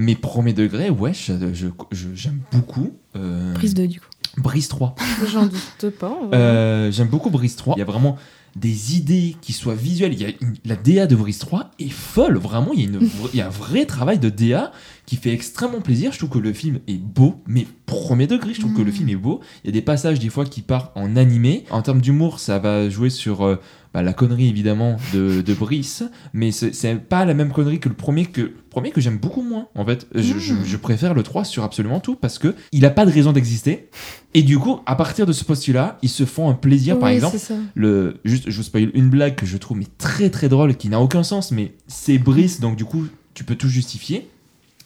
Mais 0.01 0.15
premier 0.15 0.53
degré, 0.53 0.91
ouais, 0.91 1.13
je- 1.13 1.33
je- 1.53 1.67
je- 1.91 2.15
j'aime 2.15 2.39
beaucoup. 2.53 2.93
euh, 3.17 3.53
Prise 3.55 3.75
2, 3.75 3.89
du 3.89 3.99
coup. 4.01 4.07
Brise 4.37 4.69
3. 4.69 4.95
J'en 5.33 5.47
doute 5.47 5.91
pas. 5.99 6.17
Euh, 6.33 6.93
j'aime 6.93 7.09
beaucoup 7.09 7.31
Brise 7.31 7.57
3. 7.57 7.75
Il 7.77 7.81
y 7.81 7.83
a 7.83 7.85
vraiment 7.85 8.17
des 8.55 8.97
idées 8.97 9.37
qui 9.41 9.53
soient 9.53 9.75
visuelles. 9.75 10.13
Il 10.13 10.21
y 10.23 10.25
a 10.25 10.29
une- 10.41 10.55
la 10.65 10.77
DA 10.77 11.07
de 11.09 11.17
Brise 11.17 11.39
3 11.39 11.73
est 11.81 11.89
folle. 11.91 12.39
Vraiment, 12.39 12.69
il 12.75 12.81
y, 12.81 12.85
a 12.85 12.87
une 12.87 13.11
il 13.35 13.39
y 13.39 13.41
a 13.43 13.47
un 13.49 13.51
vrai 13.51 13.87
travail 13.87 14.21
de 14.21 14.29
DA 14.31 14.71
qui 15.09 15.17
fait 15.17 15.33
extrêmement 15.33 15.81
plaisir. 15.81 16.13
Je 16.13 16.19
trouve 16.19 16.29
que 16.29 16.39
le 16.39 16.53
film 16.53 16.81
est 16.87 16.99
beau, 17.01 17.41
mais 17.47 17.67
premier 17.87 18.27
degré, 18.27 18.53
je 18.53 18.61
trouve 18.61 18.75
que 18.75 18.83
le 18.83 18.91
Mm. 18.91 18.95
film 18.95 19.09
est 19.09 19.17
beau. 19.17 19.41
Il 19.65 19.69
y 19.69 19.71
a 19.71 19.73
des 19.73 19.81
passages 19.81 20.19
des 20.19 20.29
fois 20.29 20.45
qui 20.45 20.61
partent 20.61 20.93
en 20.97 21.17
animé. 21.17 21.65
En 21.71 21.81
termes 21.81 22.03
d'humour, 22.03 22.41
ça 22.41 22.59
va 22.59 22.91
jouer 22.91 23.09
sur 23.09 23.41
euh, 23.43 23.57
bah, 23.95 24.03
la 24.03 24.13
connerie 24.13 24.49
évidemment 24.51 24.99
de, 25.15 25.41
de 25.41 25.55
Brice, 25.55 26.03
mais 26.35 26.53
c'est 26.53 26.95
pas 26.97 27.25
la 27.25 27.33
même 27.33 27.53
connerie 27.53 27.81
que 27.81 27.89
le 27.89 27.95
premier 27.95 28.27
que 28.27 28.43
le 28.43 28.55
premier 28.69 28.91
que 28.91 29.01
j'aime 29.01 29.17
beaucoup 29.17 29.41
moins. 29.41 29.69
En 29.75 29.87
fait, 29.87 30.07
je, 30.15 30.39
je- 30.39 30.53
Mm. 30.53 30.65
je 30.67 30.77
préfère 30.77 31.15
le 31.15 31.23
3 31.23 31.45
sur 31.47 31.65
absolument 31.65 32.01
tout 32.01 32.15
parce 32.15 32.39
que 32.39 32.55
il 32.73 32.85
a 32.85 32.91
pas 32.91 33.07
de 33.07 33.11
raison 33.11 33.33
d'exister. 33.33 33.89
Et 34.35 34.43
du 34.43 34.59
coup, 34.59 34.81
à 34.85 34.95
partir 34.95 35.25
de 35.25 35.33
ce 35.33 35.43
postulat, 35.43 35.97
ils 36.03 36.11
se 36.11 36.27
font 36.27 36.51
un 36.51 36.55
plaisir. 36.55 36.99
Par 36.99 37.09
exemple, 37.09 37.39
le 37.75 38.19
juste, 38.27 38.45
je 38.51 38.57
vous 38.59 38.63
spoil 38.63 38.91
une 38.93 39.09
blague 39.09 39.37
que 39.37 39.47
je 39.47 39.57
trouve 39.57 39.79
mais 39.79 39.87
très 39.97 40.29
très 40.29 40.51
drôle, 40.51 40.77
qui 40.77 40.91
n'a 40.91 41.01
aucun 41.01 41.23
sens, 41.23 41.51
mais 41.51 41.73
c'est 41.87 42.19
Brice, 42.19 42.61
donc 42.61 42.77
du 42.77 42.85
coup, 42.85 43.07
tu 43.33 43.43
peux 43.45 43.55
tout 43.55 43.69
justifier. 43.71 44.29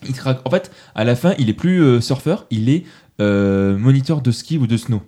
Il 0.08 0.12
rac- 0.14 0.40
en 0.44 0.50
fait, 0.50 0.70
à 0.94 1.04
la 1.04 1.16
fin, 1.16 1.34
il 1.38 1.48
est 1.48 1.54
plus 1.54 1.82
euh, 1.82 2.00
surfeur, 2.00 2.46
il 2.50 2.68
est 2.68 2.84
euh, 3.20 3.76
moniteur 3.78 4.20
de 4.22 4.30
ski 4.30 4.58
ou 4.58 4.66
de 4.66 4.76
snow. 4.76 5.02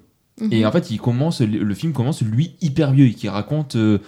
Et 0.51 0.61
Mhm. 0.61 0.67
en 0.67 0.73
fait, 0.73 0.91
il 0.91 0.99
commence, 0.99 1.41
le, 1.41 1.75
film 1.75 1.93
commence 1.93 2.21
lui 2.23 2.57
hyper 2.61 2.93
vieux 2.93 3.07
et 3.07 3.15
qui 3.15 3.29
raconte 3.29 3.77
euh, 3.77 3.99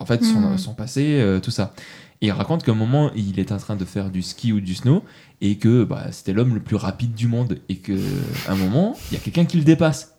en 0.00 0.06
fait 0.06 0.22
son, 0.24 0.40
Mhm. 0.40 0.58
son 0.58 0.74
passé, 0.74 1.38
tout 1.42 1.50
ça. 1.52 1.74
Et 2.20 2.26
il 2.26 2.30
raconte 2.32 2.62
qu'à 2.64 2.72
un 2.72 2.76
moment, 2.76 3.10
il 3.16 3.38
est 3.40 3.50
en 3.52 3.56
train 3.58 3.74
de 3.76 3.84
faire 3.84 4.10
du 4.10 4.22
ski 4.22 4.52
ou 4.52 4.60
du 4.60 4.74
snow 4.74 5.02
et 5.40 5.56
que 5.56 5.82
bah, 5.84 6.06
c'était 6.12 6.32
l'homme 6.32 6.54
le 6.54 6.60
plus 6.60 6.76
rapide 6.76 7.14
du 7.14 7.26
monde 7.26 7.58
et 7.68 7.76
que 7.76 7.98
à 8.48 8.52
un 8.52 8.56
moment, 8.56 8.96
il 9.10 9.14
y 9.14 9.16
a 9.16 9.20
quelqu'un 9.20 9.44
qui 9.44 9.56
le 9.56 9.64
dépasse. 9.64 10.14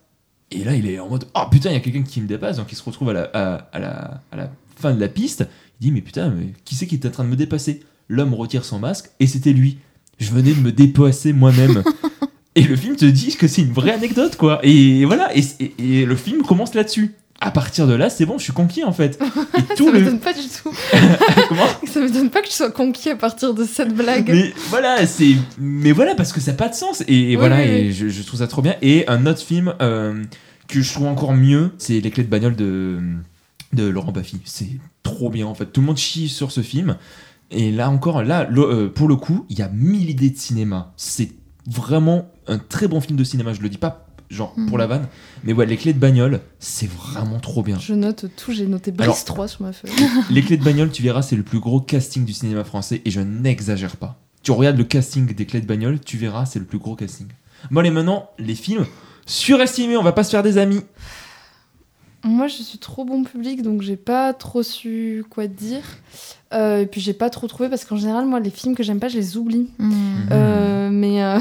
Et 0.52 0.64
là, 0.64 0.76
il 0.76 0.88
est 0.88 1.00
en 1.00 1.10
mode 1.10 1.26
oh 1.36 1.44
putain, 1.50 1.70
il 1.70 1.74
y 1.74 1.78
a 1.78 1.80
quelqu'un 1.80 2.04
qui 2.04 2.20
me 2.22 2.28
dépasse, 2.28 2.58
donc 2.58 2.72
il 2.72 2.76
se 2.76 2.84
retrouve 2.84 3.10
à 3.10 3.14
la, 3.14 3.24
à, 3.34 3.54
à 3.74 3.80
la, 3.80 4.22
à 4.32 4.36
la 4.36 4.52
fin 4.76 4.94
de 4.94 5.00
la 5.00 5.08
piste. 5.08 5.48
Il 5.80 5.86
dit 5.88 5.92
mais 5.92 6.02
putain, 6.02 6.30
mais 6.30 6.54
qui 6.66 6.76
c'est 6.76 6.88
qui 6.88 6.96
est 6.96 7.06
en 7.06 7.12
train 7.12 7.24
de 7.24 7.30
me 7.30 7.36
dépasser? 7.36 7.84
L'homme 8.10 8.34
retire 8.34 8.64
son 8.66 8.80
masque 8.80 9.10
et 9.20 9.28
c'était 9.28 9.54
lui. 9.54 9.78
Je 10.20 10.32
venais 10.32 10.54
de 10.54 10.60
me 10.62 10.72
dépasser 10.72 11.34
moi-même. 11.34 11.84
Et 12.56 12.62
le 12.64 12.76
film 12.76 12.96
te 12.96 13.06
dit 13.06 13.36
que 13.36 13.48
c'est 13.48 13.64
une 13.64 13.72
vraie 13.74 13.92
anecdote, 13.94 14.36
quoi. 14.38 14.60
Et 14.64 15.06
voilà, 15.06 15.36
et, 15.36 15.42
et- 15.60 15.74
et 16.02 16.06
le 16.06 16.16
film 16.16 16.44
commence 16.44 16.76
là-dessus. 16.76 17.16
À 17.42 17.50
partir 17.52 17.88
de 17.88 17.94
là, 17.94 18.10
c'est 18.12 18.26
bon, 18.28 18.38
je 18.38 18.44
suis 18.44 18.54
conquis 18.54 18.84
en 18.86 18.94
fait. 18.94 19.20
Et 19.58 19.76
tout 19.76 19.88
ça 19.88 19.92
le. 19.92 20.00
m'étonne 20.00 20.20
pas 20.20 20.32
du 20.34 20.40
tout. 20.48 20.72
Comment 21.50 21.66
Ça 21.92 22.00
m'étonne 22.00 22.30
pas 22.30 22.42
que 22.42 22.48
tu 22.48 22.54
sois 22.54 22.72
conquis 22.72 23.10
à 23.10 23.16
partir 23.16 23.54
de 23.54 23.66
cette 23.66 23.94
blague. 23.94 24.30
Mais 24.32 24.54
voilà, 24.70 25.06
c'est. 25.08 25.36
Mais 25.60 25.92
voilà, 25.92 26.14
parce 26.16 26.32
que 26.32 26.40
ça 26.40 26.52
n'a 26.52 26.58
pas 26.58 26.70
de 26.70 26.76
sens. 26.76 27.02
Et, 27.02 27.06
et 27.08 27.28
Oui, 27.32 27.36
voilà, 27.36 27.58
oui, 27.58 27.64
et 27.64 27.92
je, 27.92 28.08
je 28.08 28.22
trouve 28.22 28.40
ça 28.40 28.48
trop 28.48 28.62
bien. 28.62 28.76
Et 28.82 29.06
un 29.10 29.26
autre 29.26 29.42
film 29.42 29.74
euh, 29.82 30.24
que 30.70 30.80
je 30.82 30.94
trouve 30.94 31.08
encore 31.08 31.34
mieux, 31.34 31.72
c'est 31.80 32.00
Les 32.00 32.12
clés 32.12 32.24
de 32.24 32.30
bagnole 32.30 32.56
de, 32.56 33.00
de 33.74 33.88
Laurent 33.88 34.12
Baffy. 34.14 34.38
C'est 34.46 34.70
trop 35.02 35.30
bien 35.32 35.48
en 35.48 35.56
fait. 35.56 35.66
Tout 35.66 35.82
le 35.82 35.88
monde 35.88 35.98
chie 35.98 36.30
sur 36.30 36.52
ce 36.52 36.62
film. 36.62 36.96
Et 37.54 37.72
là 37.72 37.90
encore, 37.90 38.24
là, 38.24 38.48
le- 38.50 38.62
euh, 38.64 38.90
pour 38.90 39.08
le 39.08 39.16
coup, 39.16 39.46
il 39.50 39.58
y 39.58 39.62
a 39.62 39.70
mille 39.70 40.10
idées 40.10 40.30
de 40.32 40.38
cinéma. 40.38 40.92
C'est 40.98 41.32
vraiment 41.68 42.30
un 42.48 42.58
très 42.58 42.88
bon 42.88 43.00
film 43.00 43.18
de 43.18 43.24
cinéma. 43.24 43.54
Je 43.54 43.62
le 43.62 43.70
dis 43.70 43.78
pas 43.78 44.08
genre 44.30 44.54
pour 44.56 44.74
Mhm. 44.74 44.78
la 44.80 44.88
vanne, 44.88 45.08
mais 45.44 45.54
ouais, 45.54 45.68
Les 45.68 45.78
clés 45.78 45.94
de 45.94 46.00
bagnole, 46.00 46.40
c'est 46.58 46.90
vraiment 46.90 47.40
trop 47.40 47.62
bien. 47.62 47.78
Je 47.78 47.94
note 47.94 48.26
tout, 48.36 48.52
j'ai 48.52 48.66
noté 48.66 48.92
Brice 48.92 49.04
Alors- 49.06 49.24
3 49.26 49.48
sur 49.48 49.62
ma 49.62 49.72
feuille. 49.74 49.92
Les 50.32 50.42
clés 50.42 50.58
de 50.58 50.64
bagnole, 50.64 50.90
tu 50.90 51.04
verras, 51.04 51.22
c'est 51.22 51.36
le 51.36 51.44
plus 51.44 51.60
gros 51.60 51.80
casting 51.80 52.26
du 52.26 52.34
cinéma 52.34 52.64
français 52.64 53.02
et 53.06 53.12
je 53.12 53.20
n'exagère 53.22 53.96
pas. 53.98 54.20
Tu 54.42 54.50
regardes 54.52 54.78
le 54.78 54.84
casting 54.86 55.32
des 55.36 55.46
clés 55.46 55.62
de 55.62 55.68
bagnole, 55.68 56.00
tu 56.00 56.18
verras, 56.18 56.46
c'est 56.48 56.58
le 56.58 56.66
plus 56.66 56.80
gros 56.80 56.96
casting. 56.96 57.28
Bon, 57.70 57.82
allez, 57.82 57.92
maintenant, 57.92 58.30
les 58.40 58.56
films 58.56 58.86
surestimés, 59.28 59.98
on 59.98 60.04
va 60.04 60.12
pas 60.14 60.24
se 60.24 60.32
faire 60.32 60.44
des 60.44 60.58
amis. 60.58 60.82
Moi, 62.24 62.48
je 62.48 62.62
suis 62.64 62.78
trop 62.78 63.04
bon 63.04 63.24
public, 63.24 63.62
donc 63.62 63.82
j'ai 63.82 63.98
pas 63.98 64.34
trop 64.34 64.64
su 64.64 65.26
quoi 65.30 65.48
dire. 65.48 65.84
Euh, 66.54 66.82
et 66.82 66.86
puis 66.86 67.02
j'ai 67.02 67.14
pas 67.14 67.30
trop 67.30 67.48
trouvé 67.48 67.68
parce 67.70 67.84
qu'en 67.84 67.98
général, 67.98 68.26
moi, 68.26 68.40
les 68.40 68.50
films 68.50 68.76
que 68.76 68.84
j'aime 68.84 69.00
pas, 69.00 69.08
je 69.10 69.18
les 69.18 69.38
oublie. 69.38 69.70
Hmm. 69.80 69.92
Euh, 70.32 70.90
mais 70.92 71.24
euh, 71.24 71.40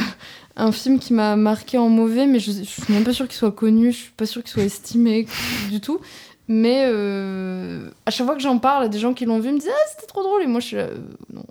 un 0.57 0.73
film 0.73 0.99
qui 0.99 1.13
m'a 1.13 1.37
marqué 1.37 1.79
en 1.79 1.89
mauvais, 1.89 2.27
mais 2.27 2.41
je, 2.41 2.51
je 2.53 2.63
suis 2.65 2.93
même 2.93 3.05
pas 3.05 3.13
sûre 3.13 3.29
qu'il 3.29 3.37
soit 3.37 3.53
connu, 3.53 3.93
je 3.93 3.97
suis 3.99 4.11
pas 4.13 4.27
sûre 4.27 4.43
qu'il 4.43 4.51
soit 4.53 4.65
estimé 4.65 5.27
du 5.71 5.81
tout. 5.81 6.01
Mais 6.49 6.85
euh, 6.87 7.89
à 8.05 8.11
chaque 8.11 8.27
fois 8.27 8.35
que 8.35 8.43
j'en 8.43 8.59
parle 8.59 8.85
à 8.85 8.89
des 8.89 8.99
gens 8.99 9.15
qui 9.15 9.25
l'ont 9.25 9.39
vu, 9.39 9.53
me 9.53 9.59
disent 9.59 9.71
Ah, 9.73 9.89
c'était 9.95 10.07
trop 10.09 10.23
drôle. 10.23 10.43
Et 10.43 10.47
moi, 10.47 10.61
je 10.61 10.67
suis 10.67 10.77
là, 10.77 10.83
euh, 10.83 10.97
non. 11.33 11.45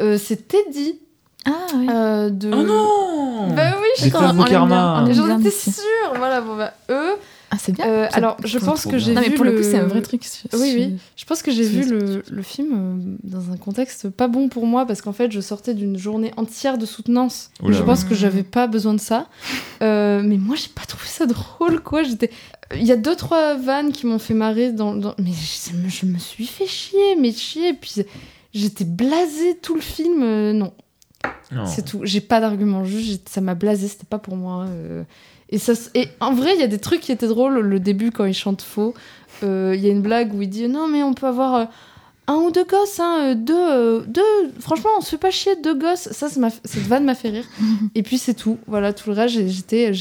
Euh, 0.00 0.16
c'est 0.18 0.46
Teddy 0.48 1.00
Ah, 1.44 1.50
oui. 1.76 1.86
euh, 1.90 2.30
de. 2.30 2.50
Oh 2.52 2.62
non 2.62 3.48
Bah 3.54 3.72
oui, 3.80 3.88
je 3.98 4.04
bien, 4.04 4.44
Karma. 4.46 5.02
on 5.02 5.04
l'aime 5.06 5.14
J'en 5.14 5.38
étais 5.40 5.50
sûre, 5.50 5.82
voilà, 6.16 6.40
bon 6.40 6.56
bah 6.56 6.72
eux, 6.90 7.15
Ah, 7.56 7.58
c'est 7.58 7.72
bien. 7.72 7.86
Euh, 7.88 8.08
alors, 8.12 8.36
je 8.44 8.58
pense 8.58 8.84
que 8.84 8.90
bien. 8.90 8.98
j'ai 8.98 9.14
Non, 9.14 9.20
mais 9.22 9.28
vu 9.30 9.34
pour 9.34 9.44
le 9.46 9.52
le- 9.52 9.56
coup, 9.58 9.62
c'est 9.62 9.78
un 9.78 9.86
vrai 9.86 10.02
truc. 10.02 10.22
Oui, 10.52 10.74
oui. 10.76 10.96
Je 11.16 11.24
pense 11.24 11.40
que 11.42 11.50
j'ai 11.50 11.64
C'est 11.64 11.70
vu 11.70 11.90
le, 11.90 12.22
le 12.30 12.42
film 12.42 12.68
euh, 12.74 13.16
dans 13.24 13.50
un 13.50 13.56
contexte 13.56 14.10
pas 14.10 14.28
bon 14.28 14.48
pour 14.48 14.66
moi 14.66 14.84
parce 14.84 15.00
qu'en 15.00 15.12
fait, 15.14 15.32
je 15.32 15.40
sortais 15.40 15.72
d'une 15.74 15.96
journée 15.96 16.32
entière 16.36 16.76
de 16.76 16.84
soutenance. 16.84 17.50
Oula, 17.62 17.72
je 17.74 17.80
ouais. 17.80 17.86
pense 17.86 18.04
que 18.04 18.14
j'avais 18.14 18.42
pas 18.42 18.66
besoin 18.66 18.92
de 18.94 19.00
ça. 19.00 19.26
Euh, 19.82 20.22
mais 20.24 20.36
moi, 20.36 20.54
j'ai 20.56 20.68
pas 20.68 20.84
trouvé 20.84 21.06
ça 21.06 21.24
drôle, 21.26 21.80
quoi. 21.80 22.02
J'étais. 22.02 22.30
Il 22.74 22.84
y 22.84 22.92
a 22.92 22.96
deux 22.96 23.16
trois 23.16 23.54
vannes 23.54 23.92
qui 23.92 24.06
m'ont 24.06 24.18
fait 24.18 24.34
marrer 24.34 24.72
dans, 24.72 24.94
dans- 24.94 25.14
mais 25.18 25.30
je, 25.32 25.76
me- 25.76 25.88
je 25.88 26.04
me 26.06 26.18
suis 26.18 26.46
fait 26.46 26.66
chier, 26.66 27.16
mais 27.18 27.32
chier. 27.32 27.72
Puis 27.74 28.02
j'étais 28.52 28.84
blasée 28.84 29.56
tout 29.62 29.76
le 29.76 29.80
film. 29.80 30.22
euh, 30.22 30.52
non, 30.52 30.72
Non. 31.52 31.64
c'est 31.64 31.84
tout. 31.84 32.00
J'ai 32.02 32.20
pas 32.20 32.40
d'argument. 32.40 32.84
Juste, 32.84 33.28
ça 33.28 33.40
m'a 33.40 33.54
blasé. 33.54 33.88
C'était 33.88 34.04
pas 34.04 34.18
pour 34.18 34.36
moi. 34.36 34.66
Et, 35.50 35.58
ça, 35.58 35.72
et 35.94 36.08
en 36.20 36.34
vrai, 36.34 36.54
il 36.54 36.60
y 36.60 36.64
a 36.64 36.68
des 36.68 36.78
trucs 36.78 37.00
qui 37.00 37.12
étaient 37.12 37.28
drôles. 37.28 37.58
Le 37.60 37.80
début, 37.80 38.10
quand 38.10 38.24
il 38.24 38.34
chante 38.34 38.62
faux, 38.62 38.94
euh, 39.42 39.74
il 39.76 39.84
y 39.84 39.88
a 39.88 39.92
une 39.92 40.02
blague 40.02 40.34
où 40.34 40.42
il 40.42 40.48
dit 40.48 40.68
Non, 40.68 40.88
mais 40.88 41.02
on 41.02 41.14
peut 41.14 41.26
avoir 41.26 41.54
euh, 41.54 41.64
un 42.26 42.34
ou 42.34 42.50
deux 42.50 42.64
gosses. 42.64 42.98
Hein, 42.98 43.18
euh, 43.20 43.34
deux, 43.34 44.06
deux. 44.06 44.50
Franchement, 44.60 44.90
on 44.98 45.00
se 45.00 45.10
fait 45.10 45.18
pas 45.18 45.30
chier, 45.30 45.56
deux 45.56 45.74
gosses. 45.74 46.08
Ça, 46.12 46.28
cette 46.28 46.86
vanne 46.86 47.04
m'a 47.04 47.14
fait 47.14 47.30
rire. 47.30 47.46
Et 47.94 48.02
puis, 48.02 48.18
c'est 48.18 48.34
tout. 48.34 48.58
Voilà, 48.66 48.92
tout 48.92 49.10
le 49.10 49.16
reste, 49.16 49.46
j'étais. 49.46 49.92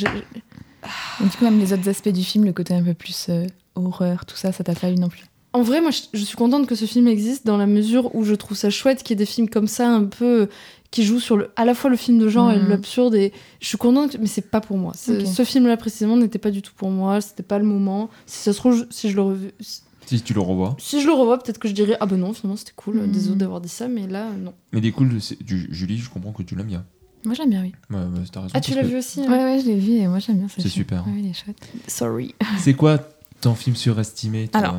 Et 1.22 1.24
du 1.24 1.38
coup, 1.38 1.44
même 1.44 1.60
les 1.60 1.74
autres 1.74 1.88
aspects 1.90 2.10
du 2.10 2.24
film, 2.24 2.46
le 2.46 2.54
côté 2.54 2.74
un 2.74 2.84
peu 2.84 2.94
plus 2.94 3.28
euh, 3.30 3.46
horreur, 3.76 4.26
tout 4.26 4.36
ça, 4.36 4.52
ça 4.52 4.64
t'a 4.64 4.74
pas 4.74 4.90
eu 4.90 4.96
non 4.96 5.10
plus. 5.10 5.24
En 5.54 5.62
vrai, 5.62 5.80
moi, 5.80 5.92
je, 5.92 6.20
suis 6.20 6.36
contente 6.36 6.68
que 6.68 6.76
ce 6.76 6.86
film 6.86 7.08
existe 7.08 7.46
dans 7.46 7.58
la 7.58 7.66
mesure 7.66 8.14
où 8.14 8.26
je 8.26 8.36
trouve 8.36 8.58
ça 8.58 8.70
chouette 8.70 9.04
qu'il 9.04 9.12
y 9.12 9.14
ait 9.14 9.26
des 9.26 9.26
films 9.26 9.50
comme 9.50 9.68
ça, 9.68 9.88
un 9.88 10.04
peu 10.04 10.50
qui 10.92 11.04
jouent 11.04 11.20
sur 11.20 11.36
le, 11.38 11.50
à 11.56 11.66
la 11.66 11.74
fois 11.76 11.90
le 11.90 11.98
film 11.98 12.20
de 12.20 12.28
genre 12.30 12.52
et 12.52 12.58
Mhm. 12.60 12.70
l'absurde. 12.70 13.16
Et 13.16 13.34
je 13.60 13.68
suis 13.68 13.78
contente, 13.78 14.14
que- 14.14 14.18
mais 14.18 14.28
c'est 14.28 14.50
pas 14.50 14.62
pour 14.62 14.78
moi. 14.78 14.94
Ce 14.96 15.44
film-là 15.44 15.78
précisément 15.78 16.16
n'était 16.18 16.40
pas 16.40 16.52
du 16.52 16.62
tout 16.62 16.72
pour 16.76 16.90
moi. 16.90 17.20
C'était 17.22 17.44
pas 17.44 17.60
le 17.60 17.66
moment. 17.66 18.10
Si 18.26 18.40
ça 18.40 18.54
se 18.54 18.58
trouve, 18.58 18.86
si 18.90 19.10
je 19.10 19.16
le 19.16 19.22
revu, 19.22 19.52
si, 19.60 19.82
Si 20.06 20.22
tu 20.22 20.34
le 20.34 20.40
revois. 20.42 20.76
si 20.80 21.02
je 21.02 21.08
le 21.08 21.14
revois, 21.14 21.38
peut-être 21.40 21.58
que 21.60 21.68
je 21.68 21.74
dirais 21.74 21.98
ah 22.00 22.06
ben 22.06 22.18
non, 22.18 22.32
finalement 22.34 22.56
c'était 22.58 22.74
cool. 22.76 22.98
Mhm. 23.02 23.12
Désolé 23.12 23.38
d'avoir 23.38 23.60
dit 23.62 23.70
ça, 23.70 23.88
mais 23.88 24.08
là 24.08 24.30
non. 24.40 24.54
Mais 24.72 24.80
des 24.82 24.92
cool, 24.92 25.18
Julie, 25.48 25.98
je 25.98 26.10
comprends 26.10 26.32
que 26.32 26.44
tu 26.44 26.56
l'aimes 26.56 26.68
bien. 26.68 26.86
Moi, 27.26 27.34
j'aime 27.34 27.50
bien, 27.50 27.64
oui. 27.64 27.74
Ouais, 27.90 27.98
ouais, 27.98 28.06
t'as 28.32 28.42
raison. 28.42 28.52
Ah, 28.54 28.62
tu 28.62 28.76
l'as 28.76 28.84
que 28.84 28.88
vu 28.88 28.98
aussi 28.98 29.20
Ouais, 29.22 29.26
hein 29.28 29.56
ouais, 29.56 29.60
je 29.60 29.66
l'ai 29.66 29.80
vu 29.80 29.94
et 29.94 30.08
moi, 30.08 30.20
j'aime 30.20 30.38
bien. 30.38 30.48
ce 30.48 30.62
C'est 30.62 30.70
super. 30.70 31.04
Ouais, 31.08 31.14
il 31.18 31.28
est 31.28 31.34
chouette. 31.34 31.58
Sorry. 31.88 32.36
C'est 32.60 32.76
quoi 32.76 33.00
ton 33.42 33.56
film 33.56 33.76
surestimé 33.76 34.48
toi? 34.48 34.60
Alors, 34.62 34.76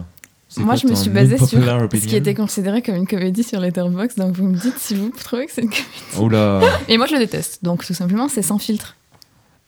Moi, 0.59 0.75
quoi 0.75 0.77
je 0.77 0.87
me 0.87 0.95
suis 0.95 1.11
basée 1.11 1.39
sur 1.39 1.49
ce 1.49 2.07
qui 2.07 2.17
était 2.17 2.35
considéré 2.35 2.83
comme 2.83 2.97
une 2.97 3.07
comédie 3.07 3.43
sur 3.43 3.61
Letterboxd. 3.61 4.19
Donc, 4.19 4.37
vous 4.37 4.47
me 4.47 4.57
dites 4.57 4.79
si 4.79 4.95
vous 4.95 5.11
trouvez 5.11 5.47
que 5.47 5.53
c'est 5.53 5.63
une 5.63 5.71
comédie. 5.71 5.87
Et 6.89 6.97
moi, 6.97 7.07
je 7.07 7.15
le 7.15 7.19
déteste. 7.19 7.63
Donc, 7.63 7.85
tout 7.85 7.95
simplement, 7.95 8.29
c'est 8.29 8.43
sans 8.43 8.59
filtre. 8.59 8.97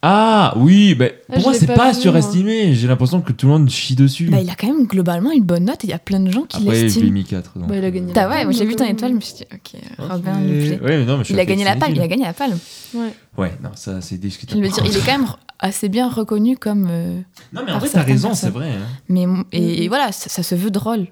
Ah 0.00 0.52
oui, 0.56 0.94
bah, 0.94 1.06
Ah, 1.28 1.32
pour 1.32 1.38
je 1.40 1.44
moi 1.44 1.54
c'est 1.54 1.66
pas 1.66 1.74
pas, 1.74 1.92
vu, 1.92 2.00
surestimé. 2.00 2.72
J'ai 2.72 2.86
l'impression 2.86 3.20
que 3.20 3.32
tout 3.32 3.46
le 3.46 3.52
monde 3.52 3.68
chie 3.68 3.96
dessus. 3.96 4.26
Bah, 4.26 4.40
il 4.40 4.48
a 4.48 4.54
quand 4.54 4.68
même 4.68 4.86
globalement 4.86 5.32
une 5.32 5.42
bonne 5.42 5.64
note 5.64 5.82
et 5.82 5.88
il 5.88 5.90
y 5.90 5.94
a 5.94 5.98
plein 5.98 6.20
de 6.20 6.30
gens 6.30 6.42
qui 6.42 6.58
Après, 6.58 6.66
je 6.66 6.70
lui 6.70 6.78
ai 6.78 6.84
l'estiment. 6.84 7.10
mis 7.12 7.24
4. 7.24 7.52
Bah, 7.56 7.76
il 7.76 7.84
a 7.84 7.90
gagné. 7.90 8.12
T'as 8.12 8.28
ouais, 8.30 8.44
moi 8.44 8.52
j'ai 8.52 8.64
vu 8.64 8.76
ton 8.76 8.84
Donc, 8.84 8.92
étoile, 8.92 9.10
je 9.10 9.16
me 9.16 9.20
suis 9.20 9.34
dit, 9.34 9.44
ok, 9.52 9.80
Robin 9.98 10.40
lui 10.40 10.66
plaît. 10.68 10.80
Ouais, 10.80 10.98
mais 10.98 11.04
non, 11.04 11.18
mais 11.18 11.24
je 11.24 11.32
Il 11.32 11.40
a 11.40 11.44
gagné 11.44 11.64
la 11.64 11.74
palme, 11.74 11.94
il 11.96 12.00
a 12.00 12.06
gagné 12.06 12.24
la 12.24 12.32
palme. 12.32 12.58
Ouais. 12.94 13.12
Ouais, 13.36 13.52
non, 13.60 13.70
ça 13.74 14.00
c'est 14.00 14.14
Je 14.16 14.20
discutable. 14.20 14.62
veux 14.62 14.68
dire, 14.68 14.84
il 14.86 14.96
est 14.96 15.00
quand 15.04 15.18
même 15.18 15.26
assez 15.58 15.88
bien 15.88 16.08
reconnu 16.08 16.56
comme. 16.56 16.86
euh, 16.88 17.20
Non, 17.52 17.62
mais 17.66 17.72
en 17.72 17.78
vrai, 17.80 17.88
t'as 17.92 18.02
raison, 18.02 18.34
c'est 18.34 18.50
vrai. 18.50 18.68
hein. 18.70 18.86
mais 19.08 19.26
mon- 19.26 19.44
et, 19.50 19.82
et 19.82 19.88
voilà, 19.88 20.12
ça, 20.12 20.28
ça 20.28 20.44
se 20.44 20.54
veut 20.54 20.70
drôle. 20.70 21.08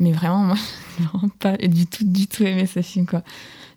Mais 0.00 0.12
vraiment, 0.12 0.38
moi, 0.44 0.56
j'ai 0.98 1.04
vraiment 1.06 1.30
pas 1.40 1.56
du 1.56 1.86
tout, 1.86 2.04
du 2.04 2.26
tout 2.26 2.44
aimé 2.44 2.66
ce 2.66 2.82
film, 2.82 3.06
quoi. 3.06 3.22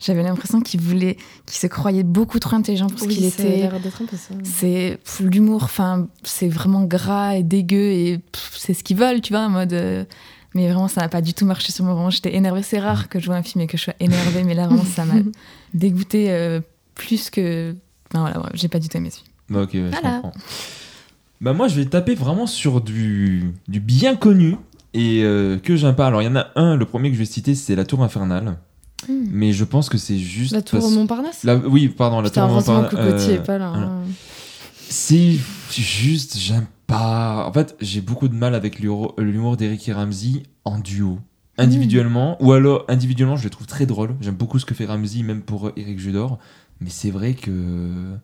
J'avais 0.03 0.23
l'impression 0.23 0.61
qu'il 0.61 0.81
voulait, 0.81 1.15
qu'il 1.45 1.57
se 1.59 1.67
croyait 1.67 2.03
beaucoup 2.03 2.39
trop 2.39 2.55
intelligent 2.55 2.87
pour 2.87 2.99
ce 2.99 3.05
Oui, 3.05 3.13
qu'il 3.15 3.25
était. 3.25 3.43
l'air 3.57 3.79
d'être 3.79 4.01
un 4.01 4.05
peu 4.05 4.17
ça. 4.17 4.33
C'est 4.43 4.97
l'humour, 5.19 5.63
enfin, 5.63 6.07
c'est 6.23 6.47
vraiment 6.47 6.83
gras 6.83 7.35
et 7.35 7.43
dégueu 7.43 7.91
et 7.91 8.19
c'est 8.57 8.73
ce 8.73 8.83
qu'ils 8.83 8.97
veulent, 8.97 9.21
tu 9.21 9.31
vois, 9.33 9.43
en 9.45 9.49
mode. 9.49 9.73
euh, 9.73 10.03
mais 10.55 10.65
vraiment, 10.67 10.87
ça 10.87 11.01
n'a 11.01 11.07
pas 11.07 11.21
du 11.21 11.33
tout 11.33 11.45
marché 11.45 11.71
sur 11.71 11.85
moi. 11.85 11.93
Vraiment, 11.93 12.09
j'étais 12.09 12.35
énervée. 12.35 12.63
C'est 12.63 12.79
rare 12.79 13.07
que 13.09 13.19
je 13.19 13.27
vois 13.27 13.35
un 13.35 13.43
film 13.43 13.61
et 13.63 13.67
que 13.67 13.77
je 13.77 13.83
sois 13.83 13.93
énervée, 14.01 14.43
mais 14.43 14.53
là, 14.55 14.67
vraiment, 14.67 14.83
ça 14.83 15.05
m'a 15.05 15.13
dégoûté 15.73 16.31
euh, 16.31 16.59
plus 16.95 17.29
que. 17.29 17.73
Enfin, 18.09 18.21
voilà, 18.21 18.39
ouais, 18.41 18.49
j'ai 18.55 18.67
pas 18.67 18.79
du 18.79 18.89
tout 18.89 18.97
aimé 18.97 19.09
ce 19.11 19.17
film. 19.17 19.27
Bah, 19.49 19.61
ok, 19.61 19.69
ouais, 19.75 19.79
je 19.93 20.01
Voilà. 20.01 20.15
comprends. 20.21 20.33
Bah, 21.39 21.53
moi, 21.53 21.67
je 21.67 21.75
vais 21.75 21.85
taper 21.85 22.15
vraiment 22.15 22.47
sur 22.47 22.81
du, 22.81 23.53
du 23.67 23.79
bien 23.79 24.17
et 24.93 25.23
euh, 25.23 25.57
que 25.57 25.75
j'aime 25.75 25.95
pas. 25.95 26.07
Alors, 26.07 26.21
il 26.21 26.25
y 26.25 26.27
en 26.27 26.35
a 26.35 26.47
un, 26.55 26.75
le 26.75 26.85
premier 26.85 27.09
que 27.09 27.15
je 27.15 27.19
vais 27.19 27.25
citer, 27.25 27.55
c'est 27.55 27.75
La 27.75 27.85
Tour 27.85 28.03
Infernale. 28.03 28.57
Mais 29.09 29.53
je 29.53 29.63
pense 29.63 29.89
que 29.89 29.97
c'est 29.97 30.17
juste. 30.17 30.53
La 30.53 30.61
tour 30.61 30.79
parce- 30.79 30.91
Montparnasse 30.93 31.43
La- 31.43 31.55
Oui, 31.55 31.87
pardon, 31.89 32.21
la 32.21 32.29
Putain, 32.29 32.47
Tour 32.47 32.55
Montparnasse. 32.55 32.93
euh, 32.95 33.37
pas 33.39 33.57
là. 33.57 33.69
voilà. 33.71 33.85
hein. 33.87 34.01
C'est 34.89 35.37
juste, 35.71 36.37
j'aime 36.37 36.65
pas. 36.87 37.45
En 37.47 37.53
fait, 37.53 37.75
j'ai 37.79 38.01
beaucoup 38.01 38.27
de 38.27 38.35
mal 38.35 38.55
avec 38.55 38.79
l'humour 38.79 39.57
d'Eric 39.57 39.87
et 39.87 39.93
Ramsey 39.93 40.43
en 40.65 40.79
duo. 40.79 41.19
Individuellement, 41.57 42.37
ou 42.43 42.53
alors 42.53 42.85
individuellement, 42.87 43.35
je 43.35 43.43
le 43.43 43.49
trouve 43.49 43.67
très 43.67 43.85
drôle. 43.85 44.15
J'aime 44.21 44.35
beaucoup 44.35 44.57
ce 44.59 44.65
que 44.65 44.73
fait 44.73 44.85
Ramsey, 44.85 45.21
même 45.23 45.41
pour 45.41 45.67
euh, 45.67 45.73
Eric 45.77 45.99
Judor. 45.99 46.39
Mais 46.79 46.89
c'est 46.89 47.11
vrai 47.11 47.33
que 47.35 48.15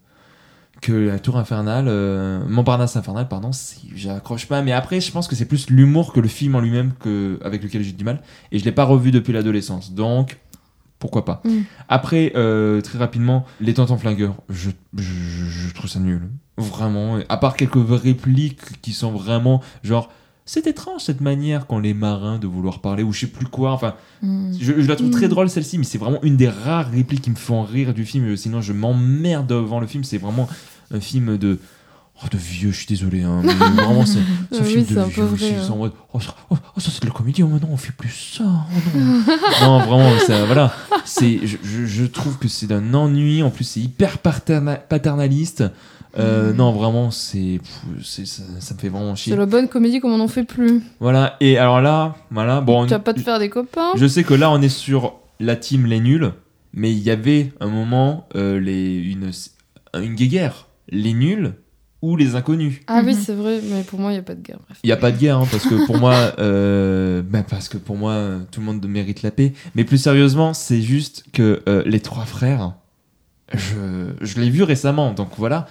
que 0.82 0.92
la 0.92 1.18
Tour 1.20 1.38
Infernale, 1.38 1.86
euh, 1.88 2.44
Montparnasse 2.48 2.96
Infernale, 2.98 3.28
pardon, 3.28 3.50
j'accroche 3.96 4.46
pas. 4.48 4.62
Mais 4.62 4.72
après, 4.74 5.02
je 5.02 5.12
pense 5.12 5.28
que 5.28 5.36
c'est 5.36 5.46
plus 5.46 5.70
l'humour 5.70 6.14
que 6.14 6.20
le 6.20 6.28
film 6.28 6.56
en 6.56 6.60
lui-même 6.60 6.94
que 7.00 7.40
avec 7.44 7.64
lequel 7.64 7.84
j'ai 7.84 7.94
du 7.94 8.04
mal. 8.04 8.22
Et 8.52 8.60
je 8.60 8.66
l'ai 8.66 8.72
pas 8.72 8.84
revu 8.86 9.12
depuis 9.12 9.34
l'adolescence, 9.34 9.92
donc 9.94 10.38
pourquoi 11.00 11.26
pas. 11.26 11.42
Mm. 11.46 11.50
Après, 11.90 12.32
euh, 12.36 12.82
très 12.82 12.98
rapidement, 12.98 13.46
les 13.62 13.74
Tontons 13.74 13.98
Flingueurs, 13.98 14.36
je, 14.50 14.70
je, 14.98 15.04
je 15.04 15.74
trouve 15.74 15.90
ça 15.90 16.00
nul. 16.00 16.22
Vraiment. 16.58 17.20
À 17.30 17.38
part 17.38 17.56
quelques 17.56 17.78
répliques 17.88 18.82
qui 18.82 18.94
sont 18.94 19.12
vraiment 19.12 19.62
genre. 19.84 20.10
C'est 20.50 20.66
étrange 20.66 21.02
cette 21.02 21.20
manière 21.20 21.68
qu'ont 21.68 21.80
les 21.80 21.94
marins 21.94 22.40
de 22.40 22.48
vouloir 22.48 22.80
parler 22.80 23.04
ou 23.04 23.12
je 23.12 23.20
sais 23.20 23.28
plus 23.28 23.48
quoi. 23.48 23.72
Enfin, 23.74 23.96
Mm. 24.22 24.54
je, 24.60 24.82
je 24.82 24.88
la 24.88 24.96
trouve 24.96 25.10
très 25.12 25.26
Mm. 25.28 25.30
drôle 25.30 25.50
celle-ci, 25.50 25.78
mais 25.78 25.84
c'est 25.84 25.98
vraiment 25.98 26.20
une 26.24 26.38
des 26.38 26.48
rares 26.50 26.90
répliques 26.90 27.22
qui 27.22 27.30
me 27.30 27.36
font 27.36 27.62
rire 27.64 27.94
du 27.94 28.06
film. 28.06 28.36
Sinon, 28.38 28.62
je 28.62 28.72
m'emmerde 28.74 29.46
devant 29.48 29.80
le 29.82 29.88
film. 29.88 30.04
C'est 30.06 30.18
vraiment 30.18 30.48
un 30.90 31.00
film 31.02 31.38
de. 31.38 31.60
Oh, 32.24 32.28
de 32.32 32.38
vieux, 32.38 32.72
je 32.72 32.78
suis 32.78 32.86
désolé. 32.88 33.22
Hein, 33.24 33.42
mais 33.44 33.54
vraiment, 33.54 34.06
c'est 34.06 34.18
un 34.20 34.24
Ah 34.60 34.64
film 34.64 34.80
oui, 34.90 34.96
de 34.96 35.02
vieux. 35.04 35.24
vrai, 35.24 35.56
hein. 35.56 35.70
en 35.72 35.78
mode, 35.78 35.92
oh, 36.14 36.20
ça, 36.20 36.34
oh, 36.50 36.58
oh, 36.76 36.80
ça, 36.80 36.90
c'est 36.92 37.02
de 37.04 37.08
la 37.08 37.14
comédie. 37.14 37.44
Oh, 37.44 37.48
maintenant, 37.48 37.70
on 37.72 37.78
fait 37.78 37.92
plus 37.94 38.34
ça. 38.38 38.44
Oh, 38.46 38.98
non. 38.98 39.24
non, 39.62 39.80
vraiment, 39.86 40.20
ça, 40.26 40.46
voilà. 40.46 40.74
Je, 41.06 41.38
je- 41.64 41.86
je 41.86 42.06
trouve 42.06 42.38
que 42.40 42.48
c'est 42.48 42.66
d'un 42.68 42.94
ennui. 42.96 43.44
En 43.44 43.50
plus, 43.52 43.64
c'est 43.66 43.80
hyper 43.80 44.18
paterna- 44.18 44.78
paternaliste. 44.80 45.64
Euh, 46.18 46.52
Mm. 46.52 46.56
Non, 46.56 46.72
vraiment, 46.72 47.12
c'est, 47.12 47.60
ça, 48.04 48.24
ça 48.60 48.74
me 48.74 48.80
fait 48.80 48.90
vraiment 48.90 49.14
chier. 49.16 49.34
C'est 49.34 49.38
la 49.38 49.46
bonne 49.46 49.68
comédie 49.68 50.00
comme 50.00 50.12
on 50.14 50.18
n'en 50.18 50.28
fait 50.28 50.46
plus. 50.46 50.82
Voilà. 51.00 51.36
Et 51.42 51.60
alors 51.60 51.80
là, 51.82 52.16
voilà. 52.32 52.62
Bon, 52.62 52.86
Tu 52.86 52.90
vas 52.92 53.00
pas 53.00 53.14
te 53.14 53.20
faire 53.20 53.38
des 53.38 53.50
copains 53.50 53.92
je 53.96 54.08
sais 54.08 54.24
que 54.24 54.34
là, 54.34 54.50
on 54.50 54.60
est 54.62 54.70
sur 54.70 55.14
la 55.40 55.56
team 55.56 55.86
les 55.86 56.00
nuls, 56.00 56.32
mais 56.74 56.92
il 56.92 56.98
y 57.00 57.12
avait 57.12 57.54
un 57.60 57.68
moment 57.68 58.28
euh, 58.36 58.60
les, 58.60 58.96
une, 58.96 59.30
une 60.02 60.16
guéguerre. 60.16 60.66
Les 60.90 61.14
nuls 61.14 61.54
ou 62.02 62.16
les 62.16 62.36
inconnus. 62.36 62.80
Ah 62.88 63.02
oui, 63.04 63.14
Mhm. 63.16 63.20
c'est 63.20 63.34
vrai, 63.34 63.60
mais 63.70 63.84
pour 63.84 64.00
moi, 64.00 64.12
il 64.12 64.16
n'y 64.16 64.20
a 64.20 64.24
pas 64.24 64.36
de 64.36 64.42
guerre. 64.42 64.60
Il 64.84 64.88
n'y 64.88 64.92
a 64.94 64.98
pas 64.98 65.12
de 65.12 65.18
guerre, 65.18 65.38
hein, 65.40 65.48
parce 65.52 65.66
que 65.66 65.86
pour 65.86 65.98
moi, 65.98 66.14
euh, 66.40 67.22
ben, 67.24 67.44
parce 67.44 67.70
que 67.70 67.78
pour 67.78 67.98
moi, 67.98 68.40
tout 68.52 68.60
le 68.60 68.66
monde 68.68 68.86
mérite 68.88 69.24
la 69.24 69.32
paix. 69.32 69.54
Mais 69.76 69.84
plus 69.84 69.98
sérieusement, 69.98 70.54
c'est 70.54 70.82
juste 70.82 71.26
que 71.34 71.64
euh, 71.68 71.84
les 71.86 72.00
trois 72.00 72.26
frères, 72.26 72.74
je, 73.54 74.12
je 74.22 74.40
l'ai 74.40 74.50
vu 74.50 74.64
récemment, 74.64 75.14
donc 75.14 75.30
voilà. 75.38 75.68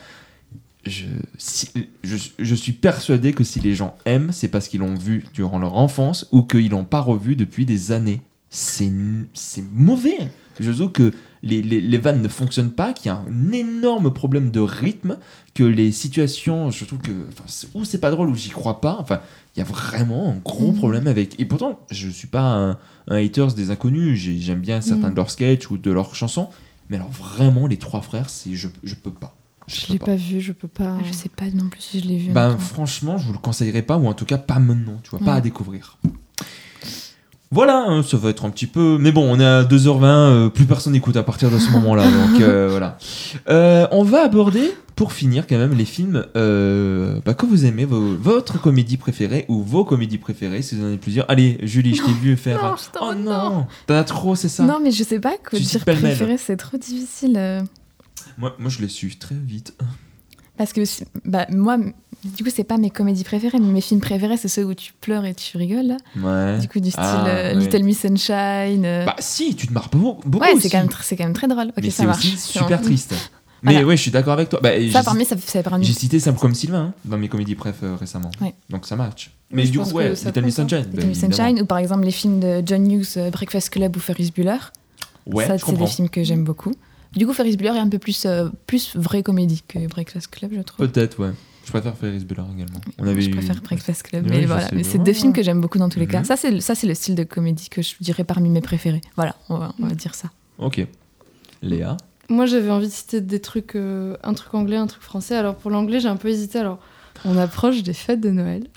Je, 0.84 1.04
si- 1.36 1.70
je, 2.04 2.16
je 2.38 2.54
suis 2.54 2.72
persuadé 2.72 3.32
que 3.32 3.42
si 3.42 3.58
les 3.60 3.74
gens 3.74 3.96
aiment, 4.04 4.30
c'est 4.32 4.46
parce 4.48 4.68
qu'ils 4.68 4.80
l'ont 4.80 4.94
vu 4.94 5.24
durant 5.34 5.58
leur 5.58 5.74
enfance 5.76 6.28
ou 6.30 6.42
qu'ils 6.42 6.70
l'ont 6.70 6.84
pas 6.84 7.00
revu 7.00 7.34
depuis 7.34 7.66
des 7.66 7.90
années. 7.92 8.22
C'est 8.50 8.90
c'est 9.34 9.64
mauvais. 9.72 10.30
Je 10.60 10.70
trouve 10.70 10.92
que 10.92 11.12
les, 11.42 11.62
les, 11.62 11.80
les 11.80 11.98
vannes 11.98 12.22
ne 12.22 12.28
fonctionnent 12.28 12.70
pas, 12.72 12.92
qu'il 12.92 13.06
y 13.06 13.08
a 13.10 13.16
un 13.18 13.52
énorme 13.52 14.12
problème 14.12 14.50
de 14.50 14.60
rythme, 14.60 15.18
que 15.54 15.64
les 15.64 15.92
situations, 15.92 16.70
je 16.70 16.84
trouve 16.84 16.98
que 17.00 17.12
enfin, 17.28 17.44
c'est- 17.46 17.68
ou 17.74 17.84
c'est 17.84 18.00
pas 18.00 18.10
drôle 18.10 18.28
ou 18.30 18.34
j'y 18.34 18.50
crois 18.50 18.80
pas. 18.80 18.96
Enfin, 19.00 19.20
il 19.54 19.58
y 19.60 19.62
a 19.62 19.64
vraiment 19.64 20.30
un 20.32 20.36
gros 20.36 20.72
Mhm. 20.72 20.78
problème 20.78 21.06
avec. 21.06 21.38
Et 21.40 21.44
pourtant, 21.44 21.80
je 21.90 22.08
suis 22.08 22.28
pas 22.28 22.42
un, 22.42 22.70
un 23.08 23.16
haters 23.24 23.52
des 23.54 23.70
inconnus. 23.70 24.18
J'ai- 24.18 24.38
J'aime 24.38 24.60
bien 24.60 24.80
certains 24.80 25.06
Mhm. 25.08 25.12
de 25.12 25.16
leurs 25.16 25.30
sketchs 25.30 25.70
ou 25.70 25.78
de 25.78 25.90
leurs 25.90 26.14
chansons. 26.14 26.48
Mais 26.90 26.96
alors 26.96 27.10
vraiment, 27.10 27.66
les 27.66 27.76
trois 27.78 28.00
frères, 28.02 28.30
c'est 28.30 28.54
je, 28.54 28.68
je 28.84 28.94
peux 28.94 29.10
pas. 29.10 29.34
Je 29.66 29.86
peux 29.86 29.92
l'ai 29.94 29.98
pas 29.98 30.14
vu, 30.14 30.40
je 30.40 30.52
peux 30.52 30.68
pas. 30.68 30.96
Je 31.04 31.12
sais 31.12 31.28
pas 31.28 31.46
non 31.50 31.68
plus 31.68 31.80
si 31.80 31.98
je 32.00 32.06
l'ai 32.06 32.18
vu. 32.18 32.30
ben, 32.32 32.56
franchement, 32.56 33.18
je 33.18 33.26
vous 33.26 33.32
le 33.32 33.38
conseillerais 33.40 33.82
pas, 33.82 33.98
ou 33.98 34.06
en 34.06 34.14
tout 34.14 34.24
cas 34.24 34.38
pas 34.38 34.60
maintenant, 34.60 35.00
tu 35.02 35.10
vois, 35.10 35.18
pas 35.18 35.34
à 35.34 35.40
découvrir. 35.40 35.98
Voilà, 37.52 37.84
hein, 37.86 38.02
ça 38.02 38.16
va 38.16 38.30
être 38.30 38.44
un 38.44 38.50
petit 38.50 38.66
peu. 38.66 38.98
Mais 38.98 39.12
bon, 39.12 39.24
on 39.32 39.38
est 39.38 39.44
à 39.44 39.62
2h20, 39.62 40.04
euh, 40.04 40.48
plus 40.48 40.64
personne 40.64 40.92
n'écoute 40.94 41.16
à 41.16 41.22
partir 41.22 41.50
de 41.50 41.58
ce 41.58 41.70
moment-là, 41.70 42.04
donc 42.32 42.40
euh, 42.40 42.66
voilà. 42.70 42.98
Euh, 43.48 43.86
on 43.92 44.02
va 44.02 44.22
aborder, 44.24 44.72
pour 44.96 45.12
finir, 45.12 45.46
quand 45.46 45.56
même, 45.56 45.72
les 45.74 45.84
films 45.84 46.24
bah, 46.34 47.34
que 47.34 47.46
vous 47.46 47.64
aimez, 47.64 47.84
vos- 47.84 48.16
votre 48.16 48.60
comédie 48.60 48.96
préférée 48.96 49.44
ou 49.48 49.62
vos 49.62 49.84
comédies 49.84 50.18
préférées, 50.18 50.62
si 50.62 50.74
vous 50.74 50.82
en 50.82 50.86
avez 50.88 50.96
plusieurs. 50.98 51.30
Allez, 51.30 51.58
Julie, 51.62 51.94
je 51.94 52.02
t'ai 52.04 52.12
vu 52.12 52.36
faire. 52.36 52.62
non, 52.62 52.74
je 52.76 52.90
t'en 52.98 53.10
oh 53.10 53.14
non, 53.14 53.66
T'en 53.86 53.94
as 53.94 54.04
trop, 54.04 54.34
c'est 54.34 54.48
ça 54.48 54.64
Non, 54.64 54.80
mais 54.82 54.90
je 54.90 55.04
sais 55.04 55.20
pas 55.20 55.36
quoi 55.38 55.58
Tu 55.58 55.64
dire 55.64 55.84
préféré, 55.84 56.36
c'est 56.38 56.56
trop 56.56 56.76
difficile. 56.78 57.38
moi, 58.38 58.56
moi, 58.58 58.70
je 58.70 58.80
l'ai 58.80 58.88
su 58.88 59.16
très 59.18 59.36
vite. 59.36 59.72
Parce 60.58 60.72
que 60.72 60.80
bah, 61.24 61.46
moi, 61.50 61.76
Du 62.36 62.44
coup, 62.44 62.50
c'est 62.54 62.64
pas 62.64 62.76
mes 62.78 62.90
comédies 62.90 63.24
préférées, 63.24 63.58
mais 63.58 63.68
mes 63.72 63.80
films 63.80 64.00
préférés, 64.00 64.36
c'est 64.36 64.48
ceux 64.48 64.64
où 64.64 64.74
tu 64.74 64.92
pleures 65.00 65.24
et 65.24 65.34
tu 65.34 65.56
rigoles. 65.56 65.96
Ouais. 66.20 66.58
Du 66.58 66.68
coup, 66.68 66.80
du 66.80 66.90
style 66.90 67.02
Ah, 67.02 67.26
euh, 67.26 67.54
ouais. 67.54 67.60
Little 67.60 67.82
Miss 67.84 68.00
Sunshine. 68.00 68.84
euh, 68.84 69.04
Bah 69.06 69.16
si, 69.18 69.54
tu 69.54 69.66
te 69.66 69.72
marres 69.72 69.88
beaucoup. 69.90 70.28
beaucoup 70.28 70.44
ouais, 70.44 70.54
c'est 70.60 70.70
quand, 70.70 70.86
quand 70.86 71.18
même 71.24 71.32
très 71.32 71.48
drôle. 71.48 71.68
Ok, 71.68 71.74
mais 71.82 71.90
ça 71.90 72.02
c'est 72.02 72.06
marche. 72.06 72.18
aussi 72.24 72.36
super 72.36 72.80
triste. 72.80 73.14
Mais 73.62 73.72
Voilà. 73.72 73.86
ouais, 73.88 73.96
je 73.96 74.02
suis 74.02 74.10
d'accord 74.10 74.34
avec 74.34 74.50
toi. 74.50 74.60
Bah, 74.62 74.70
Ça, 74.92 75.02
parmi, 75.02 75.24
ça, 75.24 75.34
ça. 75.38 75.62
J'ai 75.80 75.92
cité 75.94 76.20
Simple 76.20 76.38
comme 76.38 76.54
Sylvain 76.54 76.78
hein, 76.90 76.94
dans 77.06 77.16
mes 77.16 77.28
comédies 77.28 77.54
préf 77.54 77.76
euh, 77.82 77.96
récemment. 77.96 78.30
Ouais. 78.40 78.54
Donc 78.68 78.86
ça 78.86 78.96
match. 78.96 79.30
Mais 79.50 79.64
je 79.64 79.72
du 79.72 79.78
coup, 79.80 79.90
ouais, 79.92 80.10
Little 80.12 80.42
Miss. 80.42 80.56
Sunshine. 80.56 80.84
Little 80.92 81.06
Miss. 81.06 81.20
Sunshine, 81.20 81.60
ou 81.62 81.64
par 81.66 81.78
exemple 81.78 82.04
les 82.04 82.10
films 82.10 82.38
de 82.38 82.62
John 82.64 82.88
Hughes, 82.88 83.06
euh, 83.16 83.30
Breakfast 83.30 83.70
Club 83.70 83.96
ou 83.96 83.98
Ferris 83.98 84.30
Bueller. 84.36 84.58
Ouais, 85.26 85.46
ça, 85.46 85.56
c'est 85.58 85.72
des 85.76 85.86
films 85.86 86.10
que 86.10 86.22
j'aime 86.22 86.44
beaucoup. 86.44 86.72
Du 87.16 87.26
coup, 87.26 87.32
Ferris 87.32 87.56
Bueller 87.56 87.76
est 87.76 87.80
un 87.80 87.88
peu 87.88 87.98
plus, 87.98 88.24
euh, 88.26 88.48
plus 88.66 88.94
vraie 88.94 89.22
comédie 89.22 89.62
que 89.66 89.86
Breakfast 89.88 90.28
Club, 90.28 90.52
je 90.54 90.60
trouve. 90.60 90.86
Peut-être, 90.86 91.18
ouais. 91.18 91.30
Je 91.66 91.72
préfère 91.72 91.96
Ferris 91.96 92.24
Bueller 92.24 92.44
également. 92.54 92.80
On 92.98 93.06
avait 93.08 93.20
je 93.20 93.28
eu- 93.28 93.32
préfère 93.32 93.60
Breakfast 93.60 94.04
Club, 94.04 94.24
Oui, 94.24 94.30
mais 94.30 94.46
voilà. 94.46 94.68
Mais 94.72 94.84
c'est 94.84 94.98
deux 94.98 95.12
films 95.12 95.32
que 95.32 95.42
j'aime 95.42 95.60
beaucoup 95.60 95.78
dans 95.78 95.88
tous 95.88 95.98
les 95.98 96.06
cas. 96.06 96.20
Mhm. 96.20 96.24
Ça, 96.24 96.36
c'est 96.36 96.60
ça, 96.60 96.74
c'est 96.76 96.86
le 96.86 96.94
style 96.94 97.16
de 97.16 97.24
comédie 97.24 97.68
que 97.68 97.82
je 97.82 97.94
dirais 98.00 98.22
parmi 98.24 98.48
mes 98.48 98.60
préférés. 98.60 99.00
Voilà, 99.16 99.34
on 99.48 99.58
va, 99.58 99.74
on 99.82 99.86
va 99.88 99.94
dire 99.94 100.14
ça. 100.14 100.30
Ok. 100.58 100.86
Léa 101.62 101.96
Moi, 102.28 102.46
j'avais 102.46 102.70
envie 102.70 102.86
de 102.86 102.92
citer 102.92 103.20
des 103.20 103.40
trucs, 103.40 103.74
euh, 103.74 104.16
un 104.22 104.32
truc 104.34 104.54
anglais, 104.54 104.76
un 104.76 104.86
truc 104.86 105.02
français. 105.02 105.34
Alors, 105.36 105.56
pour 105.56 105.70
l'anglais, 105.72 105.98
j'ai 106.00 106.08
un 106.08 106.16
peu 106.16 106.28
hésité. 106.28 106.58
Alors, 106.60 106.78
on 107.24 107.36
approche 107.36 107.82
des 107.82 107.92
fêtes 107.94 108.20
de 108.20 108.30
Noël. 108.30 108.68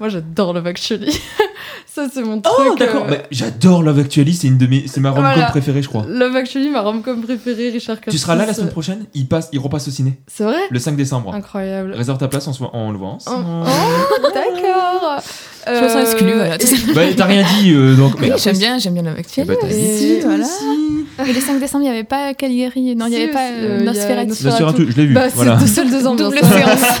Moi, 0.00 0.08
j'adore 0.08 0.52
Love 0.52 0.66
Actually. 0.66 1.20
Ça, 1.86 2.06
c'est 2.12 2.22
mon 2.22 2.40
truc. 2.40 2.54
Oh, 2.70 2.74
d'accord. 2.78 3.04
euh, 3.06 3.10
Bah, 3.10 3.16
J'adore 3.32 3.82
Love 3.82 3.98
Actually, 3.98 4.32
c'est 4.34 4.46
une 4.46 4.58
de 4.58 4.66
mes, 4.66 4.84
c'est 4.86 5.00
ma 5.00 5.10
rom-com 5.10 5.32
Voilà. 5.34 5.50
préférée, 5.50 5.82
je 5.82 5.88
crois. 5.88 6.04
Love 6.08 6.36
Actually, 6.36 6.70
ma 6.70 6.80
rom-com 6.82 7.22
préférée, 7.22 7.70
Richard 7.70 7.96
Curtis. 7.96 8.10
Tu 8.16 8.18
seras 8.18 8.36
là 8.36 8.46
la 8.46 8.54
semaine 8.54 8.68
euh, 8.68 8.72
prochaine? 8.72 9.06
Il 9.14 9.26
passe, 9.26 9.48
il 9.52 9.58
repasse 9.58 9.88
au 9.88 9.90
ciné 9.90 10.20
C'est 10.28 10.44
vrai? 10.44 10.58
Le 10.70 10.78
5 10.78 10.94
décembre. 10.96 11.34
Incroyable. 11.34 11.92
Réserve 11.94 12.18
ta 12.18 12.28
place, 12.28 12.46
on, 12.46 12.52
se 12.52 12.58
voit- 12.60 12.70
on 12.74 12.92
le 12.92 12.98
voit 12.98 13.18
Oh, 13.26 13.30
oh, 13.36 13.64
d'accord. 14.34 15.20
Je 15.66 15.82
me 15.82 15.88
sens 15.88 16.02
exclue, 16.12 16.32
voilà. 16.34 16.56
Bah, 16.94 17.02
t'as 17.16 17.24
rien 17.24 17.44
dit 17.60 17.72
euh, 17.74 17.94
donc. 17.96 18.14
Oui, 18.20 18.30
j'aime 18.36 18.56
bien, 18.58 18.78
j'aime 18.78 18.94
bien 18.94 19.02
Love 19.02 19.18
Actually. 19.18 19.46
Bah, 19.48 19.54
t'as 19.60 19.68
Et- 19.68 19.98
dit, 19.98 20.20
toi 20.20 20.28
voilà. 20.30 20.44
aussi. 20.44 20.97
Mais 21.18 21.32
le 21.32 21.40
5 21.40 21.58
décembre, 21.58 21.84
il 21.84 21.88
n'y 21.88 21.94
avait 21.94 22.04
pas 22.04 22.34
Caligari. 22.34 22.94
Non, 22.94 23.06
il 23.06 23.10
n'y 23.10 23.16
avait 23.16 23.32
pas 23.32 23.50
euh, 23.50 23.80
euh, 23.80 23.84
Nosferatu. 23.84 24.28
Nosferatu. 24.28 24.62
Nosferatu, 24.62 24.92
je 24.92 24.96
l'ai 24.96 25.06
vu. 25.06 25.14
Bah, 25.14 25.28
voilà. 25.34 25.58
c'est 25.58 25.64
deux 25.64 25.72
seules 25.72 25.90
deux 25.90 26.06
ambiances. 26.06 26.34
Double 26.34 26.46
séance. 26.46 27.00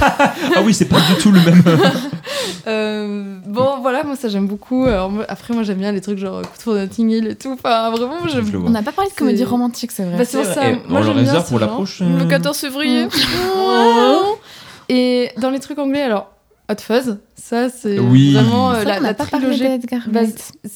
Ah 0.56 0.62
oui, 0.64 0.74
c'est 0.74 0.86
pas 0.86 1.00
du 1.00 1.14
tout 1.20 1.30
le 1.30 1.40
même. 1.40 1.62
Euh, 2.66 3.38
bon, 3.46 3.78
voilà, 3.80 4.04
moi 4.04 4.14
ça 4.14 4.28
j'aime 4.28 4.46
beaucoup. 4.46 4.84
Alors, 4.84 5.10
après, 5.28 5.54
moi 5.54 5.62
j'aime 5.62 5.78
bien 5.78 5.90
les 5.90 6.02
trucs 6.02 6.18
genre 6.18 6.42
Coup 6.42 6.72
de 6.72 6.80
Notting 6.80 7.10
Hill 7.10 7.26
et 7.28 7.34
tout. 7.34 7.52
Enfin, 7.52 7.90
vraiment. 7.90 8.16
On 8.66 8.70
n'a 8.70 8.82
pas 8.82 8.92
parlé 8.92 9.10
de 9.10 9.16
comédie 9.16 9.44
romantique, 9.44 9.90
c'est 9.90 10.02
vrai. 10.02 10.18
Bah, 10.18 10.24
c'est 10.26 10.44
ça. 10.44 10.68
Eh, 10.68 10.72
moi, 10.90 11.00
on 11.00 11.04
le 11.14 11.14
j'aime 11.14 11.22
bien 11.22 11.40
pour 11.40 11.58
la 11.58 11.68
prochaine. 11.68 12.18
Le 12.18 12.26
14 12.26 12.58
février. 12.58 13.06
Oh. 13.56 14.36
Et 14.88 15.30
dans 15.38 15.50
les 15.50 15.60
trucs 15.60 15.78
anglais, 15.78 16.02
alors 16.02 16.30
Hot 16.70 16.74
Fuzz, 16.80 17.16
ça 17.34 17.70
c'est 17.70 17.98
Oui. 17.98 18.34
vraiment 18.34 18.72
euh, 18.72 18.84
la, 18.84 19.14
trilogie. 19.14 19.64
Bah, 20.08 20.20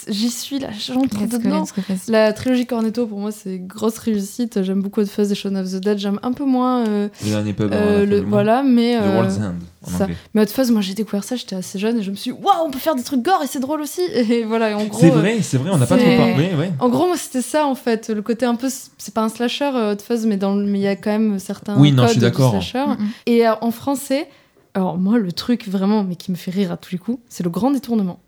J'y 0.09 0.31
suis 0.31 0.59
là, 0.59 0.69
j'entre 0.73 1.27
dedans. 1.27 1.65
go. 1.65 1.83
La 2.09 2.33
trilogie 2.33 2.65
Cornetto, 2.65 3.07
pour 3.07 3.19
moi, 3.19 3.31
c'est 3.31 3.59
grosse 3.59 3.99
réussite. 3.99 4.63
J'aime 4.63 4.81
beaucoup 4.81 5.01
Hot 5.03 5.07
Fuzz 5.07 5.31
et 5.31 5.35
Shaun 5.35 5.55
of 5.57 5.71
the 5.71 5.77
Dead. 5.81 5.99
J'aime 5.99 6.19
un 6.23 6.33
peu 6.33 6.45
moins. 6.47 6.87
euh, 6.89 7.09
Le 7.25 7.31
dernier 7.31 7.53
pub. 7.53 7.71
euh, 7.75 8.07
le, 8.07 8.21
voilà, 8.23 8.63
mais. 8.63 8.97
The 8.99 9.03
euh, 9.03 9.15
World's 9.17 9.37
End 9.39 9.53
en 9.85 9.91
ça. 9.99 10.07
mais 10.33 10.43
Hot 10.43 10.47
Fuzz, 10.47 10.71
moi 10.71 10.81
j'ai 10.81 10.95
découvert 10.95 11.25
ça, 11.25 11.35
j'étais 11.35 11.57
assez 11.57 11.77
jeune 11.79 11.99
et 11.99 12.03
je 12.05 12.11
me 12.13 12.17
suis 12.17 12.31
dit, 12.33 12.39
waouh, 12.41 12.67
on 12.67 12.71
peut 12.71 12.79
faire 12.79 12.95
des 12.95 13.03
trucs 13.03 13.21
gore 13.21 13.41
et 13.43 13.49
c'est 13.49 13.59
drôle 13.61 13.81
aussi. 13.83 14.01
Et 14.15 14.45
voilà, 14.45 14.71
et 14.71 14.75
en 14.75 14.85
gros. 14.85 14.99
C'est 15.01 15.11
vrai, 15.11 15.39
c'est 15.43 15.59
vrai, 15.59 15.71
on 15.73 15.77
n'a 15.77 15.87
pas 15.87 15.97
trop 15.99 16.17
parlé. 16.17 16.55
Ouais. 16.57 16.73
En 16.79 16.89
gros, 16.89 17.07
moi, 17.09 17.17
c'était 17.19 17.43
ça, 17.43 17.67
en 17.67 17.75
fait. 17.75 18.09
Le 18.09 18.23
côté 18.23 18.47
un 18.47 18.55
peu. 18.55 18.69
C'est 18.97 19.13
pas 19.13 19.23
un 19.23 19.29
slasher, 19.29 19.71
Hot 19.75 19.99
Fuzz, 20.03 20.25
mais 20.25 20.37
il 20.37 20.77
y 20.79 20.87
a 20.87 20.97
quand 20.97 21.11
même 21.11 21.39
certains. 21.39 21.77
Oui, 21.79 21.93
non, 21.93 22.07
je 22.07 22.13
suis 22.13 22.21
d'accord. 22.21 22.53
slasher. 22.53 22.87
Mm, 22.87 23.03
mm. 23.03 23.09
Et 23.27 23.47
euh, 23.47 23.53
en 23.61 23.71
français, 23.73 24.29
alors 24.75 24.97
moi, 24.99 25.19
le 25.19 25.33
truc 25.33 25.69
vraiment, 25.69 26.05
mais 26.05 26.17
qui 26.17 26.31
me 26.31 26.37
fait 26.37 26.51
rire 26.51 26.73
à 26.73 26.77
tous 26.77 26.93
les 26.93 26.99
coups, 26.99 27.19
c'est 27.29 27.43
le 27.45 27.51
grand 27.51 27.71
détournement. 27.71 28.21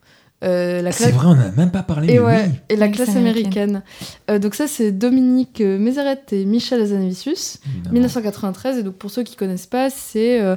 Euh, 0.43 0.83
la 0.83 0.93
C'est 0.93 1.05
classe. 1.05 1.15
vrai, 1.15 1.27
on 1.29 1.35
n'a 1.37 1.51
même 1.53 1.71
pas 1.71 1.83
parlé. 1.83 2.09
Et, 2.13 2.19
mais 2.19 2.19
ouais, 2.19 2.45
oui. 2.47 2.53
et 2.69 2.77
la 2.77 2.87
La 2.87 2.93
classe 2.93 3.07
classe 3.07 3.17
américaine. 3.17 3.83
Euh, 4.31 4.39
donc 4.39 4.55
ça, 4.55 4.67
c'est 4.67 4.93
Dominique 4.93 5.61
euh, 5.63 5.79
Mézeret 5.79 6.21
et 6.33 6.45
Michel 6.45 6.83
Azanavicius, 6.83 7.61
Évidemment. 7.67 7.93
1993. 7.95 8.79
Et 8.79 8.83
donc 8.83 8.95
pour 8.97 9.11
ceux 9.11 9.23
qui 9.23 9.37
connaissent 9.37 9.67
pas, 9.67 9.89
c'est... 9.89 10.43
euh, 10.43 10.57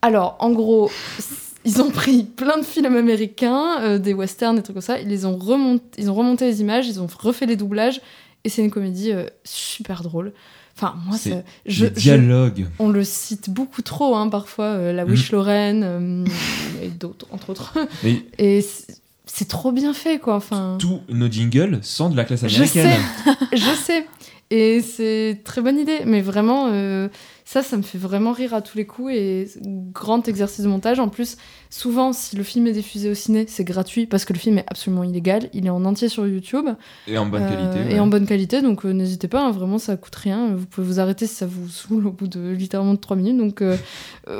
Alors, 0.00 0.36
en 0.40 0.50
gros, 0.52 0.90
ils 1.66 1.82
ont 1.82 1.90
pris 1.90 2.22
plein 2.24 2.56
de 2.58 2.64
films 2.64 2.96
américains, 2.96 3.82
euh, 3.82 3.98
des 3.98 4.14
westerns, 4.14 4.56
des 4.56 4.62
trucs 4.62 4.74
comme 4.76 4.80
ça. 4.82 4.98
Ils, 4.98 5.08
les 5.08 5.26
ont, 5.26 5.36
remonté, 5.36 5.84
ils 6.00 6.10
ont 6.10 6.14
remonté 6.14 6.46
les 6.46 6.62
images, 6.62 6.88
ils 6.88 7.00
ont 7.02 7.08
refait 7.20 7.44
les 7.46 7.56
doublages. 7.56 8.00
Et 8.44 8.48
c'est 8.48 8.62
une 8.62 8.70
comédie 8.70 9.12
euh, 9.12 9.26
super 9.44 10.02
drôle. 10.02 10.32
Enfin, 10.80 10.94
moi, 11.06 11.16
ça- 11.18 11.42
je, 11.66 11.86
dialogues. 11.86 12.66
on 12.78 12.88
le 12.90 13.02
cite 13.02 13.50
beaucoup 13.50 13.82
trop, 13.82 14.14
hein, 14.14 14.28
parfois, 14.28 14.66
euh, 14.66 14.92
la. 14.92 15.04
Wish 15.04 15.32
Lorraine, 15.32 15.82
euh, 15.84 16.24
et 16.82 16.88
d'autres, 16.88 17.26
entre 17.32 17.50
autres. 17.50 17.74
Mais 18.04 18.22
Et 18.38 18.60
c'est- 18.62 19.48
trop 19.48 19.72
bien 19.72 19.92
fait, 19.92 20.18
quoi. 20.20 20.36
Enfin, 20.36 20.76
tous 20.80 21.00
nos 21.08 21.28
jingles 21.28 21.80
sont 21.82 22.10
de 22.10 22.16
la 22.16 22.24
classe 22.24 22.46
Je 22.46 22.56
américaine. 22.56 23.00
je 23.52 23.74
sais. 23.84 24.06
Et 24.50 24.80
c'est 24.80 25.40
très 25.44 25.60
bonne 25.62 25.78
idée. 25.78 26.00
Mais 26.06 26.20
vraiment, 26.22 26.68
euh, 26.72 27.08
ça, 27.44 27.62
ça 27.62 27.76
me 27.76 27.82
fait 27.82 27.98
vraiment 27.98 28.32
rire 28.32 28.54
à 28.54 28.62
tous 28.62 28.78
les 28.78 28.86
coups. 28.86 29.12
Et 29.14 29.48
grand 29.92 30.26
exercice 30.28 30.64
de 30.64 30.68
montage. 30.68 31.00
En 31.00 31.08
plus, 31.08 31.36
souvent, 31.70 32.12
si 32.12 32.36
le 32.36 32.42
film 32.42 32.66
est 32.66 32.72
diffusé 32.72 33.10
au 33.10 33.14
ciné, 33.14 33.46
c'est 33.48 33.64
gratuit 33.64 34.06
parce 34.06 34.24
que 34.24 34.32
le 34.32 34.38
film 34.38 34.58
est 34.58 34.64
absolument 34.68 35.04
illégal. 35.04 35.48
Il 35.52 35.66
est 35.66 35.70
en 35.70 35.84
entier 35.84 36.08
sur 36.08 36.26
YouTube. 36.26 36.66
Et 37.06 37.18
en 37.18 37.26
bonne 37.26 37.42
Euh, 37.42 37.48
qualité. 37.72 37.94
Et 37.94 38.00
en 38.00 38.06
bonne 38.06 38.26
qualité. 38.26 38.62
Donc, 38.62 38.84
euh, 38.84 38.92
n'hésitez 38.92 39.28
pas. 39.28 39.46
hein, 39.46 39.50
vraiment, 39.52 39.78
ça 39.78 39.96
coûte 39.96 40.14
rien. 40.16 40.54
Vous 40.54 40.66
pouvez 40.66 40.86
vous 40.86 41.00
arrêter 41.00 41.26
si 41.26 41.34
ça 41.34 41.46
vous 41.46 41.68
saoule 41.68 42.06
au 42.06 42.12
bout 42.12 42.28
de 42.28 42.50
littéralement 42.50 42.94
de 42.94 42.98
3 42.98 43.16
minutes. 43.16 43.36
Donc, 43.38 43.62
euh, 43.62 43.76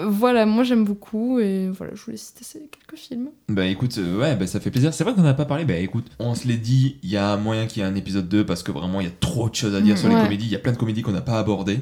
voilà, 0.06 0.46
moi, 0.46 0.64
j'aime 0.64 0.84
beaucoup. 0.84 1.38
Et 1.40 1.68
voilà, 1.68 1.92
je 1.94 2.02
voulais 2.02 2.16
citer 2.16 2.44
ces 2.44 2.58
quelques 2.60 2.98
films. 3.00 3.28
Bah 3.48 3.66
écoute, 3.66 3.96
ouais, 3.98 4.36
bah, 4.36 4.46
ça 4.46 4.60
fait 4.60 4.70
plaisir. 4.70 4.92
C'est 4.94 5.04
vrai 5.04 5.14
qu'on 5.14 5.22
n'a 5.22 5.34
pas 5.34 5.44
parlé. 5.44 5.64
Bah 5.64 5.76
écoute, 5.76 6.06
on 6.18 6.34
se 6.34 6.46
l'est 6.48 6.56
dit, 6.56 6.96
il 7.02 7.10
y 7.10 7.16
a 7.16 7.36
moyen 7.36 7.66
qu'il 7.66 7.82
y 7.82 7.86
ait 7.86 7.88
un 7.88 7.94
épisode 7.94 8.28
2 8.28 8.44
parce 8.46 8.62
que 8.62 8.72
vraiment 8.72 9.00
il 9.00 9.04
y 9.04 9.10
a 9.10 9.12
trop 9.20 9.48
de 9.48 9.54
choses 9.54 9.74
à 9.74 9.80
dire 9.80 9.94
Mm, 9.94 9.98
sur 9.98 10.08
les 10.08 10.14
comédies. 10.16 10.46
Il 10.46 10.52
y 10.52 10.56
a 10.56 10.58
plein 10.58 10.72
de 10.72 10.76
comédies 10.76 11.02
qu'on 11.02 11.12
n'a 11.12 11.20
pas 11.20 11.38
abordées. 11.38 11.80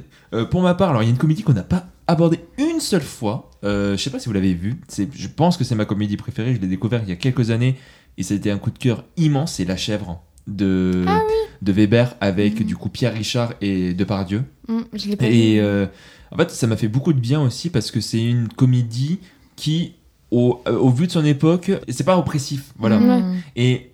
Pour 0.50 0.62
ma 0.62 0.74
part, 0.74 0.90
alors 0.90 1.02
il 1.02 1.06
y 1.06 1.08
a 1.08 1.12
une 1.12 1.18
comédie 1.18 1.42
qu'on 1.42 1.52
n'a 1.54 1.62
pas 1.62 1.86
abordée 2.06 2.40
une 2.58 2.80
seule 2.80 3.02
fois. 3.02 3.50
Euh, 3.64 3.96
je 3.96 4.02
sais 4.02 4.10
pas 4.10 4.18
si 4.18 4.26
vous 4.28 4.32
l'avez. 4.34 4.56
C'est, 4.88 5.08
je 5.14 5.28
pense 5.28 5.56
que 5.56 5.64
c'est 5.64 5.74
ma 5.74 5.84
comédie 5.84 6.16
préférée. 6.16 6.54
Je 6.54 6.60
l'ai 6.60 6.66
découvert 6.68 7.02
il 7.02 7.08
y 7.08 7.12
a 7.12 7.16
quelques 7.16 7.50
années 7.50 7.76
et 8.18 8.32
été 8.32 8.50
un 8.50 8.58
coup 8.58 8.70
de 8.70 8.78
cœur 8.78 9.04
immense. 9.16 9.54
C'est 9.54 9.64
La 9.64 9.76
Chèvre 9.76 10.22
de, 10.46 11.04
de 11.62 11.72
Weber 11.72 12.14
avec 12.20 12.60
Mm. 12.60 12.64
du 12.64 12.76
coup 12.76 12.88
Pierre 12.88 13.12
Richard 13.14 13.54
et 13.60 13.92
Depardieu. 13.94 14.44
Hum, 14.68 14.84
je 14.92 15.08
l'ai 15.08 15.16
pas 15.16 15.26
Et 15.26 15.54
vu. 15.54 15.60
euh, 15.60 15.86
en 16.30 16.36
fait, 16.36 16.50
ça 16.50 16.66
m'a 16.66 16.76
fait 16.76 16.88
beaucoup 16.88 17.12
de 17.12 17.18
bien 17.20 17.40
aussi 17.40 17.70
parce 17.70 17.90
que 17.90 18.00
c'est 18.00 18.22
une 18.24 18.48
comédie 18.48 19.18
qui, 19.56 19.94
au, 20.30 20.60
euh, 20.68 20.76
au 20.78 20.90
vu 20.90 21.06
de 21.06 21.12
son 21.12 21.24
époque, 21.24 21.70
c'est 21.88 22.04
pas 22.04 22.16
oppressif. 22.18 22.72
Voilà. 22.78 23.00
Et 23.56 23.90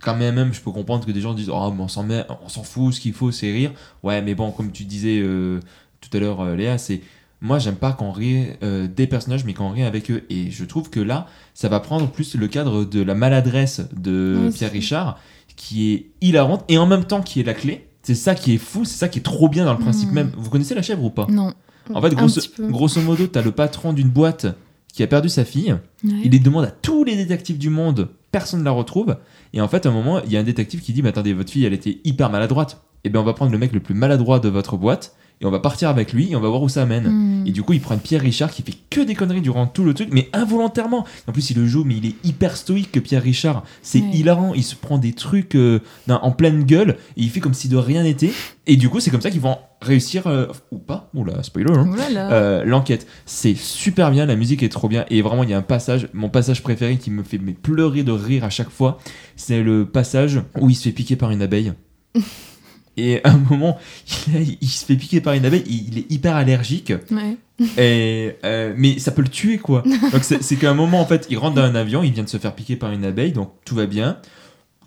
quand 0.00 0.16
même, 0.16 0.34
même, 0.36 0.54
je 0.54 0.60
peux 0.62 0.70
comprendre 0.70 1.04
que 1.06 1.12
des 1.12 1.20
gens 1.20 1.34
disent 1.34 1.50
Oh, 1.52 1.70
mais 1.76 1.82
on 1.82 1.88
s'en 1.88 2.04
met- 2.04 2.24
on 2.44 2.48
s'en 2.48 2.62
fout, 2.62 2.94
ce 2.94 3.00
qu'il 3.00 3.12
faut, 3.12 3.30
c'est 3.32 3.52
rire. 3.52 3.72
Ouais, 4.02 4.22
mais 4.22 4.34
bon, 4.34 4.50
comme 4.50 4.72
tu 4.72 4.84
disais 4.84 5.20
euh, 5.22 5.60
tout 6.00 6.16
à 6.16 6.20
l'heure, 6.20 6.56
Léa, 6.56 6.78
c'est. 6.78 7.02
Moi, 7.42 7.58
j'aime 7.58 7.76
pas 7.76 7.92
qu'on 7.92 8.10
rit 8.12 8.48
euh, 8.62 8.86
des 8.86 9.06
personnages, 9.06 9.44
mais 9.44 9.54
qu'on 9.54 9.70
rit 9.70 9.82
avec 9.82 10.10
eux. 10.10 10.24
Et 10.28 10.50
je 10.50 10.64
trouve 10.64 10.90
que 10.90 11.00
là, 11.00 11.26
ça 11.54 11.68
va 11.68 11.80
prendre 11.80 12.08
plus 12.10 12.34
le 12.34 12.48
cadre 12.48 12.84
de 12.84 13.00
la 13.02 13.14
maladresse 13.14 13.80
de 13.96 14.50
Pierre 14.54 14.72
Richard, 14.72 15.18
qui 15.56 15.92
est 15.92 16.06
hilarante 16.20 16.64
et 16.68 16.76
en 16.78 16.86
même 16.86 17.04
temps 17.04 17.22
qui 17.22 17.40
est 17.40 17.44
la 17.44 17.54
clé. 17.54 17.86
C'est 18.02 18.14
ça 18.14 18.34
qui 18.34 18.54
est 18.54 18.58
fou, 18.58 18.84
c'est 18.84 18.96
ça 18.98 19.08
qui 19.08 19.18
est 19.18 19.22
trop 19.22 19.48
bien 19.48 19.64
dans 19.64 19.72
le 19.72 19.78
principe 19.78 20.08
Mhm. 20.08 20.14
même. 20.14 20.32
Vous 20.36 20.50
connaissez 20.50 20.74
la 20.74 20.82
chèvre 20.82 21.02
ou 21.04 21.10
pas? 21.10 21.26
Non. 21.30 21.52
En 21.94 22.00
fait, 22.02 22.14
grosso, 22.14 22.40
grosso 22.58 23.00
modo, 23.00 23.26
t'as 23.26 23.42
le 23.42 23.50
patron 23.52 23.92
d'une 23.92 24.08
boîte 24.10 24.46
qui 24.92 25.02
a 25.02 25.06
perdu 25.06 25.28
sa 25.28 25.44
fille. 25.44 25.72
Ouais. 26.04 26.10
Il 26.24 26.30
les 26.32 26.38
demande 26.38 26.64
à 26.64 26.70
tous 26.70 27.04
les 27.04 27.16
détectives 27.16 27.58
du 27.58 27.68
monde, 27.70 28.08
personne 28.32 28.60
ne 28.60 28.64
la 28.64 28.70
retrouve. 28.70 29.16
Et 29.54 29.60
en 29.60 29.68
fait, 29.68 29.86
à 29.86 29.88
un 29.88 29.92
moment, 29.92 30.20
il 30.24 30.30
y 30.32 30.36
a 30.36 30.40
un 30.40 30.44
détective 30.44 30.80
qui 30.80 30.92
dit 30.92 31.02
Mais 31.02 31.08
attendez, 31.08 31.32
votre 31.32 31.50
fille, 31.50 31.64
elle 31.64 31.72
était 31.72 32.00
hyper 32.04 32.30
maladroite. 32.30 32.82
Et 33.04 33.08
bien, 33.08 33.20
on 33.20 33.24
va 33.24 33.32
prendre 33.32 33.50
le 33.52 33.58
mec 33.58 33.72
le 33.72 33.80
plus 33.80 33.94
maladroit 33.94 34.40
de 34.40 34.48
votre 34.48 34.76
boîte 34.76 35.14
et 35.40 35.46
on 35.46 35.50
va 35.50 35.58
partir 35.58 35.88
avec 35.88 36.12
lui 36.12 36.32
et 36.32 36.36
on 36.36 36.40
va 36.40 36.48
voir 36.48 36.62
où 36.62 36.68
ça 36.68 36.82
amène. 36.82 37.08
Mm. 37.08 37.46
Et 37.46 37.52
du 37.52 37.62
coup, 37.62 37.72
ils 37.72 37.80
prennent 37.80 38.00
Pierre 38.00 38.20
Richard 38.20 38.50
qui 38.50 38.62
fait 38.62 38.74
que 38.90 39.00
des 39.00 39.14
conneries 39.14 39.40
durant 39.40 39.66
tout 39.66 39.84
le 39.84 39.94
truc, 39.94 40.08
mais 40.12 40.28
involontairement. 40.32 41.06
En 41.26 41.32
plus, 41.32 41.50
il 41.50 41.56
le 41.56 41.66
joue, 41.66 41.84
mais 41.84 41.96
il 41.96 42.06
est 42.06 42.14
hyper 42.24 42.56
stoïque 42.56 42.92
que 42.92 43.00
Pierre 43.00 43.22
Richard. 43.22 43.64
C'est 43.82 44.00
Ouais. 44.00 44.10
hilarant. 44.12 44.52
Il 44.54 44.62
se 44.64 44.74
prend 44.74 44.98
des 44.98 45.12
trucs 45.12 45.54
euh, 45.54 45.80
en 46.08 46.32
pleine 46.32 46.64
gueule 46.64 46.96
et 47.16 47.22
il 47.22 47.30
fait 47.30 47.40
comme 47.40 47.54
si 47.54 47.68
de 47.68 47.76
rien 47.76 48.02
n'était. 48.02 48.32
Et 48.66 48.76
du 48.76 48.88
coup, 48.88 49.00
c'est 49.00 49.10
comme 49.10 49.22
ça 49.22 49.30
qu'ils 49.30 49.40
vont 49.40 49.56
réussir, 49.80 50.26
euh, 50.26 50.46
ou 50.70 50.78
pas, 50.78 51.08
oula, 51.14 51.42
spoiler, 51.42 51.72
hein, 51.74 51.90
euh, 52.16 52.64
l'enquête. 52.64 53.06
C'est 53.24 53.56
super 53.56 54.10
bien, 54.10 54.26
la 54.26 54.36
musique 54.36 54.62
est 54.62 54.68
trop 54.68 54.88
bien. 54.88 55.06
Et 55.08 55.22
vraiment, 55.22 55.42
il 55.42 55.50
y 55.50 55.54
a 55.54 55.58
un 55.58 55.62
passage, 55.62 56.08
mon 56.12 56.28
passage 56.28 56.62
préféré 56.62 56.98
qui 56.98 57.10
me 57.10 57.22
fait 57.22 57.38
mais, 57.38 57.52
pleurer 57.52 58.02
de 58.02 58.12
rire 58.12 58.44
à 58.44 58.50
chaque 58.50 58.70
fois. 58.70 58.98
C'est 59.36 59.62
le 59.62 59.86
passage 59.86 60.42
où 60.60 60.68
il 60.68 60.74
se 60.74 60.82
fait 60.84 60.92
piquer 60.92 61.16
par 61.16 61.30
une 61.30 61.40
abeille. 61.40 61.72
Et 62.96 63.22
à 63.24 63.30
un 63.30 63.38
moment, 63.38 63.78
il, 64.26 64.58
il 64.60 64.68
se 64.68 64.84
fait 64.84 64.96
piquer 64.96 65.20
par 65.20 65.34
une 65.34 65.44
abeille, 65.44 65.62
et 65.62 65.72
il 65.88 65.98
est 65.98 66.10
hyper 66.10 66.36
allergique. 66.36 66.92
Ouais. 67.10 67.36
Et, 67.78 68.36
euh, 68.44 68.74
mais 68.76 68.98
ça 68.98 69.12
peut 69.12 69.22
le 69.22 69.28
tuer, 69.28 69.58
quoi. 69.58 69.82
Donc 70.12 70.24
c'est 70.24 70.56
qu'à 70.56 70.70
un 70.70 70.74
moment, 70.74 71.00
en 71.00 71.06
fait, 71.06 71.26
il 71.30 71.38
rentre 71.38 71.56
dans 71.56 71.62
un 71.62 71.74
avion, 71.74 72.02
il 72.02 72.12
vient 72.12 72.24
de 72.24 72.28
se 72.28 72.38
faire 72.38 72.54
piquer 72.54 72.76
par 72.76 72.90
une 72.92 73.04
abeille, 73.04 73.32
donc 73.32 73.52
tout 73.64 73.74
va 73.74 73.86
bien. 73.86 74.18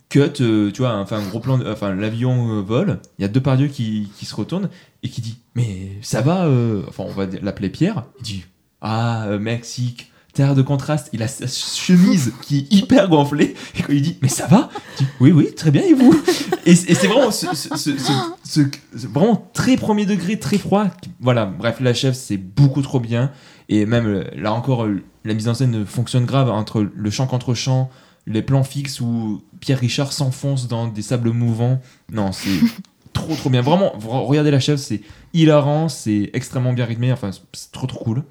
Cut, 0.09 0.41
euh, 0.41 0.71
tu 0.71 0.81
vois, 0.81 0.95
enfin, 0.97 1.17
un 1.17 1.27
gros 1.27 1.39
plan, 1.39 1.59
enfin, 1.65 1.95
l'avion 1.95 2.57
euh, 2.57 2.61
vole, 2.61 2.99
il 3.17 3.23
y 3.23 3.25
a 3.25 3.27
deux 3.27 3.41
pardieux 3.41 3.67
qui, 3.67 4.09
qui 4.15 4.25
se 4.25 4.35
retournent 4.35 4.69
et 5.01 5.09
qui 5.09 5.21
dit 5.21 5.39
Mais 5.55 5.97
ça 6.01 6.21
va 6.21 6.47
Enfin, 6.87 7.03
on 7.07 7.11
va 7.11 7.25
l'appeler 7.41 7.69
Pierre. 7.69 8.05
Il 8.19 8.23
dit 8.23 8.45
Ah, 8.81 9.27
Mexique, 9.39 10.11
terre 10.33 10.55
de 10.55 10.61
contraste. 10.61 11.09
Il 11.13 11.21
a 11.23 11.27
sa 11.27 11.47
chemise 11.47 12.33
qui 12.41 12.59
est 12.59 12.73
hyper 12.73 13.07
gonflée. 13.09 13.55
Et 13.77 13.81
quand 13.83 13.93
il 13.93 14.01
dit 14.01 14.17
Mais 14.21 14.27
ça 14.29 14.47
va? 14.47 14.69
Oui, 15.19 15.31
oui, 15.31 15.53
très 15.55 15.71
bien, 15.71 15.83
et 15.83 15.93
vous? 15.93 16.13
Et 16.65 16.75
c'est 16.75 17.07
vraiment 17.07 17.31
ce, 17.31 18.61
vraiment 19.07 19.49
très 19.53 19.77
premier 19.77 20.05
degré, 20.05 20.39
très 20.39 20.57
froid. 20.57 20.87
Voilà, 21.19 21.45
bref, 21.45 21.77
la 21.79 21.93
chef, 21.93 22.15
c'est 22.15 22.37
beaucoup 22.37 22.81
trop 22.81 22.99
bien. 22.99 23.31
Et 23.69 23.85
même 23.85 24.25
là 24.35 24.53
encore, 24.53 24.87
la 25.25 25.33
mise 25.33 25.47
en 25.47 25.53
scène 25.53 25.85
fonctionne 25.85 26.25
grave 26.25 26.49
entre 26.49 26.81
le 26.93 27.09
chant 27.09 27.27
contre 27.27 27.53
chant, 27.53 27.89
les 28.27 28.41
plans 28.41 28.63
fixes 28.63 28.99
où 29.01 29.41
Pierre 29.59 29.79
Richard 29.79 30.11
s'enfonce 30.13 30.67
dans 30.67 30.87
des 30.87 31.01
sables 31.01 31.31
mouvants. 31.31 31.81
Non, 32.11 32.31
c'est 32.31 32.49
trop 33.13 33.35
trop 33.35 33.49
bien. 33.49 33.61
Vraiment, 33.61 33.93
vra- 33.99 34.25
regardez 34.25 34.51
la 34.51 34.59
chef, 34.59 34.79
c'est 34.79 35.01
hilarant, 35.33 35.89
c'est 35.89 36.29
extrêmement 36.33 36.73
bien 36.73 36.85
rythmé. 36.85 37.11
Enfin, 37.11 37.31
c'est 37.53 37.71
trop 37.71 37.87
trop 37.87 38.03
cool. 38.03 38.23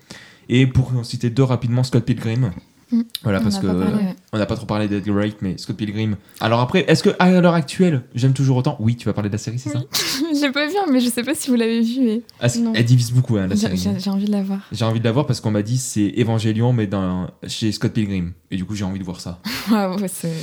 Et 0.54 0.66
pour 0.66 0.92
en 0.94 1.02
citer 1.02 1.30
deux 1.30 1.42
rapidement, 1.44 1.82
Scott 1.82 2.04
Pilgrim. 2.04 2.50
Mm. 2.90 3.00
Voilà, 3.22 3.38
On 3.40 3.42
parce 3.42 3.58
que 3.58 3.66
pas 3.66 3.72
parlé, 3.74 3.94
ouais. 4.04 4.14
on 4.34 4.38
n'a 4.38 4.44
pas 4.44 4.54
trop 4.54 4.66
parlé 4.66 4.86
d'Edgar 4.86 5.14
Wright, 5.16 5.38
mais 5.40 5.56
Scott 5.56 5.78
Pilgrim. 5.78 6.16
Alors 6.40 6.60
après, 6.60 6.84
est-ce 6.88 7.02
que 7.02 7.08
à 7.18 7.40
l'heure 7.40 7.54
actuelle, 7.54 8.02
j'aime 8.14 8.34
toujours 8.34 8.58
autant? 8.58 8.76
Oui, 8.80 8.96
tu 8.96 9.06
vas 9.06 9.14
parler 9.14 9.30
de 9.30 9.32
la 9.34 9.38
série, 9.38 9.58
c'est 9.58 9.70
ça? 9.70 9.80
J'ai 10.38 10.52
pas 10.52 10.66
vu, 10.66 10.74
mais 10.92 11.00
je 11.00 11.08
sais 11.08 11.22
pas 11.22 11.34
si 11.34 11.48
vous 11.48 11.56
l'avez 11.56 11.80
vu, 11.80 12.00
mais 12.02 12.20
Ah. 12.38 12.48
Elle 12.74 12.84
divise 12.84 13.10
beaucoup, 13.12 13.38
hein, 13.38 13.46
la 13.46 13.54
j'ai 13.54 13.74
série. 13.74 13.98
j'ai- 13.98 14.10
envie 14.10 14.26
de 14.26 14.30
la 14.32 14.42
voir. 14.42 14.60
J'ai 14.72 14.84
envie 14.84 15.00
de 15.00 15.04
la 15.04 15.12
voir 15.12 15.24
parce 15.24 15.40
qu'on 15.40 15.50
m'a 15.50 15.62
dit 15.62 15.78
c'est 15.78 16.12
Evangelion, 16.18 16.74
mais 16.74 16.86
dans, 16.86 17.30
chez 17.46 17.72
Scott 17.72 17.92
Pilgrim. 17.94 18.32
Et 18.50 18.56
du 18.58 18.66
coup, 18.66 18.74
j'ai 18.74 18.84
envie 18.84 18.98
de 18.98 19.04
voir 19.04 19.20
ça. 19.22 19.40
Ah 19.72 19.96
ouais, 19.96 20.08
c'est. 20.08 20.34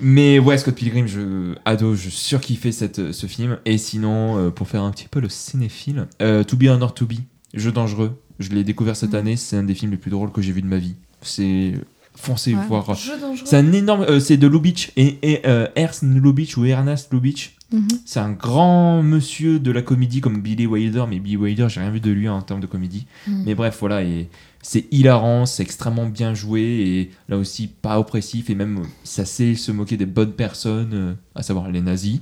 Mais 0.00 0.38
ouais, 0.38 0.56
Scott 0.56 0.76
Pilgrim, 0.76 1.06
je 1.06 1.56
ado, 1.66 1.94
je 1.94 2.08
surkiffais 2.08 2.72
cette, 2.72 3.12
ce 3.12 3.26
film. 3.26 3.58
Et 3.66 3.76
sinon, 3.76 4.38
euh, 4.38 4.50
pour 4.50 4.66
faire 4.66 4.82
un 4.82 4.92
petit 4.92 5.08
peu 5.08 5.20
le 5.20 5.28
cinéphile, 5.28 6.06
euh, 6.22 6.42
To 6.42 6.56
Be 6.56 6.68
or 6.68 6.78
Not 6.78 6.90
To 6.92 7.04
Be, 7.04 7.14
Jeu 7.52 7.70
dangereux. 7.70 8.18
Je 8.38 8.50
l'ai 8.50 8.64
découvert 8.64 8.96
cette 8.96 9.10
Mhm. 9.12 9.16
année. 9.18 9.36
C'est 9.36 9.56
un 9.56 9.62
des 9.64 9.74
films 9.74 9.90
les 9.92 9.96
plus 9.96 10.10
drôles 10.10 10.30
que 10.32 10.40
j'ai 10.42 10.52
vu 10.52 10.62
de 10.62 10.66
ma 10.66 10.78
vie. 10.78 10.94
C'est 11.22 11.72
foncez 12.14 12.54
Ouais. 12.54 12.60
voir. 12.66 12.94
Jeu 12.94 13.12
dangereux. 13.20 13.46
C'est 13.46 13.56
un 13.56 13.72
énorme. 13.72 14.02
euh, 14.02 14.18
c'est 14.20 14.36
de 14.36 14.46
Lubitsch 14.48 14.90
et, 14.96 15.18
et 15.22 15.46
euh, 15.46 15.66
Ernst 15.76 16.02
Lubitsch 16.02 16.56
ou 16.56 16.64
Ernest 16.64 17.12
Lubitsch. 17.12 17.54
Mhm. 17.72 17.86
C'est 18.06 18.20
un 18.20 18.32
grand 18.32 19.02
monsieur 19.02 19.58
de 19.58 19.70
la 19.70 19.82
comédie 19.82 20.20
comme 20.20 20.40
Billy 20.40 20.66
Wilder, 20.66 21.04
mais 21.08 21.18
Billy 21.20 21.36
Wilder, 21.36 21.66
j'ai 21.68 21.80
rien 21.80 21.90
vu 21.90 22.00
de 22.00 22.10
lui 22.10 22.28
en 22.28 22.40
termes 22.42 22.60
de 22.60 22.66
comédie. 22.66 23.06
Mhm. 23.26 23.42
Mais 23.46 23.54
bref, 23.54 23.76
voilà, 23.80 24.02
et 24.02 24.28
c'est 24.70 24.84
hilarant, 24.90 25.46
c'est 25.46 25.62
extrêmement 25.62 26.04
bien 26.04 26.34
joué, 26.34 26.60
et 26.60 27.10
là 27.30 27.38
aussi 27.38 27.68
pas 27.68 27.98
oppressif, 27.98 28.50
et 28.50 28.54
même 28.54 28.82
ça 29.02 29.24
sait 29.24 29.54
se 29.54 29.72
moquer 29.72 29.96
des 29.96 30.04
bonnes 30.04 30.32
personnes, 30.32 30.90
euh, 30.92 31.14
à 31.34 31.42
savoir 31.42 31.70
les 31.70 31.80
nazis. 31.80 32.20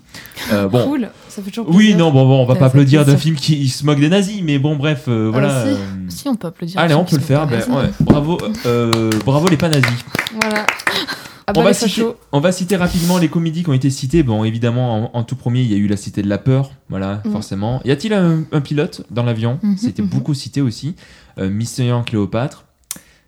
Euh, 0.52 0.68
bon, 0.68 0.84
Cool, 0.86 1.08
ça 1.28 1.42
fait 1.42 1.50
toujours 1.50 1.68
oui, 1.70 1.86
plaisir. 1.86 1.98
non, 1.98 2.12
bon, 2.12 2.24
bon, 2.24 2.42
on 2.44 2.46
va 2.46 2.54
pas 2.54 2.66
applaudir 2.66 3.04
d'un 3.04 3.16
film 3.16 3.34
qui 3.34 3.66
se 3.68 3.84
moque 3.84 3.98
des 3.98 4.08
nazis, 4.08 4.42
mais 4.44 4.60
bon, 4.60 4.76
bref, 4.76 5.06
euh, 5.08 5.28
voilà. 5.28 5.64
si. 5.64 5.70
euh, 5.70 5.76
Si, 6.08 6.28
on 6.28 6.36
peut 6.36 6.46
applaudir. 6.46 6.78
Allez, 6.78 6.94
on 6.94 7.04
peut 7.04 7.16
le 7.16 7.22
faire. 7.22 7.48
ben, 7.48 7.60
ouais, 7.68 7.90
bravo, 7.98 8.38
bravo 9.24 9.48
les 9.48 9.56
pas 9.56 9.68
nazis. 9.68 10.04
Voilà. 10.40 10.64
Ah 11.48 11.52
on, 11.54 11.60
bah 11.60 11.64
va 11.66 11.74
citer, 11.74 12.02
on 12.32 12.40
va 12.40 12.50
citer 12.50 12.76
rapidement 12.76 13.18
les 13.18 13.28
comédies 13.28 13.62
qui 13.62 13.70
ont 13.70 13.72
été 13.74 13.88
citées. 13.90 14.22
Bon, 14.24 14.42
évidemment, 14.42 15.14
en, 15.14 15.18
en 15.18 15.22
tout 15.22 15.36
premier, 15.36 15.62
il 15.62 15.70
y 15.70 15.74
a 15.74 15.76
eu 15.76 15.86
La 15.86 15.96
Cité 15.96 16.20
de 16.22 16.28
la 16.28 16.38
Peur. 16.38 16.72
Voilà, 16.88 17.22
Mhm. 17.24 17.30
forcément. 17.32 17.80
Y 17.84 17.92
a-t-il 17.92 18.12
un, 18.14 18.42
un 18.50 18.60
pilote 18.60 19.02
dans 19.10 19.22
l'avion? 19.22 19.60
Mhm, 19.62 19.76
C'était 19.76 20.02
mhm. 20.02 20.08
beaucoup 20.08 20.34
cité 20.34 20.60
aussi. 20.60 20.96
Euh, 21.38 21.48
Mission 21.48 22.02
Cléopâtre. 22.02 22.64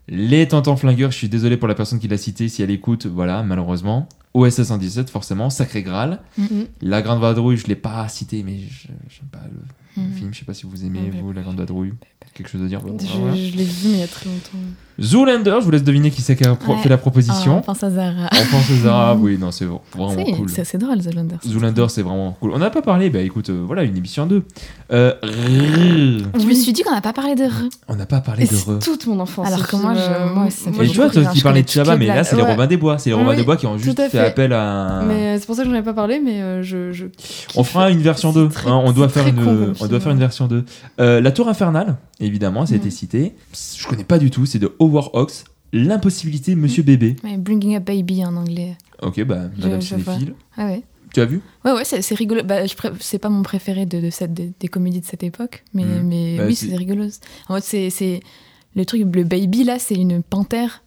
Les 0.08 0.48
Tontons 0.48 0.74
Flingueurs, 0.76 1.12
je 1.12 1.16
suis 1.18 1.28
désolé 1.28 1.56
pour 1.56 1.68
la 1.68 1.74
personne 1.74 1.98
qui 2.00 2.08
l'a 2.08 2.16
cité, 2.16 2.48
si 2.48 2.62
elle 2.62 2.70
écoute, 2.70 3.06
voilà, 3.06 3.42
malheureusement. 3.42 4.08
OSS 4.34 4.62
117, 4.64 5.10
forcément. 5.10 5.48
Sacré 5.50 5.82
Graal. 5.82 6.20
Mhm. 6.38 6.66
La 6.82 7.02
Grande 7.02 7.20
Vadrouille, 7.20 7.56
je 7.56 7.66
l'ai 7.66 7.76
pas 7.76 8.08
cité, 8.08 8.42
mais 8.42 8.58
je- 8.58 8.88
j'aime 9.10 9.28
pas 9.30 9.42
le, 9.44 10.02
le 10.02 10.08
Mhm. 10.08 10.14
film. 10.16 10.34
Je 10.34 10.38
sais 10.40 10.44
pas 10.44 10.54
si 10.54 10.66
vous 10.66 10.84
aimez, 10.84 11.10
vous, 11.20 11.32
La 11.32 11.42
Grande 11.42 11.58
Vadrouille. 11.58 11.92
Quelque 12.34 12.48
chose 12.48 12.62
à 12.62 12.66
dire 12.66 12.80
Je, 12.80 13.18
voilà. 13.18 13.34
je 13.36 13.56
l'ai 13.56 13.64
vu 13.64 13.88
mais 13.88 13.94
il 13.94 13.98
y 13.98 14.02
a 14.02 14.06
très 14.08 14.26
longtemps. 14.28 14.58
Zoolander, 15.00 15.56
je 15.60 15.64
vous 15.64 15.70
laisse 15.70 15.84
deviner 15.84 16.10
qui 16.10 16.22
c'est 16.22 16.34
qui 16.34 16.44
a 16.44 16.52
Ouais. 16.52 16.76
fait 16.82 16.88
la 16.88 16.98
proposition. 16.98 17.58
on 17.58 17.60
pense 17.62 17.82
à 17.84 17.90
Zara. 17.90 18.28
On 18.32 18.44
pense 18.50 18.70
aux 18.70 18.86
Arabes, 18.86 19.18
oui, 19.22 19.38
non, 19.38 19.52
c'est 19.52 19.64
vraiment 19.64 19.80
Si, 20.24 20.32
cool. 20.32 20.48
c'est- 20.48 20.76
drôle, 20.76 21.00
Zoolander. 21.00 21.36
Zoolander, 21.46 21.86
c'est 21.88 22.02
vraiment 22.02 22.32
cool. 22.40 22.50
On 22.52 22.58
n'a 22.58 22.70
pas 22.70 22.82
parlé, 22.82 23.08
bah 23.10 23.20
écoute, 23.20 23.50
euh, 23.50 23.62
voilà, 23.66 23.84
une 23.84 23.96
émission 23.96 24.26
2. 24.26 24.42
Euh, 24.92 25.12
rrr. 25.22 26.40
Je 26.40 26.46
me 26.46 26.52
suis 26.54 26.72
dit 26.72 26.82
qu'on 26.82 26.92
n'a 26.94 27.00
pas 27.00 27.12
parlé 27.12 27.34
de 27.36 27.44
R. 27.44 27.68
on 27.88 27.94
n'a 27.96 28.06
pas 28.06 28.20
parlé 28.20 28.44
Et 28.44 28.46
de 28.48 28.54
c'est 28.54 28.70
re. 28.70 28.78
toute 28.80 29.06
mon 29.06 29.20
enfance. 29.20 29.46
Alors 29.46 29.66
que 29.66 29.76
moi, 29.76 29.94
je- 29.94 30.00
euh, 30.00 30.34
moi, 30.34 30.50
ça 30.50 30.72
fait 30.72 30.84
Et 30.84 30.88
tu 30.88 30.96
vois, 30.96 31.10
toi 31.10 31.24
qui 31.26 31.40
parlais 31.42 31.62
de 31.62 31.68
les 31.90 31.96
mais 31.96 32.06
là, 32.06 32.24
c'est 32.24 32.36
les. 32.36 32.42
Robins 32.42 32.66
des 32.66 32.76
Bois. 32.76 32.98
C'est 32.98 33.10
les 33.10 33.14
Robins 33.16 33.34
des 33.36 33.44
Bois 33.44 33.56
qui 33.56 33.66
ont 33.66 33.78
juste 33.78 34.00
à 34.00 34.08
fait 34.08 34.18
appel 34.18 34.52
à. 34.52 35.02
Mais 35.06 35.14
euh, 35.14 35.36
c'est 35.38 35.46
pour 35.46 35.54
ça 35.54 35.62
que 35.62 35.68
j'en 35.70 35.74
ai 35.76 35.82
pas 35.82 35.92
parlé, 35.94 36.20
mais 36.24 36.40
euh, 36.42 36.62
je. 36.62 37.06
On 37.56 37.62
fera 37.64 37.90
une 37.90 38.00
version 38.00 38.32
C'est 38.32 38.38
2. 38.40 38.48
très- 38.48 38.68
hein, 38.70 38.80
on 38.84 38.92
doit 38.92 39.08
faire 39.08 39.26
une, 39.28 40.18
version 40.18 40.46
2. 40.48 40.64
Euh, 41.00 41.20
La 41.20 41.30
Tour 41.30 41.48
Infernale, 41.48 41.96
évidemment, 42.20 42.66
ça 42.66 42.74
a 42.74 42.76
été 42.76 42.86
Mhm. 42.86 42.90
cité. 42.90 43.34
Je 43.76 43.86
connais 43.86 44.04
pas 44.04 44.18
du 44.18 44.30
tout. 44.30 44.46
C'est 44.46 44.58
de 44.58 44.74
Howard 44.78 45.10
Hawks. 45.14 45.44
L'impossibilité 45.72 46.54
Monsieur 46.54 46.82
Bébé. 46.82 47.16
Ouais, 47.24 47.36
Bringing 47.36 47.76
Up 47.76 47.84
Baby 47.84 48.24
en 48.24 48.34
anglais. 48.36 48.76
Ok, 49.02 49.22
bah, 49.24 49.50
Je- 49.56 49.62
Madame. 49.64 49.82
Cinéphile. 49.82 50.34
Ah 50.56 50.66
ouais. 50.66 50.82
Tu 51.12 51.20
as 51.20 51.24
vu? 51.26 51.40
Ouais, 51.64 51.72
ouais, 51.72 51.84
c'est 51.84 52.14
rigolo. 52.14 52.42
Bah, 52.42 52.60
c'est 53.00 53.18
pas 53.18 53.28
mon 53.28 53.42
préféré 53.42 53.86
de, 53.86 54.00
de 54.00 54.10
cette, 54.10 54.34
des, 54.34 54.52
des 54.58 54.68
comédies 54.68 55.00
de 55.00 55.06
cette 55.06 55.22
époque, 55.22 55.64
mais, 55.74 55.84
Mhm. 55.84 56.06
mais 56.08 56.36
Bah, 56.38 56.44
oui, 56.46 56.54
c'est- 56.54 56.74
rigolo. 56.76 57.04
En 57.48 57.54
fait, 57.56 57.64
c'est- 57.64 57.90
c'est 57.90 58.20
le 58.76 58.84
truc, 58.84 59.02
le 59.14 59.24
baby 59.24 59.64
là, 59.64 59.78
c'est 59.78 59.94
une 59.94 60.22
panthère. 60.22 60.82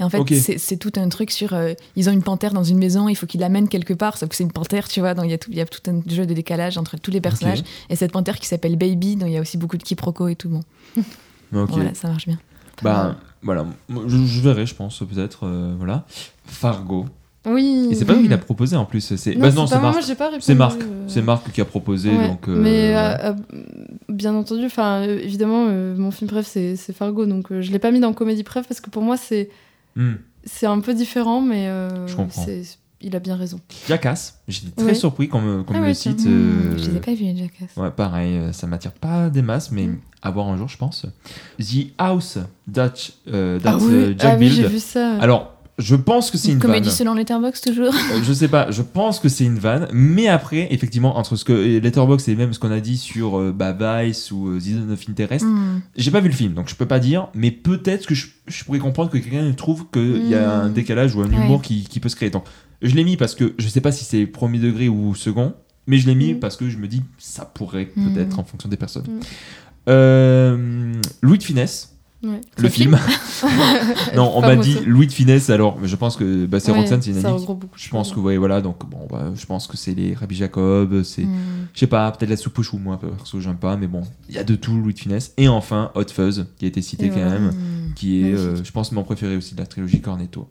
Et 0.00 0.02
en 0.02 0.08
fait, 0.10 0.18
c'est 0.34 0.58
c'est 0.58 0.76
tout 0.78 0.92
un 0.96 1.08
truc 1.10 1.30
sur. 1.30 1.52
euh, 1.54 1.74
ils 1.94 2.08
ont 2.08 2.12
une 2.12 2.22
panthère 2.22 2.52
dans 2.52 2.64
une 2.64 2.78
maison, 2.78 3.08
il 3.08 3.14
faut 3.14 3.26
qu'ils 3.26 3.40
l'amènent 3.40 3.68
quelque 3.68 3.92
part, 3.94 4.16
sauf 4.16 4.28
que 4.30 4.34
c'est 4.34 4.44
une 4.44 4.50
panthère, 4.52 4.88
tu 4.88 5.00
vois. 5.00 5.12
Donc 5.14 5.26
il 5.26 5.30
y, 5.30 5.34
a 5.34 5.38
tout- 5.38 5.50
il 5.50 5.58
y 5.58 5.60
a 5.60 5.66
tout 5.66 5.82
un 5.90 6.00
jeu 6.08 6.24
de 6.26 6.32
décalage 6.34 6.78
entre 6.78 6.96
tous 6.98 7.10
les 7.10 7.20
personnages. 7.20 7.62
Et 7.90 7.96
cette 7.96 8.10
panthère 8.12 8.38
qui 8.40 8.46
s'appelle 8.48 8.76
Baby, 8.76 9.16
donc 9.16 9.28
il 9.28 9.34
y 9.34 9.38
a 9.38 9.40
aussi 9.42 9.58
beaucoup 9.58 9.76
de 9.76 9.82
quiproquos 9.82 10.28
et 10.28 10.36
tout. 10.36 10.48
Bon, 10.48 10.60
voilà, 11.66 11.94
ça 11.94 12.08
marche 12.08 12.26
bien. 12.26 12.38
Bah, 12.82 13.16
voilà. 13.42 13.66
Je, 14.06 14.16
je 14.24 14.40
verrai, 14.40 14.64
je 14.66 14.74
pense, 14.74 14.98
peut-être. 15.00 15.40
euh, 15.46 15.74
voilà. 15.76 16.06
Fargo. 16.46 17.04
Oui. 17.46 17.88
Et 17.90 17.94
c'est 17.94 18.04
pas 18.04 18.14
lui 18.14 18.22
qui 18.24 18.28
l'a 18.28 18.36
proposé 18.38 18.76
en 18.76 18.84
plus. 18.84 19.00
C'est 19.16 19.34
Non, 19.34 19.40
bah, 19.40 19.50
c'est 19.50 19.56
non, 19.56 19.62
pas 19.62 19.68
c'est 19.68 19.74
moi, 19.76 19.82
Marc. 19.82 19.94
moi, 19.94 20.02
j'ai 20.06 20.14
pas 20.14 20.24
répondu. 20.26 20.42
C'est 20.42 20.54
Marc. 20.54 20.80
euh, 20.82 21.04
C'est 21.08 21.22
Marc 21.22 21.52
qui 21.52 21.60
a 21.60 21.64
proposé. 21.64 22.10
ouais. 22.10 22.28
Donc, 22.28 22.48
euh, 22.48 22.56
Mais 22.60 22.94
euh, 22.96 23.32
euh, 23.32 23.34
bien 24.10 24.34
entendu, 24.34 24.64
enfin 24.66 25.02
euh, 25.06 25.18
évidemment, 25.22 25.66
euh, 25.68 25.94
mon 25.96 26.10
film 26.10 26.28
préf 26.30 26.46
c'est 26.46 26.76
c'est 26.76 26.92
Fargo, 26.94 27.24
donc 27.26 27.50
euh, 27.50 27.62
je 27.62 27.72
l'ai 27.72 27.78
pas 27.78 27.90
mis 27.92 28.00
dans 28.00 28.12
comédie 28.12 28.42
préf 28.44 28.66
parce 28.68 28.80
que 28.80 28.90
pour 28.90 29.02
moi 29.02 29.16
c'est 29.16 29.48
Hmm. 29.96 30.14
c'est 30.44 30.66
un 30.66 30.80
peu 30.80 30.94
différent, 30.94 31.40
mais 31.40 31.66
euh, 31.68 32.06
Je 32.06 32.16
comprends. 32.16 32.44
c'est- 32.44 32.78
il 33.02 33.16
a 33.16 33.18
bien 33.18 33.34
raison. 33.36 33.58
Jackass. 33.88 34.40
J'étais 34.46 34.70
très 34.72 34.84
Ouais. 34.88 34.94
surpris 34.94 35.28
qu'on 35.28 35.40
me, 35.40 35.64
Ah 35.68 35.72
me 35.72 35.80
ouais, 35.80 35.88
le 35.88 35.94
cite. 35.94 36.24
Mmh, 36.24 36.28
euh, 36.28 36.76
Je 36.78 36.90
les 36.90 36.96
ai 36.96 37.00
pas 37.00 37.14
vus, 37.14 37.24
les 37.24 37.36
Jackass. 37.36 37.74
Ouais, 37.78 37.90
pareil, 37.90 38.36
euh, 38.36 38.52
ça 38.52 38.66
m'attire 38.66 38.92
pas 38.92 39.30
des 39.30 39.40
masses, 39.42 39.70
mais 39.70 39.86
Mm. 39.86 39.98
à 40.22 40.30
voir 40.30 40.48
un 40.48 40.56
jour, 40.58 40.68
je 40.68 40.76
pense. 40.76 41.06
The 41.58 41.92
House 41.96 42.36
Dutch, 42.66 43.12
euh, 43.28 43.58
Ah 43.64 43.76
oui, 43.78 44.14
Jack 44.18 44.32
ah 44.34 44.36
oui, 44.38 44.48
j'ai 44.48 44.56
Build. 44.62 44.72
vu 44.72 44.78
ça. 44.80 45.14
Alors, 45.18 45.54
je 45.80 45.96
pense 45.96 46.30
que 46.30 46.38
c'est 46.38 46.52
une 46.52 46.58
Comédie 46.60 46.88
vanne. 46.88 46.96
selon 46.96 47.14
Letterboxd 47.14 47.64
toujours. 47.64 47.92
Euh, 47.94 48.20
je 48.22 48.32
sais 48.32 48.46
pas, 48.48 48.70
je 48.70 48.82
pense 48.82 49.18
que 49.18 49.28
c'est 49.28 49.44
une 49.44 49.58
vanne, 49.58 49.88
mais 49.92 50.28
après, 50.28 50.68
effectivement, 50.72 51.16
entre 51.18 51.34
ce 51.36 51.44
que 51.44 51.52
et 51.52 51.80
Letterboxd 51.80 52.28
et 52.28 52.36
même 52.36 52.52
ce 52.52 52.58
qu'on 52.60 52.70
a 52.70 52.80
dit 52.80 52.96
sur 52.98 53.38
euh, 53.40 53.52
bah, 53.52 53.72
Vice 54.04 54.30
ou 54.30 54.48
euh, 54.50 54.58
The 54.58 54.62
Zone 54.62 54.92
of 54.92 55.00
Interest, 55.08 55.44
Hmm. 55.44 55.80
j'ai 55.96 56.10
pas 56.10 56.20
vu 56.20 56.28
le 56.28 56.34
film, 56.34 56.52
donc 56.54 56.68
je 56.68 56.74
peux 56.76 56.86
pas 56.86 57.00
dire, 57.00 57.28
mais 57.34 57.50
peut-être 57.50 58.06
que 58.06 58.14
je, 58.14 58.28
je 58.46 58.62
pourrais 58.64 58.78
comprendre 58.78 59.10
que 59.10 59.18
quelqu'un 59.18 59.50
trouve 59.52 59.86
qu'il 59.92 60.28
y 60.28 60.34
a 60.34 60.60
un 60.62 60.68
Mm. 60.68 60.72
décalage 60.74 61.14
ou 61.16 61.22
un 61.22 61.28
Ouais. 61.30 61.36
humour 61.36 61.62
qui, 61.62 61.84
qui 61.84 61.98
peut 61.98 62.08
se 62.08 62.16
créer. 62.16 62.30
Donc, 62.30 62.44
je 62.82 62.94
l'ai 62.94 63.04
mis 63.04 63.16
parce 63.16 63.34
que 63.34 63.54
je 63.58 63.68
sais 63.68 63.80
pas 63.80 63.90
si 63.92 64.04
c'est 64.04 64.26
premier 64.26 64.58
degré 64.58 64.88
ou 64.88 65.14
second, 65.14 65.54
mais 65.86 65.98
je 65.98 66.06
l'ai 66.06 66.14
mis 66.14 66.34
Mm. 66.34 66.40
parce 66.40 66.56
que 66.56 66.68
je 66.70 66.76
me 66.78 66.86
dis 66.88 67.02
ça 67.18 67.44
pourrait 67.44 67.86
peut-être 67.86 68.38
en 68.38 68.44
fonction 68.44 68.68
des 68.68 68.76
personnes. 68.76 69.06
Euh, 69.88 70.92
Louis 71.22 71.38
de 71.38 71.42
Finesse, 71.42 71.96
Ouais. 72.22 72.40
le 72.58 72.68
film. 72.68 72.98
non, 74.14 74.32
on 74.34 74.40
m'a 74.42 74.56
dit. 74.56 74.76
Louis 74.86 75.06
de 75.06 75.12
Finesse, 75.12 75.48
alors 75.50 75.78
je 75.82 75.96
pense 75.96 76.16
que 76.16 76.44
bah, 76.46 76.60
c'est 76.60 76.70
Ouais, 76.70 76.80
Roxane, 76.80 77.00
c'est 77.00 77.10
une 77.12 77.24
amie. 77.24 77.46
Je 77.76 77.88
pense 77.90 78.12
que 78.12 78.20
ouais, 78.20 78.36
voilà, 78.36 78.60
donc 78.60 78.88
bon, 78.88 79.06
bah, 79.10 79.30
je 79.34 79.46
pense 79.46 79.66
que 79.66 79.76
c'est 79.76 79.94
les 79.94 80.14
Rabbi 80.14 80.34
Jacob, 80.36 81.02
c'est, 81.02 81.22
Hmm. 81.22 81.66
je 81.72 81.80
sais 81.80 81.86
pas, 81.86 82.10
peut-être 82.12 82.30
la 82.30 82.36
soupe 82.36 82.58
aux 82.58 82.62
choux, 82.62 82.78
moi 82.78 82.98
perso 83.00 83.40
j'aime 83.40 83.56
pas, 83.56 83.76
mais 83.76 83.86
bon, 83.86 84.02
il 84.28 84.34
y 84.34 84.38
a 84.38 84.44
de 84.44 84.54
tout 84.54 84.74
Louis 84.74 84.92
de 84.94 84.98
Finesse. 84.98 85.32
Et 85.38 85.48
enfin 85.48 85.90
Hot 85.94 86.08
Fuzz 86.12 86.46
qui 86.58 86.66
a 86.66 86.68
été 86.68 86.82
cité 86.82 87.06
Et 87.06 87.08
quand 87.10 87.16
même, 87.16 87.48
Hmm. 87.50 87.79
Qui 87.94 88.22
est, 88.22 88.32
euh, 88.34 88.56
je 88.62 88.70
pense, 88.72 88.92
mon 88.92 89.02
préféré 89.02 89.36
aussi 89.36 89.54
de 89.54 89.60
la 89.60 89.66
trilogie 89.66 90.00
Cornetto. 90.00 90.48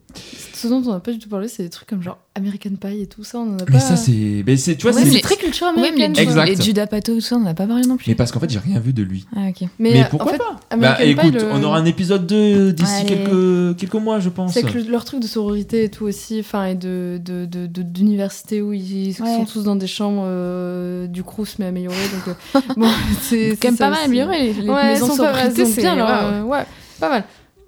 Ce 0.54 0.68
dont 0.68 0.82
on 0.86 0.92
n'a 0.94 1.00
pas 1.00 1.12
du 1.12 1.20
tout 1.20 1.30
parlé, 1.30 1.48
c'est 1.48 1.64
des 1.64 1.70
trucs 1.70 1.88
comme 1.90 2.02
genre 2.04 2.18
American 2.36 2.72
Pie 2.80 3.02
et 3.02 3.08
tout 3.08 3.24
ça. 3.24 3.40
On 3.40 3.54
en 3.54 3.58
a 3.60 3.66
Mais 3.68 3.74
pas. 3.74 3.80
ça 3.80 3.96
c'est, 3.96 4.44
mais 4.46 4.58
c'est, 4.58 4.76
tu 4.76 4.84
vois, 4.84 4.92
Ouais, 4.94 5.02
c'est, 5.04 5.10
c'est 5.10 5.16
mais- 5.16 5.22
très 5.22 5.36
culture 5.38 5.68
Ouais, 5.68 5.74
mais 5.92 6.04
américaine. 6.04 6.46
les, 6.46 6.56
les 6.56 6.62
Judas 6.62 6.88
Pato, 6.88 7.14
tout 7.16 7.22
ça, 7.22 7.36
on 7.38 7.42
n'a 7.42 7.54
pas 7.54 7.68
parlé 7.68 7.86
non 7.88 7.98
plus. 7.98 8.06
mais 8.10 8.16
parce 8.16 8.32
qu'en 8.32 8.40
fait 8.40 8.50
j'ai 8.50 8.60
rien 8.60 8.80
vu 8.80 8.94
de 8.94 9.04
lui. 9.04 9.26
Ah, 9.36 9.48
ok. 9.50 9.62
Mais, 9.80 9.92
Mais 9.92 10.02
euh, 10.02 10.06
pourquoi 10.10 10.30
en 10.30 10.32
fait, 10.34 10.38
pas 10.38 10.60
American 10.70 10.80
Bah 10.80 10.96
Pie, 11.22 11.28
écoute, 11.28 11.42
le- 11.42 11.52
on 11.52 11.64
aura 11.64 11.78
un 11.78 11.86
épisode 11.86 12.26
2 12.28 12.74
d'ici 12.74 12.92
Allez. 12.92 13.06
quelques, 13.08 13.78
quelques 13.78 13.94
mois, 14.04 14.20
je 14.20 14.30
pense. 14.30 14.54
C'est 14.54 14.64
que 14.64 14.78
le- 14.78 14.90
leur 14.92 15.06
truc 15.06 15.20
de 15.22 15.28
sororité 15.28 15.84
et 15.86 15.90
tout 15.90 16.06
aussi, 16.06 16.40
enfin, 16.40 16.66
et 16.66 16.76
de, 16.76 17.20
de, 17.24 17.46
de, 17.46 17.68
de- 17.68 17.84
d'université 17.84 18.62
où 18.62 18.74
ils 18.74 19.16
Ouais. 19.22 19.36
sont 19.38 19.46
tous 19.46 19.64
dans 19.64 19.76
des 19.76 19.88
chambres 19.88 20.24
euh, 20.26 21.08
du 21.08 21.24
Crous 21.24 21.58
mais 21.60 21.66
améliorées. 21.68 21.96
Donc, 22.26 22.36
euh, 22.56 22.60
bon, 22.78 22.90
c'est. 23.22 23.58
quand 23.62 23.70
même 23.70 23.78
pas 23.78 23.86
ça 23.86 23.90
mal 23.92 24.06
amélioré. 24.06 24.54
Les, 24.54 24.62
les 24.62 24.70
Ouais, 24.70 24.76
elles 24.84 24.94
maisons 24.94 25.08
sont 25.08 25.16
c'est 25.16 25.82
bien, 25.82 25.98
euh, 26.00 26.44
ouais, 26.44 26.66
pas 27.00 27.10
mal. 27.10 27.24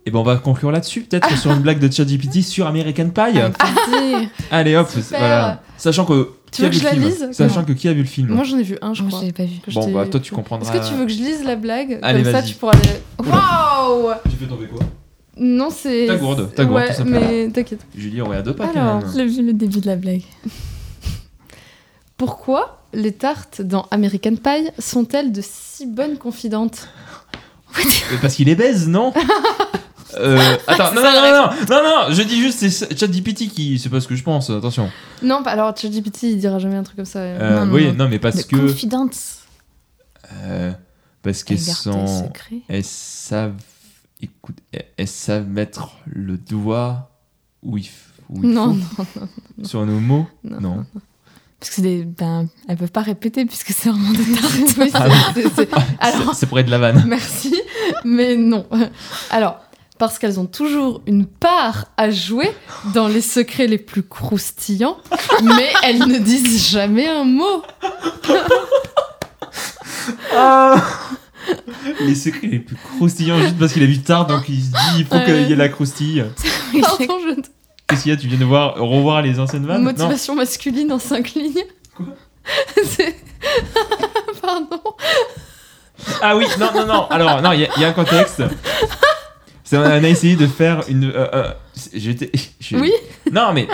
Et 0.06 0.10
ben 0.12 0.18
on 0.20 0.24
va 0.24 0.36
conclure 0.38 0.72
là-dessus, 0.72 1.02
peut-être 1.02 1.38
sur 1.38 1.52
une 1.52 1.60
blague 1.60 1.78
de 1.80 1.92
ChatGPT 1.92 2.42
sur 2.42 2.66
American 2.66 3.10
Pie. 3.10 3.40
Allez 4.50 4.76
hop, 4.76 4.90
Super. 4.90 5.20
voilà. 5.20 5.62
Sachant 5.78 6.06
que 6.06 6.30
Qui 6.52 6.66
a 6.66 6.70
veux 6.70 6.72
vu 6.72 6.80
que 6.80 6.84
je 6.88 6.96
le 6.96 7.02
la 7.02 7.08
film 7.10 7.28
lise 7.28 7.38
Sachant 7.38 7.64
que 7.64 7.72
qui 7.74 7.88
a 7.88 7.94
vu 7.94 8.00
le 8.02 8.08
film 8.08 8.30
Moi, 8.30 8.44
j'en 8.44 8.58
ai 8.58 8.64
vu 8.64 8.78
un, 8.82 8.96
je 8.96 9.04
Moi, 9.04 9.10
crois. 9.10 9.22
je 9.22 9.26
l'ai 9.28 9.32
pas 9.32 9.44
vu. 9.46 9.58
Bon, 9.74 9.92
bah 9.92 10.08
toi, 10.08 10.20
tu 10.20 10.34
comprendras. 10.34 10.74
Est-ce 10.74 10.82
que 10.82 10.88
tu 10.92 10.96
veux 11.00 11.06
que 11.06 11.12
je 11.12 11.18
lise 11.18 11.44
la 11.44 11.56
blague 11.56 12.00
Allez, 12.02 12.24
Comme 12.24 12.32
ça, 12.32 12.42
vas-y. 12.42 12.50
tu 12.50 12.56
pourras. 12.56 12.74
Waouh 13.20 14.10
Tu 14.26 14.36
fais 14.38 14.46
tomber 14.48 14.66
quoi 14.66 14.80
Non, 15.38 15.70
c'est. 15.70 16.08
Ta 16.08 16.16
gourde, 16.16 16.52
ta 16.56 16.66
gourde, 16.66 16.78
Ouais, 16.82 16.88
tout 16.90 16.94
simplement. 16.96 17.20
mais 17.22 17.50
t'inquiète. 17.50 17.86
Julie, 17.96 18.22
on 18.24 18.26
regarde 18.30 18.46
deux 18.46 18.56
pas 18.56 18.64
Alors, 18.70 19.02
quand 19.04 19.16
même. 19.16 19.28
Vu 19.28 19.46
le 19.46 19.54
début 19.54 19.82
de 19.82 19.88
la 19.88 19.98
blague. 19.98 20.24
Pourquoi 22.18 22.80
les 22.94 23.12
tartes 23.14 23.62
dans 23.62 23.86
American 23.92 24.36
Pie 24.36 24.70
sont-elles 24.80 25.32
de 25.32 25.42
si 25.44 25.86
bonnes 25.86 26.18
confidentes 26.18 26.90
Euh, 26.90 27.38
Parce 28.22 28.36
qu'il 28.36 28.50
est 28.50 28.56
baise, 28.56 28.88
non 28.88 29.14
Euh, 30.20 30.38
attends, 30.68 30.94
non, 30.94 31.02
non, 31.02 31.12
non, 31.14 31.32
non, 31.32 31.50
non, 31.70 31.84
non, 32.10 32.14
je 32.14 32.22
dis 32.24 32.42
juste, 32.42 32.68
c'est 32.68 33.00
ChatGPT 33.00 33.48
qui. 33.48 33.80
C'est 33.80 33.88
pas 33.88 34.02
ce 34.02 34.10
que 34.10 34.16
je 34.18 34.24
pense, 34.24 34.50
attention. 34.50 34.90
Non, 35.24 35.42
bah 35.42 35.52
alors 35.52 35.76
ChatGPT, 35.76 36.24
il 36.24 36.38
dira 36.38 36.60
jamais 36.60 36.76
un 36.76 36.84
truc 36.84 36.98
comme 36.98 37.06
ça. 37.06 37.20
Euh, 37.20 37.60
Non, 37.62 37.66
non, 37.68 37.74
oui, 37.74 37.88
non. 37.88 37.94
non, 37.94 38.10
mais 38.10 38.20
parce 38.20 38.36
de 38.36 38.44
que. 38.44 38.58
confidence. 38.58 39.40
euh, 40.44 40.74
parce 41.22 41.44
qu'elles 41.46 41.62
sont. 41.62 42.30
Elles 42.68 42.84
savent. 42.84 43.56
Écoute, 44.22 44.58
elles- 44.98 45.08
savent 45.08 45.48
mettre 45.48 45.92
le 46.06 46.38
doigt 46.38 47.10
où 47.64 47.78
il, 47.78 47.86
f- 47.86 47.90
où 48.30 48.44
il 48.44 48.50
Non, 48.50 48.76
faut. 48.98 49.06
non, 49.58 49.64
Sur 49.66 49.86
nos 49.86 50.00
mots? 50.02 50.28
Non. 50.44 50.86
Parce 51.62 51.76
que 51.76 51.82
des. 51.82 52.04
Ben, 52.04 52.48
elles 52.68 52.76
peuvent 52.76 52.92
pas 52.92 53.02
répéter 53.04 53.46
puisque 53.46 53.70
c'est 53.72 53.90
vraiment 53.90 54.12
des 54.12 54.26
tartes. 54.34 54.54
Oui, 54.80 54.92
c'est- 55.56 55.70
Ah 56.00 56.12
pour 56.50 56.60
être 56.60 56.66
de 56.66 56.72
la 56.72 56.80
vanne. 56.80 57.04
merci, 57.08 57.56
mais 58.04 58.36
non. 58.36 58.66
Alors, 59.30 59.60
parce 60.00 60.18
qu'elles 60.18 60.40
ont 60.40 60.48
toujours 60.48 61.04
une 61.06 61.28
part 61.28 61.86
à 61.98 62.10
jouer 62.10 62.50
dans 62.96 63.08
les 63.08 63.22
secrets 63.22 63.68
les 63.68 63.78
plus 63.78 64.02
croustillants, 64.02 64.98
mais 65.44 65.70
elles 65.84 66.00
ne 66.00 66.18
disent 66.18 66.68
jamais 66.72 67.08
un 67.08 67.24
mot. 67.26 67.62
Les 72.00 72.16
secrets 72.16 72.48
les 72.48 72.60
plus 72.60 72.76
croustillants 72.76 73.40
juste 73.40 73.58
parce 73.60 73.74
qu'il 73.74 73.84
a 73.84 73.88
vu 73.88 74.00
tard, 74.02 74.26
donc 74.28 74.48
il 74.50 74.62
se 74.62 74.70
dit 74.70 75.00
il 75.00 75.06
faut 75.06 75.16
Ouais. 75.16 75.26
qu'il 75.26 75.50
y 75.50 75.54
ait 75.54 75.56
la 75.56 75.70
croustille. 75.70 76.24
Pardon, 76.82 77.18
je... 77.28 77.42
Qu'est-ce 77.92 78.04
qu'il 78.04 78.12
y 78.12 78.16
a 78.16 78.18
Tu 78.18 78.28
viens 78.28 78.40
de 78.40 78.46
voir, 78.46 78.76
revoir 78.76 79.22
les 79.22 79.40
anciennes 79.40 79.66
vannes 79.68 79.84
Non. 79.84 79.92
Motivation 79.92 80.36
masculine 80.36 80.92
en 80.92 81.00
cinq 81.00 81.34
lignes. 81.36 81.64
Quoi 81.96 82.08
C'est- 82.84 83.16
Pardon. 84.42 84.82
Ah 86.22 86.36
oui, 86.36 86.46
non, 86.60 86.70
non, 86.74 86.86
non. 86.88 87.08
Alors, 87.10 87.42
non, 87.44 87.52
il 87.52 87.60
y, 87.62 87.66
a- 87.66 87.80
y 87.80 87.86
un 87.86 87.94
contexte. 87.94 88.42
C'est- 89.64 89.78
on 89.78 89.84
a 89.84 90.00
essayé 90.00 90.36
de 90.36 90.48
faire 90.48 90.82
une. 90.90 91.06
euh, 91.06 91.28
euh, 91.34 91.52
J'étais. 91.94 92.32
je- 92.60 92.76
Oui. 92.78 92.92
Non, 93.32 93.54
mais. 93.54 93.68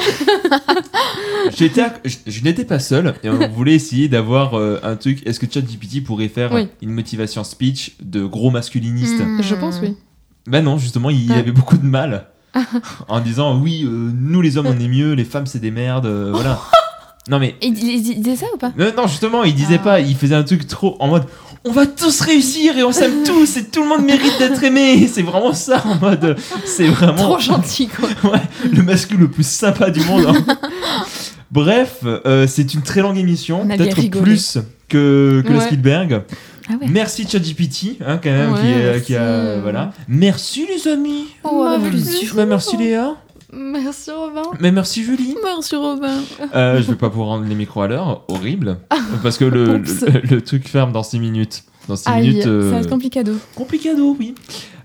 J'étais. 1.56 1.86
Je, 2.06 2.18
je 2.28 2.44
n'étais 2.44 2.66
pas 2.66 2.80
seul 2.80 3.16
et 3.24 3.30
on 3.30 3.48
voulait 3.50 3.74
essayer 3.76 4.08
d'avoir 4.10 4.56
euh, 4.58 4.80
un 4.84 4.96
truc. 4.96 5.26
Est-ce 5.26 5.40
que 5.40 5.52
ChatGPT 5.52 6.04
pourrait 6.04 6.28
faire 6.28 6.52
Oui. 6.52 6.68
une 6.82 6.92
motivation 6.92 7.44
speech 7.44 7.96
de 8.02 8.26
gros 8.26 8.52
masculiniste 8.52 9.20
Hmm. 9.22 9.42
Je 9.42 9.56
pense, 9.56 9.80
oui. 9.82 9.96
Ben 10.46 10.64
non, 10.64 10.78
justement, 10.78 11.10
il 11.10 11.32
Ah. 11.32 11.38
avait 11.38 11.52
beaucoup 11.52 11.78
de 11.78 11.86
mal 11.86 12.28
en 13.08 13.20
disant 13.20 13.60
oui, 13.60 13.84
euh, 13.86 14.12
nous 14.20 14.42
les 14.42 14.58
hommes 14.58 14.68
on 14.68 14.80
est 14.80 14.88
mieux, 14.88 15.14
les 15.14 15.26
femmes 15.26 15.46
c'est 15.46 15.60
des 15.60 15.72
merdes, 15.72 16.06
euh, 16.06 16.30
voilà. 16.34 16.60
Non 17.30 17.40
mais 17.40 17.56
il, 17.62 17.78
il- 17.78 18.08
il 18.10 18.22
disait 18.22 18.38
ça 18.38 18.46
ou 18.54 18.58
pas 18.58 18.72
non, 18.78 18.86
non, 18.96 19.06
justement, 19.08 19.44
il 19.44 19.54
disait 19.54 19.80
Ah. 19.82 19.84
pas, 19.84 20.00
il 20.00 20.16
faisait 20.16 20.34
un 20.36 20.44
truc 20.44 20.66
trop 20.66 20.96
en 21.02 21.08
mode 21.10 21.24
on 21.66 21.72
va 21.74 21.86
tous 21.86 22.22
réussir 22.22 22.78
et 22.78 22.84
on 22.84 22.94
s'aime 22.94 23.24
tous 23.26 23.58
et 23.58 23.66
tout 23.66 23.84
le 23.84 23.90
monde 23.90 24.06
mérite 24.06 24.38
d'être 24.40 24.64
aimé. 24.64 25.10
C'est 25.12 25.24
vraiment 25.24 25.52
ça 25.54 25.84
en 25.86 25.96
mode 25.96 26.38
c'est 26.66 26.88
vraiment 26.88 27.18
Trop 27.24 27.40
gentil, 27.40 27.88
quoi. 27.90 28.08
ouais, 28.32 28.40
le 28.72 28.82
masculin 28.84 29.22
le 29.22 29.28
plus 29.28 29.46
sympa 29.46 29.90
du 29.90 30.00
monde. 30.06 30.26
hein. 30.28 30.58
Bref, 31.52 32.00
euh, 32.06 32.46
c'est 32.48 32.74
une 32.74 32.82
très 32.82 33.02
longue 33.02 33.18
émission, 33.18 33.68
peut-être 33.68 34.10
plus 34.22 34.58
que, 34.90 35.44
Ouais. 35.48 35.60
Spielberg. 35.62 36.24
Ah 36.70 36.74
ouais. 36.80 36.88
Merci 36.90 37.28
ChatGPT, 37.28 37.98
hein, 38.06 38.20
quand 38.22 38.30
même, 38.30 38.52
Ouais, 38.54 38.60
qui, 39.06 39.14
merci. 39.14 39.16
a 39.16 39.60
voilà. 39.62 39.94
Merci 40.08 40.68
les 40.68 40.88
amis. 40.92 41.26
Oh, 41.44 41.66
plaisir. 41.90 42.34
Bah, 42.36 42.46
merci 42.46 42.76
Léa. 42.78 43.16
Merci, 43.54 44.12
Robin. 44.12 44.42
Mais 44.60 44.72
merci 44.72 45.04
Julie. 45.04 45.36
Merci 45.42 45.76
Robin. 45.78 46.20
Euh, 46.54 46.82
je 46.82 46.88
vais 46.92 46.98
pas 46.98 47.10
pouvoir 47.10 47.30
rendre 47.30 47.46
les 47.46 47.56
micros 47.56 47.82
à 47.82 47.88
l'heure, 47.88 48.26
horrible. 48.28 48.78
Parce 49.24 49.38
que 49.38 49.46
le, 49.46 49.82
le 50.30 50.42
truc 50.42 50.68
ferme 50.68 50.92
dans 50.92 51.04
6 51.04 51.20
minutes. 51.20 51.64
Dans 51.88 51.96
6 51.96 52.08
Aïe, 52.08 52.28
minutes. 52.30 52.46
euh, 52.48 52.70
Ça 52.70 52.76
va 52.76 52.82
être 52.82 52.90
complicado. 52.90 53.34
complicado, 53.56 54.16
oui. 54.20 54.36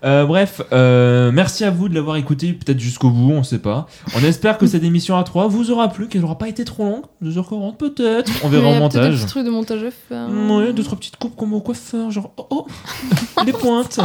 Euh, 0.05 0.25
bref, 0.27 0.61
euh, 0.73 1.31
merci 1.33 1.63
à 1.65 1.71
vous 1.71 1.89
de 1.89 1.95
l'avoir 1.95 2.17
écouté, 2.17 2.53
peut-être 2.53 2.81
jusqu'au 2.81 3.11
bout, 3.11 3.31
on 3.33 3.45
sait 3.45 3.61
pas. 3.61 3.87
On 4.17 4.25
espère 4.25 4.59
que 4.59 4.67
cette 4.67 4.83
émission 4.83 5.17
à 5.17 5.23
3 5.23 5.47
vous 5.47 5.71
aura 5.71 5.89
plu, 5.91 6.09
qu'elle 6.09 6.25
aura 6.25 6.39
pas 6.39 6.49
été 6.49 6.65
trop 6.65 6.83
longue. 6.85 7.05
2h40 7.25 7.77
peut-être. 7.77 8.33
On 8.43 8.49
verra 8.49 8.65
Mais 8.65 8.71
il 8.71 8.73
y 8.73 8.77
a 8.77 8.81
peut-être 8.81 8.93
des 8.95 8.99
montage. 9.01 9.15
petits 9.21 9.27
trucs 9.27 9.45
de 9.47 9.51
montage 9.51 9.83
à 9.85 9.91
faire. 9.93 10.29
Ouais, 10.29 10.73
deux, 10.73 10.83
trois 10.83 10.99
petites 10.99 11.17
coupes 11.19 11.37
comme 11.37 11.55
au 11.55 11.61
coiffeur, 11.61 12.11
genre 12.11 12.33
oh 12.37 12.47
oh, 12.51 12.67
les 13.47 13.53
pointes. 13.53 14.01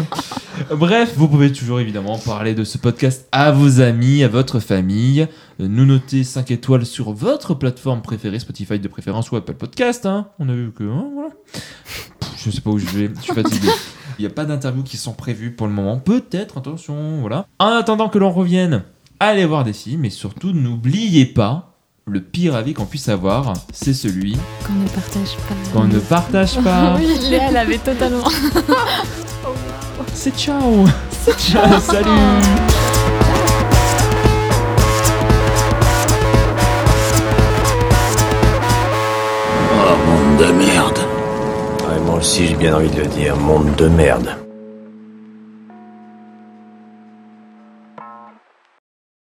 Bref, 0.71 1.13
vous 1.15 1.27
pouvez 1.27 1.51
toujours 1.51 1.79
évidemment 1.79 2.17
parler 2.19 2.53
de 2.53 2.63
ce 2.63 2.77
podcast 2.77 3.27
à 3.31 3.51
vos 3.51 3.81
amis, 3.81 4.23
à 4.23 4.27
votre 4.27 4.59
famille, 4.59 5.21
euh, 5.21 5.25
nous 5.59 5.85
noter 5.85 6.23
5 6.23 6.51
étoiles 6.51 6.85
sur 6.85 7.11
votre 7.13 7.53
plateforme 7.55 8.01
préférée, 8.01 8.39
Spotify 8.39 8.79
de 8.79 8.87
préférence 8.87 9.31
ou 9.31 9.35
Apple 9.35 9.53
Podcast. 9.55 10.05
Hein. 10.05 10.27
On 10.39 10.47
a 10.49 10.53
vu 10.53 10.71
que. 10.71 10.83
hein, 10.83 11.05
voilà. 11.13 11.29
Pff, 11.51 12.11
Je 12.45 12.51
sais 12.51 12.61
pas 12.61 12.69
où 12.69 12.77
je 12.79 12.85
vais, 12.87 13.09
je 13.15 13.21
suis 13.21 13.33
fatigué. 13.33 13.69
Il 14.19 14.21
n'y 14.21 14.27
a 14.27 14.31
pas 14.33 14.45
d'interviews 14.45 14.83
qui 14.83 14.97
sont 14.97 15.13
prévues 15.13 15.51
pour 15.51 15.67
le 15.67 15.73
moment. 15.73 15.97
Peut-être, 15.99 16.57
attention, 16.57 17.19
voilà. 17.21 17.45
En 17.59 17.67
attendant 17.67 18.09
que 18.09 18.17
l'on 18.17 18.31
revienne, 18.31 18.83
allez 19.19 19.45
voir 19.45 19.63
des 19.63 19.73
films 19.73 20.05
et 20.05 20.09
surtout 20.09 20.51
n'oubliez 20.53 21.25
pas. 21.25 21.73
Le 22.09 22.21
pire 22.21 22.55
avis 22.55 22.73
qu'on 22.73 22.85
puisse 22.85 23.09
avoir, 23.09 23.51
c'est 23.73 23.93
celui 23.93 24.37
Qu'on 24.65 24.73
ne 24.73 24.87
partage 24.87 25.35
pas. 25.35 25.55
qu'on 25.73 25.83
ne 25.87 25.99
partage 25.99 26.57
pas. 26.63 26.95
oui, 26.99 27.05
Léa 27.29 27.51
l'avait 27.51 27.79
totalement. 27.79 28.23
C'est 30.13 30.35
ciao 30.35 30.85
Ciao, 31.37 31.79
salut 31.81 32.76
monde 40.37 40.47
de 40.47 40.53
merde. 40.53 40.99
Ouais, 41.87 41.99
moi 42.05 42.15
aussi 42.17 42.47
j'ai 42.47 42.55
bien 42.55 42.75
envie 42.75 42.89
de 42.89 43.01
le 43.01 43.07
dire, 43.07 43.35
monde 43.37 43.75
de 43.75 43.87
merde. 43.87 44.46